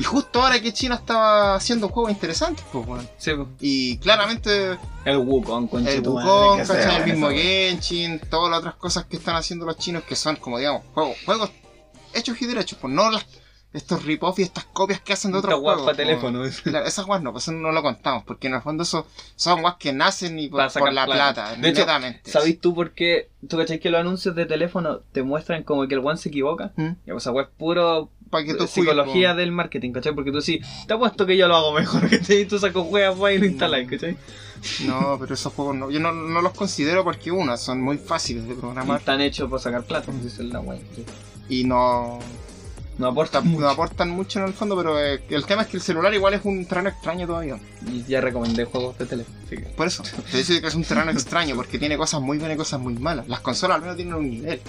y 0.00 0.04
justo 0.04 0.40
ahora 0.42 0.60
que 0.60 0.72
China 0.72 0.94
estaba 0.94 1.56
haciendo 1.56 1.88
juegos 1.88 2.12
interesantes, 2.12 2.64
pues, 2.72 2.86
weón. 2.86 3.08
Sí, 3.18 3.32
pues. 3.34 3.48
Y 3.60 3.98
claramente 3.98 4.78
El 5.04 5.18
Wukong, 5.18 5.64
el 5.64 5.68
conchetumare, 5.70 6.28
Wukong, 6.28 6.64
sea, 6.64 6.96
el 6.98 7.04
mismo 7.04 7.26
bueno, 7.26 7.40
Genshin, 7.42 8.20
todas 8.30 8.50
las 8.50 8.60
otras 8.60 8.74
cosas 8.76 9.06
que 9.06 9.16
están 9.16 9.34
haciendo 9.36 9.66
los 9.66 9.76
chinos 9.76 10.04
que 10.04 10.14
son 10.14 10.36
como, 10.36 10.58
digamos, 10.58 10.82
juegos, 10.94 11.16
juegos 11.26 11.50
hechos 12.14 12.40
y 12.40 12.46
derechos, 12.46 12.78
pues 12.80 12.92
no 12.92 13.10
las, 13.10 13.26
estos 13.72 14.04
rip-off 14.04 14.38
y 14.38 14.42
estas 14.42 14.64
copias 14.64 15.00
que 15.00 15.12
hacen 15.12 15.32
de 15.32 15.38
otros 15.38 15.60
juegos. 15.60 15.82
pues. 15.84 15.96
teléfono. 15.96 16.42
Claro, 16.62 16.86
esas 16.86 17.04
guas 17.04 17.22
no, 17.22 17.32
pues 17.32 17.44
eso 17.44 17.52
no 17.52 17.70
lo 17.70 17.82
contamos, 17.82 18.24
porque 18.24 18.46
en 18.46 18.54
el 18.54 18.62
fondo 18.62 18.82
eso 18.82 19.06
son 19.36 19.60
guas 19.60 19.76
que 19.78 19.92
nacen 19.92 20.38
y 20.38 20.48
por, 20.48 20.58
Para 20.58 20.72
por 20.72 20.92
la 20.92 21.06
plata. 21.06 21.54
De 21.54 21.68
hecho. 21.68 21.86
¿Sabéis 22.24 22.60
tú 22.60 22.74
por 22.74 22.92
qué? 22.92 23.30
¿Tú 23.48 23.56
cachai 23.56 23.78
que 23.78 23.90
los 23.90 24.00
anuncios 24.00 24.34
de 24.34 24.46
teléfono 24.46 25.00
te 25.12 25.22
muestran 25.22 25.62
como 25.62 25.86
que 25.86 25.94
el 25.94 26.00
one 26.04 26.16
se 26.16 26.30
equivoca? 26.30 26.72
¿Mm? 26.76 26.82
Ya, 27.06 27.12
pues, 27.12 27.26
esa 27.26 27.40
es 27.40 27.46
puro 27.56 28.10
Para 28.30 28.44
que 28.44 28.54
tú 28.54 28.66
psicología 28.66 29.34
del 29.34 29.52
marketing, 29.52 29.92
¿cachai? 29.92 30.14
Porque 30.14 30.32
tú 30.32 30.40
sí, 30.40 30.60
te 30.86 30.94
apuesto 30.94 31.26
que 31.26 31.36
yo 31.36 31.46
lo 31.46 31.56
hago 31.56 31.72
mejor, 31.72 32.08
¿cachai? 32.10 32.40
Y 32.40 32.44
tú 32.46 32.58
sacas 32.58 32.82
juegas 32.82 33.16
y 33.16 33.38
lo 33.38 33.44
instalas, 33.44 33.86
¿cachai? 33.88 34.16
No, 34.86 35.18
pero 35.20 35.34
esos 35.34 35.52
juegos 35.52 35.76
no, 35.76 35.90
yo 35.90 36.00
no, 36.00 36.12
no 36.12 36.42
los 36.42 36.52
considero 36.52 37.04
porque 37.04 37.30
una, 37.30 37.56
son 37.56 37.80
muy 37.80 37.96
fáciles 37.96 38.48
de 38.48 38.54
Y 38.54 38.56
programar 38.56 38.98
están 38.98 39.20
hechos 39.20 39.48
para 39.48 39.62
sacar 39.62 39.84
plata, 39.84 40.10
esa 40.26 40.42
es 40.42 40.48
la 40.48 40.60
weá. 40.60 40.80
¿cachai? 40.80 41.04
y 41.48 41.64
no, 41.64 42.18
No 42.98 43.06
aportan 43.06 43.56
no 43.58 43.68
aportan 43.68 44.10
mucho 44.10 44.40
en 44.40 44.46
el 44.46 44.54
fondo, 44.54 44.76
pero 44.76 44.98
eh, 45.02 45.22
el 45.30 45.44
tema 45.46 45.62
es 45.62 45.68
que 45.68 45.76
el 45.76 45.82
celular 45.82 46.12
igual 46.12 46.34
es 46.34 46.40
un 46.44 46.66
terreno 46.66 46.88
extraño 46.88 47.26
todavía. 47.26 47.56
Y 47.86 48.02
ya 48.04 48.20
recomendé 48.20 48.64
juegos 48.64 48.98
de 48.98 49.04
así 49.04 49.56
que... 49.56 49.58
Por 49.76 49.86
eso, 49.86 50.02
te 50.32 50.42
digo 50.42 50.60
que 50.60 50.66
es 50.66 50.74
un 50.74 50.82
terreno 50.84 51.10
extraño, 51.12 51.54
porque 51.54 51.78
tiene 51.78 51.96
cosas 51.96 52.20
muy 52.20 52.38
buenas 52.38 52.56
y 52.56 52.58
cosas 52.58 52.80
muy 52.80 52.94
malas. 52.94 53.28
Las 53.28 53.40
consolas 53.40 53.76
al 53.76 53.82
menos 53.82 53.96
tienen 53.96 54.14
un 54.14 54.28
nivel. 54.28 54.60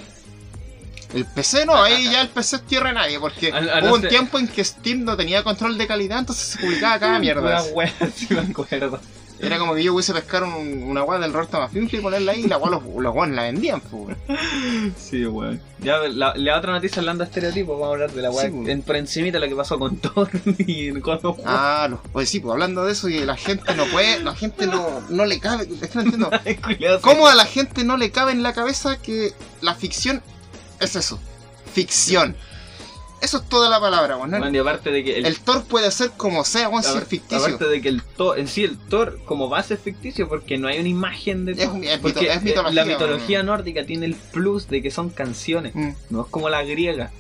El 1.14 1.26
PC 1.26 1.66
no, 1.66 1.74
ahí 1.82 2.04
ya 2.12 2.22
el 2.22 2.30
PC 2.30 2.58
es 2.58 2.62
tierra 2.68 2.90
de 2.90 2.94
nadie, 2.96 3.20
porque 3.20 3.52
A- 3.52 3.58
a 3.58 3.82
no 3.82 3.88
hubo 3.88 3.96
un 3.96 4.02
ser- 4.02 4.12
tiempo 4.12 4.38
en 4.38 4.48
que 4.48 4.64
Steam 4.64 5.04
no 5.04 5.18
tenía 5.18 5.44
control 5.44 5.76
de 5.76 5.88
calidad, 5.88 6.20
entonces 6.20 6.46
se 6.50 6.60
publicaba 6.60 7.00
cada 7.00 7.18
mierda. 7.18 7.64
Una 7.64 7.74
weá, 7.74 7.92
sí 8.16 8.28
me 8.30 8.42
acuerdo. 8.42 9.00
Era 9.42 9.58
como 9.58 9.74
que 9.74 9.84
yo 9.84 9.94
hubiese 9.94 10.14
pescar 10.14 10.44
un- 10.44 10.84
una 10.84 11.04
weá 11.04 11.18
del 11.20 11.32
Roberto 11.32 11.60
Mafinfli 11.60 12.00
y 12.00 12.02
ponerla 12.02 12.34
ahí 12.34 12.42
y 12.42 12.48
la 12.48 12.58
weá 12.58 12.72
los, 12.72 12.84
los 12.84 13.30
la 13.30 13.44
vendían, 13.44 13.80
pues. 13.82 14.18
Sí, 14.98 15.26
weón. 15.26 15.62
Ya, 15.80 15.98
la, 16.10 16.34
la 16.36 16.58
otra 16.58 16.74
noticia 16.74 17.00
hablando 17.00 17.24
de 17.24 17.30
estereotipos, 17.30 17.74
vamos 17.80 17.88
a 17.88 17.92
hablar 17.94 18.12
de 18.12 18.22
la 18.22 18.32
weá 18.32 18.50
Sí, 18.50 18.54
en- 18.70 18.82
por 18.82 18.96
encimita 18.98 19.40
lo 19.40 19.48
que 19.48 19.56
pasó 19.56 19.80
con 19.80 19.98
Thor 20.02 20.30
y 20.58 20.92
con 21.00 21.20
los 21.24 21.38
Ah, 21.46 21.88
los, 21.90 22.00
pues 22.12 22.30
sí, 22.30 22.40
pues 22.42 22.52
hablando 22.52 22.84
de 22.86 22.92
eso, 22.92 23.08
y 23.08 23.20
la 23.20 23.38
gente 23.38 23.74
no 23.76 23.86
puede, 23.86 24.20
la 24.22 24.36
gente 24.36 24.68
no, 24.68 25.02
no 25.10 25.26
le 25.26 25.40
cabe, 25.40 25.68
es 25.82 25.90
que 25.90 25.96
no 25.96 26.02
entiendo. 26.02 26.30
¿Cómo 27.02 27.28
a 27.28 27.36
la 27.36 27.46
gente 27.46 27.84
no 27.86 27.96
le 27.98 28.12
cabe 28.12 28.34
en 28.34 28.44
la 28.44 28.54
cabeza 28.54 28.98
que 29.02 29.34
la 29.62 29.74
ficción 29.74 30.22
es 30.82 30.96
eso? 30.98 31.20
Ficción. 31.74 32.36
Eso 33.22 33.38
es 33.40 33.50
toda 33.50 33.70
la 33.70 33.80
palabra, 33.80 34.16
weón. 34.18 34.32
¿no? 34.32 34.38
Weón, 34.40 34.56
y 34.56 34.58
aparte 34.60 34.92
de 34.92 35.04
que 35.04 35.18
el, 35.18 35.26
El 35.26 35.40
Thor 35.40 35.64
puede 35.66 35.92
ser 35.92 36.12
como 36.12 36.44
sea, 36.46 36.70
weón, 36.70 36.84
si 36.84 36.98
es 36.98 37.04
ficticio. 37.04 37.38
aparte 37.38 37.66
de 37.66 37.82
que 37.82 37.90
el 37.90 38.02
Thor, 38.04 38.40
en 38.40 38.48
sí 38.48 38.64
el 38.64 38.78
Thor 38.78 39.20
como 39.26 39.50
base 39.50 39.74
es 39.76 39.80
ficticio 39.80 40.28
porque 40.30 40.58
no 40.58 40.68
hay 40.68 40.80
una 40.80 40.90
imagen 40.90 41.46
de 41.46 41.52
Es, 41.54 41.58
Thor. 41.60 41.70
un- 41.74 41.84
es 41.84 41.98
Porque 42.00 42.22
mito- 42.22 42.32
es 42.32 42.38
eh, 42.38 42.42
mitología. 42.46 42.74
la 42.74 42.86
mitología 42.86 43.44
nórdica 43.44 43.86
tiene 43.86 44.06
el 44.06 44.16
plus 44.16 44.68
de 44.68 44.82
que 44.82 44.92
son 44.92 45.10
canciones. 45.10 45.76
Mm. 45.76 45.90
no 46.10 46.22
es 46.22 46.28
como 46.28 46.50
la 46.50 46.64
griega, 46.64 47.12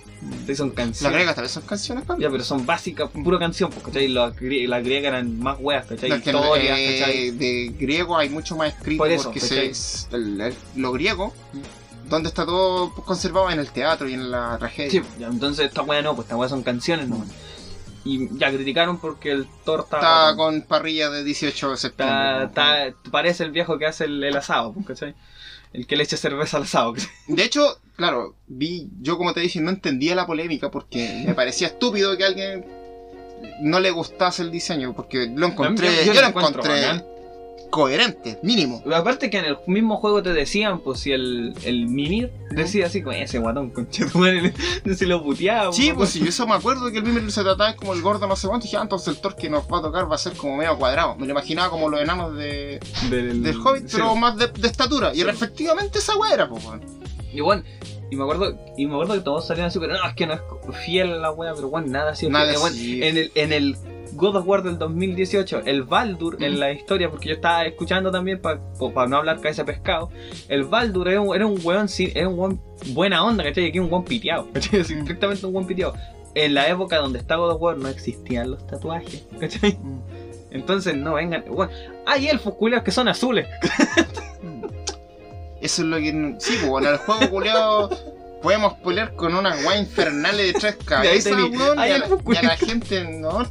que 0.45 0.55
son 0.55 0.67
Las 0.69 0.76
canciones. 0.76 1.13
griegas 1.15 1.35
tal 1.35 1.43
vez 1.43 1.51
son 1.51 1.63
canciones, 1.63 2.03
papi. 2.05 2.21
Ya, 2.21 2.30
pero 2.30 2.43
son 2.43 2.65
básicas, 2.65 3.09
pura 3.09 3.39
canción, 3.39 3.69
pues, 3.69 3.85
¿cachai? 3.85 4.07
Las 4.09 4.34
las 4.41 4.84
griegas 4.84 5.09
eran 5.09 5.39
más 5.39 5.57
weas, 5.59 5.85
¿cachai? 5.85 6.11
Es 6.11 6.17
Historias, 6.19 6.77
eh, 6.80 6.97
¿cachai? 6.99 7.31
de 7.31 7.73
griego 7.77 8.17
hay 8.17 8.30
mucho 8.30 8.55
más 8.55 8.73
escrito 8.73 9.03
Por 9.03 9.11
eso, 9.11 9.23
porque 9.26 9.39
se, 9.39 9.71
el- 10.15 10.41
el- 10.41 10.55
lo 10.76 10.91
griego, 10.91 11.34
Mm. 11.53 11.59
Donde 12.10 12.30
está 12.30 12.45
todo 12.45 12.94
conservado 12.94 13.49
en 13.52 13.60
el 13.60 13.69
teatro 13.72 14.07
y 14.10 14.14
en 14.14 14.31
la 14.31 14.57
tragedia. 14.57 14.91
Sí, 14.91 15.02
ya, 15.19 15.27
entonces 15.27 15.68
esta 15.68 15.81
wea 15.84 16.02
no, 16.02 16.15
pues 16.15 16.26
esta 16.26 16.36
wea 16.38 16.49
son 16.49 16.64
canciones, 16.64 17.07
¿no? 17.07 17.26
Y 18.06 18.30
ya 18.38 18.49
criticaron 18.52 18.98
porque 18.99 19.31
el 19.31 19.45
Thor 19.65 19.81
está... 19.81 19.98
Está 19.98 20.36
con 20.38 20.61
parrilla 20.64 21.10
de 21.10 21.23
18 21.23 21.72
de 21.72 21.77
septiembre. 21.77 22.45
está- 22.45 22.86
está- 22.88 23.11
parece 23.11 23.44
el 23.44 23.52
viejo 23.52 23.77
que 23.77 23.86
hace 23.86 24.06
el, 24.06 24.23
el 24.23 24.36
asado, 24.38 24.73
pues, 24.73 24.86
¿cachai? 24.88 25.15
El 25.73 25.86
que 25.86 25.95
le 25.98 26.03
echa 26.03 26.18
cerveza 26.18 26.57
al 26.57 26.64
asado, 26.64 26.94
¿cachai? 26.94 27.10
De 27.27 27.44
hecho, 27.44 27.80
claro, 27.95 28.36
vi, 28.48 28.90
yo 29.02 29.18
como 29.18 29.34
te 29.34 29.41
dije, 29.41 29.60
no 29.60 29.69
entendía 29.69 30.15
la 30.15 30.26
polémica 30.26 30.72
porque 30.72 31.23
me 31.27 31.34
parecía 31.34 31.68
estúpido 31.68 32.18
que 32.18 32.23
alguien 32.26 32.65
no 33.61 33.80
le 33.80 33.91
gustase 33.91 34.41
el 34.44 34.52
diseño, 34.52 34.94
porque 34.94 35.30
lo 35.36 35.48
encontré, 35.48 35.88
Yo- 35.98 36.03
yo, 36.06 36.14
yo 36.14 36.22
lo 36.22 36.27
encontré, 36.30 36.81
bacán. 36.81 37.06
Coherente, 37.70 38.40
mínimo. 38.44 38.84
Aparte 38.94 39.30
que 39.30 39.38
en 39.38 39.46
el 39.46 39.58
mismo 39.68 39.98
juego 39.98 40.24
te 40.24 40.34
decían, 40.34 40.80
pues 40.80 41.00
si 41.00 41.12
el, 41.12 41.54
el 41.64 41.88
Mimir 41.88 42.32
decía 42.52 42.88
así, 42.88 43.02
con 43.02 43.14
ese 43.14 43.40
guatón 43.40 43.70
conchetumare, 43.70 44.54
se 44.96 45.06
lo 45.06 45.24
puteaba. 45.24 45.72
Sí, 45.72 45.91
pues 45.94 46.10
sí, 46.10 46.28
eso 46.28 46.48
me 46.48 46.56
acuerdo 46.56 46.91
que 46.91 46.98
el 46.98 47.04
Mimir 47.04 47.32
se 47.32 47.44
trataba 47.44 47.76
como 47.76 47.94
el 47.94 48.02
gordo 48.02 48.28
no 48.28 48.36
sé 48.36 48.48
cuánto, 48.48 48.66
y 48.66 48.68
dije, 48.68 48.78
ah, 48.78 48.84
entonces 48.84 49.16
el 49.16 49.22
Thor 49.22 49.36
que 49.36 49.50
nos 49.50 49.72
va 49.72 49.80
a 49.80 49.82
tocar 49.82 50.12
va 50.12 50.16
a 50.16 50.20
ser 50.20 50.34
como 50.34 50.58
medio 50.58 50.78
cuadrado. 50.78 51.16
Me 51.16 51.26
lo 51.26 51.32
imaginaba 51.32 51.70
como 51.70 51.90
los 51.90 52.02
enanos 52.02 52.36
de, 52.36 52.80
del, 53.10 53.44
del 53.44 53.58
Hobbit, 53.58 53.88
sí. 53.88 53.98
pero 53.98 54.16
más 54.16 54.38
de, 54.38 54.48
de 54.48 54.68
estatura. 54.68 55.14
Y 55.14 55.22
efectivamente 55.22 56.00
esa 56.00 56.18
weá 56.18 56.34
era, 56.34 56.50
pues. 56.50 56.64
Y 57.32 57.41
bueno, 57.41 57.64
y 58.12 58.16
me 58.16 58.24
acuerdo, 58.24 58.58
y 58.76 58.88
me 58.88 58.94
acuerdo 58.94 59.14
que 59.14 59.20
todos 59.22 59.46
salían 59.46 59.68
así, 59.68 59.80
pero 59.80 59.94
no, 59.94 60.08
es 60.08 60.16
que 60.16 60.26
no 60.26 60.34
es 60.34 60.41
fiel 60.84 61.14
a 61.14 61.18
la 61.18 61.32
wea, 61.32 61.54
pero 61.54 61.70
bueno, 61.70 61.88
nada 61.88 62.12
así. 62.12 62.28
Nada 62.28 62.52
así. 62.52 63.04
en 63.04 63.18
el, 63.18 63.32
en 63.36 63.54
el 63.54 63.78
God 64.20 64.36
of 64.36 64.48
War 64.48 64.62
del 64.64 64.78
2018, 64.78 65.62
el 65.66 65.84
Baldur 65.84 66.38
Mm. 66.40 66.44
en 66.44 66.60
la 66.60 66.72
historia, 66.72 67.10
porque 67.10 67.30
yo 67.30 67.36
estaba 67.36 67.66
escuchando 67.66 68.12
también 68.12 68.40
para 68.41 68.60
no 69.08 69.18
hablar 69.18 69.40
ese 69.44 69.64
pescado, 69.66 70.12
el 70.48 70.64
Baldur 70.66 71.08
era 71.08 71.22
un, 71.22 71.36
era 71.36 71.48
un 71.48 71.60
weón, 71.64 71.88
sin- 71.90 72.12
era 72.16 72.28
un 72.30 72.38
weón 72.38 72.62
buena 72.90 73.24
onda, 73.24 73.44
¿cachai? 73.44 73.68
Aquí 73.70 73.80
un 73.80 73.91
weón 73.91 74.06
piteado, 74.06 74.48
¿cachai? 74.54 74.82
Así, 74.82 74.96
Mm. 74.96 75.00
Estrictamente 75.00 75.46
un 75.46 75.56
weón 75.56 75.68
piteado. 75.68 75.94
En 76.36 76.54
la 76.54 76.68
época 76.70 76.98
donde 76.98 77.18
estaba 77.18 77.46
God 77.46 77.56
of 77.56 77.62
War 77.62 77.78
no 77.78 77.88
existían 77.90 78.52
los 78.52 78.66
tatuajes, 78.68 79.26
¿cachai? 79.40 79.80
Entonces 80.52 80.96
no 80.96 81.16
vengan, 81.16 81.44
hay 82.06 82.28
elfos 82.28 82.54
culiados 82.56 82.84
que 82.84 82.91
son 82.91 83.08
azules. 83.08 83.48
Eso 85.62 85.82
es 85.82 85.88
lo 85.88 85.98
que. 85.98 86.36
Sí, 86.40 86.56
pues, 86.60 86.70
bueno, 86.70 86.88
en 86.88 86.94
el 86.94 87.00
juego 87.00 87.30
culeado 87.30 87.90
podemos 88.41 88.74
pelear 88.76 89.14
con 89.16 89.36
unas 89.36 89.64
weas 89.66 89.82
infernales 89.82 90.54
de 90.54 90.60
tres 90.60 90.76
cabezas, 90.86 91.34
tení- 91.34 91.58
weón, 91.58 91.78
y, 91.78 91.82
ahí 91.82 91.91
a 91.91 92.34
y 92.34 92.38
a 92.38 92.41
la 92.44 92.58
gente, 92.58 93.04
¿no? 93.06 93.46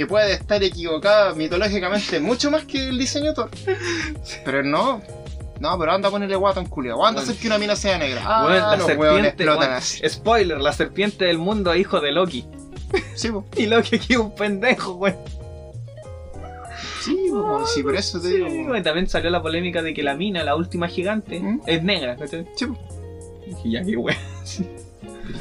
Que 0.00 0.06
puede 0.06 0.32
estar 0.32 0.62
equivocada 0.64 1.34
mitológicamente 1.34 2.20
mucho 2.20 2.50
más 2.50 2.64
que 2.64 2.88
el 2.88 2.96
diseño 2.98 3.34
Thor. 3.34 3.50
Pero 4.46 4.62
no. 4.62 5.02
No, 5.60 5.78
pero 5.78 5.92
anda 5.92 6.08
a 6.08 6.10
ponerle 6.10 6.36
guato 6.36 6.58
en 6.58 6.64
culiado. 6.68 7.04
Anda 7.04 7.20
a 7.20 7.22
hacer 7.24 7.36
que 7.36 7.48
una 7.48 7.58
mina 7.58 7.76
sea 7.76 7.98
negra. 7.98 8.22
Ah, 8.24 8.46
Weón, 8.46 8.60
la 8.62 8.76
los 8.78 8.86
serpiente, 8.86 9.28
explotan 9.28 9.58
weón, 9.60 9.72
así. 9.74 10.08
spoiler, 10.08 10.58
la 10.58 10.72
serpiente 10.72 11.26
del 11.26 11.36
mundo 11.36 11.70
es 11.74 11.80
hijo 11.80 12.00
de 12.00 12.12
Loki. 12.12 12.46
Sí. 13.14 13.28
Y 13.58 13.66
Loki 13.66 13.96
aquí 13.96 14.14
es 14.14 14.18
un 14.18 14.34
pendejo, 14.34 14.94
weón. 14.94 15.18
Sí, 17.02 17.18
sí, 17.74 17.82
por 17.82 17.94
eso 17.94 18.18
te 18.22 18.28
Sí, 18.28 18.36
digo. 18.42 18.82
También 18.82 19.06
salió 19.06 19.28
la 19.28 19.42
polémica 19.42 19.82
de 19.82 19.92
que 19.92 20.02
la 20.02 20.14
mina, 20.14 20.42
la 20.44 20.56
última 20.56 20.88
gigante, 20.88 21.40
¿Mm? 21.40 21.60
es 21.66 21.82
negra, 21.82 22.16
¿cachai? 22.16 22.46
Sí. 22.56 22.64
Y 23.64 23.72
ya, 23.72 23.82
qué 23.84 23.98
weón. 23.98 24.16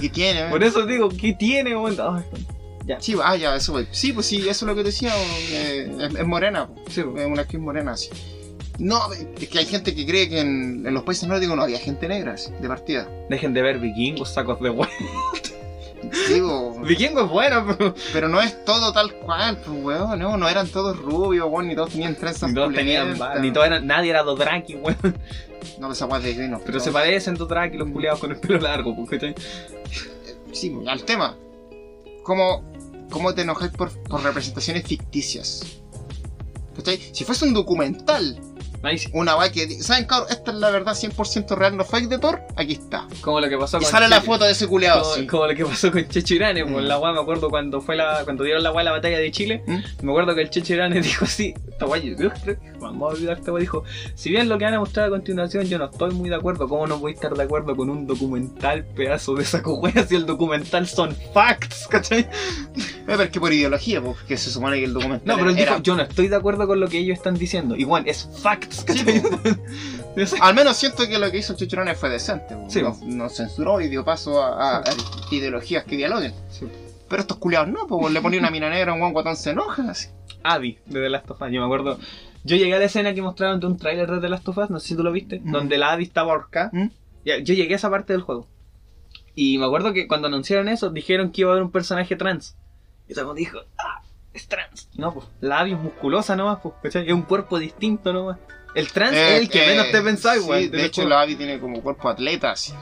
¿Qué 0.01 0.09
tiene? 0.09 0.41
eh? 0.41 0.47
Por 0.49 0.65
eso 0.65 0.85
digo, 0.85 1.07
¿qué 1.07 1.31
tiene, 1.31 1.77
weón? 1.77 1.95
Sí, 2.99 3.15
ah, 3.23 3.35
ya, 3.35 3.55
eso 3.55 3.73
pues. 3.73 3.87
Sí, 3.91 4.13
pues 4.13 4.25
sí, 4.25 4.37
eso 4.39 4.49
es 4.49 4.61
lo 4.63 4.75
que 4.75 4.83
decía. 4.83 5.11
eh, 5.51 5.91
es, 5.99 6.15
es 6.15 6.25
morena, 6.25 6.67
pues. 6.67 6.95
sí, 6.95 7.01
weón. 7.01 7.19
Es 7.19 7.27
una 7.27 7.41
actriz 7.43 7.61
morena, 7.61 7.95
sí. 7.95 8.09
No, 8.79 8.99
es 9.13 9.49
que 9.49 9.59
hay 9.59 9.65
gente 9.65 9.93
que 9.93 10.05
cree 10.05 10.29
que 10.29 10.39
en, 10.39 10.85
en 10.87 10.93
los 10.93 11.03
países 11.03 11.27
nórdicos 11.27 11.55
no 11.55 11.63
había 11.63 11.79
gente 11.79 12.07
negra, 12.07 12.35
de 12.61 12.67
partida. 12.67 13.09
Dejen 13.29 13.53
de 13.53 13.61
ver 13.61 13.77
vikingos, 13.79 14.29
sacos 14.33 14.59
de 14.61 14.69
weón. 14.69 14.89
Digo, 16.29 16.79
Vikingos 16.83 17.25
es 17.25 17.29
bueno, 17.29 17.65
pero. 17.67 17.93
pero 18.13 18.29
no 18.29 18.39
es 18.41 18.63
todo 18.63 18.93
tal 18.93 19.13
cual, 19.15 19.57
pues, 19.57 19.83
weón, 19.83 20.17
no, 20.19 20.37
no 20.37 20.47
eran 20.47 20.69
todos 20.69 20.97
rubios, 20.97 21.47
weón, 21.49 21.67
ni 21.67 21.75
todos 21.75 21.89
tenían 21.91 22.15
trenzas 22.15 22.49
Ni 22.49 22.55
todos 22.55 22.73
tenían. 22.73 23.19
Ni 23.41 23.51
todos 23.51 23.67
eran, 23.67 23.85
nadie 23.85 24.11
era 24.11 24.23
Dothraki, 24.23 24.75
weón. 24.75 25.17
No, 25.77 25.91
esa 25.91 26.05
weá 26.05 26.21
de 26.21 26.33
gay, 26.33 26.47
no. 26.47 26.59
Pero 26.65 26.79
se 26.79 26.91
parecen 26.91 27.35
Dothraki 27.35 27.77
los 27.77 27.89
culiados 27.89 28.19
con 28.19 28.31
el 28.31 28.37
pelo 28.39 28.59
largo, 28.59 28.95
pues, 28.95 29.09
¿cachai? 29.09 29.35
Sí, 30.53 30.69
pues, 30.69 30.87
al 30.87 31.03
tema. 31.03 31.35
¿Cómo, 32.23 32.63
cómo 33.09 33.33
te 33.33 33.41
enojáis 33.41 33.71
por, 33.71 33.91
por 34.03 34.23
representaciones 34.23 34.87
ficticias? 34.87 35.81
¿Cachai? 36.75 36.99
Si 37.11 37.25
fuese 37.25 37.45
un 37.45 37.53
documental, 37.53 38.39
Una 39.13 39.35
weá 39.35 39.51
que. 39.51 39.69
¿Saben, 39.81 40.05
cabrón? 40.05 40.29
Esta 40.31 40.51
es 40.51 40.57
la 40.57 40.69
verdad 40.69 40.93
100% 40.93 41.55
real, 41.57 41.75
no 41.75 41.83
fake 41.83 42.07
de 42.07 42.17
Thor. 42.19 42.41
Aquí 42.55 42.73
está. 42.73 43.07
Como 43.21 43.39
lo 43.41 43.49
que 43.49 43.57
pasó 43.57 43.77
Y 43.77 43.81
con. 43.81 43.89
sale 43.91 44.07
la 44.07 44.21
foto 44.21 44.45
de 44.45 44.51
ese 44.51 44.67
culeado, 44.67 45.01
Como, 45.03 45.15
sí. 45.15 45.27
como 45.27 45.47
lo 45.47 45.55
que 45.55 45.65
pasó 45.65 45.91
con 45.91 46.07
Checho 46.07 46.35
Irane, 46.35 46.63
pues 46.65 46.83
Mm. 46.85 46.87
la 46.87 46.97
weá 46.99 47.11
me 47.13 47.19
acuerdo 47.19 47.49
cuando 47.49 47.81
fue 47.81 47.95
la, 47.97 48.21
cuando 48.23 48.43
dieron 48.45 48.63
la 48.63 48.71
weá 48.71 48.83
la 48.83 48.91
batalla 48.91 49.17
de 49.19 49.31
Chile, 49.31 49.63
¿Mm? 49.67 49.77
me 50.05 50.11
acuerdo 50.11 50.33
que 50.35 50.41
el 50.41 50.49
Checho 50.49 50.73
Irane 50.73 51.01
dijo 51.01 51.25
así, 51.25 51.53
esta 51.69 51.85
weá, 51.85 52.01
vamos 52.79 53.11
a 53.11 53.15
olvidar 53.15 53.37
esta 53.39 53.51
weá, 53.51 53.59
dijo, 53.59 53.83
si 54.15 54.29
bien 54.29 54.47
lo 54.47 54.57
que 54.57 54.63
van 54.65 54.73
a 54.75 54.79
mostrar 54.79 55.07
a 55.07 55.09
continuación 55.09 55.65
yo 55.65 55.77
no 55.77 55.85
estoy 55.85 56.11
muy 56.11 56.29
de 56.29 56.35
acuerdo, 56.35 56.67
¿cómo 56.69 56.87
no 56.87 56.99
voy 56.99 57.11
a 57.11 57.15
estar 57.15 57.33
de 57.33 57.43
acuerdo 57.43 57.75
con 57.75 57.89
un 57.89 58.07
documental 58.07 58.85
pedazo 58.85 59.35
de 59.35 59.43
saco 59.45 59.75
weá 59.75 60.05
si 60.07 60.15
el 60.15 60.25
documental 60.25 60.87
son 60.87 61.15
facts, 61.33 61.87
¿cachai? 61.89 62.19
Eh, 62.21 62.27
pero 63.05 63.23
es 63.23 63.29
que 63.29 63.39
por 63.39 63.51
ideología, 63.51 64.01
pues, 64.01 64.17
que 64.27 64.37
se 64.37 64.49
supone 64.51 64.77
que 64.77 64.85
el 64.85 64.93
documental 64.93 65.27
No, 65.27 65.35
pero 65.35 65.49
él 65.49 65.57
era- 65.57 65.71
dijo, 65.73 65.83
yo 65.83 65.95
no 65.95 66.03
estoy 66.03 66.27
de 66.29 66.35
acuerdo 66.35 66.65
con 66.67 66.79
lo 66.79 66.87
que 66.87 66.99
ellos 66.99 67.17
están 67.17 67.35
diciendo, 67.35 67.75
igual, 67.75 68.03
es 68.07 68.29
facts, 68.41 68.68
Al 70.41 70.55
menos 70.55 70.77
siento 70.77 71.07
que 71.07 71.17
lo 71.17 71.31
que 71.31 71.37
hizo 71.37 71.55
Chichurone 71.55 71.95
fue 71.95 72.09
decente. 72.09 72.55
Sí. 72.67 72.81
No, 72.81 72.97
no 73.05 73.29
censuró 73.29 73.79
y 73.81 73.87
dio 73.87 74.03
paso 74.03 74.41
a, 74.43 74.77
a- 74.77 74.77
a 74.79 74.83
ideologías 75.31 75.83
que 75.85 75.95
dialoguen. 75.97 76.33
Sí. 76.49 76.67
Pero 77.07 77.21
estos 77.21 77.37
culiados 77.37 77.69
no, 77.69 77.87
pues 77.87 78.11
le 78.13 78.21
ponía 78.21 78.39
una 78.39 78.51
mina 78.51 78.69
negra 78.69 78.91
a 78.91 78.95
un 78.95 79.13
guan 79.13 79.35
se 79.35 79.51
enoja. 79.51 79.89
Así. 79.89 80.09
Abby 80.43 80.77
de 80.85 81.01
The 81.01 81.09
Last 81.09 81.29
of 81.31 81.41
Us. 81.41 81.47
Yo 81.51 81.59
me 81.59 81.65
acuerdo. 81.65 81.97
Yo 82.43 82.55
llegué 82.55 82.75
a 82.75 82.79
la 82.79 82.85
escena 82.85 83.13
que 83.13 83.21
mostraron 83.21 83.59
de 83.59 83.67
un 83.67 83.77
tráiler 83.77 84.09
de 84.09 84.19
The 84.21 84.29
Last 84.29 84.47
of 84.47 84.57
Us, 84.57 84.69
no 84.69 84.79
sé 84.79 84.89
si 84.89 84.95
tú 84.95 85.03
lo 85.03 85.11
viste, 85.11 85.39
Mm. 85.39 85.51
donde 85.51 85.77
la 85.77 85.91
Abby 85.91 86.03
estaba 86.03 86.31
ahorcada. 86.31 86.69
¿Mm? 86.71 86.89
Yo 87.25 87.53
llegué 87.53 87.73
a 87.73 87.77
esa 87.77 87.89
parte 87.89 88.13
del 88.13 88.21
juego. 88.21 88.47
Y 89.35 89.57
me 89.57 89.65
acuerdo 89.65 89.93
que 89.93 90.07
cuando 90.07 90.27
anunciaron 90.27 90.67
eso, 90.69 90.89
dijeron 90.89 91.31
que 91.31 91.41
iba 91.41 91.49
a 91.51 91.53
haber 91.53 91.63
un 91.63 91.71
personaje 91.71 92.15
trans. 92.15 92.55
Y 93.07 93.13
todo 93.13 93.21
el 93.21 93.27
mundo 93.27 93.39
dijo, 93.39 93.59
ah, 93.77 94.01
es 94.33 94.47
trans. 94.47 94.89
No, 94.95 95.13
pues, 95.13 95.25
la 95.41 95.59
Abby 95.59 95.73
es 95.73 95.79
musculosa 95.79 96.35
nomás, 96.35 96.59
pues, 96.61 96.75
¿cachai? 96.83 97.07
Es 97.07 97.13
un 97.13 97.23
cuerpo 97.23 97.59
distinto 97.59 98.13
nomás. 98.13 98.37
El 98.75 98.91
trans 98.91 99.15
Eh, 99.15 99.35
es 99.35 99.41
el 99.41 99.49
que 99.49 99.63
eh, 99.63 99.67
menos 99.67 99.91
te 99.91 100.01
pensáis, 100.01 100.43
sí. 100.43 100.67
De 100.69 100.85
hecho, 100.85 101.07
la 101.07 101.21
Abby 101.21 101.35
tiene 101.35 101.59
como 101.59 101.81
cuerpo 101.81 102.09
atleta, 102.09 102.51
así. 102.51 102.73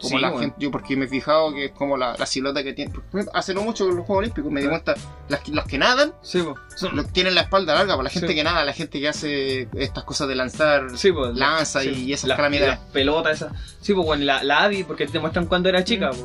Como 0.00 0.16
Sí, 0.16 0.18
la 0.22 0.28
weón. 0.30 0.40
gente, 0.40 0.56
yo 0.58 0.70
porque 0.70 0.96
me 0.96 1.04
he 1.04 1.08
fijado 1.08 1.52
que 1.52 1.66
es 1.66 1.72
como 1.72 1.98
la, 1.98 2.16
la 2.16 2.24
silueta 2.24 2.62
que 2.64 2.72
tiene. 2.72 2.90
Hace 3.34 3.52
no 3.52 3.60
mucho 3.60 3.84
con 3.86 3.96
los 3.96 4.06
Juegos 4.06 4.22
Olímpicos 4.22 4.50
me 4.50 4.62
di 4.62 4.66
cuenta, 4.68 4.94
las 5.28 5.46
los 5.48 5.66
que 5.66 5.76
nadan, 5.76 6.14
Sí. 6.22 6.42
Son- 6.74 6.96
los 6.96 7.12
tienen 7.12 7.34
la 7.34 7.42
espalda 7.42 7.74
larga, 7.74 7.96
pues 7.96 8.04
la 8.04 8.10
gente 8.10 8.28
Sí. 8.28 8.34
que 8.34 8.42
nada, 8.42 8.64
la 8.64 8.72
gente 8.72 8.98
que 8.98 9.08
hace 9.08 9.68
estas 9.76 10.04
cosas 10.04 10.26
de 10.28 10.36
lanzar 10.36 10.86
Sí, 10.96 11.12
pues, 11.12 11.34
lanza 11.36 11.84
y 11.84 12.14
esas 12.14 12.28
las- 12.28 12.36
calamidades. 12.36 12.78
Las 12.78 12.88
pelotas 12.92 13.34
esas. 13.42 13.52
Sí, 13.82 13.92
pues 13.92 14.06
bueno, 14.06 14.24
la, 14.24 14.42
la 14.42 14.62
Abby, 14.64 14.84
porque 14.84 15.06
te 15.06 15.18
muestran 15.18 15.44
cuando 15.44 15.68
era 15.68 15.84
chica. 15.84 16.08
pues, 16.10 16.24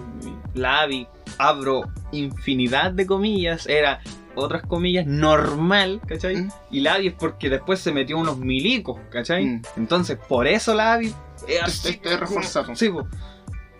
la 0.53 0.79
Abby, 0.79 1.05
abro 1.37 1.81
infinidad 2.13 2.91
de 2.91 3.05
comillas, 3.05 3.67
era 3.67 3.99
otras 4.35 4.63
comillas 4.63 5.05
normal, 5.05 6.01
¿cachai? 6.07 6.35
Mm. 6.37 6.51
Y 6.71 6.79
la 6.81 6.95
Abby 6.95 7.07
es 7.07 7.13
porque 7.13 7.49
después 7.49 7.79
se 7.79 7.91
metió 7.91 8.17
unos 8.17 8.37
milicos, 8.37 8.99
¿cachai? 9.11 9.45
Mm. 9.45 9.61
Entonces, 9.77 10.17
por 10.27 10.47
eso 10.47 10.73
la 10.73 10.93
Abby 10.93 11.13
es 11.47 11.63
así. 11.63 11.89
Este 11.89 12.13
es 12.13 12.19
reforzado. 12.19 12.75
Sí, 12.75 12.89
pues. 12.89 13.05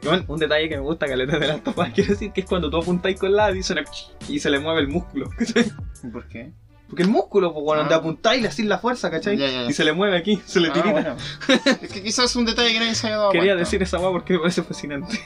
Bueno, 0.04 0.24
un 0.28 0.38
detalle 0.40 0.70
que 0.70 0.76
me 0.76 0.82
gusta, 0.84 1.08
caleta 1.08 1.40
de 1.40 1.48
las 1.48 1.64
topas, 1.64 1.90
quiero 1.96 2.12
decir 2.12 2.32
que 2.32 2.42
es 2.42 2.48
cuando 2.48 2.70
tú 2.70 2.78
apuntáis 2.78 3.20
con 3.20 3.34
la 3.36 3.52
suena 3.64 3.84
y 4.28 4.40
se 4.40 4.50
le 4.50 4.60
mueve 4.60 4.82
el 4.82 4.88
músculo, 4.88 5.30
¿cachai? 5.38 5.66
¿Por 6.12 6.28
qué? 6.28 6.52
Porque 6.88 7.02
el 7.02 7.10
músculo, 7.10 7.52
pues, 7.52 7.64
cuando 7.66 7.86
Ah. 7.86 7.88
te 7.88 7.94
apuntáis 7.96 8.40
le 8.44 8.48
hacís 8.50 8.68
la 8.68 8.78
fuerza, 8.78 9.10
¿cachai? 9.10 9.36
Ya, 9.38 9.48
ya, 9.48 9.64
ya. 9.64 9.70
Y 9.70 9.74
se 9.74 9.84
le 9.84 9.94
mueve 9.94 10.16
aquí, 10.18 10.40
se 10.46 10.60
le 10.60 10.68
Ah, 10.70 10.74
tirita. 10.74 10.92
bueno. 10.92 11.16
es 11.82 11.90
que 11.92 12.04
quizás 12.04 12.26
es 12.26 12.36
un 12.36 12.46
detalle 12.46 12.72
que 12.74 12.80
nadie 12.80 12.94
se 12.94 13.08
haya 13.08 13.18
dado 13.18 13.32
Quería 13.32 13.54
cuenta. 13.54 13.60
decir 13.62 13.82
esa 13.82 13.98
weá 13.98 14.12
porque 14.12 14.34
me 14.34 14.40
parece 14.40 14.62
fascinante. 14.62 15.20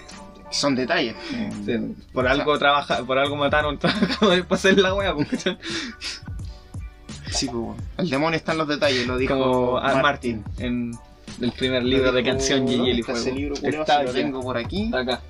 Son 0.51 0.76
detalles. 0.76 1.15
por 2.13 2.27
algo 2.27 2.57
trabaja, 2.57 3.03
por 3.03 3.17
algo 3.17 3.35
mataron 3.35 3.77
para 3.77 3.93
hacer 4.49 4.77
la 4.77 4.93
porque 5.15 5.57
Sí, 7.31 7.47
pues. 7.47 7.77
El 7.97 8.09
demonio 8.09 8.38
está 8.38 8.53
en 8.53 8.57
los 8.57 8.67
detalles, 8.67 9.05
lo 9.05 9.17
dijo 9.17 9.38
como 9.38 9.73
Martin. 9.80 10.01
Martin 10.01 10.43
en 10.57 10.91
el 11.41 11.51
primer 11.51 11.84
libro 11.84 12.11
de 12.11 12.23
canción 12.23 12.63
aquí. 12.67 13.01
tengo 14.11 14.41
por 14.41 14.57
aquí. 14.57 14.85
Está 14.85 14.99
acá. 14.99 15.21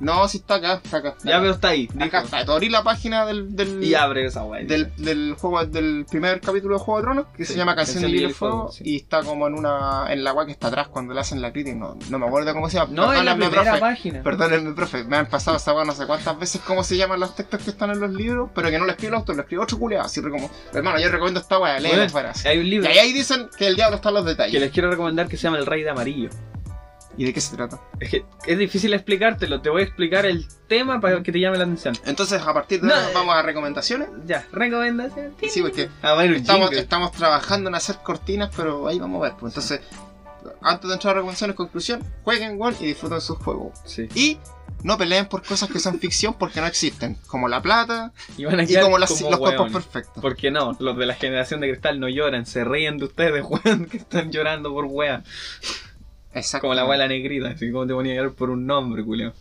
No, 0.00 0.28
sí 0.28 0.38
está 0.38 0.56
acá, 0.56 0.80
está 0.82 0.98
acá. 0.98 1.08
está 1.10 1.24
Ya, 1.28 1.34
acá. 1.36 1.40
pero 1.42 1.54
está 1.54 1.68
ahí. 1.68 1.88
Acá 1.96 2.04
dijo. 2.04 2.16
está. 2.36 2.44
Te 2.44 2.52
abrí 2.52 2.68
la 2.68 2.82
página 2.82 3.26
del, 3.26 3.54
del, 3.56 3.82
Y 3.82 3.94
abre 3.94 4.26
esa 4.26 4.44
weá. 4.44 4.64
del, 4.64 4.92
del 4.96 5.34
juego 5.38 5.64
del 5.66 6.06
primer 6.08 6.40
capítulo 6.40 6.78
de 6.78 6.80
Juego 6.84 6.98
de 7.00 7.02
Tronos 7.04 7.26
que 7.36 7.44
Sí, 7.44 7.52
se 7.52 7.58
llama 7.58 7.74
Canción 7.74 8.02
de 8.02 8.08
y 8.10 8.32
Fuego 8.32 8.70
sí. 8.72 8.82
y 8.86 8.96
está 8.96 9.22
como 9.22 9.46
en 9.48 9.54
una 9.54 10.06
en 10.12 10.22
la 10.24 10.32
web 10.32 10.46
que 10.46 10.52
está 10.52 10.68
atrás 10.68 10.88
cuando 10.88 11.14
le 11.14 11.20
hacen 11.20 11.42
la 11.42 11.52
crítica 11.52 11.76
no, 11.76 11.96
no 12.10 12.18
me 12.18 12.26
acuerdo 12.26 12.52
cómo 12.54 12.68
se 12.70 12.76
llama 12.78 12.92
No, 12.92 13.12
en 13.12 13.24
la 13.24 13.36
primera 13.36 13.62
profe. 13.62 13.80
página. 13.80 14.22
Perdónenme, 14.22 14.72
profe, 14.74 15.04
me 15.04 15.16
han 15.16 15.26
pasado 15.26 15.56
esa 15.56 15.74
weá 15.74 15.84
no 15.84 15.92
sé 15.92 16.06
cuántas 16.06 16.38
veces 16.38 16.60
cómo 16.66 16.84
se 16.84 16.96
llaman 16.96 17.20
los 17.20 17.34
textos 17.34 17.62
que 17.62 17.70
están 17.70 17.90
en 17.90 18.00
los 18.00 18.10
libros, 18.12 18.50
pero 18.54 18.70
que 18.70 18.78
no 18.78 18.84
lo 18.84 18.92
escribe 18.92 19.08
el 19.08 19.14
autor, 19.16 19.36
lo 19.36 19.42
escribe 19.42 19.62
otro 19.62 19.78
culiado, 19.78 20.04
así 20.04 20.20
como, 20.22 20.50
hermano, 20.72 20.98
yo 21.00 21.08
recomiendo 21.10 21.40
esta 21.40 21.58
Bueno, 21.58 22.08
fuera. 22.08 22.30
así. 22.30 22.46
Hay 22.48 22.58
un 22.58 22.66
Y 22.66 22.70
libro 22.70 22.88
ahí, 22.88 22.98
ahí 22.98 23.12
dicen 23.12 23.48
que 23.56 23.66
el 23.66 23.76
diablo 23.76 23.96
está 23.96 24.10
en 24.10 24.14
los 24.16 24.24
que 24.24 24.30
detalles. 24.30 24.60
les 24.60 24.70
quiero 24.70 24.90
recomendar 24.90 25.26
que 25.28 25.36
se 25.36 25.44
llama 25.44 25.58
El 25.58 25.66
Rey 25.66 25.82
de 25.82 25.90
Amarillo. 25.90 26.30
¿Y 27.18 27.24
de 27.24 27.34
qué 27.34 27.40
se 27.40 27.56
trata? 27.56 27.80
Es 28.00 28.10
que 28.10 28.24
es 28.46 28.56
difícil 28.58 28.94
explicártelo, 28.94 29.60
te 29.60 29.68
voy 29.70 29.82
a 29.82 29.84
explicar 29.84 30.24
el 30.24 30.46
tema 30.68 31.00
para 31.00 31.20
que 31.22 31.32
te 31.32 31.40
llame 31.40 31.58
la 31.58 31.64
atención. 31.64 31.98
Entonces, 32.06 32.40
a 32.40 32.54
partir 32.54 32.80
de 32.80 32.86
No, 32.88 32.94
ahora 32.94 33.08
eh. 33.08 33.12
vamos 33.12 33.34
a 33.34 33.42
recomendaciones. 33.42 34.08
Ya, 34.24 34.46
recomendación. 34.52 35.34
Sí, 35.50 35.60
porque 35.60 35.88
A 36.00 36.14
ver, 36.14 36.30
un 36.30 36.36
estamos, 36.36 37.10
trabajando 37.12 37.68
en 37.68 37.74
hacer 37.74 37.96
cortinas, 38.04 38.50
pero 38.56 38.86
ahí 38.86 38.98
vamos 39.00 39.20
a 39.20 39.24
ver. 39.24 39.32
Pues 39.38 39.52
entonces, 39.52 39.80
antes 40.62 40.88
de 40.88 40.94
entrar 40.94 41.10
a 41.10 41.14
recomendaciones, 41.16 41.56
conclusión, 41.56 42.04
jueguen 42.22 42.56
one 42.62 42.76
y 42.80 42.86
disfruten 42.86 43.20
sus 43.20 43.36
juegos. 43.38 43.76
Sí. 43.84 44.08
Y 44.14 44.38
no 44.84 44.96
peleen 44.96 45.26
por 45.26 45.42
cosas 45.42 45.68
que 45.68 45.80
son 45.80 45.98
ficción 45.98 46.34
porque 46.38 46.60
no 46.60 46.66
existen, 46.68 47.16
como 47.26 47.48
la 47.48 47.60
plata 47.60 48.12
Y 48.36 48.44
van 48.44 48.60
a 48.60 48.62
y 48.62 48.66
quedar 48.68 48.84
como, 48.84 48.98
las- 48.98 49.10
como 49.10 49.30
los 49.30 49.40
cuerpos 49.40 49.66
hueones. 49.72 49.86
perfectos. 49.86 50.22
¿Por 50.22 50.36
qué 50.36 50.52
no? 50.52 50.76
Los 50.78 50.96
de 50.96 51.04
la 51.04 51.14
generación 51.14 51.58
de 51.60 51.68
cristal 51.68 51.98
no 51.98 52.08
lloran, 52.08 52.46
se 52.46 52.62
ríen 52.62 52.96
de 52.98 53.06
ustedes, 53.06 53.44
weón, 53.48 53.86
que 53.86 53.96
están 53.96 54.30
llorando 54.30 54.72
por 54.72 54.84
wea. 54.84 55.24
Exacto. 56.34 56.62
Como 56.66 56.74
la 56.74 56.84
wea 56.84 56.92
de 56.98 57.04
la 57.04 57.08
negrita, 57.08 57.48
así 57.50 57.70
como 57.70 57.86
te 57.86 57.94
ponía 57.94 58.12
a 58.12 58.16
llorar 58.16 58.32
por 58.32 58.50
un 58.50 58.66
nombre, 58.66 59.04
culeo. 59.04 59.32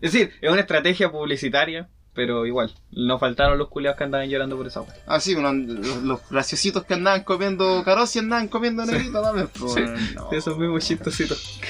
Es 0.00 0.12
decir, 0.12 0.32
es 0.40 0.50
una 0.50 0.60
estrategia 0.60 1.10
publicitaria, 1.10 1.88
pero 2.14 2.46
igual, 2.46 2.72
no 2.92 3.18
faltaron 3.18 3.58
los 3.58 3.68
culeados 3.68 3.98
que 3.98 4.04
andaban 4.04 4.28
llorando 4.28 4.56
por 4.56 4.66
esa 4.66 4.80
wea. 4.82 4.94
Ah, 5.06 5.20
sí, 5.20 5.34
uno- 5.34 5.52
los, 5.52 6.02
los 6.02 6.20
graciositos 6.30 6.84
que 6.84 6.94
andaban 6.94 7.24
comiendo 7.24 7.82
carosi 7.84 8.18
andaban 8.20 8.48
comiendo 8.48 8.84
negrito 8.86 9.20
también. 9.22 9.48
pues, 9.58 9.72
Sí. 9.74 9.80
no. 10.14 10.30
Esos 10.32 10.56
mismos 10.58 10.86
chistositos 10.86 11.60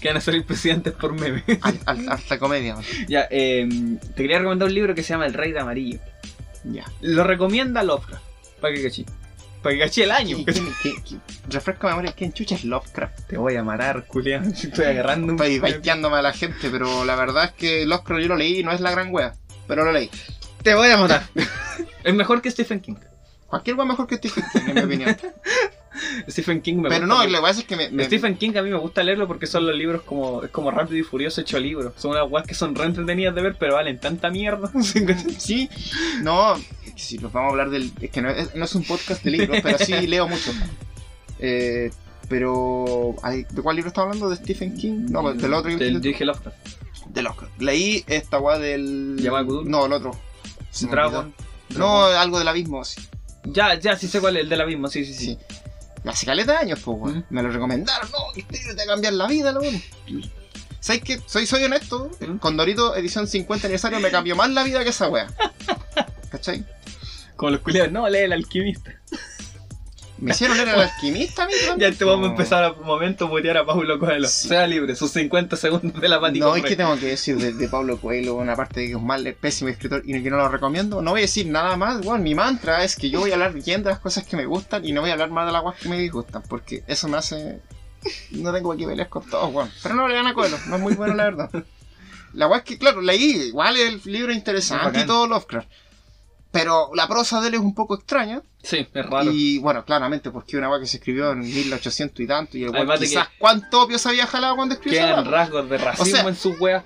que 0.00 0.08
van 0.08 0.16
a 0.18 0.20
salir 0.20 0.44
presidentes 0.44 0.92
por 0.94 1.12
meme. 1.18 1.42
Al- 1.62 1.80
al- 1.86 2.08
Alta 2.08 2.38
comedia. 2.38 2.76
man. 2.76 2.84
ya, 3.08 3.26
eh, 3.30 3.68
te 4.14 4.22
quería 4.22 4.38
recomendar 4.38 4.68
un 4.68 4.74
libro 4.74 4.94
que 4.94 5.02
se 5.02 5.10
llama 5.14 5.26
El 5.26 5.34
Rey 5.34 5.52
de 5.52 5.60
Amarillo. 5.60 5.98
Ya. 6.64 6.84
Lo 7.00 7.24
recomienda 7.24 7.82
Lovecraft, 7.82 8.22
para 8.60 8.74
que 8.74 8.82
cachí. 8.82 9.06
Para 9.62 9.74
que 9.74 9.80
cachí 9.82 10.02
el 10.02 10.10
año. 10.10 10.36
¿Quién- 10.36 10.46
quién- 10.54 10.74
quién- 10.82 11.02
quién- 11.02 11.22
Refresca 11.48 11.86
mi 11.88 11.90
memoria, 11.92 12.12
¿quién 12.12 12.32
chucha 12.32 12.54
es 12.54 12.64
Lovecraft? 12.64 13.26
Te 13.28 13.36
voy 13.36 13.56
a 13.56 13.62
matar, 13.62 14.06
culiao. 14.06 14.42
Estoy 14.44 14.86
agarrando 14.86 15.26
un. 15.26 15.38
Estoy 15.38 15.58
baiteándome 15.58 16.16
a 16.16 16.22
la 16.22 16.32
gente, 16.32 16.70
pero 16.70 17.04
la 17.04 17.14
verdad 17.16 17.44
es 17.44 17.52
que 17.52 17.84
Lovecraft 17.86 18.22
yo 18.22 18.28
lo 18.28 18.36
leí 18.36 18.60
y 18.60 18.62
no 18.62 18.72
es 18.72 18.80
la 18.80 18.90
gran 18.90 19.12
wea. 19.12 19.34
Pero 19.66 19.84
lo 19.84 19.92
leí. 19.92 20.10
Te 20.62 20.74
voy 20.74 20.88
a 20.90 20.96
matar. 20.96 21.24
es 22.04 22.14
mejor 22.14 22.40
que 22.42 22.50
Stephen 22.50 22.80
King. 22.80 22.96
Cualquier 23.50 23.76
wea 23.76 23.84
mejor 23.84 24.06
que 24.06 24.16
Stephen 24.16 24.44
King, 24.52 24.60
en 24.68 24.74
mi 24.74 24.80
opinión. 24.80 25.16
Stephen 26.28 26.60
King 26.62 26.76
me 26.76 26.88
pero 26.88 27.00
gusta 27.06 27.14
no, 27.14 27.20
leer- 27.24 27.30
lo 27.32 27.38
que 27.38 27.42
pasa 27.42 27.60
es 27.60 27.66
que 27.66 27.76
me. 27.76 27.90
me- 27.90 28.04
Stephen 28.04 28.36
King 28.36 28.56
a 28.56 28.62
mí 28.62 28.70
me 28.70 28.78
gusta 28.78 29.02
leerlo 29.02 29.26
porque 29.26 29.46
son 29.46 29.66
los 29.66 29.74
libros 29.74 30.02
como 30.02 30.44
es 30.44 30.50
como 30.50 30.70
rápido 30.70 30.96
y 30.98 31.02
furioso 31.02 31.40
hecho 31.40 31.58
libros. 31.58 31.92
Son 31.96 32.12
unas 32.12 32.30
weas 32.30 32.46
que 32.46 32.54
son 32.54 32.74
re 32.76 32.84
entretenidas 32.86 33.34
de 33.34 33.42
ver, 33.42 33.56
pero 33.58 33.74
valen 33.74 33.98
tanta 33.98 34.30
mierda. 34.30 34.70
Sí, 35.38 35.68
no, 36.22 36.54
si 36.96 37.18
nos 37.18 37.32
vamos 37.32 37.48
a 37.48 37.50
hablar 37.50 37.70
del. 37.70 37.92
Es 38.00 38.10
que 38.10 38.22
no 38.22 38.30
es, 38.30 38.54
no 38.54 38.64
es 38.64 38.74
un 38.74 38.84
podcast 38.84 39.22
de 39.24 39.30
libros, 39.32 39.58
pero 39.62 39.78
sí 39.78 40.06
leo 40.06 40.28
mucho. 40.28 40.52
Eh, 41.42 41.90
pero. 42.28 43.16
¿De 43.50 43.62
cuál 43.62 43.74
libro 43.76 43.88
estamos 43.88 44.08
hablando? 44.08 44.28
¿De 44.28 44.36
Stephen 44.36 44.76
King? 44.76 45.06
No, 45.08 45.22
pues, 45.22 45.38
del 45.38 45.54
otro. 45.54 45.74
Del- 45.74 45.98
dije 46.00 46.26
Lovecraft. 46.26 46.56
De 47.06 47.22
Lovecraft. 47.22 47.60
Leí 47.62 48.04
esta 48.06 48.38
weá 48.38 48.58
del. 48.58 49.16
Llamada. 49.18 49.46
No, 49.64 49.86
el 49.86 49.92
otro. 49.94 50.10
Dragon. 50.90 51.34
No, 51.76 52.04
algo 52.04 52.38
del 52.38 52.48
abismo, 52.48 52.84
sí. 52.84 53.00
Ya, 53.44 53.78
ya, 53.78 53.96
sí 53.96 54.08
sé 54.08 54.20
cuál 54.20 54.36
es, 54.36 54.44
el 54.44 54.48
del 54.48 54.60
abismo, 54.60 54.88
sí, 54.88 55.04
sí, 55.04 55.14
sí. 55.14 55.24
sí. 55.24 55.38
Hace 56.04 56.26
caleta 56.26 56.52
de 56.52 56.58
años, 56.58 56.80
pues, 56.84 56.98
weón. 56.98 57.26
Me 57.30 57.42
lo 57.42 57.50
recomendaron, 57.50 58.10
no, 58.10 58.32
que 58.34 58.40
este 58.40 58.74
te 58.74 58.76
va 58.76 58.82
a 58.82 58.86
cambiar 58.86 59.12
la 59.14 59.26
vida, 59.26 59.52
lo 59.52 59.60
weón. 59.60 59.82
¿Sabes 60.80 61.02
qué? 61.02 61.20
Soy, 61.26 61.46
soy 61.46 61.64
honesto. 61.64 62.10
Ujú. 62.20 62.38
Con 62.38 62.56
Dorito, 62.56 62.96
edición 62.96 63.26
50 63.26 63.66
aniversario, 63.66 64.00
me 64.00 64.10
cambió 64.10 64.34
más 64.34 64.50
la 64.50 64.64
vida 64.64 64.82
que 64.82 64.90
esa 64.90 65.08
weá. 65.08 65.26
¿Cachai? 66.30 66.64
Como 67.36 67.52
los 67.52 67.60
culiados, 67.60 67.92
no, 67.92 68.08
lee 68.08 68.18
el 68.18 68.32
alquimista. 68.32 68.94
Me 70.20 70.32
hicieron 70.32 70.56
leer 70.56 70.68
al 70.70 70.80
alquimista, 70.82 71.46
mí 71.46 71.52
Ya 71.62 71.68
también, 71.70 71.96
te 71.96 72.04
vamos 72.04 72.28
a 72.28 72.30
empezar 72.32 72.64
a 72.64 72.72
un 72.72 72.86
momento 72.86 73.24
a 73.24 73.28
botear 73.28 73.56
a 73.56 73.64
Paulo 73.64 73.98
Coelho. 73.98 74.28
Sí. 74.28 74.48
Sea 74.48 74.66
libre, 74.66 74.94
sus 74.94 75.10
50 75.12 75.56
segundos 75.56 76.00
de 76.00 76.08
la 76.08 76.20
Pati 76.20 76.40
No, 76.40 76.54
es 76.54 76.64
que 76.64 76.76
tengo 76.76 76.98
que 76.98 77.06
decir 77.06 77.36
de, 77.38 77.52
de 77.52 77.68
Pablo 77.68 77.98
Coelho, 77.98 78.34
una 78.34 78.54
parte 78.54 78.80
de 78.80 78.86
que 78.86 78.92
es 78.92 78.96
un 78.96 79.06
mal, 79.06 79.24
pésimo 79.40 79.70
escritor 79.70 80.02
y 80.04 80.22
que 80.22 80.30
no 80.30 80.36
lo 80.36 80.48
recomiendo. 80.48 81.00
No 81.00 81.12
voy 81.12 81.20
a 81.20 81.22
decir 81.22 81.46
nada 81.46 81.76
más, 81.76 82.04
bueno, 82.04 82.22
mi 82.22 82.34
mantra 82.34 82.84
es 82.84 82.96
que 82.96 83.08
yo 83.08 83.20
voy 83.20 83.30
a 83.30 83.34
hablar 83.34 83.54
bien 83.54 83.82
de 83.82 83.90
las 83.90 83.98
cosas 83.98 84.26
que 84.26 84.36
me 84.36 84.44
gustan 84.44 84.84
y 84.84 84.92
no 84.92 85.00
voy 85.00 85.10
a 85.10 85.14
hablar 85.14 85.30
más 85.30 85.46
de 85.46 85.52
las 85.52 85.62
cosas 85.62 85.80
que 85.80 85.88
me 85.88 85.98
disgustan, 85.98 86.42
porque 86.48 86.84
eso 86.86 87.08
me 87.08 87.16
hace... 87.16 87.60
No 88.30 88.52
tengo 88.52 88.76
que 88.76 88.86
pelear 88.86 89.08
con 89.08 89.28
todos, 89.28 89.52
bueno. 89.52 89.70
Pero 89.82 89.94
no 89.94 90.08
le 90.08 90.14
dan 90.14 90.26
a 90.26 90.34
Coelho, 90.34 90.58
no 90.66 90.76
es 90.76 90.82
muy 90.82 90.94
bueno 90.94 91.14
la 91.14 91.24
verdad. 91.24 91.50
La 92.32 92.46
weá 92.46 92.58
es 92.58 92.64
que, 92.64 92.78
claro, 92.78 93.00
leí, 93.00 93.48
igual 93.48 93.76
el 93.76 94.00
libro 94.04 94.32
interesante 94.32 95.00
y 95.00 95.06
todo 95.06 95.26
Lovecraft. 95.26 95.68
Pero 96.52 96.90
la 96.94 97.06
prosa 97.06 97.40
de 97.40 97.48
él 97.48 97.54
es 97.54 97.60
un 97.60 97.74
poco 97.74 97.94
extraña. 97.94 98.42
Sí, 98.62 98.86
es 98.92 99.06
raro. 99.06 99.30
Y 99.32 99.58
bueno, 99.58 99.84
claramente, 99.84 100.30
porque 100.30 100.56
una 100.56 100.68
weá 100.68 100.80
que 100.80 100.86
se 100.86 100.96
escribió 100.96 101.32
en 101.32 101.40
1800 101.40 102.20
y 102.20 102.26
tanto. 102.26 102.58
Y 102.58 102.64
el 102.64 102.70
weón 102.70 102.88
quizás 102.98 103.28
cuánto 103.38 103.82
opio 103.82 103.98
se 103.98 104.08
había 104.08 104.26
jalado 104.26 104.56
cuando 104.56 104.74
escribió 104.74 105.00
Quedan 105.00 105.24
rasgos 105.30 105.70
de 105.70 105.78
racismo 105.78 106.04
sea, 106.06 106.28
en 106.28 106.36
sus 106.36 106.60
weas. 106.60 106.84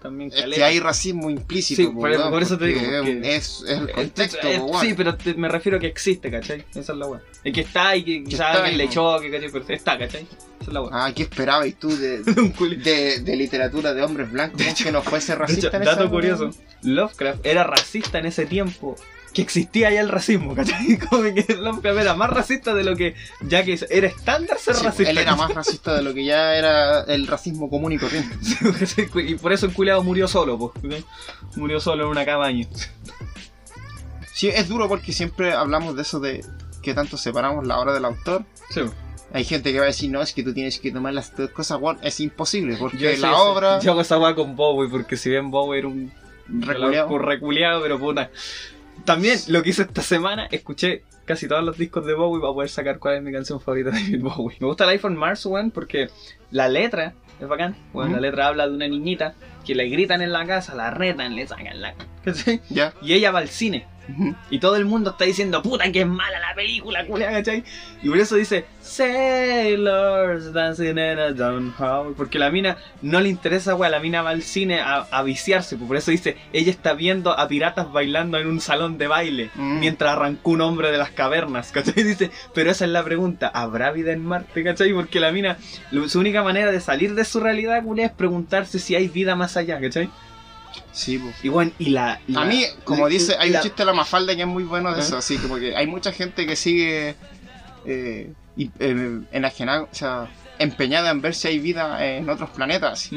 También 0.00 0.30
Es 0.34 0.44
que 0.54 0.64
hay 0.64 0.80
racismo 0.80 1.28
implícito. 1.28 1.82
Sí, 1.82 1.88
po, 1.88 2.00
por- 2.00 2.42
eso 2.42 2.56
te 2.56 2.66
digo, 2.66 2.80
Es, 2.80 3.62
es 3.68 3.78
el 3.78 3.90
contexto, 3.90 4.48
po, 4.58 4.80
sí, 4.80 4.94
pero 4.94 5.14
te- 5.14 5.34
me 5.34 5.48
refiero 5.48 5.76
a 5.76 5.80
que 5.80 5.88
existe, 5.88 6.30
¿cachai? 6.30 6.64
Esa 6.70 6.92
es 6.92 6.98
la 6.98 7.06
wea. 7.06 7.20
Es 7.44 7.52
que 7.52 7.60
está 7.60 7.94
y 7.96 8.02
que 8.04 8.24
quizás 8.24 8.56
alguien 8.56 8.78
le 8.78 8.88
choque, 8.88 9.30
¿cachai? 9.30 9.50
Pero 9.52 9.64
está, 9.68 9.98
¿cachai? 9.98 10.22
Esa 10.22 10.68
es 10.68 10.72
la 10.72 10.80
wea. 10.82 10.90
Ah, 10.92 11.12
¿qué 11.14 11.22
esperabas 11.24 11.68
tú 11.78 11.94
de, 11.94 12.22
de, 12.82 13.20
de 13.20 13.36
literatura 13.36 13.92
de 13.92 14.02
hombres 14.02 14.30
blancos 14.32 14.62
que 14.82 14.90
no 14.90 15.02
fuese 15.02 15.32
De 15.32 15.38
racista 15.38 15.66
hecho, 15.68 15.76
en 15.76 15.84
dato 15.84 16.08
curioso, 16.10 16.50
Lovecraft 16.82 17.44
era 17.44 17.64
racista 17.64 18.18
en 18.18 18.26
ese 18.26 18.46
tiempo 18.46 18.96
que 19.32 19.42
existía 19.42 19.90
ya 19.90 20.00
el 20.00 20.08
racismo, 20.08 20.54
¿cachai? 20.54 20.98
Como 21.10 21.22
que 21.22 21.54
Lovecraft 21.56 21.98
era 22.00 22.14
más 22.14 22.30
racista 22.30 22.74
de 22.74 22.84
lo 22.84 22.96
que 22.96 23.14
ya 23.42 23.64
que 23.64 23.78
era 23.90 24.06
estándar 24.08 24.58
ser 24.58 24.74
Sí, 24.74 24.84
racista. 24.84 25.10
él 25.10 25.18
era 25.18 25.36
más 25.36 25.54
racista 25.54 25.94
de 25.94 26.02
lo 26.02 26.12
que 26.14 26.24
ya 26.24 26.56
era 26.56 27.02
el 27.02 27.26
racismo 27.26 27.70
común 27.70 27.92
y 27.92 27.98
corriente. 27.98 28.36
y 29.26 29.34
por 29.36 29.52
eso 29.52 29.66
el 29.66 29.72
culeado 29.72 30.02
murió 30.02 30.26
solo, 30.28 30.58
pues. 30.58 31.04
Murió 31.56 31.80
solo 31.80 32.04
en 32.04 32.10
una 32.10 32.24
cabaña. 32.24 32.66
Sí, 34.32 34.48
es 34.48 34.68
duro 34.68 34.88
porque 34.88 35.12
siempre 35.12 35.52
hablamos 35.52 35.96
de 35.96 36.02
eso 36.02 36.18
de 36.20 36.44
que 36.82 36.94
tanto 36.94 37.16
separamos 37.16 37.66
la 37.66 37.78
obra 37.78 37.92
del 37.92 38.04
autor. 38.06 38.44
Sí. 38.70 38.80
Hay 39.32 39.44
gente 39.44 39.72
que 39.72 39.78
va 39.78 39.84
a 39.84 39.88
decir, 39.88 40.10
no, 40.10 40.22
es 40.22 40.32
que 40.32 40.42
tú 40.42 40.52
tienes 40.52 40.80
que 40.80 40.90
tomar 40.90 41.12
las 41.14 41.36
dos 41.36 41.50
cosas, 41.50 41.78
bueno, 41.78 42.00
es 42.02 42.18
imposible, 42.18 42.76
porque 42.76 42.98
Yo 42.98 43.16
la 43.18 43.36
obra... 43.36 43.78
Yo 43.78 43.92
hago 43.92 44.00
esa 44.00 44.18
weá 44.18 44.34
con 44.34 44.56
Bowie, 44.56 44.90
porque 44.90 45.16
si 45.16 45.30
bien 45.30 45.50
Bowie 45.52 45.78
era 45.78 45.88
un 45.88 46.10
Reculeado. 46.48 47.16
reculeado, 47.18 47.82
pero 47.82 47.98
puta. 48.00 48.30
También 49.04 49.38
lo 49.48 49.62
que 49.62 49.70
hice 49.70 49.82
esta 49.82 50.02
semana, 50.02 50.46
escuché 50.50 51.04
casi 51.24 51.48
todos 51.48 51.62
los 51.64 51.78
discos 51.78 52.06
de 52.06 52.14
Bowie 52.14 52.40
para 52.40 52.52
poder 52.52 52.68
sacar 52.68 52.98
cuál 52.98 53.16
es 53.16 53.22
mi 53.22 53.32
canción 53.32 53.60
favorita 53.60 53.90
de 53.90 54.00
David 54.00 54.22
Bowie. 54.22 54.56
Me 54.60 54.66
gusta 54.66 54.84
el 54.84 54.90
iPhone 54.90 55.16
Mars, 55.16 55.46
weón, 55.46 55.70
porque 55.70 56.08
la 56.50 56.68
letra 56.68 57.14
es 57.40 57.48
bacán. 57.48 57.76
Ujú. 57.92 58.08
La 58.08 58.20
letra 58.20 58.48
habla 58.48 58.68
de 58.68 58.74
una 58.74 58.88
niñita 58.88 59.34
que 59.64 59.74
le 59.74 59.88
gritan 59.88 60.22
en 60.22 60.32
la 60.32 60.46
casa, 60.46 60.74
la 60.74 60.90
retan, 60.90 61.34
le 61.36 61.46
sacan 61.46 61.80
la. 61.80 61.94
¿cachai? 62.24 62.60
Ya. 62.68 62.92
Y 63.02 63.14
ella 63.14 63.30
va 63.30 63.38
al 63.38 63.48
cine. 63.48 63.86
Y 64.50 64.58
todo 64.58 64.76
el 64.76 64.84
mundo 64.84 65.10
está 65.10 65.24
diciendo, 65.24 65.62
puta 65.62 65.90
que 65.90 66.00
es 66.00 66.06
mala 66.06 66.38
la 66.38 66.54
película, 66.54 67.06
culia, 67.06 67.30
¿cachai? 67.30 67.64
Y 68.02 68.08
por 68.08 68.18
eso 68.18 68.36
dice, 68.36 68.64
Sailors 68.80 70.52
dancing 70.52 70.90
in 70.90 70.98
a 70.98 71.32
down 71.32 71.72
hall. 71.78 72.14
Porque 72.16 72.38
la 72.38 72.50
mina 72.50 72.76
no 73.02 73.20
le 73.20 73.28
interesa, 73.28 73.74
weá, 73.74 73.90
la 73.90 74.00
mina 74.00 74.22
va 74.22 74.30
al 74.30 74.42
cine 74.42 74.80
a, 74.80 75.06
a 75.10 75.22
viciarse. 75.22 75.76
pues 75.76 75.88
Por 75.88 75.96
eso 75.96 76.10
dice, 76.10 76.36
ella 76.52 76.70
está 76.70 76.94
viendo 76.94 77.38
a 77.38 77.48
piratas 77.48 77.92
bailando 77.92 78.38
en 78.38 78.46
un 78.46 78.60
salón 78.60 78.98
de 78.98 79.06
baile. 79.06 79.50
Mm. 79.54 79.80
Mientras 79.80 80.12
arrancó 80.12 80.50
un 80.50 80.60
hombre 80.60 80.90
de 80.90 80.98
las 80.98 81.10
cavernas, 81.10 81.72
¿cachai? 81.72 82.02
Dice, 82.10 82.30
pero 82.54 82.70
esa 82.70 82.84
es 82.84 82.90
la 82.90 83.04
pregunta, 83.04 83.48
¿habrá 83.48 83.92
vida 83.92 84.12
en 84.12 84.24
Marte, 84.24 84.64
¿cachai? 84.64 84.92
Porque 84.92 85.20
la 85.20 85.32
mina, 85.32 85.58
su 86.08 86.18
única 86.18 86.42
manera 86.42 86.72
de 86.72 86.80
salir 86.80 87.14
de 87.14 87.24
su 87.24 87.40
realidad, 87.40 87.82
culia, 87.84 88.06
es 88.06 88.12
preguntarse 88.12 88.78
si 88.78 88.94
hay 88.94 89.08
vida 89.08 89.36
más 89.36 89.56
allá, 89.56 89.80
¿cachai? 89.80 90.10
Sí, 90.92 91.18
po. 91.18 91.30
Y 91.42 91.48
bueno, 91.48 91.72
y 91.78 91.90
la... 91.90 92.20
A 92.34 92.44
mí, 92.44 92.64
como 92.84 93.04
la- 93.04 93.08
dice, 93.12 93.36
hay 93.38 93.50
la- 93.50 93.58
un 93.58 93.62
chiste 93.62 93.82
de 93.82 93.86
la 93.86 93.92
Mafalda 93.92 94.34
que 94.34 94.42
es 94.42 94.46
muy 94.48 94.64
bueno 94.64 94.92
de 94.94 95.00
eso, 95.00 95.16
así 95.16 95.36
como 95.38 95.56
que 95.56 95.74
hay 95.76 95.86
mucha 95.86 96.12
gente 96.12 96.46
que 96.46 96.56
sigue 96.56 97.14
eh, 97.84 98.32
y- 98.56 98.70
eh, 98.78 99.20
enajenada, 99.32 99.82
o 99.82 99.88
sea, 99.94 100.28
empeñada 100.58 101.10
en 101.10 101.20
ver 101.22 101.34
si 101.34 101.48
hay 101.48 101.58
vida 101.58 102.04
en 102.04 102.28
otros 102.28 102.50
planetas. 102.50 103.10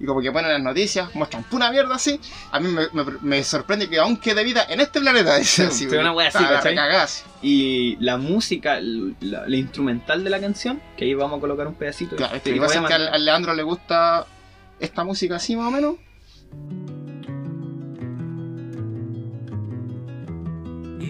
Y 0.00 0.04
como 0.06 0.20
que 0.20 0.30
ponen 0.30 0.52
las 0.52 0.62
noticias, 0.62 1.12
muestran 1.16 1.42
pura 1.44 1.72
mierda 1.72 1.96
así. 1.96 2.20
A 2.52 2.60
mí 2.60 2.68
me, 2.68 2.86
me- 2.92 3.12
me 3.20 3.42
sorprende 3.44 3.88
que 3.88 3.98
aún 3.98 4.16
quede 4.16 4.44
vida 4.44 4.64
en 4.68 4.80
este 4.80 5.00
planeta. 5.00 5.36
Sí, 5.44 5.62
así, 5.62 5.78
sí, 5.78 5.84
porque 5.86 5.98
una 5.98 6.12
wea 6.12 6.28
así, 6.28 6.38
así. 6.44 7.22
Y 7.42 7.96
la 8.00 8.16
música, 8.16 8.78
la, 8.80 9.46
la 9.48 9.56
instrumental 9.56 10.22
de 10.22 10.30
la 10.30 10.40
canción, 10.40 10.80
que 10.96 11.04
ahí 11.04 11.14
vamos 11.14 11.38
a 11.38 11.40
colocar 11.40 11.66
un 11.66 11.74
pedacito. 11.74 12.14
Claro, 12.16 12.36
es 12.36 12.42
te 12.42 12.52
que 12.52 12.58
voy 12.60 12.68
pasa 12.68 12.80
a 12.80 12.86
que 12.86 12.92
mandar. 12.94 13.14
al 13.14 13.24
Leandro 13.24 13.54
le 13.54 13.62
gusta 13.64 14.24
esta 14.78 15.02
música 15.04 15.36
así 15.36 15.56
más 15.56 15.66
o 15.66 15.70
menos. 15.72 15.94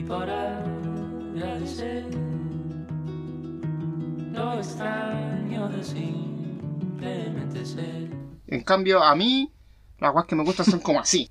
Por 0.08 0.28
agradecer 0.28 2.06
lo 4.32 4.54
extraño 4.54 5.68
de 5.68 5.84
simplemente 5.84 7.66
ser. 7.66 8.10
En 8.46 8.62
cambio, 8.62 9.02
a 9.02 9.14
mí, 9.14 9.52
las 9.98 10.12
guas 10.12 10.24
que 10.24 10.34
me 10.34 10.44
gustan 10.44 10.64
son 10.64 10.80
como 10.80 11.00
así. 11.00 11.28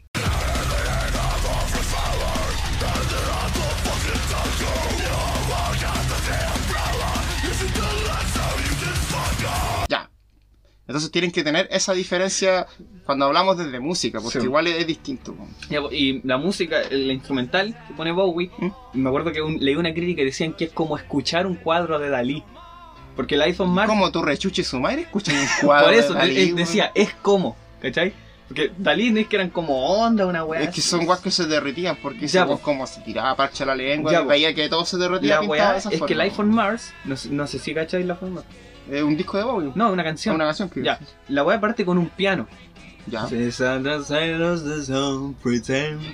Entonces 10.87 11.11
tienen 11.11 11.31
que 11.31 11.43
tener 11.43 11.67
esa 11.69 11.93
diferencia 11.93 12.65
cuando 13.05 13.25
hablamos 13.25 13.57
desde 13.57 13.79
música, 13.79 14.21
porque 14.21 14.39
Sí. 14.39 14.45
igual 14.45 14.67
es, 14.67 14.75
es 14.79 14.87
distinto. 14.87 15.35
Ya, 15.69 15.79
Y 15.91 16.21
la 16.25 16.37
música, 16.37 16.77
la 16.89 17.13
instrumental 17.13 17.77
que 17.87 17.93
pone 17.93 18.11
Bowie, 18.13 18.49
¿Mm? 18.57 18.67
me 18.93 19.09
acuerdo 19.09 19.31
que 19.33 19.41
un- 19.41 19.57
leí 19.59 19.75
una 19.75 19.93
crítica 19.93 20.21
y 20.21 20.25
decían 20.25 20.53
que 20.53 20.65
es 20.65 20.71
como 20.71 20.97
escuchar 20.97 21.45
un 21.45 21.55
cuadro 21.55 21.99
de 21.99 22.09
Dalí. 22.09 22.43
Porque 23.17 23.35
el 23.35 23.41
iPhone 23.41 23.69
Mark, 23.71 23.89
Como 23.89 24.11
tu 24.11 24.21
rechuche 24.21 24.63
su 24.63 24.79
madre 24.79 25.01
escuchan 25.01 25.35
un 25.35 25.47
cuadro. 25.67 25.85
por 25.87 25.93
eso 25.93 26.13
de 26.13 26.19
Dalí, 26.19 26.37
él 26.37 26.45
weón. 26.47 26.55
decía, 26.57 26.91
es 26.95 27.13
como, 27.15 27.57
¿cachai? 27.81 28.13
Porque 28.47 28.71
Dalí 28.77 29.11
no 29.11 29.19
es 29.19 29.27
que 29.27 29.35
eran 29.35 29.49
como 29.49 29.87
onda, 29.87 30.25
una 30.25 30.45
weá. 30.45 30.61
Es 30.61 30.69
que 30.73 30.79
son 30.81 31.05
guas 31.05 31.19
que 31.19 31.31
se 31.31 31.47
derretían 31.47 31.97
porque 32.01 32.27
Ya, 32.27 32.45
weón 32.45 32.59
como 32.59 32.87
se 32.87 33.01
tiraba 33.01 33.35
parche 33.35 33.63
a 33.63 33.65
la 33.65 33.75
lengua 33.75 34.09
Ya, 34.13 34.21
y 34.21 34.25
veía 34.25 34.53
que 34.55 34.69
todo 34.69 34.85
se 34.85 34.97
derretía 34.97 35.41
La 35.41 35.47
weá 35.47 35.75
esa 35.75 35.89
es 35.89 35.95
que 35.95 36.07
forma. 36.07 36.23
Life 36.23 36.41
on 36.41 36.49
Mars, 36.51 36.93
no, 37.03 37.17
sé- 37.17 37.29
no 37.29 37.45
sé 37.45 37.59
si 37.59 37.73
cacháis 37.73 38.05
Life 38.05 38.23
on 38.23 38.35
Es 38.89 39.03
un 39.03 39.17
disco 39.17 39.37
de 39.37 39.43
Bowie. 39.43 39.71
No, 39.75 39.91
una 39.91 40.03
canción. 40.03 40.35
una 40.35 40.45
canción 40.45 40.69
que 40.69 40.83
Ya, 40.83 40.99
la 41.29 41.43
weá 41.43 41.59
parte 41.59 41.85
con 41.85 41.97
un 41.97 42.09
piano. 42.09 42.47
ya. 43.05 43.27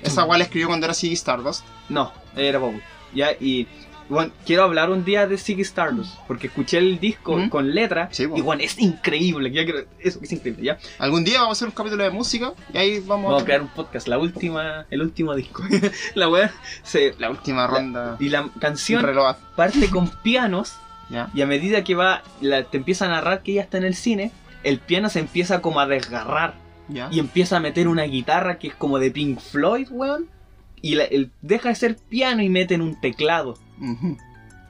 Esa 0.02 0.24
weá 0.24 0.38
la 0.38 0.44
escribió 0.44 0.68
cuando 0.68 0.86
era 0.86 0.94
Ziggy 0.94 1.14
Stardust. 1.14 1.64
No, 1.88 2.12
era 2.36 2.58
Bowie. 2.58 2.82
Ya, 3.14 3.30
y 3.38 3.66
bueno, 4.08 4.32
quiero 4.44 4.64
hablar 4.64 4.90
un 4.90 5.04
día 5.04 5.26
de 5.26 5.38
Ziggy 5.38 5.62
Stardust, 5.62 6.14
porque 6.26 6.48
escuché 6.48 6.78
el 6.78 6.98
disco 7.00 7.36
¿Mm? 7.38 7.48
con 7.48 7.74
letra 7.74 8.08
Sí, 8.12 8.26
po. 8.26 8.36
y 8.36 8.40
bueno, 8.42 8.62
es 8.62 8.78
increíble. 8.78 9.50
Ya 9.50 9.64
quiero- 9.64 9.86
eso 9.98 10.18
es 10.22 10.30
increíble, 10.32 10.62
ya. 10.62 10.78
Algún 10.98 11.24
día 11.24 11.40
vamos 11.40 11.50
a 11.50 11.58
hacer 11.58 11.68
un 11.68 11.74
capítulo 11.74 12.02
de 12.04 12.10
música 12.10 12.52
y 12.72 12.76
ahí 12.78 13.00
vamos, 13.00 13.26
Vamos 13.30 13.42
a 13.42 13.44
crear 13.46 13.62
un 13.62 13.68
podcast, 13.68 14.06
la 14.08 14.18
última, 14.18 14.84
el 14.90 15.00
último 15.00 15.34
disco. 15.34 15.62
la 16.14 16.28
weá 16.28 16.52
se 16.82 17.14
la 17.18 17.30
última 17.30 17.66
ronda. 17.66 18.16
y 18.20 18.28
la 18.28 18.48
canción 18.60 19.02
parte 19.56 19.88
con 19.88 20.08
pianos 20.22 20.74
Ya. 21.14 21.30
y 21.32 21.40
a 21.42 21.46
medida 21.46 21.82
que 21.84 21.94
va 21.94 22.22
la- 22.42 22.64
te 22.64 22.76
empieza 22.76 23.06
a 23.06 23.08
narrar 23.08 23.42
que 23.42 23.52
ella 23.52 23.62
está 23.62 23.78
en 23.78 23.84
el 23.84 23.94
cine, 23.94 24.32
el 24.64 24.78
piano 24.80 25.08
se 25.08 25.20
empieza 25.20 25.60
como 25.62 25.78
a 25.80 25.86
desgarrar 25.86 26.54
Ya. 26.88 27.08
y 27.10 27.18
empieza 27.20 27.56
a 27.56 27.60
meter 27.60 27.86
una 27.88 28.02
guitarra 28.02 28.58
que 28.58 28.68
es 28.68 28.74
como 28.74 28.98
de 28.98 29.10
Pink 29.10 29.38
Floyd, 29.40 29.88
weón. 29.90 30.26
Y 30.82 30.96
la- 30.96 31.04
el- 31.04 31.30
deja 31.40 31.70
de 31.70 31.74
ser 31.76 31.96
piano 31.96 32.42
y 32.42 32.48
meten 32.50 32.82
un 32.82 33.00
teclado. 33.00 33.56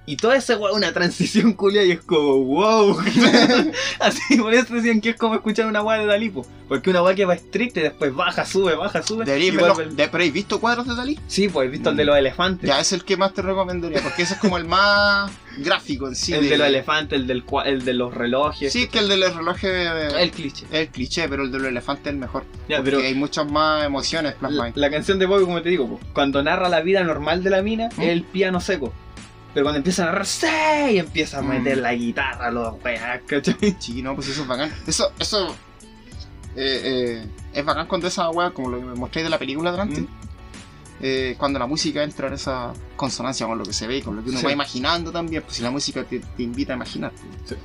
Y 0.06 0.16
toda 0.16 0.36
esa 0.36 0.58
weá, 0.58 0.72
una 0.74 0.92
transición 0.92 1.54
culia 1.54 1.82
y 1.84 1.92
es 1.92 2.00
como 2.00 2.36
wow. 2.44 2.98
Así, 4.00 4.36
por 4.36 4.52
eso 4.52 4.74
decían 4.74 5.00
que 5.00 5.10
es 5.10 5.16
como 5.16 5.34
escuchar 5.34 5.66
una 5.66 5.82
weá 5.82 5.98
de 5.98 6.06
Dalipo. 6.06 6.46
Porque 6.68 6.90
una 6.90 7.02
weá 7.02 7.14
que 7.14 7.24
va 7.24 7.34
estricta 7.34 7.80
y 7.80 7.84
después 7.84 8.14
baja, 8.14 8.44
sube, 8.44 8.74
baja, 8.74 9.02
sube. 9.02 9.24
Deberíais 9.24 9.54
y 9.54 9.56
verlo- 9.56 9.74
vuelve 9.74 9.94
de- 9.94 10.04
¿Pero 10.08 10.16
habéis 10.16 10.32
visto 10.32 10.60
cuadros 10.60 10.86
de 10.86 10.94
Dalí? 10.94 11.18
Sí, 11.26 11.48
pues 11.48 11.68
he 11.68 11.70
visto 11.70 11.90
el 11.90 11.96
de 11.96 12.04
los 12.04 12.16
elefantes. 12.16 12.68
Ya, 12.68 12.80
es 12.80 12.92
el 12.92 13.04
que 13.04 13.16
más 13.16 13.32
te 13.34 13.42
recomendaría, 13.42 14.02
porque 14.02 14.22
ese 14.22 14.34
es 14.34 14.40
como 14.40 14.56
el 14.58 14.64
más 14.66 15.30
gráfico 15.58 16.08
en 16.08 16.14
sí. 16.16 16.32
el 16.34 16.48
de 16.48 16.58
los 16.58 16.66
elefantes, 16.66 17.18
el, 17.18 17.26
del, 17.26 17.44
cua- 17.46 17.66
el 17.66 17.84
de 17.84 17.94
los 17.94 18.12
relojes. 18.14 18.72
Sí, 18.72 18.88
que 18.88 18.98
el 18.98 19.08
de 19.08 19.16
los 19.18 19.34
relojes 19.34 19.70
El 20.18 20.30
cliché. 20.30 20.66
el 20.70 20.88
cliché, 20.88 21.28
pero 21.28 21.44
el 21.44 21.52
de 21.52 21.58
los 21.58 21.68
elefantes 21.68 22.06
es 22.06 22.12
el 22.12 22.18
mejor. 22.18 22.44
Ya, 22.68 22.76
Porque 22.78 22.90
pero 22.92 23.02
hay 23.02 23.14
muchas 23.14 23.50
más 23.50 23.84
emociones 23.84 24.32
la, 24.34 24.38
plasmadas. 24.48 24.76
la 24.76 24.90
canción 24.90 25.18
de 25.18 25.26
Bobby, 25.26 25.44
como 25.44 25.62
te 25.62 25.68
digo, 25.68 25.86
po, 25.88 26.00
cuando 26.12 26.42
narra 26.42 26.68
la 26.68 26.80
vida 26.80 27.02
normal 27.04 27.42
de 27.42 27.50
la 27.50 27.62
mina, 27.62 27.88
¿Mm? 27.96 28.02
es 28.02 28.08
el 28.08 28.22
piano 28.24 28.60
seco. 28.60 28.92
Pero 29.54 29.64
cuando 29.64 29.78
empieza 29.78 30.02
a 30.02 30.06
narrar, 30.06 30.26
¡sí! 30.26 30.46
y 30.90 30.98
empieza 30.98 31.38
a 31.38 31.42
Mm. 31.42 31.48
meter 31.48 31.78
la 31.78 31.94
guitarra, 31.94 32.50
los 32.50 32.74
weas, 32.84 33.20
¿cachai? 33.26 33.54
Sí, 33.78 34.02
no, 34.02 34.14
pues 34.16 34.28
eso 34.28 34.42
es 34.42 34.48
bacán. 34.48 34.72
Eso, 34.86 35.12
eso 35.18 35.54
eh, 36.56 36.80
eh, 36.84 37.26
es 37.52 37.64
bacán 37.64 37.86
cuando 37.86 38.06
esa 38.08 38.28
weá, 38.30 38.50
como 38.50 38.68
lo 38.70 38.78
que 38.80 38.84
me 38.84 38.94
mostré 38.94 39.22
de 39.22 39.30
la 39.30 39.38
película 39.38 39.70
delante, 39.72 40.00
Mm. 40.02 40.08
eh, 41.00 41.34
cuando 41.38 41.58
la 41.58 41.66
música 41.66 42.02
entra 42.02 42.28
en 42.28 42.34
esa 42.34 42.72
consonancia 42.96 43.46
con 43.46 43.58
lo 43.58 43.64
que 43.64 43.72
se 43.72 43.86
ve 43.86 43.98
y 43.98 44.02
con 44.02 44.16
lo 44.16 44.22
que 44.24 44.30
uno 44.30 44.38
Sí. 44.40 44.46
va 44.46 44.52
imaginando 44.52 45.10
también, 45.12 45.42
pues 45.42 45.56
si 45.56 45.62
la 45.62 45.70
música 45.70 46.04
te, 46.04 46.18
te 46.20 46.42
invita 46.42 46.72
a 46.72 46.76
imaginar. 46.76 47.12
pues. 47.46 47.58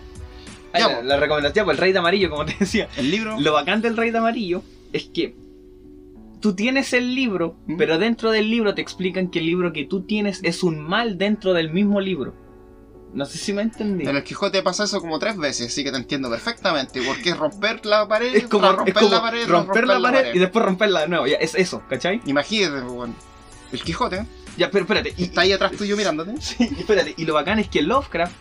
Ay, 0.73 0.81
Ya, 0.83 0.87
la, 0.89 0.95
po. 0.97 1.03
la 1.03 1.17
recomendación, 1.17 1.65
pues 1.65 1.75
el 1.77 1.81
rey 1.81 1.91
de 1.93 1.99
amarillo, 1.99 2.29
como 2.29 2.45
te 2.45 2.55
decía. 2.59 2.87
El 2.97 3.09
libro, 3.09 3.39
Lo 3.39 3.53
bacán 3.53 3.81
del 3.81 3.97
rey 3.97 4.11
de 4.11 4.19
amarillo 4.19 4.61
es 4.93 5.05
que 5.05 5.35
tú 6.39 6.55
tienes 6.55 6.93
el 6.93 7.15
libro, 7.15 7.57
¿Mm? 7.67 7.77
pero 7.77 7.97
dentro 7.97 8.31
del 8.31 8.49
libro 8.49 8.75
te 8.75 8.81
explican 8.81 9.29
que 9.29 9.39
el 9.39 9.45
libro 9.45 9.73
que 9.73 9.85
tú 9.85 10.01
tienes 10.03 10.39
es 10.43 10.63
un 10.63 10.79
mal 10.79 11.17
dentro 11.17 11.53
del 11.53 11.71
mismo 11.71 12.01
libro. 12.01 12.33
No 13.13 13.25
sé 13.25 13.39
si 13.39 13.53
me 13.53 13.63
entendí. 13.63 14.05
en 14.07 14.15
el 14.15 14.23
Quijote 14.23 14.61
pasa 14.61 14.83
eso 14.83 15.01
como 15.01 15.17
tres 15.17 15.35
veces, 15.35 15.67
así 15.67 15.83
que 15.83 15.91
te 15.91 15.97
entiendo 15.97 16.29
perfectamente. 16.29 17.01
Porque 17.01 17.31
es 17.31 17.37
romper 17.37 17.83
la 17.85 18.07
pared, 18.07 18.35
Es 18.35 18.45
como, 18.45 18.67
es 18.67 18.75
romper 18.75 18.93
como 18.93 19.09
la 19.09 19.21
pared, 19.21 19.47
romper 19.47 19.87
la 19.87 19.99
pared, 19.99 20.35
y 20.35 20.39
después 20.39 20.63
romperla 20.63 21.01
de 21.01 21.07
nuevo. 21.07 21.25
Ya, 21.25 21.37
es 21.37 21.55
eso, 21.55 21.81
¿cachai? 21.89 22.21
Imagínate, 22.25 22.81
pues, 22.81 22.93
bueno. 22.93 23.15
El 23.71 23.81
Quijote 23.81 24.25
Ya, 24.57 24.69
pero 24.69 24.83
espérate. 24.83 25.13
Y, 25.17 25.23
está 25.23 25.41
ahí 25.41 25.51
atrás 25.51 25.71
tuyo 25.71 25.97
mirándote. 25.97 26.39
Sí, 26.39 26.69
espérate, 26.77 27.15
y 27.17 27.25
lo 27.25 27.33
bacán 27.33 27.57
es 27.57 27.67
que 27.67 27.81
Lovecraft, 27.81 28.33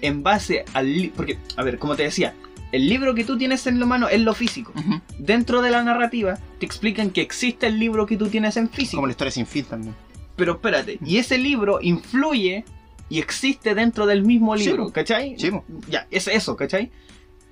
en 0.00 0.22
base 0.22 0.64
al 0.72 1.12
porque, 1.14 1.38
a 1.56 1.62
ver, 1.62 1.78
como 1.78 1.94
te 1.94 2.04
decía, 2.04 2.34
el 2.74 2.88
libro 2.88 3.14
que 3.14 3.24
tú 3.24 3.36
tienes 3.38 3.66
en 3.66 3.78
la 3.80 3.86
mano 3.86 4.08
es 4.08 4.20
lo 4.20 4.34
físico. 4.34 4.72
Dentro 5.18 5.62
de 5.62 5.70
la 5.70 5.82
narrativa 5.82 6.38
te 6.58 6.66
explican 6.66 7.10
que 7.10 7.20
existe 7.20 7.66
el 7.66 7.78
libro 7.78 8.06
que 8.06 8.16
tú 8.16 8.28
tienes 8.28 8.56
en 8.56 8.68
físico. 8.68 8.96
Como 8.96 9.06
la 9.06 9.12
historia 9.12 9.30
sin 9.30 9.46
fin 9.46 9.64
también. 9.64 9.94
Pero 10.36 10.54
espérate, 10.54 10.98
y 11.04 11.18
ese 11.18 11.38
libro 11.38 11.78
influye 11.80 12.64
y 13.08 13.18
existe 13.20 13.74
dentro 13.74 14.06
del 14.06 14.22
mismo 14.24 14.56
Sí, 14.56 14.64
libro, 14.66 14.86
po. 14.86 14.92
¿cachai? 14.92 15.36
Sí. 15.38 15.50
Ya, 15.88 16.06
es 16.10 16.26
eso, 16.26 16.56
¿cachai? 16.56 16.90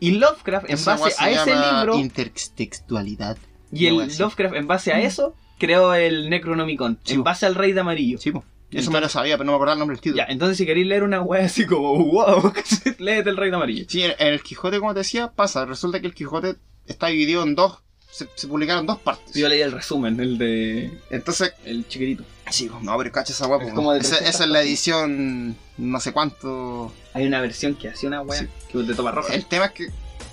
Y 0.01 0.13
Lovecraft, 0.13 0.67
en 0.69 0.75
Esa 0.75 0.97
base 0.97 1.15
a 1.19 1.31
ese 1.31 1.51
llama 1.51 1.77
libro, 1.85 1.99
Intertextualidad. 1.99 3.37
y 3.73 3.87
el. 3.87 3.97
Lovecraft, 4.19 4.55
en 4.57 4.67
base 4.67 4.93
a 4.93 5.01
eso, 5.01 5.35
creó 5.59 5.95
el 5.95 6.29
Necronomicon, 6.31 6.99
Sí, 7.05 7.15
en 7.15 7.23
base 7.23 7.47
al 7.47 7.55
Rey 7.55 7.73
de 7.73 7.81
Amarillo. 7.81 8.19
Sí, 8.19 8.33
po. 8.33 8.45
Eso 8.73 8.91
me 8.91 9.01
lo 9.01 9.09
sabía, 9.09 9.37
pero 9.37 9.45
no 9.45 9.53
me 9.53 9.57
acordaba 9.57 9.75
el 9.75 9.79
nombre 9.81 9.97
del 9.97 10.03
título. 10.03 10.23
Ya, 10.25 10.33
entonces 10.33 10.57
si 10.57 10.67
queréis 10.67 10.87
leer 10.87 11.03
una 11.03 11.21
wea 11.21 11.45
así 11.45 11.67
como, 11.67 11.95
wow, 12.05 12.53
léete 12.99 13.31
el 13.31 13.37
Rey 13.37 13.51
de 13.51 13.57
Amarillo. 13.57 13.85
Sí, 13.89 14.03
en, 14.03 14.15
el 14.19 14.43
Quijote, 14.43 14.79
como 14.79 14.95
te 14.95 15.01
decía, 15.01 15.31
pasa. 15.33 15.65
Resulta 15.67 16.01
que 16.01 16.07
el 16.07 16.15
Quijote 16.15 16.57
está 16.87 17.09
dividido 17.09 17.43
en 17.43 17.55
dos. 17.55 17.79
Se, 18.11 18.29
se 18.35 18.47
publicaron 18.47 18.87
dos 18.87 18.99
partes. 18.99 19.35
Yo 19.35 19.49
leí 19.49 19.61
el 19.63 19.73
resumen, 19.73 20.21
el 20.21 20.37
de. 20.37 20.99
Entonces, 21.11 21.55
el 21.65 21.89
chiquitito. 21.89 22.25
sí, 22.51 22.71
no, 22.83 22.99
pero 22.99 23.11
cacha 23.11 23.33
esa 23.33 23.47
guapo. 23.47 23.67
Es 23.67 23.73
como 23.73 23.93
de 23.93 24.01
esa, 24.01 24.17
300 24.19 24.35
esa 24.35 24.45
es 24.45 24.51
la 24.51 24.61
edición 24.63 25.57
no 25.79 26.01
sé 26.01 26.13
cuánto. 26.13 26.93
Hay 27.15 27.27
una 27.27 27.41
versión 27.41 27.75
que 27.75 27.89
hacía 27.89 28.09
una 28.09 28.21
wea 28.21 28.41
Sí. 28.41 28.49
que 28.71 28.79
de 28.79 28.95
toma 28.95 29.13
roja. 29.13 29.33
El 29.35 29.47
tema 29.47 29.67
es 29.67 29.73
que 29.73 29.87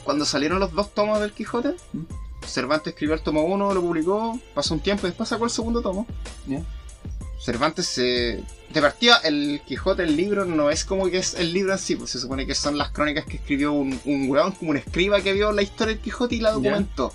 cuando 0.04 0.26
salieron 0.26 0.60
los 0.60 0.74
dos 0.74 0.94
tomos 0.94 1.20
del 1.22 1.32
Quijote, 1.32 1.76
¿Mm? 1.94 2.02
Cervantes 2.46 2.94
escribió 2.94 3.16
el 3.16 3.22
tomo 3.22 3.44
uno, 3.44 3.74
lo 3.74 3.82
publicó, 3.82 4.40
pasó 4.54 4.74
un 4.74 4.80
tiempo 4.80 5.06
y 5.06 5.10
después 5.12 5.30
sacó 5.30 5.46
el 5.46 5.52
segundo 5.52 5.82
tomo. 5.82 6.08
Cervantes 7.40 7.86
se. 7.86 8.44
De 8.70 8.82
partida, 8.82 9.18
el 9.24 9.62
Quijote, 9.66 10.04
el 10.04 10.16
libro, 10.16 10.46
no 10.46 10.70
es 10.70 10.86
como 10.86 11.10
que 11.10 11.18
es 11.18 11.34
el 11.34 11.54
libro 11.54 11.72
en 11.74 11.80
sí, 11.80 11.96
pues 11.96 12.12
se 12.12 12.20
supone 12.20 12.46
que 12.46 12.54
son 12.54 12.78
las 12.78 12.92
crónicas 12.92 13.26
que 13.26 13.38
escribió 13.38 13.72
un, 13.74 14.00
un 14.06 14.30
weón, 14.30 14.52
como 14.52 14.72
un 14.72 14.78
escriba 14.78 15.22
que 15.22 15.34
vio 15.34 15.52
la 15.52 15.62
historia 15.64 15.94
del 15.96 16.04
Quijote 16.04 16.36
y 16.36 16.40
la 16.42 16.52
documentó. 16.52 17.12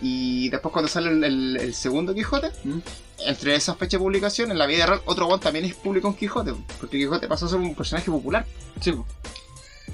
Y 0.00 0.48
después 0.50 0.72
cuando 0.72 0.88
sale 0.88 1.10
el, 1.10 1.24
el- 1.24 1.56
el 1.60 1.74
segundo 1.74 2.14
Quijote, 2.14 2.50
¿Mm? 2.64 2.78
entre 3.26 3.56
esas 3.56 3.76
fechas 3.76 3.92
de 3.92 3.98
publicación, 3.98 4.52
en 4.52 4.58
la 4.58 4.66
vida 4.66 4.86
real, 4.86 5.02
otro 5.06 5.26
weón 5.26 5.40
también 5.40 5.64
es 5.64 5.74
público 5.74 6.06
en 6.08 6.14
Quijote, 6.14 6.54
porque 6.78 6.96
Quijote 6.98 7.26
pasó 7.26 7.46
a 7.46 7.48
ser 7.48 7.58
un 7.58 7.74
personaje 7.74 8.10
popular. 8.10 8.46
Sí. 8.80 8.94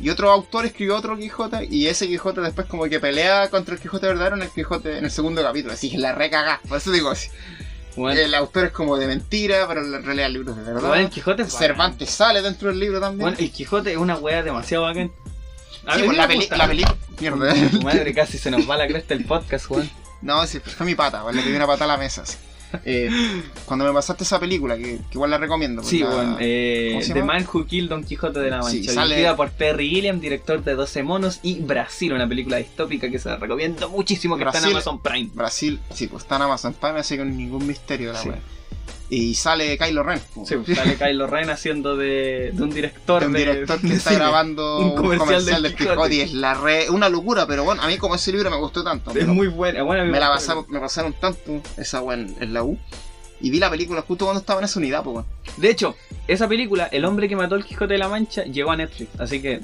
Y 0.00 0.10
otro 0.10 0.30
autor 0.30 0.66
escribió 0.66 0.96
otro 0.96 1.16
Quijote 1.16 1.66
y 1.70 1.86
ese 1.86 2.06
Quijote 2.08 2.42
después 2.42 2.66
como 2.66 2.84
que 2.84 3.00
pelea 3.00 3.48
contra 3.48 3.74
el 3.76 3.80
Quijote 3.80 4.06
verdadero 4.08 4.36
en 4.36 4.42
el 4.42 4.50
Quijote 4.50 4.98
en 4.98 5.04
el 5.06 5.10
segundo 5.10 5.40
capítulo. 5.42 5.72
Así 5.72 5.90
que 5.90 5.96
la 5.98 6.12
recagá. 6.12 6.60
Por 6.68 6.76
eso 6.76 6.90
digo 6.90 7.08
así. 7.10 7.28
Bueno, 7.96 8.20
El 8.20 8.34
autor 8.34 8.66
es 8.66 8.72
como 8.72 8.96
de 8.96 9.06
mentira, 9.06 9.66
pero 9.68 9.82
en 9.84 10.04
realidad 10.04 10.26
el 10.26 10.32
libro 10.32 10.52
es 10.52 10.58
de 10.58 10.72
verdad. 10.72 10.88
bueno, 10.88 11.04
el 11.04 11.10
Quijote 11.10 11.42
es 11.42 11.48
bacán. 11.52 11.58
Cervantes 11.68 12.10
sale 12.10 12.42
dentro 12.42 12.68
del 12.68 12.80
libro 12.80 13.00
también. 13.00 13.20
Bueno, 13.30 13.36
el 13.38 13.50
Quijote 13.52 13.92
es 13.92 13.98
una 13.98 14.16
wea 14.16 14.42
demasiado 14.42 14.84
bacán. 14.84 15.12
A 15.86 15.94
sí, 15.94 16.00
mí 16.00 16.06
pues 16.06 16.16
la, 16.18 16.26
peli 16.26 16.40
gusta. 16.40 16.56
la 16.56 16.66
película. 16.66 16.96
Mierda. 17.20 17.54
Tu 17.70 17.82
madre 17.82 18.14
casi 18.14 18.38
se 18.38 18.50
nos 18.50 18.68
va 18.68 18.76
la 18.76 18.86
cresta 18.86 19.14
el 19.14 19.24
podcast, 19.24 19.66
Juan. 19.66 19.88
No, 20.22 20.46
sí, 20.46 20.58
fue 20.60 20.86
mi 20.86 20.94
pata, 20.94 21.22
la 21.22 21.42
primera 21.42 21.66
pata 21.66 21.84
a 21.84 21.86
la 21.86 21.96
mesa. 21.98 22.24
Eh, 22.84 23.10
cuando 23.66 23.84
me 23.84 23.92
pasaste 23.92 24.24
esa 24.24 24.38
película, 24.40 24.76
que, 24.76 24.82
que 24.98 25.02
igual 25.14 25.30
la 25.30 25.38
recomiendo. 25.38 25.82
pues, 25.82 25.90
Sí, 25.90 26.00
la- 26.00 26.10
bueno, 26.10 26.36
eh, 26.40 26.90
¿cómo 26.92 27.02
se 27.04 27.12
The? 27.14 27.22
Man 27.22 27.46
Who 27.52 27.66
Killed 27.66 27.88
Don 27.88 28.04
Quijote 28.04 28.40
de 28.40 28.50
la 28.50 28.58
Mancha. 28.58 28.70
Sí, 28.70 28.84
sale- 28.84 29.14
Dirigida 29.16 29.36
por 29.36 29.50
Terry 29.50 29.88
Gilliam, 29.88 30.20
director 30.20 30.62
de 30.64 30.74
12 30.74 31.02
monos 31.02 31.40
y 31.42 31.60
Brasil, 31.60 32.12
una 32.12 32.28
película 32.28 32.56
distópica 32.58 33.10
que 33.10 33.18
se 33.18 33.28
la 33.28 33.36
recomiendo 33.36 33.88
muchísimo 33.90 34.36
que 34.36 34.42
está 34.44 34.52
Brasil- 34.52 34.70
en 34.70 34.76
Amazon 34.76 35.02
Prime. 35.02 35.30
Brasil, 35.34 35.80
sí, 35.92 36.06
pues 36.06 36.22
está 36.24 36.36
en 36.36 36.42
Amazon 36.42 36.74
Prime, 36.74 36.98
así 37.00 37.16
que 37.16 37.24
ningún 37.24 37.66
misterio 37.66 38.12
la 38.12 38.20
Sí. 38.22 38.28
Y 39.14 39.34
sale 39.34 39.78
Kylo 39.78 40.02
Ren. 40.02 40.20
Sí, 40.44 40.56
pues, 40.56 40.76
sale 40.76 40.96
Kylo 40.96 41.26
Ren 41.26 41.48
haciendo 41.50 41.96
de, 41.96 42.50
de 42.52 42.62
un 42.62 42.70
director 42.70 43.20
de 43.20 43.26
un 43.28 43.32
director 43.32 43.80
que 43.80 43.94
está 43.94 44.12
grabando 44.12 44.78
Un 44.78 44.96
comercial 44.96 45.18
comercial, 45.18 45.44
del 45.44 45.62
del 45.62 45.74
Quijote. 45.76 45.94
Quijote 45.94 46.14
y 46.14 46.20
es 46.20 46.32
la 46.32 46.54
re, 46.54 46.90
una 46.90 47.08
locura, 47.08 47.46
pero 47.46 47.62
bueno, 47.62 47.82
a 47.82 47.86
mí 47.86 47.96
como 47.96 48.16
ese 48.16 48.32
libro 48.32 48.50
me 48.50 48.56
gustó 48.56 48.82
tanto. 48.82 49.12
Es 49.12 49.26
muy 49.26 49.46
buena. 49.46 49.82
Bueno, 49.84 50.02
a 50.02 50.04
mí 50.04 50.10
me 50.10 50.18
la 50.18 50.30
pasaron, 50.30 50.66
me 50.68 50.80
pasaron 50.80 51.12
tanto 51.12 51.62
esa 51.76 52.00
weá 52.02 52.18
en, 52.18 52.52
la 52.52 52.64
U. 52.64 52.76
Y 53.40 53.50
vi 53.50 53.58
la 53.58 53.70
película 53.70 54.02
justo 54.02 54.24
cuando 54.24 54.40
estaba 54.40 54.60
en 54.60 54.64
esa 54.64 54.78
unidad, 54.80 55.04
pues. 55.04 55.24
De 55.58 55.70
hecho, 55.70 55.94
esa 56.26 56.48
película, 56.48 56.88
El 56.90 57.04
hombre 57.04 57.28
que 57.28 57.36
mató 57.36 57.54
al 57.54 57.64
Quijote 57.64 57.94
de 57.94 57.98
la 57.98 58.08
Mancha, 58.08 58.44
llegó 58.44 58.72
a 58.72 58.76
Netflix. 58.76 59.20
Así 59.20 59.40
que, 59.40 59.60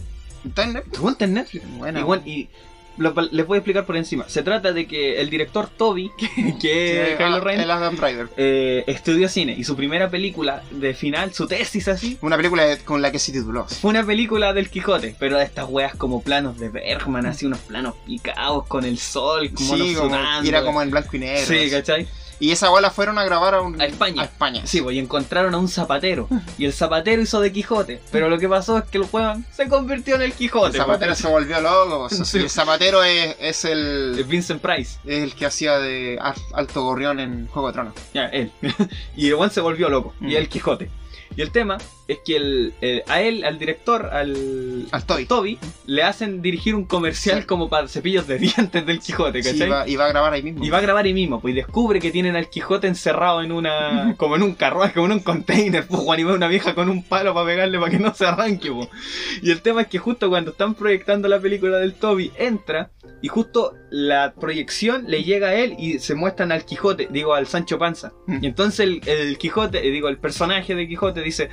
¿Está 0.47 0.63
en 0.65 0.75
Netflix? 0.75 0.95
¿te 0.95 1.01
cuenta 1.01 1.25
en 1.25 1.35
Netflix? 1.35 1.65
Bueno. 1.77 1.99
Y, 1.99 2.03
bueno, 2.03 2.23
y 2.27 2.49
lo- 2.97 3.15
les 3.31 3.47
voy 3.47 3.57
a 3.57 3.59
explicar 3.59 3.87
por 3.87 3.97
encima. 3.97 4.29
Se 4.29 4.43
trata 4.43 4.73
de 4.73 4.87
que 4.87 5.21
el 5.21 5.31
director 5.31 5.69
Toby, 5.69 6.11
que, 6.19 6.57
que 6.61 7.03
es 7.03 7.09
Sí, 7.11 7.15
Kylo 7.17 7.41
Ren, 7.41 7.61
El 7.61 7.71
Adam 7.71 7.97
Driver. 7.97 8.29
eh, 8.37 8.85
estudió 8.87 9.29
cine 9.29 9.55
y 9.57 9.65
su 9.65 9.77
primera 9.77 10.11
película 10.11 10.63
de 10.71 10.95
final, 10.95 11.33
su 11.33 11.47
tesis 11.47 11.89
así, 11.89 12.19
Una 12.21 12.37
película 12.37 12.65
con 12.85 13.01
la 13.03 13.11
que 13.11 13.19
se 13.19 13.33
tituló. 13.33 13.67
fue 13.67 13.91
una 13.91 14.05
película 14.05 14.53
del 14.53 14.69
Quijote, 14.71 15.15
pero 15.19 15.39
de 15.39 15.45
estas 15.45 15.67
weas 15.69 15.95
como 15.95 16.23
planos 16.23 16.59
de 16.59 16.69
Bergman, 16.69 17.27
así 17.27 17.47
unos 17.47 17.61
planos 17.61 17.95
picados 18.07 18.67
con 18.67 18.85
el 18.85 18.99
sol, 18.99 19.51
como 19.55 19.77
Sí, 19.77 19.95
como, 19.95 20.17
y 20.43 20.49
era 20.49 20.63
como 20.65 20.83
en 20.83 20.91
blanco 20.91 21.17
y 21.17 21.21
negro. 21.21 21.47
Sí, 21.47 21.59
así. 21.59 21.71
¿cachai? 21.71 22.07
Y 22.41 22.51
esa 22.53 22.71
weá 22.73 22.81
la 22.81 22.91
fueron 22.91 23.19
a 23.19 23.25
grabar 23.25 23.55
a, 23.55 23.61
un- 23.61 23.81
A 23.81 23.85
España. 23.85 24.23
A 24.23 24.25
España. 24.25 24.63
Sí, 24.65 24.81
pues 24.81 24.97
y 24.97 24.99
encontraron 24.99 25.55
a 25.55 25.59
un 25.59 25.69
zapatero. 25.69 26.27
Y 26.59 26.65
el 26.65 26.73
zapatero 26.73 27.21
hizo 27.23 27.41
de 27.41 27.53
Quijote. 27.53 28.01
Pero 28.11 28.29
lo 28.31 28.39
que 28.39 28.49
pasó 28.49 28.79
es 28.79 28.85
que 28.85 28.99
el 28.99 29.05
weón 29.13 29.45
se 29.53 29.69
convirtió 29.69 30.15
en 30.17 30.23
el 30.23 30.31
El 30.31 30.37
Quijote. 30.37 30.79
zapatero 30.79 31.15
se 31.15 31.29
volvió 31.29 31.61
loco. 31.61 32.09
pues. 32.09 32.21
Sí. 32.29 32.39
El 32.39 32.51
zapatero 32.51 33.03
es, 33.05 33.37
es 33.39 33.61
Es 33.61 33.65
el. 33.67 34.25
Vincent 34.27 34.63
Price. 34.63 34.99
Es 35.05 35.23
el 35.23 35.35
que 35.35 35.45
hacía 35.47 35.79
de 35.79 36.19
Al- 36.21 36.35
Alto 36.55 36.83
Gorrión 36.83 37.21
en 37.21 37.47
Juego 37.49 37.69
de 37.69 37.75
Tronos. 37.75 37.95
Ya, 38.15 38.27
él. 38.27 38.51
y 39.17 39.29
el 39.29 39.35
weón 39.35 39.51
se 39.51 39.61
volvió 39.61 39.89
loco. 39.91 40.15
Mm. 40.21 40.29
Y 40.31 40.37
el 40.37 40.49
Quijote. 40.49 40.91
Y 41.37 41.43
el 41.43 41.53
tema 41.53 41.79
es 42.13 42.19
que 42.25 42.37
el, 42.37 42.75
el- 42.81 43.03
a 43.09 43.21
él, 43.23 43.45
al 43.45 43.59
director, 43.59 44.07
al, 44.13 44.87
Al 44.91 45.05
Toby. 45.27 45.59
le 45.87 46.03
hacen 46.03 46.43
dirigir 46.43 46.75
un 46.75 46.85
comercial 46.85 47.41
Sí. 47.41 47.47
como 47.47 47.69
para 47.69 47.89
cepillos 47.89 48.27
de 48.27 48.39
dientes 48.39 48.85
del 48.87 49.01
Quijote, 49.01 49.43
Sí, 49.43 49.51
¿cachai? 49.53 49.67
iba, 49.69 49.89
iba 49.89 50.05
a 50.07 50.09
grabar 50.09 50.33
ahí 50.33 50.43
mismo. 50.43 50.65
Y 50.65 50.71
va 50.71 50.79
a 50.79 50.81
grabar 50.81 51.05
ahí 51.05 51.15
mismo, 51.15 51.41
pues 51.41 51.53
y 51.53 51.57
descubre 51.57 52.01
que 52.01 52.11
tienen 52.11 52.37
al 52.37 52.49
Quijote 52.51 52.87
encerrado 52.87 53.43
en 53.43 53.53
una. 53.53 54.15
como 54.19 54.37
en 54.37 54.43
un 54.43 54.55
carruaje, 54.55 54.95
como 54.95 55.07
en 55.07 55.13
un 55.13 55.21
container, 55.21 55.87
pues 55.87 56.01
Juan 56.03 56.21
y 56.21 56.25
ve 56.25 56.33
a 56.33 56.35
una 56.35 56.49
vieja 56.49 56.75
con 56.75 56.89
un 56.89 57.03
palo 57.03 57.35
para 57.35 57.47
pegarle 57.47 57.79
para 57.79 57.91
que 57.91 57.99
no 57.99 58.15
se 58.15 58.27
arranque, 58.27 58.71
pues. 58.73 58.89
Y 59.43 59.51
el 59.51 59.63
tema 59.63 59.83
es 59.83 59.89
que 59.89 59.99
justo 59.99 60.29
cuando 60.29 60.51
están 60.53 60.75
proyectando 60.75 61.29
la 61.29 61.39
película 61.41 61.79
del 61.79 61.95
Toby, 61.95 62.33
entra 62.39 62.91
y 63.23 63.29
justo 63.29 63.75
la 63.91 64.35
proyección 64.41 65.05
le 65.09 65.25
llega 65.25 65.49
a 65.49 65.55
él 65.55 65.75
y 65.79 65.99
se 65.99 66.15
muestran 66.15 66.53
al 66.53 66.65
Quijote, 66.65 67.09
digo 67.11 67.35
al 67.35 67.47
Sancho 67.47 67.79
Panza. 67.79 68.13
Mm. 68.27 68.39
Y 68.43 68.47
entonces 68.47 68.81
el, 68.81 69.01
el 69.07 69.37
Quijote, 69.39 69.87
eh, 69.87 69.91
digo, 69.91 70.09
el 70.09 70.17
personaje 70.19 70.75
de 70.75 70.89
Quijote 70.89 71.21
dice, 71.23 71.51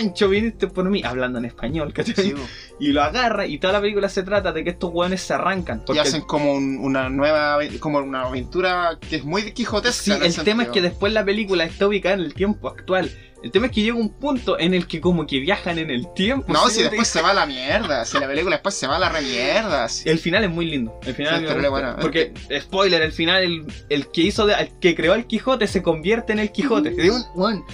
Pancho, 0.00 0.28
viniste 0.28 0.66
por 0.68 0.88
mí, 0.88 1.02
hablando 1.04 1.38
en 1.38 1.44
español, 1.44 1.92
¿cachai? 1.92 2.14
Sí. 2.14 2.34
Y 2.78 2.88
lo 2.92 3.02
agarra 3.02 3.46
y 3.46 3.58
toda 3.58 3.74
la 3.74 3.80
película 3.80 4.08
se 4.08 4.22
trata 4.22 4.52
de 4.52 4.64
que 4.64 4.70
estos 4.70 4.90
hueones 4.92 5.20
se 5.20 5.34
arrancan. 5.34 5.82
y 5.92 5.98
hacen 5.98 6.22
como 6.22 6.52
un- 6.54 6.78
una 6.78 7.08
nueva. 7.08 7.58
Como 7.78 7.98
una 7.98 8.22
aventura 8.22 8.98
que 9.08 9.16
es 9.16 9.24
muy 9.24 9.52
quijotesca. 9.52 10.16
Sí, 10.18 10.24
el 10.24 10.44
tema 10.44 10.64
es 10.64 10.68
que 10.70 10.80
después 10.80 11.12
la 11.12 11.24
película 11.24 11.64
está 11.64 11.86
ubicada 11.86 12.14
en 12.14 12.22
el 12.22 12.34
tiempo 12.34 12.68
actual. 12.68 13.10
El 13.42 13.50
tema 13.52 13.66
es 13.66 13.72
que 13.72 13.80
llega 13.82 13.96
un 13.96 14.10
punto 14.10 14.58
en 14.58 14.74
el 14.74 14.86
que 14.86 15.00
como 15.00 15.26
que 15.26 15.38
viajan 15.40 15.78
en 15.78 15.90
el 15.90 16.12
tiempo. 16.12 16.52
No, 16.52 16.68
¿sí? 16.68 16.76
si 16.76 16.82
después 16.82 17.08
se 17.08 17.22
va 17.22 17.30
a 17.30 17.34
la 17.34 17.46
mierda. 17.46 18.04
Si 18.04 18.18
la 18.18 18.26
película 18.26 18.56
después 18.56 18.74
se 18.74 18.86
va 18.86 18.96
a 18.96 18.98
la 18.98 19.08
re 19.08 19.22
mierda. 19.22 19.88
sí. 19.88 20.08
El 20.10 20.18
final 20.18 20.44
es 20.44 20.50
muy 20.50 20.66
lindo. 20.66 20.98
El 21.06 21.14
final 21.14 21.40
Sí, 21.40 21.46
terrible 21.46 21.68
gusta. 21.68 21.86
bueno. 21.94 22.02
Porque, 22.02 22.34
spoiler, 22.60 23.00
el 23.00 23.12
final, 23.12 23.42
el, 23.42 23.64
el 23.88 24.08
que 24.08 24.20
hizo, 24.22 24.44
de- 24.46 24.54
el 24.54 24.78
que 24.78 24.94
creó 24.94 25.14
el 25.14 25.26
Quijote 25.26 25.66
se 25.66 25.82
convierte 25.82 26.34
en 26.34 26.38
el 26.40 26.52
Quijote. 26.52 26.90
Digo, 26.90 27.16
"Weón, 27.34 27.64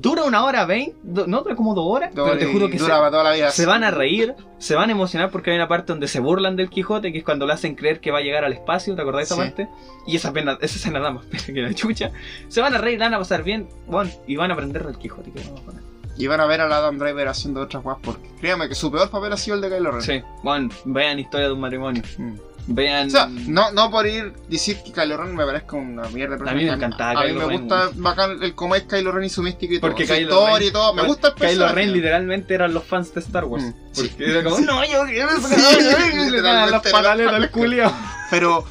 dura 0.00 0.22
una 0.24 0.44
hora 0.44 0.64
veinte, 0.64 0.94
no, 1.04 1.42
dura 1.42 1.56
como 1.56 1.74
dos 1.74 1.84
horas, 1.88 2.10
pero 2.14 2.36
te 2.38 2.46
juro 2.46 2.68
que 2.70 2.78
se, 2.78 2.86
toda 2.86 3.22
la 3.24 3.32
vida. 3.32 3.50
se 3.50 3.66
van 3.66 3.82
a 3.84 3.90
reír, 3.90 4.34
se 4.58 4.74
van 4.76 4.88
a 4.90 4.92
emocionar 4.92 5.30
porque 5.30 5.50
hay 5.50 5.56
una 5.56 5.66
parte 5.68 5.92
donde 5.92 6.06
se 6.08 6.20
burlan 6.20 6.54
del 6.56 6.70
Quijote, 6.70 7.10
que 7.12 7.18
es 7.18 7.24
cuando 7.24 7.46
le 7.46 7.52
hacen 7.52 7.74
creer 7.74 8.00
que 8.00 8.10
va 8.10 8.18
a 8.18 8.20
llegar 8.22 8.44
al 8.44 8.52
espacio, 8.52 8.94
¿te 8.94 9.02
acordás 9.02 9.20
de 9.20 9.24
esa 9.24 9.34
Sí. 9.34 9.40
parte? 9.40 9.68
Y 10.06 10.16
esa 10.16 10.32
pena, 10.32 10.56
esa 10.60 10.76
escena 10.76 11.00
da 11.00 11.10
más 11.10 11.24
pena 11.30 11.44
que 11.46 11.62
la 11.62 11.74
chucha. 11.74 12.12
Se 12.48 12.60
van 12.60 12.74
a 12.74 12.78
reír, 12.78 12.98
la 12.98 13.06
van 13.06 13.14
a 13.14 13.18
pasar 13.18 13.42
bien, 13.42 13.68
bueno, 13.86 14.10
y 14.26 14.36
van 14.36 14.50
a 14.50 14.54
aprender 14.54 14.86
del 14.86 14.96
Quijote, 14.98 15.32
que 15.32 15.40
vamos 15.40 15.60
a 15.60 15.64
poner. 15.64 15.82
Y 16.16 16.26
van 16.26 16.40
a 16.40 16.46
ver 16.46 16.60
al 16.60 16.72
Adam 16.72 16.98
Driver 16.98 17.28
haciendo 17.28 17.60
otras 17.60 17.82
guas 17.82 17.98
porque 18.02 18.28
créame 18.40 18.68
que 18.68 18.74
su 18.74 18.90
peor 18.90 19.08
papel 19.10 19.32
ha 19.32 19.36
sido 19.36 19.54
el 19.56 19.60
de 19.62 19.68
Kylo 19.70 19.92
Ren. 19.92 20.02
Sí, 20.02 20.22
bueno, 20.42 20.68
vean 20.84 21.18
Historia 21.18 21.46
de 21.46 21.52
un 21.52 21.60
matrimonio, 21.60 22.02
Mm. 22.18 22.34
Vean... 22.68 23.08
O 23.08 23.10
sea, 23.10 23.26
no, 23.28 23.70
no 23.72 23.90
por 23.90 24.06
ir 24.06 24.32
decir 24.48 24.76
que 24.84 24.92
Kylo 24.92 25.16
Ren 25.16 25.34
me 25.34 25.44
parezca 25.44 25.76
una 25.76 26.08
mierda 26.10 26.36
A 26.36 26.54
mí 26.54 26.64
me 26.64 26.72
encantaba 26.72 27.10
A 27.20 27.24
mí 27.24 27.28
Kylo 27.30 27.40
me 27.40 27.46
Ren, 27.48 27.60
gusta 27.60 27.90
bacán 27.96 28.42
el 28.42 28.54
cómo 28.54 28.74
es 28.76 28.82
Kylo 28.84 29.10
Ren 29.12 29.24
y 29.24 29.28
su 29.30 29.42
mística 29.42 29.74
y 29.74 29.78
Porque 29.78 30.04
todo. 30.04 30.14
Su 30.14 30.20
Kylo 30.20 30.30
historia 30.36 30.58
Ren- 30.58 30.68
y 30.68 30.70
todo. 30.72 30.94
Me 30.94 31.02
gusta 31.02 31.28
el 31.28 31.34
Kylo 31.34 31.46
personaje. 31.48 31.74
Ren 31.74 31.92
literalmente 31.92 32.54
eran 32.54 32.74
los 32.74 32.84
fans 32.84 33.12
de 33.14 33.20
Star 33.20 33.44
Wars. 33.44 33.64
Mm, 33.64 33.72
Porque 33.94 34.08
sí. 34.10 34.24
era 34.24 34.44
como, 34.44 34.58
no, 34.60 34.84
yo 34.84 35.04
quiero 35.06 35.26
las 35.32 35.50
Literalmente 36.30 36.90
pataletas 36.90 37.32
era- 37.34 37.36
al 37.44 37.50
culiao. 37.50 37.92
Pero 38.30 38.64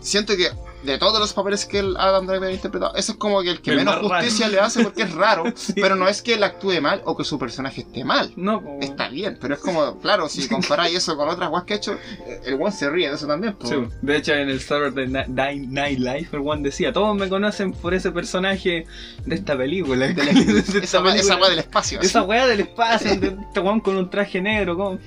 siento 0.00 0.36
que 0.36 0.50
de 0.86 0.98
todos 0.98 1.18
los 1.20 1.32
papeles 1.34 1.66
que 1.66 1.80
el 1.80 1.96
Adam 1.96 2.26
Driver 2.26 2.48
ha 2.48 2.52
interpretado, 2.52 2.94
ese 2.94 3.12
es 3.12 3.18
como 3.18 3.42
que 3.42 3.50
el 3.50 3.60
que 3.60 3.72
El 3.72 3.76
menos 3.78 3.96
más 3.96 4.02
raro. 4.10 4.14
justicia 4.24 4.48
le 4.48 4.60
hace 4.60 4.82
porque 4.82 5.02
es 5.02 5.12
raro. 5.12 5.44
Sí. 5.56 5.74
Pero 5.74 5.96
no 5.96 6.06
es 6.08 6.22
que 6.22 6.34
él 6.34 6.44
actúe 6.44 6.80
mal 6.80 7.02
o 7.04 7.16
que 7.16 7.24
su 7.24 7.38
personaje 7.38 7.80
esté 7.82 8.04
mal. 8.04 8.32
No, 8.36 8.62
po, 8.62 8.78
Está 8.80 9.08
bien, 9.08 9.36
pero 9.40 9.54
es 9.54 9.60
como, 9.60 9.98
claro, 10.00 10.28
si 10.28 10.46
comparáis 10.48 10.96
eso 10.96 11.16
con 11.16 11.28
otras 11.28 11.50
guas 11.50 11.64
que 11.64 11.74
ha 11.74 11.76
hecho, 11.76 11.92
eh, 12.26 12.40
el 12.46 12.54
one 12.54 12.70
se 12.72 12.88
ríe 12.88 13.08
de 13.08 13.16
eso 13.16 13.26
también. 13.26 13.56
Sí, 13.64 13.74
de 14.02 14.16
hecho 14.16 14.32
en 14.32 14.48
el 14.48 14.60
Saturday 14.60 15.08
Night 15.08 15.68
Night 15.68 15.98
Live 15.98 16.28
el 16.32 16.40
One 16.44 16.62
decía, 16.62 16.92
todos 16.92 17.16
me 17.16 17.28
conocen 17.28 17.72
por 17.72 17.94
ese 17.94 18.10
personaje 18.12 18.86
de 19.24 19.34
esta 19.34 19.56
película. 19.56 20.06
De 20.08 20.14
la- 20.24 20.32
De 20.46 20.58
esta 20.60 20.78
esa, 20.78 21.00
wea- 21.02 21.14
esa 21.14 21.34
película. 21.34 21.36
wea 21.40 21.50
del 21.50 21.58
espacio. 21.58 21.98
así. 21.98 22.06
Esa 22.06 22.22
weá 22.22 22.46
del 22.46 22.60
espacio, 22.60 23.16
de 23.16 23.26
este 23.28 23.60
weón 23.60 23.80
con 23.80 23.96
un 23.96 24.08
traje 24.08 24.40
negro, 24.40 24.76
como 24.76 24.98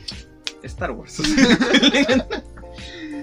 Star 0.63 0.91
Wars. 0.91 1.21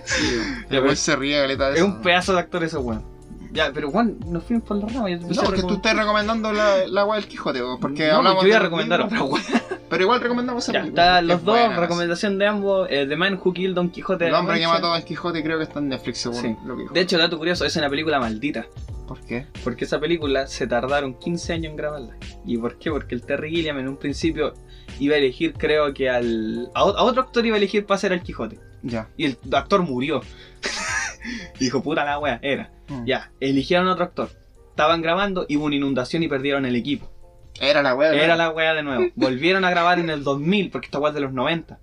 Sí, 0.07 0.41
Ya, 0.71 0.81
weón 0.81 0.97
se 0.97 1.17
ríe 1.17 1.39
galeta 1.41 1.67
de 1.69 1.73
es 1.75 1.79
eso. 1.81 1.87
un 1.87 2.01
pedazo 2.01 2.33
de 2.33 2.39
actor 2.41 2.63
ese 2.65 2.79
weón. 2.79 3.05
Ya, 3.53 3.71
pero 3.73 3.91
Juan, 3.91 4.19
nos 4.27 4.45
fuimos 4.45 4.67
por 4.69 4.77
la 4.77 4.87
rama. 4.87 5.09
No, 5.09 5.43
porque 5.43 5.63
tú 5.63 5.75
estás 5.75 5.97
recomendando 5.97 6.53
la, 6.53 6.87
la 6.89 7.07
del 7.15 7.27
Quijote, 7.27 7.61
po, 7.61 7.79
porque 7.81 8.09
No, 8.09 8.17
hablamos 8.17 8.43
yo 8.43 8.49
iba 8.49 8.57
a 8.59 8.61
recomendar 8.61 9.01
otra 9.01 9.23
weá. 9.23 9.43
Pero 9.89 10.03
igual 10.03 10.21
recomendamos 10.21 10.67
Ya, 10.67 10.83
que 10.83 11.23
los 11.23 11.43
dos, 11.45 11.59
buena, 11.59 11.77
recomendación 11.81 12.39
de 12.39 12.47
ambos. 12.47 12.87
eh, 12.91 13.07
The 13.09 13.17
Man 13.17 13.41
Who 13.43 13.53
Killed 13.55 13.75
Don 13.75 13.89
Quijote. 13.89 14.27
El 14.27 14.35
hombre 14.35 14.59
que 14.61 14.67
mató 14.67 14.89
a 14.93 14.99
Don 14.99 15.03
Quijote 15.07 15.43
creo 15.43 15.57
que 15.59 15.65
está 15.65 15.79
en 15.79 15.89
Netflix, 15.89 16.19
según 16.19 16.43
Sí. 16.43 16.57
lo 16.67 16.77
que 16.77 16.83
dijo. 16.83 16.93
De 16.95 17.01
hecho, 17.01 17.17
dato 17.19 17.39
curioso, 17.39 17.65
es 17.65 17.75
una 17.77 17.89
película 17.89 18.19
maldita. 18.21 18.67
¿Por 19.09 19.21
qué? 19.21 19.47
Porque 19.65 19.85
esa 19.85 20.01
película 20.01 20.49
se 20.49 20.67
tardaron 20.67 21.15
15 21.15 21.53
años 21.55 21.71
en 21.71 21.77
grabarla. 21.77 22.17
¿Y 22.45 22.59
por 22.59 22.77
qué? 22.79 22.91
Porque 22.91 23.15
el 23.15 23.23
Terry 23.23 23.51
Gilliam 23.51 23.79
en 23.79 23.89
un 23.89 23.97
principio 23.97 24.53
iba 24.99 25.15
a 25.15 25.19
elegir, 25.19 25.55
creo 25.55 25.93
que 25.95 26.09
al. 26.11 26.71
A, 26.75 26.85
otro 26.85 27.23
actor 27.23 27.45
iba 27.47 27.57
a 27.57 27.59
elegir 27.59 27.87
para 27.87 27.99
ser 27.99 28.13
al 28.13 28.23
Quijote. 28.23 28.59
Ya. 28.83 29.09
Y 29.17 29.27
el 29.27 29.39
actor 29.53 29.83
murió. 29.83 30.21
Dijo, 31.59 31.83
puta 31.83 32.05
la 32.05 32.19
wea, 32.19 32.39
era. 32.43 32.71
Mm. 32.89 33.05
Ya, 33.05 33.33
eligieron 33.41 33.89
a 33.89 33.93
otro 33.93 34.05
actor. 34.05 34.31
Estaban 34.71 35.03
grabando 35.03 35.47
y 35.49 35.57
hubo 35.57 35.65
una 35.65 35.77
inundación 35.77 36.23
y 36.23 36.29
perdieron 36.29 36.67
el 36.67 36.77
equipo. 36.77 37.11
Era 37.61 37.83
la 37.83 37.95
wea. 37.95 38.13
Era 38.13 38.37
la 38.37 38.51
wea 38.51 38.75
de 38.75 38.83
nuevo. 38.83 39.07
Volvieron 39.15 39.65
a 39.65 39.71
grabar 39.71 39.99
en 39.99 40.11
el 40.11 40.23
2000, 40.23 40.71
porque 40.71 40.87
esta 40.87 40.99
wea 40.99 41.11
es 41.11 41.15
de 41.15 41.21
los 41.23 41.33
90. 41.33 41.79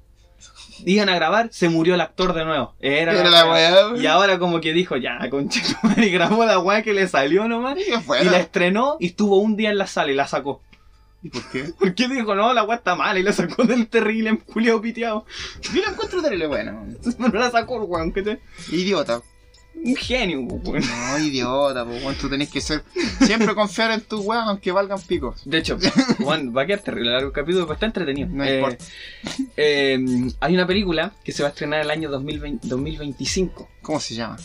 Iban 0.86 1.10
a 1.10 1.16
grabar, 1.16 1.50
se 1.52 1.70
murió 1.70 1.96
el 1.96 2.02
actor 2.02 2.34
de 2.34 2.46
nuevo. 2.46 2.76
Era, 2.80 3.14
Era 3.14 3.30
la 3.30 3.52
wea. 3.52 3.98
Y 3.98 4.06
ahora 4.06 4.40
como 4.40 4.60
que 4.60 4.74
dijo, 4.74 4.98
ya, 4.98 5.20
concha 5.30 5.62
tu 5.62 5.88
madre", 5.88 6.08
y 6.08 6.12
grabó 6.12 6.46
la 6.46 6.60
wea 6.60 6.82
que 6.82 6.94
le 6.94 7.08
salió 7.08 7.48
nomás. 7.48 7.78
Y 7.78 7.92
Y 8.22 8.30
la 8.30 8.40
estrenó 8.40 8.98
y 9.00 9.08
estuvo 9.08 9.38
un 9.38 9.56
día 9.56 9.70
en 9.70 9.78
la 9.78 9.88
sala 9.88 10.12
y 10.12 10.16
la 10.16 10.28
sacó. 10.28 10.62
¿Y 11.24 11.30
por 11.30 11.50
qué? 11.50 11.64
Porque 11.80 12.08
dijo, 12.10 12.36
no, 12.36 12.54
la 12.54 12.64
wea 12.64 12.78
está 12.78 12.96
mala 12.96 13.18
y 13.20 13.24
la 13.24 13.32
sacó 13.34 13.64
del 13.64 13.88
terrible 13.88 14.38
culiao 14.40 14.82
piteado. 14.82 15.26
Yo 15.74 15.82
la 15.82 15.92
encuentro 15.92 16.22
terrible 16.22 16.48
buena. 16.48 16.84
Pero 17.18 17.40
la 17.40 17.50
sacó, 17.52 17.82
weón, 17.84 18.12
que 18.12 18.22
te... 18.22 18.40
Idiota. 18.72 19.22
Un 19.76 19.96
genio, 19.96 20.42
weón. 20.42 20.84
No, 20.86 21.18
idiota, 21.20 21.84
pues 21.84 22.04
weón, 22.04 22.16
tú 22.16 22.30
tenés 22.30 22.50
que 22.50 22.62
ser. 22.62 22.84
Siempre 23.22 23.56
confiar 23.56 23.90
en 23.92 24.02
tus 24.02 24.20
weas 24.24 24.44
aunque 24.48 24.72
valgan 24.72 25.02
picos. 25.02 25.42
De 25.46 25.58
hecho, 25.58 25.78
weón, 26.20 26.54
va 26.56 26.62
a 26.62 26.66
quedar 26.68 26.82
terrible 26.82 27.12
largo 27.12 27.28
el 27.30 27.34
capítulo, 27.34 27.66
pero 27.66 27.74
está 27.74 27.86
entretenido. 27.88 28.28
No 28.30 28.44
Eh, 28.44 28.56
importa. 28.58 28.86
eh, 29.58 30.00
hay 30.42 30.54
una 30.54 30.68
película 30.68 31.14
que 31.24 31.32
se 31.32 31.42
va 31.42 31.50
a 31.50 31.52
estrenar 31.52 31.82
el 31.82 31.90
año 31.90 32.10
2020 32.12 32.68
2025. 32.68 33.68
¿Cómo 33.82 34.00
se 34.00 34.14
llama? 34.16 34.38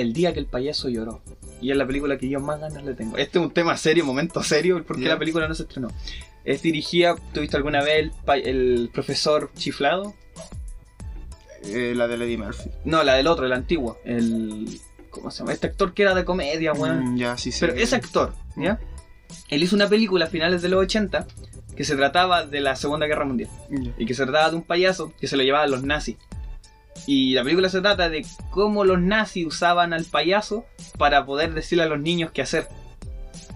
El 0.00 0.12
día 0.12 0.32
que 0.32 0.40
el 0.40 0.46
payaso 0.46 0.88
lloró. 0.88 1.20
Y 1.60 1.70
es 1.70 1.76
la 1.76 1.86
película 1.86 2.16
que 2.16 2.28
yo 2.28 2.40
más 2.40 2.60
ganas 2.60 2.84
le 2.84 2.94
tengo. 2.94 3.16
Este 3.16 3.38
es 3.38 3.44
un 3.44 3.52
tema 3.52 3.76
serio, 3.76 4.04
momento 4.04 4.42
serio, 4.42 4.82
porque 4.86 5.04
la 5.04 5.18
película 5.18 5.46
no 5.46 5.54
se 5.54 5.64
estrenó. 5.64 5.88
Es 6.44 6.62
dirigida, 6.62 7.16
¿tuviste 7.34 7.56
alguna 7.56 7.82
vez 7.82 8.10
el, 8.44 8.90
profesor 8.92 9.50
chiflado? 9.54 10.14
Eh, 11.64 11.92
la 11.94 12.08
de 12.08 12.16
Lady 12.16 12.38
Murphy. 12.38 12.70
No, 12.84 13.04
la 13.04 13.14
del 13.14 13.26
otro, 13.26 13.44
el 13.44 13.52
antiguo. 13.52 13.98
El. 14.04 14.80
¿Cómo 15.10 15.30
se 15.30 15.40
llama? 15.40 15.52
Este 15.52 15.66
actor 15.66 15.92
que 15.92 16.02
era 16.02 16.14
de 16.14 16.24
comedia, 16.24 16.72
weón. 16.72 17.14
Mm, 17.14 17.18
ya, 17.18 17.36
sí, 17.36 17.52
sí. 17.52 17.58
Pero 17.60 17.74
ese 17.74 17.96
actor, 17.96 18.32
¿ya? 18.56 18.80
Él 19.48 19.62
hizo 19.62 19.76
una 19.76 19.88
película 19.88 20.24
a 20.24 20.28
finales 20.28 20.62
de 20.62 20.70
los 20.70 20.80
80 20.80 21.26
que 21.76 21.84
se 21.84 21.96
trataba 21.96 22.46
de 22.46 22.60
la 22.60 22.76
Segunda 22.76 23.06
Guerra 23.06 23.24
Mundial. 23.24 23.50
Y 23.98 24.06
que 24.06 24.14
se 24.14 24.24
trataba 24.24 24.50
de 24.50 24.56
un 24.56 24.62
payaso 24.62 25.12
que 25.20 25.26
se 25.26 25.36
lo 25.36 25.42
llevaban 25.42 25.70
los 25.70 25.82
nazis. 25.82 26.16
Y 27.06 27.34
la 27.34 27.42
película 27.42 27.68
se 27.68 27.80
trata 27.80 28.08
de 28.08 28.24
cómo 28.50 28.84
los 28.84 29.00
nazis 29.00 29.46
usaban 29.46 29.92
al 29.92 30.04
payaso 30.04 30.64
para 30.98 31.24
poder 31.24 31.54
decirle 31.54 31.84
a 31.84 31.88
los 31.88 32.00
niños 32.00 32.30
qué 32.32 32.42
hacer. 32.42 32.68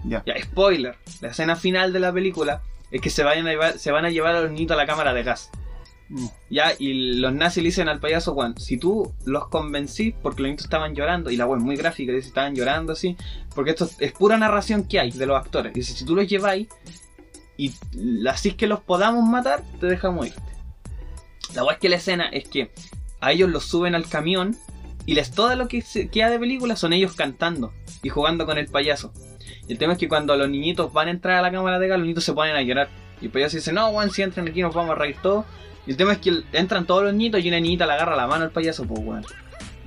Ya. 0.03 0.23
Ya, 0.25 0.41
spoiler. 0.41 0.95
La 1.21 1.29
escena 1.29 1.55
final 1.55 1.93
de 1.93 1.99
la 1.99 2.13
película 2.13 2.61
es 2.91 3.01
que 3.01 3.09
se, 3.09 3.23
vayan 3.23 3.47
a 3.47 3.51
llevar, 3.51 3.79
se 3.79 3.91
van 3.91 4.05
a 4.05 4.09
llevar 4.09 4.35
a 4.35 4.41
los 4.41 4.51
niños 4.51 4.71
a 4.71 4.75
la 4.75 4.85
cámara 4.85 5.13
de 5.13 5.23
gas. 5.23 5.49
Mm. 6.09 6.27
Ya, 6.49 6.73
y 6.77 7.15
los 7.15 7.33
nazis 7.33 7.63
le 7.63 7.69
dicen 7.69 7.89
al 7.89 7.99
payaso, 7.99 8.33
Juan, 8.33 8.57
si 8.57 8.77
tú 8.77 9.13
los 9.25 9.47
convencí, 9.47 10.13
porque 10.21 10.41
los 10.41 10.49
niños 10.49 10.63
estaban 10.63 10.93
llorando, 10.93 11.31
y 11.31 11.37
la 11.37 11.45
web 11.45 11.59
es 11.59 11.65
muy 11.65 11.75
gráfica, 11.75 12.11
dice, 12.11 12.27
estaban 12.27 12.55
llorando 12.55 12.93
así, 12.93 13.17
porque 13.55 13.71
esto 13.71 13.89
es 13.99 14.11
pura 14.11 14.37
narración 14.37 14.87
que 14.87 14.99
hay 14.99 15.11
de 15.11 15.25
los 15.25 15.37
actores. 15.37 15.73
Dice, 15.73 15.93
si 15.93 16.05
tú 16.05 16.15
los 16.15 16.27
lleváis 16.27 16.67
y 17.57 17.73
así 18.29 18.49
es 18.49 18.55
que 18.55 18.67
los 18.67 18.81
podamos 18.81 19.27
matar, 19.27 19.63
te 19.79 19.87
dejamos 19.87 20.27
irte. 20.27 20.41
La 21.53 21.63
web 21.63 21.73
es 21.75 21.79
que 21.79 21.89
la 21.89 21.95
escena 21.95 22.27
es 22.27 22.47
que 22.47 22.71
a 23.25 23.31
ellos 23.31 23.49
los 23.49 23.65
suben 23.65 23.95
al 23.95 24.07
camión 24.07 24.55
y 25.05 25.13
les 25.15 25.31
todo 25.31 25.55
lo 25.55 25.67
que 25.67 25.81
se- 25.81 26.09
queda 26.09 26.29
de 26.29 26.39
película 26.39 26.75
son 26.75 26.93
ellos 26.93 27.13
cantando 27.15 27.73
y 28.03 28.09
jugando 28.09 28.45
con 28.45 28.57
el 28.57 28.67
payaso. 28.67 29.11
Y 29.67 29.73
el 29.73 29.77
tema 29.77 29.93
es 29.93 29.99
que 29.99 30.07
cuando 30.07 30.35
los 30.35 30.49
niñitos 30.49 30.93
van 30.93 31.07
a 31.07 31.11
entrar 31.11 31.37
a 31.37 31.41
la 31.41 31.51
cámara 31.51 31.79
de 31.79 31.87
gas, 31.87 31.97
los 31.97 32.05
niñitos 32.05 32.23
se 32.23 32.33
ponen 32.33 32.55
a 32.55 32.61
llorar. 32.61 32.87
Y 33.21 33.25
el 33.25 33.31
payaso 33.31 33.57
dice, 33.57 33.71
no, 33.73 33.89
weón, 33.89 34.11
si 34.11 34.21
entran 34.21 34.47
aquí 34.47 34.61
nos 34.61 34.73
vamos 34.73 34.91
a 34.91 34.95
reír 34.95 35.15
todos. 35.21 35.45
Y 35.87 35.91
el 35.91 35.97
tema 35.97 36.13
es 36.13 36.17
que 36.19 36.41
entran 36.53 36.85
todos 36.85 37.03
los 37.03 37.13
niñitos 37.13 37.43
y 37.43 37.47
una 37.49 37.59
niñita 37.59 37.85
le 37.85 37.93
agarra 37.93 38.15
la 38.15 38.27
mano 38.27 38.43
al 38.45 38.51
payaso, 38.51 38.85
pues 38.85 38.99
weón. 39.03 39.25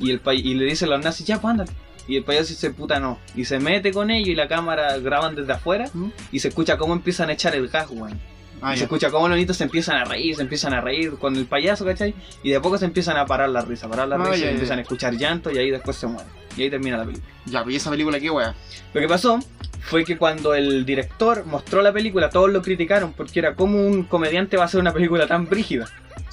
Y, 0.00 0.10
el 0.10 0.20
pay- 0.20 0.40
y 0.44 0.54
le 0.54 0.64
dicen 0.64 0.90
los 0.90 1.02
nazis, 1.02 1.26
ya, 1.26 1.40
pues 1.40 1.50
ándate. 1.52 1.72
Y 2.06 2.16
el 2.16 2.24
payaso 2.24 2.48
dice, 2.50 2.70
puta 2.70 2.98
no. 3.00 3.18
Y 3.34 3.44
se 3.44 3.58
mete 3.60 3.92
con 3.92 4.10
ellos 4.10 4.28
y 4.28 4.34
la 4.34 4.48
cámara 4.48 4.96
graban 4.98 5.34
desde 5.34 5.52
afuera 5.52 5.90
¿Mm? 5.92 6.08
y 6.32 6.38
se 6.40 6.48
escucha 6.48 6.78
cómo 6.78 6.94
empiezan 6.94 7.28
a 7.28 7.32
echar 7.34 7.54
el 7.54 7.68
gas, 7.68 7.88
weón. 7.90 8.18
Ah, 8.60 8.76
se 8.76 8.84
escucha 8.84 9.10
cómo 9.10 9.28
los 9.28 9.36
niños 9.38 9.56
se 9.56 9.64
empiezan 9.64 9.96
a 9.96 10.04
reír, 10.04 10.34
se 10.36 10.42
empiezan 10.42 10.74
a 10.74 10.80
reír 10.80 11.12
con 11.18 11.36
el 11.36 11.46
payaso, 11.46 11.84
¿cachai? 11.84 12.14
Y 12.42 12.50
de 12.50 12.56
a 12.56 12.62
poco 12.62 12.76
se 12.78 12.84
empiezan 12.86 13.16
a 13.16 13.24
parar 13.26 13.48
la 13.50 13.60
risa, 13.62 13.88
parar 13.88 14.08
la 14.08 14.16
Ah, 14.16 14.18
risa, 14.18 14.30
ya, 14.32 14.36
y 14.36 14.40
ya, 14.40 14.50
empiezan 14.50 14.76
ya. 14.76 14.80
a 14.80 14.82
escuchar 14.82 15.14
llanto 15.16 15.50
y 15.50 15.58
ahí 15.58 15.70
después 15.70 15.96
se 15.96 16.06
mueren. 16.06 16.30
Y 16.56 16.62
ahí 16.62 16.70
termina 16.70 16.96
la 16.96 17.04
película. 17.04 17.32
Ya, 17.46 17.62
pues 17.62 17.74
¿y 17.74 17.76
esa 17.76 17.90
película 17.90 18.18
qué 18.18 18.30
wea? 18.30 18.54
Lo 18.92 19.00
que 19.00 19.06
pasó 19.08 19.38
fue 19.80 20.04
que 20.04 20.18
cuando 20.18 20.54
el 20.54 20.84
director 20.84 21.46
mostró 21.46 21.82
la 21.82 21.92
película, 21.92 22.30
todos 22.30 22.50
lo 22.50 22.60
criticaron 22.62 23.12
porque 23.12 23.38
era 23.38 23.54
como 23.54 23.86
un 23.86 24.02
comediante 24.02 24.56
va 24.56 24.64
a 24.64 24.66
hacer 24.66 24.80
una 24.80 24.92
película 24.92 25.26
tan 25.26 25.48
brígida. 25.48 25.86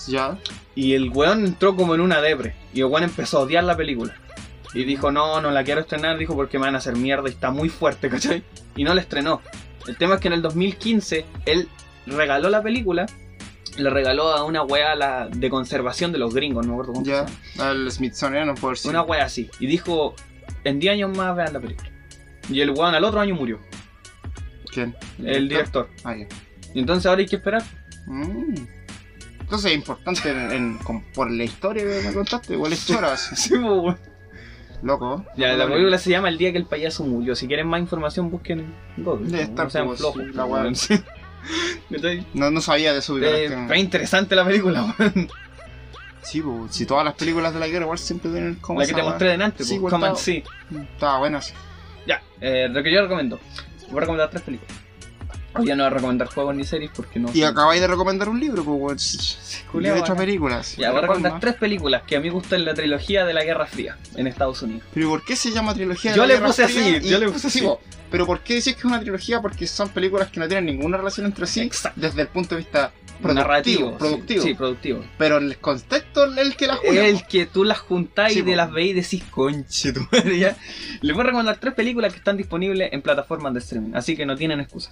Ya. 0.07 0.37
Y 0.73 0.93
el 0.93 1.09
weón 1.09 1.45
entró 1.45 1.75
como 1.75 1.93
en 1.95 2.01
una 2.01 2.21
depre. 2.21 2.55
Y 2.73 2.79
el 2.79 2.85
weón 2.87 3.03
empezó 3.03 3.37
a 3.37 3.41
odiar 3.41 3.63
la 3.63 3.77
película. 3.77 4.13
Y 4.73 4.83
dijo, 4.83 5.09
no, 5.11 5.39
no 5.41 5.51
la 5.51 5.63
quiero 5.63 5.81
estrenar, 5.81 6.17
dijo, 6.17 6.35
porque 6.35 6.57
me 6.59 6.65
van 6.65 6.75
a 6.75 6.79
hacer 6.79 6.95
mierda 6.97 7.29
y 7.29 7.31
está 7.31 7.51
muy 7.51 7.69
fuerte, 7.69 8.09
¿cachai? 8.09 8.43
Y 8.75 8.83
no 8.83 8.93
la 8.93 9.01
estrenó. 9.01 9.41
El 9.87 9.95
tema 9.95 10.15
es 10.15 10.21
que 10.21 10.27
en 10.27 10.33
el 10.33 10.41
2015 10.41 11.25
él 11.45 11.69
regaló 12.05 12.49
la 12.49 12.61
película, 12.61 13.05
le 13.77 13.89
regaló 13.89 14.29
a 14.29 14.43
una 14.43 14.63
wea 14.63 14.95
la, 14.95 15.27
de 15.27 15.49
conservación 15.49 16.11
de 16.11 16.17
los 16.19 16.33
gringos, 16.33 16.65
no 16.65 16.73
me 16.73 16.75
acuerdo 16.75 16.93
cómo 16.93 17.05
Ya. 17.05 17.25
Al 17.59 17.89
Smithsonian, 17.91 18.55
por 18.55 18.77
si. 18.77 18.87
Una 18.87 19.01
wea 19.01 19.25
así. 19.25 19.49
Y 19.59 19.67
dijo, 19.67 20.15
en 20.63 20.79
10 20.79 20.93
años 20.93 21.17
más 21.17 21.35
vean 21.35 21.53
la 21.53 21.59
película. 21.59 21.89
Y 22.49 22.61
el 22.61 22.69
weón 22.71 22.93
al 22.95 23.03
otro 23.03 23.19
año 23.19 23.33
murió, 23.35 23.59
¿Quién? 24.71 24.95
el 25.23 25.49
director. 25.49 25.89
Ah, 26.03 26.15
ya. 26.15 26.27
Y 26.73 26.79
entonces 26.79 27.05
ahora 27.07 27.21
hay 27.21 27.25
que 27.27 27.37
esperar. 27.37 27.63
Mm. 28.07 28.55
Entonces 29.41 29.71
es 29.71 29.77
importante 29.77 30.29
en, 30.31 30.51
en- 30.51 30.77
con- 30.79 31.01
por 31.13 31.29
la 31.31 31.43
historia 31.43 31.83
que 31.83 32.07
me 32.07 32.13
contaste, 32.13 32.53
igual 32.53 32.73
es 32.73 32.85
chora. 32.85 33.15
Sí, 33.35 33.55
weón. 33.55 33.97
loco. 34.83 35.25
Ya, 35.37 35.53
la 35.53 35.67
película 35.67 35.97
se 35.97 36.09
llama 36.11 36.29
El 36.29 36.37
día 36.37 36.51
que 36.51 36.57
el 36.59 36.65
payaso 36.65 37.03
murió. 37.03 37.35
Si 37.35 37.47
quieren 37.47 37.67
más 37.67 37.79
información, 37.79 38.29
busquen 38.29 38.59
en 38.97 39.03
Google. 39.03 39.25
Debe 39.29 39.43
no 39.43 39.49
estar, 39.49 39.71
sean 39.71 39.85
pues, 39.87 39.99
flojos. 39.99 40.35
la 40.35 40.45
weón. 40.45 40.75
No, 42.33 42.51
no 42.51 42.61
sabía 42.61 42.93
de 42.93 43.01
su 43.01 43.17
Eh, 43.23 43.47
vida. 43.47 43.67
fue 43.67 43.79
interesante 43.79 44.35
la 44.35 44.45
película, 44.45 44.83
weón. 44.99 45.29
Sí, 46.23 46.41
pues, 46.41 46.73
si 46.75 46.85
todas 46.85 47.05
las 47.05 47.13
películas 47.13 47.53
de 47.53 47.59
la 47.59 47.67
guerra 47.67 47.83
igual 47.85 47.99
siempre 47.99 48.31
tienen 48.31 48.55
como 48.55 48.79
La 48.79 48.87
que 48.87 48.93
te 48.93 49.03
mostré 49.03 49.29
delante, 49.29 49.63
Sí, 49.63 49.77
pues, 49.77 49.77
igual 49.77 49.91
Come 49.91 50.07
and 50.07 50.87
estaba- 50.95 51.19
buena, 51.19 51.41
sí. 51.41 51.53
Ya, 52.07 52.21
eh, 52.41 52.67
lo 52.69 52.81
que 52.83 52.91
yo 52.91 53.01
recomiendo. 53.01 53.39
Voy 53.89 53.97
a 53.97 53.99
recomendar 54.01 54.29
tres 54.31 54.41
películas. 54.41 54.73
Hoy 55.57 55.67
ya 55.67 55.75
no 55.75 55.83
voy 55.83 55.91
a 55.91 55.95
recomendar 55.95 56.27
juegos 56.27 56.55
ni 56.55 56.63
series 56.63 56.91
porque 56.95 57.19
no. 57.19 57.29
Y 57.33 57.43
acabáis 57.43 57.81
de 57.81 57.87
recomendar 57.87 58.29
un 58.29 58.39
libro, 58.39 58.63
pues. 58.63 59.63
Yo 59.73 59.79
he 59.79 59.99
hecho 59.99 60.15
películas. 60.15 60.75
Ya, 60.77 60.89
voy 60.91 60.99
a 60.99 61.01
recomendar 61.01 61.39
tres 61.39 61.55
películas 61.55 62.03
que 62.03 62.15
a 62.15 62.19
mí 62.19 62.29
gustan 62.29 62.65
la 62.65 62.73
trilogía 62.73 63.25
de 63.25 63.33
la 63.33 63.43
Guerra 63.43 63.65
Fría 63.65 63.97
en 64.15 64.27
Estados 64.27 64.61
Unidos. 64.61 64.83
Pero 64.93 65.09
¿por 65.09 65.23
qué 65.23 65.35
se 65.35 65.51
llama 65.51 65.73
trilogía 65.73 66.11
de 66.11 66.17
Yo 66.17 66.23
la 66.23 66.27
le 66.27 66.33
Guerra 66.35 66.47
puse 66.47 66.67
Fría? 66.67 66.97
así, 66.97 67.09
yo 67.09 67.19
le 67.19 67.29
puse 67.29 67.49
sí, 67.49 67.59
así. 67.59 67.69
Pero 68.11 68.25
¿por 68.25 68.41
qué 68.41 68.55
decís 68.55 68.73
que 68.73 68.79
es 68.79 68.85
una 68.85 68.99
trilogía? 68.99 69.41
Porque 69.41 69.67
son 69.67 69.89
películas 69.89 70.29
que 70.29 70.39
no 70.39 70.47
tienen 70.47 70.65
ninguna 70.65 70.97
relación 70.97 71.25
entre 71.25 71.47
sí. 71.47 71.61
Exacto. 71.61 71.99
Desde 71.99 72.21
el 72.21 72.27
punto 72.27 72.55
de 72.55 72.61
vista 72.61 72.91
productivo. 73.21 73.33
Narrativo. 73.33 73.91
sí. 73.91 73.97
productivo. 73.97 74.43
Sí, 74.43 74.53
productivo. 74.53 75.05
Pero 75.17 75.37
el 75.37 75.57
contexto 75.57 76.31
es 76.31 76.37
el 76.37 76.55
que 76.55 76.67
la 76.67 76.75
junta. 76.75 77.05
El 77.05 77.25
que 77.25 77.45
tú 77.45 77.63
las 77.63 77.79
juntáis 77.79 78.33
Sí, 78.33 78.39
y 78.39 78.41
de 78.43 78.55
las 78.55 78.71
veis 78.71 78.91
y 78.91 78.93
decís, 78.93 79.23
conche 79.29 79.93
tu 79.93 80.01
madre, 80.11 80.37
ya. 80.37 80.55
Les 81.01 81.13
voy 81.13 81.21
a 81.23 81.25
recomendar 81.25 81.57
tres 81.57 81.73
películas 81.73 82.11
que 82.13 82.19
están 82.19 82.37
disponibles 82.37 82.91
en 82.93 83.01
plataformas 83.01 83.53
de 83.53 83.59
streaming, 83.59 83.91
así 83.95 84.15
que 84.15 84.25
no 84.25 84.35
tienen 84.35 84.59
excusa. 84.59 84.91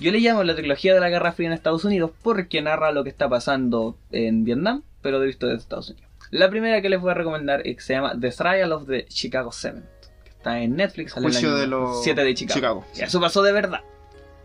Yo 0.00 0.10
le 0.10 0.18
llamo 0.18 0.42
la 0.42 0.54
trilogía 0.54 0.92
de 0.94 1.00
la 1.00 1.08
Guerra 1.08 1.32
Fría 1.32 1.48
en 1.48 1.52
Estados 1.52 1.84
Unidos 1.84 2.10
porque 2.22 2.60
narra 2.62 2.92
lo 2.92 3.04
que 3.04 3.10
está 3.10 3.28
pasando 3.28 3.96
en 4.10 4.44
Vietnam, 4.44 4.82
pero 5.02 5.20
de 5.20 5.26
visto 5.26 5.46
desde 5.46 5.60
Estados 5.60 5.90
Unidos. 5.90 6.08
La 6.30 6.50
primera 6.50 6.82
que 6.82 6.88
les 6.88 7.00
voy 7.00 7.12
a 7.12 7.14
recomendar 7.14 7.66
es 7.66 7.76
que 7.76 7.82
se 7.82 7.92
llama 7.94 8.18
The 8.18 8.30
Trial 8.30 8.72
of 8.72 8.88
the 8.88 9.06
Chicago 9.06 9.52
Seven, 9.52 9.84
que 10.24 10.30
está 10.30 10.60
en 10.60 10.74
Netflix, 10.76 11.12
sale 11.12 11.26
el 11.26 11.32
Juicio 11.32 11.50
año 11.50 11.58
de 11.58 11.66
los 11.68 12.02
7 12.02 12.24
de 12.24 12.34
Chicago. 12.34 12.54
Chicago. 12.54 12.84
Ya, 12.94 13.04
eso 13.06 13.20
pasó 13.20 13.42
de 13.42 13.52
verdad. 13.52 13.82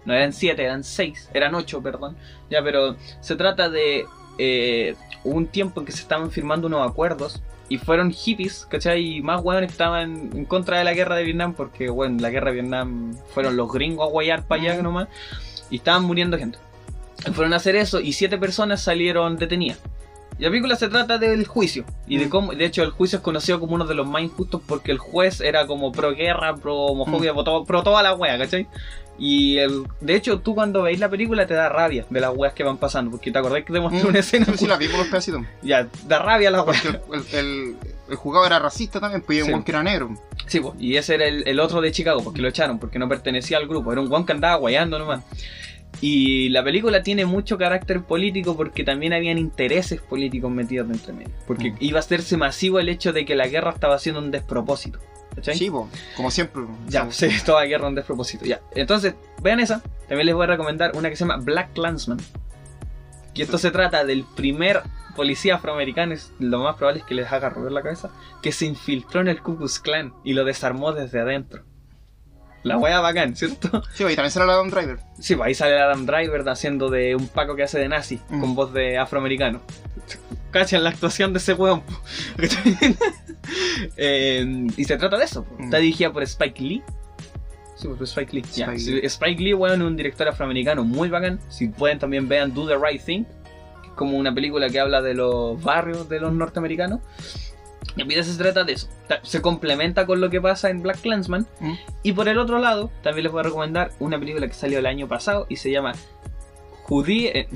No 0.06 0.14
eran 0.14 0.34
7, 0.34 0.64
eran 0.64 0.84
6, 0.84 1.32
eran 1.34 1.56
8, 1.56 1.82
perdón. 1.82 2.16
Ya, 2.50 2.64
pero 2.64 2.96
se 3.22 3.36
trata 3.36 3.70
de 3.70 4.06
eh, 4.38 4.96
un 5.24 5.48
tiempo 5.48 5.80
en 5.80 5.86
que 5.86 5.92
se 5.92 6.02
estaban 6.02 6.32
firmando 6.32 6.68
unos 6.68 6.90
acuerdos 6.90 7.42
y 7.70 7.78
fueron 7.78 8.12
hippies, 8.12 8.66
¿cachai? 8.70 9.18
Y 9.18 9.22
más 9.22 9.42
weones 9.44 9.68
que 9.68 9.74
estaban 9.74 10.32
en 10.36 10.46
contra 10.46 10.80
de 10.80 10.84
la 10.84 10.94
guerra 10.94 11.16
de 11.16 11.24
Vietnam 11.24 11.54
porque, 11.54 11.90
bueno, 11.90 12.18
la 12.20 12.30
guerra 12.32 12.48
de 12.52 12.62
Vietnam 12.62 13.16
fueron 13.34 13.56
los 13.56 13.72
gringos 13.72 14.08
a 14.08 14.12
guayar 14.12 14.44
para 14.48 14.62
allá 14.62 14.82
nomás 14.82 15.08
y 15.70 15.78
estaban 15.78 16.04
muriendo 16.04 16.38
gente. 16.38 16.58
Y 17.28 17.32
fueron 17.32 17.54
a 17.54 17.58
hacer 17.58 17.76
eso 17.76 18.00
y 18.00 18.14
siete 18.14 18.38
personas 18.38 18.82
salieron 18.82 19.38
detenidas. 19.38 19.78
Y 20.40 20.44
la 20.44 20.50
película 20.50 20.76
se 20.78 20.88
trata 20.88 21.18
del 21.18 21.46
juicio. 21.46 21.84
Y 22.08 22.18
de 22.18 22.28
Mm. 22.28 22.30
cómo, 22.30 22.54
de 22.54 22.64
hecho, 22.66 22.82
el 22.84 22.92
juicio 22.92 23.18
es 23.18 23.24
conocido 23.24 23.60
como 23.60 23.76
uno 23.76 23.86
de 23.86 23.94
los 23.94 24.08
más 24.08 24.22
injustos 24.22 24.62
porque 24.66 24.92
el 24.92 24.98
juez 24.98 25.42
era 25.42 25.68
como 25.68 25.92
pro 25.92 26.16
guerra, 26.16 26.56
pro 26.56 26.76
homofobia, 26.76 27.34
pro, 27.34 27.44
todo- 27.44 27.66
pro 27.66 27.84
toda 27.84 28.02
la 28.02 28.14
wea, 28.16 28.38
¿cachai? 28.38 28.66
Y 29.20 29.58
el, 29.58 29.84
de 30.00 30.16
hecho, 30.16 30.40
tú 30.40 30.56
cuando 30.56 30.84
veis 30.84 31.00
la 31.00 31.10
película 31.10 31.46
te 31.46 31.54
da 31.54 31.68
rabia 31.70 32.06
de 32.10 32.20
las 32.22 32.34
weas 32.36 32.54
que 32.54 32.64
van 32.64 32.78
pasando. 32.78 33.12
Porque 33.12 33.32
te 33.32 33.38
acordás 33.38 33.64
que 33.66 33.74
te 33.74 33.80
mostré 33.82 34.04
Mm. 34.04 34.08
una 34.08 34.20
escena. 34.20 34.46
Sí, 34.46 34.58
sí, 34.60 34.68
la 34.68 34.78
vi 34.78 34.88
por 34.88 35.00
los 35.00 35.08
pedacitos. 35.08 35.42
Ya, 35.62 35.88
da 36.08 36.20
rabia 36.20 36.50
la 36.52 36.64
wea. 36.64 36.74
Porque 36.82 36.88
el, 36.88 37.20
el, 37.20 37.40
el, 37.40 37.76
el 38.10 38.16
jugador 38.16 38.48
era 38.48 38.60
racista 38.60 39.00
también, 39.00 39.22
pues 39.22 39.40
un 39.42 39.46
Sí. 39.46 39.52
weón 39.52 39.64
que 39.64 39.72
era 39.72 39.84
negro. 39.84 40.10
Sí, 40.48 40.60
pues, 40.62 40.74
y 40.80 40.96
ese 40.96 41.16
era 41.16 41.26
el, 41.28 41.48
el 41.48 41.60
otro 41.60 41.82
de 41.82 41.92
Chicago, 41.92 42.24
porque 42.24 42.42
lo 42.42 42.48
echaron, 42.48 42.80
porque 42.80 42.98
no 42.98 43.08
pertenecía 43.10 43.58
al 43.58 43.68
grupo. 43.68 43.92
Era 43.92 44.02
un 44.02 44.08
guan 44.08 44.26
que 44.26 44.32
andaba 44.32 44.56
guayando 44.56 44.98
nomás. 44.98 45.24
Y 46.02 46.50
la 46.50 46.64
película 46.64 47.04
tiene 47.04 47.26
mucho 47.26 47.58
carácter 47.58 48.04
político 48.04 48.56
porque 48.56 48.84
también 48.84 49.12
habían 49.12 49.38
intereses 49.38 50.00
políticos 50.02 50.50
metidos 50.50 50.88
dentro 50.88 51.08
de 51.08 51.20
medio. 51.20 51.34
Porque 51.46 51.72
Mm. 51.72 51.76
iba 51.82 51.98
a 51.98 52.00
hacerse 52.00 52.38
masivo 52.38 52.80
el 52.80 52.88
hecho 52.90 53.12
de 53.12 53.26
que 53.26 53.36
la 53.36 53.48
guerra 53.48 53.72
estaba 53.72 54.00
siendo 54.00 54.22
un 54.22 54.32
despropósito. 54.32 55.00
¿Cachai? 55.40 55.58
Sí, 55.58 55.70
po, 55.70 55.90
como 56.16 56.32
siempre. 56.32 56.64
Ya, 56.88 57.06
O 57.06 57.12
sí, 57.12 57.30
toda 57.46 57.64
guerra 57.64 57.88
un 57.88 57.96
despropósito. 57.96 58.46
Ya. 58.46 58.62
Entonces, 58.76 59.16
vean 59.42 59.60
esa. 59.60 59.82
También 60.08 60.26
les 60.26 60.36
voy 60.36 60.44
a 60.44 60.48
recomendar 60.48 60.92
una 60.96 61.10
que 61.10 61.16
se 61.16 61.22
llama 61.22 61.38
Black 61.38 61.74
Klansman. 61.74 62.20
Que 63.34 63.44
esto 63.44 63.58
se 63.58 63.72
trata 63.72 64.04
del 64.04 64.26
primer 64.36 64.82
policía 65.16 65.56
afroamericano, 65.56 66.14
es 66.14 66.32
lo 66.40 66.60
más 66.60 66.76
probable 66.76 67.02
es 67.02 67.06
que 67.06 67.16
les 67.16 67.32
haga 67.32 67.50
robar 67.50 67.72
la 67.72 67.84
cabeza, 67.84 68.10
que 68.42 68.52
se 68.52 68.66
infiltró 68.66 69.22
en 69.22 69.28
el 69.28 69.42
Ku 69.42 69.58
Klux 69.58 69.80
Klan 69.80 70.14
y 70.24 70.34
lo 70.34 70.46
desarmó 70.46 70.94
desde 70.94 71.20
adentro. 71.20 71.64
La 72.64 72.78
wea 72.78 73.00
bacán, 73.00 73.36
¿cierto? 73.36 73.84
Sí, 73.94 74.04
y 74.04 74.16
también 74.16 74.32
será 74.32 74.46
la 74.46 74.54
Adam 74.54 74.70
Driver. 74.70 75.00
Sí, 75.20 75.36
pues 75.36 75.48
ahí 75.48 75.54
sale 75.56 75.80
Adam 75.80 76.06
Driver 76.06 76.48
haciendo 76.50 76.90
de 76.90 77.16
un 77.16 77.28
Paco 77.28 77.56
que 77.56 77.64
hace 77.64 77.80
de 77.80 77.88
nazi, 77.88 78.20
Mm. 78.30 78.42
con 78.42 78.56
voz 78.56 78.74
de 78.74 78.98
afroamericano. 78.98 79.62
Cachan 80.52 80.84
la 80.84 80.90
actuación 80.90 81.32
de 81.34 81.40
ese 81.40 81.54
weón. 81.54 81.84
Eh, 83.98 84.68
y 84.78 84.84
se 84.84 84.98
trata 84.98 85.18
de 85.18 85.26
eso. 85.26 85.46
Mm. 85.58 85.64
Está 85.66 85.78
dirigida 85.78 86.12
por 86.12 86.24
Spike 86.24 86.62
Lee. 86.62 86.84
Sí, 87.76 87.88
por 87.88 88.04
Spike 88.04 88.34
Lee. 88.34 88.42
Spike 88.42 88.78
Lee. 88.92 89.06
Spike 89.06 89.42
Lee, 89.42 89.54
weón, 89.54 89.82
es 89.82 89.88
un 89.88 89.96
director 89.98 90.28
afroamericano 90.28 90.84
muy 90.84 91.10
bacán. 91.10 91.40
Si 91.50 91.68
pueden 91.70 91.98
también 92.00 92.28
vean 92.28 92.54
Do 92.54 92.68
the 92.68 92.76
Right 92.78 93.02
Thing, 93.04 93.24
que 93.82 93.88
es 93.88 93.94
como 93.96 94.18
una 94.18 94.34
película 94.34 94.70
que 94.70 94.80
habla 94.80 95.02
de 95.02 95.14
los 95.16 95.62
barrios 95.64 96.10
de 96.10 96.20
los 96.20 96.34
norteamericanos. 96.34 97.00
Y 97.96 98.02
a 98.02 98.06
mí 98.06 98.14
se 98.24 98.38
trata 98.38 98.64
de 98.64 98.74
eso. 98.74 98.88
Se 99.24 99.42
complementa 99.42 100.06
con 100.06 100.22
lo 100.22 100.30
que 100.30 100.40
pasa 100.40 100.70
en 100.70 100.82
Black 100.82 101.02
Clansman. 101.02 101.48
Mm. 101.60 101.74
Y 102.04 102.14
por 102.14 102.28
el 102.28 102.38
otro 102.38 102.60
lado, 102.60 102.92
también 103.04 103.24
les 103.24 103.32
voy 103.32 103.42
a 103.42 103.44
recomendar 103.44 103.92
una 104.00 104.20
película 104.20 104.48
que 104.48 104.54
salió 104.54 104.80
el 104.80 104.86
año 104.86 105.08
pasado 105.08 105.46
y 105.50 105.58
se 105.58 105.72
llama 105.72 105.94
Judí, 106.84 107.28
eh, 107.28 107.48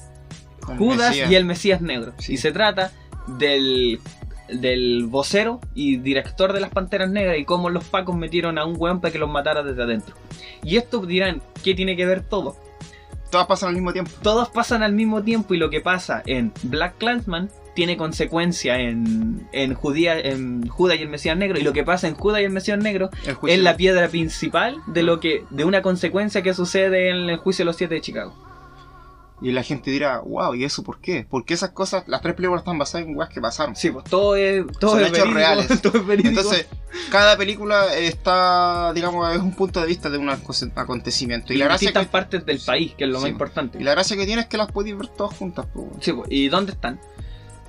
Judas 0.78 1.10
Mesías. 1.10 1.30
y 1.30 1.34
el 1.34 1.44
Mesías 1.44 1.80
Negro. 1.80 2.12
Sí. 2.18 2.34
Y 2.34 2.36
se 2.38 2.52
trata 2.52 2.90
del, 3.26 4.00
del 4.48 5.06
vocero 5.06 5.60
y 5.74 5.98
director 5.98 6.52
de 6.52 6.60
las 6.60 6.70
Panteras 6.70 7.10
Negras 7.10 7.38
y 7.38 7.44
cómo 7.44 7.70
los 7.70 7.84
pacos 7.84 8.16
metieron 8.16 8.58
a 8.58 8.64
un 8.64 8.76
weón 8.78 9.00
para 9.00 9.12
que 9.12 9.18
los 9.18 9.30
matara 9.30 9.62
desde 9.62 9.82
adentro. 9.82 10.14
Y 10.62 10.76
esto 10.76 11.04
dirán, 11.04 11.42
¿qué 11.62 11.74
tiene 11.74 11.96
que 11.96 12.06
ver 12.06 12.22
todo? 12.22 12.56
Todas 13.30 13.46
pasan 13.46 13.70
al 13.70 13.74
mismo 13.74 13.92
tiempo. 13.92 14.10
Todos 14.22 14.48
pasan 14.48 14.82
al 14.82 14.92
mismo 14.92 15.22
tiempo 15.22 15.54
y 15.54 15.58
lo 15.58 15.70
que 15.70 15.80
pasa 15.80 16.22
en 16.26 16.52
Black 16.62 16.96
Clansman 16.98 17.50
tiene 17.76 17.96
consecuencia 17.96 18.80
en, 18.80 19.46
en, 19.52 19.74
Judía, 19.74 20.18
en 20.18 20.66
Judas 20.66 20.98
y 20.98 21.02
el 21.02 21.08
Mesías 21.08 21.36
Negro. 21.36 21.60
Y 21.60 21.62
lo 21.62 21.72
que 21.72 21.84
pasa 21.84 22.08
en 22.08 22.14
Judas 22.16 22.40
y 22.40 22.44
el 22.44 22.50
Mesías 22.50 22.78
Negro 22.80 23.10
El 23.24 23.36
es 23.50 23.58
la 23.60 23.76
piedra 23.76 24.08
principal 24.08 24.78
de 24.88 25.04
lo 25.04 25.20
que 25.20 25.44
de 25.50 25.64
una 25.64 25.82
consecuencia 25.82 26.42
que 26.42 26.54
sucede 26.54 27.10
en 27.10 27.30
el 27.30 27.36
juicio 27.36 27.62
de 27.62 27.66
los 27.66 27.76
siete 27.76 27.94
de 27.94 28.00
Chicago. 28.00 28.34
Y 29.42 29.52
la 29.52 29.62
gente 29.62 29.90
dirá, 29.90 30.20
wow, 30.20 30.54
¿y 30.54 30.64
eso 30.64 30.82
por 30.82 30.98
qué? 30.98 31.26
Porque 31.28 31.52
esas 31.52 31.68
cosas, 31.72 32.04
las 32.08 32.22
tres 32.22 32.34
películas 32.34 32.62
están 32.62 32.78
basadas 32.78 33.06
en 33.06 33.14
weas 33.14 33.28
que 33.28 33.38
pasaron. 33.38 33.76
Sí, 33.76 33.90
pues 33.90 34.06
todo 34.06 34.34
es, 34.34 34.64
todo 34.80 34.92
Son 34.92 35.00
es 35.02 35.08
hechos 35.08 35.18
verídico, 35.18 35.34
reales. 35.34 35.82
todo 35.82 35.98
es 35.98 36.06
verídico. 36.06 36.40
Entonces, 36.40 36.66
cada 37.10 37.36
película 37.36 37.94
está, 37.94 38.94
digamos, 38.94 39.30
es 39.36 39.42
un 39.42 39.52
punto 39.54 39.78
de 39.82 39.86
vista 39.88 40.08
de 40.08 40.16
un 40.16 40.30
aconte- 40.30 40.72
acontecimiento. 40.74 41.52
Y 41.52 41.56
y 41.56 41.58
la 41.58 41.66
gracia 41.66 41.92
que, 41.92 42.02
partes 42.06 42.46
del 42.46 42.60
país, 42.64 42.94
que 42.96 43.04
es 43.04 43.10
lo 43.10 43.18
Sí. 43.18 43.24
más 43.24 43.30
importante. 43.30 43.78
y 43.78 43.84
la 43.84 43.90
gracia 43.90 44.16
que 44.16 44.24
tiene 44.24 44.40
es 44.40 44.48
que 44.48 44.56
las 44.56 44.72
podéis 44.72 44.96
ver 44.96 45.08
todas 45.08 45.36
juntas. 45.36 45.66
po. 45.66 45.86
Sí, 46.00 46.14
pues, 46.14 46.28
¿y 46.30 46.48
dónde 46.48 46.72
están? 46.72 46.98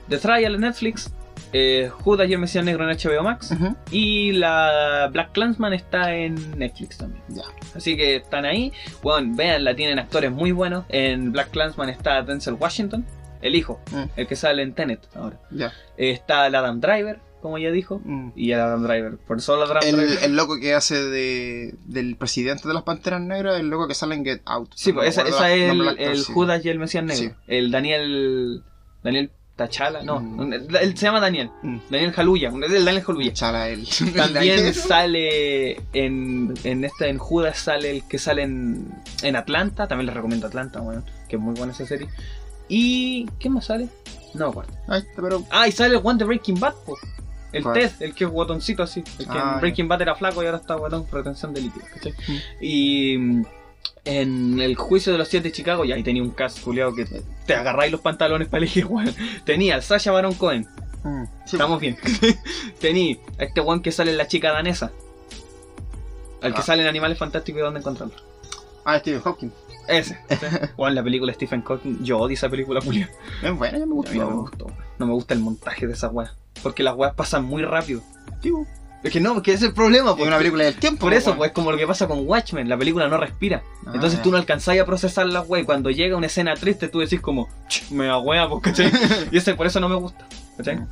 The 0.09 0.17
Trial 0.17 0.55
en 0.55 0.61
Netflix, 0.61 1.11
eh, 1.53 1.89
Judas 2.01 2.29
y 2.29 2.33
el 2.33 2.39
Mesías 2.39 2.63
Negro 2.65 2.89
en 2.89 2.97
HBO 2.97 3.23
Max, 3.23 3.53
y 3.91 4.31
la 4.33 5.09
Black 5.11 5.31
Clansman 5.33 5.73
está 5.73 6.13
en 6.15 6.35
Netflix 6.57 6.97
también. 6.97 7.23
Ya. 7.29 7.43
Así 7.75 7.95
que 7.95 8.17
están 8.17 8.45
ahí. 8.45 8.71
Bueno, 9.01 9.33
vean, 9.35 9.63
tienen 9.75 9.99
actores 9.99 10.31
muy 10.31 10.51
buenos. 10.51 10.85
En 10.89 11.31
Black 11.31 11.51
Clansman 11.51 11.89
está 11.89 12.21
Denzel 12.23 12.55
Washington, 12.55 13.05
el 13.41 13.55
hijo, 13.55 13.79
Mm. 13.91 14.03
el 14.15 14.27
que 14.27 14.35
sale 14.35 14.61
en 14.63 14.73
Tenet 14.73 15.07
ahora. 15.15 15.39
Está 15.95 16.47
el 16.47 16.55
Adam 16.55 16.79
Driver, 16.81 17.19
como 17.41 17.57
ya 17.59 17.71
dijo, 17.71 18.01
Mm. 18.03 18.31
y 18.35 18.51
Adam 18.51 18.83
Driver. 18.83 19.17
Por 19.17 19.39
solo 19.41 19.63
Adam 19.63 19.79
El, 19.85 19.95
Driver. 19.95 20.23
el 20.23 20.35
loco 20.35 20.59
que 20.59 20.73
hace 20.73 20.95
de, 21.03 21.75
del 21.85 22.15
presidente 22.17 22.67
de 22.67 22.73
las 22.73 22.83
Panteras 22.83 23.21
Negras, 23.21 23.59
el 23.59 23.69
loco 23.69 23.87
que 23.87 23.93
sale 23.93 24.15
en 24.15 24.25
Get 24.25 24.41
Out. 24.45 24.71
Sí, 24.75 24.91
pues 24.91 25.09
esa, 25.09 25.21
esa 25.27 25.51
el 25.53 25.61
es 25.61 25.97
el, 25.99 25.99
el. 25.99 26.23
Judas 26.25 26.65
y 26.65 26.69
el 26.69 26.79
Mesías 26.79 27.03
Negro. 27.03 27.29
Sí. 27.29 27.31
El 27.47 27.71
Daniel. 27.71 28.63
Daniel 29.03 29.31
Tachala, 29.57 30.03
no. 30.03 30.19
Mm. 30.19 30.53
Él 30.53 30.97
se 30.97 31.07
llama 31.07 31.19
Daniel. 31.19 31.49
Mm. 31.63 31.77
Daniel 31.89 32.11
Jaluya. 32.13 32.49
El 32.49 32.85
Daniel 32.85 33.03
Jaluya. 33.03 33.33
Chala, 33.33 33.67
él. 33.69 33.87
También 34.15 34.73
sale 34.73 35.81
en, 35.93 36.53
en 36.63 36.85
este 36.85 37.09
en 37.09 37.17
Judas 37.17 37.57
sale 37.57 37.89
el 37.89 38.03
que 38.03 38.19
sale 38.19 38.43
en, 38.43 38.93
en 39.23 39.35
Atlanta, 39.35 39.87
también 39.87 40.05
les 40.05 40.15
recomiendo 40.15 40.45
Atlanta, 40.47 40.79
bueno, 40.79 41.03
que 41.27 41.35
es 41.37 41.41
muy 41.41 41.55
buena 41.55 41.73
esa 41.73 41.85
serie. 41.87 42.07
¿Y 42.69 43.25
qué 43.39 43.49
más 43.49 43.65
sale? 43.65 43.89
No 44.35 44.45
me 44.45 44.51
acuerdo. 44.51 44.73
Está, 44.93 45.21
pero. 45.21 45.43
Ah, 45.49 45.67
y 45.67 45.71
sale 45.71 45.95
el 45.95 46.01
One 46.03 46.19
de 46.19 46.25
Breaking 46.25 46.59
Bad, 46.59 46.75
po. 46.85 46.95
El 47.51 47.63
¿Cuál? 47.63 47.73
Ted, 47.79 47.91
el 48.01 48.13
que 48.13 48.25
es 48.25 48.29
guatoncito 48.29 48.83
así. 48.83 49.03
El 49.17 49.25
que 49.25 49.31
Ah, 49.37 49.53
en 49.55 49.61
Breaking 49.61 49.87
Bad 49.87 50.01
era 50.03 50.15
flaco 50.15 50.43
y 50.43 50.45
ahora 50.45 50.59
está 50.59 50.75
guatón 50.75 51.05
por 51.05 51.19
retención 51.19 51.53
de 51.53 51.61
líquidos, 51.61 51.89
¿cachai? 51.89 52.11
Mm. 52.11 52.37
Y 52.61 53.17
en 54.05 54.59
el 54.59 54.75
juicio 54.75 55.11
de 55.11 55.17
los 55.17 55.27
siete 55.27 55.49
de 55.49 55.51
Chicago, 55.51 55.85
ya 55.85 55.95
ahí 55.95 56.03
tenía 56.03 56.21
un 56.23 56.31
cast 56.31 56.61
culiado 56.61 56.93
que 56.95 57.05
te 57.45 57.55
agarráis 57.55 57.91
los 57.91 58.01
pantalones 58.01 58.47
para 58.47 58.59
elegir, 58.59 58.85
weón. 58.89 59.13
Tenía 59.45 59.75
al 59.75 59.83
Sasha 59.83 60.11
Baron 60.11 60.33
Cohen, 60.33 60.67
Mm. 61.03 61.23
Sí, 61.45 61.55
estamos 61.55 61.79
bien. 61.79 61.95
Tenía 62.81 63.15
a 63.39 63.43
este 63.43 63.61
weón 63.61 63.81
que 63.81 63.91
sale 63.91 64.11
en 64.11 64.17
la 64.17 64.27
chica 64.27 64.51
danesa. 64.51 64.91
Al 66.41 66.53
que 66.53 66.59
Ah. 66.59 66.63
sale 66.63 66.81
en 66.81 66.87
Animales 66.89 67.17
Fantásticos 67.17 67.59
y 67.59 67.63
dónde 67.63 67.79
encontrarlo. 67.79 68.15
Ah, 68.83 68.99
Stephen 68.99 69.21
Hawking. 69.21 69.49
Ese. 69.87 70.17
En 70.77 70.95
la 70.95 71.03
película 71.03 71.31
Stephen 71.33 71.61
Hawking. 71.63 71.99
Yo 72.03 72.17
odio 72.19 72.33
esa 72.33 72.49
película, 72.49 72.81
Julia. 72.81 73.09
Es 73.43 73.53
buena, 73.55 73.77
ya 73.77 73.85
me 73.85 73.93
gustó. 73.93 74.13
no 74.15 74.29
me 74.29 74.35
gustó. 74.37 74.67
No 74.99 75.05
me 75.05 75.13
gusta 75.13 75.33
el 75.33 75.39
montaje 75.39 75.87
de 75.87 75.93
esas 75.93 76.11
weas. 76.11 76.31
Porque 76.63 76.83
las 76.83 76.95
weas 76.95 77.13
pasan 77.13 77.45
muy 77.45 77.63
rápido. 77.63 78.01
Tío, 78.41 78.65
Es 79.03 79.11
que 79.13 79.19
no, 79.19 79.33
porque 79.35 79.51
ese 79.53 79.65
es 79.65 79.69
el 79.69 79.73
problema. 79.75 80.09
Es 80.09 80.15
porque- 80.15 80.27
una 80.27 80.37
película 80.37 80.63
del 80.65 80.75
tiempo. 80.75 81.01
Por 81.01 81.13
eso, 81.13 81.29
weón. 81.29 81.37
pues 81.37 81.51
como 81.51 81.71
lo 81.71 81.77
que 81.77 81.85
pasa 81.87 82.07
con 82.07 82.27
Watchmen, 82.27 82.67
la 82.67 82.77
película 82.77 83.07
no 83.07 83.17
respira. 83.17 83.61
Ah, 83.85 83.91
Entonces 83.93 84.21
tú 84.21 84.31
no 84.31 84.37
alcanzáis 84.37 84.81
a 84.81 84.85
procesar 84.85 85.27
las 85.27 85.47
weas. 85.47 85.63
Y 85.63 85.65
cuando 85.65 85.89
llega 85.91 86.17
una 86.17 86.25
escena 86.27 86.55
triste, 86.55 86.87
tú 86.89 86.99
decís 86.99 87.21
como, 87.21 87.47
"Ch, 87.69 87.91
me 87.91 88.07
da 88.07 88.17
wea, 88.19 88.49
pues, 88.49 88.63
¿cachai? 88.63 88.91
y 89.31 89.37
ese, 89.37 89.53
por 89.55 89.67
eso 89.67 89.79
no 89.79 89.87
me 89.87 89.95
gusta, 89.95 90.27
¿cachai? 90.57 90.77
Mm. 90.77 90.87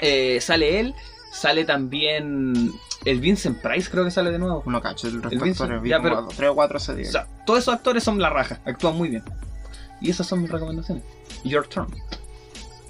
Eh, 0.00 0.38
sale 0.40 0.80
él, 0.80 0.94
sale 1.32 1.64
también 1.64 2.72
el 3.04 3.20
Vincent 3.20 3.62
Price, 3.62 3.88
creo 3.90 4.04
que 4.04 4.10
sale 4.10 4.32
de 4.32 4.38
nuevo. 4.38 4.62
No 4.66 4.80
cacho, 4.82 5.06
el 5.06 5.22
respecto 5.22 5.44
Vincent, 5.44 5.84
ya, 5.86 6.02
pero- 6.02 6.26
tres 6.36 6.50
o 6.50 6.54
cuatro 6.54 6.78
ese 6.78 6.94
día. 6.96 7.08
O 7.08 7.12
sea, 7.12 7.26
todos 7.46 7.60
esos 7.60 7.72
actores 7.74 8.02
son 8.02 8.20
la 8.20 8.28
raja, 8.28 8.60
actúan 8.66 8.96
muy 8.96 9.08
bien. 9.08 9.22
Y 10.00 10.10
esas 10.10 10.26
son 10.26 10.42
mis 10.42 10.50
recomendaciones. 10.50 11.04
Your 11.44 11.66
turn. 11.66 11.86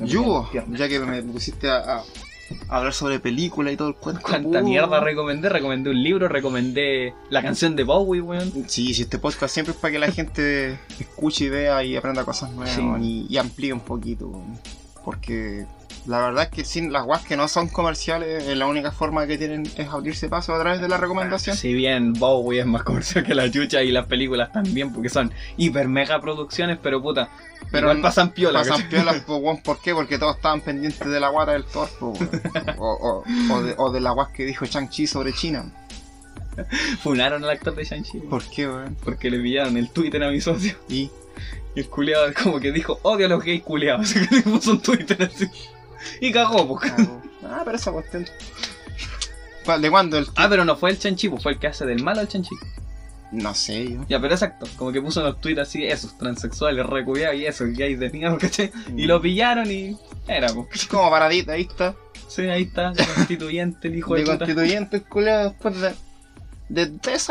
Yo, 0.00 0.48
Pierna. 0.50 0.76
ya 0.78 0.88
que 0.88 0.98
me 0.98 1.22
pusiste 1.22 1.70
a 1.70 2.02
hablar 2.68 2.92
sobre 2.92 3.20
película 3.20 3.70
y 3.72 3.76
todo 3.76 3.88
el 3.88 3.94
cuento. 3.94 4.22
¿Cuánta 4.22 4.60
uh. 4.60 4.64
mierda 4.64 5.00
recomendé? 5.00 5.48
Recomendé 5.48 5.90
un 5.90 6.02
libro, 6.02 6.28
recomendé 6.28 7.14
la 7.30 7.42
canción 7.42 7.76
de 7.76 7.84
Bowie, 7.84 8.20
weón. 8.20 8.52
Sí, 8.68 8.94
sí, 8.94 9.02
este 9.02 9.18
podcast 9.18 9.52
siempre 9.54 9.72
es 9.74 9.80
para 9.80 9.92
que 9.92 9.98
la 9.98 10.10
gente 10.12 10.78
escuche 10.98 11.44
y 11.46 11.48
vea 11.48 11.82
y 11.84 11.96
aprenda 11.96 12.24
cosas 12.24 12.50
nuevas 12.52 12.74
Sí. 12.74 12.82
y, 13.00 13.26
y 13.28 13.38
amplíe 13.38 13.72
un 13.72 13.80
poquito. 13.80 14.26
weón. 14.28 14.58
Porque 15.04 15.66
la 16.06 16.20
verdad 16.20 16.44
es 16.44 16.50
que 16.50 16.64
sin 16.64 16.92
las 16.92 17.04
guas 17.04 17.24
que 17.24 17.36
no 17.36 17.48
son 17.48 17.68
comerciales, 17.68 18.44
eh, 18.44 18.54
la 18.56 18.66
única 18.66 18.92
forma 18.92 19.26
que 19.26 19.36
tienen 19.38 19.64
es 19.76 19.88
abrirse 19.88 20.28
paso 20.28 20.54
a 20.54 20.60
través 20.60 20.80
de 20.80 20.88
la 20.88 20.96
recomendación. 20.98 21.56
Si 21.56 21.74
bien 21.74 22.12
Bowie 22.12 22.60
es 22.60 22.66
más 22.66 22.82
comercial 22.84 23.24
que 23.24 23.34
la 23.34 23.50
chucha 23.50 23.82
y 23.82 23.90
las 23.90 24.06
películas 24.06 24.52
también, 24.52 24.92
porque 24.92 25.08
son 25.08 25.32
hiper 25.56 25.88
mega 25.88 26.20
producciones, 26.20 26.78
pero 26.82 27.02
puta, 27.02 27.28
Pero 27.70 27.88
igual 27.88 28.02
pasan 28.02 28.30
piola. 28.30 28.60
Pasan 28.60 28.88
po, 29.26 29.36
weón, 29.38 29.62
¿por 29.62 29.80
qué? 29.80 29.94
Porque 29.94 30.18
todos 30.18 30.36
estaban 30.36 30.60
pendientes 30.60 31.06
de 31.08 31.20
la 31.20 31.28
guata 31.28 31.52
del 31.52 31.64
Thor, 31.64 31.88
po, 31.98 32.08
weón. 32.10 32.30
o, 32.78 33.22
o, 33.50 33.54
o 33.54 33.62
de, 33.62 33.74
o 33.76 33.90
de 33.90 34.00
la 34.00 34.10
guas 34.12 34.28
que 34.30 34.44
dijo 34.44 34.64
Chang-Chi 34.66 35.06
sobre 35.06 35.32
China. 35.32 35.64
Funaron 37.02 37.44
al 37.44 37.50
actor 37.50 37.74
de 37.74 37.84
Shang-Chi, 37.84 38.20
¿Por 38.20 38.42
qué, 38.44 38.66
weón? 38.66 38.96
porque 39.04 39.30
le 39.30 39.38
pillaron 39.40 39.76
el 39.76 39.90
Twitter 39.90 40.22
a 40.22 40.30
mi 40.30 40.40
socio. 40.40 40.74
Y 40.88 41.10
Y 41.74 41.80
el 41.80 41.88
culiado 41.88 42.32
como 42.42 42.58
que 42.60 42.72
dijo, 42.72 42.98
odio 43.02 43.26
a 43.26 43.28
los 43.28 43.44
gays 43.44 43.62
culiados. 43.62 44.02
Así 44.10 44.26
que 44.26 44.36
le 44.36 44.42
puso 44.42 44.70
un 44.70 44.80
Twitter 44.80 45.22
así. 45.22 45.46
Y 46.20 46.32
cagó, 46.32 46.66
pues. 46.78 46.92
Ah, 47.48 47.62
pero 47.64 47.76
esa 47.76 47.92
cuestión. 47.92 48.26
¿Cuál- 49.64 49.80
¿De 49.82 49.88
cuándo 49.90 50.18
el 50.18 50.26
Ah, 50.34 50.48
pero 50.48 50.64
no 50.64 50.76
fue 50.76 50.90
el 50.90 50.98
Chanchi, 50.98 51.28
pues 51.28 51.42
fue 51.44 51.52
el 51.52 51.58
que 51.60 51.68
hace 51.68 51.86
del 51.86 52.02
malo 52.02 52.20
al 52.20 52.26
Chanchi. 52.28 52.56
No 53.30 53.54
sé 53.54 53.92
yo. 53.92 54.04
Ya, 54.08 54.20
pero 54.20 54.34
exacto, 54.34 54.66
como 54.76 54.90
que 54.92 55.00
puso 55.00 55.20
unos 55.20 55.40
tweets 55.40 55.60
así, 55.60 55.84
esos 55.86 56.16
transexuales 56.18 56.84
recubiados 56.86 57.36
y 57.36 57.46
esos 57.46 57.68
gays 57.72 57.98
de 58.00 58.10
mierda, 58.10 58.38
¿cachai? 58.40 58.72
Y 58.96 59.06
lo 59.06 59.20
pillaron 59.20 59.70
y 59.70 59.96
era, 60.26 60.48
pues. 60.52 60.86
Como 60.90 61.08
paradita, 61.10 61.52
ahí 61.52 61.62
está. 61.62 61.94
Sí, 62.28 62.42
ahí 62.42 62.62
está, 62.64 62.92
constituyente, 63.14 63.86
el 63.88 63.96
hijo 63.96 64.14
de, 64.14 64.22
de 64.24 64.26
constituyente, 64.38 65.02
culiado, 65.02 65.50
después 65.50 65.80
de. 65.80 65.94
De. 66.68 66.86
De- 66.86 66.92
ustedes 66.96 67.22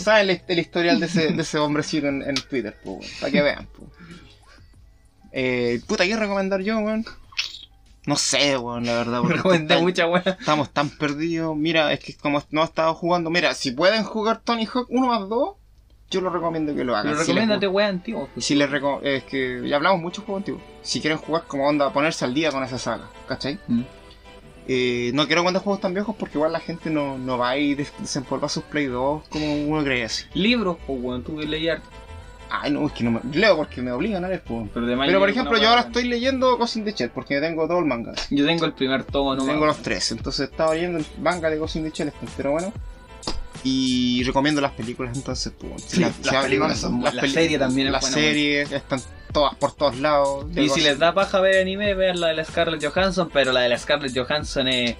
saben 0.00 0.30
el, 0.30 0.42
el 0.46 0.58
historial 0.60 1.00
de 1.00 1.06
ese, 1.06 1.32
de 1.32 1.42
ese 1.42 1.58
hombrecito 1.58 2.06
en, 2.06 2.22
en 2.22 2.34
Twitter, 2.36 2.76
weón, 2.84 3.00
para 3.20 3.32
que 3.32 3.42
vean. 3.42 3.66
po. 3.66 3.90
Eh, 5.32 5.80
puta, 5.88 6.04
¿qué 6.04 6.16
recomendar 6.16 6.60
yo, 6.62 6.78
weón? 6.78 7.04
No 8.06 8.16
sé, 8.16 8.56
weón, 8.58 8.84
la 8.84 8.94
verdad. 8.94 9.22
Recomendé 9.22 9.76
mucha 9.80 10.06
weá. 10.06 10.22
Estamos 10.38 10.70
tan 10.70 10.88
perdidos. 10.90 11.56
Mira, 11.56 11.92
es 11.92 12.00
que 12.00 12.14
como 12.14 12.42
no 12.50 12.62
he 12.62 12.64
estado 12.64 12.94
jugando, 12.94 13.30
mira, 13.30 13.54
si 13.54 13.70
pueden 13.70 14.02
jugar 14.04 14.40
Tony 14.44 14.66
Hawk 14.66 14.86
1 14.90 15.06
más 15.06 15.28
2, 15.28 15.54
yo 16.10 16.20
lo 16.20 16.30
recomiendo 16.30 16.74
que 16.74 16.84
lo 16.84 16.94
hagan. 16.96 17.12
Pero 17.12 17.24
Si 17.24 17.32
les 17.32 17.46
recomiéndate 17.48 17.84
antiguos. 17.84 18.24
gu- 18.24 18.30
pues. 18.34 18.44
Si 18.44 18.54
les 18.54 18.68
reco- 18.70 19.00
es 19.02 19.24
que 19.24 19.62
ya 19.66 19.76
hablamos 19.76 20.00
mucho 20.00 20.22
juegos 20.22 20.40
antiguos. 20.40 20.62
Si 20.82 21.00
quieren 21.00 21.18
jugar 21.18 21.44
como 21.46 21.66
onda, 21.68 21.92
ponerse 21.92 22.24
al 22.24 22.34
día 22.34 22.50
con 22.50 22.62
esa 22.64 22.78
saga, 22.78 23.08
¿cachai? 23.28 23.58
Mm. 23.68 23.82
Eh, 24.68 25.10
no 25.14 25.26
quiero 25.26 25.42
contar 25.42 25.62
juegos 25.62 25.80
tan 25.80 25.92
viejos 25.92 26.14
porque 26.16 26.38
igual 26.38 26.52
la 26.52 26.60
gente 26.60 26.88
no, 26.88 27.18
no 27.18 27.36
va 27.36 27.50
a 27.50 27.56
ir 27.56 27.76
des- 27.78 27.92
desempolvar 27.98 28.48
sus 28.48 28.62
Play 28.62 28.86
2 28.86 29.24
como 29.28 29.54
uno 29.66 29.82
cree 29.82 30.04
así. 30.04 30.24
Libros, 30.34 30.76
pues 30.86 31.00
weón, 31.02 31.24
tuve 31.24 31.42
que 31.42 31.48
leer. 31.48 31.80
Ay, 32.54 32.70
no, 32.70 32.86
es 32.86 32.92
que 32.92 33.02
no 33.02 33.12
me. 33.12 33.20
Leo 33.32 33.56
porque 33.56 33.80
me 33.80 33.90
obligan 33.92 34.24
a 34.24 34.28
leer, 34.28 34.42
pues. 34.42 34.68
Pero, 34.74 34.84
de 34.84 34.94
Pero 34.94 35.18
por 35.18 35.30
ejemplo, 35.30 35.56
yo 35.58 35.70
ahora 35.70 35.82
estoy 35.82 36.04
leyendo 36.04 36.58
Ghost 36.58 36.76
in 36.76 36.84
the 36.84 37.08
porque 37.08 37.40
tengo 37.40 37.66
todo 37.66 37.78
el 37.78 37.86
manga. 37.86 38.12
Yo 38.30 38.44
tengo 38.44 38.66
el 38.66 38.74
primer 38.74 39.04
tomo, 39.04 39.34
no 39.34 39.46
tengo 39.46 39.64
los 39.64 39.78
tres, 39.78 40.12
entonces 40.12 40.50
estaba 40.50 40.74
leyendo 40.74 40.98
el 40.98 41.06
manga 41.20 41.48
de 41.48 41.56
Ghost 41.56 41.76
in 41.76 41.84
the 41.84 41.90
Shell, 41.90 42.08
es 42.08 42.14
pero 42.36 42.52
bueno. 42.52 42.72
Y 43.64 44.22
recomiendo 44.24 44.60
las 44.60 44.72
películas 44.72 45.16
entonces, 45.16 45.52
pues. 45.58 45.82
Sí, 45.84 46.00
las 46.00 46.44
películas 46.44 46.78
son 46.78 46.96
buenas. 47.00 47.14
La 47.14 47.20
peli- 47.22 47.32
serie 47.32 47.58
también 47.58 47.86
es 47.86 47.92
Las 47.92 48.06
series 48.06 48.70
están 48.70 49.00
todas 49.32 49.54
por 49.54 49.72
todos 49.72 49.98
lados. 49.98 50.52
de 50.52 50.64
Y 50.64 50.68
si 50.68 50.80
les 50.82 50.98
da 50.98 51.14
paja 51.14 51.40
ver 51.40 51.60
anime, 51.62 51.94
vean 51.94 52.20
la 52.20 52.28
de 52.28 52.34
la 52.34 52.44
Scarlett 52.44 52.84
Johansson, 52.84 53.30
pero 53.32 53.52
la 53.52 53.60
de 53.60 53.68
la 53.70 53.78
Scarlett 53.78 54.14
Johansson 54.16 54.68
es- 54.68 54.96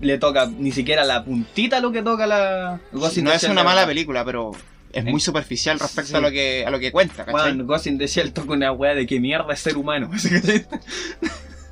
le 0.00 0.18
toca 0.18 0.46
ni 0.46 0.72
siquiera 0.72 1.04
la 1.04 1.24
puntita 1.24 1.78
lo 1.80 1.92
que 1.92 2.02
toca 2.02 2.26
la 2.26 2.80
Ghost 2.92 3.18
no 3.18 3.32
es 3.32 3.44
una 3.44 3.60
de 3.62 3.64
mala 3.64 3.86
película, 3.86 4.24
pero 4.24 4.50
es 4.92 5.04
Eh, 5.06 5.10
muy 5.10 5.20
superficial 5.20 5.78
respecto 5.78 6.10
sí. 6.10 6.16
a 6.16 6.20
lo 6.20 6.30
que 6.30 6.64
a 6.66 6.70
lo 6.70 6.78
que 6.78 6.92
cuenta, 6.92 7.24
¿cachai? 7.24 7.56
Bueno, 7.56 7.76
in 7.86 7.98
the 7.98 8.06
Shell 8.06 8.32
toca 8.32 8.52
una 8.52 8.72
weá 8.72 8.94
de 8.94 9.06
que 9.06 9.18
mierda 9.20 9.52
es 9.52 9.60
ser 9.60 9.76
humano. 9.76 10.10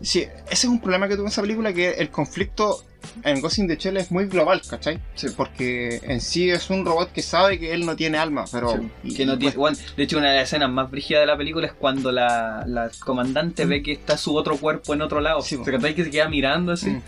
Sí, 0.03 0.21
ese 0.21 0.33
es 0.51 0.65
un 0.65 0.81
problema 0.81 1.09
que 1.09 1.17
tuvo 1.17 1.27
esa 1.29 1.43
película, 1.43 1.75
que 1.75 1.91
el 1.91 2.09
conflicto 2.09 2.83
en 3.23 3.41
Ghost 3.43 3.59
in 3.59 3.69
the 3.69 3.77
Shell 3.77 3.99
es 3.99 4.11
muy 4.11 4.27
global, 4.27 4.63
¿cachai? 4.67 4.99
Porque 5.37 6.01
en 6.05 6.23
sí 6.23 6.49
es 6.49 6.71
un 6.71 6.87
robot 6.87 7.13
que 7.13 7.21
sabe 7.21 7.59
que 7.59 7.75
él 7.75 7.85
no 7.85 7.97
tiene 7.97 8.17
alma, 8.17 8.47
pero... 8.51 8.73
Sí, 8.79 8.91
y- 9.05 9.15
que 9.15 9.27
no 9.27 9.37
tiene, 9.39 9.57
bueno, 9.57 9.77
de 9.97 10.03
hecho, 10.03 10.17
una 10.17 10.31
de 10.31 10.37
las 10.37 10.45
escenas 10.49 10.71
más 10.71 10.91
brígidas 10.91 11.23
de 11.23 11.27
la 11.27 11.37
película 11.37 11.67
es 11.67 11.75
cuando 11.75 12.13
la, 12.13 12.65
la 12.67 12.91
comandante 13.01 13.67
ve 13.67 13.83
que 13.83 13.93
está 13.93 14.17
su 14.17 14.35
otro 14.35 14.57
cuerpo 14.57 14.95
en 14.95 15.03
otro 15.03 15.21
lado. 15.21 15.43
Sí, 15.43 15.57
o 15.57 15.65
sea, 15.65 15.79
que 15.79 15.95
que 15.95 16.05
se 16.05 16.11
queda 16.11 16.29
mirando 16.31 16.73
así. 16.73 16.91
Mm. 16.91 17.03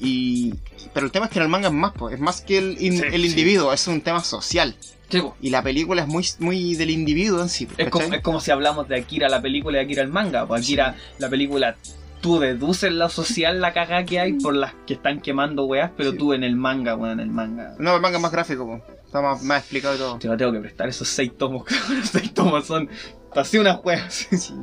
Y... 0.00 0.54
Pero 0.94 1.06
el 1.06 1.12
tema 1.12 1.26
es 1.26 1.32
que 1.32 1.38
en 1.38 1.44
el 1.44 1.48
manga 1.48 1.68
es 1.68 1.74
más, 1.74 1.92
pues, 1.92 2.14
es 2.14 2.20
más 2.20 2.40
que 2.40 2.58
el, 2.58 2.76
in- 2.80 2.98
Sí, 2.98 3.04
el 3.12 3.22
sí. 3.22 3.28
individuo, 3.28 3.72
es 3.72 3.86
un 3.88 4.00
tema 4.00 4.22
social. 4.22 4.74
Sí. 5.10 5.22
Y 5.40 5.50
la 5.50 5.62
película 5.62 6.02
es 6.02 6.08
muy, 6.08 6.26
muy 6.38 6.74
del 6.74 6.90
individuo 6.90 7.40
en 7.40 7.48
sí, 7.48 7.66
es, 7.78 7.88
como, 7.88 8.12
es 8.14 8.20
como 8.22 8.40
si 8.40 8.50
hablamos 8.50 8.88
de 8.88 8.96
Akira, 8.96 9.28
la 9.28 9.40
película, 9.40 9.80
y 9.80 9.84
Akira, 9.84 10.02
el 10.02 10.08
manga. 10.10 10.46
Pues 10.46 10.62
Akira, 10.62 10.96
la 11.18 11.30
película, 11.30 11.76
tú 12.20 12.38
deduces 12.38 12.92
lo 12.92 13.08
social, 13.08 13.60
la 13.60 13.72
cagada 13.72 14.04
que 14.04 14.20
hay 14.20 14.34
por 14.34 14.54
las 14.54 14.74
que 14.86 14.94
están 14.94 15.20
quemando 15.20 15.64
weas, 15.64 15.90
pero 15.96 16.12
tú 16.14 16.32
en 16.34 16.44
el 16.44 16.56
manga, 16.56 16.94
weón, 16.94 17.12
en 17.12 17.20
el 17.20 17.30
manga. 17.30 17.74
No, 17.78 17.94
el 17.96 18.02
manga 18.02 18.16
es 18.18 18.22
más 18.22 18.32
gráfico, 18.32 18.82
está 19.06 19.22
más, 19.22 19.42
más 19.42 19.60
explicado 19.62 19.94
y 19.94 19.98
todo. 19.98 20.18
Yo 20.18 20.36
tengo 20.36 20.52
que 20.52 20.60
prestar 20.60 20.88
esos 20.90 21.08
seis 21.08 21.32
tomos, 21.38 21.64
los 21.90 22.08
seis 22.10 22.34
tomos 22.34 22.66
son 22.66 22.90
así 23.34 23.58
unas 23.58 23.80
weas. 23.84 24.26
Sí. 24.38 24.54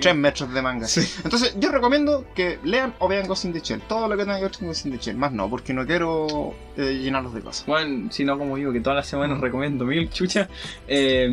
Tres 0.00 0.14
metros 0.14 0.52
de 0.52 0.62
manga. 0.62 0.86
Sí. 0.86 1.00
Entonces, 1.24 1.54
yo 1.58 1.70
recomiendo 1.70 2.24
que 2.34 2.58
lean 2.64 2.94
o 2.98 3.08
vean 3.08 3.26
Ghost 3.26 3.44
in 3.46 3.52
the 3.52 3.60
Shell. 3.60 3.80
Todo 3.88 4.08
lo 4.08 4.16
que 4.16 4.24
tenga 4.24 4.36
que 4.36 4.42
ver 4.44 4.52
con 4.52 4.68
Ghost 4.68 4.86
in 4.86 4.92
the 4.92 4.98
Shell. 4.98 5.16
Más 5.16 5.32
no, 5.32 5.48
porque 5.50 5.72
no 5.72 5.86
quiero 5.86 6.54
eh, 6.76 7.00
llenarlos 7.02 7.34
de 7.34 7.40
cosas. 7.40 7.66
Bueno, 7.66 8.10
si 8.12 8.24
no 8.24 8.38
como 8.38 8.56
yo, 8.58 8.72
que 8.72 8.80
todas 8.80 8.96
las 8.96 9.06
semanas 9.06 9.40
recomiendo 9.40 9.84
mil 9.84 10.08
chuchas. 10.10 10.48
Eh, 10.86 11.28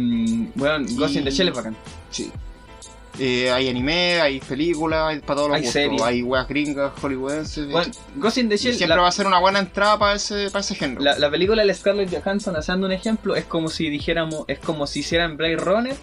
bueno, 0.56 0.85
Ghost 0.92 1.16
in 1.16 1.24
the 1.24 1.30
Y- 1.30 1.34
Shell 1.34 1.50
es 1.50 1.56
bacán. 1.56 1.76
Sí. 2.10 2.32
Eh, 3.19 3.51
hay 3.51 3.68
anime, 3.68 4.22
hay 4.22 4.40
películas, 4.40 5.10
hay 5.10 5.19
para 5.19 5.35
todos 5.35 5.50
los 5.50 5.56
Hay 5.58 5.64
gustos. 5.64 5.74
series. 5.82 6.01
Hay 6.01 6.24
weas 6.24 6.48
gringas, 6.48 6.93
hollywoodenses. 7.01 7.69
Bueno, 7.69 7.92
Ghost 8.16 8.38
in 8.38 8.48
the 8.50 8.56
y 8.56 8.58
Shell, 8.58 8.76
siempre 8.76 8.95
la, 8.95 9.01
va 9.01 9.10
a 9.10 9.11
ser 9.11 9.27
una 9.27 9.38
buena 9.40 9.60
entrada 9.60 10.00
para 10.00 10.16
ese, 10.16 10.50
para 10.50 10.61
ese 10.61 10.76
género. 10.76 11.01
la, 11.01 11.19
la 11.19 11.30
película 11.30 11.64
de 11.64 11.74
Scarlett 11.74 12.10
Johansson, 12.10 12.56
haciendo 12.56 12.88
un 12.88 12.93
ejemplo, 12.93 13.35
es 13.35 13.43
como 13.43 13.68
si 13.68 13.90
dijéramos, 13.90 14.45
es 14.48 14.60
como 14.60 14.88
si 14.88 15.01
hicieran 15.01 15.35
Blade 15.35 15.58
Runner, 15.58 15.95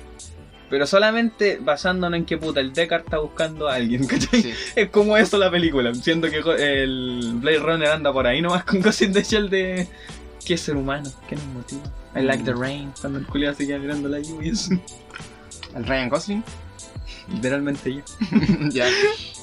pero 0.70 0.86
solamente 0.86 1.58
basándonos 1.60 2.18
en 2.18 2.26
que 2.26 2.38
puta 2.38 2.60
el 2.60 2.72
Deckard 2.72 3.04
está 3.04 3.18
buscando 3.18 3.68
a 3.68 3.74
alguien, 3.74 4.06
¿cachai? 4.06 4.42
Sí. 4.42 4.52
Es 4.76 4.90
como 4.90 5.16
eso 5.16 5.38
la 5.38 5.50
película, 5.50 5.94
siendo 5.94 6.28
que 6.30 6.38
el 6.38 7.32
Blade 7.36 7.58
Runner 7.58 7.88
anda 7.88 8.12
por 8.12 8.26
ahí 8.26 8.42
nomás 8.42 8.64
con 8.64 8.78
in 8.78 9.12
the 9.12 9.22
Shell 9.22 9.48
de... 9.48 9.88
¿Qué 10.44 10.54
es 10.54 10.60
ser 10.60 10.76
humano? 10.76 11.10
¿Qué 11.28 11.36
nos 11.36 11.44
motiva? 11.46 11.82
I 12.16 12.22
like 12.22 12.42
the 12.44 12.54
rain, 12.54 12.90
cuando 13.00 13.18
el 13.18 13.26
culiado 13.26 13.54
se 13.54 13.66
queda 13.66 13.78
mirando 13.78 14.08
la 14.08 14.18
lluvia. 14.18 14.52
El 15.76 15.84
Ryan 15.84 16.08
Gosling. 16.08 16.44
Literalmente 17.32 17.94
yo. 17.94 18.02
ya. 18.70 18.86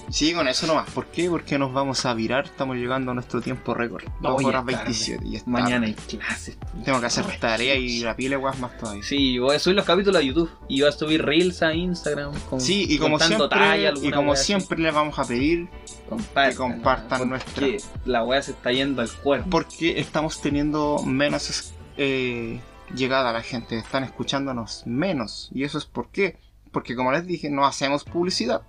Sí, 0.10 0.34
con 0.34 0.48
eso 0.48 0.68
nomás. 0.68 0.90
¿Por 0.92 1.08
qué? 1.08 1.30
Porque 1.30 1.58
nos 1.60 1.74
vamos 1.74 2.06
a 2.06 2.14
virar. 2.14 2.46
Estamos 2.46 2.78
llegando 2.78 3.12
a 3.12 3.14
nuestro 3.14 3.42
tiempo 3.42 3.74
récord. 3.74 4.04
2 4.22 4.36
Oye, 4.38 4.46
horas 4.48 4.66
tarde. 4.66 4.76
27. 4.84 5.26
Y 5.26 5.42
Mañana 5.50 5.88
hay 5.88 5.94
clases. 5.94 6.58
Tengo 6.84 7.00
que 7.00 7.06
hacer 7.08 7.26
tarea 7.40 7.76
y 7.76 8.00
la 8.00 8.16
pile 8.16 8.36
guas 8.36 8.60
más 8.60 8.78
todavía. 8.78 9.04
Sí, 9.04 9.38
voy 9.40 9.56
a 9.56 9.60
subir 9.60 9.76
los 9.76 9.86
capítulos 9.86 10.22
a 10.22 10.24
YouTube 10.24 10.50
y 10.68 10.82
voy 10.82 10.90
a 10.90 10.92
subir 10.92 11.26
reels 11.26 11.62
a 11.64 11.74
Instagram. 11.74 12.34
Con, 12.50 12.62
Sí, 12.62 12.86
y 12.90 12.98
como 12.98 13.20
siempre, 13.20 13.48
talla, 13.50 13.94
y 14.02 14.12
como 14.12 14.32
wea 14.32 14.34
así. 14.40 14.46
siempre 14.46 14.80
les 14.80 14.94
vamos 14.94 15.18
a 15.20 15.26
pedir 15.26 15.68
compartan, 16.08 16.50
que 16.52 16.56
compartan 16.56 17.18
porque 17.20 17.26
nuestra- 17.30 17.68
La 18.06 18.24
weá 18.24 18.42
se 18.42 18.52
está 18.52 18.72
yendo 18.72 19.02
al 19.02 19.10
cuerpo. 19.12 19.50
porque 19.50 20.00
estamos 20.00 20.40
teniendo 20.42 21.02
menos 21.06 21.74
eh, 21.98 22.60
llegada 22.96 23.30
a 23.32 23.34
la 23.34 23.42
gente, 23.42 23.78
están 23.78 24.04
escuchándonos 24.04 24.84
menos. 24.86 25.50
¿Y 25.54 25.64
eso 25.64 25.78
es 25.78 25.86
por 25.86 26.10
qué? 26.10 26.38
Porque 26.72 26.96
como 26.96 27.12
les 27.12 27.26
dije, 27.26 27.50
no 27.50 27.66
hacemos 27.66 28.04
publicidad. 28.04 28.62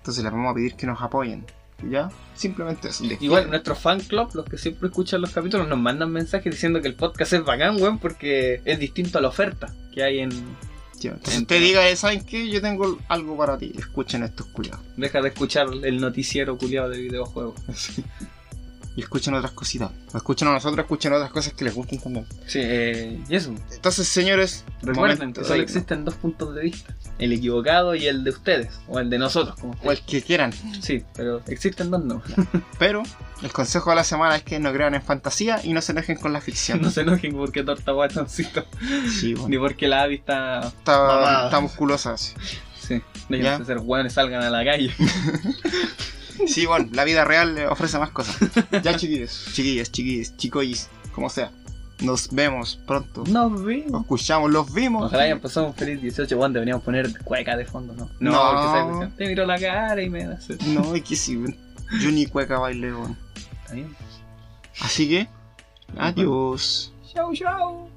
Entonces 0.00 0.24
les 0.24 0.32
vamos 0.32 0.50
a 0.50 0.54
pedir 0.54 0.74
que 0.74 0.86
nos 0.86 1.00
apoyen. 1.00 1.44
¿Ya? 1.88 2.10
Simplemente 2.34 2.88
eso. 2.88 3.04
Igual 3.04 3.18
quiero. 3.20 3.48
nuestro 3.48 3.74
fan 3.74 4.00
club, 4.00 4.28
los 4.34 4.44
que 4.44 4.58
siempre 4.58 4.88
escuchan 4.88 5.20
los 5.20 5.30
capítulos, 5.30 5.66
nos 5.66 5.78
mandan 5.78 6.12
mensajes 6.12 6.52
diciendo 6.52 6.82
que 6.82 6.88
el 6.88 6.94
podcast 6.94 7.32
es 7.32 7.44
bacán, 7.44 7.80
weón, 7.80 7.98
porque 7.98 8.60
es 8.64 8.78
distinto 8.78 9.18
a 9.18 9.22
la 9.22 9.28
oferta 9.28 9.74
que 9.94 10.02
hay 10.02 10.20
en... 10.20 10.30
Entonces 11.02 11.40
usted 11.40 11.60
diga, 11.60 11.88
eh, 11.88 11.96
¿saben 11.96 12.22
qué? 12.22 12.50
Yo 12.50 12.60
tengo 12.60 12.98
algo 13.08 13.34
para 13.34 13.56
ti. 13.56 13.72
Escuchen 13.78 14.22
estos 14.22 14.46
culiados. 14.48 14.82
Deja 14.98 15.22
de 15.22 15.28
escuchar 15.28 15.68
el 15.82 15.98
noticiero 15.98 16.58
culiado 16.58 16.90
de 16.90 16.98
videojuegos. 17.00 17.54
Y 18.96 19.02
escuchen 19.02 19.34
otras 19.34 19.52
cositas. 19.52 19.92
Escuchen 20.12 20.48
a 20.48 20.52
nosotros, 20.52 20.80
escuchen 20.80 21.12
otras 21.12 21.30
cosas 21.30 21.52
que 21.52 21.64
les 21.64 21.74
gusten 21.74 22.00
también. 22.00 22.26
Sí, 22.46 22.58
eh, 22.60 23.20
y 23.28 23.36
eso. 23.36 23.54
Entonces, 23.72 24.08
señores, 24.08 24.64
Recuerden 24.82 25.18
momento 25.18 25.42
que 25.42 25.46
solo 25.46 25.62
existen 25.62 26.04
dos 26.04 26.14
puntos 26.14 26.54
de 26.54 26.62
vista. 26.62 26.94
El 27.20 27.32
equivocado 27.32 27.94
y 27.94 28.06
el 28.06 28.24
de 28.24 28.30
ustedes. 28.30 28.80
O 28.88 28.98
el 28.98 29.10
de 29.10 29.18
nosotros, 29.18 29.56
como 29.56 29.76
O 29.84 29.92
el 29.92 30.00
que 30.00 30.22
quieran. 30.22 30.52
Sí, 30.80 31.04
pero 31.14 31.42
existen 31.46 31.90
dos 31.90 32.02
no. 32.04 32.22
Pero 32.78 33.02
el 33.42 33.52
consejo 33.52 33.90
de 33.90 33.96
la 33.96 34.04
semana 34.04 34.36
es 34.36 34.42
que 34.42 34.58
no 34.58 34.72
crean 34.72 34.94
en 34.94 35.02
fantasía 35.02 35.60
y 35.62 35.72
no 35.72 35.82
se 35.82 35.92
enojen 35.92 36.16
con 36.16 36.32
la 36.32 36.40
ficción. 36.40 36.80
No 36.90 36.90
se 36.90 37.02
enojen 37.02 37.34
porque 37.34 37.62
torta 37.62 37.92
guatoncito. 37.92 38.64
Sí, 39.08 39.34
bueno. 39.34 39.48
Ni 39.48 39.58
porque 39.58 39.86
la 39.86 40.02
Abby 40.02 40.16
está. 40.16 40.60
Está, 40.66 41.60
musculosa. 41.60 42.16
Sí. 42.16 42.34
Sí, 42.74 43.02
de 43.28 43.64
ser 43.64 43.78
hueones, 43.78 44.14
salgan 44.14 44.42
a 44.42 44.50
la 44.50 44.64
calle. 44.64 44.92
Sí, 46.46 46.66
bueno, 46.66 46.88
la 46.92 47.04
vida 47.04 47.24
real 47.24 47.58
ofrece 47.68 47.98
más 47.98 48.10
cosas. 48.10 48.36
Ya, 48.82 48.96
chiquillos, 48.96 49.50
chiquillas, 49.52 49.90
chiquillos, 49.92 50.36
chicoyis, 50.36 50.88
como 51.12 51.28
sea. 51.28 51.50
Nos 52.00 52.30
vemos 52.30 52.78
pronto. 52.86 53.24
Nos 53.24 53.50
Nos 53.52 53.64
vimos. 53.64 54.00
escuchamos, 54.02 54.50
los 54.50 54.72
vimos. 54.72 55.06
Ojalá 55.06 55.24
hayan 55.24 55.40
pasado 55.40 55.66
un 55.66 55.74
feliz 55.74 56.00
18, 56.00 56.36
weón. 56.38 56.52
Deberíamos 56.52 56.82
poner 56.82 57.12
cueca 57.24 57.56
de 57.56 57.64
fondo, 57.66 57.92
¿no? 57.94 58.08
No. 58.20 58.30
porque 58.32 58.62
sabes, 58.66 58.84
cuestión, 58.84 59.10
te 59.16 59.26
miro 59.26 59.46
la 59.46 59.58
cara 59.58 60.02
y 60.02 60.08
me 60.08 60.24
da 60.24 60.40
sed. 60.40 60.60
No, 60.62 60.94
es 60.94 61.02
que 61.02 61.16
sí, 61.16 61.38
yo 62.00 62.10
ni 62.10 62.26
cueca 62.26 62.58
bailé, 62.58 62.92
bueno. 62.92 63.16
Está 63.62 63.74
bien. 63.74 63.94
Así 64.80 65.08
que, 65.08 65.28
adiós. 65.98 66.92
Chau, 67.12 67.34
chau. 67.34 67.89